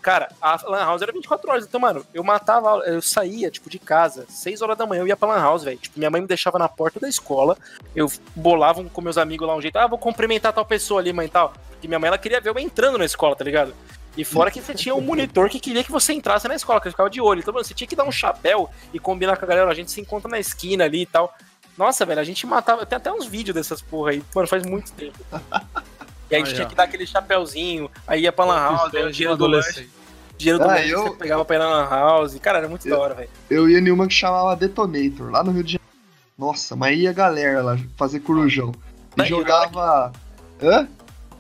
Cara, 0.01 0.29
a 0.41 0.61
Lan 0.65 0.85
House 0.85 1.03
era 1.03 1.13
24 1.13 1.51
horas. 1.51 1.65
Então, 1.67 1.81
mano, 1.81 2.07
eu 2.15 2.23
matava, 2.23 2.79
eu 2.87 3.03
saía, 3.03 3.51
tipo, 3.51 3.69
de 3.69 3.79
casa, 3.79 4.27
6 4.29 4.63
horas 4.63 4.79
da 4.79 4.87
manhã, 4.87 5.03
eu 5.03 5.09
ia 5.09 5.17
pra 5.17 5.29
Lan 5.29 5.41
House, 5.41 5.65
velho. 5.65 5.79
Tipo, 5.79 5.99
minha 5.99 6.11
mãe 6.11 6.21
me 6.21 6.27
deixava 6.27 6.59
na 6.59 6.69
porta 6.69 7.01
da 7.01 7.09
escola, 7.09 7.57
eu 7.95 8.11
bolava 8.35 8.83
com 8.85 9.01
meus 9.01 9.19
amigos 9.19 9.47
lá 9.47 9.57
um 9.57 9.61
jeito, 9.61 9.77
ah, 9.77 9.87
vou 9.87 9.99
cumprimentar 9.99 10.53
tal 10.53 10.65
pessoa 10.65 11.01
ali, 11.01 11.13
mãe 11.13 11.29
tal. 11.29 11.53
Porque 11.71 11.89
minha 11.89 11.99
mãe, 11.99 12.09
ela 12.09 12.19
queria 12.19 12.41
ver 12.41 12.51
eu 12.51 12.59
entrando 12.59 12.99
na 12.99 13.05
escola, 13.05 13.35
tá 13.35 13.45
ligado? 13.45 13.75
E 14.17 14.25
fora 14.25 14.51
que 14.51 14.61
você 14.61 14.75
tinha 14.75 14.95
um 14.95 15.01
monitor 15.01 15.49
que 15.49 15.61
queria 15.61 15.85
que 15.85 15.93
você 15.93 16.13
entrasse 16.13 16.49
na 16.49 16.55
escola, 16.57 16.81
que 16.81 16.91
ficava 16.91 17.09
de 17.09 17.21
olho. 17.21 17.41
Então, 17.41 17.55
mano, 17.55 17.65
você 17.65 17.73
tinha 17.73 17.87
que 17.87 17.95
dar 17.95 18.05
um 18.05 18.11
chapéu 18.11 18.69
e 18.93 18.99
combinar 18.99 19.37
com 19.37 19.45
a 19.45 19.49
galera, 19.49 19.71
a 19.71 19.75
gente 19.75 19.93
se 19.93 20.01
encontra 20.01 20.29
na 20.29 20.41
esquina 20.41 20.85
ali 20.85 21.03
e 21.03 21.07
tal. 21.07 21.33
Nossa, 21.77 22.05
velho, 22.05 22.21
a 22.21 22.25
gente 22.25 22.45
matava. 22.45 22.85
Tem 22.85 22.97
até 22.97 23.13
uns 23.13 23.27
vídeos 23.27 23.55
dessas 23.55 23.81
porra 23.81 24.11
aí, 24.11 24.25
mano, 24.35 24.49
faz 24.49 24.67
muito 24.67 24.91
tempo. 24.93 25.19
E 26.31 26.35
aí 26.35 26.43
a 26.43 26.45
gente 26.45 26.49
Aí, 26.51 26.55
tinha 26.57 26.67
ó. 26.67 26.69
que 26.71 26.75
dar 26.75 26.83
aquele 26.85 27.07
chapéuzinho, 27.07 27.91
aí 28.07 28.23
ia 28.23 28.33
pra 28.33 28.45
Lan 28.45 28.59
House, 28.59 28.95
aí 28.95 29.05
o 29.05 29.11
dinheiro 29.13 29.37
do 29.37 29.47
lanche, 29.47 29.89
dinheiro 30.37 30.59
do 30.59 30.65
Ah, 30.65 30.75
lanche 30.75 30.91
eu- 30.91 31.03
você 31.05 31.11
pegava 31.17 31.45
pra 31.45 31.57
ir 31.57 31.59
na 31.59 31.69
Lan 31.69 31.89
House. 31.89 32.39
Cara, 32.41 32.59
era 32.59 32.69
muito 32.69 32.89
da 32.89 32.99
hora, 32.99 33.15
velho. 33.15 33.31
Eu 33.49 33.69
ia 33.69 33.79
em 33.79 33.91
uma 33.91 34.07
que 34.07 34.15
chamava 34.15 34.55
Detonator, 34.57 35.31
lá 35.31 35.43
no 35.43 35.53
Rio 35.53 35.63
de 35.65 35.73
Janeiro. 35.73 35.89
Nossa, 36.37 36.77
mas 36.77 36.99
ia 36.99 37.11
a 37.11 37.13
galera 37.13 37.63
lá 37.63 37.79
fazer 37.97 38.21
corujão. 38.21 38.73
E 39.17 39.25
jogava. 39.25 40.13
Hã? 40.63 40.89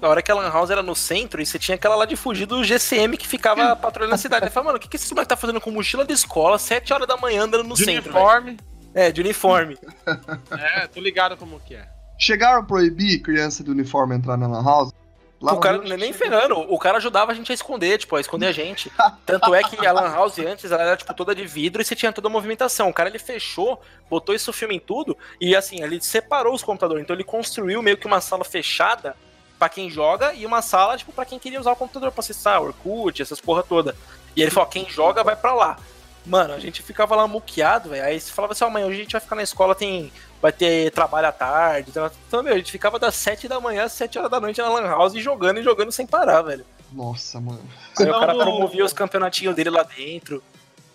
Na 0.00 0.08
hora 0.08 0.22
que 0.22 0.30
a 0.30 0.34
Lan 0.34 0.48
House 0.50 0.70
era 0.70 0.82
no 0.82 0.94
centro, 0.94 1.42
e 1.42 1.46
você 1.46 1.58
tinha 1.58 1.74
aquela 1.74 1.94
lá 1.96 2.04
de 2.04 2.16
fugir 2.16 2.46
do 2.46 2.62
GCM 2.64 3.16
que 3.16 3.26
ficava 3.26 3.74
patrulhando 3.76 4.14
a 4.14 4.18
cidade. 4.18 4.44
Aí 4.44 4.50
falava, 4.50 4.68
mano, 4.68 4.78
o 4.78 4.80
que, 4.80 4.88
que 4.88 4.96
esse 4.96 5.12
moleque 5.12 5.28
tá 5.28 5.36
fazendo 5.36 5.60
com 5.60 5.70
mochila 5.70 6.04
de 6.04 6.12
escola, 6.12 6.58
7 6.58 6.92
horas 6.92 7.06
da 7.06 7.16
manhã 7.16 7.42
andando 7.44 7.64
no 7.64 7.74
De 7.74 7.84
centro? 7.84 8.12
velho? 8.12 8.24
uniforme. 8.24 8.56
É, 8.94 9.12
de 9.12 9.20
uniforme. 9.20 9.76
É, 10.50 10.86
tô 10.86 11.00
ligado 11.00 11.36
como 11.36 11.60
que 11.60 11.74
é. 11.74 11.86
Chegaram 12.18 12.60
a 12.60 12.62
proibir 12.62 13.22
criança 13.22 13.62
de 13.62 13.70
uniforme 13.70 14.16
entrar 14.16 14.36
na 14.36 14.46
Lan 14.46 14.64
House? 14.64 14.92
Lá 15.40 15.52
o 15.52 15.60
cara, 15.60 15.80
Rio, 15.80 15.96
nem 15.96 16.12
ferrando, 16.12 16.58
o 16.58 16.76
cara 16.80 16.96
ajudava 16.96 17.30
a 17.30 17.34
gente 17.34 17.52
a 17.52 17.54
esconder, 17.54 17.96
tipo, 17.96 18.16
a 18.16 18.20
esconder 18.20 18.46
a 18.46 18.52
gente. 18.52 18.90
Tanto 19.24 19.54
é 19.54 19.62
que 19.62 19.86
a 19.86 19.92
Lan 19.92 20.10
House 20.12 20.36
antes 20.40 20.72
ela 20.72 20.82
era, 20.82 20.96
tipo, 20.96 21.14
toda 21.14 21.32
de 21.32 21.46
vidro 21.46 21.80
e 21.80 21.84
você 21.84 21.94
tinha 21.94 22.12
toda 22.12 22.26
a 22.26 22.30
movimentação. 22.30 22.88
O 22.88 22.92
cara, 22.92 23.08
ele 23.08 23.20
fechou, 23.20 23.80
botou 24.10 24.34
isso 24.34 24.52
filme 24.52 24.74
em 24.74 24.80
tudo 24.80 25.16
e, 25.40 25.54
assim, 25.54 25.80
ele 25.80 26.00
separou 26.00 26.52
os 26.52 26.64
computadores. 26.64 27.04
Então 27.04 27.14
ele 27.14 27.22
construiu 27.22 27.80
meio 27.80 27.96
que 27.96 28.06
uma 28.06 28.20
sala 28.20 28.44
fechada 28.44 29.14
pra 29.56 29.68
quem 29.68 29.88
joga 29.88 30.34
e 30.34 30.44
uma 30.44 30.60
sala, 30.60 30.96
tipo, 30.96 31.12
pra 31.12 31.24
quem 31.24 31.38
queria 31.38 31.60
usar 31.60 31.70
o 31.70 31.76
computador 31.76 32.10
pra 32.10 32.20
acessar, 32.20 32.60
Orkut, 32.60 33.22
essas 33.22 33.40
porra 33.40 33.62
toda. 33.62 33.94
E 34.34 34.42
ele 34.42 34.50
falou, 34.50 34.68
quem 34.68 34.90
joga 34.90 35.22
vai 35.22 35.36
pra 35.36 35.54
lá. 35.54 35.78
Mano, 36.26 36.52
a 36.52 36.58
gente 36.58 36.82
ficava 36.82 37.14
lá 37.14 37.26
muqueado, 37.28 37.90
velho. 37.90 38.04
Aí 38.04 38.20
você 38.20 38.32
falava 38.32 38.52
assim, 38.52 38.64
ó, 38.64 38.66
amanhã 38.66 38.86
hoje 38.86 38.96
a 38.96 39.02
gente 39.02 39.12
vai 39.12 39.20
ficar 39.20 39.36
na 39.36 39.42
escola, 39.42 39.74
tem. 39.74 40.12
Vai 40.40 40.52
ter 40.52 40.90
trabalho 40.92 41.26
à 41.28 41.32
tarde. 41.32 41.90
Então, 41.90 42.10
então, 42.28 42.42
meu, 42.42 42.54
a 42.54 42.56
gente 42.58 42.70
ficava 42.70 42.98
das 42.98 43.14
7 43.16 43.48
da 43.48 43.58
manhã 43.60 43.84
às 43.84 43.92
7 43.92 44.18
horas 44.18 44.30
da 44.30 44.40
noite 44.40 44.60
na 44.60 44.68
Lan 44.68 44.86
House 44.86 45.14
e 45.14 45.20
jogando 45.20 45.58
e 45.58 45.62
jogando 45.64 45.90
sem 45.90 46.06
parar, 46.06 46.42
velho. 46.42 46.64
Nossa, 46.92 47.40
mano. 47.40 47.60
Aí 47.98 48.06
o 48.06 48.12
Não, 48.12 48.20
cara 48.20 48.32
no- 48.34 48.38
promovia 48.44 48.84
os 48.84 48.92
campeonatinhos 48.92 49.54
dele 49.56 49.70
lá 49.70 49.82
dentro. 49.82 50.42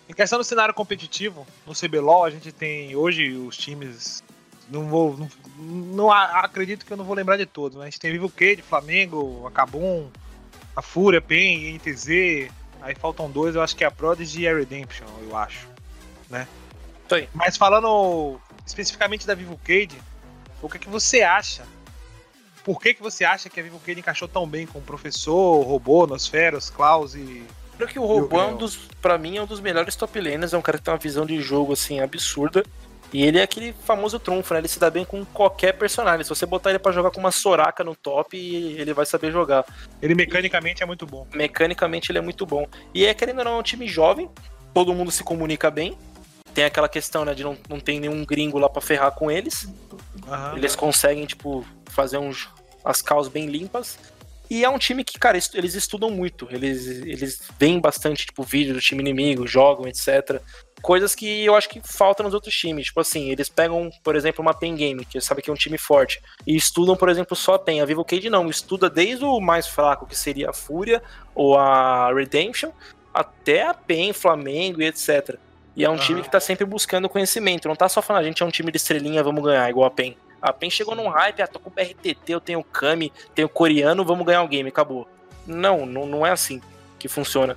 Em 0.08 0.12
questão 0.14 0.38
do 0.38 0.44
cenário 0.44 0.72
competitivo, 0.74 1.46
no 1.66 1.74
CBLOL 1.74 2.24
a 2.24 2.30
gente 2.30 2.50
tem 2.52 2.96
hoje 2.96 3.32
os 3.32 3.56
times. 3.56 4.22
Não 4.70 4.88
vou. 4.88 5.16
Não, 5.16 5.28
não 5.58 6.10
acredito 6.12 6.84
que 6.86 6.92
eu 6.92 6.96
não 6.96 7.04
vou 7.04 7.14
lembrar 7.14 7.36
de 7.36 7.44
todos, 7.46 7.76
mas 7.76 7.82
a 7.82 7.90
gente 7.90 8.00
tem 8.00 8.12
Vivo 8.12 8.30
Cade, 8.30 8.62
Flamengo, 8.62 9.46
a 9.46 9.50
Kabum, 9.50 10.08
a 10.74 10.80
Fúria, 10.82 11.20
PEN, 11.20 11.74
INTZ. 11.74 12.50
Aí 12.80 12.94
faltam 12.94 13.30
dois, 13.30 13.54
eu 13.54 13.62
acho 13.62 13.76
que 13.76 13.84
é 13.84 13.86
a 13.86 13.90
Prodigy 13.90 14.42
e 14.42 14.48
a 14.48 14.54
Redemption, 14.54 15.06
eu 15.28 15.36
acho. 15.36 15.68
Né? 16.30 16.46
Aí. 17.10 17.28
Mas 17.32 17.56
falando 17.56 18.38
especificamente 18.66 19.26
da 19.26 19.34
Vivo 19.34 19.58
Cade, 19.64 20.00
o 20.62 20.68
que, 20.68 20.76
é 20.76 20.80
que 20.80 20.88
você 20.88 21.22
acha? 21.22 21.64
Por 22.64 22.80
que, 22.80 22.94
que 22.94 23.02
você 23.02 23.24
acha 23.24 23.50
que 23.50 23.60
a 23.60 23.62
Vivo 23.62 23.78
Cade 23.78 24.00
encaixou 24.00 24.26
tão 24.26 24.46
bem 24.46 24.66
com 24.66 24.78
o 24.78 24.82
professor, 24.82 25.62
Robô, 25.62 26.06
Nosferos, 26.06 26.70
Klaus 26.70 27.14
e. 27.14 27.44
Porque 27.76 27.98
o 27.98 28.06
Robô 28.06 28.40
é 28.40 28.46
um 28.46 28.56
dos, 28.56 28.76
pra 29.02 29.18
mim, 29.18 29.36
é 29.36 29.42
um 29.42 29.46
dos 29.46 29.60
melhores 29.60 29.96
top 29.96 30.18
laners, 30.18 30.54
é 30.54 30.58
um 30.58 30.62
cara 30.62 30.78
que 30.78 30.84
tem 30.84 30.94
uma 30.94 30.98
visão 30.98 31.26
de 31.26 31.40
jogo, 31.40 31.72
assim, 31.72 32.00
absurda. 32.00 32.64
E 33.12 33.22
ele 33.22 33.38
é 33.38 33.42
aquele 33.42 33.72
famoso 33.84 34.18
trunfo, 34.18 34.54
né? 34.54 34.60
Ele 34.60 34.68
se 34.68 34.80
dá 34.80 34.90
bem 34.90 35.04
com 35.04 35.24
qualquer 35.24 35.72
personagem. 35.74 36.24
Se 36.24 36.30
você 36.30 36.46
botar 36.46 36.70
ele 36.70 36.80
pra 36.80 36.90
jogar 36.90 37.10
com 37.10 37.20
uma 37.20 37.30
Soraka 37.30 37.84
no 37.84 37.94
top, 37.94 38.36
ele 38.36 38.92
vai 38.92 39.06
saber 39.06 39.30
jogar. 39.30 39.64
Ele 40.02 40.14
mecanicamente 40.14 40.82
é 40.82 40.86
muito 40.86 41.06
bom. 41.06 41.26
Mecanicamente 41.32 42.10
ele 42.10 42.18
é 42.18 42.22
muito 42.22 42.44
bom. 42.44 42.66
E 42.92 43.06
é 43.06 43.14
querendo 43.14 43.38
ou 43.38 43.44
não, 43.44 43.52
é 43.52 43.58
um 43.58 43.62
time 43.62 43.86
jovem, 43.86 44.28
todo 44.72 44.92
mundo 44.94 45.12
se 45.12 45.22
comunica 45.22 45.70
bem. 45.70 45.96
Tem 46.54 46.64
aquela 46.64 46.88
questão, 46.88 47.24
né, 47.24 47.34
de 47.34 47.42
não, 47.42 47.58
não 47.68 47.80
tem 47.80 47.98
nenhum 47.98 48.24
gringo 48.24 48.58
lá 48.58 48.68
pra 48.68 48.80
ferrar 48.80 49.12
com 49.12 49.30
eles. 49.30 49.68
Eles 50.56 50.76
conseguem, 50.76 51.26
tipo, 51.26 51.66
fazer 51.86 52.18
uns, 52.18 52.48
as 52.84 53.02
calls 53.02 53.28
bem 53.28 53.46
limpas. 53.46 53.98
E 54.48 54.62
é 54.62 54.68
um 54.68 54.78
time 54.78 55.02
que, 55.02 55.18
cara, 55.18 55.38
eles 55.54 55.74
estudam 55.74 56.10
muito. 56.10 56.46
Eles, 56.50 56.86
eles 56.86 57.40
veem 57.58 57.80
bastante, 57.80 58.26
tipo, 58.26 58.42
vídeo 58.42 58.74
do 58.74 58.80
time 58.80 59.00
inimigo, 59.00 59.46
jogam, 59.46 59.88
etc. 59.88 60.40
Coisas 60.82 61.14
que 61.14 61.44
eu 61.44 61.56
acho 61.56 61.68
que 61.68 61.80
faltam 61.82 62.24
nos 62.24 62.34
outros 62.34 62.54
times. 62.54 62.86
Tipo 62.86 63.00
assim, 63.00 63.30
eles 63.30 63.48
pegam, 63.48 63.90
por 64.02 64.14
exemplo, 64.14 64.42
uma 64.42 64.52
PEN 64.52 64.76
Game, 64.76 65.04
que 65.04 65.20
sabe 65.20 65.40
que 65.40 65.48
é 65.48 65.52
um 65.52 65.56
time 65.56 65.78
forte, 65.78 66.20
e 66.46 66.54
estudam, 66.54 66.94
por 66.94 67.08
exemplo, 67.08 67.34
só 67.34 67.54
a 67.54 67.58
PEN. 67.58 67.80
A 67.80 67.86
Vivo 67.86 68.04
Cade 68.04 68.28
não, 68.28 68.48
estuda 68.50 68.90
desde 68.90 69.24
o 69.24 69.40
mais 69.40 69.66
fraco, 69.66 70.06
que 70.06 70.16
seria 70.16 70.50
a 70.50 70.52
Fúria 70.52 71.02
ou 71.34 71.56
a 71.56 72.12
Redemption, 72.12 72.70
até 73.14 73.66
a 73.66 73.72
PEN, 73.72 74.12
Flamengo 74.12 74.82
e 74.82 74.86
etc. 74.86 75.38
E 75.76 75.84
é 75.84 75.90
um 75.90 75.94
Aham. 75.94 76.02
time 76.02 76.22
que 76.22 76.30
tá 76.30 76.40
sempre 76.40 76.64
buscando 76.64 77.08
conhecimento. 77.08 77.68
Não 77.68 77.74
tá 77.76 77.88
só 77.88 78.00
falando, 78.00 78.22
a 78.22 78.26
gente 78.26 78.42
é 78.42 78.46
um 78.46 78.50
time 78.50 78.70
de 78.70 78.76
estrelinha, 78.76 79.22
vamos 79.22 79.42
ganhar, 79.42 79.68
igual 79.68 79.86
a 79.86 79.90
PEN. 79.90 80.16
A 80.40 80.52
PEN 80.52 80.70
chegou 80.70 80.94
num 80.94 81.08
hype, 81.08 81.42
ah, 81.42 81.46
tô 81.46 81.58
com 81.58 81.70
o 81.70 81.72
BRTT, 81.72 82.20
eu 82.32 82.40
tenho 82.40 82.60
o 82.60 82.64
Kami, 82.64 83.12
tenho 83.34 83.46
o 83.46 83.50
coreano, 83.50 84.04
vamos 84.04 84.26
ganhar 84.26 84.42
o 84.42 84.48
game, 84.48 84.68
acabou. 84.68 85.08
Não, 85.46 85.84
não, 85.84 86.06
não 86.06 86.26
é 86.26 86.30
assim 86.30 86.60
que 86.98 87.08
funciona. 87.08 87.56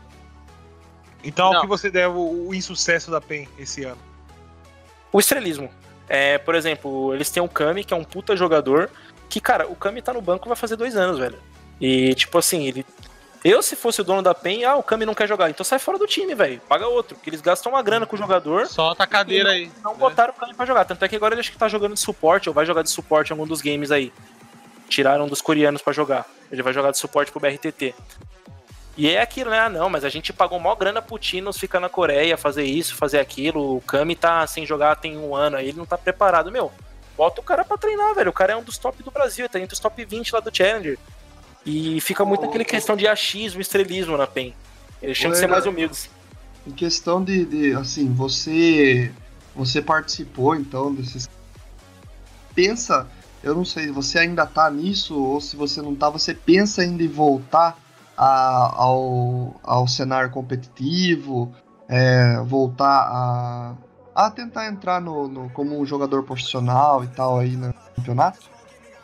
Então, 1.24 1.52
Não. 1.52 1.60
o 1.60 1.62
que 1.62 1.68
você 1.68 1.90
deve 1.90 2.16
o, 2.16 2.48
o 2.48 2.56
insucesso 2.56 3.12
da 3.12 3.20
PEN 3.20 3.48
esse 3.58 3.84
ano? 3.84 3.98
O 5.12 5.20
estrelismo. 5.20 5.70
É, 6.08 6.38
por 6.38 6.56
exemplo, 6.56 7.14
eles 7.14 7.30
têm 7.30 7.44
o 7.44 7.50
Kami, 7.50 7.84
que 7.84 7.94
é 7.94 7.98
um 7.98 8.04
puta 8.04 8.36
jogador, 8.36 8.90
que, 9.30 9.42
cara, 9.42 9.68
o 9.68 9.76
Kami 9.76 10.02
tá 10.02 10.14
no 10.14 10.22
banco 10.22 10.48
vai 10.48 10.56
fazer 10.56 10.76
dois 10.76 10.96
anos, 10.96 11.20
velho. 11.20 11.38
E, 11.82 12.14
tipo 12.16 12.38
assim, 12.38 12.66
ele. 12.66 12.86
Eu, 13.48 13.62
se 13.62 13.78
fosse 13.78 14.02
o 14.02 14.04
dono 14.04 14.22
da 14.22 14.36
PEN, 14.36 14.66
ah, 14.66 14.76
o 14.76 14.84
Kami 14.84 15.06
não 15.06 15.14
quer 15.14 15.26
jogar, 15.26 15.50
então 15.50 15.64
sai 15.64 15.80
fora 15.80 15.98
do 15.98 16.06
time, 16.06 16.36
velho. 16.36 16.60
Paga 16.68 16.86
outro, 16.86 17.16
porque 17.16 17.30
eles 17.30 17.40
gastam 17.40 17.72
uma 17.72 17.82
grana 17.82 18.06
com 18.06 18.14
o 18.14 18.20
jogador. 18.20 18.68
Solta 18.68 19.04
a 19.04 19.08
cadeira 19.08 19.52
aí. 19.52 19.72
Não 19.82 19.94
né? 19.94 19.98
botaram 19.98 20.34
o 20.34 20.36
Kami 20.36 20.54
pra 20.54 20.66
jogar. 20.66 20.84
Tanto 20.84 21.06
é 21.06 21.08
que 21.08 21.16
agora 21.16 21.34
ele 21.34 21.40
acho 21.40 21.54
que 21.54 21.58
tá 21.58 21.70
jogando 21.70 21.94
de 21.94 22.00
suporte, 22.02 22.50
ou 22.50 22.54
vai 22.54 22.66
jogar 22.66 22.82
de 22.82 22.90
suporte 22.90 23.30
em 23.30 23.32
algum 23.32 23.48
dos 23.48 23.62
games 23.62 23.90
aí. 23.90 24.12
Tiraram 24.90 25.30
dos 25.30 25.42
coreanos 25.42 25.82
pra 25.82 25.94
jogar. 25.94 26.26
Ele 26.52 26.62
vai 26.62 26.74
jogar 26.74 26.92
de 26.92 26.98
suporte 26.98 27.32
pro 27.32 27.40
BRTT. 27.40 27.96
E 28.98 29.08
é 29.08 29.22
aquilo, 29.22 29.50
né? 29.50 29.62
Ah, 29.62 29.70
não, 29.70 29.90
mas 29.90 30.04
a 30.04 30.10
gente 30.10 30.34
pagou 30.34 30.60
mó 30.60 30.76
grana 30.76 31.02
pro 31.02 31.18
Tinos 31.18 31.58
ficar 31.58 31.80
na 31.80 31.88
Coreia, 31.88 32.36
fazer 32.36 32.66
isso, 32.66 32.96
fazer 32.96 33.20
aquilo. 33.20 33.78
O 33.78 33.80
Kami 33.80 34.18
tá 34.18 34.46
sem 34.46 34.66
jogar 34.66 34.98
tem 34.98 35.18
um 35.18 35.34
ano 35.34 35.56
aí, 35.56 35.70
ele 35.70 35.78
não 35.78 35.86
tá 35.86 35.98
preparado. 35.98 36.52
Meu, 36.52 36.70
bota 37.16 37.40
o 37.40 37.44
cara 37.46 37.64
pra 37.64 37.78
treinar, 37.78 38.14
velho. 38.14 38.30
O 38.30 38.34
cara 38.34 38.52
é 38.52 38.58
um 38.58 38.64
dos 38.64 38.78
top 38.78 39.02
do 39.02 39.12
Brasil, 39.12 39.46
ele 39.46 39.54
tá 39.54 39.58
entre 39.58 39.74
os 39.74 39.80
top 39.80 40.04
20 40.04 40.34
lá 40.34 40.42
do 40.42 40.54
Challenger. 40.54 41.00
E 41.70 42.00
fica 42.00 42.24
muito 42.24 42.46
aquele 42.46 42.64
questão 42.64 42.96
de 42.96 43.06
achismo, 43.06 43.60
estrelismo 43.60 44.16
na 44.16 44.26
PEN. 44.26 44.54
Eles 45.02 45.18
tinham 45.18 45.32
que 45.32 45.38
ser 45.38 45.48
Legal. 45.48 45.58
mais 45.60 45.66
humildes. 45.66 46.10
Em 46.66 46.72
questão 46.72 47.22
de, 47.22 47.44
de, 47.46 47.74
assim, 47.74 48.08
você 48.14 49.12
você 49.54 49.82
participou 49.82 50.56
então 50.56 50.94
desses 50.94 51.28
pensa, 52.56 53.08
eu 53.44 53.54
não 53.54 53.66
sei, 53.66 53.92
você 53.92 54.20
ainda 54.20 54.46
tá 54.46 54.70
nisso 54.72 55.20
ou 55.22 55.42
se 55.42 55.56
você 55.56 55.82
não 55.82 55.94
tá, 55.96 56.10
você 56.10 56.34
pensa 56.34 56.82
ainda 56.82 57.04
em 57.04 57.08
voltar 57.08 57.78
a- 58.16 58.72
ao, 58.76 59.60
ao 59.64 59.88
cenário 59.88 60.30
competitivo, 60.32 61.54
é, 61.88 62.38
voltar 62.46 63.08
a, 63.12 63.76
a 64.16 64.32
tentar 64.32 64.68
entrar 64.68 65.00
no, 65.02 65.28
no- 65.28 65.50
como 65.52 65.80
um 65.80 65.86
jogador 65.86 66.24
profissional 66.24 67.04
e 67.04 67.08
tal 67.08 67.38
aí 67.40 67.56
no 67.56 67.74
campeonato? 67.96 68.40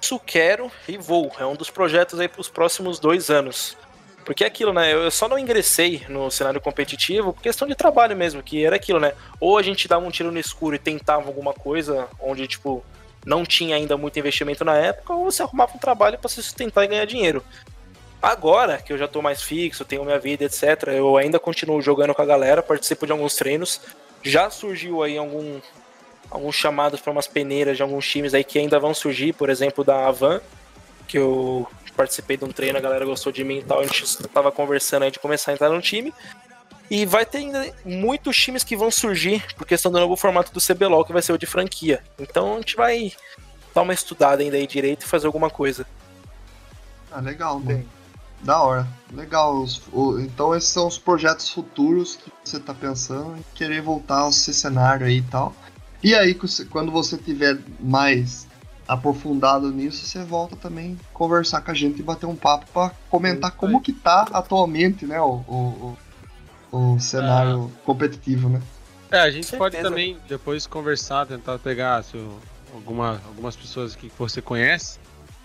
Isso 0.03 0.19
quero 0.19 0.69
e 0.85 0.97
vou. 0.97 1.31
É 1.39 1.45
um 1.45 1.55
dos 1.55 1.69
projetos 1.69 2.19
aí 2.19 2.27
pros 2.27 2.49
próximos 2.49 2.99
dois 2.99 3.29
anos. 3.29 3.77
Porque 4.25 4.43
é 4.43 4.47
aquilo, 4.47 4.73
né? 4.73 4.93
Eu 4.93 5.09
só 5.09 5.29
não 5.29 5.39
ingressei 5.39 6.03
no 6.09 6.29
cenário 6.29 6.59
competitivo 6.59 7.31
por 7.31 7.41
questão 7.41 7.65
de 7.65 7.73
trabalho 7.73 8.13
mesmo, 8.13 8.43
que 8.43 8.65
era 8.65 8.75
aquilo, 8.75 8.99
né? 8.99 9.13
Ou 9.39 9.57
a 9.57 9.63
gente 9.63 9.87
dava 9.87 10.05
um 10.05 10.11
tiro 10.11 10.29
no 10.29 10.37
escuro 10.37 10.75
e 10.75 10.79
tentava 10.79 11.27
alguma 11.27 11.53
coisa 11.53 12.09
onde, 12.19 12.45
tipo, 12.47 12.83
não 13.25 13.45
tinha 13.45 13.77
ainda 13.77 13.95
muito 13.95 14.19
investimento 14.19 14.65
na 14.65 14.75
época, 14.75 15.13
ou 15.13 15.31
você 15.31 15.41
arrumava 15.41 15.73
um 15.73 15.79
trabalho 15.79 16.19
pra 16.19 16.27
se 16.27 16.43
sustentar 16.43 16.83
e 16.83 16.87
ganhar 16.87 17.05
dinheiro. 17.05 17.41
Agora 18.21 18.79
que 18.79 18.91
eu 18.91 18.97
já 18.97 19.07
tô 19.07 19.21
mais 19.21 19.41
fixo, 19.41 19.85
tenho 19.85 20.03
minha 20.03 20.19
vida, 20.19 20.43
etc., 20.43 20.87
eu 20.87 21.15
ainda 21.15 21.39
continuo 21.39 21.81
jogando 21.81 22.13
com 22.13 22.21
a 22.21 22.25
galera, 22.25 22.61
participo 22.61 23.05
de 23.05 23.13
alguns 23.13 23.35
treinos. 23.37 23.79
Já 24.21 24.49
surgiu 24.49 25.01
aí 25.01 25.17
algum, 25.17 25.61
alguns 26.33 26.55
chamados 26.55 26.99
para 26.99 27.11
umas 27.11 27.27
peneiras 27.27 27.77
de 27.77 27.83
alguns 27.83 28.07
times 28.09 28.33
aí 28.33 28.43
que 28.43 28.57
ainda 28.57 28.79
vão 28.79 28.93
surgir, 28.93 29.33
por 29.33 29.49
exemplo, 29.49 29.83
da 29.83 30.07
Avan, 30.07 30.41
que 31.07 31.17
eu 31.17 31.67
participei 31.95 32.35
de 32.37 32.43
um 32.43 32.51
treino, 32.51 32.77
a 32.77 32.81
galera 32.81 33.05
gostou 33.05 33.31
de 33.31 33.43
mim 33.43 33.59
e 33.59 33.63
tal, 33.63 33.79
a 33.79 33.83
gente 33.85 34.17
tava 34.29 34.51
conversando 34.51 35.03
aí 35.03 35.11
de 35.11 35.19
começar 35.19 35.51
a 35.51 35.53
entrar 35.53 35.69
no 35.69 35.79
time. 35.81 36.11
E 36.89 37.05
vai 37.05 37.25
ter 37.25 37.37
ainda 37.39 37.73
muitos 37.85 38.35
times 38.35 38.63
que 38.63 38.75
vão 38.75 38.89
surgir 38.91 39.45
por 39.55 39.65
questão 39.65 39.91
do 39.91 39.99
novo 39.99 40.15
formato 40.15 40.51
do 40.51 40.59
CBLOL, 40.59 41.05
que 41.05 41.13
vai 41.13 41.21
ser 41.21 41.33
o 41.33 41.37
de 41.37 41.45
franquia. 41.45 42.03
Então 42.19 42.55
a 42.55 42.57
gente 42.57 42.75
vai 42.75 43.11
dar 43.73 43.83
uma 43.83 43.93
estudada 43.93 44.41
ainda 44.41 44.57
aí 44.57 44.65
direito 44.67 45.03
e 45.03 45.07
fazer 45.07 45.27
alguma 45.27 45.49
coisa. 45.49 45.85
Ah, 47.11 47.19
legal, 47.19 47.59
mano. 47.59 47.85
Da 48.41 48.61
hora. 48.61 48.87
Legal. 49.11 49.55
Os- 49.55 49.81
então 50.19 50.53
esses 50.55 50.69
são 50.69 50.87
os 50.87 50.97
projetos 50.97 51.49
futuros 51.49 52.15
que 52.15 52.31
você 52.43 52.59
tá 52.59 52.73
pensando 52.73 53.37
em 53.37 53.45
querer 53.55 53.81
voltar 53.81 54.19
ao 54.19 54.31
cenário 54.31 55.05
aí 55.05 55.17
e 55.17 55.21
tal. 55.23 55.55
E 56.03 56.13
aí, 56.13 56.37
quando 56.69 56.91
você 56.91 57.17
tiver 57.17 57.57
mais 57.79 58.45
aprofundado 58.87 59.71
nisso, 59.71 60.05
você 60.05 60.21
volta 60.23 60.55
também 60.55 60.99
conversar 61.13 61.61
com 61.61 61.71
a 61.71 61.73
gente 61.73 61.99
e 61.99 62.03
bater 62.03 62.25
um 62.25 62.35
papo 62.35 62.65
pra 62.73 62.91
comentar 63.09 63.51
como 63.51 63.81
que 63.81 63.93
tá 63.93 64.27
atualmente, 64.33 65.05
né, 65.05 65.21
o, 65.21 65.43
o, 65.47 65.97
o, 66.71 66.93
o 66.95 66.99
cenário 66.99 67.71
competitivo, 67.85 68.49
né? 68.49 68.61
É, 69.09 69.19
a 69.19 69.31
gente 69.31 69.55
pode 69.55 69.77
também 69.81 70.17
depois 70.27 70.67
conversar, 70.67 71.25
tentar 71.25 71.57
pegar 71.59 72.03
se 72.03 72.17
alguma, 72.73 73.21
algumas 73.27 73.55
pessoas 73.55 73.93
aqui 73.93 74.09
que 74.09 74.19
você 74.19 74.41
conhece, 74.41 74.99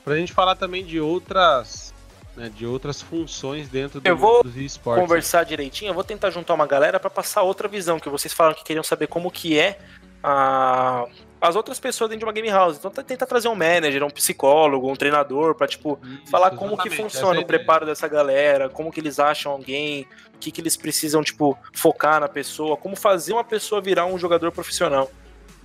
pra 0.05 0.17
gente 0.17 0.33
falar 0.33 0.57
também 0.57 0.85
de 0.85 0.99
outras, 0.99 1.95
né, 2.35 2.49
de 2.49 2.67
outras 2.67 3.01
funções 3.01 3.69
dentro 3.69 4.01
do, 4.01 4.09
Eu 4.09 4.17
vou 4.17 4.43
dos 4.43 4.57
esportes. 4.57 5.03
conversar 5.03 5.45
direitinho, 5.45 5.91
eu 5.91 5.95
vou 5.95 6.03
tentar 6.03 6.31
juntar 6.31 6.55
uma 6.55 6.67
galera 6.67 6.99
pra 6.99 7.11
passar 7.11 7.43
outra 7.43 7.69
visão, 7.69 8.01
que 8.01 8.09
vocês 8.09 8.33
falaram 8.33 8.57
que 8.57 8.65
queriam 8.65 8.83
saber 8.83 9.07
como 9.07 9.31
que 9.31 9.59
é 9.59 9.79
a- 10.23 11.07
as 11.41 11.55
outras 11.55 11.79
pessoas 11.79 12.11
dentro 12.11 12.21
de 12.21 12.25
uma 12.27 12.33
game 12.33 12.49
house. 12.51 12.77
Então 12.79 12.91
tá- 12.91 13.03
tentar 13.03 13.27
trazer 13.27 13.49
um 13.49 13.55
manager, 13.55 14.03
um 14.05 14.11
psicólogo, 14.11 14.91
um 14.91 14.97
treinador 14.97 15.55
pra 15.55 15.67
tipo 15.69 15.99
Isso, 16.03 16.31
falar 16.31 16.51
como 16.53 16.77
que 16.77 16.89
é 16.89 16.91
funciona 16.91 17.39
a 17.39 17.43
o 17.43 17.47
preparo 17.47 17.87
dessa 17.87 18.09
galera, 18.09 18.69
como 18.69 18.91
que 18.91 18.99
eles 19.01 19.19
acham 19.21 19.53
alguém, 19.53 20.07
o 20.35 20.39
que 20.39 20.51
que 20.51 20.61
eles 20.61 20.77
precisam 20.77 21.23
tipo 21.23 21.57
focar 21.73 22.21
na 22.21 22.29
pessoa, 22.29 22.77
como 22.77 22.97
fazer 22.97 23.33
uma 23.33 23.45
pessoa 23.45 23.81
virar 23.81 24.07
um 24.07 24.19
jogador 24.19 24.51
profissional. 24.51 25.11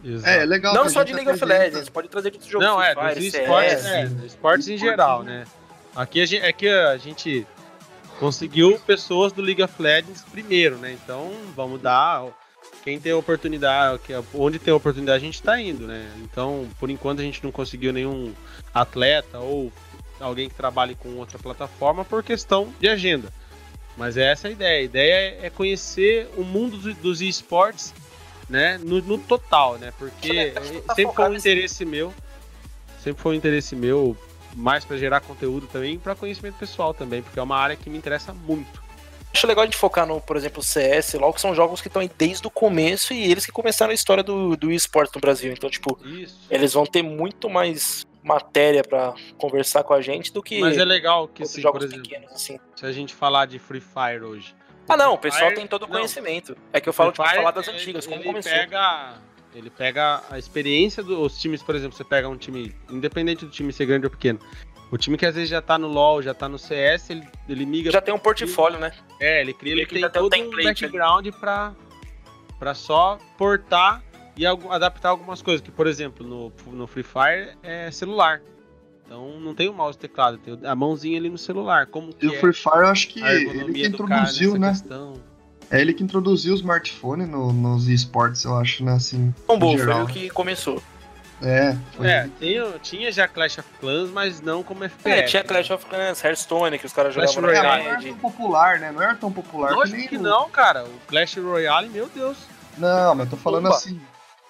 Exato. 0.04 0.30
É, 0.30 0.42
é 0.42 0.46
legal. 0.46 0.74
Não 0.76 0.90
só 0.90 1.02
de 1.02 1.14
League 1.14 1.32
of 1.32 1.44
Legends, 1.44 1.90
pode 1.90 2.10
trazer 2.10 2.30
de 2.30 2.36
outros 2.36 2.52
jogos, 2.52 2.68
Não, 2.68 2.82
é, 2.82 2.94
dos 2.94 3.04
Fire, 3.14 3.28
esportes, 3.28 3.72
CS. 3.82 3.86
é, 3.88 4.06
dos 4.06 4.26
esportes 4.26 4.68
em 4.68 4.74
Esportes, 4.76 4.80
geral, 4.80 5.24
né? 5.24 5.40
né? 5.40 5.46
Aqui 5.96 6.22
a 6.22 6.26
gente, 6.26 6.44
é 6.44 6.52
que 6.52 6.68
a 6.68 6.98
gente 6.98 7.48
conseguiu 8.20 8.80
pessoas 8.86 9.32
do 9.32 9.42
League 9.42 9.64
of 9.64 9.74
Legends 9.82 10.24
primeiro, 10.32 10.76
né? 10.78 10.92
Então 10.92 11.32
vamos 11.56 11.82
dar. 11.82 12.26
Quem 12.84 13.00
tem 13.00 13.14
oportunidade, 13.14 14.00
que- 14.00 14.14
onde 14.34 14.60
tem 14.60 14.74
oportunidade 14.74 15.24
a 15.24 15.26
gente 15.26 15.42
tá 15.42 15.60
indo, 15.60 15.88
né? 15.88 16.12
Então, 16.22 16.68
por 16.80 16.90
enquanto 16.90 17.20
a 17.20 17.24
gente 17.24 17.42
não 17.44 17.52
conseguiu 17.52 17.94
nenhum 17.94 18.34
atleta 18.74 19.40
ou 19.40 19.72
alguém 20.20 20.50
que 20.50 20.56
trabalhe 20.56 20.94
com 20.96 21.16
outra 21.16 21.40
plataforma 21.40 22.04
por 22.04 22.22
questão 22.24 22.74
de 22.80 22.90
agenda. 22.90 23.32
Mas 23.96 24.18
é 24.18 24.32
essa 24.32 24.48
a 24.48 24.52
ideia. 24.52 24.80
A 24.80 24.84
ideia 24.84 25.38
é 25.44 25.50
conhecer 25.50 26.28
o 26.36 26.44
mundo 26.44 26.78
dos- 26.96 27.22
esportes, 27.22 27.94
né? 28.50 28.78
No, 28.84 29.02
no 29.02 29.18
total, 29.18 29.78
né? 29.78 29.94
Porque 29.98 30.52
tá 30.86 30.96
sempre 30.96 31.16
foi 31.16 31.30
um 31.30 31.36
interesse 31.36 31.86
meu. 31.86 32.14
Sempre 33.02 33.22
foi 33.22 33.34
um 33.34 33.38
interesse 33.38 33.76
meu, 33.76 34.18
mais 34.56 34.84
pra 34.84 34.98
gerar 34.98 35.20
conteúdo 35.22 35.68
também, 35.68 35.98
pra 35.98 36.16
conhecimento 36.16 36.56
pessoal 36.56 36.94
também, 36.94 37.22
porque 37.22 37.40
é 37.40 37.44
uma 37.44 37.58
área 37.58 37.76
que 37.76 37.90
me 37.90 37.98
interessa 37.98 38.34
muito. 38.34 38.83
Acho 39.34 39.48
legal 39.48 39.64
a 39.64 39.66
gente 39.66 39.78
focar 39.78 40.06
no, 40.06 40.22
por 40.22 40.38
exemplo, 40.38 40.62
CS, 40.62 41.14
logo 41.16 41.34
que 41.34 41.42
são 41.42 41.56
jogos 41.56 41.82
que 41.82 41.88
estão 41.88 42.02
aí 42.02 42.10
desde 42.18 42.46
o 42.46 42.52
começo 42.52 43.14
e 43.14 43.32
eles 43.32 43.46
que 43.46 43.52
começaram 43.52 43.92
a 43.92 43.94
história 43.96 44.24
do, 44.24 44.56
do 44.56 44.72
esporte 44.72 45.12
no 45.16 45.20
Brasil. 45.22 45.52
Então, 45.52 45.70
tipo, 45.70 45.98
Isso. 46.06 46.40
eles 46.52 46.74
vão 46.74 46.86
ter 46.86 47.02
muito 47.02 47.50
mais 47.50 48.06
matéria 48.24 48.84
pra 48.84 49.14
conversar 49.38 49.84
com 49.84 49.94
a 49.94 50.02
gente 50.02 50.32
do 50.32 50.42
que 50.42 50.60
Mas 50.60 50.78
é 50.78 50.86
legal 50.86 51.28
que, 51.28 51.44
assim, 51.44 51.60
jogos 51.62 51.84
exemplo, 51.86 52.04
pequenos, 52.04 52.32
assim. 52.32 52.60
se 52.76 52.86
a 52.86 52.92
gente 52.92 53.14
falar 53.14 53.48
de 53.48 53.58
Free 53.60 53.82
Fire 53.82 54.24
hoje. 54.24 54.56
Ah, 54.88 54.96
não, 54.96 55.14
o 55.14 55.18
pessoal 55.18 55.46
Fire- 55.46 55.56
tem 55.56 55.68
todo 55.68 55.84
o 55.84 55.88
conhecimento. 55.88 56.56
É 56.72 56.80
que 56.80 56.88
eu 56.88 56.94
falo, 56.94 57.12
tipo, 57.12 57.24
Free 57.24 57.32
Fire, 57.32 57.42
falar 57.44 57.52
das 57.56 57.68
ele- 57.68 57.78
antigas, 57.78 58.06
como 58.06 58.18
ele 58.18 58.24
começou. 58.26 58.52
Pega, 58.52 59.16
ele 59.56 59.70
pega 59.70 60.22
a 60.30 60.38
experiência 60.38 61.02
dos 61.02 61.40
times, 61.40 61.64
por 61.64 61.76
exemplo, 61.76 61.98
você 61.98 62.04
pega 62.04 62.30
um 62.30 62.38
time, 62.38 62.74
independente 62.90 63.46
do 63.46 63.52
time 63.52 63.74
ser 63.74 63.86
grande 63.88 64.06
ou 64.06 64.12
pequeno, 64.12 64.40
o 64.94 64.98
time 64.98 65.18
que 65.18 65.26
às 65.26 65.34
vezes 65.36 65.50
já 65.50 65.62
tá 65.62 65.78
no 65.78 65.88
LoL, 65.88 66.22
já 66.22 66.34
tá 66.34 66.48
no 66.48 66.58
CS, 66.60 67.10
ele, 67.10 67.24
ele 67.50 67.66
migra. 67.66 67.92
Já 67.92 68.02
tem 68.02 68.14
um 68.14 68.20
portfólio, 68.20 68.80
né? 68.80 68.92
É, 69.20 69.42
ele 69.42 69.54
cria, 69.54 69.74
ele 69.74 69.86
que 69.86 69.96
tem 69.96 70.06
um 70.06 70.10
todo 70.10 70.36
um 70.36 70.54
ali. 70.54 70.64
background 70.66 71.28
pra, 71.40 71.74
pra 72.60 72.74
só 72.74 73.18
portar 73.38 74.04
e 74.38 74.46
adaptar 74.46 75.10
algumas 75.10 75.42
coisas. 75.42 75.62
Que, 75.62 75.72
por 75.72 75.88
exemplo, 75.88 76.26
no, 76.26 76.52
no 76.72 76.86
Free 76.88 77.04
Fire 77.04 77.58
é 77.64 77.90
celular. 77.92 78.42
Então 79.06 79.40
não 79.40 79.54
tem 79.54 79.68
o 79.68 79.74
mouse 79.74 79.98
e 79.98 80.02
teclado, 80.02 80.38
tem 80.38 80.58
a 80.64 80.76
mãozinha 80.76 81.20
ali 81.20 81.30
no 81.30 81.38
celular. 81.38 81.88
Como 81.88 82.10
E 82.12 82.14
que 82.14 82.28
o 82.28 82.34
é 82.36 82.40
Free 82.40 82.54
Fire, 82.54 82.78
eu 82.78 82.88
acho 82.88 83.08
que 83.10 83.22
ele 83.22 83.74
que 83.74 83.88
introduziu, 83.88 84.58
né? 84.58 84.70
questão. 84.70 85.14
É 85.72 85.82
ele 85.82 85.94
que 85.94 86.04
introduziu 86.04 86.54
o 86.54 86.56
smartphone 86.56 87.26
no- 87.26 87.52
nos 87.52 87.88
esportes, 87.88 88.44
eu 88.44 88.56
acho, 88.58 88.84
né? 88.86 88.94
Assim, 88.94 89.34
Tombou, 89.48 89.74
em 89.74 89.78
foi 89.80 89.94
o 89.94 90.06
que 90.08 90.30
começou. 90.30 90.82
É, 91.44 91.76
foi. 91.98 92.08
É, 92.08 92.30
tinha, 92.40 92.80
tinha 92.82 93.12
já 93.12 93.28
Clash 93.28 93.58
of 93.58 93.68
Clans, 93.80 94.10
mas 94.10 94.40
não 94.42 94.64
como 94.64 94.84
FPS. 94.86 95.10
É, 95.20 95.24
tinha 95.24 95.44
Clash 95.44 95.70
of 95.72 95.86
Clans, 95.86 96.24
Hearthstone, 96.24 96.80
que 96.80 96.86
os 96.86 96.94
caras 96.94 97.14
Clash 97.14 97.34
jogavam 97.34 97.50
no 97.50 97.56
É, 97.58 97.62
mas 97.62 97.64
Royale. 97.68 97.84
não 97.84 97.90
era 97.92 98.00
Red. 98.00 98.10
tão 98.10 98.18
popular, 98.20 98.80
né? 98.80 98.92
Não 98.92 99.02
era 99.02 99.16
tão 99.16 99.32
popular 99.32 99.72
Lógico 99.74 99.98
nem 99.98 100.08
que 100.08 100.18
o- 100.18 100.22
não, 100.22 100.50
cara. 100.50 100.86
O 100.86 101.00
Clash 101.08 101.36
Royale, 101.38 101.90
meu 101.90 102.08
Deus. 102.08 102.38
Não, 102.78 103.14
mas 103.16 103.26
eu 103.26 103.32
tô 103.32 103.38
falando 103.38 103.68
Opa. 103.68 103.76
assim. 103.76 104.00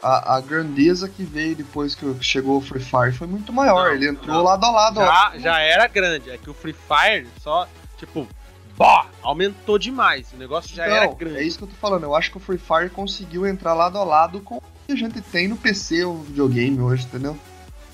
A, 0.01 0.35
a 0.35 0.41
grandeza 0.41 1.07
que 1.07 1.23
veio 1.23 1.55
depois 1.55 1.95
que 1.95 2.05
chegou 2.21 2.57
o 2.57 2.61
Free 2.61 2.81
Fire 2.83 3.13
foi 3.13 3.25
muito 3.25 3.51
maior. 3.53 3.85
Não, 3.87 3.93
ele 3.95 4.09
entrou 4.09 4.35
não. 4.35 4.43
lado 4.43 4.65
a 4.65 4.69
lado. 4.71 4.99
ó. 4.99 5.05
Já, 5.05 5.33
já 5.37 5.59
era 5.59 5.87
grande. 5.87 6.29
É 6.29 6.37
que 6.37 6.49
o 6.49 6.53
Free 6.53 6.73
Fire 6.73 7.27
só, 7.41 7.67
tipo, 7.97 8.27
bó, 8.75 9.05
aumentou 9.21 9.79
demais. 9.79 10.31
O 10.33 10.35
negócio 10.37 10.75
já 10.75 10.83
era 10.85 11.05
Então, 11.05 11.15
grande. 11.15 11.37
é 11.37 11.43
isso 11.43 11.57
que 11.57 11.63
eu 11.63 11.69
tô 11.69 11.75
falando. 11.75 12.03
Eu 12.03 12.13
acho 12.15 12.29
que 12.31 12.37
o 12.37 12.39
Free 12.41 12.57
Fire 12.57 12.89
conseguiu 12.89 13.47
entrar 13.47 13.73
lado 13.73 13.97
a 13.97 14.03
lado 14.03 14.41
com 14.41 14.61
o 14.93 14.97
que 14.97 15.03
a 15.03 15.07
gente 15.09 15.21
tem 15.21 15.47
no 15.47 15.57
PC, 15.57 16.03
o 16.05 16.21
videogame 16.23 16.79
hoje, 16.79 17.05
entendeu? 17.05 17.37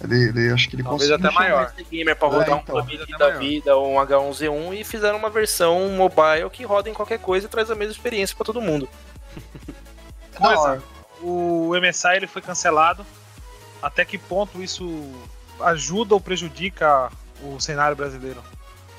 Ele, 0.01 0.29
ele- 0.29 0.53
acho 0.53 0.69
que 0.69 0.75
ele 0.77 0.83
Talvez 0.83 1.09
conseguiu. 1.09 1.27
até 1.27 1.35
maior. 1.37 1.73
Esse 1.77 1.83
gamer 1.89 2.15
pra 2.15 2.27
É, 2.27 2.31
rodar 2.31 2.49
um 2.55 2.59
então. 2.61 2.75
Clube 2.75 2.95
Até 3.01 3.17
da 3.17 3.27
maior. 3.27 3.39
vida 3.39 3.75
ou 3.75 3.93
um 3.95 3.99
H1Z1 3.99 4.73
e 4.79 4.83
fizeram 4.85 5.17
uma 5.17 5.29
versão 5.29 5.89
mobile 5.89 6.49
que 6.51 6.63
roda 6.63 6.89
em 6.89 6.93
qualquer 6.93 7.19
coisa 7.19 7.47
e 7.47 7.49
traz 7.49 7.69
a 7.69 7.75
mesma 7.75 7.91
experiência 7.91 8.35
pra 8.35 8.45
todo 8.45 8.61
mundo. 8.61 8.87
É 10.35 10.37
Coisa. 10.41 10.81
O 11.21 11.71
MSI 11.75 12.15
ele 12.15 12.27
foi 12.27 12.41
cancelado. 12.41 13.05
Até 13.81 14.05
que 14.05 14.17
ponto 14.17 14.63
isso 14.63 15.03
ajuda 15.59 16.13
ou 16.13 16.21
prejudica 16.21 17.11
o 17.43 17.59
cenário 17.59 17.93
brasileiro? 17.95 18.41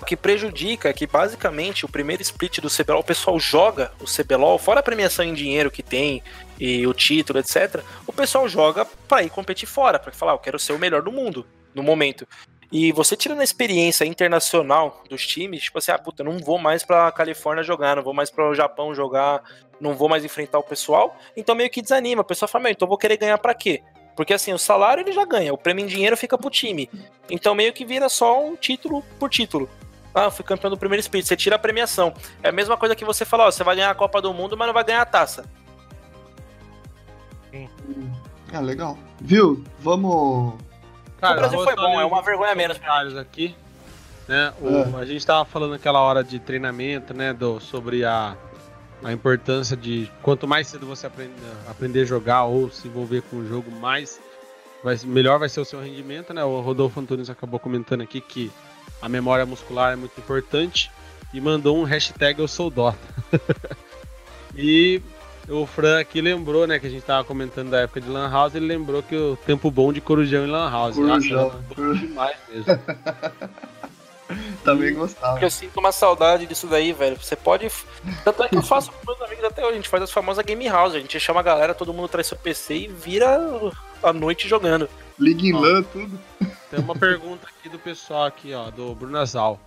O 0.00 0.04
que 0.04 0.16
prejudica 0.16 0.88
é 0.88 0.92
que 0.92 1.06
basicamente 1.06 1.84
o 1.84 1.88
primeiro 1.88 2.22
split 2.22 2.58
do 2.60 2.70
CBLOL, 2.70 3.00
o 3.00 3.04
pessoal 3.04 3.38
joga 3.38 3.92
o 4.00 4.04
CBLOL, 4.04 4.58
fora 4.58 4.80
a 4.80 4.82
premiação 4.82 5.24
em 5.24 5.34
dinheiro 5.34 5.70
que 5.70 5.82
tem 5.82 6.22
e 6.58 6.86
o 6.86 6.94
título, 6.94 7.38
etc. 7.38 7.82
O 8.06 8.12
pessoal 8.12 8.48
joga 8.48 8.86
pra 9.06 9.22
ir 9.22 9.30
competir 9.30 9.68
fora, 9.68 9.98
pra 9.98 10.10
falar, 10.10 10.32
eu 10.32 10.38
quero 10.38 10.58
ser 10.58 10.72
o 10.72 10.78
melhor 10.78 11.02
do 11.02 11.12
mundo 11.12 11.46
no 11.74 11.82
momento. 11.82 12.26
E 12.72 12.92
você 12.92 13.16
tirando 13.16 13.40
a 13.40 13.44
experiência 13.44 14.04
internacional 14.04 15.02
dos 15.08 15.26
times, 15.26 15.64
tipo 15.64 15.78
assim, 15.78 15.90
ah, 15.90 15.98
puta, 15.98 16.22
não 16.22 16.38
vou 16.38 16.56
mais 16.56 16.84
pra 16.84 17.10
Califórnia 17.10 17.64
jogar, 17.64 17.96
não 17.96 18.02
vou 18.02 18.14
mais 18.14 18.30
para 18.30 18.48
o 18.48 18.54
Japão 18.54 18.94
jogar, 18.94 19.42
não 19.80 19.94
vou 19.94 20.08
mais 20.08 20.24
enfrentar 20.24 20.58
o 20.58 20.62
pessoal, 20.62 21.16
então 21.36 21.54
meio 21.54 21.68
que 21.68 21.82
desanima. 21.82 22.22
O 22.22 22.24
pessoal 22.24 22.48
fala, 22.48 22.64
meu, 22.64 22.72
então 22.72 22.86
vou 22.86 22.96
querer 22.96 23.16
ganhar 23.16 23.38
pra 23.38 23.54
quê? 23.54 23.82
Porque 24.16 24.32
assim, 24.32 24.52
o 24.52 24.58
salário 24.58 25.02
ele 25.02 25.12
já 25.12 25.24
ganha, 25.24 25.52
o 25.52 25.58
prêmio 25.58 25.84
em 25.84 25.88
dinheiro 25.88 26.16
fica 26.16 26.38
pro 26.38 26.48
time. 26.48 26.88
Então 27.28 27.54
meio 27.54 27.72
que 27.72 27.84
vira 27.84 28.08
só 28.08 28.40
um 28.40 28.54
título 28.54 29.02
por 29.18 29.28
título. 29.28 29.68
Ah, 30.14 30.24
eu 30.24 30.30
fui 30.30 30.44
campeão 30.44 30.70
do 30.70 30.76
primeiro 30.76 31.00
split, 31.00 31.24
você 31.26 31.36
tira 31.36 31.56
a 31.56 31.58
premiação. 31.58 32.12
É 32.42 32.48
a 32.48 32.52
mesma 32.52 32.76
coisa 32.76 32.96
que 32.96 33.04
você 33.04 33.24
falar, 33.24 33.46
ó, 33.46 33.50
você 33.50 33.62
vai 33.62 33.76
ganhar 33.76 33.90
a 33.90 33.94
Copa 33.94 34.20
do 34.20 34.32
Mundo, 34.34 34.56
mas 34.56 34.66
não 34.66 34.74
vai 34.74 34.82
ganhar 34.84 35.02
a 35.02 35.06
taça. 35.06 35.44
É, 38.52 38.60
legal. 38.60 38.98
Viu? 39.20 39.64
Vamos. 39.78 40.54
Cara, 41.20 41.34
o 41.34 41.36
Brasil 41.38 41.62
foi 41.62 41.76
bom, 41.76 42.00
é 42.00 42.04
uma 42.04 42.22
vergonha 42.22 42.54
menos. 42.54 42.78
comentários 42.78 43.16
aqui. 43.16 43.54
Né? 44.26 44.52
O- 44.60 44.96
A 44.96 45.04
gente 45.04 45.24
tava 45.24 45.44
falando 45.44 45.72
naquela 45.72 46.00
hora 46.00 46.22
de 46.24 46.38
treinamento, 46.38 47.12
né? 47.14 47.32
Do, 47.32 47.60
sobre 47.60 48.04
a, 48.04 48.36
a 49.04 49.12
importância 49.12 49.76
de 49.76 50.10
quanto 50.22 50.46
mais 50.48 50.68
cedo 50.68 50.86
você 50.86 51.06
aprender, 51.06 51.34
aprender 51.68 52.02
a 52.02 52.04
jogar 52.04 52.44
ou 52.44 52.70
se 52.70 52.88
envolver 52.88 53.22
com 53.22 53.36
o 53.36 53.46
jogo, 53.46 53.70
mais 53.70 54.20
vai, 54.82 54.96
melhor 55.04 55.38
vai 55.38 55.48
ser 55.48 55.60
o 55.60 55.64
seu 55.64 55.80
rendimento, 55.80 56.32
né? 56.32 56.42
O 56.44 56.60
Rodolfo 56.60 56.98
Antunes 57.00 57.28
acabou 57.30 57.60
comentando 57.60 58.00
aqui 58.02 58.20
que 58.20 58.50
a 59.00 59.08
memória 59.08 59.46
muscular 59.46 59.92
é 59.92 59.96
muito 59.96 60.18
importante 60.18 60.90
e 61.32 61.40
mandou 61.40 61.78
um 61.78 61.84
hashtag 61.84 62.40
eu 62.40 62.48
sou 62.48 62.70
Dota. 62.70 62.98
e 64.56 65.00
o 65.48 65.66
Fran 65.66 66.00
aqui 66.00 66.20
lembrou, 66.20 66.66
né, 66.66 66.78
que 66.78 66.86
a 66.86 66.90
gente 66.90 67.02
tava 67.02 67.24
comentando 67.24 67.70
da 67.70 67.80
época 67.80 68.00
de 68.00 68.08
Lan 68.08 68.30
House, 68.30 68.54
ele 68.54 68.66
lembrou 68.66 69.02
que 69.02 69.16
o 69.16 69.36
tempo 69.36 69.70
bom 69.70 69.92
de 69.92 70.00
Corujão 70.00 70.44
em 70.44 70.50
Lan 70.50 70.70
House. 70.70 70.94
Corujão. 70.96 71.44
Nossa, 71.44 71.56
era 71.56 71.74
bom 71.74 71.94
demais 71.94 72.36
mesmo. 72.48 72.66
Também 74.62 74.94
gostava. 74.94 75.32
Porque 75.32 75.44
eu 75.44 75.50
sinto 75.50 75.80
uma 75.80 75.90
saudade 75.90 76.46
disso 76.46 76.66
daí, 76.68 76.92
velho. 76.92 77.16
Você 77.16 77.34
pode. 77.34 77.68
Tanto 78.24 78.44
é 78.44 78.48
que 78.48 78.56
eu 78.56 78.62
faço 78.62 78.92
com 78.92 79.06
meus 79.06 79.20
amigos 79.22 79.44
até 79.44 79.62
hoje. 79.62 79.72
A 79.72 79.76
gente 79.76 79.88
faz 79.88 80.04
as 80.04 80.12
famosas 80.12 80.44
game 80.44 80.68
house. 80.68 80.94
A 80.94 81.00
gente 81.00 81.18
chama 81.18 81.40
a 81.40 81.42
galera, 81.42 81.74
todo 81.74 81.92
mundo 81.92 82.08
traz 82.08 82.28
seu 82.28 82.38
PC 82.38 82.74
e 82.74 82.88
vira 82.88 83.38
a 84.02 84.12
noite 84.12 84.48
jogando. 84.48 84.88
Liga 85.18 85.42
em. 85.42 85.52
LAN, 85.52 85.82
tudo. 85.82 86.18
Tem 86.70 86.80
uma 86.80 86.94
pergunta 86.94 87.46
aqui 87.46 87.68
do 87.68 87.78
pessoal 87.78 88.24
aqui, 88.24 88.54
ó, 88.54 88.70
do 88.70 88.94
Brunazal. 88.94 89.60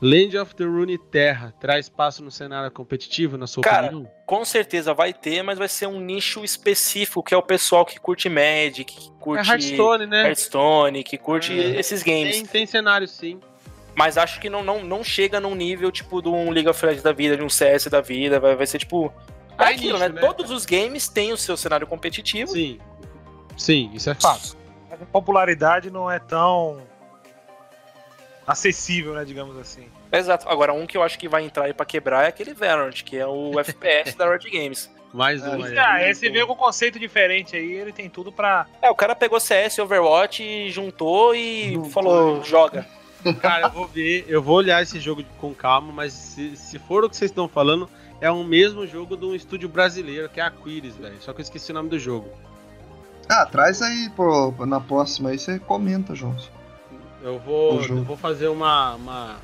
Land 0.00 0.38
of 0.38 0.54
the 0.54 0.64
Rune 0.64 0.96
Terra 0.96 1.52
traz 1.60 1.86
espaço 1.86 2.22
no 2.22 2.30
cenário 2.30 2.70
competitivo, 2.70 3.36
na 3.36 3.48
sua 3.48 3.62
Cara, 3.64 3.88
opinião? 3.88 4.08
Com 4.24 4.44
certeza 4.44 4.94
vai 4.94 5.12
ter, 5.12 5.42
mas 5.42 5.58
vai 5.58 5.66
ser 5.68 5.88
um 5.88 5.98
nicho 6.00 6.44
específico, 6.44 7.20
que 7.22 7.34
é 7.34 7.36
o 7.36 7.42
pessoal 7.42 7.84
que 7.84 7.98
curte 7.98 8.28
Magic, 8.28 8.84
que 8.84 9.08
É 9.08 9.12
curte 9.18 9.50
Hearthstone, 9.50 10.06
né? 10.06 10.26
Hearthstone, 10.28 11.02
que 11.02 11.18
curte 11.18 11.58
É. 11.58 11.80
esses 11.80 12.04
games. 12.04 12.36
Tem, 12.36 12.46
tem 12.46 12.66
cenário 12.66 13.08
sim. 13.08 13.40
Mas 13.96 14.16
acho 14.16 14.38
que 14.40 14.48
não, 14.48 14.62
não, 14.62 14.84
não 14.84 15.02
chega 15.02 15.40
num 15.40 15.56
nível, 15.56 15.90
tipo, 15.90 16.22
de 16.22 16.28
um 16.28 16.50
League 16.50 16.68
of 16.68 16.86
Legends 16.86 17.02
da 17.02 17.12
vida, 17.12 17.36
de 17.36 17.42
um 17.42 17.48
CS 17.48 17.86
da 17.86 18.00
vida. 18.00 18.38
Vai, 18.38 18.54
vai 18.54 18.66
ser, 18.66 18.78
tipo... 18.78 19.12
É 19.58 19.64
aquilo, 19.64 19.98
nicho, 19.98 19.98
né? 19.98 20.08
né? 20.10 20.20
Todos 20.20 20.52
os 20.52 20.64
games 20.64 21.08
têm 21.08 21.32
o 21.32 21.36
seu 21.36 21.56
cenário 21.56 21.84
competitivo. 21.88 22.52
Sim. 22.52 22.78
Sim, 23.58 23.90
isso 23.92 24.08
é 24.08 24.14
fato. 24.14 24.56
Mas 24.88 25.02
a 25.02 25.06
popularidade 25.06 25.90
não 25.90 26.10
é 26.10 26.18
tão 26.18 26.80
acessível, 28.46 29.14
né, 29.14 29.24
digamos 29.24 29.58
assim. 29.58 29.86
Exato. 30.10 30.48
Agora, 30.48 30.72
um 30.72 30.86
que 30.86 30.96
eu 30.96 31.02
acho 31.02 31.18
que 31.18 31.28
vai 31.28 31.44
entrar 31.44 31.64
aí 31.64 31.74
pra 31.74 31.84
quebrar 31.84 32.24
é 32.24 32.28
aquele 32.28 32.54
Valorant, 32.54 33.02
que 33.04 33.16
é 33.18 33.26
o 33.26 33.58
FPS 33.60 34.16
da 34.16 34.30
Riot 34.30 34.48
Games. 34.50 34.90
Mais 35.12 35.42
É, 35.42 35.48
um. 35.56 35.62
Ah, 35.78 36.08
esse 36.08 36.28
veio 36.30 36.46
com 36.46 36.52
um 36.52 36.56
conceito 36.56 36.98
diferente 36.98 37.56
aí, 37.56 37.72
ele 37.72 37.92
tem 37.92 38.08
tudo 38.08 38.30
pra. 38.30 38.66
É, 38.80 38.90
o 38.90 38.94
cara 38.94 39.14
pegou 39.14 39.40
CS, 39.40 39.78
Overwatch, 39.78 40.70
juntou 40.70 41.34
e 41.34 41.72
Juntou. 41.74 41.90
falou, 41.90 42.44
joga. 42.44 42.86
Cara, 43.42 43.66
eu 43.66 43.70
vou 43.70 43.86
ver, 43.88 44.24
eu 44.28 44.40
vou 44.40 44.56
olhar 44.56 44.80
esse 44.80 45.00
jogo 45.00 45.24
com 45.38 45.52
calma, 45.52 45.92
mas 45.92 46.12
se, 46.12 46.56
se 46.56 46.78
for 46.78 47.02
o 47.02 47.10
que 47.10 47.16
vocês 47.16 47.32
estão 47.32 47.48
falando, 47.48 47.90
é 48.20 48.30
o 48.30 48.44
mesmo 48.44 48.86
jogo 48.86 49.16
de 49.16 49.24
um 49.24 49.34
estúdio 49.34 49.68
brasileiro, 49.68 50.28
que 50.28 50.38
é 50.38 50.42
a 50.44 50.46
Aquiles, 50.46 50.96
velho. 50.96 51.16
Só 51.20 51.32
que 51.32 51.40
eu 51.40 51.42
esqueci 51.42 51.72
o 51.72 51.74
nome 51.74 51.88
do 51.88 51.98
jogo. 51.98 52.30
Ah, 53.28 53.46
traz 53.46 53.82
aí 53.82 54.10
pô, 54.16 54.52
na 54.66 54.80
próxima 54.80 55.30
aí 55.30 55.38
você 55.38 55.58
comenta, 55.58 56.14
João. 56.14 56.36
Eu 57.22 57.38
vou, 57.38 57.80
eu 57.82 58.02
vou 58.04 58.16
fazer 58.16 58.48
uma. 58.48 58.94
uma 58.94 59.36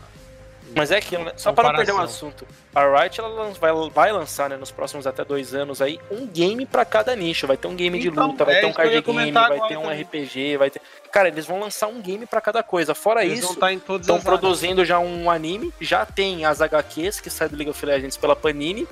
Mas 0.74 0.90
é 0.90 0.96
aquilo, 0.98 1.24
né? 1.24 1.32
Só 1.36 1.52
para 1.52 1.68
não 1.68 1.76
perder 1.76 1.92
o 1.92 1.94
Comparação. 1.96 2.28
assunto. 2.28 2.46
A 2.74 3.00
Riot 3.02 3.20
ela 3.20 3.50
vai, 3.60 3.72
vai 3.90 4.12
lançar, 4.12 4.48
né, 4.48 4.56
nos 4.56 4.70
próximos 4.70 5.06
até 5.06 5.24
dois 5.24 5.54
anos 5.54 5.82
aí, 5.82 6.00
um 6.10 6.26
game 6.26 6.64
pra 6.66 6.84
cada 6.84 7.14
nicho. 7.14 7.46
Vai 7.46 7.56
ter 7.56 7.68
um 7.68 7.74
game 7.76 7.98
de 7.98 8.08
Então, 8.08 8.28
luta, 8.28 8.44
vai 8.44 8.54
é 8.54 8.60
ter 8.60 8.66
um 8.66 8.72
card 8.72 9.02
game, 9.02 9.32
vai 9.32 9.68
ter 9.68 9.76
um 9.76 9.82
também. 9.82 10.02
RPG, 10.02 10.56
vai 10.56 10.70
ter. 10.70 10.80
Cara, 11.12 11.28
eles 11.28 11.46
vão 11.46 11.60
lançar 11.60 11.88
um 11.88 12.00
game 12.00 12.26
pra 12.26 12.40
cada 12.40 12.62
coisa. 12.62 12.94
Fora 12.94 13.24
eles 13.24 13.40
isso, 13.40 13.54
todas 13.56 13.80
estão 13.80 14.16
as 14.16 14.24
áreas. 14.26 14.40
produzindo 14.40 14.84
já 14.84 14.98
um 14.98 15.30
anime, 15.30 15.72
já 15.80 16.06
tem 16.06 16.44
as 16.44 16.60
HQs 16.62 17.20
que 17.20 17.28
sai 17.30 17.48
do 17.48 17.56
League 17.56 17.70
of 17.70 17.84
Legends 17.86 18.16
pela 18.16 18.34
Panini. 18.34 18.86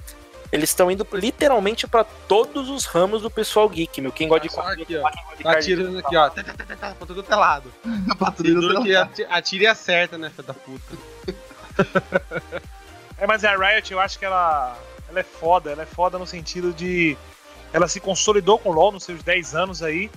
Eles 0.53 0.69
estão 0.69 0.91
indo 0.91 1.07
literalmente 1.15 1.87
pra 1.89 2.05
todos 2.05 2.69
os 2.69 2.85
ramos 2.85 3.23
do 3.23 3.31
pessoal 3.31 3.67
geek, 3.71 4.01
meu. 4.03 4.13
Quem 4.13 4.29
gosta 4.29 4.47
de 4.47 4.55
quadrinho, 4.55 4.83
aqui, 4.85 4.97
ó. 4.99 5.35
de 5.37 5.43
Tá 5.43 5.51
atirando 5.53 5.99
aqui, 5.99 6.17
ó. 6.17 6.29
Tá, 6.29 6.45
tá, 6.45 6.53
tá, 6.53 6.65
tá, 6.67 6.77
tá, 6.77 6.95
pra 6.95 7.07
que 8.83 8.95
ati- 8.95 9.27
atira 9.31 9.65
e 9.65 9.67
acerta, 9.67 10.19
né, 10.19 10.31
filho 10.31 10.47
da 10.47 10.55
puta. 10.55 10.97
É, 13.19 13.27
mas 13.27 13.45
a 13.45 13.55
Riot, 13.55 13.93
eu 13.93 14.01
acho 14.01 14.19
que 14.19 14.25
ela, 14.25 14.77
ela 15.09 15.21
é 15.21 15.23
foda, 15.23 15.71
ela 15.71 15.83
é 15.83 15.87
foda 15.87 16.19
no 16.19 16.27
sentido 16.27 16.73
de. 16.73 17.17
Ela 17.73 17.87
se 17.87 18.01
consolidou 18.01 18.59
com 18.59 18.71
o 18.71 18.73
LoL 18.73 18.91
nos 18.91 19.05
seus 19.05 19.23
10 19.23 19.55
anos 19.55 19.81
aí. 19.83 20.11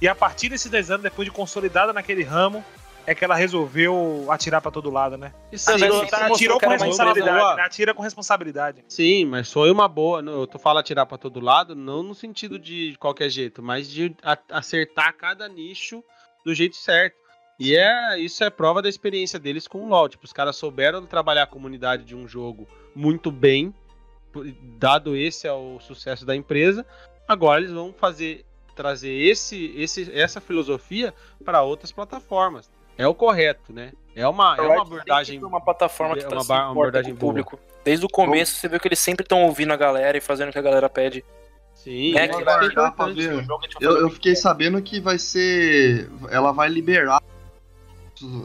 E 0.00 0.08
a 0.08 0.14
partir 0.14 0.48
desses 0.48 0.70
10 0.70 0.90
anos, 0.92 1.02
depois 1.02 1.26
de 1.26 1.32
consolidada 1.32 1.92
naquele 1.92 2.22
ramo, 2.22 2.64
é 3.06 3.14
que 3.14 3.24
ela 3.24 3.36
resolveu 3.36 4.26
atirar 4.30 4.60
pra 4.60 4.70
todo 4.70 4.90
lado, 4.90 5.16
né? 5.16 5.32
Isso 5.52 5.70
ó, 5.70 5.78
mostrou 5.78 6.34
Atirou 6.34 6.60
com 6.60 6.68
responsabilidade, 6.68 7.38
boa. 7.38 7.54
né? 7.54 7.62
Atira 7.62 7.94
com 7.94 8.02
responsabilidade. 8.02 8.84
Sim, 8.88 9.24
mas 9.26 9.52
foi 9.52 9.70
uma 9.70 9.86
boa. 9.86 10.20
Eu 10.20 10.46
tô 10.46 10.58
falando 10.58 10.80
atirar 10.80 11.06
pra 11.06 11.16
todo 11.16 11.38
lado, 11.38 11.74
não 11.76 12.02
no 12.02 12.14
sentido 12.14 12.58
de 12.58 12.96
qualquer 12.98 13.30
jeito, 13.30 13.62
mas 13.62 13.88
de 13.88 14.14
acertar 14.50 15.16
cada 15.16 15.48
nicho 15.48 16.02
do 16.44 16.52
jeito 16.52 16.76
certo. 16.76 17.16
E 17.58 17.74
é 17.76 18.18
isso 18.18 18.42
é 18.44 18.50
prova 18.50 18.82
da 18.82 18.88
experiência 18.88 19.38
deles 19.38 19.68
com 19.68 19.84
o 19.84 19.88
LoL. 19.88 20.08
Tipo, 20.08 20.24
os 20.24 20.32
caras 20.32 20.56
souberam 20.56 21.06
trabalhar 21.06 21.44
a 21.44 21.46
comunidade 21.46 22.04
de 22.04 22.14
um 22.14 22.26
jogo 22.26 22.68
muito 22.94 23.30
bem, 23.30 23.72
dado 24.78 25.16
esse 25.16 25.46
é 25.46 25.52
o 25.52 25.78
sucesso 25.80 26.26
da 26.26 26.34
empresa. 26.34 26.84
Agora 27.26 27.60
eles 27.60 27.72
vão 27.72 27.92
fazer 27.92 28.44
trazer 28.74 29.10
esse, 29.10 29.72
esse 29.74 30.12
essa 30.12 30.40
filosofia 30.40 31.14
para 31.44 31.62
outras 31.62 31.90
plataformas. 31.90 32.70
É 32.98 33.06
o 33.06 33.14
correto, 33.14 33.72
né? 33.72 33.92
É 34.14 34.26
uma, 34.26 34.56
é 34.56 34.62
uma 34.62 34.82
abordagem 34.82 35.42
uma 35.44 35.60
plataforma 35.60 36.16
que 36.16 36.24
é 36.24 36.26
tá 36.28 36.36
uma 36.36 36.44
ba- 36.44 36.64
uma 36.64 36.70
abordagem 36.70 37.12
com 37.14 37.20
público. 37.20 37.58
Desde 37.84 38.04
o 38.06 38.08
começo, 38.08 38.56
você 38.56 38.68
viu 38.68 38.80
que 38.80 38.88
eles 38.88 38.98
sempre 38.98 39.22
estão 39.22 39.42
ouvindo 39.44 39.72
a 39.72 39.76
galera 39.76 40.16
e 40.16 40.20
fazendo 40.20 40.48
o 40.48 40.52
que 40.52 40.58
a 40.58 40.62
galera 40.62 40.88
pede. 40.88 41.22
Sim, 41.74 42.16
É 42.16 42.24
é, 42.24 42.28
que 42.28 42.42
vai 42.42 42.54
é 42.54 42.58
guardar 42.58 42.92
pra 42.96 43.06
ver. 43.08 43.46
Eu, 43.80 44.00
eu 44.00 44.10
fiquei 44.10 44.34
sabendo 44.34 44.80
que 44.80 44.98
vai 44.98 45.18
ser. 45.18 46.08
Ela 46.30 46.50
vai 46.50 46.68
liberar, 46.70 47.22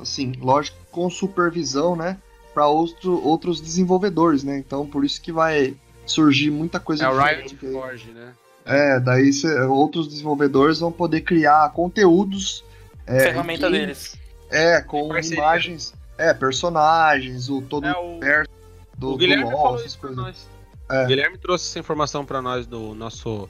assim, 0.02 0.34
lógico, 0.40 0.78
com 0.92 1.10
supervisão, 1.10 1.96
né? 1.96 2.18
Para 2.54 2.68
outro, 2.68 3.26
outros 3.26 3.62
desenvolvedores, 3.62 4.44
né? 4.44 4.58
Então 4.58 4.86
por 4.86 5.06
isso 5.06 5.22
que 5.22 5.32
vai 5.32 5.74
surgir 6.06 6.52
muita 6.52 6.80
coisa 6.80 7.06
É 7.06 7.10
o 7.10 7.18
Riot 7.18 7.58
aí. 7.64 7.72
Forge, 7.72 8.12
né? 8.12 8.34
É, 8.66 9.00
daí 9.00 9.32
cê- 9.32 9.62
outros 9.62 10.08
desenvolvedores 10.08 10.80
vão 10.80 10.92
poder 10.92 11.22
criar 11.22 11.72
conteúdos. 11.72 12.64
É, 13.08 13.22
ferramenta 13.22 13.70
games, 13.70 13.80
deles. 13.80 14.21
É, 14.52 14.82
com 14.82 15.16
imagens, 15.18 15.94
é, 16.18 16.34
personagens, 16.34 17.50
o 17.50 17.62
todo 17.62 17.88
É, 17.88 17.94
o 17.98 18.02
universo 18.18 18.52
do, 18.98 19.14
o 19.14 19.18
Guilherme 19.18 19.46
do 19.46 19.50
LoL, 19.52 19.62
falou 19.62 19.76
essas 19.78 19.88
isso 19.92 20.00
pra 20.00 20.10
coisas. 20.10 20.26
nós. 20.26 20.48
É. 20.90 21.04
O 21.06 21.08
Guilherme 21.08 21.38
trouxe 21.38 21.70
essa 21.70 21.80
informação 21.80 22.26
pra 22.26 22.42
nós 22.42 22.68
no 22.68 22.94
nosso 22.94 23.48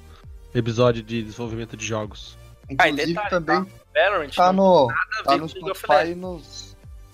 episódio 0.53 1.01
de 1.01 1.23
desenvolvimento 1.23 1.75
de 1.75 1.85
jogos. 1.85 2.37
Ah, 2.77 2.87
Inclusive 2.87 3.07
detalhe, 3.13 3.29
também 3.29 3.67
Valorant 3.95 4.29
tá 4.35 4.53
não, 4.53 4.87
no, 4.87 4.93
tá 5.23 5.37
no 5.37 5.49
Spotify 5.49 6.11
e 6.11 6.15
nos. 6.15 6.71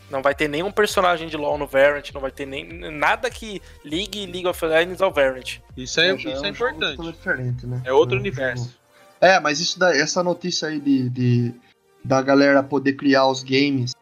Não 0.09 0.21
vai 0.21 0.33
ter 0.35 0.47
nenhum 0.47 0.71
personagem 0.71 1.27
de 1.27 1.35
LoL 1.35 1.57
no 1.57 1.65
Valorant, 1.67 2.03
não 2.13 2.21
vai 2.21 2.31
ter 2.31 2.45
nem 2.45 2.63
nada 2.91 3.29
que 3.29 3.61
ligue 3.83 4.25
League 4.25 4.47
of 4.47 4.65
Legends 4.65 5.01
ao 5.01 5.11
Valorant. 5.11 5.59
Isso 5.75 5.99
é, 5.99 6.17
já 6.17 6.29
isso 6.31 6.45
é 6.45 6.51
um 6.51 6.53
jogo 6.53 6.85
importante. 6.85 7.65
né? 7.65 7.81
É 7.85 7.91
outro 7.91 8.15
um 8.17 8.19
universo. 8.19 8.75
É, 9.19 9.39
mas 9.39 9.59
isso 9.59 9.79
daí, 9.79 9.99
essa 9.99 10.21
notícia 10.23 10.67
aí 10.67 10.79
de, 10.79 11.09
de- 11.09 11.53
da 12.07 12.21
galera 12.21 12.63
poder 12.63 12.93
criar 12.93 13.27
os 13.27 13.43
games 13.43 13.93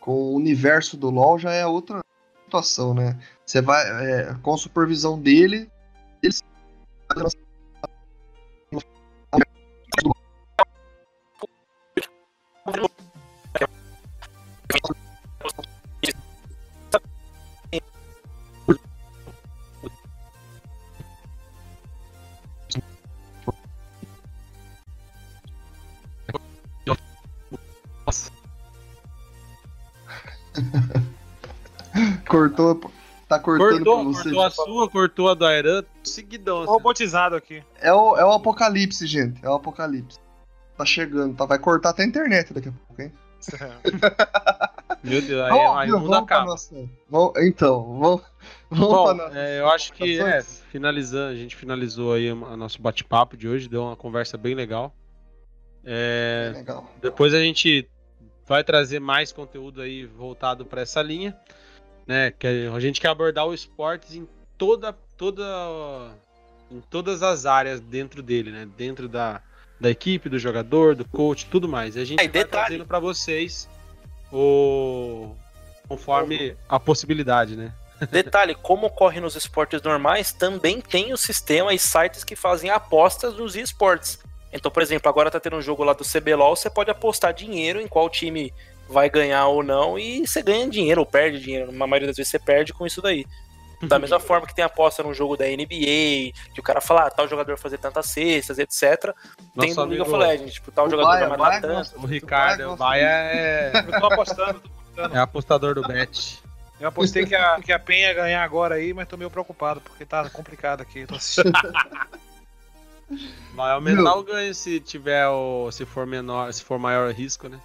com 0.00 0.10
o 0.12 0.34
universo 0.34 0.96
do 0.96 1.10
LoL 1.10 1.38
já 1.38 1.52
é 1.52 1.64
outra 1.64 2.00
situação, 2.44 2.92
né? 2.92 3.16
Você 3.46 3.62
vai 3.62 3.84
é, 4.04 4.34
com 4.42 4.56
supervisão 4.56 5.18
dele, 5.18 5.70
eles 6.20 6.42
cortou, 32.38 32.90
tá 33.28 33.38
cortando 33.38 33.68
Cortou, 33.84 33.94
pra 33.96 34.04
você. 34.04 34.22
cortou 34.24 34.42
a 34.42 34.50
sua, 34.50 34.90
cortou 34.90 35.28
a 35.30 35.34
do 35.34 35.46
Airan, 35.46 35.84
seguidão. 36.02 36.62
Assim. 36.62 36.70
robotizado 36.72 37.36
aqui. 37.36 37.62
É 37.80 37.92
o, 37.92 38.16
é 38.16 38.24
o 38.24 38.32
apocalipse, 38.32 39.06
gente. 39.06 39.44
É 39.44 39.48
o 39.48 39.54
apocalipse. 39.54 40.18
Tá 40.76 40.84
chegando, 40.84 41.36
tá? 41.36 41.44
Vai 41.44 41.58
cortar 41.58 41.90
até 41.90 42.02
a 42.02 42.06
internet 42.06 42.52
daqui 42.52 42.68
a 42.68 42.72
pouco, 42.72 43.02
hein? 43.02 43.12
Meu 45.02 45.20
Deus, 45.20 45.42
aí, 45.42 45.50
Vamos, 45.50 45.78
aí 45.78 45.90
mundo 45.90 46.14
acaba. 46.14 46.44
nossa. 46.46 46.88
Vamos, 47.10 47.32
então, 47.38 47.98
vamos, 47.98 48.22
vamos 48.70 48.88
Bom, 48.88 49.14
nossa. 49.14 49.38
é, 49.38 49.60
eu 49.60 49.68
acho 49.68 49.92
que 49.92 50.20
é, 50.20 50.42
finalizando, 50.42 51.32
a 51.32 51.34
gente 51.34 51.56
finalizou 51.56 52.12
aí 52.14 52.30
o 52.30 52.56
nosso 52.56 52.80
bate-papo 52.80 53.36
de 53.36 53.48
hoje, 53.48 53.68
deu 53.68 53.82
uma 53.82 53.96
conversa 53.96 54.38
bem 54.38 54.54
legal. 54.54 54.94
É, 55.84 56.52
Legal. 56.54 56.88
Depois 57.00 57.34
a 57.34 57.40
gente 57.40 57.88
vai 58.46 58.62
trazer 58.62 59.00
mais 59.00 59.32
conteúdo 59.32 59.80
aí 59.80 60.06
voltado 60.06 60.64
para 60.64 60.82
essa 60.82 61.02
linha, 61.02 61.36
né? 62.06 62.30
Que 62.30 62.68
a 62.72 62.80
gente 62.80 63.00
quer 63.00 63.08
abordar 63.08 63.46
o 63.46 63.54
esportes 63.54 64.14
em 64.14 64.26
toda, 64.56 64.92
toda, 65.16 66.10
em 66.70 66.80
todas 66.90 67.22
as 67.22 67.46
áreas 67.46 67.80
dentro 67.80 68.22
dele, 68.22 68.50
né? 68.50 68.68
Dentro 68.76 69.08
da, 69.08 69.40
da 69.80 69.90
equipe, 69.90 70.28
do 70.28 70.38
jogador, 70.38 70.94
do 70.94 71.04
coach, 71.04 71.46
tudo 71.46 71.68
mais. 71.68 71.96
E 71.96 72.00
a 72.00 72.04
gente 72.04 72.20
e 72.20 72.24
vai 72.24 72.28
detalhe. 72.28 72.66
trazendo 72.66 72.86
para 72.86 73.00
vocês 73.00 73.68
o 74.32 75.34
conforme 75.88 76.56
a 76.68 76.80
possibilidade, 76.80 77.56
né? 77.56 77.72
Detalhe, 78.10 78.54
como 78.54 78.86
ocorre 78.86 79.20
nos 79.20 79.36
esportes 79.36 79.82
normais, 79.82 80.32
também 80.32 80.80
tem 80.80 81.12
o 81.12 81.16
sistema 81.16 81.72
e 81.72 81.78
sites 81.78 82.24
que 82.24 82.34
fazem 82.34 82.70
apostas 82.70 83.36
nos 83.36 83.54
esportes. 83.54 84.18
Então, 84.52 84.70
por 84.70 84.82
exemplo, 84.82 85.08
agora 85.08 85.30
tá 85.30 85.38
tendo 85.38 85.56
um 85.56 85.62
jogo 85.62 85.84
lá 85.84 85.92
do 85.92 86.04
CBLOL, 86.04 86.56
você 86.56 86.68
pode 86.68 86.90
apostar 86.90 87.32
dinheiro 87.32 87.80
em 87.80 87.86
qual 87.86 88.10
time 88.10 88.52
vai 88.88 89.08
ganhar 89.10 89.46
ou 89.46 89.62
não, 89.62 89.98
e 89.98 90.26
você 90.26 90.42
ganha 90.42 90.68
dinheiro 90.68 91.00
ou 91.00 91.06
perde 91.06 91.40
dinheiro. 91.40 91.72
Na 91.72 91.86
maioria 91.86 92.08
das 92.08 92.16
vezes 92.16 92.30
você 92.30 92.38
perde 92.38 92.72
com 92.72 92.86
isso 92.86 93.02
daí. 93.02 93.26
Da 93.84 93.98
mesma 93.98 94.20
forma 94.20 94.46
que 94.46 94.54
tem 94.54 94.64
aposta 94.64 95.02
num 95.02 95.12
jogo 95.12 95.36
da 95.36 95.44
NBA, 95.44 96.30
que 96.54 96.60
o 96.60 96.62
cara 96.62 96.80
fala, 96.80 97.06
ah, 97.06 97.10
tal 97.10 97.26
jogador 97.26 97.58
fazer 97.58 97.78
tantas 97.78 98.06
cestas, 98.06 98.58
etc. 98.60 99.12
tem 99.58 99.70
Nosso 99.70 99.80
no 99.80 99.86
League 99.86 100.02
of 100.02 100.12
Legends, 100.16 100.54
tipo, 100.54 100.70
tal 100.70 100.86
O 100.86 100.90
jogador 100.90 101.08
Baia, 101.08 101.28
vai 101.28 101.36
matar 101.38 101.60
tanto. 101.60 101.74
gosta- 101.78 101.98
O 101.98 102.06
Ricardo, 102.06 102.72
o 102.72 102.76
Baia 102.76 103.06
é, 103.06 103.72
Eu 103.88 104.00
tô 104.00 104.06
apostando, 104.06 104.60
tô 104.60 104.68
apostando. 104.68 105.16
é 105.16 105.18
apostador 105.18 105.74
do 105.74 105.82
bet. 105.82 106.40
Eu 106.78 106.88
apostei 106.88 107.26
que 107.26 107.34
a, 107.34 107.60
que 107.60 107.72
a 107.72 107.78
Penha 107.78 108.08
ia 108.08 108.14
ganhar 108.14 108.44
agora 108.44 108.76
aí, 108.76 108.94
mas 108.94 109.08
tô 109.08 109.16
meio 109.16 109.30
preocupado, 109.30 109.80
porque 109.80 110.04
tá 110.06 110.28
complicado 110.30 110.80
aqui. 110.80 111.04
Tô 111.06 111.16
assistindo. 111.16 111.52
Vai 113.54 113.70
aumentar 113.72 114.14
o 114.14 114.22
ganho 114.22 114.54
se 114.54 114.80
tiver 114.80 115.26
o. 115.28 115.70
se 115.70 115.84
for 115.84 116.06
menor, 116.06 116.52
se 116.52 116.64
for 116.64 116.78
maior 116.78 117.12
risco, 117.12 117.48
né? 117.48 117.60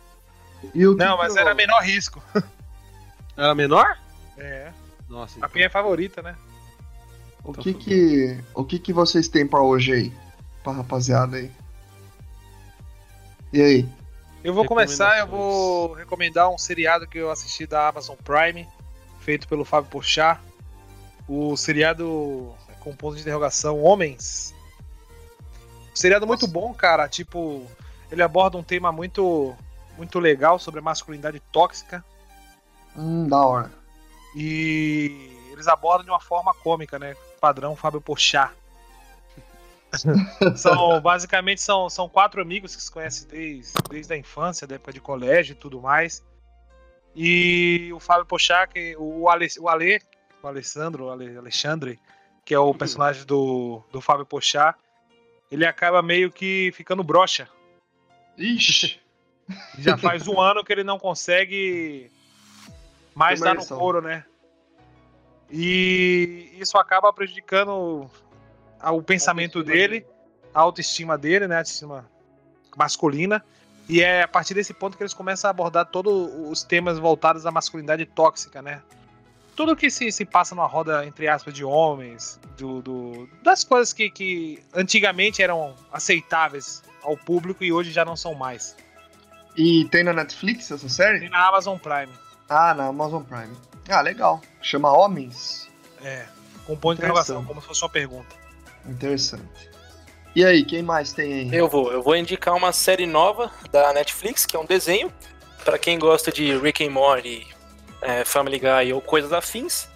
E 0.64 0.70
que 0.70 0.86
Não, 0.86 0.96
que 1.18 1.24
mas 1.24 1.36
eu- 1.36 1.42
era 1.42 1.54
menor 1.56 1.82
risco. 1.84 2.22
Era 3.38 3.54
menor? 3.54 3.98
É. 4.38 4.72
Nossa, 5.08 5.36
A 5.36 5.38
então. 5.38 5.50
Penha 5.52 5.68
é 5.68 5.70
favorita, 5.70 6.22
né? 6.24 6.36
O 7.44 7.54
que 7.54 7.72
que, 7.74 8.44
o 8.56 8.66
que 8.66 8.80
que 8.80 8.92
vocês 8.92 9.28
têm 9.28 9.46
pra 9.48 9.62
hoje 9.62 9.94
aí? 9.94 10.14
Pra 10.64 10.74
rapaziada 10.74 11.38
aí. 11.38 11.52
E 13.54 13.62
aí? 13.62 13.90
Eu 14.44 14.54
vou 14.54 14.66
começar, 14.66 15.20
eu 15.20 15.28
vou 15.28 15.94
recomendar 15.94 16.50
um 16.50 16.58
seriado 16.58 17.08
que 17.08 17.18
eu 17.18 17.30
assisti 17.32 17.66
da 17.68 17.88
Amazon 17.88 18.16
Prime, 18.24 18.68
feito 19.20 19.48
pelo 19.48 19.64
Fábio 19.64 19.90
Porchat. 19.90 20.40
O 21.28 21.56
seriado 21.56 22.54
é 22.70 22.74
com 22.80 22.96
ponto 22.96 23.16
de 23.16 23.22
interrogação 23.22 23.82
Homens. 23.84 24.54
Um 25.92 25.96
seriado 25.96 26.26
muito 26.28 26.48
bom, 26.48 26.74
cara. 26.74 27.08
Tipo, 27.08 27.66
ele 28.12 28.22
aborda 28.24 28.58
um 28.58 28.64
tema 28.64 28.92
muito, 28.92 29.56
muito 29.98 30.20
legal 30.20 30.60
sobre 30.60 30.80
a 30.80 30.84
masculinidade 30.84 31.40
tóxica. 31.52 32.04
Hum, 32.96 33.28
da 33.28 33.46
hora. 33.46 33.72
E 34.36 35.32
eles 35.52 35.68
abordam 35.68 36.06
de 36.06 36.12
uma 36.12 36.20
forma 36.20 36.54
cômica, 36.54 37.00
né? 37.00 37.16
Padrão 37.42 37.76
Fábio 37.76 38.00
Porchat. 38.02 38.54
são, 40.56 41.00
basicamente 41.02 41.62
são, 41.62 41.90
são 41.90 42.10
quatro 42.10 42.42
amigos 42.42 42.76
que 42.76 42.82
se 42.82 42.92
conhecem 42.92 43.28
desde, 43.28 43.74
desde 43.90 44.14
a 44.14 44.18
infância, 44.18 44.68
da 44.68 44.76
época 44.76 44.94
de 44.94 45.00
colégio 45.00 45.54
e 45.54 45.56
tudo 45.56 45.82
mais. 45.82 46.24
E 47.16 47.90
o 47.94 48.00
Fábio 48.00 48.26
Porchat, 48.26 48.72
que, 48.72 48.96
o, 48.98 49.28
Ale, 49.30 49.48
o 49.60 49.68
Ale, 49.68 50.00
o 50.44 50.48
Alessandro, 50.48 51.06
o 51.06 51.10
Ale, 51.10 51.38
Alexandre, 51.38 52.00
que 52.46 52.54
é 52.54 52.60
o 52.60 52.74
personagem 52.74 53.26
do, 53.26 53.82
do 53.92 54.00
Fábio 54.00 54.26
Porchat, 54.26 54.78
ele 55.50 55.66
acaba 55.66 56.02
meio 56.02 56.32
que 56.32 56.72
ficando 56.74 57.04
broxa. 57.04 57.50
Ixi. 58.38 59.00
Já 59.78 59.98
faz 59.98 60.28
um 60.28 60.40
ano 60.42 60.64
que 60.64 60.72
ele 60.74 60.84
não 60.84 61.00
consegue 61.00 62.12
mais 63.16 63.40
dar 63.40 63.54
no 63.56 63.62
couro, 63.80 64.02
né? 64.02 64.26
E 65.50 66.54
isso 66.60 66.78
acaba 66.78 67.12
prejudicando 67.14 68.10
o 68.84 69.02
pensamento 69.02 69.64
dele, 69.64 70.06
a 70.54 70.60
autoestima 70.62 71.18
dele, 71.18 71.48
né? 71.48 71.56
A 71.56 71.60
autoestima 71.60 72.06
masculina. 72.76 73.44
E 73.88 74.02
é 74.02 74.24
a 74.24 74.28
partir 74.28 74.54
desse 74.54 74.74
ponto 74.74 74.98
que 74.98 75.04
eles 75.04 75.14
começam 75.14 75.48
a 75.48 75.52
abordar 75.52 75.86
todos 75.86 76.30
os 76.52 76.64
temas 76.64 77.00
voltados 77.00 77.46
à 77.46 77.52
masculinidade 77.52 78.06
tóxica, 78.06 78.62
né? 78.62 78.82
Tudo 79.56 79.76
que 79.76 79.90
se, 79.90 80.12
se 80.12 80.26
passa 80.26 80.54
numa 80.54 80.68
roda, 80.68 81.06
entre 81.06 81.28
aspas, 81.28 81.54
de 81.54 81.64
homens, 81.64 82.40
do, 82.58 82.82
do- 82.82 83.30
das 83.42 83.64
coisas 83.64 83.94
que, 83.94 84.10
que 84.10 84.62
antigamente 84.76 85.42
eram 85.42 85.74
aceitáveis 85.92 86.84
ao 87.02 87.16
público 87.18 87.64
e 87.64 87.72
hoje 87.72 87.92
já 87.92 88.04
não 88.06 88.16
são 88.16 88.36
mais. 88.36 88.76
E 89.58 89.86
tem 89.86 90.04
na 90.04 90.14
Netflix 90.14 90.70
essa 90.72 90.82
Tem 90.82 90.90
série? 90.90 91.30
na 91.30 91.48
Amazon 91.48 91.78
Prime. 91.78 92.12
Ah, 92.48 92.74
na 92.74 92.86
Amazon 92.86 93.24
Prime. 93.24 93.56
Ah, 93.90 94.02
legal. 94.02 94.40
Chama 94.62 94.92
Homens. 94.92 95.68
É. 96.04 96.26
Com 96.66 96.76
ponto 96.78 96.98
de 96.98 97.02
interrogação, 97.04 97.44
como 97.44 97.60
se 97.62 97.68
fosse 97.68 97.82
uma 97.82 97.90
pergunta. 97.90 98.36
Interessante. 98.86 99.44
E 100.36 100.46
aí, 100.46 100.64
quem 100.64 100.84
mais 100.84 101.12
tem 101.14 101.34
aí? 101.34 101.50
Eu 101.56 101.68
vou, 101.68 101.92
eu 101.92 102.04
vou 102.04 102.16
indicar 102.16 102.54
uma 102.56 102.72
série 102.72 103.08
nova 103.08 103.52
da 103.72 103.92
Netflix, 103.94 104.46
que 104.46 104.56
é 104.56 104.60
um 104.60 104.66
desenho. 104.66 105.12
Pra 105.66 105.78
quem 105.80 105.98
gosta 105.98 106.32
de 106.32 106.56
Rick 106.58 106.86
and 106.86 106.92
Morty, 106.92 107.48
é, 108.02 108.24
Family 108.24 108.60
Guy 108.60 108.94
ou 108.94 109.02
coisas 109.02 109.34
afins. 109.34 109.88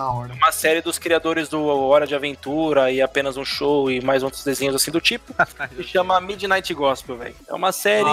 Da 0.00 0.10
hora. 0.10 0.32
Uma 0.32 0.50
série 0.50 0.80
dos 0.80 0.98
criadores 0.98 1.46
do 1.50 1.62
Hora 1.62 2.06
de 2.06 2.14
Aventura 2.14 2.90
e 2.90 3.02
apenas 3.02 3.36
um 3.36 3.44
show 3.44 3.90
e 3.90 4.00
mais 4.00 4.22
outros 4.22 4.42
desenhos 4.42 4.74
assim 4.74 4.90
do 4.90 4.98
tipo. 5.00 5.34
Se 5.76 5.82
chama 5.84 6.18
Midnight 6.22 6.72
Gospel, 6.72 7.18
velho. 7.18 7.34
É 7.46 7.52
uma 7.52 7.70
série 7.70 8.08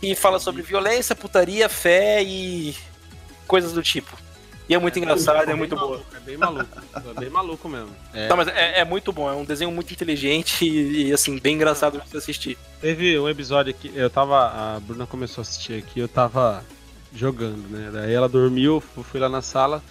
que 0.00 0.14
fala 0.14 0.38
sobre 0.38 0.60
violência, 0.60 1.16
putaria, 1.16 1.66
fé 1.66 2.22
e 2.22 2.76
coisas 3.46 3.72
do 3.72 3.82
tipo. 3.82 4.14
E 4.68 4.74
é 4.74 4.78
muito 4.78 4.98
engraçado, 4.98 5.38
é 5.42 5.46
bem 5.46 5.56
muito 5.56 5.74
boa. 5.74 5.92
maluco, 5.92 6.06
É 6.14 6.20
bem 6.20 6.36
maluco. 6.36 6.78
É 6.94 7.20
bem 7.20 7.30
maluco 7.30 7.68
mesmo. 7.68 7.90
É, 8.12 8.28
Tá, 8.28 8.36
mas 8.36 8.48
é, 8.48 8.80
é 8.80 8.84
muito 8.84 9.12
bom, 9.14 9.30
é 9.30 9.34
um 9.34 9.44
desenho 9.44 9.70
muito 9.72 9.90
inteligente 9.94 10.64
e, 10.66 11.06
e, 11.08 11.12
assim, 11.12 11.38
bem 11.38 11.54
engraçado 11.54 12.02
de 12.02 12.08
se 12.10 12.16
assistir. 12.18 12.58
Teve 12.82 13.18
um 13.18 13.28
episódio 13.30 13.72
que 13.72 13.90
eu 13.94 14.10
tava. 14.10 14.36
A 14.76 14.78
Bruna 14.80 15.06
começou 15.06 15.40
a 15.40 15.42
assistir 15.42 15.78
aqui, 15.78 15.98
eu 16.00 16.06
tava 16.06 16.62
jogando, 17.14 17.66
né? 17.70 17.90
Daí 17.92 18.12
ela 18.12 18.28
dormiu, 18.28 18.80
fu- 18.80 19.02
fui 19.02 19.18
lá 19.18 19.28
na 19.28 19.40
sala. 19.42 19.82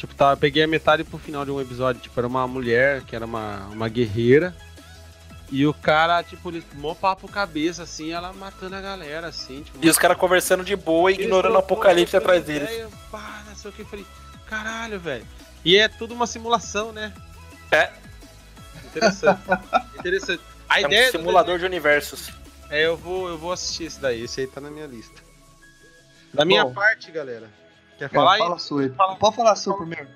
Tipo, 0.00 0.14
tava, 0.14 0.34
peguei 0.34 0.62
a 0.62 0.66
metade 0.66 1.04
pro 1.04 1.18
final 1.18 1.44
de 1.44 1.50
um 1.50 1.60
episódio. 1.60 2.00
Tipo, 2.00 2.18
era 2.18 2.26
uma 2.26 2.48
mulher 2.48 3.02
que 3.04 3.14
era 3.14 3.26
uma, 3.26 3.66
uma 3.66 3.86
guerreira. 3.86 4.56
E 5.52 5.66
o 5.66 5.74
cara, 5.74 6.22
tipo, 6.22 6.48
ele 6.48 6.64
mó 6.74 6.94
papo 6.94 7.28
cabeça, 7.28 7.82
assim, 7.82 8.10
ela 8.10 8.32
matando 8.32 8.76
a 8.76 8.80
galera, 8.80 9.26
assim. 9.26 9.62
Tipo, 9.62 9.78
E 9.84 9.90
os 9.90 9.98
caras 9.98 10.16
conversando 10.16 10.64
de 10.64 10.74
boa 10.74 11.12
e 11.12 11.16
ignorando 11.16 11.54
o 11.54 11.58
apocalipse 11.58 12.16
atrás 12.16 12.42
deles. 12.42 12.70
ideia, 12.70 12.88
Pá, 13.10 13.42
não 13.46 13.54
sei 13.54 13.70
o 13.70 13.74
que. 13.74 13.82
Eu 13.82 13.86
falei, 13.86 14.06
caralho, 14.48 14.98
velho. 14.98 15.26
E 15.62 15.76
é 15.76 15.86
tudo 15.86 16.14
uma 16.14 16.26
simulação, 16.26 16.92
né? 16.92 17.12
É. 17.70 17.90
Interessante. 18.86 19.40
Interessante. 19.98 20.42
A 20.66 20.80
É 20.80 20.84
ideia 20.84 21.08
um 21.08 21.12
do 21.12 21.18
simulador 21.18 21.58
de 21.58 21.66
universos. 21.66 22.30
é, 22.70 22.86
eu 22.86 22.96
vou, 22.96 23.28
eu 23.28 23.36
vou 23.36 23.52
assistir 23.52 23.84
esse 23.84 24.00
daí. 24.00 24.22
Esse 24.24 24.40
aí 24.40 24.46
tá 24.46 24.62
na 24.62 24.70
minha 24.70 24.86
lista. 24.86 25.20
Da 26.32 26.44
minha 26.44 26.64
Bom. 26.64 26.72
parte, 26.72 27.10
galera. 27.10 27.50
Quer 28.00 28.08
Fala, 28.08 28.22
falar 28.24 28.32
aí? 28.32 28.38
fala 28.38 28.58
sua 28.58 28.82
aí. 28.82 28.88
Fala. 28.88 29.16
Pode 29.16 29.36
falar 29.36 29.56
sua 29.56 29.76
primeiro. 29.76 30.08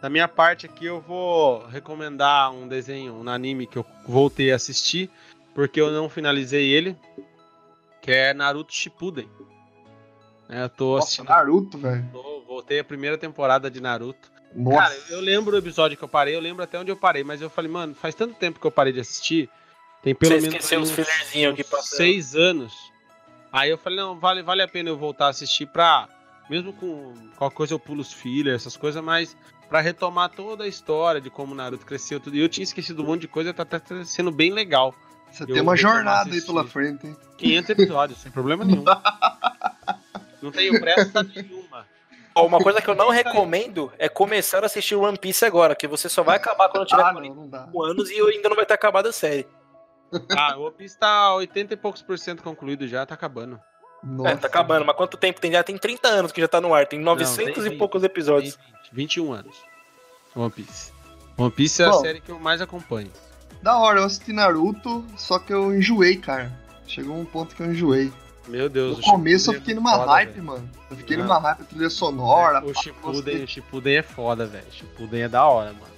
Da 0.00 0.08
minha 0.08 0.28
parte 0.28 0.66
aqui, 0.66 0.86
eu 0.86 1.00
vou 1.00 1.66
recomendar 1.66 2.52
um 2.52 2.68
desenho, 2.68 3.14
um 3.14 3.28
anime 3.28 3.66
que 3.66 3.76
eu 3.76 3.84
voltei 4.06 4.52
a 4.52 4.56
assistir, 4.56 5.10
porque 5.54 5.80
eu 5.80 5.90
não 5.90 6.08
finalizei 6.08 6.70
ele, 6.70 6.96
que 8.00 8.10
é 8.12 8.32
Naruto 8.32 8.72
Shippuden. 8.72 9.28
É, 10.48 10.62
eu 10.62 10.68
tô 10.68 10.94
Nossa, 10.94 11.04
assistindo. 11.06 11.28
Naruto, 11.28 11.76
velho. 11.76 12.08
voltei 12.46 12.78
a 12.78 12.84
primeira 12.84 13.18
temporada 13.18 13.68
de 13.70 13.80
Naruto. 13.80 14.30
Nossa. 14.54 14.78
Cara, 14.78 14.96
eu 15.10 15.20
lembro 15.20 15.50
do 15.50 15.58
episódio 15.58 15.96
que 15.98 16.04
eu 16.04 16.08
parei, 16.08 16.34
eu 16.36 16.40
lembro 16.40 16.62
até 16.62 16.78
onde 16.78 16.90
eu 16.90 16.96
parei, 16.96 17.22
mas 17.24 17.42
eu 17.42 17.50
falei, 17.50 17.70
mano, 17.70 17.92
faz 17.94 18.14
tanto 18.14 18.34
tempo 18.34 18.60
que 18.60 18.66
eu 18.66 18.70
parei 18.70 18.92
de 18.92 19.00
assistir. 19.00 19.50
Tem 20.02 20.14
pelo 20.14 20.30
Você 20.34 20.40
menos 20.40 20.54
esqueceu 20.54 20.78
aí 20.78 20.84
os 20.84 20.90
uns- 20.92 21.78
uns 21.78 21.84
seis 21.90 22.34
anos. 22.36 22.72
Aí 23.52 23.68
eu 23.70 23.76
falei, 23.76 23.98
não, 23.98 24.18
vale, 24.18 24.42
vale 24.42 24.62
a 24.62 24.68
pena 24.68 24.88
eu 24.88 24.96
voltar 24.96 25.26
a 25.26 25.30
assistir 25.30 25.66
pra. 25.66 26.08
Mesmo 26.50 26.72
com 26.72 27.14
qualquer 27.36 27.56
coisa 27.56 27.74
eu 27.74 27.78
pulo 27.78 28.00
os 28.00 28.12
fillers, 28.12 28.62
essas 28.62 28.76
coisas, 28.76 29.00
mas 29.02 29.36
pra 29.68 29.80
retomar 29.80 30.28
toda 30.30 30.64
a 30.64 30.66
história 30.66 31.20
de 31.20 31.30
como 31.30 31.52
o 31.52 31.54
Naruto 31.54 31.86
cresceu 31.86 32.18
tudo. 32.18 32.34
E 32.34 32.40
eu 32.40 32.48
tinha 32.48 32.64
esquecido 32.64 33.04
um 33.04 33.06
monte 33.06 33.20
de 33.20 33.28
coisa, 33.28 33.54
tá 33.54 33.62
até 33.62 33.80
sendo 34.02 34.32
bem 34.32 34.52
legal. 34.52 34.92
Você 35.30 35.44
eu 35.44 35.46
tem 35.46 35.62
uma 35.62 35.76
jornada 35.76 36.28
aí 36.28 36.42
pela 36.42 36.66
frente, 36.66 37.06
hein? 37.06 37.16
500 37.38 37.70
episódios, 37.70 38.18
sem 38.18 38.32
problema 38.32 38.64
nenhum. 38.64 38.82
Não 40.42 40.50
tenho 40.50 40.80
pressa 40.80 41.22
nenhuma. 41.22 41.86
Ó, 42.34 42.46
uma 42.46 42.58
coisa 42.58 42.80
que 42.80 42.88
eu 42.88 42.94
não 42.94 43.10
recomendo 43.10 43.92
é 43.98 44.08
começar 44.08 44.62
a 44.62 44.66
assistir 44.66 44.94
One 44.94 45.18
Piece 45.18 45.44
agora, 45.44 45.74
que 45.76 45.86
você 45.86 46.08
só 46.08 46.22
vai 46.22 46.36
acabar 46.36 46.68
quando 46.70 46.86
tiver 46.86 47.02
Ah, 47.02 47.12
45 47.12 47.34
não, 47.34 47.42
não 47.42 47.48
dá. 47.50 47.68
anos 47.90 48.10
e 48.10 48.18
ainda 48.20 48.48
não 48.48 48.56
vai 48.56 48.64
ter 48.64 48.72
acabado 48.74 49.06
a 49.06 49.12
série. 49.12 49.46
Ah, 50.36 50.56
o 50.56 50.62
One 50.62 50.74
Piece 50.76 50.98
tá 50.98 51.34
80 51.34 51.74
e 51.74 51.76
poucos 51.76 52.02
por 52.02 52.18
cento 52.18 52.42
concluído 52.42 52.88
já, 52.88 53.04
tá 53.04 53.14
acabando. 53.14 53.60
Nossa. 54.02 54.30
É, 54.30 54.36
tá 54.36 54.46
acabando, 54.46 54.84
mas 54.84 54.96
quanto 54.96 55.16
tempo 55.16 55.40
tem? 55.40 55.52
Já 55.52 55.62
tem 55.62 55.76
30 55.76 56.08
anos 56.08 56.32
que 56.32 56.40
já 56.40 56.48
tá 56.48 56.60
no 56.60 56.72
ar, 56.74 56.86
tem 56.86 56.98
900 56.98 57.62
tem 57.64 57.72
e 57.74 57.76
poucos 57.78 58.02
episódios. 58.02 58.54
Tem 58.56 58.64
20, 58.92 59.20
21 59.20 59.32
anos. 59.32 59.56
One 60.34 60.50
Piece. 60.50 60.92
One 61.36 61.50
Piece 61.50 61.82
é 61.82 61.86
a 61.86 61.90
Bom. 61.90 62.00
série 62.00 62.20
que 62.20 62.30
eu 62.30 62.38
mais 62.38 62.60
acompanho. 62.60 63.10
Da 63.62 63.76
hora, 63.78 64.00
eu 64.00 64.04
assisti 64.04 64.32
Naruto, 64.32 65.04
só 65.16 65.38
que 65.38 65.52
eu 65.52 65.74
enjoei, 65.74 66.16
cara. 66.16 66.50
Chegou 66.86 67.16
um 67.18 67.24
ponto 67.26 67.54
que 67.54 67.62
eu 67.62 67.70
enjoei. 67.70 68.10
Meu 68.48 68.68
Deus, 68.70 68.96
No 68.96 69.02
começo 69.04 69.50
eu 69.50 69.54
é 69.54 69.58
fiquei 69.58 69.74
muito 69.74 69.84
numa 69.84 69.98
foda, 69.98 70.12
hype, 70.12 70.30
velho. 70.30 70.44
mano. 70.44 70.70
Eu 70.90 70.96
fiquei 70.96 71.16
Não. 71.16 71.24
numa 71.24 71.38
hype, 71.38 71.64
trilha 71.64 71.90
sonora. 71.90 72.58
É, 72.58 72.62
o 72.64 72.74
Shippuden, 72.74 73.44
o 73.44 73.46
Shippuden 73.48 73.96
é 73.98 74.02
foda, 74.02 74.46
velho. 74.46 74.64
Shippuden 74.72 75.22
é 75.22 75.28
da 75.28 75.44
hora, 75.46 75.72
mano. 75.74 75.90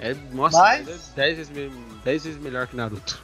É, 0.00 0.14
nossa, 0.32 0.58
Mas- 0.58 0.88
é 0.88 1.14
10 1.14 1.36
vezes, 1.36 1.48
me- 1.50 1.70
10 2.04 2.24
vezes 2.24 2.40
melhor 2.42 2.66
que 2.66 2.74
Naruto. 2.74 3.22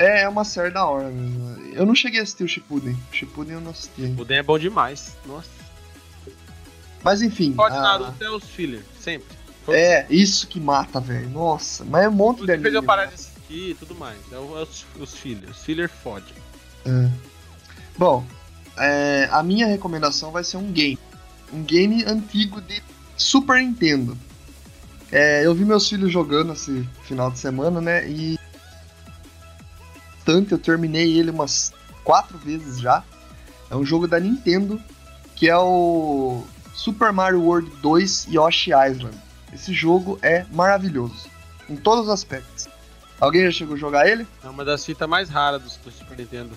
É, 0.00 0.22
é 0.22 0.28
uma 0.28 0.44
série 0.44 0.70
da 0.70 0.86
hora 0.86 1.10
mesmo. 1.10 1.74
Eu 1.74 1.84
não 1.84 1.94
cheguei 1.94 2.20
a 2.20 2.22
assistir 2.22 2.42
o 2.42 2.48
Shippuden. 2.48 2.96
O 3.12 3.14
Shippuden 3.14 3.54
eu 3.54 3.60
não 3.60 3.70
assisti. 3.70 4.06
Shippuden 4.06 4.38
é 4.38 4.42
bom 4.42 4.58
demais. 4.58 5.14
Nossa. 5.26 5.50
Mas 7.02 7.20
enfim. 7.20 7.54
O 7.56 7.68
de 7.68 7.76
ah, 7.76 7.80
Naruto 7.82 8.24
é 8.24 8.30
os 8.30 8.44
fillers, 8.44 8.84
sempre. 8.98 9.28
É, 9.68 10.06
isso 10.08 10.48
que 10.48 10.58
mata, 10.58 11.00
velho. 11.00 11.28
Nossa, 11.28 11.84
mas 11.84 12.04
é 12.04 12.08
um 12.08 12.12
monte 12.12 12.40
de 12.40 12.46
fez 12.46 12.62
eu 12.62 12.68
anime. 12.68 12.86
parar 12.86 13.06
de 13.06 13.14
assistir 13.14 13.70
e 13.70 13.74
tudo 13.74 13.94
mais. 13.94 14.18
É 14.32 14.36
é 14.36 14.38
os, 14.38 14.86
os 14.98 15.14
fillers. 15.14 15.50
Os 15.50 15.64
fillers 15.64 15.92
fode. 16.02 16.32
É. 16.86 17.10
Bom, 17.98 18.24
é, 18.78 19.28
a 19.30 19.42
minha 19.42 19.66
recomendação 19.66 20.30
vai 20.30 20.42
ser 20.42 20.56
um 20.56 20.72
game. 20.72 20.98
Um 21.52 21.62
game 21.62 22.04
antigo 22.04 22.60
de 22.62 22.82
Super 23.18 23.62
Nintendo. 23.62 24.16
É, 25.12 25.44
eu 25.44 25.54
vi 25.54 25.64
meus 25.64 25.86
filhos 25.86 26.10
jogando 26.10 26.54
esse 26.54 26.88
final 27.02 27.30
de 27.30 27.38
semana, 27.38 27.82
né? 27.82 28.08
E. 28.08 28.38
Tanto, 30.30 30.54
eu 30.54 30.58
terminei 30.58 31.18
ele 31.18 31.28
umas 31.28 31.72
quatro 32.04 32.38
vezes 32.38 32.78
já. 32.78 33.02
É 33.68 33.74
um 33.74 33.84
jogo 33.84 34.06
da 34.06 34.20
Nintendo, 34.20 34.80
que 35.34 35.50
é 35.50 35.58
o 35.58 36.44
Super 36.72 37.12
Mario 37.12 37.42
World 37.42 37.68
2 37.82 38.28
Yoshi 38.30 38.70
Island. 38.70 39.18
Esse 39.52 39.72
jogo 39.72 40.20
é 40.22 40.46
maravilhoso, 40.52 41.28
em 41.68 41.74
todos 41.74 42.04
os 42.04 42.10
aspectos. 42.10 42.68
Alguém 43.20 43.42
já 43.42 43.50
chegou 43.50 43.74
a 43.74 43.78
jogar 43.78 44.08
ele? 44.08 44.24
É 44.44 44.48
uma 44.48 44.64
das 44.64 44.86
fitas 44.86 45.08
mais 45.08 45.28
raras 45.28 45.60
do, 45.62 45.90
Super 45.90 46.16
Nintendo. 46.16 46.52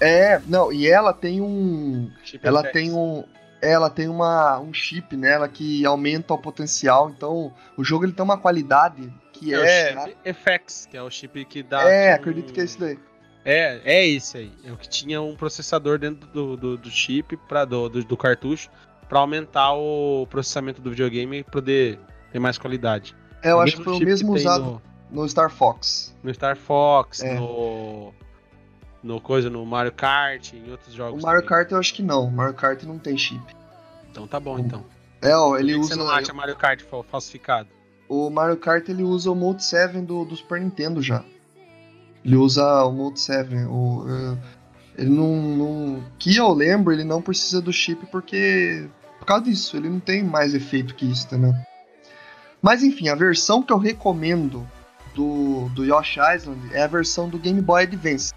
É, 0.00 0.40
não, 0.46 0.72
e 0.72 0.86
ela 0.88 1.12
tem 1.12 1.42
um. 1.42 2.10
Chip 2.24 2.40
Ela 2.42 2.62
tem 2.62 2.90
um. 2.90 3.22
Ela 3.60 3.90
tem 3.90 4.08
uma, 4.08 4.58
um 4.60 4.72
chip 4.72 5.14
nela 5.14 5.46
que 5.46 5.84
aumenta 5.84 6.32
o 6.32 6.38
potencial, 6.38 7.10
então 7.10 7.52
o 7.76 7.84
jogo 7.84 8.06
ele 8.06 8.12
tem 8.12 8.24
uma 8.24 8.38
qualidade 8.38 9.12
que 9.38 9.54
É, 9.54 9.92
é. 9.92 9.96
o 9.96 10.00
chip 10.04 10.16
FX, 10.34 10.86
que 10.90 10.96
é 10.96 11.02
o 11.02 11.10
chip 11.10 11.44
que 11.44 11.62
dá. 11.62 11.82
é, 11.82 12.12
um- 12.12 12.14
acredito 12.16 12.52
que 12.52 12.60
é 12.60 12.64
isso 12.64 12.78
daí. 12.80 12.98
É, 13.44 13.80
é 13.84 14.06
esse 14.06 14.36
aí. 14.38 14.52
É 14.64 14.72
o 14.72 14.76
que 14.76 14.88
tinha 14.88 15.20
um 15.22 15.34
processador 15.34 15.98
dentro 15.98 16.28
do, 16.30 16.56
do, 16.56 16.76
do 16.76 16.90
chip, 16.90 17.36
pra, 17.48 17.64
do, 17.64 17.88
do, 17.88 18.04
do 18.04 18.16
cartucho, 18.16 18.68
pra 19.08 19.20
aumentar 19.20 19.72
o 19.74 20.26
processamento 20.28 20.82
do 20.82 20.90
videogame 20.90 21.38
e 21.38 21.44
poder 21.44 21.98
ter 22.30 22.38
mais 22.38 22.58
qualidade. 22.58 23.16
É, 23.42 23.50
eu 23.52 23.56
O 23.56 23.60
acho 23.60 23.76
que 23.78 23.84
foi 23.84 23.94
o 23.94 24.00
mesmo 24.00 24.34
usado 24.34 24.82
No, 25.10 25.22
no 25.22 25.28
Star 25.28 25.48
Fox. 25.50 26.14
no 26.22 26.34
Star 26.34 26.56
Fox, 26.56 27.22
É. 27.22 27.34
no. 27.38 28.12
No 29.00 29.20
coisa, 29.20 29.48
no 29.48 29.64
Mario 29.64 29.92
Kart, 29.92 30.52
em 30.52 30.70
outros 30.72 30.92
O 30.92 30.96
jogos. 30.96 31.22
Mario 31.22 31.40
também. 31.42 31.56
Kart 31.56 31.70
eu 31.70 31.78
acho 31.78 31.94
que 31.94 32.02
não. 32.02 32.24
O 32.26 32.32
Mario 32.32 32.52
Kart 32.54 32.82
não 32.82 32.98
tem 32.98 33.16
chip. 33.16 33.40
Então 34.10 34.26
tá 34.26 34.40
bom, 34.40 34.58
então. 34.58 34.84
É, 35.22 35.34
ó, 35.36 35.56
ele 35.56 35.72
que 35.74 35.78
usa. 35.78 35.94
Você 35.94 35.98
não 36.00 36.10
acha 36.10 36.34
Mario 36.34 36.56
Kart 36.56 36.82
fa- 36.82 37.04
falsificado? 37.04 37.68
O 38.08 38.30
Mario 38.30 38.56
Kart 38.56 38.88
ele 38.88 39.02
usa 39.02 39.30
o 39.30 39.34
Mode 39.34 39.62
7 39.62 39.98
do, 40.00 40.24
do 40.24 40.36
Super 40.36 40.60
Nintendo 40.60 41.02
já. 41.02 41.22
Ele 42.24 42.36
usa 42.36 42.84
o 42.84 42.92
Mode 42.92 43.20
7. 43.20 43.54
O, 43.66 44.04
eh, 44.08 44.38
ele 44.98 45.10
não, 45.10 45.36
não. 45.36 46.04
Que 46.18 46.36
eu 46.36 46.52
lembro, 46.52 46.92
ele 46.92 47.04
não 47.04 47.22
precisa 47.22 47.60
do 47.60 47.72
chip 47.72 48.06
porque. 48.06 48.88
Por 49.18 49.26
causa 49.26 49.44
disso, 49.44 49.76
ele 49.76 49.88
não 49.88 50.00
tem 50.00 50.22
mais 50.22 50.54
efeito 50.54 50.94
que 50.94 51.04
isso, 51.04 51.26
entendeu? 51.26 51.54
Mas 52.62 52.82
enfim, 52.82 53.08
a 53.08 53.14
versão 53.14 53.62
que 53.62 53.72
eu 53.72 53.78
recomendo 53.78 54.66
do, 55.14 55.68
do 55.70 55.84
Yoshi 55.84 56.18
Island 56.34 56.60
é 56.72 56.82
a 56.82 56.86
versão 56.86 57.28
do 57.28 57.38
Game 57.38 57.60
Boy 57.60 57.82
Advance. 57.82 58.32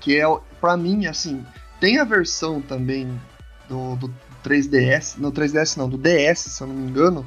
Que 0.00 0.20
é, 0.20 0.24
pra 0.60 0.76
mim, 0.76 1.06
assim, 1.06 1.44
tem 1.80 1.98
a 1.98 2.04
versão 2.04 2.60
também 2.60 3.08
do, 3.68 3.96
do 3.96 4.14
3DS. 4.44 5.16
Não, 5.18 5.30
3DS 5.30 5.76
não, 5.76 5.88
do 5.88 5.98
DS, 5.98 6.38
se 6.38 6.62
eu 6.62 6.66
não 6.66 6.74
me 6.74 6.88
engano. 6.90 7.26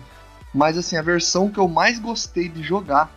Mas 0.53 0.77
assim, 0.77 0.97
a 0.97 1.01
versão 1.01 1.49
que 1.49 1.59
eu 1.59 1.67
mais 1.67 1.99
gostei 1.99 2.49
de 2.49 2.61
jogar, 2.61 3.09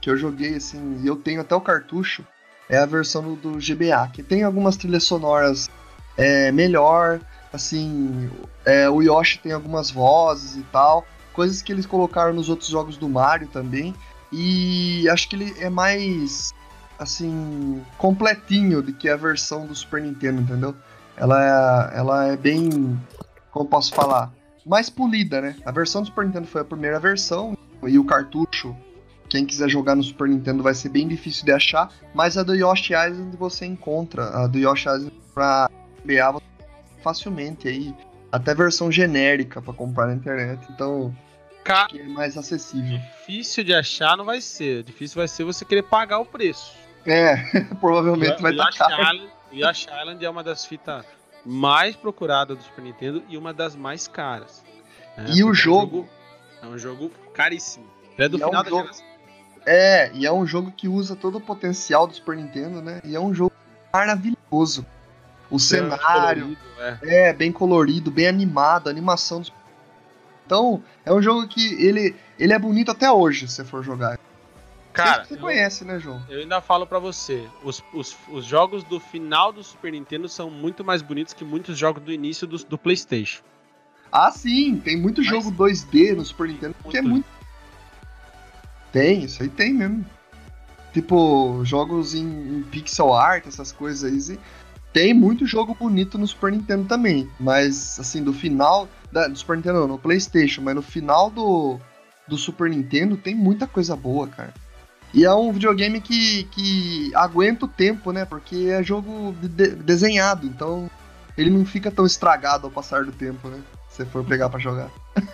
que 0.00 0.10
eu 0.10 0.16
joguei 0.16 0.56
assim, 0.56 1.00
e 1.02 1.06
eu 1.06 1.16
tenho 1.16 1.40
até 1.40 1.54
o 1.54 1.60
cartucho, 1.60 2.24
é 2.68 2.78
a 2.78 2.86
versão 2.86 3.22
do, 3.22 3.36
do 3.36 3.58
GBA, 3.58 4.08
que 4.12 4.22
tem 4.22 4.42
algumas 4.42 4.76
trilhas 4.76 5.04
sonoras 5.04 5.68
é, 6.16 6.50
melhor, 6.52 7.20
assim, 7.52 8.30
é, 8.64 8.88
o 8.88 9.02
Yoshi 9.02 9.38
tem 9.38 9.52
algumas 9.52 9.90
vozes 9.90 10.56
e 10.56 10.62
tal, 10.72 11.04
coisas 11.32 11.62
que 11.62 11.72
eles 11.72 11.86
colocaram 11.86 12.32
nos 12.32 12.48
outros 12.48 12.68
jogos 12.68 12.96
do 12.96 13.08
Mario 13.08 13.48
também, 13.48 13.94
e 14.32 15.08
acho 15.08 15.28
que 15.28 15.36
ele 15.36 15.54
é 15.58 15.68
mais, 15.68 16.52
assim, 16.98 17.82
completinho 17.98 18.82
do 18.82 18.92
que 18.92 19.08
a 19.08 19.16
versão 19.16 19.66
do 19.66 19.74
Super 19.74 20.00
Nintendo, 20.00 20.40
entendeu? 20.40 20.74
Ela 21.16 21.90
é, 21.92 21.98
ela 21.98 22.26
é 22.28 22.36
bem, 22.36 22.98
como 23.50 23.66
posso 23.66 23.92
falar, 23.92 24.32
mais 24.66 24.88
polida, 24.90 25.40
né? 25.40 25.56
A 25.64 25.70
versão 25.72 26.02
do 26.02 26.06
Super 26.08 26.24
Nintendo 26.26 26.46
foi 26.46 26.60
a 26.60 26.64
primeira 26.64 26.98
versão 27.00 27.56
e 27.82 27.98
o 27.98 28.04
cartucho, 28.04 28.76
quem 29.28 29.46
quiser 29.46 29.68
jogar 29.68 29.94
no 29.94 30.02
Super 30.02 30.28
Nintendo 30.28 30.62
vai 30.62 30.74
ser 30.74 30.88
bem 30.88 31.06
difícil 31.08 31.44
de 31.44 31.52
achar, 31.52 31.90
mas 32.14 32.36
a 32.36 32.42
do 32.42 32.54
Yoshi 32.54 32.92
Island 32.94 33.36
você 33.36 33.64
encontra, 33.66 34.24
a 34.30 34.46
do 34.46 34.58
Yoshi 34.58 34.88
Island 34.88 35.12
pra 35.34 35.70
você 36.04 36.50
facilmente 37.02 37.68
aí, 37.68 37.94
até 38.30 38.54
versão 38.54 38.90
genérica 38.92 39.62
pra 39.62 39.72
comprar 39.72 40.06
na 40.08 40.14
internet, 40.14 40.60
então 40.70 41.14
Ca- 41.64 41.86
que 41.88 42.00
é 42.00 42.04
mais 42.04 42.36
acessível. 42.36 42.98
Difícil 43.20 43.64
de 43.64 43.74
achar 43.74 44.16
não 44.16 44.24
vai 44.24 44.40
ser. 44.40 44.82
Difícil 44.82 45.16
vai 45.16 45.28
ser 45.28 45.44
você 45.44 45.64
querer 45.64 45.82
pagar 45.84 46.18
o 46.18 46.24
preço. 46.26 46.72
É, 47.06 47.36
provavelmente 47.80 48.38
O 48.38 48.42
vai 48.42 48.52
estar 48.52 48.66
Yoshi 48.66 48.78
caro. 48.78 49.02
Island, 49.02 49.30
Yoshi 49.52 49.86
Island 50.00 50.24
é 50.24 50.30
uma 50.30 50.42
das 50.44 50.64
fitas 50.66 51.04
mais 51.44 51.96
procuradas 51.96 52.56
do 52.58 52.62
Super 52.64 52.82
Nintendo 52.82 53.22
e 53.28 53.36
uma 53.38 53.52
das 53.52 53.74
mais 53.76 54.06
caras. 54.08 54.62
né? 55.16 55.24
E 55.28 55.42
o 55.42 55.46
Porque 55.48 55.62
jogo? 55.62 56.08
É 56.62 56.66
um 56.66 56.78
jogo 56.78 57.10
caríssimo. 57.34 57.86
É 58.18 58.28
do 58.28 58.36
E 58.38 58.42
é 58.42 58.46
final 58.46 58.60
um 58.60 58.64
da 58.64 58.70
jogo- 58.70 58.82
geração. 58.82 59.06
É, 59.66 60.10
e 60.14 60.24
é 60.26 60.32
um 60.32 60.46
jogo 60.46 60.72
que 60.72 60.88
usa 60.88 61.14
todo 61.14 61.36
o 61.38 61.40
potencial 61.40 62.06
do 62.06 62.14
Super 62.14 62.36
Nintendo, 62.36 62.80
né? 62.80 63.00
E 63.04 63.14
é 63.14 63.20
um 63.20 63.32
jogo 63.34 63.52
maravilhoso. 63.92 64.86
O 65.50 65.58
cenário, 65.58 66.56
Colorido, 66.56 66.58
é. 66.78 66.98
É, 67.28 67.32
bem 67.32 67.50
colorido, 67.50 68.10
bem 68.10 68.26
animado, 68.28 68.86
a 68.86 68.90
animação 68.90 69.40
dos. 69.40 69.52
Então, 70.46 70.82
é 71.04 71.12
um 71.12 71.20
jogo 71.20 71.46
que 71.48 71.74
ele, 71.84 72.14
ele 72.38 72.52
é 72.52 72.58
bonito 72.58 72.90
até 72.90 73.10
hoje, 73.10 73.46
se 73.48 73.54
você 73.56 73.64
for 73.64 73.82
jogar. 73.82 74.18
Cara, 74.92 75.24
você 75.24 75.36
conhece, 75.36 75.84
né, 75.84 75.98
João? 76.00 76.22
Eu 76.28 76.40
ainda 76.40 76.60
falo 76.60 76.86
pra 76.86 76.98
você, 76.98 77.48
os, 77.62 77.82
os, 77.92 78.16
os 78.28 78.44
jogos 78.44 78.82
do 78.82 78.98
final 78.98 79.52
do 79.52 79.62
Super 79.62 79.92
Nintendo 79.92 80.28
são 80.28 80.50
muito 80.50 80.84
mais 80.84 81.00
bonitos 81.00 81.32
que 81.32 81.44
muitos 81.44 81.78
jogos 81.78 82.02
do 82.02 82.12
início 82.12 82.46
do, 82.46 82.56
do 82.58 82.76
PlayStation. 82.76 83.42
Ah, 84.10 84.32
sim, 84.32 84.80
tem 84.80 84.96
muito 84.96 85.20
Mas- 85.20 85.30
jogo 85.30 85.52
2D 85.52 86.16
no 86.16 86.24
Super 86.24 86.48
Nintendo 86.48 86.74
que 86.90 86.96
é 86.98 87.02
Muito. 87.02 87.26
Tem, 88.92 89.22
isso 89.24 89.42
aí 89.42 89.48
tem 89.48 89.72
mesmo. 89.72 90.04
Tipo, 90.92 91.64
jogos 91.64 92.14
em, 92.14 92.26
em 92.58 92.62
pixel 92.64 93.14
art, 93.14 93.46
essas 93.46 93.70
coisas 93.70 94.28
aí. 94.28 94.34
e 94.34 94.40
Tem 94.92 95.14
muito 95.14 95.46
jogo 95.46 95.72
bonito 95.74 96.18
no 96.18 96.26
Super 96.26 96.50
Nintendo 96.50 96.84
também. 96.86 97.30
Mas, 97.38 98.00
assim, 98.00 98.24
do 98.24 98.32
final. 98.32 98.88
Da, 99.12 99.28
do 99.28 99.36
Super 99.38 99.56
Nintendo 99.56 99.80
não, 99.80 99.86
no 99.88 99.98
PlayStation, 99.98 100.62
mas 100.62 100.74
no 100.74 100.82
final 100.82 101.30
do, 101.30 101.78
do 102.26 102.36
Super 102.36 102.68
Nintendo 102.68 103.16
tem 103.16 103.34
muita 103.34 103.68
coisa 103.68 103.94
boa, 103.94 104.26
cara. 104.26 104.52
E 105.12 105.24
é 105.24 105.34
um 105.34 105.52
videogame 105.52 106.00
que, 106.00 106.44
que 106.44 107.10
aguenta 107.14 107.64
o 107.64 107.68
tempo, 107.68 108.12
né? 108.12 108.24
Porque 108.24 108.68
é 108.70 108.82
jogo 108.82 109.34
de- 109.40 109.48
de- 109.48 109.74
desenhado, 109.76 110.46
então 110.46 110.88
ele 111.36 111.50
não 111.50 111.64
fica 111.64 111.90
tão 111.90 112.06
estragado 112.06 112.66
ao 112.66 112.70
passar 112.70 113.04
do 113.04 113.10
tempo, 113.12 113.48
né? 113.48 113.60
Se 113.88 113.96
você 113.98 114.06
for 114.06 114.24
pegar 114.24 114.48
pra 114.48 114.60
jogar. 114.60 114.88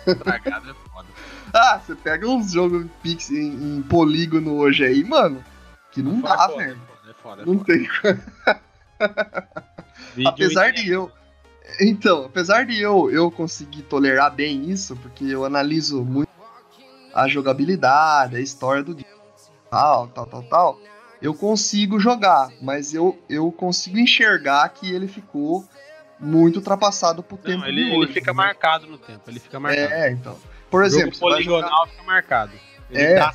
Estragado 0.07 0.69
é 0.71 0.73
foda. 0.91 1.07
Ah, 1.53 1.79
você 1.79 1.95
pega 1.95 2.27
uns 2.27 2.51
jogos 2.51 2.83
em, 2.83 2.87
pix, 3.01 3.31
em, 3.31 3.77
em 3.77 3.81
polígono 3.81 4.55
hoje 4.55 4.83
aí, 4.83 5.01
mano, 5.03 5.41
que 5.91 6.01
não 6.01 6.19
dá, 6.19 6.45
velho. 6.47 6.77
É 7.09 7.13
foda, 7.23 7.41
é 7.41 7.45
Não 7.45 7.57
foda. 7.57 7.65
tem. 7.65 7.87
Vídeo 10.13 10.29
apesar 10.29 10.71
de 10.71 10.89
eu. 10.91 11.09
Então, 11.79 12.25
apesar 12.25 12.65
de 12.65 12.79
eu, 12.81 13.09
eu 13.11 13.29
conseguir 13.31 13.83
tolerar 13.83 14.29
bem 14.33 14.69
isso, 14.69 14.95
porque 14.97 15.23
eu 15.25 15.45
analiso 15.45 16.03
muito 16.03 16.29
a 17.13 17.27
jogabilidade, 17.29 18.35
a 18.35 18.41
história 18.41 18.83
do 18.83 18.93
game, 18.93 19.07
tal, 19.69 20.07
tal, 20.07 20.25
tal, 20.25 20.43
tal, 20.43 20.79
eu 21.21 21.33
consigo 21.33 21.99
jogar, 21.99 22.49
mas 22.61 22.93
eu, 22.93 23.17
eu 23.29 23.51
consigo 23.51 23.97
enxergar 23.97 24.67
que 24.69 24.91
ele 24.93 25.07
ficou 25.07 25.65
muito 26.19 26.57
ultrapassado 26.57 27.21
pro 27.23 27.37
tempo 27.37 27.59
Não, 27.61 27.67
ele, 27.67 27.83
de 27.85 27.89
ele 27.91 27.97
hoje, 28.05 28.13
fica 28.13 28.31
né? 28.31 28.37
marcado 28.37 28.87
no 28.87 28.97
tempo, 28.97 29.21
ele 29.27 29.39
fica 29.39 29.59
marcado. 29.59 29.93
É, 29.93 30.11
então. 30.11 30.37
Por 30.69 30.81
o 30.81 30.85
exemplo, 30.85 31.13
você 31.15 31.19
vai 31.21 31.41
jogar- 31.43 31.61
poligonal 31.69 31.87
fica 31.87 32.03
marcado. 32.03 32.51
Ele 32.89 33.01
É. 33.03 33.15
dá 33.19 33.33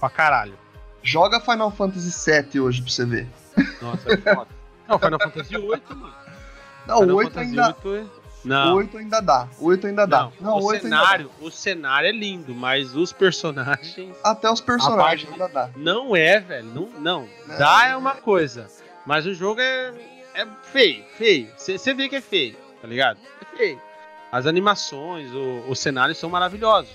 pra 0.00 0.10
caralho. 0.10 0.58
joga 1.02 1.40
Final 1.40 1.70
Fantasy 1.70 2.10
VII 2.30 2.60
hoje 2.60 2.82
pra 2.82 2.90
você 2.90 3.04
ver. 3.04 3.28
Nossa, 3.80 4.12
é 4.12 4.16
foda. 4.16 4.48
Não, 4.88 4.98
Final 4.98 5.18
Fantasy 5.20 5.50
VIII, 5.56 5.60
mano. 5.90 6.14
Não, 6.86 6.98
Final 7.00 7.14
o 7.16 7.18
8 7.18 7.32
Fantasy 7.32 7.48
ainda, 7.50 7.76
VIII 7.82 7.96
é- 7.98 8.25
Não. 8.46 8.74
o 8.74 8.76
8 8.76 8.98
ainda 8.98 9.20
dá. 9.20 9.48
O 9.58 9.66
8 9.66 9.86
ainda 9.88 10.06
dá. 10.06 10.22
Não, 10.22 10.32
Não, 10.40 10.52
o, 10.58 10.60
o 10.60 10.64
8 10.66 10.84
ainda 10.84 10.96
dá. 10.96 11.02
cenário, 11.02 11.30
o 11.40 11.50
cenário 11.50 12.08
é 12.08 12.12
lindo, 12.12 12.54
mas 12.54 12.94
os 12.94 13.12
personagens 13.12 14.16
Até 14.22 14.50
os 14.50 14.60
personagens 14.60 15.30
ainda 15.30 15.48
dá. 15.48 15.70
não 15.76 16.14
é, 16.14 16.40
velho. 16.40 16.66
Não, 16.68 16.88
não. 17.00 17.28
Não. 17.46 17.58
Dá 17.58 17.88
é 17.88 17.96
uma 17.96 18.14
coisa, 18.14 18.68
mas 19.04 19.26
o 19.26 19.34
jogo 19.34 19.60
é, 19.60 19.92
é 20.34 20.46
feio, 20.62 21.04
feio. 21.16 21.48
Você 21.56 21.92
vê 21.94 22.08
que 22.08 22.16
é 22.16 22.20
feio, 22.20 22.56
tá 22.80 22.88
ligado? 22.88 23.18
É 23.40 23.56
feio. 23.56 23.80
As 24.30 24.46
animações, 24.46 25.32
o, 25.32 25.64
os 25.68 25.78
cenários 25.78 26.18
são 26.18 26.28
maravilhosos. 26.30 26.92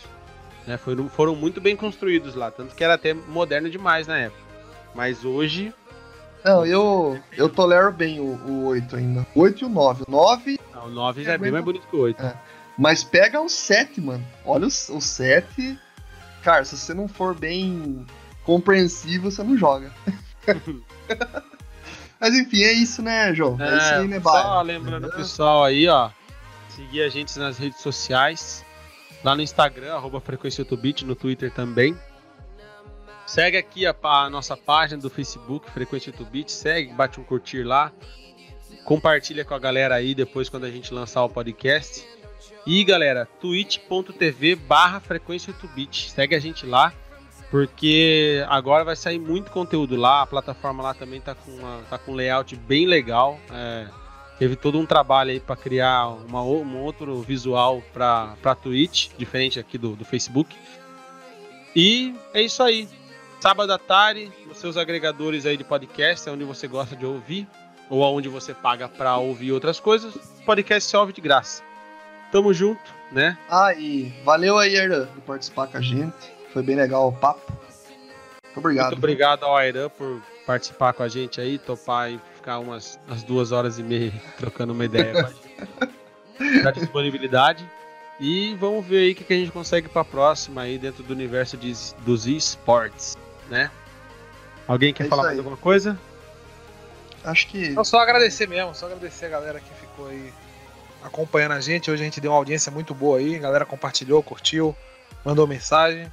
Né? 0.68 0.78
Foram, 0.78 1.10
foram 1.10 1.36
muito 1.36 1.60
bem 1.60 1.76
construídos 1.76 2.36
lá, 2.36 2.52
tanto 2.52 2.76
que 2.76 2.84
era 2.84 2.94
até 2.94 3.14
moderno 3.14 3.70
demais 3.70 4.08
na 4.08 4.18
época. 4.18 4.42
Mas 4.94 5.24
hoje, 5.26 5.74
Não, 6.44 6.66
eu, 6.66 7.20
eu 7.38 7.48
tolero 7.50 7.92
bem 7.92 8.20
o, 8.20 8.36
o 8.46 8.66
8 8.66 8.96
ainda. 8.96 9.28
O 9.36 9.42
8 9.42 9.62
e 9.62 9.66
o 9.66 9.70
9. 9.70 10.04
O 10.08 10.12
9, 10.12 10.60
não, 10.74 10.86
o 10.86 10.90
9 10.90 11.24
já 11.24 11.34
é 11.34 11.38
bem 11.38 11.52
mais 11.52 11.64
bonito 11.64 11.88
que 11.88 11.96
o 11.96 12.02
8. 12.02 12.22
É. 12.22 12.34
mas 12.78 13.04
pega 13.04 13.40
o 13.40 13.48
7, 13.48 14.02
mano. 14.02 14.26
Olha 14.46 14.66
o, 14.66 14.68
o 14.68 15.02
7. 15.02 15.80
Cara, 16.44 16.66
se 16.66 16.76
você 16.78 16.94
não 16.94 17.08
for 17.08 17.36
bem 17.36 18.06
compreensivo, 18.44 19.30
você 19.30 19.44
não 19.44 19.56
joga. 19.56 19.92
mas 22.20 22.34
enfim, 22.34 22.64
é 22.64 22.74
isso, 22.74 23.02
né, 23.04 23.34
João? 23.36 23.56
É, 23.62 23.78
isso 23.78 23.94
aí, 23.94 24.08
né, 24.08 24.20
só 24.20 24.62
lembrando 24.62 25.08
o 25.08 25.16
pessoal 25.16 25.64
aí, 25.64 25.88
ó. 25.88 26.10
Seguir 26.70 27.04
a 27.04 27.10
gente 27.10 27.38
nas 27.38 27.58
redes 27.58 27.80
sociais. 27.82 28.66
Lá 29.24 29.36
no 29.36 29.44
Instagram, 29.44 29.94
arroba 29.94 30.20
Frequência 30.20 30.66
no 31.06 31.16
Twitter 31.16 31.54
também. 31.54 31.96
Segue 33.32 33.56
aqui 33.56 33.86
a, 33.86 33.96
a 34.04 34.30
nossa 34.30 34.58
página 34.58 35.02
do 35.02 35.10
Facebook, 35.10 35.72
Frequência 35.72 36.10
Utubit. 36.10 36.52
Segue, 36.52 36.92
bate 36.92 37.18
um 37.18 37.24
curtir 37.24 37.64
lá. 37.64 37.90
Compartilha 38.84 39.46
com 39.46 39.54
a 39.54 39.58
galera 39.58 39.96
aí 39.96 40.14
depois 40.14 40.50
quando 40.50 40.66
a 40.66 40.70
gente 40.70 40.94
lançar 40.94 41.24
o 41.24 41.30
podcast. 41.30 42.06
E 42.68 42.84
galera, 42.84 43.26
twitch.tv 43.40 44.56
barra 44.56 45.00
frequência 45.00 45.54
8bit. 45.54 46.10
Segue 46.10 46.36
a 46.36 46.40
gente 46.40 46.66
lá, 46.66 46.94
porque 47.50 48.44
agora 48.50 48.84
vai 48.84 48.98
sair 48.98 49.18
muito 49.18 49.50
conteúdo 49.50 49.96
lá. 49.96 50.24
A 50.24 50.28
plataforma 50.28 50.84
lá 50.84 50.94
também 50.94 51.22
tá 51.22 51.34
com, 51.34 51.52
uma, 51.52 51.84
tá 51.90 51.98
com 51.98 52.12
um 52.12 52.16
layout 52.16 52.54
bem 52.58 52.86
legal. 52.86 53.40
É, 53.50 53.88
teve 54.40 54.58
todo 54.58 54.78
um 54.78 54.86
trabalho 54.86 55.32
aí 55.32 55.40
para 55.40 55.56
criar 55.56 56.10
uma, 56.10 56.44
um 56.44 56.82
outro 56.82 57.22
visual 57.22 57.82
para 57.94 58.56
Twitch, 58.62 59.12
diferente 59.18 59.58
aqui 59.58 59.78
do, 59.78 59.96
do 59.96 60.04
Facebook. 60.04 60.54
E 61.74 62.14
é 62.34 62.42
isso 62.42 62.62
aí. 62.62 62.90
Sábado 63.42 63.74
à 63.74 63.80
tarde, 63.80 64.32
nos 64.46 64.60
seus 64.60 64.78
agregadores 64.78 65.48
aí 65.48 65.58
de 65.58 65.64
podcast, 65.64 66.30
é 66.30 66.32
onde 66.32 66.44
você 66.44 66.68
gosta 66.68 66.96
de 66.96 67.08
ouvir, 67.08 67.48
ou 67.90 68.04
aonde 68.04 68.30
você 68.30 68.54
paga 68.54 68.88
para 68.88 69.18
ouvir 69.18 69.52
outras 69.52 69.80
coisas, 69.80 70.14
o 70.14 70.46
podcast 70.46 70.88
se 70.88 70.96
ouve 70.96 71.12
de 71.12 71.22
graça. 71.22 71.64
Tamo 72.32 72.54
junto, 72.54 72.80
né? 73.12 73.36
Ah, 73.50 73.74
e 73.74 74.14
valeu 74.24 74.60
aí, 74.60 74.76
Herdan, 74.76 75.08
por 75.08 75.22
participar 75.22 75.66
com 75.66 75.78
a 75.78 75.82
gente. 75.82 76.14
Foi 76.54 76.62
bem 76.62 76.76
legal 76.76 77.08
o 77.08 77.14
papo. 77.14 77.52
Muito 78.44 78.60
obrigado. 78.60 78.86
Muito 78.90 78.98
obrigado 79.00 79.44
ao 79.44 79.58
Airan 79.58 79.90
por 79.90 80.22
participar 80.46 80.94
com 80.94 81.02
a 81.02 81.08
gente 81.08 81.42
aí, 81.42 81.58
topar 81.58 82.12
e 82.12 82.22
ficar 82.36 82.60
umas, 82.60 83.00
umas 83.08 83.24
duas 83.24 83.52
horas 83.52 83.80
e 83.80 83.84
meia 83.84 84.14
trocando 84.38 84.72
uma 84.72 84.86
ideia 84.86 85.14
a. 85.20 86.64
Da 86.64 86.70
disponibilidade. 86.70 87.68
E 88.20 88.54
vamos 88.60 88.86
ver 88.86 89.00
aí 89.00 89.12
o 89.14 89.16
que, 89.16 89.24
que 89.24 89.34
a 89.34 89.38
gente 89.38 89.52
consegue 89.52 89.90
pra 89.90 90.06
próxima 90.06 90.62
aí 90.62 90.78
dentro 90.78 91.02
do 91.02 91.12
universo 91.12 91.58
de, 91.58 91.74
dos 92.06 92.28
esportes, 92.28 93.18
né? 93.52 93.70
Alguém 94.68 94.94
quer 94.94 95.06
É 95.06 95.08
falar 95.10 95.24
mais 95.24 95.38
alguma 95.38 95.58
coisa? 95.58 96.00
Acho 97.24 97.48
que. 97.48 97.68
Então, 97.68 97.84
só 97.84 98.00
agradecer 98.00 98.48
mesmo, 98.48 98.74
só 98.74 98.88
agradecer 98.88 99.26
a 99.26 99.30
galera 99.30 99.60
que 99.60 99.74
ficou 99.76 100.08
aí 100.08 100.34
acompanhando 101.04 101.52
a 101.52 101.60
gente. 101.60 101.92
Hoje 101.92 102.02
a 102.02 102.06
gente 102.06 102.22
deu 102.22 102.32
uma 102.32 102.38
audiência 102.38 102.72
muito 102.72 102.96
boa 102.96 103.20
aí, 103.20 103.36
a 103.36 103.40
galera 103.40 103.66
compartilhou, 103.66 104.24
curtiu, 104.24 104.76
mandou 105.24 105.46
mensagem. 105.46 106.12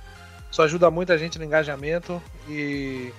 Isso 0.50 0.60
ajuda 0.60 0.91
muito 0.91 1.12
a 1.12 1.17
gente 1.17 1.39
no 1.39 1.44
engajamento 1.44 2.20
e 2.49 3.12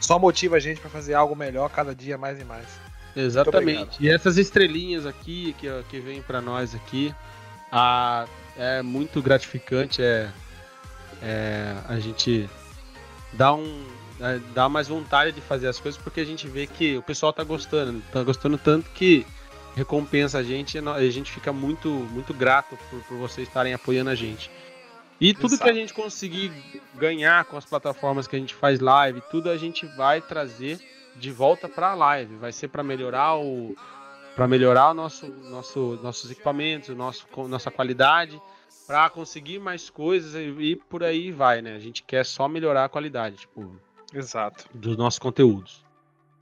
só 0.00 0.18
motiva 0.18 0.56
a 0.56 0.60
gente 0.60 0.80
pra 0.80 0.90
fazer 0.90 1.14
algo 1.14 1.36
melhor 1.36 1.70
cada 1.70 1.94
dia 1.94 2.18
mais 2.18 2.40
e 2.40 2.44
mais. 2.44 2.66
Exatamente. 3.14 4.02
E 4.02 4.08
essas 4.08 4.38
estrelinhas 4.38 5.06
aqui 5.06 5.54
que, 5.58 5.68
que 5.88 6.00
vem 6.00 6.22
para 6.22 6.40
nós 6.40 6.74
aqui, 6.74 7.14
a, 7.70 8.26
é 8.56 8.82
muito 8.82 9.22
gratificante. 9.22 10.02
É, 10.02 10.30
é, 11.22 11.74
a 11.86 11.98
gente 11.98 12.48
dá 13.32 13.54
um 13.54 13.84
é, 14.20 14.38
dá 14.54 14.68
mais 14.68 14.88
vontade 14.88 15.32
de 15.32 15.40
fazer 15.40 15.66
as 15.68 15.80
coisas 15.80 16.00
porque 16.00 16.20
a 16.20 16.26
gente 16.26 16.46
vê 16.46 16.66
que 16.66 16.96
o 16.98 17.02
pessoal 17.02 17.32
tá 17.32 17.42
gostando, 17.42 18.02
tá 18.12 18.22
gostando 18.22 18.58
tanto 18.58 18.90
que 18.90 19.26
recompensa 19.74 20.38
a 20.38 20.42
gente, 20.42 20.76
e 20.76 20.88
a 20.88 21.10
gente 21.10 21.30
fica 21.30 21.52
muito 21.52 21.88
muito 21.88 22.34
grato 22.34 22.76
por, 22.90 23.00
por 23.04 23.16
vocês 23.18 23.48
estarem 23.48 23.72
apoiando 23.72 24.10
a 24.10 24.14
gente. 24.14 24.50
E 25.20 25.34
tudo 25.34 25.56
que 25.56 25.62
a 25.62 25.66
Exato. 25.66 25.74
gente 25.74 25.94
conseguir 25.94 26.50
ganhar 26.94 27.44
com 27.44 27.56
as 27.56 27.64
plataformas 27.66 28.26
que 28.26 28.36
a 28.36 28.38
gente 28.38 28.54
faz 28.54 28.80
live, 28.80 29.22
tudo 29.30 29.50
a 29.50 29.56
gente 29.56 29.84
vai 29.96 30.20
trazer 30.20 30.80
de 31.16 31.30
volta 31.30 31.68
para 31.68 31.90
a 31.90 31.94
live. 31.94 32.36
Vai 32.36 32.52
ser 32.52 32.68
para 32.68 32.82
melhorar 32.82 33.36
o 33.36 33.76
para 34.34 34.48
melhorar 34.48 34.92
o 34.92 34.94
nosso, 34.94 35.26
nosso 35.26 35.98
nossos 36.02 36.30
equipamentos, 36.30 36.96
nosso, 36.96 37.26
nossa 37.48 37.70
qualidade, 37.70 38.40
para 38.90 39.08
conseguir 39.08 39.60
mais 39.60 39.88
coisas 39.88 40.34
e, 40.34 40.48
e 40.60 40.74
por 40.74 41.04
aí 41.04 41.30
vai, 41.30 41.62
né? 41.62 41.76
A 41.76 41.78
gente 41.78 42.02
quer 42.02 42.26
só 42.26 42.48
melhorar 42.48 42.86
a 42.86 42.88
qualidade, 42.88 43.36
tipo, 43.36 43.70
Exato. 44.12 44.64
dos 44.74 44.96
nossos 44.96 45.20
conteúdos. 45.20 45.84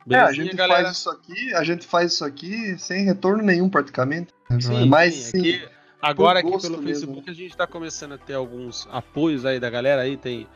É, 0.09 0.17
a 0.17 0.33
gente 0.33 0.57
galera? 0.57 0.85
faz 0.85 0.97
isso 0.97 1.11
aqui, 1.11 1.55
a 1.55 1.63
gente 1.63 1.87
faz 1.87 2.15
isso 2.15 2.25
aqui 2.25 2.79
sem 2.79 3.05
retorno 3.05 3.43
nenhum 3.43 3.69
praticamente. 3.69 4.33
Sim, 4.63 4.89
Mas 4.89 5.13
sim, 5.15 5.31
sim, 5.31 5.39
aqui- 5.41 5.69
agora 6.01 6.39
aqui 6.39 6.49
pelo 6.49 6.79
mesmo. 6.79 6.85
Facebook 6.85 7.29
a 7.29 7.35
gente 7.35 7.55
tá 7.55 7.67
começando 7.67 8.13
a 8.13 8.19
ter 8.19 8.33
alguns 8.33 8.89
apoios 8.91 9.45
aí 9.45 9.61
da 9.61 9.69
galera 9.69 10.01
aí, 10.01 10.17
tem 10.17 10.49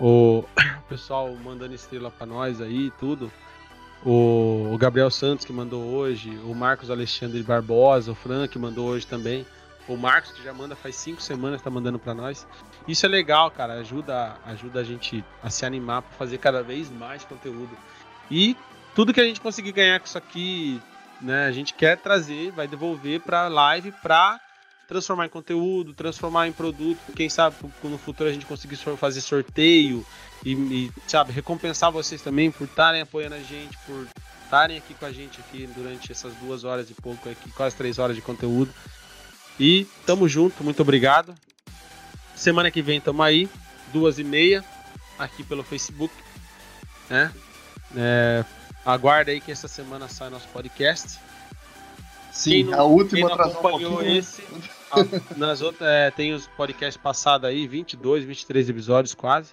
o, 0.00 0.44
pessoal 0.88 1.34
mandando 1.34 1.74
estrela 1.74 2.12
pra 2.12 2.26
nós 2.28 2.60
aí 2.60 2.86
e 2.86 2.90
tudo. 2.92 3.28
O, 4.06 4.70
o 4.72 4.78
Gabriel 4.78 5.10
Santos 5.10 5.44
que 5.44 5.52
mandou 5.52 5.82
hoje, 5.82 6.30
o 6.44 6.54
Marcos 6.54 6.92
Alexandre 6.92 7.42
Barbosa, 7.42 8.12
o 8.12 8.14
Frank 8.14 8.56
mandou 8.56 8.86
hoje 8.86 9.04
também. 9.04 9.44
O 9.88 9.96
Marcos 9.96 10.32
que 10.32 10.44
já 10.44 10.52
manda 10.52 10.76
faz 10.76 10.96
cinco 10.96 11.22
semanas 11.22 11.62
tá 11.62 11.70
mandando 11.70 11.98
pra 11.98 12.14
nós. 12.14 12.46
Isso 12.86 13.06
é 13.06 13.08
legal, 13.08 13.50
cara, 13.50 13.74
ajuda, 13.74 14.36
ajuda 14.44 14.80
a 14.80 14.84
gente 14.84 15.24
a 15.42 15.48
se 15.48 15.64
animar 15.64 16.02
pra 16.02 16.12
fazer 16.18 16.38
cada 16.38 16.62
vez 16.62 16.90
mais 16.90 17.24
conteúdo. 17.24 17.76
E 18.30 18.54
tudo 18.94 19.14
que 19.14 19.20
a 19.20 19.24
gente 19.24 19.40
conseguir 19.40 19.72
ganhar 19.72 19.98
com 19.98 20.06
isso 20.06 20.18
aqui, 20.18 20.80
né, 21.20 21.46
a 21.46 21.52
gente 21.52 21.72
quer 21.72 21.96
trazer, 21.96 22.50
vai 22.52 22.68
devolver 22.68 23.20
pra 23.20 23.48
live 23.48 23.90
pra 24.02 24.38
transformar 24.86 25.26
em 25.26 25.30
conteúdo, 25.30 25.94
transformar 25.94 26.48
em 26.48 26.52
produto. 26.52 26.98
Quem 27.14 27.28
sabe 27.28 27.56
no 27.84 27.98
futuro 27.98 28.28
a 28.28 28.32
gente 28.32 28.46
conseguir 28.46 28.76
fazer 28.76 29.20
sorteio 29.20 30.04
e, 30.44 30.52
e, 30.52 30.92
sabe, 31.06 31.32
recompensar 31.32 31.90
vocês 31.90 32.22
também 32.22 32.50
por 32.50 32.64
estarem 32.64 33.02
apoiando 33.02 33.36
a 33.36 33.40
gente, 33.40 33.76
por 33.86 34.06
estarem 34.44 34.78
aqui 34.78 34.94
com 34.94 35.04
a 35.04 35.12
gente 35.12 35.40
aqui 35.40 35.68
durante 35.76 36.10
essas 36.10 36.32
duas 36.36 36.64
horas 36.64 36.88
e 36.90 36.94
pouco 36.94 37.28
aqui, 37.28 37.50
quase 37.52 37.76
três 37.76 37.98
horas 37.98 38.16
de 38.16 38.22
conteúdo. 38.22 38.72
E 39.58 39.86
tamo 40.06 40.28
junto, 40.28 40.62
muito 40.62 40.80
obrigado. 40.82 41.34
Semana 42.34 42.70
que 42.70 42.80
vem 42.82 43.00
tamo 43.00 43.22
aí, 43.22 43.48
duas 43.92 44.18
e 44.18 44.24
meia, 44.24 44.64
aqui 45.18 45.42
pelo 45.42 45.62
Facebook, 45.64 46.14
né? 47.10 47.32
É, 47.96 48.44
aguarda 48.84 49.30
aí 49.32 49.40
que 49.40 49.50
essa 49.50 49.66
semana 49.66 50.08
sai 50.08 50.30
nosso 50.30 50.46
podcast. 50.48 51.18
sim, 52.30 52.50
quem 52.50 52.64
não- 52.64 52.74
a 52.74 52.76
Quem 52.76 52.84
última 52.92 53.26
não 53.28 53.34
atrasou 53.34 53.54
um 53.54 53.58
acompanhou 53.58 53.92
pouquinho. 53.94 54.16
esse, 54.18 54.42
a- 54.92 55.34
nas 55.36 55.60
outras, 55.60 55.88
é, 55.88 56.10
tem 56.12 56.32
os 56.32 56.46
podcasts 56.48 56.96
passados 57.02 57.48
aí, 57.48 57.66
22, 57.66 58.24
23 58.24 58.68
episódios 58.68 59.14
quase. 59.14 59.52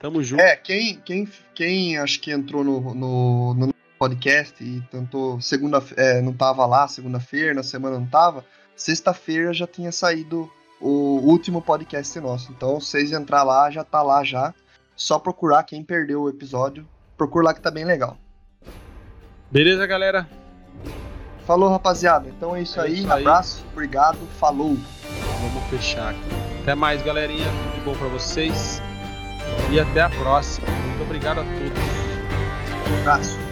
Tamo 0.00 0.20
junto. 0.22 0.40
É, 0.42 0.56
quem, 0.56 0.96
quem, 1.04 1.28
quem 1.54 1.96
acho 1.98 2.18
que 2.20 2.32
entrou 2.32 2.64
no, 2.64 2.92
no, 2.94 3.54
no 3.54 3.74
podcast 3.98 4.62
e 4.64 4.80
tentou 4.90 5.40
segunda 5.40 5.80
é, 5.96 6.20
não 6.20 6.32
tava 6.32 6.66
lá 6.66 6.88
segunda-feira, 6.88 7.54
na 7.54 7.62
semana 7.62 7.98
não 7.98 8.06
tava, 8.06 8.44
sexta-feira 8.76 9.52
já 9.52 9.66
tinha 9.66 9.92
saído 9.92 10.50
o 10.80 11.20
último 11.22 11.62
podcast 11.62 12.18
nosso. 12.20 12.52
Então, 12.52 12.80
vocês 12.80 13.12
entrar 13.12 13.42
lá, 13.42 13.70
já 13.70 13.84
tá 13.84 14.02
lá 14.02 14.22
já. 14.24 14.52
Só 14.96 15.18
procurar 15.18 15.62
quem 15.64 15.82
perdeu 15.82 16.22
o 16.22 16.28
episódio. 16.28 16.86
Procura 17.16 17.46
lá 17.46 17.54
que 17.54 17.60
tá 17.60 17.70
bem 17.70 17.84
legal. 17.84 18.16
Beleza, 19.50 19.86
galera? 19.86 20.28
Falou, 21.46 21.68
rapaziada. 21.68 22.28
Então 22.28 22.54
é 22.56 22.62
isso 22.62 22.80
É 22.80 22.84
aí. 22.84 23.00
isso 23.00 23.12
aí. 23.12 23.20
Abraço, 23.22 23.64
obrigado, 23.72 24.18
falou. 24.38 24.76
Vamos 25.40 25.64
fechar 25.70 26.10
aqui. 26.10 26.20
Até 26.62 26.74
mais, 26.74 27.02
galerinha. 27.02 27.44
Tudo 27.44 27.74
de 27.74 27.80
bom 27.80 27.94
pra 27.94 28.08
vocês. 28.08 28.80
E 29.70 29.78
até 29.78 30.00
a 30.02 30.10
próxima. 30.10 30.66
Muito 30.68 31.02
obrigado 31.02 31.40
a 31.40 31.44
todos. 31.44 33.00
Abraço. 33.00 33.43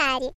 Sábado 0.00 0.14
à 0.14 0.20
tarde. 0.20 0.34